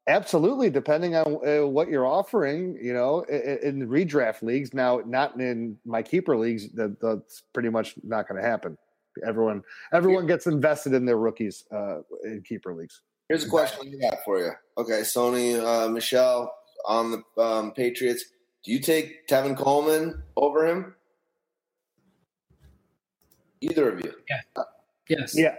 Absolutely, 0.07 0.69
depending 0.69 1.15
on 1.17 1.39
uh, 1.45 1.67
what 1.67 1.89
you're 1.89 2.05
offering, 2.05 2.77
you 2.81 2.93
know, 2.93 3.21
in, 3.23 3.81
in 3.81 3.89
redraft 3.89 4.41
leagues. 4.41 4.73
Now, 4.73 5.01
not 5.05 5.39
in 5.39 5.77
my 5.85 6.01
keeper 6.01 6.38
leagues, 6.38 6.69
that, 6.75 6.99
that's 7.01 7.43
pretty 7.53 7.69
much 7.69 7.95
not 8.03 8.27
going 8.27 8.41
to 8.41 8.47
happen. 8.47 8.77
Everyone, 9.25 9.63
everyone 9.93 10.25
gets 10.25 10.47
invested 10.47 10.93
in 10.93 11.05
their 11.05 11.17
rookies 11.17 11.65
uh, 11.73 11.99
in 12.23 12.41
keeper 12.47 12.73
leagues. 12.73 13.01
Here's 13.27 13.43
a 13.43 13.49
question 13.49 13.93
I 14.01 14.09
got 14.09 14.23
for 14.23 14.39
you. 14.39 14.51
Okay, 14.77 15.01
Sony 15.01 15.61
uh, 15.61 15.89
Michel 15.89 16.53
on 16.85 17.11
the 17.11 17.41
um, 17.41 17.71
Patriots. 17.71 18.25
Do 18.63 18.71
you 18.71 18.79
take 18.79 19.27
Tevin 19.27 19.57
Coleman 19.57 20.23
over 20.38 20.65
him? 20.65 20.95
Either 23.59 23.89
of 23.91 24.05
you? 24.05 24.13
Yeah. 24.29 24.63
Yes. 25.09 25.38
Yeah. 25.38 25.55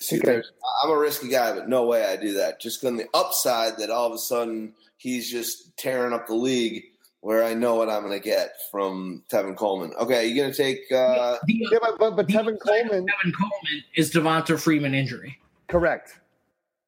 See, 0.00 0.18
okay. 0.18 0.42
I'm 0.82 0.90
a 0.90 0.96
risky 0.96 1.28
guy, 1.28 1.54
but 1.54 1.68
no 1.68 1.84
way 1.84 2.04
I 2.04 2.16
do 2.16 2.32
that. 2.34 2.60
Just 2.60 2.84
on 2.84 2.96
the 2.96 3.06
upside 3.12 3.78
that 3.78 3.90
all 3.90 4.06
of 4.06 4.12
a 4.14 4.18
sudden 4.18 4.72
he's 4.96 5.30
just 5.30 5.76
tearing 5.76 6.14
up 6.14 6.26
the 6.26 6.34
league 6.34 6.84
where 7.20 7.44
I 7.44 7.52
know 7.52 7.74
what 7.74 7.90
I'm 7.90 8.02
going 8.02 8.18
to 8.18 8.24
get 8.24 8.54
from 8.70 9.22
Tevin 9.30 9.56
Coleman. 9.56 9.92
Okay, 9.98 10.26
you're 10.26 10.42
going 10.42 10.54
to 10.54 10.56
take. 10.56 10.90
Uh, 10.90 11.36
the, 11.46 11.68
yeah, 11.70 11.78
but, 11.82 11.98
but, 11.98 12.16
but 12.16 12.28
Tevin 12.28 12.58
Coleman. 12.58 13.06
Tevin 13.06 13.32
Coleman 13.36 13.84
is 13.94 14.10
Devonta 14.10 14.58
Freeman 14.58 14.94
injury. 14.94 15.38
Correct. 15.68 16.18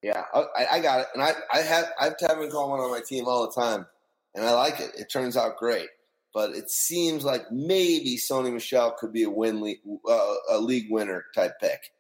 Yeah, 0.03 0.25
I, 0.35 0.67
I, 0.73 0.81
got 0.81 1.01
it, 1.01 1.07
and 1.15 1.23
I 1.23 1.33
I 1.53 1.59
have 1.59 1.85
I 2.01 2.05
have 2.07 2.17
Tevin 2.17 2.51
Coleman 2.51 2.81
on 2.81 2.91
my 2.91 3.03
team 3.07 3.29
all 3.29 3.47
the 3.47 3.53
time, 3.53 3.87
and 4.35 4.45
I 4.45 4.53
like 4.53 4.81
it. 4.81 4.91
It 4.99 5.09
turns 5.13 5.37
out 5.37 5.59
great, 5.59 5.91
but 6.35 6.51
it 6.51 6.71
seems 6.71 7.25
like 7.25 7.53
maybe 7.53 8.17
Sony 8.17 8.53
Michel 8.53 8.91
could 8.99 9.13
be 9.13 9.23
a 9.23 9.31
win 9.31 9.61
league, 9.61 9.79
uh, 10.09 10.35
a 10.51 10.59
league 10.59 10.91
winner 10.91 11.27
type 11.37 11.53
pick. 11.61 11.92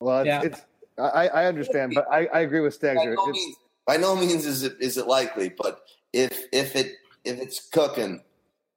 Well, 0.00 0.20
it's, 0.20 0.26
yeah. 0.26 0.42
it's 0.42 0.60
I, 0.98 1.28
I 1.28 1.44
understand, 1.46 1.92
but 1.94 2.06
I, 2.10 2.26
I 2.26 2.40
agree 2.40 2.60
with 2.60 2.74
Stags. 2.74 3.00
By, 3.00 3.06
no 3.06 3.26
means, 3.26 3.56
by 3.86 3.96
no 3.96 4.16
means 4.16 4.46
is 4.46 4.62
it 4.62 4.76
is 4.80 4.96
it 4.96 5.06
likely, 5.06 5.48
but 5.50 5.80
if 6.12 6.44
if 6.52 6.74
it 6.74 6.92
if 7.24 7.38
it's 7.38 7.68
cooking, 7.68 8.22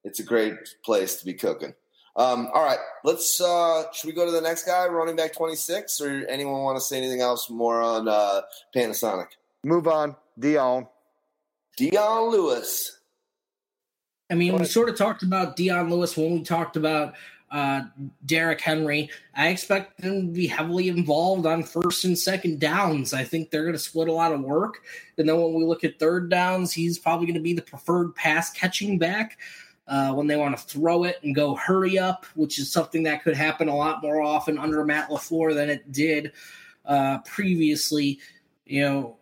it's 0.03 0.19
a 0.19 0.23
great 0.23 0.55
place 0.83 1.15
to 1.17 1.25
be 1.25 1.33
cooking. 1.33 1.73
Um, 2.15 2.49
all 2.53 2.65
right, 2.65 2.79
let's. 3.03 3.39
Uh, 3.39 3.83
should 3.93 4.07
we 4.07 4.13
go 4.13 4.25
to 4.25 4.31
the 4.31 4.41
next 4.41 4.65
guy, 4.65 4.87
running 4.87 5.15
back 5.15 5.33
twenty 5.33 5.55
six, 5.55 6.01
or 6.01 6.25
anyone 6.27 6.61
want 6.63 6.77
to 6.77 6.81
say 6.81 6.97
anything 6.97 7.21
else 7.21 7.49
more 7.49 7.81
on 7.81 8.07
uh, 8.07 8.41
Panasonic? 8.75 9.27
Move 9.63 9.87
on, 9.87 10.15
Dion. 10.37 10.87
Dion 11.77 12.29
Lewis. 12.29 12.99
I 14.29 14.35
mean, 14.35 14.57
we 14.57 14.65
sort 14.65 14.89
of 14.89 14.97
talked 14.97 15.23
about 15.23 15.55
Dion 15.55 15.89
Lewis 15.89 16.17
when 16.17 16.33
we 16.33 16.43
talked 16.43 16.75
about 16.75 17.15
uh, 17.51 17.83
Derrick 18.25 18.61
Henry. 18.61 19.09
I 19.35 19.49
expect 19.49 20.01
them 20.01 20.27
to 20.27 20.33
be 20.33 20.47
heavily 20.47 20.89
involved 20.89 21.45
on 21.45 21.63
first 21.63 22.05
and 22.05 22.17
second 22.17 22.59
downs. 22.59 23.13
I 23.13 23.23
think 23.23 23.49
they're 23.49 23.63
going 23.63 23.73
to 23.73 23.79
split 23.79 24.07
a 24.07 24.13
lot 24.13 24.33
of 24.33 24.41
work. 24.41 24.83
And 25.17 25.27
then 25.27 25.41
when 25.41 25.53
we 25.53 25.63
look 25.63 25.83
at 25.83 25.99
third 25.99 26.29
downs, 26.29 26.71
he's 26.71 26.99
probably 26.99 27.25
going 27.25 27.35
to 27.35 27.41
be 27.41 27.53
the 27.53 27.61
preferred 27.61 28.15
pass 28.15 28.51
catching 28.51 28.97
back. 28.97 29.37
Uh, 29.87 30.13
when 30.13 30.27
they 30.27 30.35
want 30.35 30.55
to 30.55 30.63
throw 30.65 31.03
it 31.03 31.17
and 31.23 31.33
go 31.33 31.55
hurry 31.55 31.97
up, 31.97 32.23
which 32.35 32.59
is 32.59 32.71
something 32.71 33.01
that 33.01 33.23
could 33.23 33.35
happen 33.35 33.67
a 33.67 33.75
lot 33.75 34.03
more 34.03 34.21
often 34.21 34.59
under 34.59 34.85
Matt 34.85 35.09
LaFleur 35.09 35.55
than 35.55 35.67
it 35.67 35.91
did 35.91 36.31
uh, 36.85 37.17
previously. 37.25 38.19
You 38.67 38.81
know, 38.81 39.17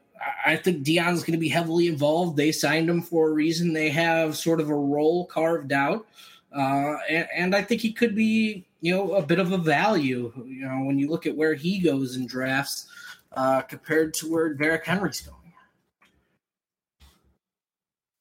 I 0.46 0.58
think 0.58 0.84
Dion's 0.84 1.22
going 1.22 1.34
to 1.34 1.38
be 1.38 1.48
heavily 1.48 1.88
involved. 1.88 2.36
They 2.36 2.52
signed 2.52 2.90
him 2.90 3.02
for 3.02 3.30
a 3.30 3.34
reason. 3.34 3.72
They 3.72 3.90
have 3.92 4.36
sort 4.36 4.60
of 4.60 4.70
a 4.70 4.76
role 4.76 5.26
carved 5.26 5.72
out. 5.72 6.06
Uh, 6.56 6.98
and, 7.10 7.28
and, 7.36 7.56
I 7.56 7.62
think 7.62 7.82
he 7.82 7.92
could 7.92 8.16
be, 8.16 8.66
you 8.80 8.96
know, 8.96 9.14
a 9.14 9.22
bit 9.22 9.40
of 9.40 9.52
a 9.52 9.58
value. 9.58 10.32
You 10.46 10.68
know, 10.68 10.84
when 10.84 10.98
you 10.98 11.10
look 11.10 11.26
at 11.26 11.36
where 11.36 11.54
he 11.54 11.80
goes 11.80 12.16
in 12.16 12.26
drafts 12.26 12.88
uh, 13.34 13.62
compared 13.62 14.14
to 14.16 14.32
where 14.32 14.54
Derrick 14.54 14.86
Henry's 14.86 15.22
going. 15.22 15.38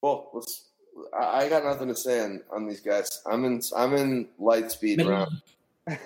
Well, 0.02 0.30
let's. 0.34 0.64
I 1.16 1.48
got 1.48 1.64
nothing 1.64 1.88
to 1.88 1.96
say 1.96 2.20
on, 2.20 2.42
on 2.52 2.66
these 2.66 2.80
guys. 2.80 3.22
I'm 3.26 3.44
in. 3.44 3.60
I'm 3.76 3.94
in 3.94 4.28
light 4.38 4.70
speed 4.70 5.04
round. 5.04 5.42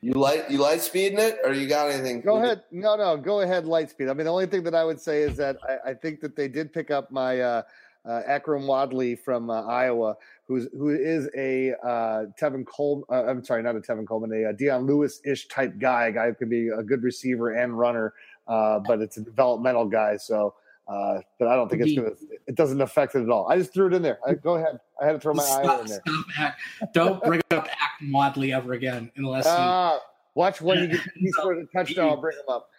you 0.00 0.12
light 0.12 0.50
you 0.50 0.58
light 0.58 0.80
speeding 0.80 1.18
it, 1.18 1.38
or 1.44 1.52
you 1.52 1.68
got 1.68 1.90
anything? 1.90 2.20
Go 2.20 2.36
ahead. 2.36 2.62
No, 2.70 2.96
no, 2.96 3.16
go 3.16 3.40
ahead. 3.40 3.64
Light 3.64 3.90
speed. 3.90 4.08
I 4.08 4.14
mean, 4.14 4.24
the 4.24 4.32
only 4.32 4.46
thing 4.46 4.62
that 4.64 4.74
I 4.74 4.84
would 4.84 5.00
say 5.00 5.22
is 5.22 5.36
that 5.36 5.56
I, 5.68 5.90
I 5.90 5.94
think 5.94 6.20
that 6.20 6.36
they 6.36 6.48
did 6.48 6.72
pick 6.72 6.90
up 6.90 7.10
my. 7.10 7.40
Uh, 7.40 7.62
uh, 8.04 8.22
Akrum 8.28 8.66
Wadley 8.66 9.14
from 9.14 9.50
uh, 9.50 9.62
Iowa, 9.62 10.16
who's 10.46 10.68
who 10.76 10.90
is 10.90 11.28
a 11.36 11.72
uh, 11.82 12.26
Tevin 12.40 12.66
Coleman. 12.66 13.04
Uh, 13.10 13.24
I'm 13.24 13.44
sorry, 13.44 13.62
not 13.62 13.76
a 13.76 13.80
Tevin 13.80 14.06
Coleman, 14.06 14.32
a, 14.32 14.50
a 14.50 14.52
Dion 14.52 14.86
Lewis 14.86 15.20
ish 15.24 15.48
type 15.48 15.78
guy. 15.78 16.06
A 16.06 16.12
guy 16.12 16.28
who 16.28 16.34
can 16.34 16.48
be 16.48 16.68
a 16.68 16.82
good 16.82 17.02
receiver 17.02 17.50
and 17.50 17.78
runner, 17.78 18.14
uh, 18.48 18.78
but 18.78 19.00
it's 19.00 19.16
a 19.16 19.20
developmental 19.20 19.84
guy. 19.84 20.16
So, 20.16 20.54
uh, 20.88 21.20
but 21.38 21.48
I 21.48 21.56
don't 21.56 21.68
think 21.68 21.82
it's 21.82 21.94
gonna. 21.94 22.12
It 22.46 22.54
doesn't 22.54 22.80
affect 22.80 23.14
it 23.14 23.22
at 23.22 23.28
all. 23.28 23.46
I 23.48 23.58
just 23.58 23.72
threw 23.74 23.86
it 23.88 23.94
in 23.94 24.02
there. 24.02 24.18
I, 24.26 24.34
go 24.34 24.56
ahead. 24.56 24.80
I 25.00 25.06
had 25.06 25.12
to 25.12 25.20
throw 25.20 25.34
my 25.34 25.42
stop, 25.42 25.64
Iowa 25.64 25.80
in 25.82 25.86
there. 25.88 26.02
Stop, 26.34 26.92
don't 26.92 27.22
bring 27.22 27.42
up 27.50 27.68
Akrum 27.68 28.12
Wadley 28.12 28.52
ever 28.52 28.72
again 28.72 29.12
unless. 29.16 29.46
Uh, 29.46 29.98
watch 30.34 30.62
when 30.62 30.78
he 30.78 30.86
gets 30.88 31.08
he 31.16 31.30
scores 31.32 31.62
a 31.62 31.76
touchdown. 31.76 32.08
I'll 32.08 32.20
bring 32.20 32.36
him 32.36 32.48
up. 32.48 32.70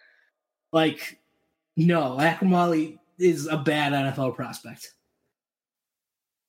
Like, 0.72 1.20
no, 1.76 2.16
Akrum 2.18 2.50
Wadley 2.50 2.98
is 3.18 3.46
a 3.46 3.56
bad 3.56 3.92
NFL 3.92 4.34
prospect. 4.34 4.94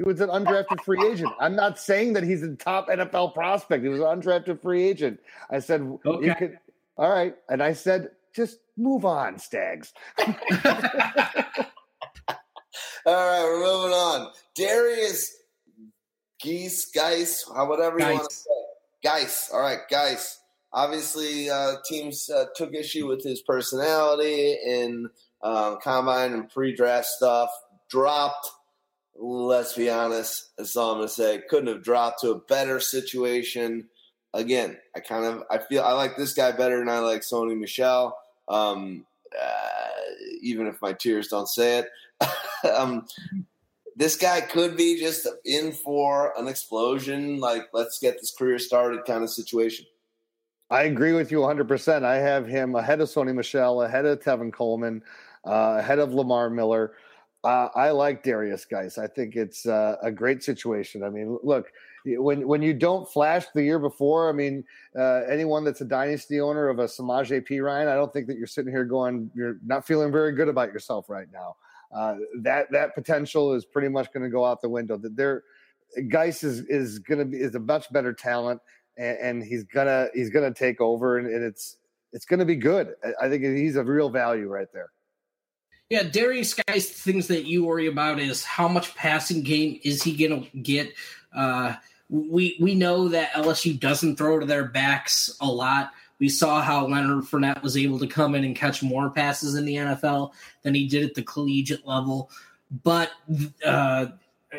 He 0.03 0.11
was 0.11 0.19
an 0.19 0.30
undrafted 0.30 0.81
free 0.81 1.01
agent. 1.07 1.31
I'm 1.39 1.55
not 1.55 1.80
saying 1.80 2.11
that 2.13 2.23
he's 2.23 2.43
a 2.43 2.55
top 2.55 2.89
NFL 2.89 3.34
prospect. 3.34 3.84
He 3.84 3.89
was 3.89 4.01
an 4.01 4.05
undrafted 4.05 4.61
free 4.61 4.84
agent. 4.84 5.21
I 5.49 5.59
said, 5.59 5.81
okay. 6.05 6.25
you 6.25 6.35
could, 6.35 6.59
all 6.97 7.09
right. 7.09 7.34
And 7.47 7.63
I 7.63 7.71
said, 7.71 8.09
just 8.35 8.57
move 8.75 9.05
on, 9.05 9.39
Stags. 9.39 9.93
all 10.19 10.25
right, 13.05 13.43
we're 13.45 13.59
moving 13.59 13.93
on. 13.93 14.31
Derrius 14.57 15.23
Geese, 16.41 16.91
Guice, 16.91 17.45
whatever 17.47 17.97
you 17.97 18.05
Guice. 18.05 18.17
want 18.17 18.30
to 18.30 18.35
say. 18.35 18.49
Guice. 19.05 19.49
All 19.53 19.61
right, 19.61 19.80
Guice. 19.89 20.41
Obviously, 20.73 21.49
uh, 21.49 21.75
teams 21.85 22.30
uh, 22.30 22.45
took 22.57 22.73
issue 22.73 23.07
with 23.07 23.23
his 23.23 23.41
personality 23.41 24.57
in 24.65 25.09
um, 25.43 25.77
combine 25.81 26.34
and 26.34 26.49
pre-draft 26.49 27.05
stuff. 27.05 27.49
Dropped 27.89 28.49
let's 29.18 29.73
be 29.73 29.90
honest, 29.90 30.56
to 30.57 31.07
say. 31.07 31.41
Couldn't 31.49 31.68
have 31.68 31.84
dropped 31.84 32.22
to 32.22 32.31
a 32.31 32.40
better 32.40 32.80
situation. 32.80 33.90
Again, 34.34 34.77
I 34.95 34.99
kind 34.99 35.26
of 35.26 35.44
I 35.49 35.60
feel 35.60 35.84
I 35.84 35.94
like 35.94 36.18
this 36.18 36.34
guy 36.34 36.52
better 36.52 36.80
than 36.80 36.90
I 36.90 36.99
like 36.99 37.22
Sony 37.22 37.57
Michel. 37.57 38.18
Um, 38.48 39.06
uh, 39.40 39.84
even 40.41 40.68
if 40.68 40.81
my 40.81 40.94
tears 40.94 41.27
don't 41.27 41.48
say 41.48 41.80
it. 41.80 42.30
um, 42.76 43.06
this 43.95 44.15
guy 44.15 44.41
could 44.41 44.76
be 44.76 44.99
just 44.99 45.27
in 45.45 45.72
for 45.72 46.34
an 46.38 46.48
explosion, 46.48 47.40
like 47.40 47.68
let's 47.73 47.99
get 47.99 48.19
this 48.19 48.34
career 48.35 48.60
started 48.60 49.06
kind 49.06 49.23
of 49.23 49.30
situation. 49.30 49.85
I 50.69 50.84
agree 50.84 51.14
with 51.14 51.31
you 51.31 51.40
100%. 51.40 52.03
I 52.03 52.15
have 52.15 52.48
him 52.48 52.76
ahead 52.76 53.02
of 53.02 53.10
Sony 53.10 53.34
Michel, 53.34 53.84
ahead 53.84 54.06
of 54.06 54.19
Tevin 54.19 54.52
Coleman, 54.52 55.03
uh, 55.45 55.77
ahead 55.80 55.99
of 55.99 56.14
Lamar 56.14 56.49
Miller. 56.49 56.94
Uh, 57.44 57.68
I 57.76 57.90
like 57.91 58.24
Darius, 58.24 58.64
guys. 58.64 58.98
I 58.98 59.07
think 59.07 59.36
it's 59.36 59.65
uh, 59.65 59.98
a 60.02 60.11
great 60.11 60.44
situation. 60.44 61.03
I 61.03 61.10
mean, 61.10 61.38
look, 61.44 61.72
when 62.06 62.48
when 62.48 62.61
you 62.61 62.74
don't 62.74 63.10
flash 63.10 63.45
the 63.53 63.64
year 63.64 63.80
before, 63.80 64.30
I 64.30 64.32
mean, 64.32 64.64
uh, 64.98 65.24
anyone 65.30 65.65
that's 65.65 65.82
a 65.82 65.86
dynasty 65.86 66.40
owner 66.40 66.70
of 66.70 66.80
a 66.80 66.86
Samaje 66.86 67.45
Perine, 67.45 67.88
I 67.88 67.95
don't 67.95 68.14
think 68.14 68.28
that 68.28 68.38
you're 68.38 68.48
sitting 68.48 68.72
here 68.72 68.86
going, 68.86 69.30
you're 69.36 69.57
not 69.65 69.86
feeling 69.86 70.11
very 70.11 70.32
good 70.32 70.48
about 70.48 70.72
yourself 70.72 71.10
right 71.10 71.28
now. 71.34 71.57
Uh, 71.94 72.15
that 72.41 72.72
that 72.72 72.95
potential 72.95 73.53
is 73.53 73.65
pretty 73.65 73.90
much 73.90 74.11
going 74.14 74.24
to 74.24 74.30
go 74.30 74.45
out 74.45 74.61
the 74.61 74.70
window. 74.70 74.98
That 74.98 75.15
there, 75.18 75.44
Guice 76.07 76.44
is 76.44 76.61
is 76.61 76.99
going 76.99 77.20
to 77.20 77.26
be 77.26 77.38
is 77.38 77.56
a 77.56 77.60
much 77.60 77.91
better 77.91 78.14
talent, 78.14 78.61
and, 78.98 79.18
and 79.18 79.44
he's 79.44 79.65
gonna 79.65 80.07
he's 80.14 80.30
gonna 80.30 80.53
take 80.53 80.80
over, 80.80 81.18
and, 81.18 81.28
and 81.28 81.44
it's 81.44 81.78
it's 82.14 82.26
going 82.26 82.40
to 82.40 82.45
be 82.45 82.56
good. 82.56 82.94
I 83.22 83.28
think 83.28 83.44
he's 83.44 83.76
a 83.76 83.84
real 83.84 84.10
value 84.10 84.48
right 84.48 84.68
there. 84.72 84.91
Yeah, 85.89 86.03
Derrius 86.03 86.60
Guice 86.68 86.89
things 86.89 87.27
that 87.27 87.45
you 87.45 87.65
worry 87.65 87.88
about 87.88 88.19
is 88.19 88.43
how 88.43 88.68
much 88.68 88.95
passing 88.95 89.43
game 89.43 89.80
is 89.84 90.01
he 90.01 90.15
going 90.15 90.43
to 90.43 90.57
get? 90.57 90.93
Uh, 91.35 91.76
we 92.10 92.57
we 92.60 92.76
know 92.76 93.07
that 93.10 93.31
LSU 93.34 93.80
doesn't 93.80 94.18
throw 94.18 94.39
to 94.39 94.45
their 94.45 94.65
backs 94.65 95.35
a 95.41 95.45
lot. 95.45 95.91
We 96.19 96.30
saw 96.30 96.61
how 96.61 96.88
Leonard 96.88 97.26
Fournette 97.26 97.61
was 97.64 97.76
able 97.76 97.99
to 97.99 98.07
come 98.07 98.35
in 98.35 98.43
and 98.43 98.55
catch 98.55 98.81
more 98.81 99.10
passes 99.10 99.55
in 99.55 99.65
the 99.65 99.76
NFL 99.76 100.31
than 100.61 100.73
he 100.73 100.88
did 100.88 101.03
at 101.03 101.15
the 101.15 101.23
collegiate 101.23 101.85
level. 101.85 102.30
But 102.84 103.11
uh, 103.65 104.07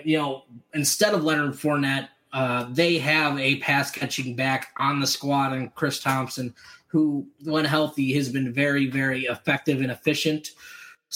you 0.04 0.18
know, 0.18 0.44
instead 0.74 1.14
of 1.14 1.24
Leonard 1.24 1.54
Fournette, 1.54 2.08
uh, 2.32 2.66
they 2.70 2.98
have 2.98 3.38
a 3.38 3.56
pass 3.56 3.90
catching 3.90 4.34
back 4.34 4.72
on 4.78 5.00
the 5.00 5.06
squad, 5.06 5.52
and 5.52 5.74
Chris 5.74 6.00
Thompson, 6.00 6.52
who, 6.88 7.26
when 7.44 7.64
healthy, 7.64 8.12
has 8.14 8.28
been 8.28 8.52
very, 8.52 8.90
very 8.90 9.24
effective 9.26 9.80
and 9.80 9.90
efficient. 9.92 10.50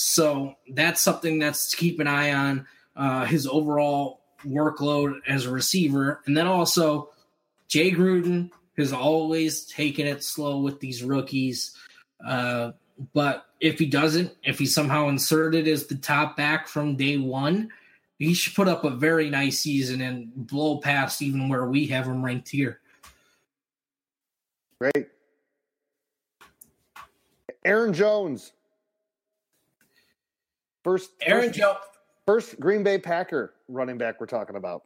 So 0.01 0.55
that's 0.69 1.03
something 1.03 1.41
that's 1.41 1.71
to 1.71 1.77
keep 1.77 1.99
an 1.99 2.07
eye 2.07 2.33
on. 2.33 2.69
Uh, 2.95 3.25
his 3.25 3.49
overall 3.49 4.21
workload 4.47 5.19
as 5.27 5.45
a 5.45 5.51
receiver. 5.51 6.23
And 6.25 6.37
then 6.37 6.47
also, 6.47 7.11
Jay 7.67 7.91
Gruden 7.91 8.51
has 8.77 8.93
always 8.93 9.65
taken 9.65 10.07
it 10.07 10.23
slow 10.23 10.59
with 10.59 10.79
these 10.79 11.03
rookies. 11.03 11.77
Uh, 12.25 12.73
but 13.13 13.47
if 13.59 13.81
he 13.81 13.87
doesn't, 13.87 14.37
if 14.45 14.57
he 14.61 14.67
somehow 14.67 15.09
inserted 15.09 15.67
as 15.67 15.87
the 15.87 15.97
top 15.97 16.37
back 16.37 16.69
from 16.69 16.95
day 16.95 17.17
one, 17.17 17.69
he 18.21 18.35
should 18.35 18.55
put 18.55 18.69
up 18.69 18.85
a 18.85 18.91
very 18.91 19.29
nice 19.31 19.59
season 19.59 20.01
and 20.01 20.33
blow 20.33 20.79
past 20.79 21.23
even 21.23 21.49
where 21.49 21.67
we 21.67 21.89
have 21.89 22.07
him 22.07 22.25
ranked 22.25 22.51
here. 22.51 22.79
Great. 24.81 25.09
Aaron 27.65 27.93
Jones. 27.93 28.53
First 30.85 31.11
Aaron 31.23 31.53
Jones. 31.53 31.79
First 32.27 32.61
Green 32.61 32.83
Bay 32.83 32.99
Packer 32.99 33.55
running 33.69 33.99
back 33.99 34.21
we're 34.21 34.27
talking 34.27 34.57
about. 34.57 34.85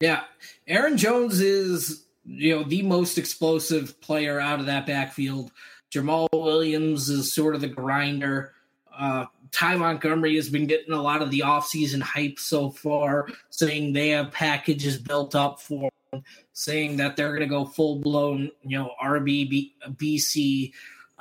Yeah. 0.00 0.24
Aaron 0.66 0.96
Jones 0.96 1.40
is, 1.40 2.06
you 2.24 2.56
know, 2.56 2.62
the 2.62 2.82
most 2.82 3.18
explosive 3.18 4.00
player 4.00 4.40
out 4.40 4.60
of 4.60 4.66
that 4.66 4.86
backfield. 4.86 5.50
Jamaal 5.92 6.28
Williams 6.32 7.08
is 7.08 7.32
sort 7.32 7.54
of 7.54 7.60
the 7.60 7.68
grinder. 7.68 8.52
Uh, 8.96 9.26
Ty 9.50 9.76
Montgomery 9.76 10.34
has 10.36 10.48
been 10.48 10.66
getting 10.66 10.92
a 10.92 11.00
lot 11.00 11.22
of 11.22 11.30
the 11.30 11.40
offseason 11.40 12.02
hype 12.02 12.38
so 12.38 12.70
far, 12.70 13.28
saying 13.50 13.92
they 13.92 14.08
have 14.08 14.32
packages 14.32 14.98
built 14.98 15.34
up 15.34 15.60
for 15.60 15.90
him, 16.12 16.24
saying 16.52 16.96
that 16.96 17.16
they're 17.16 17.28
going 17.28 17.40
to 17.40 17.46
go 17.46 17.64
full 17.64 17.96
blown, 17.96 18.50
you 18.62 18.78
know, 18.78 18.90
RB, 19.02 19.72
BC. 19.96 20.72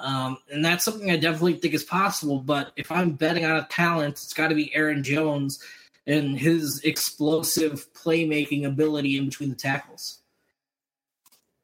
Um, 0.03 0.37
and 0.51 0.63
that's 0.63 0.83
something 0.83 1.09
I 1.09 1.17
definitely 1.17 1.55
think 1.55 1.73
is 1.73 1.83
possible. 1.83 2.39
But 2.39 2.73
if 2.75 2.91
I'm 2.91 3.11
betting 3.11 3.45
on 3.45 3.55
a 3.55 3.67
talent, 3.69 4.15
it's 4.15 4.33
got 4.33 4.49
to 4.49 4.55
be 4.55 4.73
Aaron 4.75 5.01
Jones 5.01 5.63
and 6.05 6.37
his 6.37 6.81
explosive 6.83 7.91
playmaking 7.93 8.65
ability 8.65 9.17
in 9.17 9.25
between 9.25 9.49
the 9.49 9.55
tackles. 9.55 10.19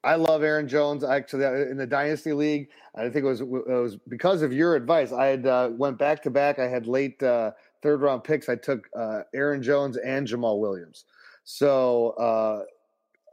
I 0.03 0.15
love 0.15 0.43
Aaron 0.43 0.69
Jones. 0.69 1.03
Actually, 1.03 1.43
in 1.69 1.75
the 1.75 1.85
dynasty 1.85 2.31
league, 2.31 2.69
I 2.95 3.09
think 3.09 3.17
it 3.17 3.23
was 3.23 3.41
it 3.41 3.47
was 3.47 3.97
because 4.07 4.41
of 4.41 4.53
your 4.53 4.77
advice. 4.77 5.11
I 5.11 5.25
had 5.25 5.45
uh, 5.45 5.69
went 5.73 5.97
back 5.97 6.23
to 6.23 6.29
back. 6.29 6.57
I 6.57 6.69
had 6.69 6.87
late 6.87 7.21
uh, 7.21 7.51
third 7.81 7.99
round 7.99 8.23
picks. 8.23 8.47
I 8.47 8.55
took 8.55 8.87
uh, 8.95 9.23
Aaron 9.33 9.61
Jones 9.61 9.97
and 9.97 10.25
Jamaal 10.25 10.59
Williams. 10.59 11.03
So, 11.43 12.11
uh, 12.11 12.63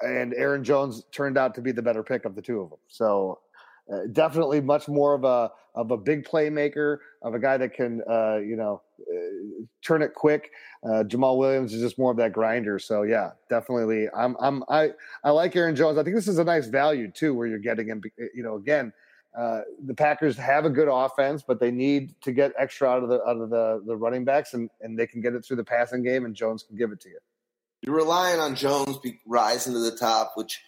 and 0.01 0.35
Aaron 0.35 0.65
Jones 0.65 1.05
turned 1.13 1.39
out 1.39 1.55
to 1.55 1.61
be 1.61 1.71
the 1.71 1.83
better 1.83 2.03
pick 2.03 2.25
of 2.25 2.35
the 2.35 2.43
two 2.43 2.61
of 2.61 2.71
them. 2.71 2.79
So, 2.89 3.39
uh, 3.93 4.01
definitely 4.13 4.61
much 4.61 4.89
more 4.89 5.15
of 5.15 5.25
a 5.25 5.51
of 5.75 5.91
a 5.91 5.97
big 5.97 6.25
playmaker, 6.25 6.99
of 7.23 7.35
a 7.35 7.39
guy 7.39 7.57
that 7.57 7.75
can 7.75 8.03
uh, 8.09 8.39
you 8.39 8.57
know 8.57 8.83
uh, 9.01 9.65
turn 9.85 10.03
it 10.03 10.15
quick. 10.15 10.51
Uh, 10.85 11.05
Jamaal 11.05 11.39
Williams 11.39 11.73
is 11.73 11.83
just 11.83 11.99
more 11.99 12.11
of 12.11 12.17
that 12.17 12.33
grinder. 12.33 12.79
So 12.79 13.03
yeah, 13.03 13.31
definitely. 13.49 14.09
I'm 14.17 14.37
I'm 14.41 14.65
I 14.69 14.91
I 15.23 15.31
like 15.31 15.55
Aaron 15.55 15.77
Jones. 15.77 15.99
I 15.99 16.03
think 16.03 16.17
this 16.17 16.29
is 16.29 16.39
a 16.39 16.45
nice 16.45 16.67
value 16.67 17.11
too, 17.11 17.35
where 17.35 17.47
you're 17.47 17.59
getting 17.59 17.89
him. 17.89 18.03
You 18.35 18.43
know, 18.43 18.57
again. 18.57 18.93
Uh, 19.37 19.61
the 19.85 19.93
Packers 19.93 20.35
have 20.39 20.65
a 20.65 20.71
good 20.71 20.89
offense, 20.91 21.45
but 21.47 21.61
they 21.61 21.71
need 21.71 22.19
to 22.23 22.33
get 22.33 22.55
extra 22.59 22.89
out 22.89 23.03
of 23.03 23.11
the 23.11 23.23
out 23.29 23.37
of 23.37 23.51
the, 23.51 23.83
the 23.87 23.95
running 23.95 24.25
backs, 24.25 24.55
and, 24.55 24.71
and 24.81 24.99
they 24.99 25.07
can 25.07 25.21
get 25.21 25.35
it 25.35 25.45
through 25.45 25.59
the 25.59 25.65
passing 25.65 26.03
game, 26.03 26.25
and 26.25 26.35
Jones 26.35 26.63
can 26.63 26.75
give 26.75 26.91
it 26.91 27.01
to 27.01 27.11
you. 27.11 27.19
You're 27.83 27.97
relying 27.97 28.41
on 28.41 28.55
Jones 28.55 28.97
be 28.99 29.21
rising 29.27 29.75
to 29.75 29.79
the 29.79 29.95
top, 29.95 30.33
which 30.37 30.59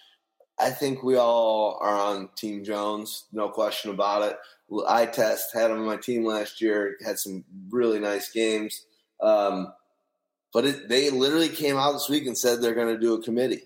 I 0.61 0.71
think 0.71 1.03
we 1.03 1.17
all 1.17 1.79
are 1.81 1.97
on 1.97 2.31
Team 2.37 2.65
Jones, 2.65 3.25
no 3.33 3.49
question 3.49 3.91
about 3.91 4.23
it. 4.23 4.39
I 4.89 5.07
test 5.07 5.55
had 5.55 5.71
him 5.71 5.79
on 5.79 5.87
my 5.87 5.97
team 5.97 6.25
last 6.25 6.61
year, 6.61 6.97
had 7.05 7.19
some 7.19 7.45
really 7.71 8.01
nice 8.01 8.31
games. 8.31 8.85
Um, 9.23 9.73
but 10.53 10.65
it, 10.65 10.89
they 10.89 11.11
literally 11.11 11.49
came 11.49 11.77
out 11.77 11.93
this 11.93 12.09
week 12.09 12.27
and 12.27 12.37
said 12.37 12.61
they're 12.61 12.75
going 12.75 12.95
to 12.95 13.01
do 13.01 13.15
a 13.15 13.23
committee. 13.23 13.63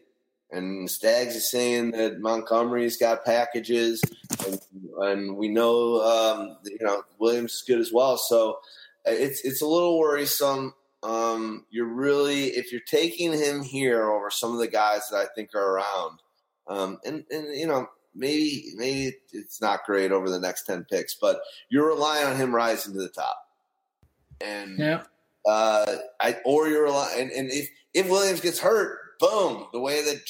And 0.50 0.90
Stags 0.90 1.34
is 1.34 1.50
saying 1.50 1.92
that 1.92 2.20
Montgomery's 2.20 2.98
got 2.98 3.24
packages, 3.24 4.02
and, 4.46 4.60
and 4.98 5.36
we 5.36 5.48
know 5.48 6.02
um, 6.02 6.58
you 6.64 6.76
know 6.82 7.04
Williams 7.18 7.54
is 7.54 7.64
good 7.66 7.80
as 7.80 7.90
well. 7.90 8.18
So 8.18 8.58
it's 9.06 9.42
it's 9.46 9.62
a 9.62 9.66
little 9.66 9.98
worrisome. 9.98 10.74
Um, 11.02 11.64
you're 11.70 11.86
really 11.86 12.48
if 12.48 12.70
you're 12.70 12.82
taking 12.82 13.32
him 13.32 13.62
here 13.62 14.10
over 14.10 14.30
some 14.30 14.52
of 14.52 14.58
the 14.58 14.68
guys 14.68 15.08
that 15.10 15.16
I 15.16 15.26
think 15.34 15.54
are 15.54 15.76
around 15.76 16.18
um, 16.68 16.98
and 17.04 17.24
and 17.30 17.56
you 17.56 17.66
know 17.66 17.88
maybe 18.14 18.72
maybe 18.76 19.16
it's 19.32 19.60
not 19.60 19.84
great 19.84 20.12
over 20.12 20.30
the 20.30 20.40
next 20.40 20.64
ten 20.64 20.84
picks, 20.90 21.14
but 21.14 21.40
you're 21.70 21.88
relying 21.88 22.26
on 22.26 22.36
him 22.36 22.54
rising 22.54 22.92
to 22.94 23.00
the 23.00 23.08
top. 23.08 23.36
And 24.40 24.78
yeah. 24.78 25.02
Uh, 25.44 25.96
I 26.20 26.36
or 26.44 26.68
you're 26.68 26.84
relying 26.84 27.22
and, 27.22 27.30
and 27.32 27.50
if 27.50 27.68
if 27.94 28.08
Williams 28.08 28.40
gets 28.40 28.60
hurt, 28.60 29.18
boom, 29.18 29.66
the 29.72 29.80
way 29.80 30.04
that 30.04 30.20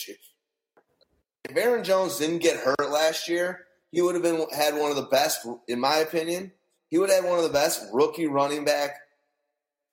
if 1.45 1.57
Aaron 1.57 1.85
Jones 1.85 2.19
didn't 2.19 2.39
get 2.39 2.57
hurt 2.57 2.91
last 2.91 3.29
year, 3.29 3.67
he 3.91 4.01
would 4.01 4.15
have 4.15 4.23
been 4.23 4.47
had 4.55 4.77
one 4.77 4.91
of 4.91 4.97
the 4.97 5.03
best, 5.03 5.47
in 5.69 5.81
my 5.81 5.97
opinion. 5.97 6.53
He 6.89 6.99
would 6.99 7.11
have 7.11 7.23
had 7.23 7.31
one 7.31 7.39
of 7.39 7.45
the 7.45 7.51
best 7.51 7.85
rookie 7.93 8.27
running 8.27 8.65
back 8.65 8.97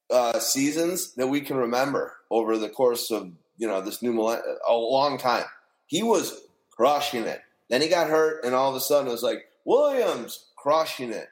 uh, 0.10 0.40
seasons 0.40 1.14
that 1.16 1.28
we 1.28 1.42
can 1.42 1.58
remember 1.58 2.16
over 2.30 2.58
the 2.58 2.70
course 2.70 3.12
of 3.12 3.32
you 3.58 3.68
know 3.68 3.82
this 3.82 4.02
new 4.02 4.14
millenn- 4.14 4.42
a 4.68 4.74
long 4.74 5.18
time. 5.18 5.46
He 5.90 6.04
was 6.04 6.42
crushing 6.72 7.26
it. 7.26 7.42
Then 7.70 7.82
he 7.82 7.90
got 7.90 8.10
hurt, 8.10 8.46
and 8.46 8.56
all 8.56 8.70
of 8.70 8.76
a 8.76 8.80
sudden 8.80 9.08
it 9.08 9.12
was 9.12 9.24
like 9.24 9.44
Williams 9.66 10.46
crushing 10.56 11.12
it. 11.12 11.28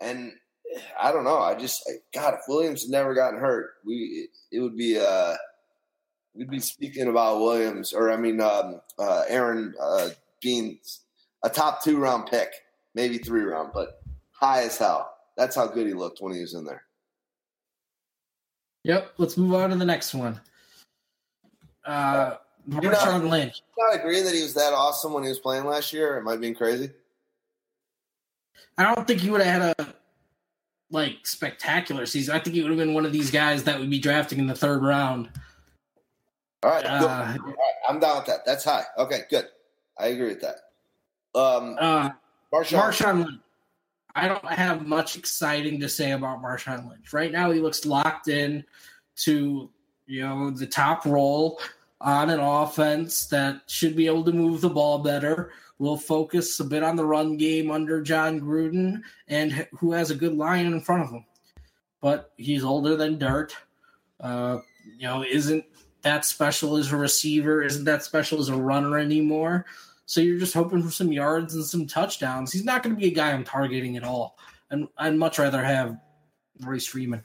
And 0.00 0.32
I 1.00 1.12
don't 1.12 1.24
know. 1.24 1.38
I 1.38 1.54
just 1.54 1.88
God, 2.12 2.34
if 2.34 2.40
Williams 2.48 2.82
had 2.82 2.90
never 2.90 3.14
gotten 3.14 3.40
hurt, 3.40 3.70
we 3.84 4.28
it 4.52 4.60
would 4.60 4.76
be 4.76 4.98
uh 4.98 5.36
we'd 6.34 6.50
be 6.50 6.60
speaking 6.60 7.08
about 7.08 7.40
Williams 7.40 7.92
or 7.92 8.10
I 8.10 8.16
mean 8.16 8.40
um, 8.40 8.80
uh, 8.98 9.22
Aaron 9.28 9.74
uh, 9.80 10.10
being 10.42 10.78
a 11.44 11.48
top 11.48 11.82
two 11.82 11.98
round 11.98 12.26
pick, 12.26 12.52
maybe 12.94 13.18
three 13.18 13.42
round, 13.42 13.70
but 13.72 14.00
high 14.32 14.62
as 14.62 14.76
hell. 14.76 15.12
That's 15.36 15.56
how 15.56 15.66
good 15.66 15.86
he 15.86 15.94
looked 15.94 16.20
when 16.20 16.34
he 16.34 16.40
was 16.40 16.54
in 16.54 16.64
there. 16.64 16.82
Yep. 18.84 19.12
Let's 19.18 19.36
move 19.36 19.54
on 19.54 19.70
to 19.70 19.76
the 19.76 19.84
next 19.84 20.14
one. 20.14 20.40
Uh, 21.84 22.36
Marshawn 22.68 23.28
Lynch. 23.28 23.62
Not 23.78 23.96
agree 23.96 24.22
that 24.22 24.34
he 24.34 24.42
was 24.42 24.54
that 24.54 24.72
awesome 24.72 25.12
when 25.12 25.22
he 25.22 25.28
was 25.28 25.38
playing 25.38 25.64
last 25.64 25.92
year. 25.92 26.18
Am 26.18 26.28
I 26.28 26.36
being 26.36 26.54
crazy? 26.54 26.90
I 28.78 28.94
don't 28.94 29.06
think 29.06 29.20
he 29.20 29.30
would 29.30 29.42
have 29.42 29.62
had 29.62 29.74
a 29.78 29.94
like 30.90 31.26
spectacular 31.26 32.06
season. 32.06 32.34
I 32.34 32.38
think 32.38 32.56
he 32.56 32.62
would 32.62 32.70
have 32.70 32.78
been 32.78 32.94
one 32.94 33.06
of 33.06 33.12
these 33.12 33.30
guys 33.30 33.64
that 33.64 33.78
would 33.78 33.90
be 33.90 33.98
drafting 33.98 34.38
in 34.38 34.46
the 34.46 34.54
third 34.54 34.82
round. 34.82 35.30
All 36.62 36.70
right, 36.70 36.84
uh, 36.84 37.02
All 37.02 37.08
right 37.08 37.38
I'm 37.88 37.98
down 38.00 38.16
with 38.16 38.26
that. 38.26 38.44
That's 38.44 38.64
high. 38.64 38.84
Okay, 38.98 39.22
good. 39.30 39.46
I 39.98 40.08
agree 40.08 40.28
with 40.28 40.42
that. 40.42 40.56
Um, 41.34 41.76
uh, 41.78 42.10
Marshawn. 42.52 42.80
Marshawn 42.80 43.24
Lynch. 43.24 43.40
I 44.14 44.28
don't 44.28 44.44
have 44.44 44.86
much 44.86 45.16
exciting 45.16 45.80
to 45.80 45.88
say 45.88 46.10
about 46.12 46.42
Marshawn 46.42 46.88
Lynch. 46.88 47.12
Right 47.12 47.30
now, 47.30 47.50
he 47.52 47.60
looks 47.60 47.86
locked 47.86 48.28
in 48.28 48.64
to 49.16 49.70
you 50.06 50.22
know 50.22 50.50
the 50.50 50.66
top 50.66 51.04
role 51.06 51.60
on 52.00 52.30
an 52.30 52.40
offense 52.40 53.26
that 53.26 53.62
should 53.66 53.94
be 53.94 54.06
able 54.06 54.24
to 54.24 54.32
move 54.32 54.60
the 54.60 54.70
ball 54.70 54.98
better. 54.98 55.52
We'll 55.78 55.96
focus 55.96 56.58
a 56.60 56.64
bit 56.64 56.82
on 56.82 56.96
the 56.96 57.04
run 57.04 57.36
game 57.36 57.70
under 57.70 58.02
Jon 58.02 58.40
Gruden 58.40 59.02
and 59.28 59.66
who 59.78 59.92
has 59.92 60.10
a 60.10 60.14
good 60.14 60.34
line 60.34 60.66
in 60.66 60.80
front 60.80 61.04
of 61.04 61.10
him. 61.10 61.24
But 62.00 62.32
he's 62.36 62.64
older 62.64 62.96
than 62.96 63.18
dirt. 63.18 63.54
Uh, 64.18 64.58
you 64.98 65.06
know, 65.06 65.24
isn't 65.24 65.64
that 66.02 66.24
special 66.24 66.76
as 66.76 66.92
a 66.92 66.96
receiver, 66.96 67.62
isn't 67.62 67.84
that 67.84 68.02
special 68.02 68.40
as 68.40 68.48
a 68.48 68.56
runner 68.56 68.98
anymore. 68.98 69.66
So 70.06 70.20
you're 70.20 70.38
just 70.38 70.54
hoping 70.54 70.82
for 70.82 70.90
some 70.90 71.12
yards 71.12 71.54
and 71.54 71.64
some 71.64 71.86
touchdowns. 71.86 72.52
He's 72.52 72.64
not 72.64 72.82
going 72.82 72.94
to 72.96 73.00
be 73.00 73.08
a 73.08 73.14
guy 73.14 73.30
I'm 73.30 73.44
targeting 73.44 73.96
at 73.96 74.04
all. 74.04 74.36
And 74.70 74.88
I'd 74.98 75.14
much 75.16 75.38
rather 75.38 75.62
have 75.62 75.98
Royce 76.60 76.86
Freeman. 76.86 77.22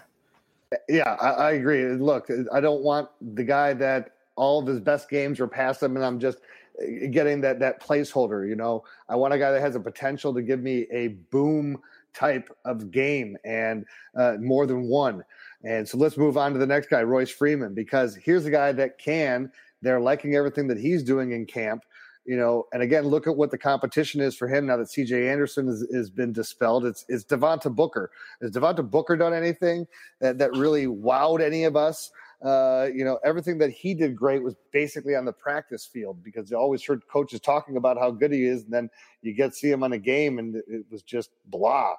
Yeah, 0.89 1.15
I, 1.21 1.29
I 1.29 1.51
agree. 1.53 1.85
Look, 1.87 2.29
I 2.51 2.59
don't 2.59 2.83
want 2.83 3.09
the 3.21 3.43
guy 3.43 3.73
that 3.73 4.14
all 4.35 4.59
of 4.59 4.67
his 4.67 4.79
best 4.79 5.09
games 5.09 5.39
were 5.39 5.47
past 5.47 5.81
him, 5.81 5.95
and 5.95 6.05
I'm 6.05 6.19
just 6.19 6.39
eh, 6.81 7.07
getting 7.07 7.41
that 7.41 7.59
that 7.59 7.81
placeholder. 7.81 8.47
You 8.47 8.55
know, 8.55 8.83
I 9.09 9.15
want 9.15 9.33
a 9.33 9.39
guy 9.39 9.51
that 9.51 9.61
has 9.61 9.75
a 9.75 9.79
potential 9.79 10.33
to 10.33 10.41
give 10.41 10.61
me 10.61 10.87
a 10.91 11.09
boom 11.31 11.79
type 12.13 12.49
of 12.63 12.91
game 12.91 13.37
and 13.43 13.85
uh, 14.15 14.37
more 14.39 14.65
than 14.65 14.87
one. 14.87 15.23
And 15.63 15.87
so 15.87 15.97
let's 15.97 16.17
move 16.17 16.37
on 16.37 16.53
to 16.53 16.59
the 16.59 16.67
next 16.67 16.89
guy, 16.89 17.03
Royce 17.03 17.29
Freeman, 17.29 17.73
because 17.73 18.15
here's 18.15 18.45
a 18.45 18.51
guy 18.51 18.71
that 18.73 18.97
can. 18.97 19.51
They're 19.81 19.99
liking 19.99 20.35
everything 20.35 20.67
that 20.67 20.79
he's 20.79 21.03
doing 21.03 21.31
in 21.31 21.45
camp. 21.45 21.83
You 22.25 22.37
know, 22.37 22.65
and 22.73 22.81
again, 22.81 23.03
look 23.05 23.27
at 23.27 23.35
what 23.35 23.51
the 23.51 23.57
competition 23.57 24.19
is 24.19 24.35
for 24.35 24.47
him 24.47 24.65
now 24.65 24.77
that 24.77 24.87
CJ 24.87 25.31
Anderson 25.31 25.67
has, 25.67 25.85
has 25.93 26.09
been 26.09 26.33
dispelled. 26.33 26.85
It's 26.85 27.05
it's 27.07 27.23
Devontae 27.23 27.75
Booker. 27.75 28.09
Has 28.41 28.49
Devontae 28.49 28.89
Booker 28.89 29.15
done 29.15 29.33
anything 29.33 29.85
that, 30.21 30.39
that 30.39 30.51
really 30.53 30.87
wowed 30.87 31.39
any 31.39 31.65
of 31.65 31.75
us? 31.75 32.09
Uh, 32.43 32.89
you 32.93 33.03
know, 33.05 33.19
everything 33.23 33.57
that 33.57 33.71
he 33.71 33.93
did 33.93 34.15
great 34.15 34.43
was 34.43 34.55
basically 34.71 35.15
on 35.15 35.25
the 35.25 35.33
practice 35.33 35.85
field 35.85 36.21
because 36.23 36.51
you 36.51 36.57
always 36.57 36.83
heard 36.83 37.01
coaches 37.07 37.39
talking 37.39 37.77
about 37.77 37.97
how 37.97 38.11
good 38.11 38.31
he 38.31 38.45
is, 38.45 38.63
and 38.63 38.73
then 38.73 38.89
you 39.21 39.33
get 39.33 39.55
see 39.55 39.69
him 39.69 39.83
on 39.83 39.93
a 39.93 39.97
game, 39.97 40.39
and 40.39 40.55
it 40.67 40.85
was 40.91 41.01
just 41.01 41.31
blah. 41.47 41.93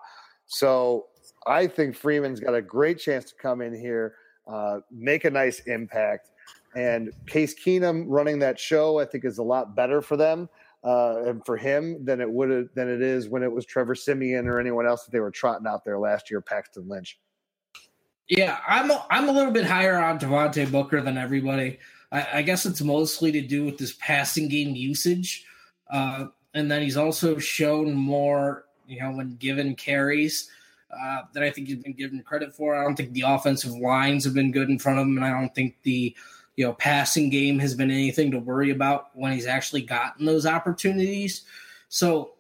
So 0.47 1.07
I 1.47 1.67
think 1.67 1.97
Freeman's 1.97 2.41
got 2.41 2.55
a 2.55 2.63
great 2.63 2.99
chance 2.99 3.25
to 3.27 3.35
come 3.35 3.61
in 3.61 3.75
here, 3.75 4.15
uh, 4.47 4.81
make 4.91 5.25
a 5.25 5.31
nice 5.31 5.61
impact. 5.61 6.31
And 6.77 7.11
Case 7.27 7.55
Keenum 7.55 8.05
running 8.07 8.39
that 8.41 8.61
show, 8.61 9.01
I 9.01 9.07
think, 9.07 9.25
is 9.25 9.39
a 9.39 9.43
lot 9.43 9.75
better 9.75 10.03
for 10.03 10.17
them 10.17 10.49
uh, 10.85 11.23
and 11.25 11.45
for 11.45 11.57
him 11.57 12.05
than 12.05 12.21
it 12.21 12.31
would 12.31 12.69
than 12.75 12.89
it 12.89 13.03
is 13.03 13.29
when 13.29 13.43
it 13.43 13.51
was 13.51 13.67
Trevor 13.67 13.95
Siemian 13.95 14.47
or 14.47 14.61
anyone 14.61 14.87
else 14.87 15.05
that 15.05 15.11
they 15.11 15.21
were 15.21 15.31
trotting 15.31 15.67
out 15.67 15.85
there 15.85 15.99
last 15.99 16.31
year, 16.31 16.41
Paxton 16.41 16.89
Lynch. 16.89 17.19
Yeah, 18.29 18.59
I'm 18.67 18.91
a, 18.91 19.07
I'm 19.09 19.29
a 19.29 19.33
little 19.33 19.53
bit 19.53 19.65
higher 19.65 19.97
on 19.97 20.19
Devontae 20.19 20.71
Booker 20.71 21.01
than 21.01 21.17
everybody. 21.17 21.79
I, 22.11 22.27
I, 22.35 22.43
guess 22.43 22.67
it's 22.67 22.83
mostly 22.83 23.31
to 23.33 23.41
do 23.41 23.65
with 23.65 23.79
this 23.79 23.95
passing 24.01 24.49
game 24.49 24.75
usage, 24.75 25.45
uh, 25.91 26.27
and 26.55 26.71
then 26.71 26.83
he's 26.83 26.97
also 26.97 27.39
shown 27.39 27.95
more, 27.95 28.65
you 28.89 29.01
know, 29.01 29.13
when 29.13 29.37
given 29.37 29.77
carries 29.77 30.51
uh, 30.91 31.23
that 31.33 31.43
I 31.43 31.51
think 31.51 31.69
he's 31.69 31.83
been 31.83 31.93
given 31.93 32.23
credit 32.23 32.55
for. 32.55 32.75
I 32.75 32.83
don't 32.83 32.97
think 32.97 33.13
the 33.13 33.25
offensive 33.27 33.73
lines 33.73 34.25
have 34.25 34.35
been 34.35 34.53
good 34.53 34.71
in 34.71 34.79
front 34.79 34.99
of 34.99 35.07
him, 35.07 35.17
and 35.17 35.25
I 35.25 35.31
don't 35.31 35.55
think 35.55 35.77
the 35.83 36.15
you 36.57 36.65
know 36.65 36.73
passing 36.73 37.31
game 37.31 37.59
has 37.61 37.75
been 37.75 37.91
anything 37.91 38.31
to 38.33 38.39
worry 38.39 38.71
about 38.71 39.11
when 39.15 39.33
he's 39.33 39.47
actually 39.47 39.83
gotten 39.83 40.27
those 40.27 40.47
opportunities. 40.47 41.43
So 41.89 42.33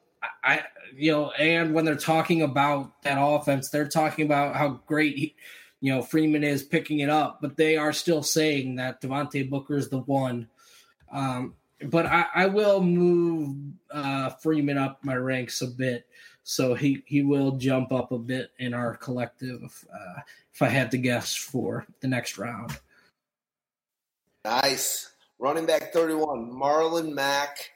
I, 0.42 0.65
you 0.97 1.12
know, 1.12 1.31
and 1.32 1.74
when 1.74 1.84
they're 1.84 1.94
talking 1.97 2.42
about 2.42 3.02
that 3.02 3.18
offense, 3.20 3.68
they're 3.68 3.89
talking 3.89 4.24
about 4.24 4.56
how 4.56 4.81
great 4.86 5.16
he, 5.16 5.36
you 5.81 5.93
know 5.93 6.03
Freeman 6.03 6.45
is 6.45 6.63
picking 6.63 7.01
it 7.01 7.11
up, 7.11 7.39
but 7.41 7.57
they 7.57 7.77
are 7.77 7.93
still 7.93 8.23
saying 8.23 8.77
that 8.77 9.01
Devontae 9.01 9.49
Booker 9.49 9.77
is 9.77 9.89
the 9.89 9.99
one. 9.99 10.49
Um, 11.13 11.55
but 11.85 12.07
I, 12.07 12.27
I 12.35 12.47
will 12.47 12.81
move 12.81 13.57
uh, 13.91 14.31
Freeman 14.31 14.79
up 14.79 14.99
my 15.03 15.15
ranks 15.15 15.61
a 15.63 15.67
bit, 15.67 16.07
so 16.43 16.75
he 16.75 17.03
he 17.07 17.23
will 17.23 17.53
jump 17.53 17.93
up 17.93 18.13
a 18.13 18.19
bit 18.19 18.51
in 18.59 18.75
our 18.75 18.97
collective. 18.97 19.85
Uh, 19.93 20.21
if 20.53 20.63
I 20.63 20.69
had 20.69 20.91
to 20.93 20.99
guess 20.99 21.35
for 21.35 21.87
the 22.01 22.09
next 22.09 22.39
round. 22.39 22.79
Nice 24.45 25.11
running 25.39 25.67
back 25.67 25.93
thirty-one, 25.93 26.51
Marlon 26.51 27.13
Mack. 27.13 27.73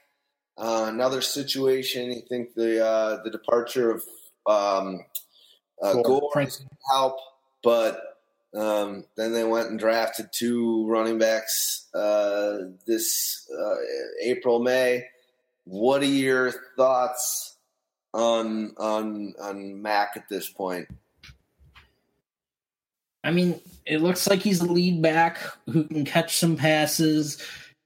Uh, 0.57 0.87
another 0.89 1.21
situation. 1.21 2.11
You 2.11 2.21
think 2.27 2.53
the 2.55 2.83
uh, 2.83 3.23
the 3.23 3.29
departure 3.29 3.91
of 3.91 4.03
um, 4.47 5.05
uh, 5.81 6.01
Gore 6.01 6.47
help 6.91 7.17
but 7.63 8.01
um, 8.55 9.05
then 9.15 9.31
they 9.31 9.43
went 9.43 9.69
and 9.69 9.79
drafted 9.79 10.27
two 10.33 10.85
running 10.87 11.17
backs 11.17 11.87
uh, 11.93 12.57
this 12.85 13.49
uh, 13.57 13.75
April, 14.21 14.59
May. 14.59 15.05
What 15.65 16.01
are 16.01 16.05
your 16.05 16.51
thoughts 16.75 17.57
on 18.13 18.73
on 18.77 19.33
on 19.41 19.81
Mack 19.81 20.11
at 20.15 20.27
this 20.27 20.49
point? 20.49 20.87
I 23.23 23.31
mean, 23.31 23.61
it 23.85 24.01
looks 24.01 24.27
like 24.27 24.39
he's 24.39 24.61
a 24.61 24.65
lead 24.71 25.01
back 25.01 25.37
who 25.69 25.83
can 25.83 26.05
catch 26.05 26.37
some 26.37 26.57
passes, 26.57 27.41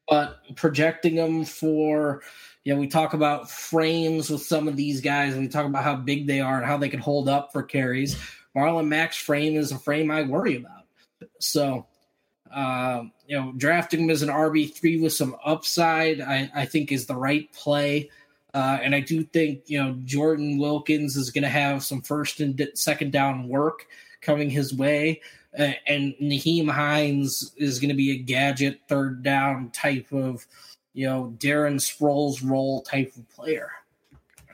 but 0.08 0.38
projecting 0.56 1.16
him 1.16 1.44
for, 1.44 2.24
you 2.64 2.74
know, 2.74 2.80
we 2.80 2.88
talk 2.88 3.14
about 3.14 3.52
frames 3.52 4.30
with 4.30 4.42
some 4.42 4.70
of 4.70 4.78
these 4.78 5.02
guys, 5.02 5.34
and 5.34 5.42
we 5.42 5.50
talk 5.50 5.66
about 5.66 5.84
how 5.84 5.96
big 5.96 6.26
they 6.26 6.40
are 6.40 6.58
and 6.58 6.66
how 6.66 6.78
they 6.78 6.90
can 6.90 7.02
hold 7.02 7.28
up 7.28 7.52
for 7.52 7.64
carries. 7.64 8.18
Marlon 8.56 8.88
Mack's 8.88 9.18
frame 9.18 9.56
is 9.56 9.72
a 9.72 9.80
frame 9.80 10.10
I 10.10 10.24
worry 10.24 10.58
about. 10.58 10.86
So, 11.40 11.86
uh, 12.54 13.04
you 13.28 13.38
know, 13.38 13.54
drafting 13.58 14.02
him 14.02 14.10
as 14.10 14.22
an 14.22 14.30
RB 14.30 14.74
three 14.74 15.00
with 15.00 15.14
some 15.14 15.36
upside, 15.44 16.22
I, 16.22 16.50
I 16.56 16.66
think 16.66 16.92
is 16.92 17.06
the 17.06 17.16
right 17.16 17.52
play. 17.54 18.10
Uh, 18.56 18.80
and 18.82 18.96
I 18.96 19.02
do 19.02 19.22
think 19.22 19.64
you 19.66 19.84
know 19.84 19.98
Jordan 20.06 20.58
Wilkins 20.58 21.18
is 21.18 21.30
going 21.30 21.44
to 21.44 21.50
have 21.50 21.84
some 21.84 22.02
first 22.02 22.40
and 22.40 22.70
second 22.74 23.12
down 23.12 23.50
work 23.50 23.86
coming 24.22 24.50
his 24.50 24.74
way, 24.74 25.20
uh, 25.60 25.74
and 25.88 26.16
Nyheim 26.22 26.70
Hines 26.70 27.54
is 27.58 27.80
going 27.80 27.90
to 27.90 27.96
be 27.96 28.12
a 28.12 28.18
gadget 28.18 28.80
third 28.88 29.24
down 29.24 29.72
type 29.72 30.10
of 30.14 30.48
you 30.94 31.06
know 31.06 31.36
Darren 31.38 31.76
Sproles 31.76 32.50
role 32.50 32.82
type 32.84 33.14
of 33.18 33.28
player. 33.28 33.72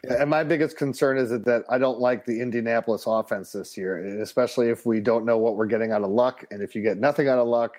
And 0.09 0.29
my 0.29 0.43
biggest 0.43 0.77
concern 0.77 1.17
is 1.17 1.29
that, 1.29 1.63
I 1.69 1.77
don't 1.77 1.99
like 1.99 2.25
the 2.25 2.41
Indianapolis 2.41 3.03
offense 3.05 3.51
this 3.51 3.77
year, 3.77 4.21
especially 4.21 4.69
if 4.69 4.85
we 4.85 4.99
don't 4.99 5.25
know 5.25 5.37
what 5.37 5.55
we're 5.55 5.67
getting 5.67 5.91
out 5.91 6.01
of 6.01 6.09
luck. 6.09 6.43
And 6.49 6.63
if 6.63 6.73
you 6.73 6.81
get 6.81 6.97
nothing 6.97 7.27
out 7.27 7.37
of 7.37 7.47
luck, 7.47 7.75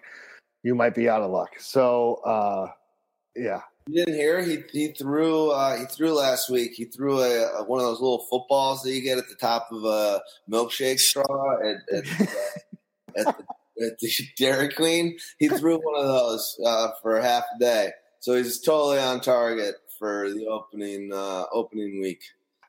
you 0.63 0.75
might 0.75 0.95
be 0.95 1.09
out 1.09 1.23
of 1.23 1.31
luck. 1.33 1.51
So, 1.59 2.21
uh, 2.25 2.69
yeah. 3.35 3.63
You 3.89 4.05
didn't 4.05 4.21
hear 4.21 4.41
he 4.41 4.63
he 4.71 4.89
threw 4.93 5.51
uh, 5.51 5.77
he 5.77 5.87
threw 5.87 6.13
last 6.13 6.49
week. 6.49 6.71
He 6.75 6.85
threw 6.85 7.19
a, 7.19 7.59
a, 7.59 7.65
one 7.65 7.81
of 7.81 7.87
those 7.87 8.01
little 8.01 8.25
footballs 8.31 8.83
that 8.83 8.93
you 8.93 9.03
get 9.03 9.19
at 9.19 9.29
the 9.29 9.35
top 9.35 9.67
of 9.73 9.83
a 9.83 10.21
milkshake 10.49 11.01
straw 11.01 11.57
at, 11.59 11.77
at, 11.93 12.05
uh, 12.21 12.27
at, 13.17 13.25
the, 13.25 13.85
at 13.85 13.99
the 13.99 14.11
Dairy 14.39 14.69
Queen. 14.69 15.19
He 15.41 15.49
threw 15.49 15.79
one 15.79 16.01
of 16.01 16.07
those 16.07 16.61
uh, 16.65 16.91
for 17.03 17.21
half 17.21 17.43
a 17.57 17.59
day, 17.59 17.91
so 18.21 18.37
he's 18.37 18.61
totally 18.61 19.01
on 19.01 19.21
target 19.21 19.75
for 20.03 20.29
the 20.31 20.47
opening 20.47 21.13
uh, 21.15 21.45
opening 21.53 22.01
week. 22.01 22.25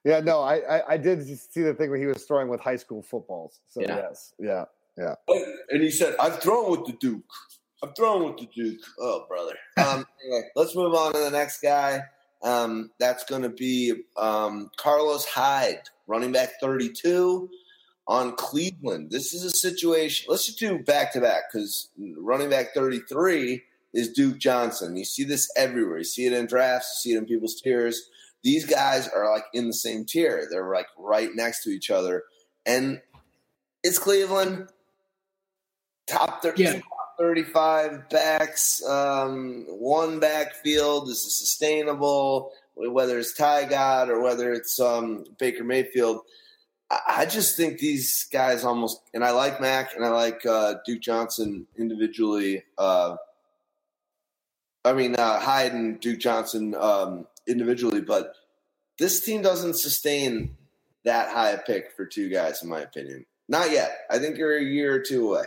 Yeah, 0.06 0.20
no, 0.20 0.42
I, 0.42 0.58
I, 0.78 0.94
I 0.94 0.98
did 0.98 1.26
see 1.26 1.64
the 1.64 1.74
thing 1.74 1.90
where 1.90 1.98
he 1.98 2.06
was 2.06 2.26
throwing 2.26 2.48
with 2.48 2.60
high 2.60 2.76
school 2.76 3.02
footballs. 3.02 3.62
So 3.70 3.82
yeah. 3.82 3.96
yes, 3.96 4.36
yeah, 4.38 4.66
yeah. 4.96 5.16
And 5.72 5.82
he 5.82 5.90
said, 5.90 6.16
"I've 6.20 6.40
thrown 6.44 6.70
with 6.70 6.86
the 6.86 6.94
Duke. 6.94 7.24
I've 7.84 7.96
thrown 7.96 8.26
with 8.26 8.38
the 8.38 8.48
Duke." 8.54 8.82
Oh, 9.00 9.26
brother. 9.28 9.56
Um, 9.78 10.06
anyway, 10.24 10.44
let's 10.56 10.76
move 10.76 10.94
on 10.94 11.14
to 11.14 11.20
the 11.20 11.32
next 11.32 11.60
guy. 11.62 12.02
Um, 12.44 12.92
that's 13.00 13.24
going 13.24 13.42
to 13.42 13.50
be 13.50 14.04
um, 14.16 14.70
Carlos 14.78 15.26
Hyde, 15.26 15.90
running 16.06 16.34
back 16.34 16.60
32 16.62 17.50
on 18.08 18.36
Cleveland. 18.36 19.10
This 19.10 19.34
is 19.34 19.44
a 19.44 19.50
situation. 19.50 20.28
Let's 20.30 20.46
just 20.46 20.60
do 20.60 20.78
back 20.78 21.14
to 21.14 21.22
back 21.22 21.44
because 21.52 21.90
running 21.98 22.52
back 22.52 22.76
33 22.76 23.64
is 23.94 24.12
Duke 24.12 24.38
Johnson. 24.38 24.96
You 24.96 25.06
see 25.06 25.24
this 25.24 25.50
everywhere. 25.56 26.00
You 26.00 26.04
see 26.04 26.26
it 26.26 26.34
in 26.34 26.48
drafts, 26.48 27.04
you 27.06 27.12
see 27.12 27.16
it 27.16 27.20
in 27.20 27.26
people's 27.26 27.62
tiers. 27.62 28.10
These 28.44 28.66
guys 28.66 29.08
are 29.08 29.32
like 29.32 29.46
in 29.54 29.68
the 29.68 29.74
same 29.74 30.06
tier. 30.06 30.48
They're 30.50 30.74
like 30.74 30.88
right 30.98 31.30
next 31.34 31.64
to 31.64 31.70
each 31.70 31.90
other. 31.90 32.24
And 32.66 33.02
it's 33.84 34.00
Cleveland. 34.00 34.70
Top, 36.08 36.42
30, 36.42 36.62
yeah. 36.62 36.74
top 36.74 37.18
35 37.18 38.10
backs, 38.10 38.84
um, 38.86 39.66
one 39.70 40.20
backfield. 40.20 41.08
This 41.08 41.26
is 41.26 41.40
sustainable, 41.40 42.52
whether 42.76 43.18
it's 43.18 43.40
Tyrod 43.40 44.10
or 44.10 44.22
whether 44.22 44.52
it's 44.52 44.80
um, 44.82 45.24
Baker 45.40 45.64
Mayfield. 45.64 46.22
I 47.08 47.26
just 47.26 47.56
think 47.56 47.80
these 47.80 48.28
guys 48.32 48.66
almost, 48.66 49.02
and 49.14 49.24
I 49.24 49.32
like 49.32 49.62
Mac 49.62 49.96
and 49.96 50.06
I 50.06 50.10
like 50.10 50.46
uh, 50.46 50.76
Duke 50.86 51.02
Johnson 51.02 51.66
individually. 51.78 52.64
Uh, 52.78 53.16
I 54.86 54.94
mean, 54.94 55.16
uh, 55.16 55.40
Hyde 55.40 55.74
and 55.74 56.00
Duke 56.00 56.20
Johnson 56.20 56.76
um, 56.76 57.28
individually, 57.48 58.02
but 58.02 58.34
this 59.00 59.22
team 59.22 59.42
doesn't 59.42 59.76
sustain 59.76 60.56
that 61.06 61.30
high 61.30 61.52
a 61.52 61.58
pick 61.58 61.92
for 61.96 62.06
two 62.06 62.30
guys, 62.30 62.64
in 62.64 62.70
my 62.70 62.82
opinion. 62.82 63.26
Not 63.48 63.72
yet. 63.72 64.00
I 64.10 64.20
think 64.20 64.38
you're 64.38 64.58
a 64.58 64.64
year 64.64 64.94
or 64.94 65.00
two 65.00 65.30
away. 65.30 65.46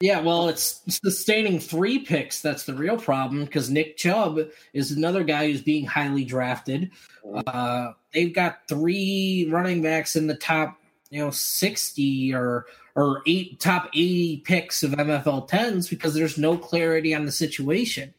Yeah, 0.00 0.20
well, 0.20 0.48
it's 0.48 0.82
sustaining 0.88 1.60
three 1.60 2.00
picks. 2.00 2.42
That's 2.42 2.64
the 2.64 2.74
real 2.74 2.96
problem 2.96 3.44
because 3.44 3.70
Nick 3.70 3.96
Chubb 3.96 4.40
is 4.72 4.90
another 4.90 5.22
guy 5.22 5.46
who's 5.46 5.62
being 5.62 5.86
highly 5.86 6.24
drafted. 6.24 6.90
Mm-hmm. 7.24 7.40
Uh, 7.46 7.92
they've 8.12 8.34
got 8.34 8.66
three 8.68 9.48
running 9.48 9.80
backs 9.80 10.16
in 10.16 10.26
the 10.26 10.34
top, 10.34 10.76
you 11.10 11.24
know, 11.24 11.30
sixty 11.30 12.34
or 12.34 12.66
or 12.96 13.22
eight 13.28 13.60
top 13.60 13.90
eighty 13.94 14.38
picks 14.38 14.82
of 14.82 14.90
NFL 14.90 15.46
tens 15.46 15.88
because 15.88 16.14
there's 16.14 16.36
no 16.36 16.58
clarity 16.58 17.14
on 17.14 17.24
the 17.24 17.32
situation. 17.32 18.12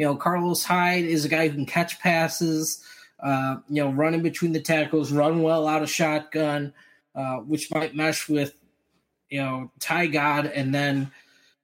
You 0.00 0.06
know, 0.06 0.16
Carlos 0.16 0.64
Hyde 0.64 1.04
is 1.04 1.26
a 1.26 1.28
guy 1.28 1.46
who 1.46 1.54
can 1.56 1.66
catch 1.66 2.00
passes, 2.00 2.82
uh, 3.22 3.56
you 3.68 3.84
know, 3.84 3.90
running 3.90 4.22
between 4.22 4.52
the 4.52 4.60
tackles, 4.62 5.12
run 5.12 5.42
well 5.42 5.68
out 5.68 5.82
of 5.82 5.90
shotgun, 5.90 6.72
uh, 7.14 7.36
which 7.40 7.70
might 7.70 7.94
mesh 7.94 8.26
with, 8.26 8.54
you 9.28 9.42
know, 9.42 9.70
Tyrod. 9.78 10.50
And 10.54 10.74
then, 10.74 11.12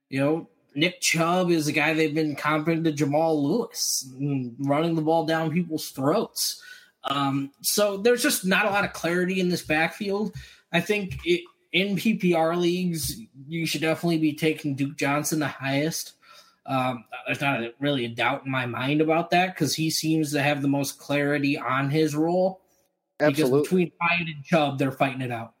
you 0.09 0.19
know, 0.19 0.49
Nick 0.75 1.01
Chubb 1.01 1.49
is 1.49 1.67
a 1.67 1.71
guy 1.71 1.95
they've 1.95 2.13
been 2.13 2.35
comparing 2.35 2.83
to 2.83 2.91
Jamal 2.91 3.43
Lewis, 3.43 4.07
running 4.59 4.93
the 4.93 5.01
ball 5.01 5.25
down 5.25 5.49
people's 5.49 5.89
throats. 5.89 6.61
Um, 7.05 7.49
so 7.61 7.97
there's 7.97 8.21
just 8.21 8.45
not 8.45 8.67
a 8.67 8.69
lot 8.69 8.85
of 8.85 8.93
clarity 8.93 9.39
in 9.39 9.49
this 9.49 9.63
backfield. 9.63 10.35
I 10.71 10.81
think 10.81 11.17
it, 11.25 11.41
in 11.73 11.95
PPR 11.95 12.55
leagues, 12.55 13.19
you 13.47 13.65
should 13.65 13.81
definitely 13.81 14.19
be 14.19 14.33
taking 14.33 14.75
Duke 14.75 14.95
Johnson 14.95 15.39
the 15.39 15.47
highest. 15.47 16.13
Um, 16.67 17.05
there's 17.25 17.41
not 17.41 17.61
a, 17.61 17.73
really 17.79 18.05
a 18.05 18.09
doubt 18.09 18.45
in 18.45 18.51
my 18.51 18.65
mind 18.65 19.01
about 19.01 19.29
that 19.31 19.55
because 19.55 19.73
he 19.73 19.89
seems 19.89 20.31
to 20.33 20.41
have 20.41 20.61
the 20.61 20.67
most 20.67 20.99
clarity 20.99 21.57
on 21.57 21.89
his 21.89 22.15
role. 22.15 22.61
Absolutely. 23.19 23.59
Because 23.59 23.63
between 23.63 23.91
Hyde 24.01 24.27
and 24.27 24.43
Chubb, 24.43 24.77
they're 24.77 24.91
fighting 24.91 25.21
it 25.21 25.31
out. 25.31 25.53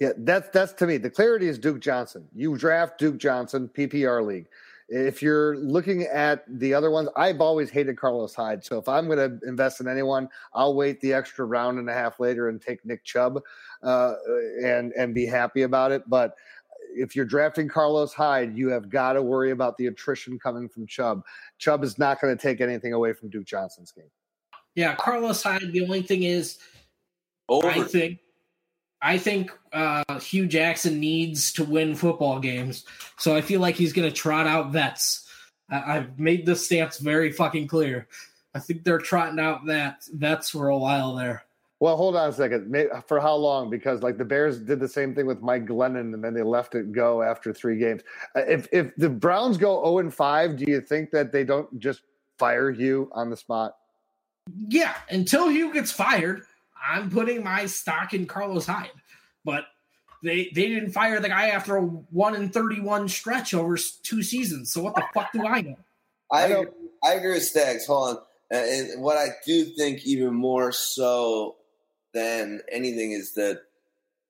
Yeah, 0.00 0.10
that's 0.18 0.48
that's 0.50 0.72
to 0.74 0.86
me. 0.86 0.96
The 0.96 1.10
clarity 1.10 1.48
is 1.48 1.58
Duke 1.58 1.80
Johnson. 1.80 2.26
You 2.34 2.56
draft 2.56 2.98
Duke 2.98 3.18
Johnson, 3.18 3.68
PPR 3.74 4.24
league. 4.24 4.46
If 4.88 5.20
you're 5.22 5.58
looking 5.58 6.04
at 6.04 6.44
the 6.48 6.72
other 6.72 6.90
ones, 6.90 7.10
I've 7.14 7.42
always 7.42 7.68
hated 7.68 7.98
Carlos 7.98 8.34
Hyde. 8.34 8.64
So 8.64 8.78
if 8.78 8.88
I'm 8.88 9.06
going 9.06 9.18
to 9.18 9.46
invest 9.46 9.80
in 9.82 9.88
anyone, 9.88 10.30
I'll 10.54 10.74
wait 10.74 10.98
the 11.00 11.12
extra 11.12 11.44
round 11.44 11.78
and 11.78 11.90
a 11.90 11.92
half 11.92 12.20
later 12.20 12.48
and 12.48 12.62
take 12.62 12.82
Nick 12.86 13.04
Chubb 13.04 13.42
uh, 13.82 14.14
and 14.64 14.92
and 14.92 15.14
be 15.14 15.26
happy 15.26 15.62
about 15.62 15.92
it. 15.92 16.04
But 16.06 16.36
if 16.98 17.14
you're 17.16 17.24
drafting 17.24 17.68
Carlos 17.68 18.12
Hyde, 18.12 18.56
you 18.56 18.68
have 18.68 18.90
got 18.90 19.14
to 19.14 19.22
worry 19.22 19.50
about 19.50 19.76
the 19.76 19.86
attrition 19.86 20.38
coming 20.38 20.68
from 20.68 20.86
Chubb. 20.86 21.22
Chubb 21.58 21.84
is 21.84 21.98
not 21.98 22.20
going 22.20 22.36
to 22.36 22.40
take 22.40 22.60
anything 22.60 22.92
away 22.92 23.12
from 23.12 23.30
Duke 23.30 23.46
Johnson's 23.46 23.92
game. 23.92 24.10
Yeah, 24.74 24.94
Carlos 24.94 25.42
Hyde. 25.42 25.72
The 25.72 25.82
only 25.82 26.02
thing 26.02 26.22
is, 26.22 26.58
Over. 27.48 27.68
I 27.68 27.82
think, 27.82 28.18
I 29.00 29.18
think 29.18 29.50
uh, 29.72 30.18
Hue 30.20 30.46
Jackson 30.46 31.00
needs 31.00 31.52
to 31.54 31.64
win 31.64 31.94
football 31.94 32.40
games. 32.40 32.84
So 33.16 33.34
I 33.34 33.40
feel 33.40 33.60
like 33.60 33.74
he's 33.74 33.92
going 33.92 34.08
to 34.08 34.14
trot 34.14 34.46
out 34.46 34.72
vets. 34.72 35.28
I- 35.70 35.96
I've 35.96 36.18
made 36.18 36.46
this 36.46 36.64
stance 36.64 36.98
very 36.98 37.32
fucking 37.32 37.68
clear. 37.68 38.08
I 38.54 38.60
think 38.60 38.84
they're 38.84 38.98
trotting 38.98 39.38
out 39.38 39.66
that 39.66 40.04
vets 40.12 40.50
for 40.50 40.68
a 40.68 40.78
while 40.78 41.14
there. 41.14 41.44
Well, 41.80 41.96
hold 41.96 42.16
on 42.16 42.30
a 42.30 42.32
second. 42.32 42.74
For 43.06 43.20
how 43.20 43.36
long? 43.36 43.70
Because 43.70 44.02
like 44.02 44.18
the 44.18 44.24
Bears 44.24 44.58
did 44.58 44.80
the 44.80 44.88
same 44.88 45.14
thing 45.14 45.26
with 45.26 45.42
Mike 45.42 45.66
Glennon, 45.66 46.12
and 46.12 46.24
then 46.24 46.34
they 46.34 46.42
left 46.42 46.74
it 46.74 46.90
go 46.90 47.22
after 47.22 47.52
three 47.52 47.78
games. 47.78 48.02
Uh, 48.34 48.40
if 48.40 48.66
if 48.72 48.94
the 48.96 49.08
Browns 49.08 49.58
go 49.58 49.80
zero 49.84 49.98
and 49.98 50.12
five, 50.12 50.56
do 50.56 50.64
you 50.66 50.80
think 50.80 51.12
that 51.12 51.30
they 51.30 51.44
don't 51.44 51.78
just 51.78 52.02
fire 52.36 52.72
Hue 52.72 53.08
on 53.14 53.30
the 53.30 53.36
spot? 53.36 53.76
Yeah, 54.68 54.94
until 55.08 55.48
Hue 55.48 55.72
gets 55.72 55.92
fired, 55.92 56.42
I'm 56.84 57.10
putting 57.10 57.44
my 57.44 57.66
stock 57.66 58.12
in 58.12 58.26
Carlos 58.26 58.66
Hyde. 58.66 58.90
But 59.44 59.66
they 60.24 60.50
they 60.54 60.66
didn't 60.68 60.90
fire 60.90 61.20
the 61.20 61.28
guy 61.28 61.50
after 61.50 61.76
a 61.76 61.82
one 61.82 62.34
and 62.34 62.52
thirty 62.52 62.80
one 62.80 63.08
stretch 63.08 63.54
over 63.54 63.78
two 64.02 64.24
seasons. 64.24 64.72
So 64.72 64.82
what 64.82 64.96
the 64.96 65.04
fuck 65.14 65.30
do 65.32 65.46
I 65.46 65.60
know? 65.60 65.76
I 66.32 66.46
agree, 66.46 66.72
I 67.04 67.12
agree 67.14 67.34
with 67.34 67.44
Stags. 67.44 67.86
Hold 67.86 68.16
on. 68.16 68.22
And 68.50 69.02
what 69.02 69.16
I 69.16 69.28
do 69.46 69.64
think 69.64 70.04
even 70.04 70.34
more 70.34 70.72
so 70.72 71.57
than 72.14 72.60
anything 72.70 73.12
is 73.12 73.34
that 73.34 73.62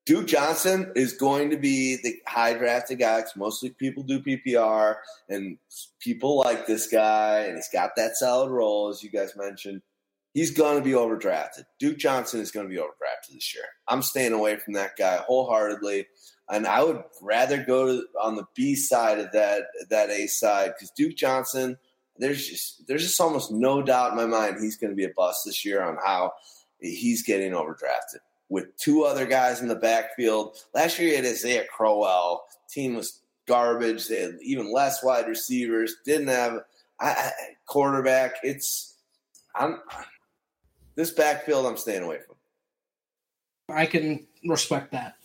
Duke 0.08 0.26
Johnson 0.26 0.90
is 0.96 1.12
going 1.12 1.50
to 1.50 1.58
be 1.58 1.98
the 2.02 2.16
high 2.26 2.54
drafted 2.54 2.98
guy 2.98 3.18
because 3.18 3.36
mostly 3.36 3.68
people 3.68 4.02
do 4.02 4.22
PPR 4.22 4.96
and 5.28 5.58
people 6.00 6.38
like 6.38 6.66
this 6.66 6.86
guy 6.86 7.40
and 7.40 7.56
he's 7.56 7.68
got 7.70 7.90
that 7.96 8.16
solid 8.16 8.50
role, 8.50 8.88
as 8.88 9.02
you 9.02 9.10
guys 9.10 9.36
mentioned. 9.36 9.82
He's 10.32 10.50
going 10.50 10.78
to 10.78 10.82
be 10.82 10.92
overdrafted. 10.92 11.64
Duke 11.78 11.98
Johnson 11.98 12.40
is 12.40 12.50
going 12.50 12.66
to 12.66 12.74
be 12.74 12.80
overdrafted 12.80 13.34
this 13.34 13.54
year. 13.54 13.64
I'm 13.86 14.00
staying 14.00 14.32
away 14.32 14.56
from 14.56 14.72
that 14.74 14.96
guy 14.96 15.18
wholeheartedly. 15.26 16.06
And 16.48 16.66
I 16.66 16.82
would 16.82 17.02
rather 17.20 17.62
go 17.62 17.88
to, 17.88 18.06
on 18.18 18.36
the 18.36 18.46
B 18.54 18.76
side 18.76 19.18
of 19.18 19.30
that 19.32 19.64
that 19.90 20.08
A 20.08 20.26
side 20.26 20.72
because 20.74 20.90
Duke 20.96 21.16
Johnson, 21.16 21.76
there's 22.16 22.48
just 22.48 22.86
there's 22.86 23.02
just 23.02 23.20
almost 23.20 23.52
no 23.52 23.82
doubt 23.82 24.12
in 24.12 24.16
my 24.16 24.24
mind 24.24 24.56
he's 24.58 24.78
going 24.78 24.90
to 24.90 24.96
be 24.96 25.04
a 25.04 25.12
bust 25.14 25.42
this 25.44 25.66
year 25.66 25.82
on 25.82 25.98
how 26.02 26.32
he's 26.80 27.22
getting 27.22 27.52
overdrafted 27.52 28.20
with 28.48 28.76
two 28.76 29.04
other 29.04 29.26
guys 29.26 29.60
in 29.60 29.68
the 29.68 29.74
backfield. 29.74 30.56
Last 30.74 30.98
year 30.98 31.10
he 31.10 31.16
had 31.16 31.24
Isaiah 31.24 31.66
Crowell. 31.70 32.44
Team 32.70 32.94
was 32.94 33.20
garbage. 33.46 34.08
They 34.08 34.22
had 34.22 34.38
even 34.42 34.72
less 34.72 35.02
wide 35.02 35.26
receivers. 35.26 35.96
Didn't 36.04 36.28
have 36.28 36.60
a 37.00 37.30
quarterback. 37.66 38.36
It's 38.42 38.96
I'm 39.54 39.80
this 40.94 41.10
backfield. 41.10 41.66
I'm 41.66 41.76
staying 41.76 42.02
away 42.02 42.18
from. 42.26 42.36
I 43.74 43.86
can 43.86 44.26
respect 44.44 44.92
that. 44.92 45.16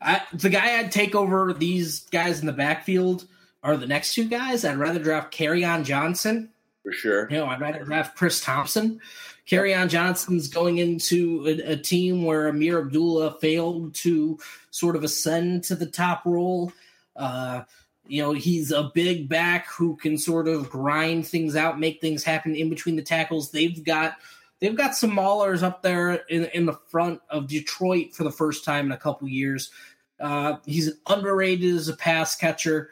I, 0.00 0.22
the 0.34 0.50
guy 0.50 0.78
I'd 0.78 0.92
take 0.92 1.14
over 1.14 1.52
these 1.52 2.00
guys 2.10 2.40
in 2.40 2.46
the 2.46 2.52
backfield 2.52 3.26
are 3.62 3.76
the 3.76 3.86
next 3.86 4.14
two 4.14 4.28
guys. 4.28 4.64
I'd 4.64 4.76
rather 4.76 4.98
draft 4.98 5.32
Kerryon 5.34 5.84
Johnson. 5.84 6.50
For 6.86 6.92
sure. 6.92 7.28
You 7.30 7.38
know, 7.38 7.46
I'd 7.46 7.60
rather 7.60 7.82
draft 7.82 8.16
Chris 8.16 8.40
Thompson 8.40 9.00
Kerryon 9.46 9.88
Johnson's 9.88 10.48
going 10.48 10.78
into 10.78 11.44
a, 11.46 11.72
a, 11.72 11.76
team 11.76 12.24
where 12.24 12.48
Ameer 12.48 12.80
Abdullah 12.80 13.38
failed 13.40 13.94
to 13.94 14.38
sort 14.70 14.96
of 14.96 15.04
ascend 15.04 15.62
to 15.64 15.76
the 15.76 15.86
top 15.86 16.26
role. 16.26 16.72
Uh, 17.14 17.62
you 18.08 18.22
know, 18.22 18.32
he's 18.32 18.72
a 18.72 18.90
big 18.94 19.28
back 19.28 19.68
who 19.68 19.96
can 19.96 20.18
sort 20.18 20.48
of 20.48 20.68
grind 20.68 21.26
things 21.26 21.54
out, 21.54 21.78
make 21.78 22.00
things 22.00 22.24
happen 22.24 22.56
in 22.56 22.68
between 22.68 22.96
the 22.96 23.02
tackles. 23.02 23.50
They've 23.50 23.84
got 23.84 24.16
they've 24.60 24.76
got 24.76 24.96
some 24.96 25.12
maulers 25.12 25.62
up 25.62 25.82
there 25.82 26.14
in, 26.28 26.46
in 26.46 26.66
the 26.66 26.78
front 26.88 27.20
of 27.30 27.46
Detroit 27.46 28.14
for 28.14 28.24
the 28.24 28.32
first 28.32 28.64
time 28.64 28.86
in 28.86 28.92
a 28.92 28.96
couple 28.96 29.28
years. 29.28 29.70
Uh, 30.18 30.56
he's 30.64 30.90
underrated 31.08 31.74
as 31.74 31.88
a 31.88 31.96
pass 31.96 32.34
catcher. 32.34 32.90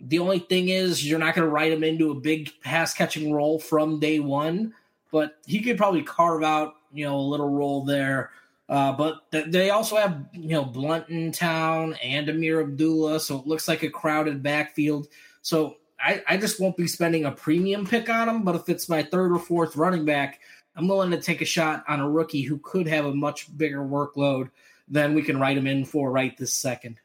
The 0.00 0.18
only 0.18 0.40
thing 0.40 0.68
is, 0.68 1.08
you're 1.08 1.18
not 1.18 1.34
going 1.34 1.46
to 1.46 1.52
write 1.52 1.72
him 1.72 1.84
into 1.84 2.10
a 2.10 2.14
big 2.14 2.50
pass 2.62 2.94
catching 2.94 3.32
role 3.32 3.58
from 3.58 4.00
day 4.00 4.20
one 4.20 4.74
but 5.14 5.38
he 5.46 5.60
could 5.60 5.78
probably 5.78 6.02
carve 6.02 6.42
out 6.42 6.74
you 6.92 7.04
know 7.04 7.16
a 7.16 7.20
little 7.20 7.48
role 7.48 7.84
there. 7.84 8.30
Uh, 8.68 8.92
but 8.92 9.30
th- 9.30 9.46
they 9.46 9.70
also 9.70 9.94
have 9.96 10.24
you 10.32 10.48
know 10.48 10.64
Blount 10.64 11.08
in 11.08 11.30
town 11.30 11.94
and 12.02 12.28
Ameer 12.28 12.62
Abdullah, 12.62 13.20
so 13.20 13.38
it 13.38 13.46
looks 13.46 13.68
like 13.68 13.84
a 13.84 13.90
crowded 13.90 14.42
backfield. 14.42 15.06
So 15.40 15.76
I, 16.00 16.20
I 16.26 16.36
just 16.36 16.58
won't 16.58 16.76
be 16.76 16.88
spending 16.88 17.26
a 17.26 17.30
premium 17.30 17.86
pick 17.86 18.10
on 18.10 18.28
him. 18.28 18.42
But 18.42 18.56
if 18.56 18.68
it's 18.68 18.88
my 18.88 19.04
third 19.04 19.30
or 19.30 19.38
fourth 19.38 19.76
running 19.76 20.04
back, 20.04 20.40
I'm 20.74 20.88
willing 20.88 21.12
to 21.12 21.20
take 21.20 21.42
a 21.42 21.46
shot 21.46 21.84
on 21.86 22.00
a 22.00 22.10
rookie 22.10 22.42
who 22.42 22.58
could 22.58 22.88
have 22.88 23.04
a 23.04 23.14
much 23.14 23.56
bigger 23.56 23.84
workload 23.84 24.50
than 24.88 25.14
we 25.14 25.22
can 25.22 25.38
write 25.38 25.56
him 25.56 25.68
in 25.68 25.84
for 25.84 26.10
right 26.10 26.36
this 26.36 26.54
second. 26.54 26.98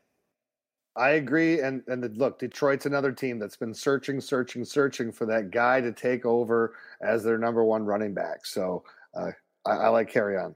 I 0.95 1.11
agree, 1.11 1.61
and 1.61 1.82
and 1.88 2.18
look, 2.18 2.40
Detroit's 2.40 2.85
another 2.85 3.11
team 3.11 3.40
that's 3.40 3.56
been 3.56 3.74
searching, 3.74 4.19
searching, 4.19 4.66
searching 4.66 5.11
for 5.11 5.26
that 5.27 5.51
guy 5.51 5.82
to 5.82 5.92
take 5.92 6.26
over 6.26 6.74
as 7.01 7.24
their 7.24 7.38
number 7.38 7.64
one 7.64 7.85
running 7.85 8.14
back. 8.14 8.45
So 8.45 8.84
uh, 9.16 9.32
I, 9.66 9.72
I, 9.72 9.88
like 9.90 10.16
on, 10.18 10.56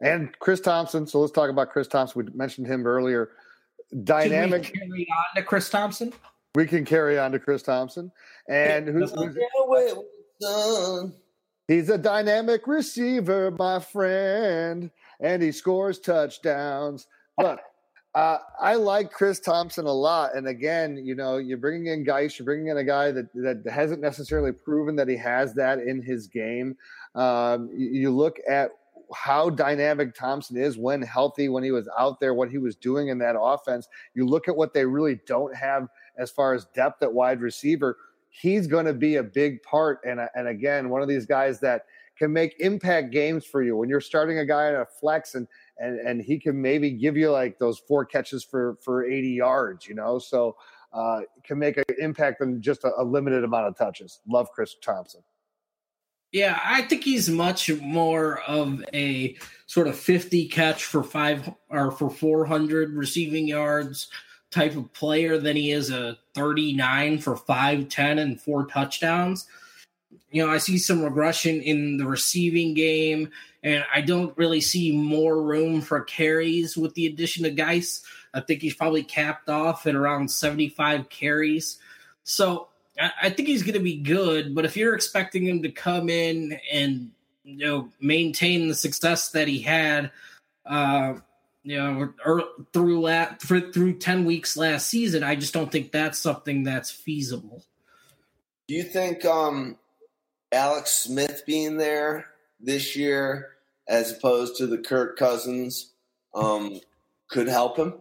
and 0.00 0.38
Chris 0.38 0.60
Thompson. 0.60 1.06
So 1.06 1.20
let's 1.20 1.32
talk 1.32 1.50
about 1.50 1.70
Chris 1.70 1.88
Thompson. 1.88 2.24
We 2.24 2.32
mentioned 2.32 2.66
him 2.66 2.86
earlier. 2.86 3.30
Dynamic. 4.04 4.72
Carry 4.72 5.06
on 5.10 5.36
to 5.36 5.42
Chris 5.42 5.68
Thompson. 5.68 6.12
We 6.54 6.66
can 6.66 6.84
carry 6.84 7.18
on 7.18 7.32
to 7.32 7.38
Chris 7.38 7.62
Thompson, 7.62 8.12
and 8.48 8.86
who's, 8.88 9.10
who's 9.10 9.36
he's 11.66 11.88
a 11.90 11.98
dynamic 11.98 12.66
receiver, 12.66 13.50
my 13.50 13.78
friend, 13.80 14.90
and 15.20 15.42
he 15.42 15.52
scores 15.52 15.98
touchdowns. 15.98 17.08
Look. 17.38 17.60
Uh, 18.14 18.38
I 18.60 18.74
like 18.74 19.10
Chris 19.10 19.40
Thompson 19.40 19.86
a 19.86 19.92
lot, 19.92 20.34
and 20.34 20.46
again, 20.46 20.98
you 21.02 21.14
know, 21.14 21.38
you're 21.38 21.56
bringing 21.56 21.86
in 21.86 22.04
Guice, 22.04 22.38
you're 22.38 22.44
bringing 22.44 22.66
in 22.66 22.76
a 22.76 22.84
guy 22.84 23.10
that 23.10 23.32
that 23.32 23.62
hasn't 23.72 24.02
necessarily 24.02 24.52
proven 24.52 24.96
that 24.96 25.08
he 25.08 25.16
has 25.16 25.54
that 25.54 25.78
in 25.78 26.02
his 26.02 26.26
game. 26.26 26.76
Um, 27.14 27.70
you, 27.72 27.88
you 27.88 28.10
look 28.10 28.36
at 28.46 28.72
how 29.14 29.48
dynamic 29.48 30.14
Thompson 30.14 30.58
is 30.58 30.76
when 30.76 31.00
healthy, 31.00 31.48
when 31.48 31.64
he 31.64 31.70
was 31.70 31.88
out 31.98 32.20
there, 32.20 32.34
what 32.34 32.50
he 32.50 32.58
was 32.58 32.76
doing 32.76 33.08
in 33.08 33.18
that 33.18 33.36
offense. 33.38 33.88
You 34.14 34.26
look 34.26 34.46
at 34.46 34.56
what 34.56 34.74
they 34.74 34.84
really 34.84 35.18
don't 35.26 35.54
have 35.56 35.88
as 36.18 36.30
far 36.30 36.52
as 36.52 36.66
depth 36.74 37.02
at 37.02 37.12
wide 37.12 37.40
receiver. 37.40 37.96
He's 38.28 38.66
going 38.66 38.86
to 38.86 38.94
be 38.94 39.16
a 39.16 39.22
big 39.22 39.62
part, 39.62 40.00
and 40.04 40.20
and 40.34 40.48
again, 40.48 40.90
one 40.90 41.00
of 41.00 41.08
these 41.08 41.24
guys 41.24 41.60
that 41.60 41.86
can 42.18 42.30
make 42.30 42.54
impact 42.60 43.10
games 43.10 43.44
for 43.44 43.62
you 43.62 43.76
when 43.76 43.88
you're 43.88 44.00
starting 44.00 44.38
a 44.38 44.46
guy 44.46 44.68
in 44.68 44.74
a 44.74 44.84
flex 44.84 45.34
and 45.34 45.48
and 45.78 45.98
and 46.00 46.22
he 46.22 46.38
can 46.38 46.60
maybe 46.60 46.90
give 46.90 47.16
you 47.16 47.30
like 47.30 47.58
those 47.58 47.78
four 47.78 48.04
catches 48.04 48.44
for 48.44 48.76
for 48.82 49.04
80 49.04 49.28
yards, 49.30 49.86
you 49.86 49.94
know. 49.94 50.18
So 50.18 50.56
uh, 50.92 51.20
can 51.44 51.58
make 51.58 51.76
an 51.76 51.84
impact 51.98 52.40
in 52.42 52.60
just 52.60 52.84
a, 52.84 52.92
a 52.98 53.04
limited 53.04 53.44
amount 53.44 53.66
of 53.66 53.76
touches. 53.76 54.20
Love 54.26 54.50
Chris 54.52 54.76
Thompson. 54.82 55.22
Yeah, 56.32 56.58
I 56.64 56.82
think 56.82 57.04
he's 57.04 57.28
much 57.28 57.70
more 57.80 58.40
of 58.42 58.82
a 58.94 59.36
sort 59.66 59.86
of 59.86 59.98
50 59.98 60.48
catch 60.48 60.84
for 60.84 61.02
five 61.02 61.50
or 61.68 61.90
for 61.90 62.08
400 62.08 62.94
receiving 62.94 63.46
yards 63.46 64.08
type 64.50 64.74
of 64.76 64.92
player 64.94 65.38
than 65.38 65.56
he 65.56 65.72
is 65.72 65.90
a 65.90 66.16
39 66.34 67.18
for 67.18 67.36
5, 67.36 67.88
10, 67.88 68.18
and 68.18 68.40
four 68.40 68.66
touchdowns. 68.66 69.46
You 70.32 70.44
know, 70.44 70.52
I 70.52 70.58
see 70.58 70.78
some 70.78 71.02
regression 71.02 71.60
in 71.60 71.98
the 71.98 72.06
receiving 72.06 72.74
game 72.74 73.30
and 73.62 73.84
I 73.94 74.00
don't 74.00 74.36
really 74.36 74.60
see 74.60 74.96
more 74.96 75.40
room 75.40 75.80
for 75.80 76.00
carries 76.00 76.76
with 76.76 76.94
the 76.94 77.06
addition 77.06 77.44
of 77.44 77.54
Guice. 77.54 78.02
I 78.34 78.40
think 78.40 78.62
he's 78.62 78.74
probably 78.74 79.04
capped 79.04 79.48
off 79.48 79.86
at 79.86 79.94
around 79.94 80.30
75 80.30 81.08
carries. 81.08 81.78
So 82.24 82.68
I, 83.00 83.30
think 83.30 83.48
he's 83.48 83.62
going 83.62 83.74
to 83.74 83.80
be 83.80 83.96
good, 83.96 84.54
but 84.54 84.64
if 84.64 84.76
you're 84.76 84.94
expecting 84.94 85.46
him 85.46 85.62
to 85.62 85.70
come 85.70 86.08
in 86.08 86.58
and 86.70 87.10
you 87.44 87.66
know 87.66 87.88
maintain 88.00 88.68
the 88.68 88.74
success 88.74 89.30
that 89.30 89.48
he 89.48 89.60
had, 89.60 90.10
uh, 90.66 91.14
you 91.62 91.78
know, 91.78 92.12
or 92.24 92.44
through 92.72 93.00
la- 93.00 93.34
through 93.34 93.98
10 93.98 94.24
weeks 94.24 94.56
last 94.56 94.88
season, 94.88 95.22
I 95.22 95.36
just 95.36 95.54
don't 95.54 95.70
think 95.70 95.90
that's 95.90 96.18
something 96.18 96.64
that's 96.64 96.90
feasible. 96.90 97.64
Do 98.68 98.74
you 98.74 98.84
think 98.84 99.24
um, 99.24 99.76
Alex 100.52 100.90
Smith 100.90 101.42
being 101.46 101.76
there 101.76 102.26
this 102.60 102.94
year 102.94 103.48
as 103.88 104.12
opposed 104.12 104.56
to 104.56 104.66
the 104.66 104.78
Kirk 104.78 105.18
Cousins 105.18 105.92
um, 106.34 106.80
could 107.28 107.48
help 107.48 107.76
him? 107.78 107.94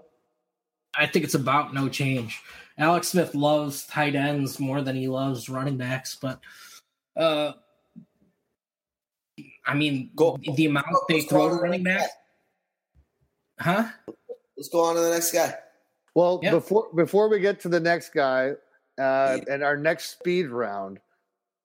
I 0.95 1.07
think 1.07 1.25
it's 1.25 1.35
about 1.35 1.73
no 1.73 1.89
change. 1.89 2.41
Alex 2.77 3.09
Smith 3.09 3.33
loves 3.33 3.85
tight 3.87 4.15
ends 4.15 4.59
more 4.59 4.81
than 4.81 4.95
he 4.95 5.07
loves 5.07 5.49
running 5.49 5.77
backs, 5.77 6.17
but 6.21 6.39
uh, 7.15 7.53
I 9.65 9.73
mean, 9.73 10.11
go, 10.15 10.37
the 10.55 10.65
amount 10.65 10.87
go, 10.91 11.01
they 11.07 11.21
throw 11.21 11.49
to 11.49 11.55
running 11.55 11.83
backs. 11.83 12.11
Huh? 13.59 13.87
Let's 14.57 14.69
go 14.69 14.81
on 14.81 14.95
to 14.95 15.01
the 15.01 15.11
next 15.11 15.31
guy. 15.31 15.55
Well, 16.15 16.39
yep. 16.43 16.53
before 16.53 16.87
before 16.93 17.29
we 17.29 17.39
get 17.39 17.59
to 17.61 17.69
the 17.69 17.79
next 17.79 18.13
guy 18.13 18.53
uh, 18.99 19.39
and 19.49 19.63
our 19.63 19.77
next 19.77 20.17
speed 20.19 20.49
round, 20.49 20.99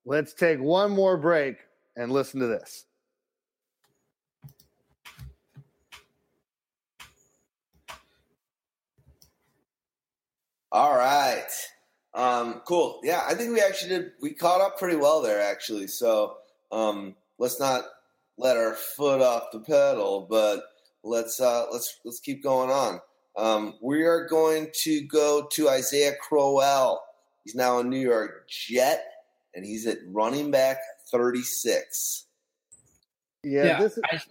let's 0.07 0.33
take 0.33 0.59
one 0.59 0.89
more 0.89 1.17
break 1.17 1.57
and 1.97 2.11
listen 2.11 2.39
to 2.39 2.47
this. 2.47 2.85
All 10.71 10.95
right. 10.95 11.47
Um, 12.13 12.61
cool. 12.65 13.01
Yeah, 13.03 13.21
I 13.27 13.33
think 13.33 13.53
we 13.53 13.61
actually 13.61 13.89
did. 13.89 14.11
We 14.21 14.33
caught 14.33 14.61
up 14.61 14.79
pretty 14.79 14.95
well 14.95 15.21
there, 15.21 15.41
actually. 15.41 15.87
So 15.87 16.37
um, 16.71 17.15
let's 17.37 17.59
not 17.59 17.83
let 18.37 18.57
our 18.57 18.75
foot 18.75 19.21
off 19.21 19.51
the 19.51 19.59
pedal, 19.59 20.25
but 20.29 20.63
let's 21.03 21.39
uh, 21.41 21.65
let's 21.71 21.99
let's 22.05 22.19
keep 22.19 22.43
going 22.43 22.69
on. 22.69 22.99
Um, 23.35 23.75
we 23.81 24.03
are 24.03 24.25
going 24.27 24.69
to 24.83 25.01
go 25.01 25.47
to 25.51 25.69
Isaiah 25.69 26.15
Crowell. 26.21 27.01
He's 27.43 27.55
now 27.55 27.79
a 27.79 27.83
New 27.83 27.99
York 27.99 28.47
Jet, 28.49 29.03
and 29.57 29.65
he's 29.65 29.87
at 29.87 29.97
running 30.07 30.51
back 30.51 30.77
thirty 31.11 31.41
six. 31.41 32.25
Yeah, 33.43 33.65
yeah 33.65 33.83
is, 33.83 33.99
I, 34.05 34.21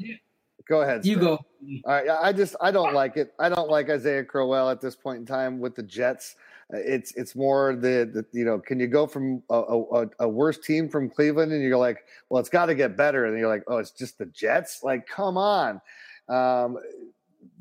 go 0.68 0.82
ahead. 0.82 1.04
You 1.04 1.16
go. 1.16 1.32
All 1.32 1.46
right. 1.84 2.08
I 2.08 2.32
just 2.32 2.54
I 2.60 2.70
don't 2.70 2.94
like 2.94 3.16
it. 3.16 3.34
I 3.38 3.48
don't 3.48 3.68
like 3.68 3.90
Isaiah 3.90 4.24
Crowell 4.24 4.70
at 4.70 4.80
this 4.80 4.94
point 4.94 5.18
in 5.18 5.26
time 5.26 5.58
with 5.58 5.74
the 5.74 5.82
Jets. 5.82 6.36
It's 6.70 7.12
it's 7.16 7.34
more 7.34 7.74
the, 7.74 8.08
the 8.12 8.24
you 8.32 8.44
know 8.44 8.58
can 8.58 8.80
you 8.80 8.86
go 8.86 9.06
from 9.06 9.42
a, 9.50 9.54
a, 9.54 10.06
a 10.20 10.28
worse 10.28 10.58
team 10.58 10.88
from 10.88 11.10
Cleveland 11.10 11.52
and 11.52 11.62
you're 11.62 11.76
like 11.76 12.04
well 12.28 12.40
it's 12.40 12.48
got 12.48 12.66
to 12.66 12.74
get 12.74 12.96
better 12.96 13.26
and 13.26 13.38
you're 13.38 13.48
like 13.48 13.62
oh 13.68 13.76
it's 13.76 13.92
just 13.92 14.18
the 14.18 14.26
Jets 14.26 14.80
like 14.82 15.06
come 15.06 15.36
on. 15.36 15.80
Um, 16.28 16.78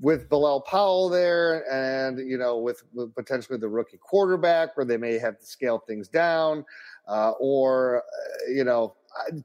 with 0.02 0.30
Bilal 0.30 0.62
Powell 0.62 1.10
there, 1.10 1.64
and 1.72 2.18
you 2.20 2.38
know, 2.38 2.58
with, 2.58 2.84
with, 2.94 3.14
potentially 3.16 3.58
the 3.58 3.68
rookie 3.68 3.98
quarterback, 3.98 4.76
where 4.76 4.86
they 4.86 4.98
may 4.98 5.18
have 5.18 5.40
to 5.40 5.46
scale 5.46 5.80
things 5.80 6.08
down, 6.08 6.66
uh, 7.08 7.32
or 7.40 7.98
uh, 7.98 8.52
you 8.52 8.64
know, 8.64 8.96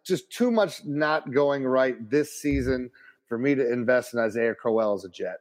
just 0.05 0.31
too 0.31 0.51
much 0.51 0.85
not 0.85 1.33
going 1.33 1.65
right 1.65 2.11
this 2.11 2.33
season 2.33 2.91
for 3.27 3.39
me 3.39 3.55
to 3.55 3.73
invest 3.73 4.15
in 4.15 4.21
Isaiah 4.21 4.55
Crowell 4.55 4.95
as 4.95 5.05
a 5.05 5.09
Jet. 5.09 5.41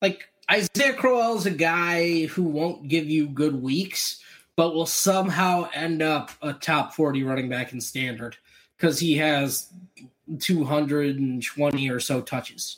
Like 0.00 0.28
Isaiah 0.50 0.94
Crowell 0.94 1.36
is 1.36 1.46
a 1.46 1.50
guy 1.50 2.26
who 2.26 2.44
won't 2.44 2.88
give 2.88 3.08
you 3.08 3.28
good 3.28 3.60
weeks, 3.60 4.20
but 4.56 4.74
will 4.74 4.86
somehow 4.86 5.68
end 5.74 6.02
up 6.02 6.30
a 6.40 6.52
top 6.52 6.94
40 6.94 7.24
running 7.24 7.48
back 7.48 7.72
in 7.72 7.80
standard 7.80 8.36
because 8.76 8.98
he 8.98 9.16
has 9.16 9.72
220 10.38 11.90
or 11.90 12.00
so 12.00 12.20
touches. 12.20 12.76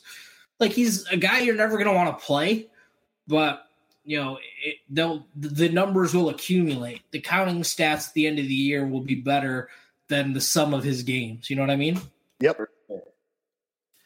Like 0.59 0.71
he's 0.71 1.05
a 1.07 1.17
guy 1.17 1.39
you're 1.39 1.55
never 1.55 1.77
going 1.77 1.87
to 1.87 1.93
want 1.93 2.17
to 2.17 2.25
play, 2.25 2.69
but 3.27 3.67
you 4.03 4.17
know 4.17 4.39
it, 4.63 4.77
they'll 4.89 5.27
the 5.35 5.69
numbers 5.69 6.13
will 6.13 6.29
accumulate. 6.29 7.01
The 7.11 7.19
counting 7.19 7.61
stats 7.61 8.07
at 8.07 8.13
the 8.13 8.27
end 8.27 8.39
of 8.39 8.47
the 8.47 8.53
year 8.53 8.85
will 8.85 9.01
be 9.01 9.15
better 9.15 9.69
than 10.07 10.33
the 10.33 10.41
sum 10.41 10.73
of 10.73 10.83
his 10.83 11.03
games. 11.03 11.49
You 11.49 11.55
know 11.55 11.63
what 11.63 11.71
I 11.71 11.77
mean? 11.77 11.99
Yep. 12.39 12.59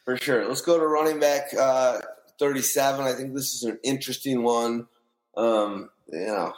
For 0.04 0.16
sure. 0.16 0.46
Let's 0.46 0.60
go 0.60 0.78
to 0.78 0.86
running 0.86 1.18
back 1.18 1.48
uh, 1.58 1.98
37. 2.38 3.04
I 3.04 3.12
think 3.12 3.34
this 3.34 3.54
is 3.54 3.64
an 3.64 3.78
interesting 3.82 4.44
one. 4.44 4.86
Um, 5.36 5.90
you 6.10 6.26
know, 6.26 6.52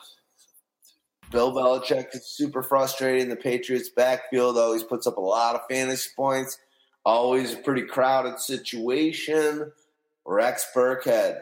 Bill 1.30 1.52
Belichick 1.52 2.14
is 2.14 2.26
super 2.26 2.62
frustrating. 2.62 3.30
The 3.30 3.36
Patriots 3.36 3.88
backfield 3.88 4.58
always 4.58 4.82
puts 4.82 5.06
up 5.06 5.16
a 5.16 5.22
lot 5.22 5.54
of 5.54 5.62
fantasy 5.70 6.10
points. 6.14 6.58
Always 7.04 7.54
a 7.54 7.58
pretty 7.58 7.82
crowded 7.82 8.38
situation. 8.38 9.72
Rex 10.26 10.66
Burkhead. 10.74 11.40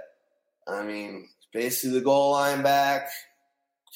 I 0.68 0.84
mean, 0.84 1.28
basically 1.57 1.99
the 1.99 2.05
goal 2.05 2.33
line 2.33 2.62
back, 2.62 3.09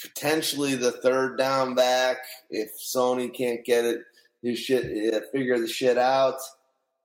potentially 0.03 0.75
the 0.75 0.93
third 0.93 1.37
down 1.37 1.75
back 1.75 2.17
if 2.49 2.71
Sony 2.81 3.33
can't 3.33 3.65
get 3.65 3.85
it, 3.85 4.01
his 4.43 4.59
shit, 4.59 5.15
uh, 5.15 5.21
figure 5.33 5.59
the 5.59 5.69
shit 5.69 5.99
out 5.99 6.37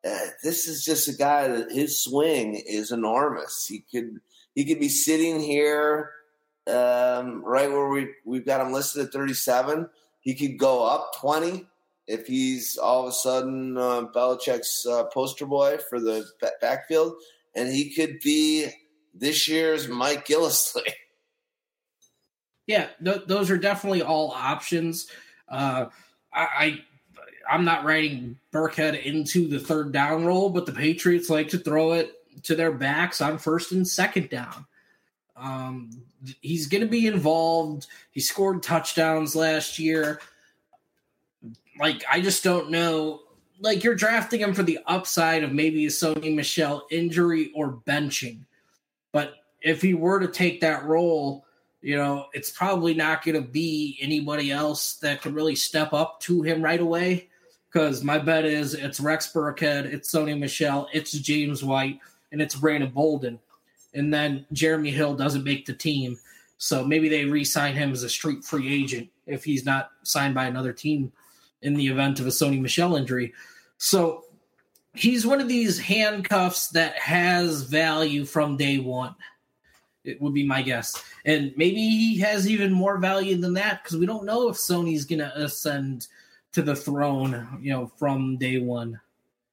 uh, 0.06 0.28
this 0.44 0.68
is 0.68 0.86
just 0.86 1.08
a 1.08 1.14
guy 1.14 1.48
that 1.48 1.72
his 1.72 2.00
swing 2.00 2.56
is 2.68 2.92
enormous. 2.92 3.66
He 3.68 3.84
could 3.92 4.20
he 4.54 4.64
could 4.64 4.80
be 4.80 4.90
sitting 4.90 5.40
here 5.40 6.12
um, 6.68 7.44
right 7.44 7.72
where 7.72 7.90
we 7.90 8.14
we've 8.24 8.46
got 8.46 8.66
him 8.66 8.72
listed 8.72 9.08
at 9.08 9.14
37. 9.14 9.90
He 10.22 10.36
could 10.36 10.60
go 10.60 10.86
up 10.86 11.14
20 11.20 11.68
if 12.08 12.28
he's 12.28 12.78
all 12.78 13.04
of 13.04 13.10
a 13.10 13.14
sudden 13.14 13.78
uh, 13.78 14.04
Belichick's 14.16 14.86
uh, 14.86 15.06
poster 15.06 15.48
boy 15.48 15.78
for 15.90 16.00
the 16.00 16.26
backfield, 16.62 17.16
and 17.56 17.74
he 17.74 17.94
could 17.94 18.20
be 18.20 18.68
this 19.16 19.48
year's 19.48 19.88
Mike 19.88 20.28
Gillislee. 20.28 20.82
Yeah, 22.68 22.88
th- 23.04 23.28
those 23.28 23.52
are 23.52 23.60
definitely 23.60 24.02
all 24.02 24.32
options. 24.32 25.06
Uh, 25.48 25.86
I, 26.34 26.82
I'm 27.50 27.64
not 27.64 27.86
writing 27.86 28.40
Burkhead 28.52 29.04
into 29.04 29.48
the 29.48 29.60
third 29.60 29.92
down 29.92 30.26
role, 30.26 30.50
but 30.50 30.66
the 30.66 30.72
Patriots 30.72 31.30
like 31.30 31.50
to 31.50 31.60
throw 31.60 31.94
it 31.94 32.14
to 32.44 32.56
their 32.56 32.72
backs 32.72 33.22
on 33.22 33.38
first 33.38 33.72
and 33.72 33.88
second 33.88 34.30
down. 34.30 34.66
Um, 35.38 35.92
he's 36.42 36.68
going 36.68 36.82
to 36.82 36.88
be 36.90 37.08
involved. 37.08 37.88
He 38.12 38.20
scored 38.20 38.64
touchdowns 38.64 39.36
last 39.36 39.80
year. 39.80 40.20
Like, 41.80 42.04
I 42.12 42.22
just 42.22 42.44
don't 42.44 42.72
know. 42.72 43.22
Like, 43.60 43.84
you're 43.84 43.96
drafting 43.96 44.40
him 44.40 44.54
for 44.54 44.64
the 44.64 44.80
upside 44.88 45.44
of 45.44 45.52
maybe 45.52 45.86
a 45.86 45.90
Sony 45.90 46.34
Michel 46.34 46.88
injury 46.90 47.52
or 47.54 47.72
benching. 47.72 48.40
If 49.66 49.82
he 49.82 49.96
were 49.96 50.20
to 50.20 50.28
take 50.28 50.62
that 50.62 50.86
role, 50.86 51.44
you 51.82 51.98
know, 51.98 52.28
it's 52.34 52.52
probably 52.52 52.94
not 52.94 53.26
going 53.26 53.36
to 53.36 53.48
be 53.48 53.98
anybody 54.00 54.52
else 54.52 54.98
that 54.98 55.22
could 55.22 55.34
really 55.34 55.56
step 55.56 55.92
up 55.92 56.22
to 56.22 56.44
him 56.44 56.62
right 56.62 56.80
away 56.80 57.30
because 57.76 58.04
my 58.04 58.18
bet 58.18 58.46
is 58.46 58.76
it's 58.76 59.02
Rex 59.02 59.34
Burkhead, 59.34 59.86
it's 59.86 60.14
Sony 60.14 60.40
Michel, 60.40 60.88
it's 60.94 61.12
James 61.12 61.64
White, 61.64 62.00
and 62.32 62.42
it's 62.42 62.56
Brandon 62.56 62.92
Bolden. 62.92 63.40
And 63.94 64.14
then 64.14 64.46
Jeremy 64.54 64.92
Hill 64.92 65.16
doesn't 65.16 65.44
make 65.44 65.66
the 65.66 65.74
team. 65.74 66.18
So 66.58 66.86
maybe 66.86 67.10
they 67.10 67.26
re 67.26 67.44
sign 67.44 67.74
him 67.74 67.92
as 67.92 68.04
a 68.04 68.10
street 68.10 68.46
free 68.46 68.74
agent 68.74 69.10
if 69.26 69.44
he's 69.44 69.66
not 69.66 69.90
signed 70.04 70.36
by 70.36 70.46
another 70.46 70.74
team 70.74 71.12
in 71.62 71.74
the 71.74 71.88
event 71.88 72.20
of 72.20 72.28
a 72.28 72.30
Sony 72.30 72.62
Michel 72.62 72.96
injury. 72.96 73.34
So 73.78 74.24
he's 74.94 75.26
one 75.26 75.42
of 75.42 75.48
these 75.48 75.80
handcuffs 75.80 76.70
that 76.70 76.98
has 76.98 77.64
value 77.64 78.26
from 78.26 78.58
day 78.58 78.78
one. 78.80 79.16
It 80.06 80.22
would 80.22 80.34
be 80.34 80.46
my 80.46 80.62
guess. 80.62 81.04
And 81.26 81.54
maybe 81.56 81.80
he 81.80 82.18
has 82.20 82.50
even 82.50 82.72
more 82.72 82.98
value 82.98 83.38
than 83.38 83.54
that 83.56 83.84
because 83.84 83.98
we 83.98 84.06
don't 84.06 84.26
know 84.26 84.50
if 84.50 84.56
Sony's 84.56 85.06
going 85.06 85.20
to 85.20 85.36
ascend 85.38 86.08
to 86.54 86.62
the 86.62 86.76
throne, 86.76 87.60
you 87.62 87.72
know, 87.72 87.92
from 87.98 88.38
day 88.38 88.60
one. 88.60 89.00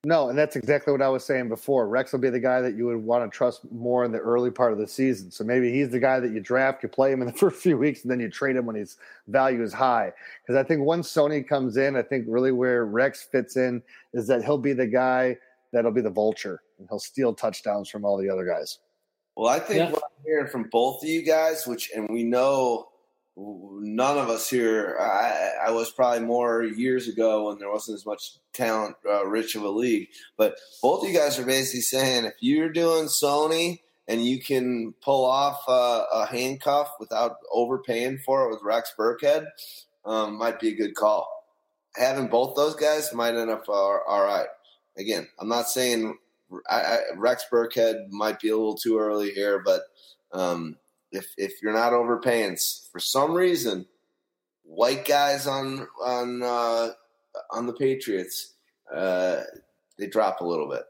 No, 0.05 0.31
and 0.31 0.37
that's 0.37 0.57
exactly 0.57 0.91
what 0.91 1.01
I 1.01 1.09
was 1.09 1.25
saying 1.25 1.49
before. 1.49 1.87
Rex 1.87 2.11
will 2.11 2.19
be 2.19 2.29
the 2.29 2.41
guy 2.41 2.61
that 2.61 2.75
you 2.75 2.87
would 2.87 2.97
want 2.97 3.31
to 3.31 3.37
trust 3.37 3.61
more 3.71 4.05
in 4.05 4.11
the 4.11 4.19
early 4.19 4.51
part 4.51 4.73
of 4.73 4.79
the 4.79 4.87
season. 4.87 5.31
So 5.31 5.45
maybe 5.45 5.73
he's 5.73 5.91
the 5.91 6.01
guy 6.01 6.19
that 6.19 6.33
you 6.33 6.41
draft, 6.41 6.83
you 6.83 6.89
play 6.89 7.13
him 7.13 7.23
in 7.23 7.29
the 7.29 7.33
first 7.39 7.63
few 7.63 7.79
weeks, 7.79 8.03
and 8.03 8.11
then 8.11 8.19
you 8.19 8.29
trade 8.29 8.57
him 8.57 8.67
when 8.67 8.75
his 8.75 8.97
value 9.29 9.63
is 9.63 9.73
high. 9.73 10.13
Because 10.43 10.59
I 10.59 10.67
think 10.67 10.81
once 10.81 11.09
Sony 11.09 11.47
comes 11.47 11.77
in, 11.77 11.95
I 11.95 12.03
think 12.03 12.25
really 12.29 12.51
where 12.51 12.85
Rex 12.85 13.23
fits 13.23 13.57
in 13.57 13.81
is 14.13 14.27
that 14.27 14.45
he'll 14.45 14.59
be 14.59 14.73
the 14.73 14.89
guy 14.89 15.37
that'll 15.73 15.93
be 15.93 16.01
the 16.01 16.11
vulture 16.11 16.63
and 16.79 16.89
he'll 16.91 16.99
steal 16.99 17.33
touchdowns 17.33 17.89
from 17.89 18.05
all 18.05 18.19
the 18.19 18.29
other 18.29 18.45
guys. 18.45 18.81
Well, 19.37 19.49
I 19.49 19.61
think 19.61 19.79
yeah. 19.79 19.91
what 19.93 20.03
I'm 20.05 20.12
hearing 20.25 20.49
from 20.49 20.69
both 20.71 21.03
of 21.03 21.09
you 21.09 21.23
guys, 21.23 21.67
which 21.67 21.91
and 21.95 22.09
we 22.11 22.25
know 22.25 22.89
none 23.37 24.19
of 24.19 24.29
us 24.29 24.49
here. 24.49 24.97
I, 25.01 25.69
I, 25.69 25.71
was 25.71 25.91
probably 25.91 26.21
more 26.27 26.63
years 26.63 27.09
ago 27.09 27.47
when 27.47 27.59
there 27.59 27.71
wasn't 27.71 27.97
as 27.97 28.07
much 28.07 28.33
talent, 28.53 28.97
uh, 29.09 29.27
rich 29.27 29.55
of 29.55 29.63
a 29.63 29.71
league. 29.71 30.09
But 30.37 30.57
both 30.83 31.03
of 31.03 31.11
you 31.11 31.19
guys 31.19 31.39
are 31.39 31.47
basically 31.47 31.81
saying 31.81 32.27
if 32.27 32.35
you're 32.41 32.69
doing 32.69 33.07
Sony 33.07 33.81
and 34.07 34.25
you 34.25 34.41
can 34.41 34.95
pull 35.03 35.25
off 35.25 35.63
uh, 35.67 36.05
a 36.13 36.27
handcuff 36.27 36.93
without 37.01 37.37
overpaying 37.51 38.19
for 38.19 38.45
it 38.45 38.51
with 38.51 38.63
Rex 38.63 38.93
Burkhead, 38.99 39.47
um, 40.05 40.37
might 40.37 40.61
be 40.61 40.69
a 40.69 40.77
good 40.77 40.95
call. 40.95 41.29
Having 41.97 42.29
both 42.29 42.57
those 42.57 42.75
guys 42.75 43.13
might 43.15 43.35
end 43.35 43.51
up 43.51 43.65
uh, 43.69 43.73
all 43.73 44.25
right. 44.25 44.49
Again, 44.99 45.27
I'm 45.39 45.49
not 45.49 45.69
saying 45.69 46.19
I, 46.69 46.81
I, 46.81 46.99
Rex 47.17 47.45
Burkhead 47.53 48.11
might 48.11 48.41
be 48.41 48.49
a 48.49 48.57
little 48.57 48.77
too 48.77 48.99
early 48.99 49.31
here, 49.31 49.63
but 49.65 49.83
um, 50.33 50.77
if 51.11 51.27
if 51.37 51.63
you're 51.63 51.73
not 51.73 51.93
overpaying 51.93 52.57
for 52.91 52.99
some 52.99 53.33
reason, 53.33 53.87
white 54.63 55.05
guys 55.05 55.47
on 55.47 55.87
on 56.05 56.43
uh, 56.43 56.91
on 57.51 57.67
the 57.67 57.73
Patriots 57.73 58.53
uh, 58.93 59.43
they 59.99 60.07
drop 60.07 60.41
a 60.41 60.45
little 60.45 60.69
bit. 60.69 60.83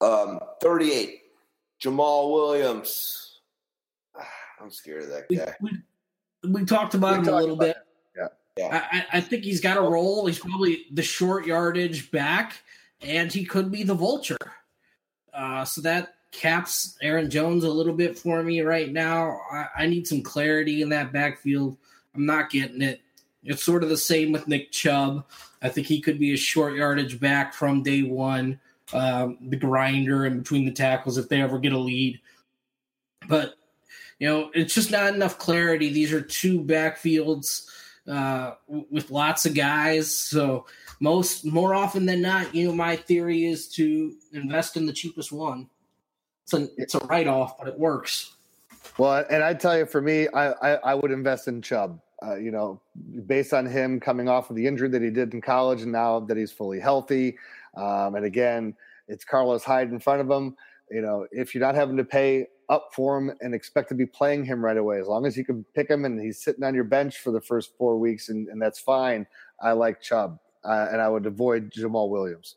Um, 0.00 0.40
38, 0.62 1.20
Jamaal 1.82 2.32
Williams. 2.32 3.40
I'm 4.60 4.70
scared 4.70 5.04
of 5.04 5.08
that 5.10 5.28
guy. 5.34 5.54
We, 5.60 5.70
we, 6.42 6.50
we 6.50 6.64
talked 6.64 6.94
about 6.94 7.12
we 7.12 7.18
him 7.18 7.24
talked 7.24 7.34
a 7.34 7.40
little 7.40 7.56
bit. 7.56 7.76
Yeah. 8.16 8.28
yeah. 8.56 8.88
I, 8.92 9.18
I 9.18 9.20
think 9.20 9.44
he's 9.44 9.60
got 9.60 9.76
a 9.76 9.82
role. 9.82 10.26
He's 10.26 10.38
probably 10.38 10.86
the 10.92 11.02
short 11.02 11.46
yardage 11.46 12.10
back, 12.10 12.54
and 13.02 13.32
he 13.32 13.44
could 13.44 13.70
be 13.70 13.82
the 13.82 13.94
vulture. 13.94 14.36
Uh, 15.32 15.64
so 15.64 15.80
that 15.80 16.14
caps 16.32 16.96
Aaron 17.02 17.30
Jones 17.30 17.64
a 17.64 17.70
little 17.70 17.92
bit 17.92 18.18
for 18.18 18.42
me 18.42 18.60
right 18.60 18.92
now. 18.92 19.38
I, 19.52 19.66
I 19.78 19.86
need 19.86 20.06
some 20.06 20.22
clarity 20.22 20.82
in 20.82 20.88
that 20.90 21.12
backfield. 21.12 21.76
I'm 22.14 22.26
not 22.26 22.50
getting 22.50 22.82
it. 22.82 23.00
It's 23.42 23.62
sort 23.62 23.82
of 23.82 23.88
the 23.88 23.96
same 23.96 24.32
with 24.32 24.48
Nick 24.48 24.70
Chubb. 24.70 25.24
I 25.62 25.68
think 25.68 25.86
he 25.86 26.00
could 26.00 26.18
be 26.18 26.34
a 26.34 26.36
short 26.36 26.74
yardage 26.74 27.18
back 27.18 27.54
from 27.54 27.82
day 27.82 28.02
one, 28.02 28.60
um, 28.92 29.38
the 29.40 29.56
grinder 29.56 30.26
in 30.26 30.38
between 30.38 30.64
the 30.66 30.72
tackles 30.72 31.18
if 31.18 31.28
they 31.28 31.40
ever 31.40 31.58
get 31.58 31.72
a 31.72 31.78
lead. 31.78 32.20
But, 33.28 33.54
you 34.18 34.28
know, 34.28 34.50
it's 34.54 34.74
just 34.74 34.90
not 34.90 35.14
enough 35.14 35.38
clarity. 35.38 35.90
These 35.90 36.12
are 36.12 36.20
two 36.20 36.60
backfields 36.60 37.66
uh, 38.06 38.54
with 38.68 39.10
lots 39.10 39.46
of 39.46 39.54
guys. 39.54 40.14
So, 40.14 40.66
most 41.00 41.44
more 41.44 41.74
often 41.74 42.06
than 42.06 42.22
not, 42.22 42.54
you 42.54 42.68
know, 42.68 42.74
my 42.74 42.94
theory 42.94 43.46
is 43.46 43.68
to 43.68 44.14
invest 44.32 44.76
in 44.76 44.86
the 44.86 44.92
cheapest 44.92 45.32
one. 45.32 45.68
It's 46.44 46.54
a 46.54 46.68
it's 46.76 46.94
a 46.94 46.98
write 47.06 47.26
off, 47.26 47.58
but 47.58 47.68
it 47.68 47.78
works. 47.78 48.36
Well, 48.98 49.24
and 49.30 49.42
I 49.42 49.54
tell 49.54 49.78
you, 49.78 49.86
for 49.86 50.00
me, 50.00 50.28
I 50.28 50.52
I, 50.52 50.70
I 50.74 50.94
would 50.94 51.10
invest 51.10 51.48
in 51.48 51.62
Chubb. 51.62 52.00
Uh, 52.22 52.36
you 52.36 52.50
know, 52.50 52.78
based 53.26 53.54
on 53.54 53.64
him 53.64 53.98
coming 53.98 54.28
off 54.28 54.50
of 54.50 54.56
the 54.56 54.66
injury 54.66 54.90
that 54.90 55.00
he 55.00 55.08
did 55.08 55.32
in 55.32 55.40
college, 55.40 55.80
and 55.80 55.90
now 55.90 56.20
that 56.20 56.36
he's 56.36 56.52
fully 56.52 56.78
healthy, 56.78 57.38
um, 57.76 58.14
and 58.14 58.26
again, 58.26 58.74
it's 59.08 59.24
Carlos 59.24 59.64
Hyde 59.64 59.90
in 59.90 59.98
front 59.98 60.20
of 60.20 60.30
him. 60.30 60.54
You 60.90 61.00
know, 61.00 61.26
if 61.32 61.54
you're 61.54 61.64
not 61.64 61.76
having 61.76 61.96
to 61.96 62.04
pay 62.04 62.48
up 62.68 62.90
for 62.92 63.16
him 63.16 63.32
and 63.40 63.54
expect 63.54 63.88
to 63.88 63.94
be 63.94 64.04
playing 64.04 64.44
him 64.44 64.62
right 64.62 64.76
away, 64.76 65.00
as 65.00 65.06
long 65.06 65.24
as 65.24 65.36
you 65.36 65.44
can 65.44 65.64
pick 65.74 65.88
him 65.88 66.04
and 66.04 66.20
he's 66.20 66.42
sitting 66.42 66.62
on 66.62 66.74
your 66.74 66.84
bench 66.84 67.18
for 67.18 67.30
the 67.30 67.40
first 67.40 67.76
four 67.78 67.98
weeks, 67.98 68.28
and, 68.28 68.48
and 68.48 68.60
that's 68.60 68.78
fine. 68.78 69.26
I 69.62 69.72
like 69.72 70.02
Chubb, 70.02 70.38
uh, 70.64 70.88
and 70.90 71.00
I 71.00 71.08
would 71.08 71.26
avoid 71.26 71.72
Jamaal 71.72 72.08
Williams. 72.08 72.56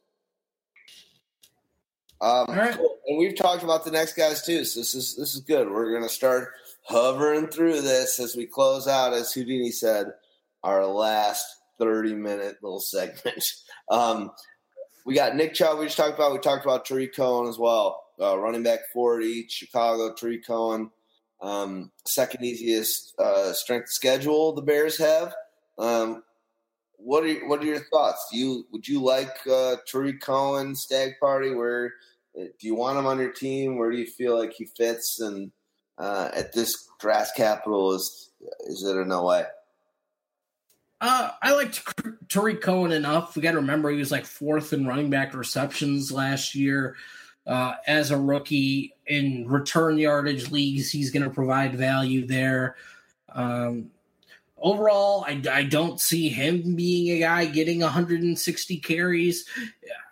Um, 2.23 2.45
right. 2.49 2.73
cool. 2.73 2.97
And 3.07 3.17
we've 3.17 3.35
talked 3.35 3.63
about 3.63 3.83
the 3.83 3.91
next 3.91 4.13
guys 4.13 4.43
too, 4.43 4.63
so 4.63 4.79
this 4.79 4.95
is 4.95 5.15
this 5.15 5.35
is 5.35 5.41
good. 5.41 5.69
We're 5.69 5.91
going 5.91 6.03
to 6.03 6.09
start 6.09 6.51
hovering 6.83 7.47
through 7.47 7.81
this 7.81 8.17
as 8.19 8.35
we 8.35 8.45
close 8.45 8.87
out, 8.87 9.13
as 9.13 9.33
Houdini 9.33 9.71
said, 9.71 10.07
our 10.63 10.85
last 10.85 11.45
thirty 11.77 12.13
minute 12.13 12.57
little 12.61 12.79
segment. 12.81 13.43
Um, 13.89 14.31
we 15.05 15.15
got 15.15 15.35
Nick 15.35 15.53
Chubb. 15.53 15.79
We 15.79 15.85
just 15.85 15.97
talked 15.97 16.15
about. 16.15 16.31
We 16.31 16.39
talked 16.39 16.63
about 16.65 16.85
Tarik 16.85 17.13
Cohen 17.13 17.49
as 17.49 17.59
well, 17.59 18.01
uh, 18.21 18.37
running 18.39 18.63
back 18.63 18.79
forty, 18.93 19.45
Chicago. 19.49 20.13
Tarik 20.13 20.47
Cohen, 20.47 20.91
um, 21.41 21.91
second 22.07 22.45
easiest 22.45 23.13
uh, 23.19 23.51
strength 23.51 23.89
schedule 23.89 24.53
the 24.53 24.61
Bears 24.61 24.97
have. 24.97 25.35
Um, 25.77 26.23
what 26.97 27.23
are 27.23 27.47
what 27.47 27.61
are 27.61 27.65
your 27.65 27.79
thoughts? 27.79 28.27
Do 28.31 28.37
you 28.37 28.67
would 28.71 28.87
you 28.87 29.01
like 29.01 29.35
uh, 29.51 29.77
Tarik 29.87 30.21
Cohen 30.21 30.75
Stagg 30.75 31.13
Party? 31.19 31.53
Where 31.53 31.93
do 32.35 32.49
you 32.61 32.75
want 32.75 32.97
him 32.97 33.05
on 33.05 33.19
your 33.19 33.31
team? 33.31 33.77
Where 33.77 33.91
do 33.91 33.97
you 33.97 34.07
feel 34.07 34.37
like 34.37 34.53
he 34.53 34.65
fits? 34.65 35.19
And 35.19 35.51
uh, 35.97 36.29
at 36.33 36.53
this 36.53 36.89
draft 36.99 37.35
capital, 37.35 37.93
is 37.93 38.31
is 38.67 38.83
it 38.83 38.97
a 38.97 39.05
no 39.05 39.25
way? 39.25 39.45
Uh, 41.01 41.31
I 41.41 41.53
liked 41.53 41.83
Tarik 42.29 42.61
Cohen 42.61 42.93
enough. 42.93 43.35
We 43.35 43.41
got 43.41 43.51
to 43.51 43.57
remember 43.57 43.89
he 43.89 43.97
was 43.97 44.11
like 44.11 44.25
fourth 44.25 44.71
in 44.71 44.87
running 44.87 45.09
back 45.09 45.33
receptions 45.33 46.11
last 46.11 46.55
year. 46.55 46.95
Uh, 47.45 47.73
as 47.87 48.11
a 48.11 48.17
rookie 48.17 48.95
in 49.05 49.45
return 49.49 49.97
yardage 49.97 50.49
leagues, 50.49 50.89
he's 50.89 51.11
going 51.11 51.23
to 51.23 51.29
provide 51.29 51.75
value 51.75 52.25
there. 52.25 52.77
Um, 53.33 53.91
overall, 54.63 55.25
I, 55.27 55.39
I 55.51 55.63
don't 55.63 55.99
see 55.99 56.29
him 56.29 56.75
being 56.75 57.15
a 57.15 57.19
guy 57.19 57.45
getting 57.45 57.81
160 57.81 58.77
carries. 58.77 59.45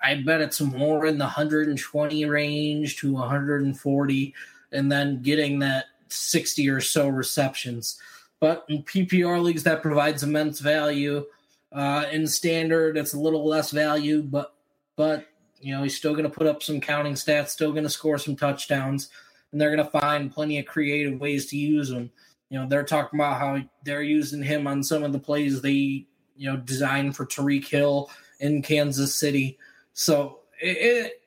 I 0.04 0.16
bet 0.16 0.42
it's 0.42 0.62
more 0.62 1.06
in 1.08 1.18
the 1.18 1.26
120 1.26 2.26
range 2.26 2.98
to 2.98 3.14
140, 3.14 4.36
and 4.74 4.92
then 4.92 5.22
getting 5.22 5.60
that 5.60 5.86
60 6.10 6.70
or 6.70 6.82
so 6.82 7.08
receptions. 7.08 8.00
But 8.40 8.66
in 8.68 8.84
PPR 8.84 9.42
leagues, 9.42 9.64
that 9.64 9.82
provides 9.82 10.24
immense 10.24 10.60
value. 10.60 11.26
Uh, 11.72 12.06
in 12.12 12.28
standard, 12.28 12.98
it's 12.98 13.14
a 13.14 13.20
little 13.20 13.48
less 13.48 13.72
value, 13.72 14.22
but 14.22 14.54
but 14.98 15.28
you 15.62 15.74
know 15.74 15.84
he's 15.84 15.96
still 15.96 16.14
going 16.14 16.30
to 16.30 16.38
put 16.38 16.48
up 16.48 16.62
some 16.62 16.82
counting 16.82 17.14
stats, 17.14 17.50
still 17.50 17.72
going 17.72 17.84
to 17.84 17.90
score 17.90 18.18
some 18.18 18.36
touchdowns, 18.36 19.10
and 19.52 19.62
they're 19.62 19.74
going 19.74 19.86
to 19.86 20.00
find 20.00 20.34
plenty 20.34 20.60
of 20.60 20.66
creative 20.66 21.20
ways 21.22 21.46
to 21.48 21.58
use 21.58 21.90
him. 21.90 22.12
You 22.52 22.60
know, 22.60 22.68
they're 22.68 22.84
talking 22.84 23.18
about 23.18 23.40
how 23.40 23.64
they're 23.86 24.04
using 24.04 24.44
him 24.44 24.68
on 24.68 24.84
some 24.84 25.04
of 25.04 25.14
the 25.14 25.20
plays 25.20 25.62
they, 25.62 26.06
you 26.36 26.52
know, 26.52 26.58
designed 26.58 27.16
for 27.16 27.26
Tyreek 27.26 27.66
Hill 27.66 28.10
in 28.42 28.62
Kansas 28.62 29.16
City. 29.16 29.58
So 29.94 30.40
it, 30.62 30.78
it, 30.78 31.22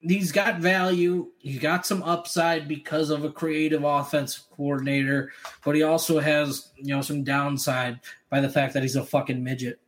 he's 0.00 0.30
got 0.30 0.60
value. 0.60 1.32
He's 1.38 1.58
got 1.58 1.84
some 1.84 2.04
upside 2.04 2.68
because 2.68 3.10
of 3.10 3.24
a 3.24 3.32
creative 3.32 3.82
offensive 3.82 4.44
coordinator, 4.56 5.32
but 5.64 5.74
he 5.74 5.82
also 5.82 6.20
has, 6.20 6.70
you 6.76 6.94
know, 6.94 7.02
some 7.02 7.24
downside 7.24 7.98
by 8.30 8.40
the 8.40 8.48
fact 8.48 8.72
that 8.74 8.84
he's 8.84 8.94
a 8.94 9.04
fucking 9.04 9.42
midget. 9.42 9.80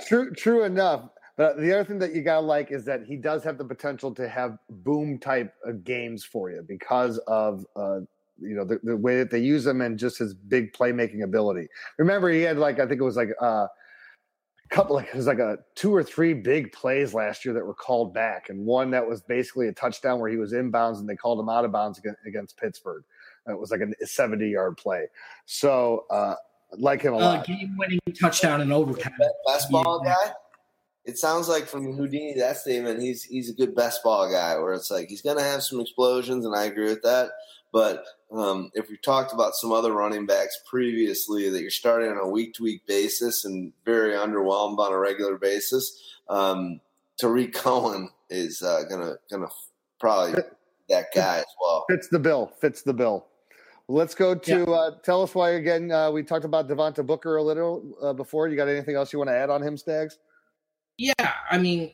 true, 0.06 0.32
true 0.32 0.64
enough. 0.64 1.10
But 1.36 1.58
the 1.58 1.70
other 1.72 1.84
thing 1.84 1.98
that 1.98 2.14
you 2.14 2.22
gotta 2.22 2.46
like 2.46 2.70
is 2.70 2.86
that 2.86 3.04
he 3.04 3.16
does 3.16 3.44
have 3.44 3.58
the 3.58 3.64
potential 3.64 4.14
to 4.14 4.26
have 4.26 4.56
boom 4.70 5.18
type 5.18 5.54
games 5.84 6.24
for 6.24 6.50
you 6.50 6.64
because 6.66 7.18
of 7.26 7.66
uh, 7.76 8.00
you 8.40 8.54
know 8.54 8.64
the, 8.64 8.78
the, 8.82 8.96
way 8.96 9.18
that 9.18 9.30
they 9.30 9.38
use 9.38 9.66
him 9.66 9.80
and 9.80 9.98
just 9.98 10.18
his 10.18 10.34
big 10.34 10.72
playmaking 10.72 11.22
ability. 11.22 11.68
Remember, 11.98 12.30
he 12.30 12.42
had 12.42 12.58
like 12.58 12.78
I 12.80 12.86
think 12.86 13.00
it 13.00 13.04
was 13.04 13.16
like 13.16 13.30
uh, 13.40 13.66
a 13.66 14.74
couple 14.74 14.96
like 14.96 15.08
it 15.08 15.14
was 15.14 15.26
like 15.26 15.38
a 15.38 15.58
two 15.74 15.94
or 15.94 16.02
three 16.02 16.34
big 16.34 16.72
plays 16.72 17.14
last 17.14 17.44
year 17.44 17.54
that 17.54 17.64
were 17.64 17.74
called 17.74 18.14
back, 18.14 18.48
and 18.48 18.64
one 18.64 18.90
that 18.90 19.06
was 19.06 19.22
basically 19.22 19.68
a 19.68 19.72
touchdown 19.72 20.20
where 20.20 20.30
he 20.30 20.36
was 20.36 20.52
inbounds 20.52 20.98
and 20.98 21.08
they 21.08 21.16
called 21.16 21.40
him 21.40 21.48
out 21.48 21.64
of 21.64 21.72
bounds 21.72 21.98
against, 21.98 22.18
against 22.26 22.56
Pittsburgh. 22.56 23.04
It 23.48 23.58
was 23.58 23.70
like 23.70 23.80
a 23.80 24.06
70 24.06 24.48
yard 24.48 24.76
play. 24.76 25.08
So 25.46 26.04
uh, 26.10 26.36
like 26.78 27.02
him 27.02 27.14
a 27.14 27.16
uh, 27.16 27.20
lot. 27.20 27.46
Game 27.46 27.76
winning 27.76 27.98
touchdown 28.18 28.60
in 28.60 28.72
overtime. 28.72 29.12
Best 29.46 29.70
ball 29.70 30.02
yeah. 30.04 30.14
guy. 30.14 30.32
It 31.04 31.18
sounds 31.18 31.48
like 31.48 31.66
from 31.66 31.96
Houdini 31.96 32.34
that 32.38 32.58
statement, 32.58 33.02
he's 33.02 33.24
he's 33.24 33.50
a 33.50 33.54
good 33.54 33.74
best 33.74 34.04
ball 34.04 34.30
guy. 34.30 34.56
Where 34.58 34.72
it's 34.72 34.90
like 34.90 35.08
he's 35.08 35.22
going 35.22 35.36
to 35.36 35.42
have 35.42 35.62
some 35.62 35.80
explosions, 35.80 36.46
and 36.46 36.54
I 36.54 36.64
agree 36.64 36.88
with 36.88 37.02
that. 37.02 37.30
But 37.72 38.04
um, 38.30 38.70
if 38.74 38.90
we 38.90 38.98
talked 38.98 39.32
about 39.32 39.54
some 39.54 39.72
other 39.72 39.92
running 39.92 40.26
backs 40.26 40.58
previously 40.68 41.48
that 41.48 41.60
you're 41.60 41.70
starting 41.70 42.10
on 42.10 42.18
a 42.18 42.28
week 42.28 42.54
to 42.54 42.62
week 42.62 42.86
basis 42.86 43.44
and 43.44 43.72
very 43.84 44.12
underwhelmed 44.12 44.78
on 44.78 44.92
a 44.92 44.98
regular 44.98 45.38
basis, 45.38 46.18
um, 46.28 46.80
Tarik 47.18 47.52
Cohen 47.54 48.10
is 48.30 48.62
uh, 48.62 48.82
gonna 48.88 49.14
gonna 49.30 49.48
probably 49.98 50.42
that 50.88 51.06
guy 51.14 51.38
as 51.38 51.44
well. 51.60 51.86
Fits 51.90 52.08
the 52.08 52.18
bill. 52.18 52.52
Fits 52.60 52.82
the 52.82 52.94
bill. 52.94 53.26
Let's 53.88 54.14
go 54.14 54.34
to 54.34 54.58
yeah. 54.58 54.64
uh, 54.64 54.90
tell 55.02 55.22
us 55.22 55.34
why 55.34 55.50
again. 55.50 55.90
Uh, 55.90 56.10
we 56.10 56.22
talked 56.22 56.44
about 56.44 56.68
Devontae 56.68 57.06
Booker 57.06 57.36
a 57.36 57.42
little 57.42 57.96
uh, 58.02 58.12
before. 58.12 58.48
You 58.48 58.56
got 58.56 58.68
anything 58.68 58.96
else 58.96 59.12
you 59.12 59.18
want 59.18 59.28
to 59.30 59.34
add 59.34 59.50
on 59.50 59.62
him, 59.62 59.76
Staggs? 59.76 60.18
Yeah, 60.98 61.32
I 61.50 61.58
mean, 61.58 61.90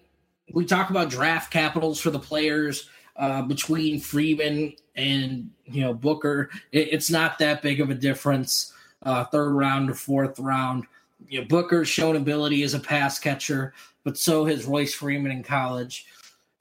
we 0.53 0.65
talk 0.65 0.91
about 0.91 1.09
draft 1.09 1.51
capitals 1.51 2.01
for 2.01 2.11
the 2.11 2.19
players 2.19 2.89
uh, 3.19 3.43
between 3.43 4.01
Freeman 4.01 4.73
and 4.95 5.51
you 5.67 5.83
know 5.83 5.93
Booker. 5.93 6.51
It, 6.73 6.93
it's 6.93 7.11
not 7.11 7.39
that 7.39 7.63
big 7.63 7.81
of 7.81 7.91
a 7.91 7.95
difference. 7.95 8.73
Uh, 9.03 9.25
third 9.25 9.51
round 9.51 9.91
or 9.91 9.95
fourth 9.95 10.39
round. 10.39 10.85
You 11.29 11.41
know, 11.41 11.47
Booker's 11.47 11.89
shown 11.89 12.17
ability 12.17 12.63
as 12.63 12.75
a 12.75 12.81
pass 12.81 13.19
catcher, 13.19 13.75
but 14.05 14.17
so 14.17 14.45
has 14.45 14.65
Royce 14.65 14.95
Freeman 14.95 15.33
in 15.33 15.43
college. 15.43 16.07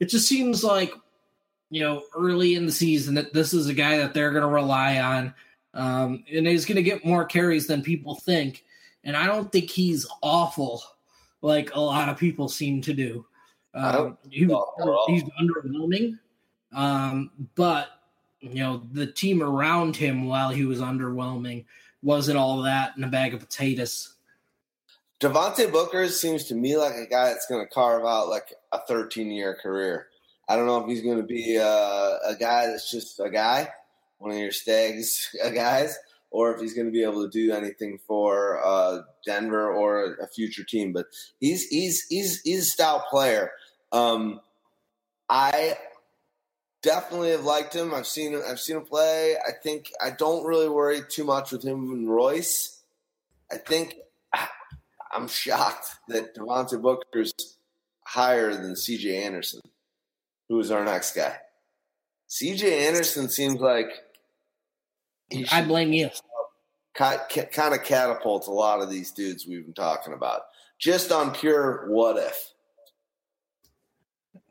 It 0.00 0.08
just 0.08 0.28
seems 0.28 0.62
like 0.64 0.92
you 1.70 1.80
know 1.80 2.02
early 2.16 2.54
in 2.54 2.66
the 2.66 2.72
season 2.72 3.14
that 3.14 3.32
this 3.32 3.54
is 3.54 3.68
a 3.68 3.74
guy 3.74 3.98
that 3.98 4.14
they're 4.14 4.32
going 4.32 4.42
to 4.42 4.48
rely 4.48 4.98
on, 4.98 5.34
um, 5.74 6.24
and 6.32 6.46
he's 6.46 6.64
going 6.64 6.76
to 6.76 6.82
get 6.82 7.04
more 7.04 7.24
carries 7.24 7.66
than 7.66 7.82
people 7.82 8.16
think. 8.16 8.64
And 9.04 9.16
I 9.16 9.26
don't 9.26 9.50
think 9.50 9.70
he's 9.70 10.06
awful 10.22 10.82
like 11.40 11.74
a 11.74 11.80
lot 11.80 12.08
of 12.08 12.18
people 12.18 12.48
seem 12.48 12.82
to 12.82 12.92
do. 12.92 13.24
Um, 13.74 14.18
he, 14.28 14.40
he's 14.40 15.24
underwhelming, 15.40 16.18
um, 16.74 17.30
but 17.54 17.88
you 18.40 18.62
know 18.62 18.82
the 18.92 19.06
team 19.06 19.42
around 19.42 19.96
him 19.96 20.26
while 20.26 20.50
he 20.50 20.64
was 20.64 20.80
underwhelming 20.80 21.64
wasn't 22.02 22.38
all 22.38 22.62
that 22.62 22.96
in 22.96 23.04
a 23.04 23.08
bag 23.08 23.34
of 23.34 23.40
potatoes. 23.40 24.14
Devontae 25.20 25.72
Booker 25.72 26.08
seems 26.08 26.44
to 26.44 26.54
me 26.54 26.76
like 26.76 26.94
a 26.94 27.06
guy 27.06 27.30
that's 27.30 27.46
going 27.46 27.64
to 27.64 27.72
carve 27.72 28.04
out 28.04 28.28
like 28.28 28.54
a 28.72 28.78
13 28.86 29.30
year 29.30 29.58
career. 29.60 30.06
I 30.48 30.56
don't 30.56 30.66
know 30.66 30.78
if 30.78 30.88
he's 30.88 31.02
going 31.02 31.18
to 31.18 31.24
be 31.24 31.56
a, 31.56 31.66
a 31.66 32.36
guy 32.38 32.66
that's 32.66 32.90
just 32.90 33.20
a 33.20 33.28
guy, 33.28 33.68
one 34.18 34.30
of 34.30 34.38
your 34.38 34.52
Staggs 34.52 35.28
guys, 35.54 35.98
or 36.30 36.54
if 36.54 36.60
he's 36.60 36.72
going 36.72 36.86
to 36.86 36.92
be 36.92 37.02
able 37.02 37.24
to 37.24 37.30
do 37.30 37.52
anything 37.52 37.98
for 38.06 38.64
uh, 38.64 39.00
Denver 39.26 39.72
or 39.72 40.14
a 40.14 40.28
future 40.28 40.64
team. 40.64 40.92
But 40.92 41.06
he's 41.40 41.66
he's 41.66 42.06
he's 42.08 42.40
he's 42.42 42.62
a 42.62 42.70
stout 42.70 43.08
player. 43.10 43.50
Um, 43.90 44.40
I 45.28 45.76
definitely 46.82 47.30
have 47.30 47.44
liked 47.44 47.74
him. 47.74 47.94
I've 47.94 48.06
seen 48.06 48.34
him. 48.34 48.42
I've 48.46 48.60
seen 48.60 48.76
him 48.76 48.84
play. 48.84 49.36
I 49.36 49.52
think 49.62 49.90
I 50.02 50.10
don't 50.10 50.44
really 50.44 50.68
worry 50.68 51.00
too 51.08 51.24
much 51.24 51.52
with 51.52 51.62
him 51.62 51.90
and 51.92 52.10
Royce. 52.10 52.82
I 53.50 53.56
think 53.56 53.96
I'm 55.12 55.28
shocked 55.28 55.88
that 56.08 56.34
Devontae 56.34 56.80
Booker's 56.80 57.32
higher 58.04 58.54
than 58.54 58.74
C.J. 58.74 59.22
Anderson. 59.22 59.60
who's 60.48 60.70
our 60.70 60.84
next 60.84 61.14
guy? 61.14 61.36
CJ 62.28 62.86
Anderson 62.88 63.28
seems 63.28 63.60
like 63.60 63.90
I 65.50 65.62
blame 65.62 65.92
you. 65.92 66.10
kind 66.94 67.74
of 67.74 67.84
catapults 67.84 68.48
a 68.48 68.52
lot 68.52 68.82
of 68.82 68.90
these 68.90 69.12
dudes 69.12 69.46
we've 69.46 69.64
been 69.64 69.74
talking 69.74 70.12
about 70.12 70.42
just 70.78 71.10
on 71.10 71.32
pure 71.32 71.86
what 71.88 72.16
if. 72.16 72.52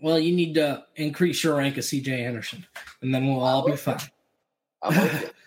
Well, 0.01 0.19
you 0.19 0.35
need 0.35 0.55
to 0.55 0.85
increase 0.95 1.43
your 1.43 1.57
rank 1.57 1.77
of 1.77 1.83
CJ 1.83 2.09
Anderson, 2.09 2.65
and 3.01 3.13
then 3.13 3.27
we'll 3.27 3.43
all 3.43 3.65
be 3.65 3.75
fine. 3.75 3.99
I'm 4.81 4.95
with 5.01 5.21
you. 5.21 5.29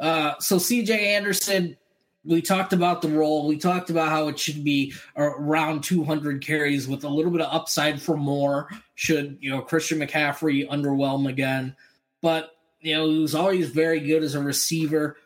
Uh, 0.00 0.36
so 0.40 0.56
CJ 0.56 0.90
Anderson, 0.90 1.76
we 2.24 2.42
talked 2.42 2.72
about 2.72 3.02
the 3.02 3.08
role. 3.08 3.46
We 3.46 3.56
talked 3.56 3.88
about 3.88 4.08
how 4.08 4.26
it 4.26 4.38
should 4.38 4.64
be 4.64 4.94
around 5.16 5.84
200 5.84 6.44
carries 6.44 6.88
with 6.88 7.04
a 7.04 7.08
little 7.08 7.30
bit 7.30 7.40
of 7.40 7.54
upside 7.54 8.02
for 8.02 8.16
more. 8.16 8.68
Should 8.96 9.38
you 9.40 9.50
know 9.50 9.60
Christian 9.60 10.00
McCaffrey 10.00 10.68
underwhelm 10.68 11.28
again? 11.28 11.76
But 12.20 12.56
you 12.80 12.94
know 12.94 13.08
he 13.08 13.18
was 13.20 13.34
always 13.34 13.70
very 13.70 14.00
good 14.00 14.24
as 14.24 14.34
a 14.34 14.40
receiver. 14.40 15.16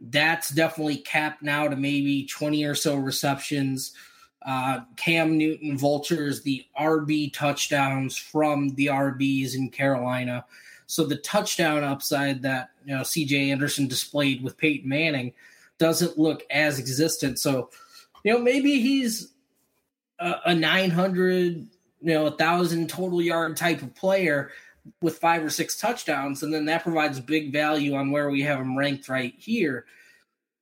That's 0.00 0.50
definitely 0.50 0.98
capped 0.98 1.42
now 1.42 1.66
to 1.66 1.74
maybe 1.74 2.26
20 2.26 2.64
or 2.64 2.74
so 2.74 2.96
receptions. 2.96 3.94
Uh, 4.44 4.80
Cam 4.96 5.38
Newton 5.38 5.78
vultures 5.78 6.42
the 6.42 6.66
RB 6.78 7.32
touchdowns 7.32 8.16
from 8.16 8.70
the 8.70 8.86
RBs 8.86 9.54
in 9.54 9.70
Carolina. 9.70 10.44
So 10.86 11.06
the 11.06 11.16
touchdown 11.16 11.82
upside 11.82 12.42
that 12.42 12.70
you 12.84 12.94
know 12.94 13.02
CJ 13.02 13.50
Anderson 13.50 13.88
displayed 13.88 14.42
with 14.42 14.58
Peyton 14.58 14.88
Manning 14.88 15.32
doesn't 15.78 16.18
look 16.18 16.42
as 16.50 16.78
existent. 16.78 17.38
So 17.38 17.70
you 18.22 18.32
know 18.32 18.38
maybe 18.38 18.80
he's 18.80 19.32
a, 20.18 20.34
a 20.46 20.54
900 20.54 21.54
you 21.54 21.68
know 22.02 22.26
a 22.26 22.36
thousand 22.36 22.90
total 22.90 23.22
yard 23.22 23.56
type 23.56 23.80
of 23.80 23.94
player 23.94 24.50
with 25.00 25.18
five 25.18 25.42
or 25.42 25.48
six 25.48 25.80
touchdowns, 25.80 26.42
and 26.42 26.52
then 26.52 26.66
that 26.66 26.82
provides 26.82 27.18
big 27.18 27.50
value 27.50 27.94
on 27.94 28.10
where 28.10 28.28
we 28.28 28.42
have 28.42 28.60
him 28.60 28.76
ranked 28.76 29.08
right 29.08 29.34
here. 29.38 29.86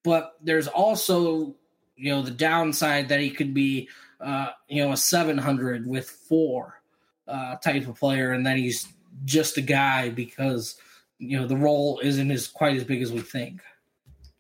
But 0.05 0.36
there's 0.41 0.69
also 0.69 1.57
you 1.97 2.11
know 2.11 2.23
the 2.23 2.31
downside 2.31 3.09
that 3.09 3.21
he 3.21 3.31
could 3.31 3.55
be 3.55 3.89
uh, 4.21 4.49
you 4.69 4.85
know 4.85 4.93
a 4.93 4.97
700 4.97 5.87
with 5.87 6.09
four 6.09 6.81
uh, 7.29 7.57
type 7.57 7.87
of 7.89 7.99
player, 7.99 8.33
and 8.33 8.47
that 8.47 8.57
he's 8.57 8.89
just 9.25 9.57
a 9.57 9.62
guy 9.62 10.09
because 10.09 10.77
you 11.19 11.39
know 11.39 11.47
the 11.47 11.57
role 11.57 12.01
isn't 12.03 12.31
as 12.31 12.49
quite 12.49 12.77
as 12.77 12.85
big 12.85 13.03
as 13.03 13.12
we 13.12 13.21
think. 13.21 13.61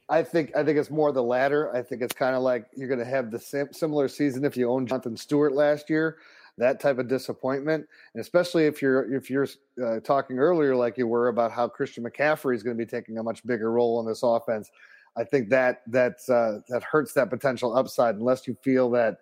I 0.08 0.22
think 0.22 0.54
I 0.56 0.64
think 0.64 0.78
it's 0.78 0.90
more 0.90 1.12
the 1.12 1.22
latter. 1.22 1.74
I 1.74 1.82
think 1.82 2.02
it's 2.02 2.12
kind 2.12 2.36
of 2.36 2.42
like 2.42 2.66
you're 2.76 2.88
going 2.88 3.00
to 3.00 3.06
have 3.06 3.30
the 3.30 3.38
sim- 3.38 3.72
similar 3.72 4.08
season 4.08 4.44
if 4.44 4.56
you 4.56 4.70
own 4.70 4.86
Jonathan 4.86 5.16
Stewart 5.16 5.52
last 5.52 5.88
year. 5.88 6.18
That 6.58 6.80
type 6.80 6.98
of 6.98 7.08
disappointment, 7.08 7.88
and 8.12 8.20
especially 8.20 8.66
if 8.66 8.82
you're 8.82 9.10
if 9.14 9.30
you're 9.30 9.48
uh, 9.82 10.00
talking 10.00 10.38
earlier 10.38 10.76
like 10.76 10.98
you 10.98 11.06
were 11.06 11.28
about 11.28 11.50
how 11.50 11.66
Christian 11.66 12.04
McCaffrey 12.04 12.54
is 12.54 12.62
going 12.62 12.76
to 12.76 12.84
be 12.84 12.88
taking 12.88 13.16
a 13.16 13.22
much 13.22 13.44
bigger 13.46 13.72
role 13.72 14.00
in 14.00 14.06
this 14.06 14.22
offense. 14.22 14.70
I 15.16 15.24
think 15.24 15.50
that 15.50 15.82
that 15.88 16.18
uh, 16.28 16.60
that 16.68 16.82
hurts 16.82 17.12
that 17.14 17.30
potential 17.30 17.76
upside 17.76 18.16
unless 18.16 18.46
you 18.46 18.56
feel 18.62 18.90
that 18.90 19.18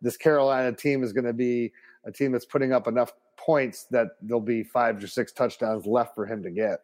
this 0.00 0.16
Carolina 0.16 0.72
team 0.72 1.02
is 1.02 1.12
going 1.12 1.24
to 1.24 1.32
be 1.32 1.72
a 2.04 2.12
team 2.12 2.32
that's 2.32 2.44
putting 2.44 2.72
up 2.72 2.86
enough 2.86 3.12
points 3.36 3.84
that 3.90 4.08
there'll 4.22 4.40
be 4.40 4.62
five 4.62 5.02
or 5.02 5.06
six 5.06 5.32
touchdowns 5.32 5.86
left 5.86 6.14
for 6.14 6.26
him 6.26 6.42
to 6.42 6.50
get. 6.50 6.80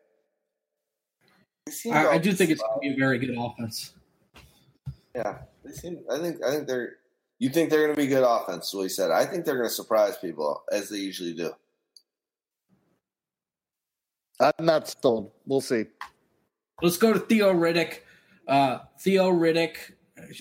I, 1.90 2.08
I 2.08 2.18
do 2.18 2.32
think 2.32 2.50
it's 2.50 2.62
going 2.62 2.74
to 2.74 2.80
be 2.80 2.94
a 2.94 2.96
very 2.96 3.18
good 3.18 3.36
offense. 3.38 3.92
Yeah, 5.14 5.38
they 5.64 5.72
seem. 5.72 6.00
I 6.10 6.18
think. 6.18 6.42
I 6.44 6.50
think 6.50 6.66
they're. 6.66 6.96
You 7.38 7.48
think 7.48 7.70
they're 7.70 7.84
going 7.84 7.94
to 7.94 8.00
be 8.00 8.06
good 8.06 8.24
offense? 8.24 8.74
What 8.74 8.82
he 8.82 8.88
said. 8.90 9.10
I 9.10 9.24
think 9.24 9.44
they're 9.44 9.56
going 9.56 9.68
to 9.68 9.74
surprise 9.74 10.18
people 10.18 10.62
as 10.70 10.90
they 10.90 10.98
usually 10.98 11.32
do. 11.32 11.52
I'm 14.40 14.66
not 14.66 14.94
sold. 15.02 15.32
We'll 15.46 15.60
see. 15.60 15.84
Let's 16.82 16.96
go 16.96 17.12
to 17.12 17.18
Theo 17.18 17.52
Riddick. 17.52 18.00
Uh, 18.46 18.78
Theo 19.00 19.30
Riddick. 19.30 19.76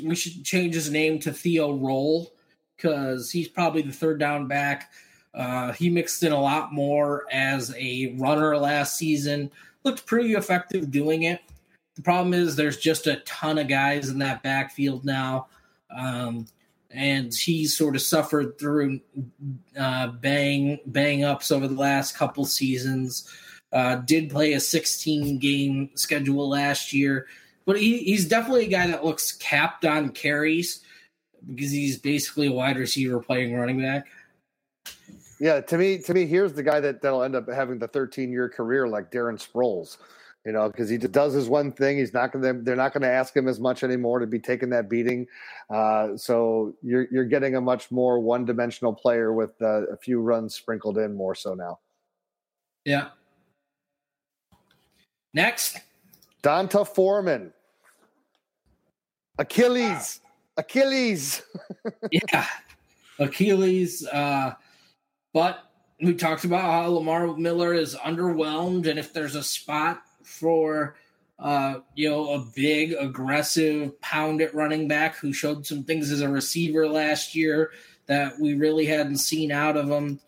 We 0.03 0.15
should 0.15 0.43
change 0.43 0.73
his 0.73 0.91
name 0.91 1.19
to 1.19 1.31
Theo 1.31 1.73
Roll 1.73 2.33
because 2.75 3.31
he's 3.31 3.47
probably 3.47 3.81
the 3.81 3.93
third 3.93 4.19
down 4.19 4.47
back. 4.47 4.91
Uh, 5.33 5.71
he 5.73 5.89
mixed 5.89 6.23
in 6.23 6.31
a 6.31 6.41
lot 6.41 6.73
more 6.73 7.25
as 7.31 7.73
a 7.77 8.15
runner 8.17 8.57
last 8.57 8.97
season. 8.97 9.51
Looked 9.83 10.05
pretty 10.05 10.33
effective 10.33 10.91
doing 10.91 11.23
it. 11.23 11.41
The 11.95 12.01
problem 12.01 12.33
is 12.33 12.55
there's 12.55 12.77
just 12.77 13.07
a 13.07 13.17
ton 13.17 13.57
of 13.57 13.67
guys 13.67 14.09
in 14.09 14.19
that 14.19 14.43
backfield 14.43 15.05
now. 15.05 15.47
Um, 15.95 16.47
and 16.91 17.33
he 17.33 17.65
sort 17.65 17.95
of 17.95 18.01
suffered 18.01 18.57
through 18.57 18.99
uh, 19.77 20.07
bang 20.07 20.79
bang 20.85 21.23
ups 21.23 21.51
over 21.51 21.67
the 21.67 21.75
last 21.75 22.15
couple 22.15 22.45
seasons. 22.45 23.29
Uh, 23.71 23.97
did 23.97 24.29
play 24.29 24.53
a 24.53 24.59
16 24.59 25.37
game 25.37 25.91
schedule 25.93 26.49
last 26.49 26.91
year, 26.91 27.27
but 27.65 27.79
he, 27.79 27.99
he's 27.99 28.27
definitely 28.27 28.65
a 28.65 28.69
guy 28.69 28.87
that 28.87 29.05
looks 29.05 29.31
capped 29.33 29.85
on 29.85 30.09
carries 30.09 30.81
because 31.47 31.71
he's 31.71 31.97
basically 31.97 32.47
a 32.47 32.51
wide 32.51 32.77
receiver 32.77 33.19
playing 33.19 33.55
running 33.55 33.81
back. 33.81 34.07
Yeah, 35.39 35.61
to 35.61 35.77
me, 35.77 35.99
to 35.99 36.13
me, 36.13 36.25
here's 36.25 36.53
the 36.53 36.63
guy 36.63 36.79
that 36.81 37.01
that'll 37.01 37.23
end 37.23 37.35
up 37.35 37.47
having 37.49 37.79
the 37.79 37.87
13 37.87 38.31
year 38.31 38.49
career 38.49 38.87
like 38.87 39.09
Darren 39.09 39.39
Sproles, 39.39 39.97
you 40.45 40.51
know, 40.51 40.67
because 40.67 40.89
he 40.89 40.97
just 40.97 41.13
does 41.13 41.33
his 41.33 41.47
one 41.47 41.71
thing. 41.71 41.97
He's 41.97 42.13
not 42.13 42.33
going 42.33 42.43
to, 42.43 42.61
they're 42.61 42.75
not 42.75 42.93
going 42.93 43.03
to 43.03 43.09
ask 43.09 43.35
him 43.35 43.47
as 43.47 43.59
much 43.59 43.83
anymore 43.83 44.19
to 44.19 44.27
be 44.27 44.39
taking 44.39 44.69
that 44.71 44.89
beating. 44.89 45.27
Uh, 45.69 46.17
so 46.17 46.75
you're 46.81 47.07
you're 47.09 47.25
getting 47.25 47.55
a 47.55 47.61
much 47.61 47.89
more 47.89 48.19
one 48.19 48.43
dimensional 48.43 48.93
player 48.93 49.31
with 49.31 49.51
uh, 49.61 49.85
a 49.87 49.95
few 49.95 50.19
runs 50.19 50.55
sprinkled 50.55 50.97
in 50.97 51.15
more 51.15 51.35
so 51.35 51.53
now. 51.53 51.79
Yeah. 52.83 53.09
Next, 55.33 55.77
D'Onta 56.41 56.85
Foreman, 56.85 57.53
Achilles, 59.37 60.21
Achilles. 60.57 61.41
yeah, 62.11 62.45
Achilles. 63.19 64.05
Uh, 64.07 64.53
but 65.33 65.71
we 66.01 66.13
talked 66.13 66.45
about 66.45 66.61
how 66.61 66.87
Lamar 66.87 67.35
Miller 67.35 67.73
is 67.73 67.95
underwhelmed, 67.95 68.87
and 68.87 68.97
if 68.97 69.13
there's 69.13 69.35
a 69.35 69.43
spot 69.43 70.01
for 70.23 70.95
uh, 71.39 71.79
you 71.95 72.09
know 72.09 72.33
a 72.33 72.39
big, 72.55 72.93
aggressive, 72.93 73.99
pound 74.01 74.41
it 74.41 74.53
running 74.53 74.87
back 74.87 75.17
who 75.17 75.33
showed 75.33 75.65
some 75.65 75.83
things 75.83 76.11
as 76.11 76.21
a 76.21 76.29
receiver 76.29 76.87
last 76.87 77.35
year 77.35 77.71
that 78.07 78.37
we 78.39 78.55
really 78.55 78.85
hadn't 78.85 79.17
seen 79.17 79.51
out 79.51 79.77
of 79.77 79.89
him. 79.89 80.19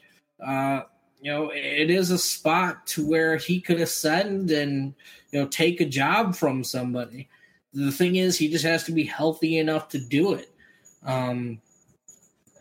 Uh, 0.45 0.81
you 1.21 1.31
know, 1.31 1.51
it 1.53 1.89
is 1.89 2.11
a 2.11 2.17
spot 2.17 2.85
to 2.87 3.05
where 3.05 3.37
he 3.37 3.59
could 3.59 3.79
ascend 3.79 4.51
and 4.51 4.93
you 5.31 5.41
know 5.41 5.47
take 5.47 5.81
a 5.81 5.85
job 5.85 6.35
from 6.35 6.63
somebody. 6.63 7.29
The 7.73 7.91
thing 7.91 8.17
is, 8.17 8.37
he 8.37 8.49
just 8.49 8.65
has 8.65 8.83
to 8.85 8.91
be 8.91 9.03
healthy 9.03 9.57
enough 9.57 9.89
to 9.89 9.97
do 9.97 10.33
it. 10.33 10.53
Um, 11.05 11.61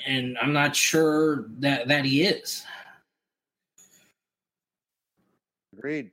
and 0.07 0.39
I'm 0.41 0.53
not 0.53 0.75
sure 0.77 1.47
that 1.59 1.89
that 1.89 2.05
he 2.05 2.23
is. 2.23 2.65
Agreed. 5.77 6.11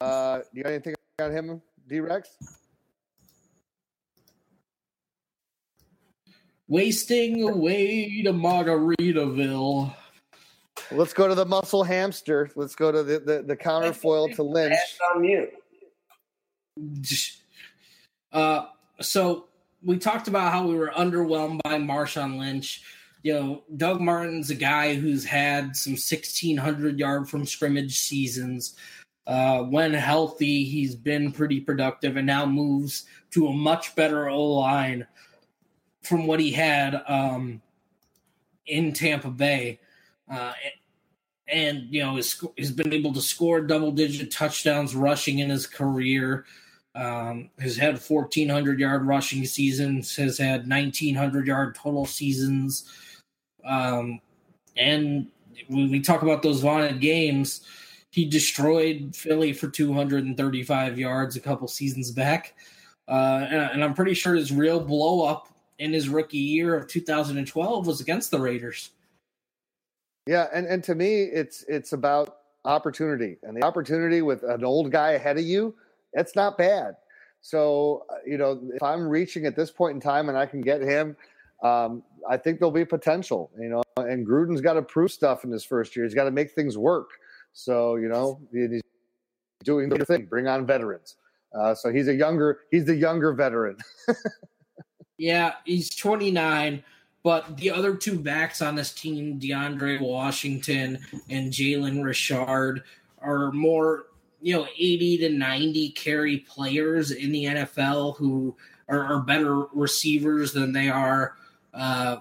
Uh, 0.00 0.40
you 0.52 0.62
got 0.62 0.70
anything 0.70 0.94
about 1.18 1.32
him, 1.32 1.60
D 1.88 2.00
Rex? 2.00 2.30
Wasting 6.68 7.42
away 7.48 8.22
to 8.22 8.32
Margaritaville. 8.32 9.94
Let's 10.90 11.12
go 11.12 11.28
to 11.28 11.34
the 11.34 11.44
muscle 11.44 11.82
hamster. 11.82 12.50
Let's 12.54 12.74
go 12.74 12.92
to 12.92 13.02
the, 13.02 13.18
the, 13.18 13.42
the 13.42 13.56
counterfoil 13.56 14.28
to 14.30 14.42
Lynch. 14.42 14.78
on 15.14 15.22
mute. 15.22 15.52
Uh, 18.32 18.66
so 19.00 19.48
we 19.82 19.98
talked 19.98 20.28
about 20.28 20.52
how 20.52 20.66
we 20.66 20.74
were 20.74 20.92
underwhelmed 20.94 21.60
by 21.62 21.74
Marshawn 21.74 22.38
Lynch. 22.38 22.82
You 23.22 23.34
know, 23.34 23.62
Doug 23.76 24.00
Martin's 24.00 24.50
a 24.50 24.54
guy 24.54 24.94
who's 24.94 25.24
had 25.24 25.76
some 25.76 25.92
1,600 25.92 26.98
yard 26.98 27.28
from 27.28 27.46
scrimmage 27.46 27.98
seasons. 27.98 28.74
Uh, 29.26 29.62
when 29.62 29.94
healthy, 29.94 30.64
he's 30.64 30.96
been 30.96 31.30
pretty 31.30 31.60
productive 31.60 32.16
and 32.16 32.26
now 32.26 32.44
moves 32.44 33.04
to 33.30 33.46
a 33.46 33.52
much 33.52 33.94
better 33.94 34.28
O 34.28 34.42
line 34.54 35.06
from 36.02 36.26
what 36.26 36.40
he 36.40 36.50
had 36.50 37.00
um, 37.06 37.62
in 38.66 38.92
Tampa 38.92 39.30
Bay. 39.30 39.78
Uh, 40.28 40.52
and, 41.46 41.86
you 41.90 42.02
know, 42.02 42.16
he's, 42.16 42.44
he's 42.56 42.72
been 42.72 42.92
able 42.92 43.12
to 43.12 43.20
score 43.20 43.60
double 43.60 43.92
digit 43.92 44.32
touchdowns 44.32 44.96
rushing 44.96 45.38
in 45.38 45.50
his 45.50 45.66
career. 45.66 46.44
Um, 46.94 47.48
has 47.58 47.76
had 47.76 47.98
1,400 47.98 48.78
yard 48.78 49.06
rushing 49.06 49.46
seasons, 49.46 50.14
has 50.16 50.36
had 50.36 50.68
1,900 50.68 51.46
yard 51.46 51.74
total 51.74 52.04
seasons. 52.04 52.84
Um, 53.64 54.20
and 54.76 55.28
when 55.68 55.90
we 55.90 56.00
talk 56.00 56.22
about 56.22 56.42
those 56.42 56.60
vaunted 56.60 57.00
games, 57.00 57.62
he 58.10 58.26
destroyed 58.26 59.16
Philly 59.16 59.54
for 59.54 59.68
235 59.68 60.98
yards 60.98 61.34
a 61.34 61.40
couple 61.40 61.66
seasons 61.66 62.10
back. 62.10 62.54
Uh, 63.08 63.46
and, 63.50 63.70
and, 63.72 63.84
I'm 63.84 63.94
pretty 63.94 64.14
sure 64.14 64.34
his 64.34 64.52
real 64.52 64.78
blow 64.78 65.26
up 65.26 65.48
in 65.78 65.92
his 65.92 66.08
rookie 66.08 66.38
year 66.38 66.76
of 66.76 66.86
2012 66.86 67.86
was 67.86 68.00
against 68.00 68.30
the 68.30 68.38
Raiders. 68.38 68.90
Yeah, 70.26 70.46
and 70.54 70.66
and 70.66 70.84
to 70.84 70.94
me, 70.94 71.22
it's 71.22 71.64
it's 71.64 71.92
about 71.92 72.36
opportunity, 72.64 73.38
and 73.42 73.56
the 73.56 73.64
opportunity 73.64 74.22
with 74.22 74.44
an 74.44 74.64
old 74.64 74.92
guy 74.92 75.12
ahead 75.12 75.36
of 75.36 75.42
you, 75.42 75.74
it's 76.12 76.36
not 76.36 76.58
bad. 76.58 76.96
So 77.40 78.04
uh, 78.10 78.16
you 78.26 78.38
know, 78.38 78.60
if 78.74 78.82
I'm 78.82 79.06
reaching 79.06 79.46
at 79.46 79.56
this 79.56 79.70
point 79.70 79.94
in 79.94 80.00
time 80.00 80.28
and 80.28 80.38
I 80.38 80.46
can 80.46 80.60
get 80.60 80.80
him, 80.80 81.16
um, 81.62 82.02
I 82.28 82.36
think 82.36 82.58
there'll 82.58 82.70
be 82.70 82.84
potential. 82.84 83.50
You 83.58 83.68
know, 83.68 83.82
and 83.96 84.26
Gruden's 84.26 84.60
got 84.60 84.74
to 84.74 84.82
prove 84.82 85.12
stuff 85.12 85.44
in 85.44 85.50
his 85.50 85.64
first 85.64 85.96
year. 85.96 86.04
He's 86.04 86.14
got 86.14 86.24
to 86.24 86.30
make 86.30 86.52
things 86.52 86.78
work. 86.78 87.10
So 87.52 87.96
you 87.96 88.08
know, 88.08 88.40
he's 88.52 88.80
doing 89.64 89.88
the 89.88 90.04
thing. 90.04 90.26
Bring 90.26 90.46
on 90.46 90.66
veterans. 90.66 91.16
Uh, 91.54 91.74
so 91.74 91.92
he's 91.92 92.08
a 92.08 92.14
younger, 92.14 92.60
he's 92.70 92.86
the 92.86 92.94
younger 92.94 93.32
veteran. 93.32 93.76
yeah, 95.18 95.54
he's 95.64 95.94
29. 95.94 96.82
But 97.22 97.56
the 97.56 97.70
other 97.70 97.94
two 97.94 98.18
backs 98.18 98.60
on 98.60 98.74
this 98.74 98.92
team, 98.92 99.38
DeAndre 99.38 100.00
Washington 100.00 100.98
and 101.30 101.52
Jalen 101.52 102.02
Richard, 102.02 102.82
are 103.20 103.52
more, 103.52 104.06
you 104.42 104.54
know, 104.54 104.66
80 104.76 105.18
to 105.18 105.28
90 105.30 105.90
carry 105.90 106.38
players 106.38 107.10
in 107.10 107.32
the 107.32 107.44
NFL 107.44 108.16
who 108.16 108.54
are, 108.88 109.04
are 109.04 109.20
better 109.20 109.60
receivers 109.72 110.52
than 110.52 110.72
they 110.72 110.88
are, 110.88 111.36
uh, 111.72 112.16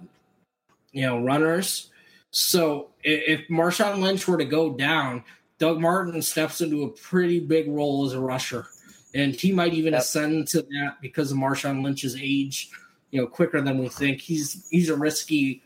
you 0.92 1.02
know, 1.02 1.20
runners. 1.20 1.90
So 2.30 2.90
if 3.04 3.48
Marshawn 3.50 4.00
Lynch 4.00 4.28
were 4.28 4.38
to 4.38 4.46
go 4.46 4.72
down, 4.72 5.24
Doug 5.58 5.80
Martin 5.80 6.22
steps 6.22 6.62
into 6.62 6.84
a 6.84 6.90
pretty 6.90 7.40
big 7.40 7.68
role 7.68 8.06
as 8.06 8.14
a 8.14 8.20
rusher. 8.20 8.68
And 9.14 9.36
he 9.36 9.52
might 9.52 9.74
even 9.74 9.94
yep. 9.94 10.02
ascend 10.02 10.48
to 10.50 10.62
that 10.62 10.98
because 11.02 11.32
of 11.32 11.38
Marshawn 11.38 11.84
Lynch's 11.84 12.16
age 12.16 12.72
you 13.12 13.22
know 13.22 13.28
quicker 13.28 13.62
than 13.62 13.78
we 13.78 13.90
think. 13.90 14.22
He's 14.22 14.68
he's 14.70 14.90
a 14.90 14.96
risky 14.96 15.62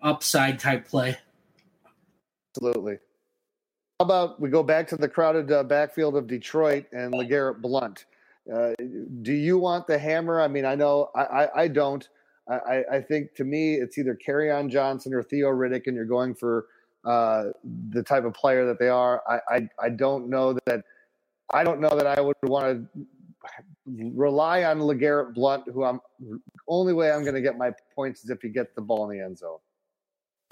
upside 0.00 0.60
type 0.60 0.86
play. 0.86 1.18
Absolutely. 2.54 2.98
How 4.02 4.06
about 4.06 4.40
we 4.40 4.50
go 4.50 4.64
back 4.64 4.88
to 4.88 4.96
the 4.96 5.08
crowded 5.08 5.52
uh, 5.52 5.62
backfield 5.62 6.16
of 6.16 6.26
Detroit 6.26 6.86
and 6.90 7.14
LeGarrette 7.14 7.60
Blount? 7.60 8.06
Uh, 8.52 8.72
do 9.22 9.32
you 9.32 9.58
want 9.58 9.86
the 9.86 9.96
hammer? 9.96 10.40
I 10.40 10.48
mean, 10.48 10.64
I 10.64 10.74
know 10.74 11.10
I, 11.14 11.22
I, 11.22 11.62
I 11.62 11.68
don't. 11.68 12.08
I, 12.50 12.82
I, 12.94 13.00
think 13.00 13.32
to 13.36 13.44
me 13.44 13.74
it's 13.74 13.98
either 13.98 14.18
Kerryon 14.26 14.68
Johnson 14.70 15.14
or 15.14 15.22
Theo 15.22 15.50
Riddick, 15.50 15.86
and 15.86 15.94
you're 15.94 16.04
going 16.04 16.34
for 16.34 16.66
uh, 17.04 17.50
the 17.90 18.02
type 18.02 18.24
of 18.24 18.34
player 18.34 18.66
that 18.66 18.80
they 18.80 18.88
are. 18.88 19.22
I, 19.28 19.38
I, 19.48 19.68
I 19.84 19.88
don't 19.90 20.28
know 20.28 20.58
that 20.66 20.82
I 21.54 21.62
don't 21.62 21.80
know 21.80 21.94
that 21.96 22.08
I 22.08 22.20
would 22.20 22.34
want 22.42 22.88
to 22.96 23.06
rely 23.86 24.64
on 24.64 24.80
LeGarrette 24.80 25.32
Blount, 25.34 25.68
who 25.72 25.84
I'm 25.84 26.00
only 26.66 26.92
way 26.92 27.12
I'm 27.12 27.22
going 27.22 27.36
to 27.36 27.40
get 27.40 27.56
my 27.56 27.70
points 27.94 28.24
is 28.24 28.30
if 28.30 28.42
he 28.42 28.48
gets 28.48 28.74
the 28.74 28.82
ball 28.82 29.08
in 29.08 29.16
the 29.16 29.24
end 29.24 29.38
zone. 29.38 29.58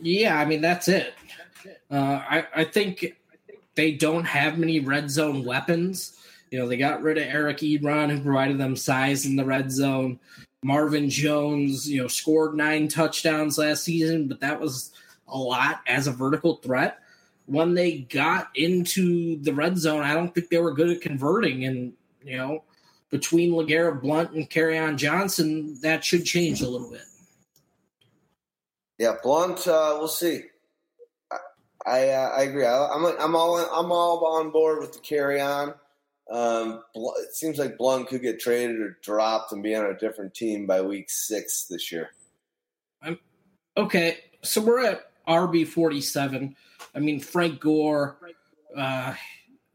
Yeah, 0.01 0.39
I 0.39 0.45
mean 0.45 0.61
that's 0.61 0.87
it. 0.87 1.15
Uh, 1.91 2.23
I 2.31 2.47
I 2.55 2.65
think 2.65 3.17
they 3.75 3.93
don't 3.93 4.25
have 4.25 4.59
many 4.59 4.81
red 4.81 5.11
zone 5.11 5.45
weapons. 5.45 6.17
You 6.51 6.59
know, 6.59 6.69
they 6.69 6.77
got 6.77 7.03
rid 7.03 7.19
of 7.19 7.25
Eric 7.25 7.59
Ebron, 7.59 8.11
who 8.11 8.23
provided 8.23 8.59
them 8.59 8.77
size 8.77 9.27
in 9.27 9.37
the 9.37 9.45
red 9.45 9.71
zone. 9.71 10.19
Marvin 10.63 11.09
Jones, 11.09 11.89
you 11.89 12.03
know, 12.03 12.09
scored 12.09 12.55
nine 12.55 12.89
touchdowns 12.89 13.57
last 13.57 13.85
season, 13.85 14.29
but 14.29 14.41
that 14.41 14.61
was 14.61 14.93
a 15.29 15.39
lot 15.39 15.81
as 15.87 16.07
a 16.07 16.13
vertical 16.13 16.57
threat. 16.57 16.99
When 17.47 17.75
they 17.75 18.01
got 18.01 18.51
into 18.55 19.41
the 19.43 19.55
red 19.55 19.79
zone, 19.79 20.03
I 20.03 20.15
don't 20.15 20.35
think 20.35 20.51
they 20.51 20.59
were 20.59 20.75
good 20.75 20.91
at 20.91 21.01
converting. 21.01 21.65
And, 21.65 21.93
you 22.23 22.37
know, 22.37 22.65
between 23.11 23.53
LeGarrette 23.53 24.03
Blount 24.03 24.33
and 24.33 24.49
Kerryon 24.49 24.97
Johnson, 24.97 25.79
that 25.83 26.05
should 26.05 26.25
change 26.25 26.61
a 26.61 26.69
little 26.69 26.91
bit. 26.91 27.03
Yeah, 28.99 29.17
Blount, 29.23 29.67
uh, 29.67 29.97
we'll 29.99 30.09
see. 30.09 30.43
I 31.87 32.11
uh, 32.11 32.31
I 32.37 32.43
agree. 32.43 32.67
I, 32.67 32.95
am 32.95 33.07
I'm, 33.19 33.35
all 33.35 33.57
I'm 33.59 33.93
all 33.93 34.27
on 34.27 34.51
board 34.51 34.81
with 34.81 34.93
the 34.93 34.99
Kerryon. 34.99 35.75
Um, 36.31 36.83
it 36.95 37.35
seems 37.35 37.59
like 37.59 37.79
Blount 37.79 38.09
could 38.09 38.23
get 38.23 38.39
traded 38.39 38.81
or 38.81 38.99
dropped 39.03 39.53
and 39.53 39.63
be 39.63 39.75
on 39.75 39.87
a 39.87 39.99
different 39.99 40.35
team 40.35 40.67
by 40.67 40.81
week 40.81 41.11
six 41.11 41.65
this 41.65 41.91
year. 41.91 42.11
I'm, 43.03 43.19
okay, 43.77 44.19
so 44.43 44.61
we're 44.61 44.85
at 44.85 45.11
RB 45.27 45.67
forty 45.67 46.01
seven. 46.01 46.55
I 46.95 46.99
mean 47.01 47.21
Frank 47.21 47.61
Gore. 47.61 48.17
Uh, 48.77 49.15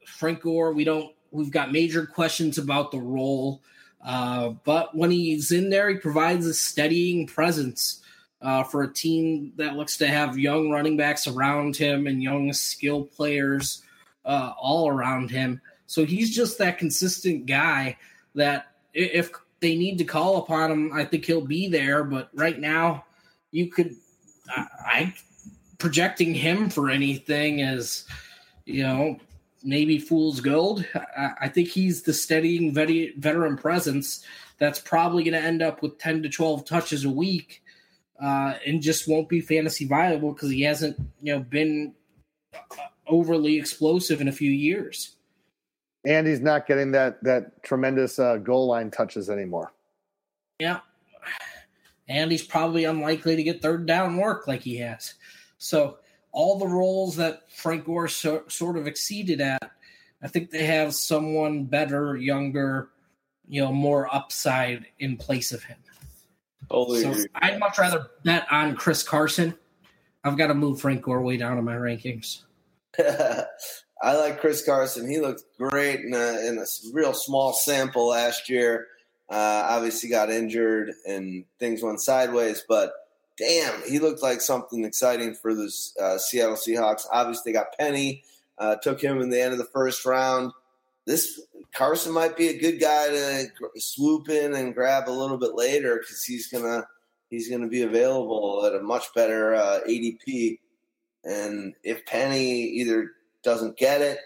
Frank 0.06 0.42
Gore, 0.42 0.74
we 0.74 0.84
don't 0.84 1.16
We've 1.36 1.52
got 1.52 1.72
major 1.72 2.06
questions 2.06 2.58
about 2.58 2.92
the 2.92 3.00
role. 3.00 3.62
Uh, 4.04 4.50
but 4.64 4.96
when 4.96 5.12
he's 5.12 5.52
in 5.52 5.70
there, 5.70 5.90
he 5.90 5.98
provides 5.98 6.46
a 6.46 6.54
steadying 6.54 7.28
presence 7.28 8.02
uh, 8.46 8.64
for 8.64 8.84
a 8.84 8.94
team 8.94 9.52
that 9.56 9.76
looks 9.76 9.98
to 9.98 10.08
have 10.08 10.38
young 10.38 10.70
running 10.70 10.96
backs 10.96 11.26
around 11.26 11.76
him 11.76 12.06
and 12.06 12.22
young 12.22 12.54
skill 12.54 13.04
players 13.04 13.82
uh, 14.24 14.54
all 14.60 14.88
around 14.88 15.32
him. 15.32 15.60
So 15.88 16.06
he's 16.06 16.34
just 16.34 16.60
that 16.60 16.78
consistent 16.78 17.48
guy 17.48 17.98
that 18.36 18.68
if 18.94 19.32
they 19.62 19.76
need 19.76 19.98
to 19.98 20.04
call 20.04 20.38
upon 20.38 20.72
him, 20.72 20.94
I 20.94 21.06
think 21.06 21.26
he'll 21.26 21.42
be 21.42 21.68
there. 21.68 22.04
But 22.04 22.30
right 22.36 22.60
now, 22.60 23.06
you 23.50 23.72
could, 23.72 23.96
I, 24.48 24.68
I 24.86 25.14
projecting 25.80 26.36
him 26.36 26.70
for 26.70 26.92
anything 26.92 27.62
is, 27.62 28.06
you 28.66 28.84
know, 28.84 29.18
maybe 29.64 29.98
fool's 29.98 30.40
gold. 30.40 30.86
I, 31.18 31.32
I 31.42 31.50
think 31.50 31.70
he's 31.70 32.04
the 32.04 32.14
steadying 32.14 32.76
vet- 32.76 33.16
veteran 33.18 33.58
presence 33.58 34.24
that's 34.60 34.80
probably 34.80 35.24
going 35.24 35.34
to 35.34 35.48
end 35.48 35.64
up 35.64 35.82
with 35.82 35.98
10 35.98 36.22
to 36.22 36.30
12 36.30 36.64
touches 36.64 37.06
a 37.06 37.10
week 37.10 37.64
uh, 38.22 38.56
and 38.66 38.82
just 38.82 39.08
won't 39.08 39.30
be 39.30 39.42
fantasy 39.42 39.86
viable 39.86 40.34
because 40.34 40.50
he 40.50 40.62
hasn't 40.62 40.98
you 41.22 41.34
know 41.34 41.40
been 41.40 41.94
overly 43.08 43.58
explosive 43.58 44.22
in 44.22 44.28
a 44.28 44.32
few 44.32 44.52
years. 44.52 45.16
And 46.06 46.28
he's 46.28 46.40
not 46.40 46.68
getting 46.68 46.92
that 46.92 47.24
that 47.24 47.64
tremendous 47.64 48.20
uh, 48.20 48.38
goal 48.38 48.68
line 48.68 48.92
touches 48.92 49.30
anymore. 49.30 49.74
Yeah, 50.60 50.80
and 52.08 52.32
he's 52.32 52.44
probably 52.44 52.86
unlikely 52.86 53.36
to 53.36 53.44
get 53.44 53.62
third 53.62 53.86
down 53.86 54.18
work 54.18 54.48
like 54.48 54.62
he 54.62 54.78
has. 54.78 55.16
So 55.58 55.98
all 56.32 56.60
the 56.60 56.68
roles 56.68 57.16
that 57.16 57.50
Frank 57.52 57.86
Gore 57.86 58.08
so, 58.08 58.44
sort 58.48 58.78
of 58.78 58.88
exceeded 58.88 59.42
at, 59.42 59.72
I 60.22 60.28
think 60.28 60.52
they 60.52 60.66
have 60.66 60.94
someone 60.94 61.66
better, 61.66 62.16
younger, 62.16 62.90
you 63.48 63.62
know, 63.62 63.72
more 63.72 64.14
upside 64.14 64.86
in 65.00 65.18
place 65.18 65.52
of 65.52 65.64
him. 65.64 65.78
Totally 66.70 67.02
so 67.02 67.26
I'd 67.36 67.60
much 67.60 67.78
rather 67.78 68.08
bet 68.24 68.48
on 68.52 68.76
Chris 68.76 69.04
Carson. 69.04 69.56
I've 70.24 70.38
got 70.38 70.48
to 70.48 70.56
move 70.56 70.82
Frank 70.82 71.04
Gore 71.04 71.22
way 71.22 71.38
down 71.38 71.58
in 71.58 71.64
my 71.64 71.76
rankings. 71.76 72.42
I 73.00 74.16
like 74.18 74.40
Chris 74.40 74.66
Carson. 74.66 75.10
He 75.10 75.20
looked 75.20 75.44
great 75.58 76.02
in 76.02 76.14
a, 76.14 76.48
in 76.48 76.58
a 76.58 76.66
real 76.94 77.14
small 77.14 77.54
sample 77.54 78.08
last 78.10 78.50
year. 78.50 78.88
Uh, 79.30 79.66
obviously, 79.70 80.10
got 80.10 80.30
injured 80.30 80.94
and 81.08 81.46
things 81.60 81.82
went 81.82 82.02
sideways, 82.02 82.64
but 82.68 82.94
damn, 83.38 83.82
he 83.84 84.00
looked 84.00 84.22
like 84.22 84.42
something 84.42 84.84
exciting 84.84 85.34
for 85.34 85.54
the 85.54 85.72
uh, 86.00 86.18
Seattle 86.18 86.56
Seahawks. 86.56 87.06
Obviously, 87.12 87.52
they 87.52 87.58
got 87.58 87.78
Penny, 87.78 88.24
uh, 88.58 88.76
took 88.76 89.02
him 89.02 89.22
in 89.22 89.30
the 89.30 89.42
end 89.42 89.52
of 89.52 89.58
the 89.58 89.66
first 89.66 90.06
round. 90.06 90.52
This 91.06 91.40
Carson 91.74 92.14
might 92.14 92.36
be 92.38 92.48
a 92.48 92.58
good 92.58 92.80
guy 92.80 93.10
to 93.10 93.48
swoop 93.78 94.30
in 94.30 94.56
and 94.56 94.74
grab 94.74 95.08
a 95.08 95.12
little 95.12 95.38
bit 95.38 95.56
later 95.56 95.98
because 95.98 96.24
he's 96.24 96.48
gonna 96.48 96.88
he's 97.30 97.50
gonna 97.50 97.68
be 97.68 97.84
available 97.84 98.66
at 98.66 98.76
a 98.76 98.84
much 98.84 99.14
better 99.14 99.56
uh, 99.56 99.82
ADP. 99.88 100.60
And 101.24 101.76
if 101.84 102.06
Penny 102.06 102.64
either 102.64 103.12
doesn't 103.44 103.78
get 103.78 104.02
it, 104.02 104.20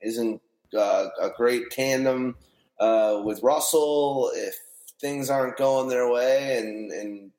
isn't 0.00 0.40
uh, 0.76 1.06
a 1.20 1.30
great 1.36 1.70
tandem 1.70 2.36
uh, 2.80 3.20
with 3.24 3.42
Russell, 3.42 4.30
if 4.34 4.54
things 5.00 5.30
aren't 5.30 5.56
going 5.56 5.88
their 5.88 6.10
way 6.10 6.58
and 6.58 6.90
and 6.90 7.30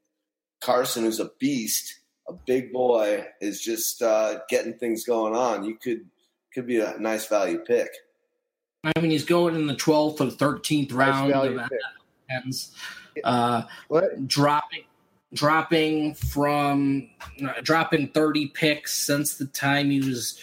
Carson, 0.61 1.03
who's 1.03 1.19
a 1.19 1.31
beast, 1.39 1.99
a 2.27 2.33
big 2.33 2.71
boy, 2.71 3.25
is 3.41 3.61
just 3.61 4.01
uh, 4.01 4.39
getting 4.49 4.73
things 4.73 5.05
going 5.05 5.35
on. 5.35 5.63
You 5.63 5.75
could 5.75 6.05
could 6.53 6.65
be 6.65 6.79
a 6.79 6.97
nice 6.97 7.27
value 7.27 7.59
pick. 7.59 7.89
I 8.85 8.99
mean, 8.99 9.11
he's 9.11 9.25
going 9.25 9.55
in 9.55 9.67
the 9.67 9.75
twelfth 9.75 10.21
or 10.21 10.29
thirteenth 10.29 10.91
round. 10.91 11.31
Nice 12.29 12.71
uh, 13.23 13.63
dropping 14.27 14.83
dropping 15.33 16.13
from 16.13 17.09
uh, 17.45 17.53
dropping 17.63 18.07
30 18.09 18.47
picks 18.49 18.93
since 18.93 19.37
the 19.37 19.45
time 19.47 19.89
he 19.89 19.99
was 19.99 20.39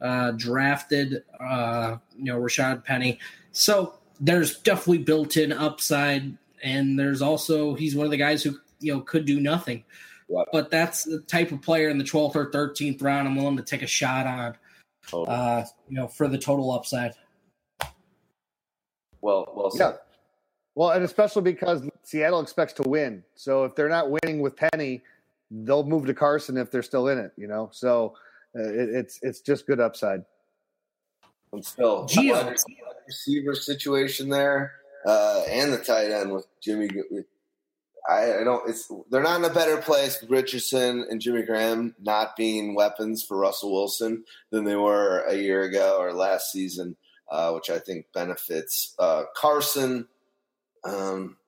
uh, 0.00 0.32
drafted 0.32 1.22
uh, 1.40 1.96
you 2.16 2.24
know 2.24 2.38
Rashaad 2.38 2.84
Penny 2.84 3.20
so 3.52 3.98
there's 4.20 4.58
definitely 4.60 4.98
built-in 4.98 5.52
upside 5.52 6.36
and 6.62 6.98
there's 6.98 7.22
also 7.22 7.74
he's 7.74 7.94
one 7.94 8.06
of 8.06 8.10
the 8.10 8.16
guys 8.16 8.42
who 8.42 8.56
you 8.80 8.92
know 8.92 9.00
could 9.00 9.24
do 9.24 9.40
nothing. 9.40 9.84
But 10.50 10.70
that's 10.70 11.04
the 11.04 11.20
type 11.20 11.52
of 11.52 11.60
player 11.60 11.90
in 11.90 11.98
the 11.98 12.04
12th 12.04 12.36
or 12.36 12.50
13th 12.50 13.02
round 13.02 13.28
I'm 13.28 13.36
willing 13.36 13.56
to 13.58 13.62
take 13.62 13.82
a 13.82 13.86
shot 13.86 14.26
on. 14.26 14.56
Totally. 15.06 15.36
Uh, 15.36 15.64
you 15.88 15.96
know, 15.96 16.08
for 16.08 16.26
the 16.26 16.38
total 16.38 16.72
upside. 16.72 17.12
Well, 19.22 19.50
well 19.54 19.70
said. 19.70 19.78
Yeah. 19.78 19.96
Well, 20.74 20.90
and 20.90 21.04
especially 21.04 21.42
because 21.42 21.88
Seattle 22.02 22.40
expects 22.40 22.72
to 22.74 22.82
win. 22.82 23.24
So 23.34 23.64
if 23.64 23.74
they're 23.74 23.88
not 23.88 24.10
winning 24.10 24.40
with 24.40 24.56
Penny, 24.56 25.02
they'll 25.50 25.84
move 25.84 26.06
to 26.06 26.14
Carson 26.14 26.56
if 26.56 26.70
they're 26.70 26.82
still 26.82 27.08
in 27.08 27.18
it, 27.18 27.32
you 27.36 27.46
know. 27.46 27.68
So 27.72 28.14
uh, 28.58 28.62
it, 28.62 28.88
it's 28.90 29.18
it's 29.22 29.40
just 29.40 29.66
good 29.66 29.80
upside. 29.80 30.24
And 31.52 31.64
still, 31.64 32.06
Gio. 32.06 32.54
receiver 33.06 33.54
situation 33.54 34.30
there, 34.30 34.72
uh, 35.06 35.42
and 35.48 35.72
the 35.72 35.78
tight 35.78 36.10
end 36.10 36.32
with 36.32 36.46
Jimmy. 36.62 36.88
I, 38.08 38.40
I 38.40 38.44
don't. 38.44 38.68
It's 38.68 38.90
they're 39.10 39.22
not 39.22 39.38
in 39.38 39.44
a 39.44 39.52
better 39.52 39.76
place 39.76 40.20
with 40.20 40.30
Richardson 40.30 41.06
and 41.10 41.20
Jimmy 41.20 41.42
Graham 41.42 41.94
not 42.00 42.34
being 42.36 42.74
weapons 42.74 43.22
for 43.22 43.36
Russell 43.36 43.72
Wilson 43.72 44.24
than 44.50 44.64
they 44.64 44.76
were 44.76 45.20
a 45.26 45.34
year 45.34 45.62
ago 45.62 45.98
or 46.00 46.12
last 46.14 46.50
season, 46.50 46.96
uh, 47.32 47.50
which 47.52 47.70
I 47.70 47.78
think 47.78 48.06
benefits 48.12 48.94
uh, 48.98 49.22
Carson 49.34 50.06
um, 50.84 51.38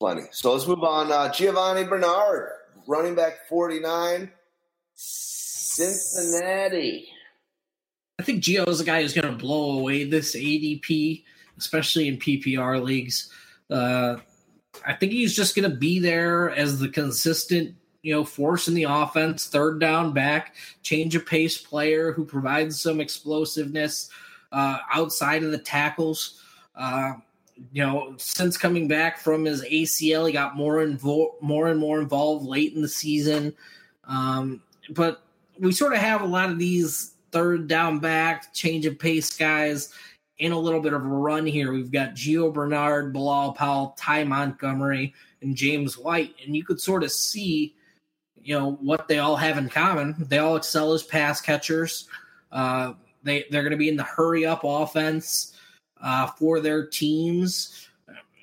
plenty. 0.00 0.22
So 0.32 0.52
let's 0.52 0.66
move 0.66 0.82
on. 0.82 1.12
Uh, 1.12 1.30
Giovanni 1.30 1.84
Bernard, 1.84 2.48
running 2.86 3.14
back 3.14 3.46
forty 3.48 3.80
nine, 3.80 4.30
Cincinnati. 4.94 7.08
I 8.18 8.22
think 8.22 8.42
Gio 8.42 8.66
is 8.68 8.80
a 8.80 8.84
guy 8.84 9.02
who's 9.02 9.12
going 9.12 9.30
to 9.30 9.36
blow 9.36 9.78
away 9.78 10.04
this 10.04 10.34
ADP, 10.34 11.24
especially 11.58 12.08
in 12.08 12.16
PPR 12.16 12.82
leagues. 12.82 13.30
Uh, 13.68 14.16
I 14.86 14.94
think 14.94 15.12
he's 15.12 15.36
just 15.36 15.54
going 15.54 15.70
to 15.70 15.76
be 15.76 15.98
there 15.98 16.50
as 16.50 16.78
the 16.78 16.88
consistent, 16.88 17.74
you 18.02 18.14
know, 18.14 18.24
force 18.24 18.68
in 18.68 18.74
the 18.74 18.84
offense, 18.84 19.48
third 19.48 19.80
down 19.80 20.12
back, 20.12 20.54
change 20.82 21.16
of 21.16 21.26
pace 21.26 21.58
player 21.58 22.12
who 22.12 22.24
provides 22.24 22.80
some 22.80 23.00
explosiveness 23.00 24.10
uh, 24.54 24.78
outside 24.92 25.42
of 25.42 25.50
the 25.50 25.58
tackles. 25.58 26.40
Uh, 26.76 27.14
you 27.72 27.82
know, 27.82 28.14
since 28.16 28.56
coming 28.56 28.88
back 28.88 29.18
from 29.18 29.44
his 29.44 29.62
ACL, 29.64 30.26
he 30.26 30.32
got 30.32 30.56
more 30.56 30.76
invo- 30.76 31.40
more 31.40 31.68
and 31.68 31.78
more 31.78 32.00
involved 32.00 32.46
late 32.46 32.72
in 32.72 32.80
the 32.80 32.88
season. 32.88 33.54
Um, 34.04 34.62
but 34.90 35.22
we 35.58 35.72
sort 35.72 35.92
of 35.92 35.98
have 35.98 36.22
a 36.22 36.26
lot 36.26 36.50
of 36.50 36.58
these 36.58 37.14
third 37.32 37.66
down 37.68 37.98
back, 37.98 38.54
change 38.54 38.86
of 38.86 38.98
pace 38.98 39.36
guys 39.36 39.92
in 40.38 40.52
a 40.52 40.58
little 40.58 40.80
bit 40.80 40.92
of 40.92 41.04
a 41.04 41.08
run 41.08 41.46
here. 41.46 41.72
We've 41.72 41.92
got 41.92 42.14
Gio 42.14 42.52
Bernard, 42.52 43.12
Bilal 43.12 43.52
Powell, 43.52 43.94
Ty 43.98 44.24
Montgomery, 44.24 45.14
and 45.42 45.56
James 45.56 45.98
White. 45.98 46.34
And 46.44 46.56
you 46.56 46.64
could 46.64 46.80
sort 46.80 47.02
of 47.02 47.10
see, 47.12 47.74
you 48.42 48.58
know, 48.58 48.72
what 48.80 49.08
they 49.08 49.18
all 49.18 49.36
have 49.36 49.58
in 49.58 49.68
common. 49.68 50.14
They 50.18 50.38
all 50.38 50.56
excel 50.56 50.92
as 50.92 51.02
pass 51.02 51.40
catchers. 51.40 52.08
Uh, 52.50 52.94
they, 53.24 53.44
they're 53.50 53.62
going 53.62 53.72
to 53.72 53.76
be 53.76 53.88
in 53.88 53.96
the 53.96 54.04
hurry 54.04 54.46
up 54.46 54.60
offense 54.62 55.56
uh, 56.02 56.26
for 56.28 56.60
their 56.60 56.86
teams. 56.86 57.88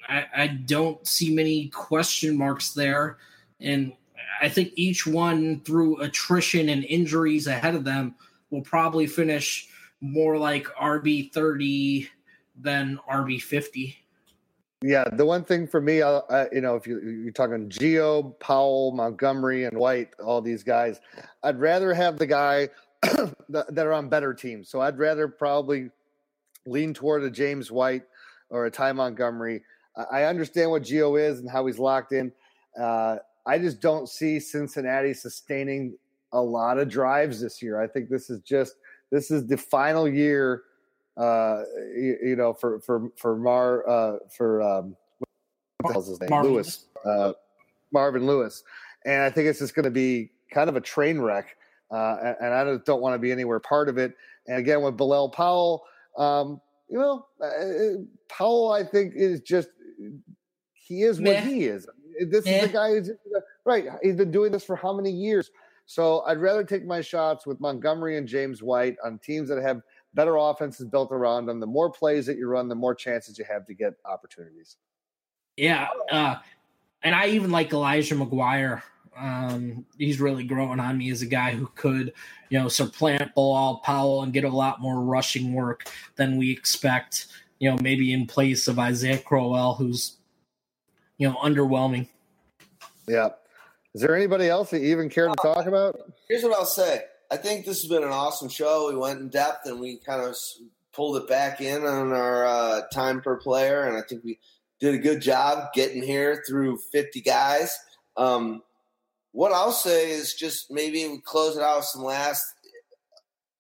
I, 0.10 0.26
I 0.36 0.48
don't 0.48 1.06
see 1.08 1.34
many 1.34 1.68
question 1.70 2.38
marks 2.38 2.74
there. 2.74 3.18
And 3.60 3.94
I 4.42 4.50
think 4.50 4.74
each 4.76 5.06
one, 5.06 5.62
through 5.62 6.02
attrition 6.02 6.70
and 6.70 6.84
injuries 6.84 7.48
ahead 7.48 7.76
of 7.76 7.84
them, 7.84 8.16
will 8.50 8.62
probably 8.62 9.08
finish 9.08 9.70
more 10.02 10.38
like 10.38 10.66
RB 10.76 11.32
thirty 11.32 12.10
than 12.60 13.00
RB 13.10 13.42
fifty. 13.42 13.98
Yeah, 14.84 15.04
the 15.14 15.26
one 15.26 15.44
thing 15.44 15.68
for 15.68 15.80
me, 15.80 16.02
uh, 16.02 16.22
uh, 16.28 16.46
you 16.52 16.60
know, 16.60 16.76
if 16.76 16.88
you, 16.88 17.00
you're 17.02 17.32
talking 17.32 17.70
Gio, 17.70 18.38
Powell, 18.40 18.94
Montgomery, 18.94 19.66
and 19.66 19.78
White, 19.78 20.10
all 20.20 20.42
these 20.42 20.64
guys, 20.64 21.00
I'd 21.44 21.60
rather 21.60 21.94
have 21.94 22.18
the 22.18 22.26
guy 22.26 22.70
that, 23.50 23.66
that 23.74 23.86
are 23.86 23.94
on 23.94 24.10
better 24.10 24.34
teams. 24.34 24.70
So 24.70 24.82
I'd 24.82 24.98
rather 24.98 25.28
probably 25.28 25.90
lean 26.66 26.94
toward 26.94 27.24
a 27.24 27.30
James 27.30 27.72
White 27.72 28.04
or 28.50 28.66
a 28.66 28.72
Ty 28.72 28.94
Montgomery. 28.94 29.64
I 30.12 30.24
understand 30.24 30.72
what 30.72 30.84
Gio 30.84 31.20
is 31.20 31.40
and 31.40 31.50
how 31.50 31.66
he's 31.66 31.80
locked 31.80 32.14
in. 32.14 32.32
Uh, 32.80 33.18
I 33.46 33.58
just 33.58 33.82
don't 33.82 34.08
see 34.08 34.40
Cincinnati 34.40 35.14
sustaining 35.14 35.98
a 36.32 36.42
lot 36.42 36.78
of 36.78 36.88
drives 36.90 37.42
this 37.42 37.62
year. 37.62 37.82
I 37.82 37.88
think 37.88 38.10
this 38.10 38.30
is 38.30 38.42
just 38.42 38.76
this 39.12 39.32
is 39.32 39.48
the 39.48 39.58
final 39.58 40.08
year, 40.08 40.64
uh, 41.18 41.64
you, 41.96 42.18
you 42.24 42.36
know, 42.36 42.54
for 42.54 42.80
for 42.80 43.12
for 43.18 43.36
Mar 43.36 43.88
uh, 43.90 44.18
for 44.36 44.62
um, 44.62 44.96
what 45.20 45.88
the 45.88 45.94
hell's 45.94 46.08
his 46.08 46.20
name, 46.22 46.30
Marvin. 46.30 46.54
Lewis, 46.54 46.86
uh, 47.06 47.34
Marvin 47.92 48.26
Lewis, 48.26 48.64
and 49.06 49.24
I 49.24 49.30
think 49.30 49.48
it's 49.48 49.60
just 49.60 49.76
going 49.76 49.86
to 49.86 49.92
be 49.92 50.32
kind 50.54 50.70
of 50.70 50.76
a 50.76 50.82
train 50.82 51.20
wreck, 51.20 51.58
and, 51.92 52.36
and 52.42 52.54
I 52.54 52.78
don't 52.86 53.02
want 53.02 53.16
to 53.16 53.20
be 53.20 53.32
anywhere 53.32 53.60
part 53.60 53.90
of 53.90 53.98
it. 53.98 54.14
And 54.48 54.58
again, 54.58 54.82
with 54.82 54.98
Bilal 54.98 55.30
Powell, 55.30 55.84
um, 56.18 56.62
you 56.90 56.98
know, 56.98 57.26
uh, 57.42 58.02
Powell, 58.28 58.72
I 58.72 58.84
think 58.84 59.14
is 59.16 59.42
just 59.42 59.70
he 60.74 61.04
is 61.04 61.22
what 61.22 61.40
he 61.40 61.66
is. 61.66 61.88
This 62.28 62.46
is 62.46 62.62
the 62.62 62.68
guy 62.68 62.90
who's 62.90 63.12
right. 63.66 63.86
He's 64.04 64.16
been 64.16 64.32
doing 64.32 64.52
this 64.52 64.64
for 64.64 64.76
how 64.76 64.94
many 64.94 65.12
years? 65.12 65.52
So 65.86 66.22
I'd 66.22 66.38
rather 66.38 66.64
take 66.64 66.86
my 66.86 67.02
shots 67.02 67.46
with 67.46 67.60
Montgomery 67.60 68.18
and 68.18 68.28
James 68.28 68.62
White 68.62 68.96
on 69.04 69.20
teams 69.20 69.50
that 69.50 69.62
have 69.62 69.82
better 70.14 70.38
offenses 70.38 70.86
built 70.86 71.12
around 71.12 71.46
them. 71.46 71.60
The 71.60 71.68
more 71.68 71.90
plays 71.90 72.26
that 72.26 72.38
you 72.38 72.48
run, 72.48 72.68
the 72.68 72.76
more 72.76 72.96
chances 72.96 73.38
you 73.38 73.46
have 73.50 73.66
to 73.66 73.74
get 73.74 73.94
opportunities. 74.06 74.78
Yeah, 75.58 75.88
uh, 76.12 76.36
and 77.04 77.16
I 77.16 77.28
even 77.28 77.52
like 77.52 77.74
Elijah 77.74 78.16
McGuire. 78.16 78.82
Um, 79.18 79.86
he's 79.98 80.22
really 80.22 80.44
growing 80.44 80.80
on 80.80 80.98
me 80.98 81.12
as 81.12 81.22
a 81.22 81.26
guy 81.26 81.52
who 81.52 81.68
could, 81.76 82.14
you 82.50 82.60
know, 82.60 82.68
supplant 82.68 83.36
Bilal 83.36 83.82
Powell 83.84 84.24
and 84.24 84.34
get 84.34 84.44
a 84.44 84.50
lot 84.50 84.82
more 84.82 85.02
rushing 85.02 85.54
work 85.54 85.90
than 86.16 86.38
we 86.38 86.52
expect. 86.52 87.28
You 87.60 87.72
know, 87.72 87.78
maybe 87.82 88.14
in 88.14 88.26
place 88.26 88.68
of 88.68 88.80
Isaiah 88.80 89.20
Crowell, 89.20 89.76
who's, 89.76 90.18
you 91.18 91.30
know, 91.30 91.36
underwhelming. 91.36 92.08
Yeah. 93.08 93.30
Is 93.94 94.02
there 94.02 94.16
anybody 94.16 94.48
else 94.48 94.70
that 94.72 94.80
you 94.80 94.88
even 94.88 95.10
care 95.10 95.28
to 95.28 95.36
talk 95.42 95.66
about? 95.66 96.00
Here's 96.28 96.44
what 96.44 96.54
I'll 96.54 96.66
say. 96.66 97.04
I 97.30 97.38
think 97.38 97.66
this 97.66 97.82
has 97.82 97.90
been 97.90 98.04
an 98.04 98.10
awesome 98.10 98.50
show. 98.50 98.90
We 98.90 98.98
went 98.98 99.20
in 99.20 99.30
depth 99.30 99.68
and 99.68 99.80
we 99.80 99.98
kind 99.98 100.22
of 100.22 100.36
pulled 100.94 101.18
it 101.18 101.28
back 101.28 101.62
in 101.62 101.86
on 101.86 102.12
our 102.12 102.46
uh, 102.46 102.82
time 102.94 103.22
per 103.22 103.38
player, 103.38 103.84
and 103.84 103.98
I 103.98 104.02
think 104.02 104.24
we 104.24 104.40
did 104.80 104.96
a 104.96 104.98
good 104.98 105.22
job 105.22 105.74
getting 105.74 106.02
here 106.04 106.44
through 106.48 106.78
50 106.78 107.22
guys. 107.22 107.78
Um, 108.18 108.64
what 109.32 109.52
I'll 109.52 109.72
say 109.72 110.12
is 110.12 110.34
just 110.34 110.72
maybe 110.72 111.08
we 111.08 111.20
close 111.20 111.56
it 111.58 111.64
out 111.64 111.78
with 111.78 111.86
some 111.86 112.04
last. 112.04 112.44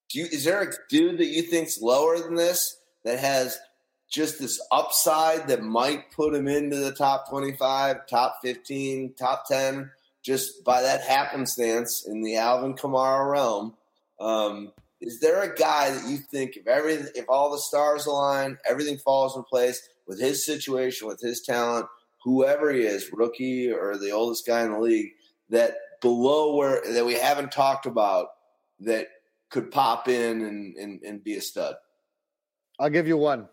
Do 0.09 0.19
you, 0.19 0.25
is 0.25 0.43
there 0.43 0.61
a 0.61 0.72
dude 0.90 1.19
that 1.19 1.27
you 1.27 1.43
think's 1.43 1.82
lower 1.82 2.19
than 2.19 2.35
this 2.35 2.77
that 3.06 3.19
has 3.19 3.58
just 4.09 4.40
this 4.40 4.61
upside 4.72 5.48
that 5.48 5.64
might 5.64 6.11
put 6.11 6.35
him 6.35 6.48
into 6.48 6.75
the 6.75 6.91
top 6.91 7.30
25, 7.30 8.08
top 8.08 8.40
15, 8.43 9.14
top 9.14 9.48
10? 9.48 9.90
just 10.22 10.64
by 10.64 10.82
that 10.82 11.03
happenstance 11.03 12.06
in 12.06 12.22
the 12.22 12.38
Alvin 12.38 12.75
Kamara 12.75 13.30
realm. 13.30 13.75
Um, 14.19 14.72
is 15.00 15.19
there 15.19 15.41
a 15.41 15.56
guy 15.56 15.90
that 15.91 16.08
you 16.08 16.17
think 16.17 16.58
if 16.58 16.67
everything, 16.67 17.08
if 17.16 17.25
all 17.27 17.51
the 17.51 17.58
stars 17.58 18.06
align, 18.06 18.58
everything 18.69 18.98
falls 18.98 19.35
in 19.35 19.43
place 19.43 19.90
with 20.08 20.19
his 20.19 20.45
situation, 20.45 21.08
with 21.08 21.19
his 21.19 21.41
talent, 21.41 21.88
whoever 22.24 22.72
he 22.72 22.82
is, 22.82 23.09
rookie 23.11 23.72
or 23.72 23.98
the 23.98 24.11
oldest 24.11 24.45
guy 24.45 24.64
in 24.64 24.72
the 24.72 24.80
league, 24.80 25.11
that 25.51 25.75
below 26.01 26.55
where 26.55 26.81
that 26.91 27.05
we 27.05 27.13
haven't 27.13 27.51
talked 27.51 27.85
about 27.85 28.30
that 28.80 29.07
could 29.49 29.69
pop 29.69 30.07
in 30.07 30.41
and, 30.41 30.75
and, 30.75 31.01
and 31.03 31.23
be 31.23 31.35
a 31.35 31.41
stud? 31.41 31.75
I'll 32.80 32.89
give 32.89 33.07
you 33.07 33.17
one. 33.17 33.47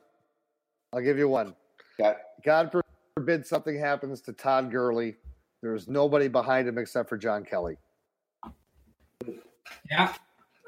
I'll 0.94 1.02
give 1.02 1.18
you 1.18 1.28
one. 1.28 1.54
Okay. 2.00 2.14
God 2.44 2.72
forbid 3.14 3.46
something 3.46 3.78
happens 3.78 4.20
to 4.22 4.32
Todd 4.32 4.70
Gurley. 4.70 5.16
There's 5.60 5.88
nobody 5.88 6.28
behind 6.28 6.68
him 6.68 6.78
except 6.78 7.08
for 7.08 7.18
John 7.18 7.44
Kelly. 7.44 7.76
Yeah, 9.90 10.14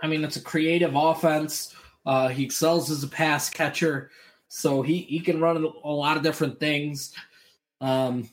I 0.03 0.07
mean 0.07 0.25
it's 0.25 0.37
a 0.37 0.43
creative 0.43 0.95
offense. 0.95 1.75
Uh, 2.05 2.29
he 2.29 2.45
excels 2.45 2.91
as 2.91 3.05
a 3.05 3.09
pass 3.09 3.49
catcher, 3.49 4.11
so 4.49 4.83
he 4.83 5.03
he 5.03 5.21
can 5.21 5.41
run 5.41 5.65
a 5.85 5.91
lot 5.91 6.17
of 6.17 6.23
different 6.23 6.59
things. 6.59 7.15
Um, 7.81 8.29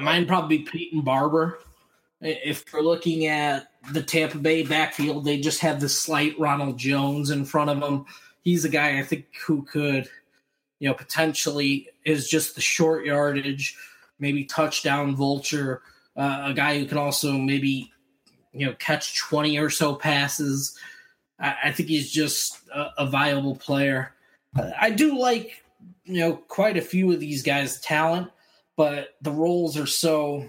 mine 0.00 0.26
probably 0.26 0.58
be 0.58 0.64
Peyton 0.64 1.00
Barber. 1.00 1.58
If 2.20 2.64
we're 2.72 2.80
looking 2.80 3.26
at 3.26 3.70
the 3.92 4.02
Tampa 4.02 4.38
Bay 4.38 4.64
backfield, 4.64 5.24
they 5.24 5.40
just 5.40 5.60
have 5.60 5.80
the 5.80 5.88
slight 5.88 6.38
Ronald 6.38 6.76
Jones 6.76 7.30
in 7.30 7.44
front 7.44 7.70
of 7.70 7.82
him. 7.82 8.06
He's 8.42 8.64
a 8.64 8.68
guy 8.68 8.98
I 8.98 9.02
think 9.04 9.26
who 9.46 9.62
could, 9.62 10.08
you 10.80 10.88
know, 10.88 10.94
potentially 10.94 11.88
is 12.04 12.28
just 12.28 12.54
the 12.54 12.60
short 12.60 13.04
yardage, 13.04 13.76
maybe 14.18 14.44
touchdown 14.44 15.14
vulture, 15.14 15.82
uh, 16.16 16.46
a 16.46 16.54
guy 16.54 16.78
who 16.78 16.86
can 16.86 16.98
also 16.98 17.32
maybe 17.32 17.92
you 18.52 18.66
know 18.66 18.74
catch 18.78 19.16
20 19.18 19.58
or 19.58 19.70
so 19.70 19.94
passes 19.94 20.76
i, 21.38 21.54
I 21.64 21.72
think 21.72 21.88
he's 21.88 22.10
just 22.10 22.58
a, 22.74 22.88
a 22.98 23.06
viable 23.06 23.56
player 23.56 24.12
Uh, 24.58 24.70
i 24.80 24.90
do 24.90 25.18
like 25.18 25.62
you 26.04 26.20
know 26.20 26.34
quite 26.34 26.76
a 26.76 26.82
few 26.82 27.12
of 27.12 27.20
these 27.20 27.42
guys 27.42 27.80
talent 27.80 28.30
but 28.76 29.16
the 29.22 29.30
roles 29.30 29.76
are 29.76 29.86
so 29.86 30.48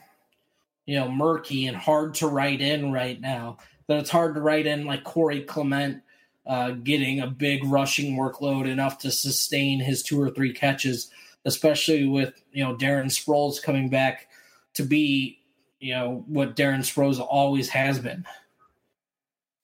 you 0.89 0.97
know 0.97 1.11
murky 1.11 1.67
and 1.67 1.77
hard 1.77 2.15
to 2.15 2.27
write 2.27 2.61
in 2.61 2.91
right 2.91 3.21
now 3.21 3.57
that 3.87 3.99
it's 3.99 4.09
hard 4.09 4.35
to 4.35 4.41
write 4.41 4.65
in 4.65 4.85
like 4.85 5.03
corey 5.03 5.41
clement 5.41 6.01
uh, 6.47 6.71
getting 6.71 7.19
a 7.19 7.27
big 7.27 7.63
rushing 7.65 8.15
workload 8.15 8.67
enough 8.67 8.97
to 8.97 9.11
sustain 9.11 9.79
his 9.79 10.01
two 10.01 10.19
or 10.19 10.29
three 10.29 10.53
catches 10.53 11.11
especially 11.45 12.05
with 12.05 12.33
you 12.51 12.63
know 12.63 12.75
darren 12.75 13.05
sproles 13.05 13.61
coming 13.61 13.89
back 13.89 14.27
to 14.73 14.83
be 14.83 15.39
you 15.79 15.93
know 15.93 16.23
what 16.27 16.55
Darren 16.55 16.79
Sproles 16.79 17.19
always 17.19 17.69
has 17.69 17.99
been. 17.99 18.25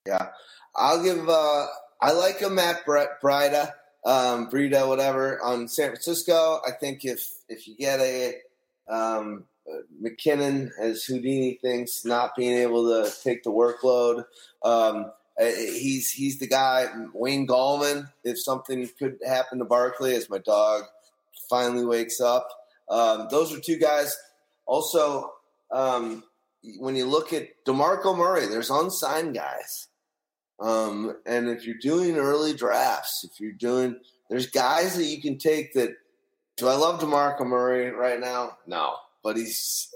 Yeah. 0.08 0.30
I'll 0.76 1.04
give. 1.04 1.28
Uh, 1.28 1.68
I 2.02 2.12
like 2.12 2.42
a 2.42 2.50
Matt 2.50 2.86
Breida, 2.86 3.72
um, 4.06 4.50
Breida, 4.50 4.88
whatever, 4.88 5.42
on 5.42 5.68
San 5.68 5.90
Francisco. 5.90 6.60
I 6.68 6.72
think 6.72 7.06
if 7.06 7.28
if 7.48 7.68
you 7.68 7.76
get 7.78 8.00
a 8.00 8.36
um, 8.90 9.46
McKinnon, 10.02 10.70
as 10.80 11.04
Houdini 11.04 11.58
thinks, 11.62 12.06
not 12.06 12.36
being 12.36 12.58
able 12.58 12.88
to 12.90 13.12
take 13.24 13.44
the 13.44 13.52
workload. 13.52 14.26
Um, 14.64 15.12
he's 15.38 16.12
he's 16.12 16.40
the 16.40 16.48
guy. 16.48 16.88
Wayne 17.14 17.48
Gallman. 17.48 18.10
If 18.24 18.42
something 18.42 18.88
could 18.98 19.18
happen 19.26 19.60
to 19.60 19.66
Barkley, 19.66 20.16
as 20.16 20.30
my 20.30 20.38
dog 20.38 20.84
finally 21.50 21.86
wakes 21.86 22.22
up, 22.22 22.48
um, 22.90 23.28
those 23.32 23.54
are 23.54 23.60
two 23.60 23.78
guys. 23.78 24.16
Also, 24.66 25.34
um, 25.72 26.24
when 26.80 26.96
you 26.96 27.06
look 27.06 27.34
at 27.34 27.64
Demarco 27.66 28.18
Murray, 28.18 28.48
there's 28.48 28.70
unsigned 28.70 29.36
guys. 29.36 29.88
Um, 30.60 31.18
and 31.26 31.50
if 31.50 31.66
you're 31.66 31.76
doing 31.82 32.18
early 32.18 32.54
drafts, 32.54 33.28
if 33.30 33.40
you're 33.40 33.52
doing, 33.52 33.98
there's 34.30 34.48
guys 34.48 34.96
that 34.96 35.04
you 35.04 35.22
can 35.22 35.38
take. 35.38 35.74
That 35.74 35.96
do 36.58 36.68
I 36.68 36.76
love 36.76 37.02
Demarco 37.02 37.46
Murray 37.46 37.92
right 37.92 38.20
now? 38.20 38.58
No, 38.66 38.96
but 39.26 39.38
he 39.38 39.48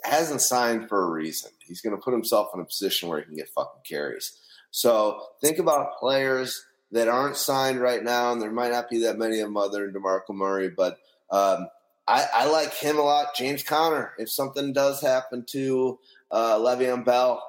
hasn't 0.03 0.41
signed 0.41 0.89
for 0.89 1.03
a 1.03 1.11
reason. 1.11 1.51
He's 1.59 1.81
going 1.81 1.95
to 1.95 2.01
put 2.01 2.13
himself 2.15 2.49
in 2.55 2.61
a 2.61 2.65
position 2.65 3.07
where 3.07 3.19
he 3.19 3.25
can 3.25 3.35
get 3.35 3.49
fucking 3.49 3.83
carries. 3.87 4.39
So 4.71 5.21
think 5.39 5.59
about 5.59 5.99
players 5.99 6.65
that 6.91 7.07
aren't 7.07 7.37
signed 7.37 7.79
right 7.79 8.03
now, 8.03 8.31
and 8.31 8.41
there 8.41 8.51
might 8.51 8.71
not 8.71 8.89
be 8.89 9.03
that 9.03 9.19
many 9.19 9.39
of 9.39 9.45
them 9.45 9.55
other 9.55 9.85
than 9.85 10.01
DeMarco 10.01 10.31
Murray, 10.31 10.71
but 10.75 10.97
um, 11.29 11.67
I, 12.07 12.25
I, 12.33 12.45
like 12.49 12.73
him 12.73 12.97
a 12.97 13.03
lot. 13.03 13.35
James 13.35 13.61
Conner, 13.61 14.13
if 14.17 14.31
something 14.31 14.73
does 14.73 14.99
happen 14.99 15.45
to 15.49 15.99
uh, 16.31 16.57
Le'Veon 16.57 17.05
Bell, 17.05 17.43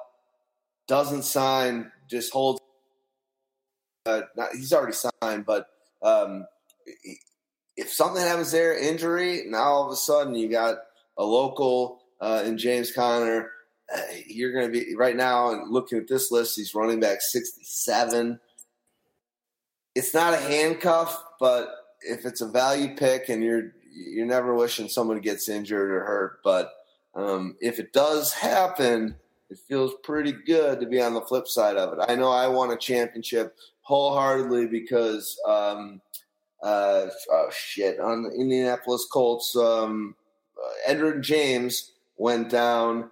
doesn't 0.87 1.23
sign, 1.23 1.91
just 2.07 2.31
holds. 2.31 2.59
Uh, 4.05 4.21
not, 4.37 4.51
he's 4.53 4.71
already 4.71 4.93
signed, 4.93 5.47
but 5.47 5.65
um, 6.03 6.45
if 7.75 7.91
something 7.91 8.21
happens 8.21 8.51
there, 8.51 8.77
injury, 8.77 9.45
now 9.47 9.63
all 9.63 9.87
of 9.87 9.91
a 9.91 9.95
sudden 9.95 10.35
you 10.35 10.47
got 10.47 10.77
a 11.17 11.23
local 11.23 12.01
uh, 12.19 12.43
in 12.45 12.57
James 12.57 12.91
Conner 12.91 13.51
you're 14.27 14.53
going 14.53 14.71
to 14.71 14.71
be 14.71 14.95
right 14.95 15.15
now 15.15 15.51
and 15.51 15.71
looking 15.71 15.97
at 15.97 16.07
this 16.07 16.31
list. 16.31 16.55
He's 16.55 16.75
running 16.75 16.99
back 16.99 17.21
67. 17.21 18.39
It's 19.95 20.13
not 20.13 20.33
a 20.33 20.37
handcuff, 20.37 21.23
but 21.39 21.69
if 22.01 22.25
it's 22.25 22.41
a 22.41 22.47
value 22.47 22.95
pick 22.95 23.29
and 23.29 23.43
you're 23.43 23.73
you're 23.93 24.25
never 24.25 24.55
wishing 24.55 24.87
someone 24.87 25.19
gets 25.19 25.49
injured 25.49 25.91
or 25.91 26.05
hurt, 26.05 26.39
but 26.45 26.71
um, 27.13 27.57
if 27.59 27.77
it 27.77 27.91
does 27.91 28.31
happen, 28.31 29.15
it 29.49 29.57
feels 29.57 29.91
pretty 30.01 30.31
good 30.31 30.79
to 30.79 30.85
be 30.85 31.01
on 31.01 31.13
the 31.13 31.19
flip 31.19 31.45
side 31.45 31.75
of 31.75 31.91
it. 31.91 32.05
I 32.07 32.15
know 32.15 32.31
I 32.31 32.47
won 32.47 32.71
a 32.71 32.77
championship 32.77 33.53
wholeheartedly 33.81 34.67
because 34.67 35.37
um, 35.45 35.99
uh, 36.63 37.07
oh 37.31 37.49
shit 37.53 37.99
on 37.99 38.23
the 38.23 38.29
Indianapolis 38.29 39.05
Colts. 39.11 39.53
Um, 39.57 40.15
uh, 40.63 40.91
Edgerrin 40.91 41.21
James 41.21 41.91
went 42.17 42.49
down 42.49 43.09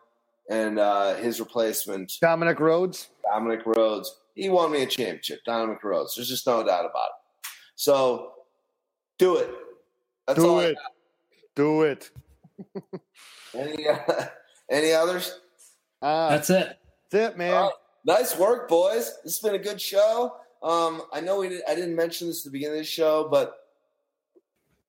and 0.50 0.80
uh, 0.80 1.16
his 1.16 1.40
replacement, 1.40 2.14
Dominic 2.22 2.60
Rhodes. 2.60 3.10
Dominic 3.24 3.61
Rhodes. 3.66 4.19
He 4.36 4.50
won 4.50 4.72
me 4.72 4.84
a 4.84 4.88
championship, 4.88 5.42
Dominic 5.45 5.84
Rhodes. 5.84 6.16
There's 6.16 6.30
just 6.30 6.48
no 6.48 6.64
doubt 6.64 6.86
about 6.86 7.10
it. 7.10 7.48
So 7.76 8.34
do 9.18 9.38
it. 9.38 9.52
That's 10.28 10.40
do 10.40 10.60
it. 10.60 10.78
Do 11.56 11.82
it. 11.84 12.10
any 13.53 13.88
uh, 13.88 14.26
any 14.69 14.92
others? 14.92 15.40
Uh, 16.02 16.30
that's 16.30 16.50
it. 16.50 16.78
That's 17.11 17.34
it, 17.34 17.38
man. 17.38 17.69
nice 18.06 18.38
work, 18.38 18.69
boys. 18.69 19.14
This 19.24 19.38
has 19.38 19.40
been 19.40 19.60
a 19.60 19.64
good 19.64 19.80
show. 19.80 20.36
Um, 20.61 21.03
I 21.14 21.22
know 21.22 21.40
we 21.40 21.50
did, 21.50 21.61
I 21.68 21.76
didn't 21.76 21.95
mention 21.95 22.28
this 22.28 22.42
at 22.42 22.45
the 22.45 22.52
beginning 22.52 22.80
of 22.80 22.84
the 22.84 22.90
show, 22.90 23.28
but 23.30 23.56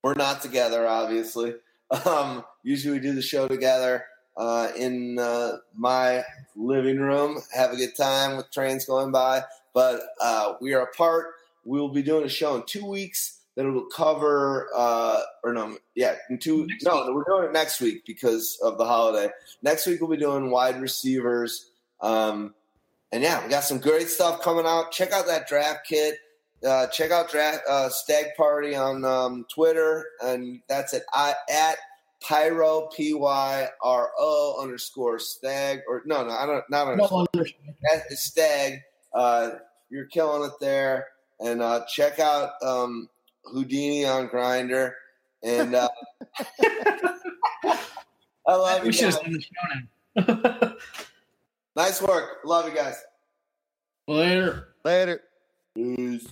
we're 0.03 0.15
not 0.15 0.41
together, 0.41 0.87
obviously. 0.87 1.55
Um, 2.05 2.45
usually 2.63 2.99
we 2.99 2.99
do 3.01 3.13
the 3.13 3.21
show 3.21 3.47
together 3.47 4.05
uh, 4.37 4.69
in 4.77 5.19
uh, 5.19 5.57
my 5.75 6.23
living 6.55 6.99
room, 6.99 7.41
have 7.53 7.71
a 7.71 7.75
good 7.75 7.95
time 7.95 8.37
with 8.37 8.51
trains 8.51 8.85
going 8.85 9.11
by. 9.11 9.43
But 9.73 10.01
uh, 10.21 10.53
we 10.61 10.73
are 10.73 10.83
apart. 10.83 11.27
We 11.65 11.79
will 11.79 11.89
be 11.89 12.01
doing 12.01 12.25
a 12.25 12.29
show 12.29 12.55
in 12.55 12.63
two 12.65 12.85
weeks 12.85 13.39
that 13.55 13.65
will 13.65 13.85
cover, 13.85 14.69
uh, 14.75 15.19
or 15.43 15.53
no, 15.53 15.77
yeah, 15.95 16.15
in 16.29 16.37
two. 16.37 16.65
Next 16.65 16.83
no, 16.83 17.05
week. 17.05 17.15
we're 17.15 17.23
doing 17.23 17.49
it 17.49 17.53
next 17.53 17.81
week 17.81 18.05
because 18.05 18.57
of 18.63 18.77
the 18.77 18.85
holiday. 18.85 19.31
Next 19.61 19.85
week 19.85 20.01
we'll 20.01 20.09
be 20.09 20.17
doing 20.17 20.49
wide 20.49 20.81
receivers. 20.81 21.69
Um, 22.01 22.53
and 23.11 23.21
yeah, 23.21 23.43
we 23.43 23.49
got 23.49 23.63
some 23.63 23.79
great 23.79 24.07
stuff 24.07 24.41
coming 24.41 24.65
out. 24.65 24.91
Check 24.91 25.11
out 25.11 25.27
that 25.27 25.47
draft 25.47 25.81
kit. 25.87 26.15
Uh, 26.65 26.87
check 26.87 27.11
out 27.11 27.29
draft 27.29 27.61
uh, 27.67 27.89
Stagg 27.89 28.35
Party 28.37 28.75
on 28.75 29.03
um, 29.03 29.45
Twitter, 29.53 30.05
and 30.23 30.61
that's 30.67 30.93
at 30.93 31.03
I, 31.13 31.33
at 31.51 31.77
Pyro 32.21 32.87
P 32.95 33.13
Y 33.15 33.67
R 33.81 34.11
O 34.19 34.59
underscore 34.61 35.17
stag 35.17 35.79
or 35.87 36.03
no 36.05 36.23
no 36.23 36.31
I 36.31 36.45
don't 36.45 36.63
not 36.69 36.87
underscore 36.87 37.25
no, 37.33 37.43
that 37.43 38.03
is 38.11 38.23
stag. 38.23 38.79
Uh, 39.13 39.51
you're 39.89 40.05
killing 40.05 40.47
it 40.47 40.53
there, 40.59 41.07
and 41.39 41.61
uh, 41.61 41.83
check 41.87 42.19
out 42.19 42.51
um, 42.63 43.09
Houdini 43.43 44.05
on 44.05 44.27
Grinder, 44.27 44.95
And 45.43 45.75
uh, 45.75 45.89
I 48.47 48.55
love 48.55 48.81
we 48.81 48.87
you. 48.87 48.93
Should 48.93 49.15
guys. 49.15 50.27
Have 50.27 50.77
nice 51.75 52.01
work. 52.01 52.39
Love 52.45 52.69
you 52.69 52.75
guys. 52.75 53.01
Later. 54.07 54.69
Later. 54.83 55.21
Peace. 55.75 56.27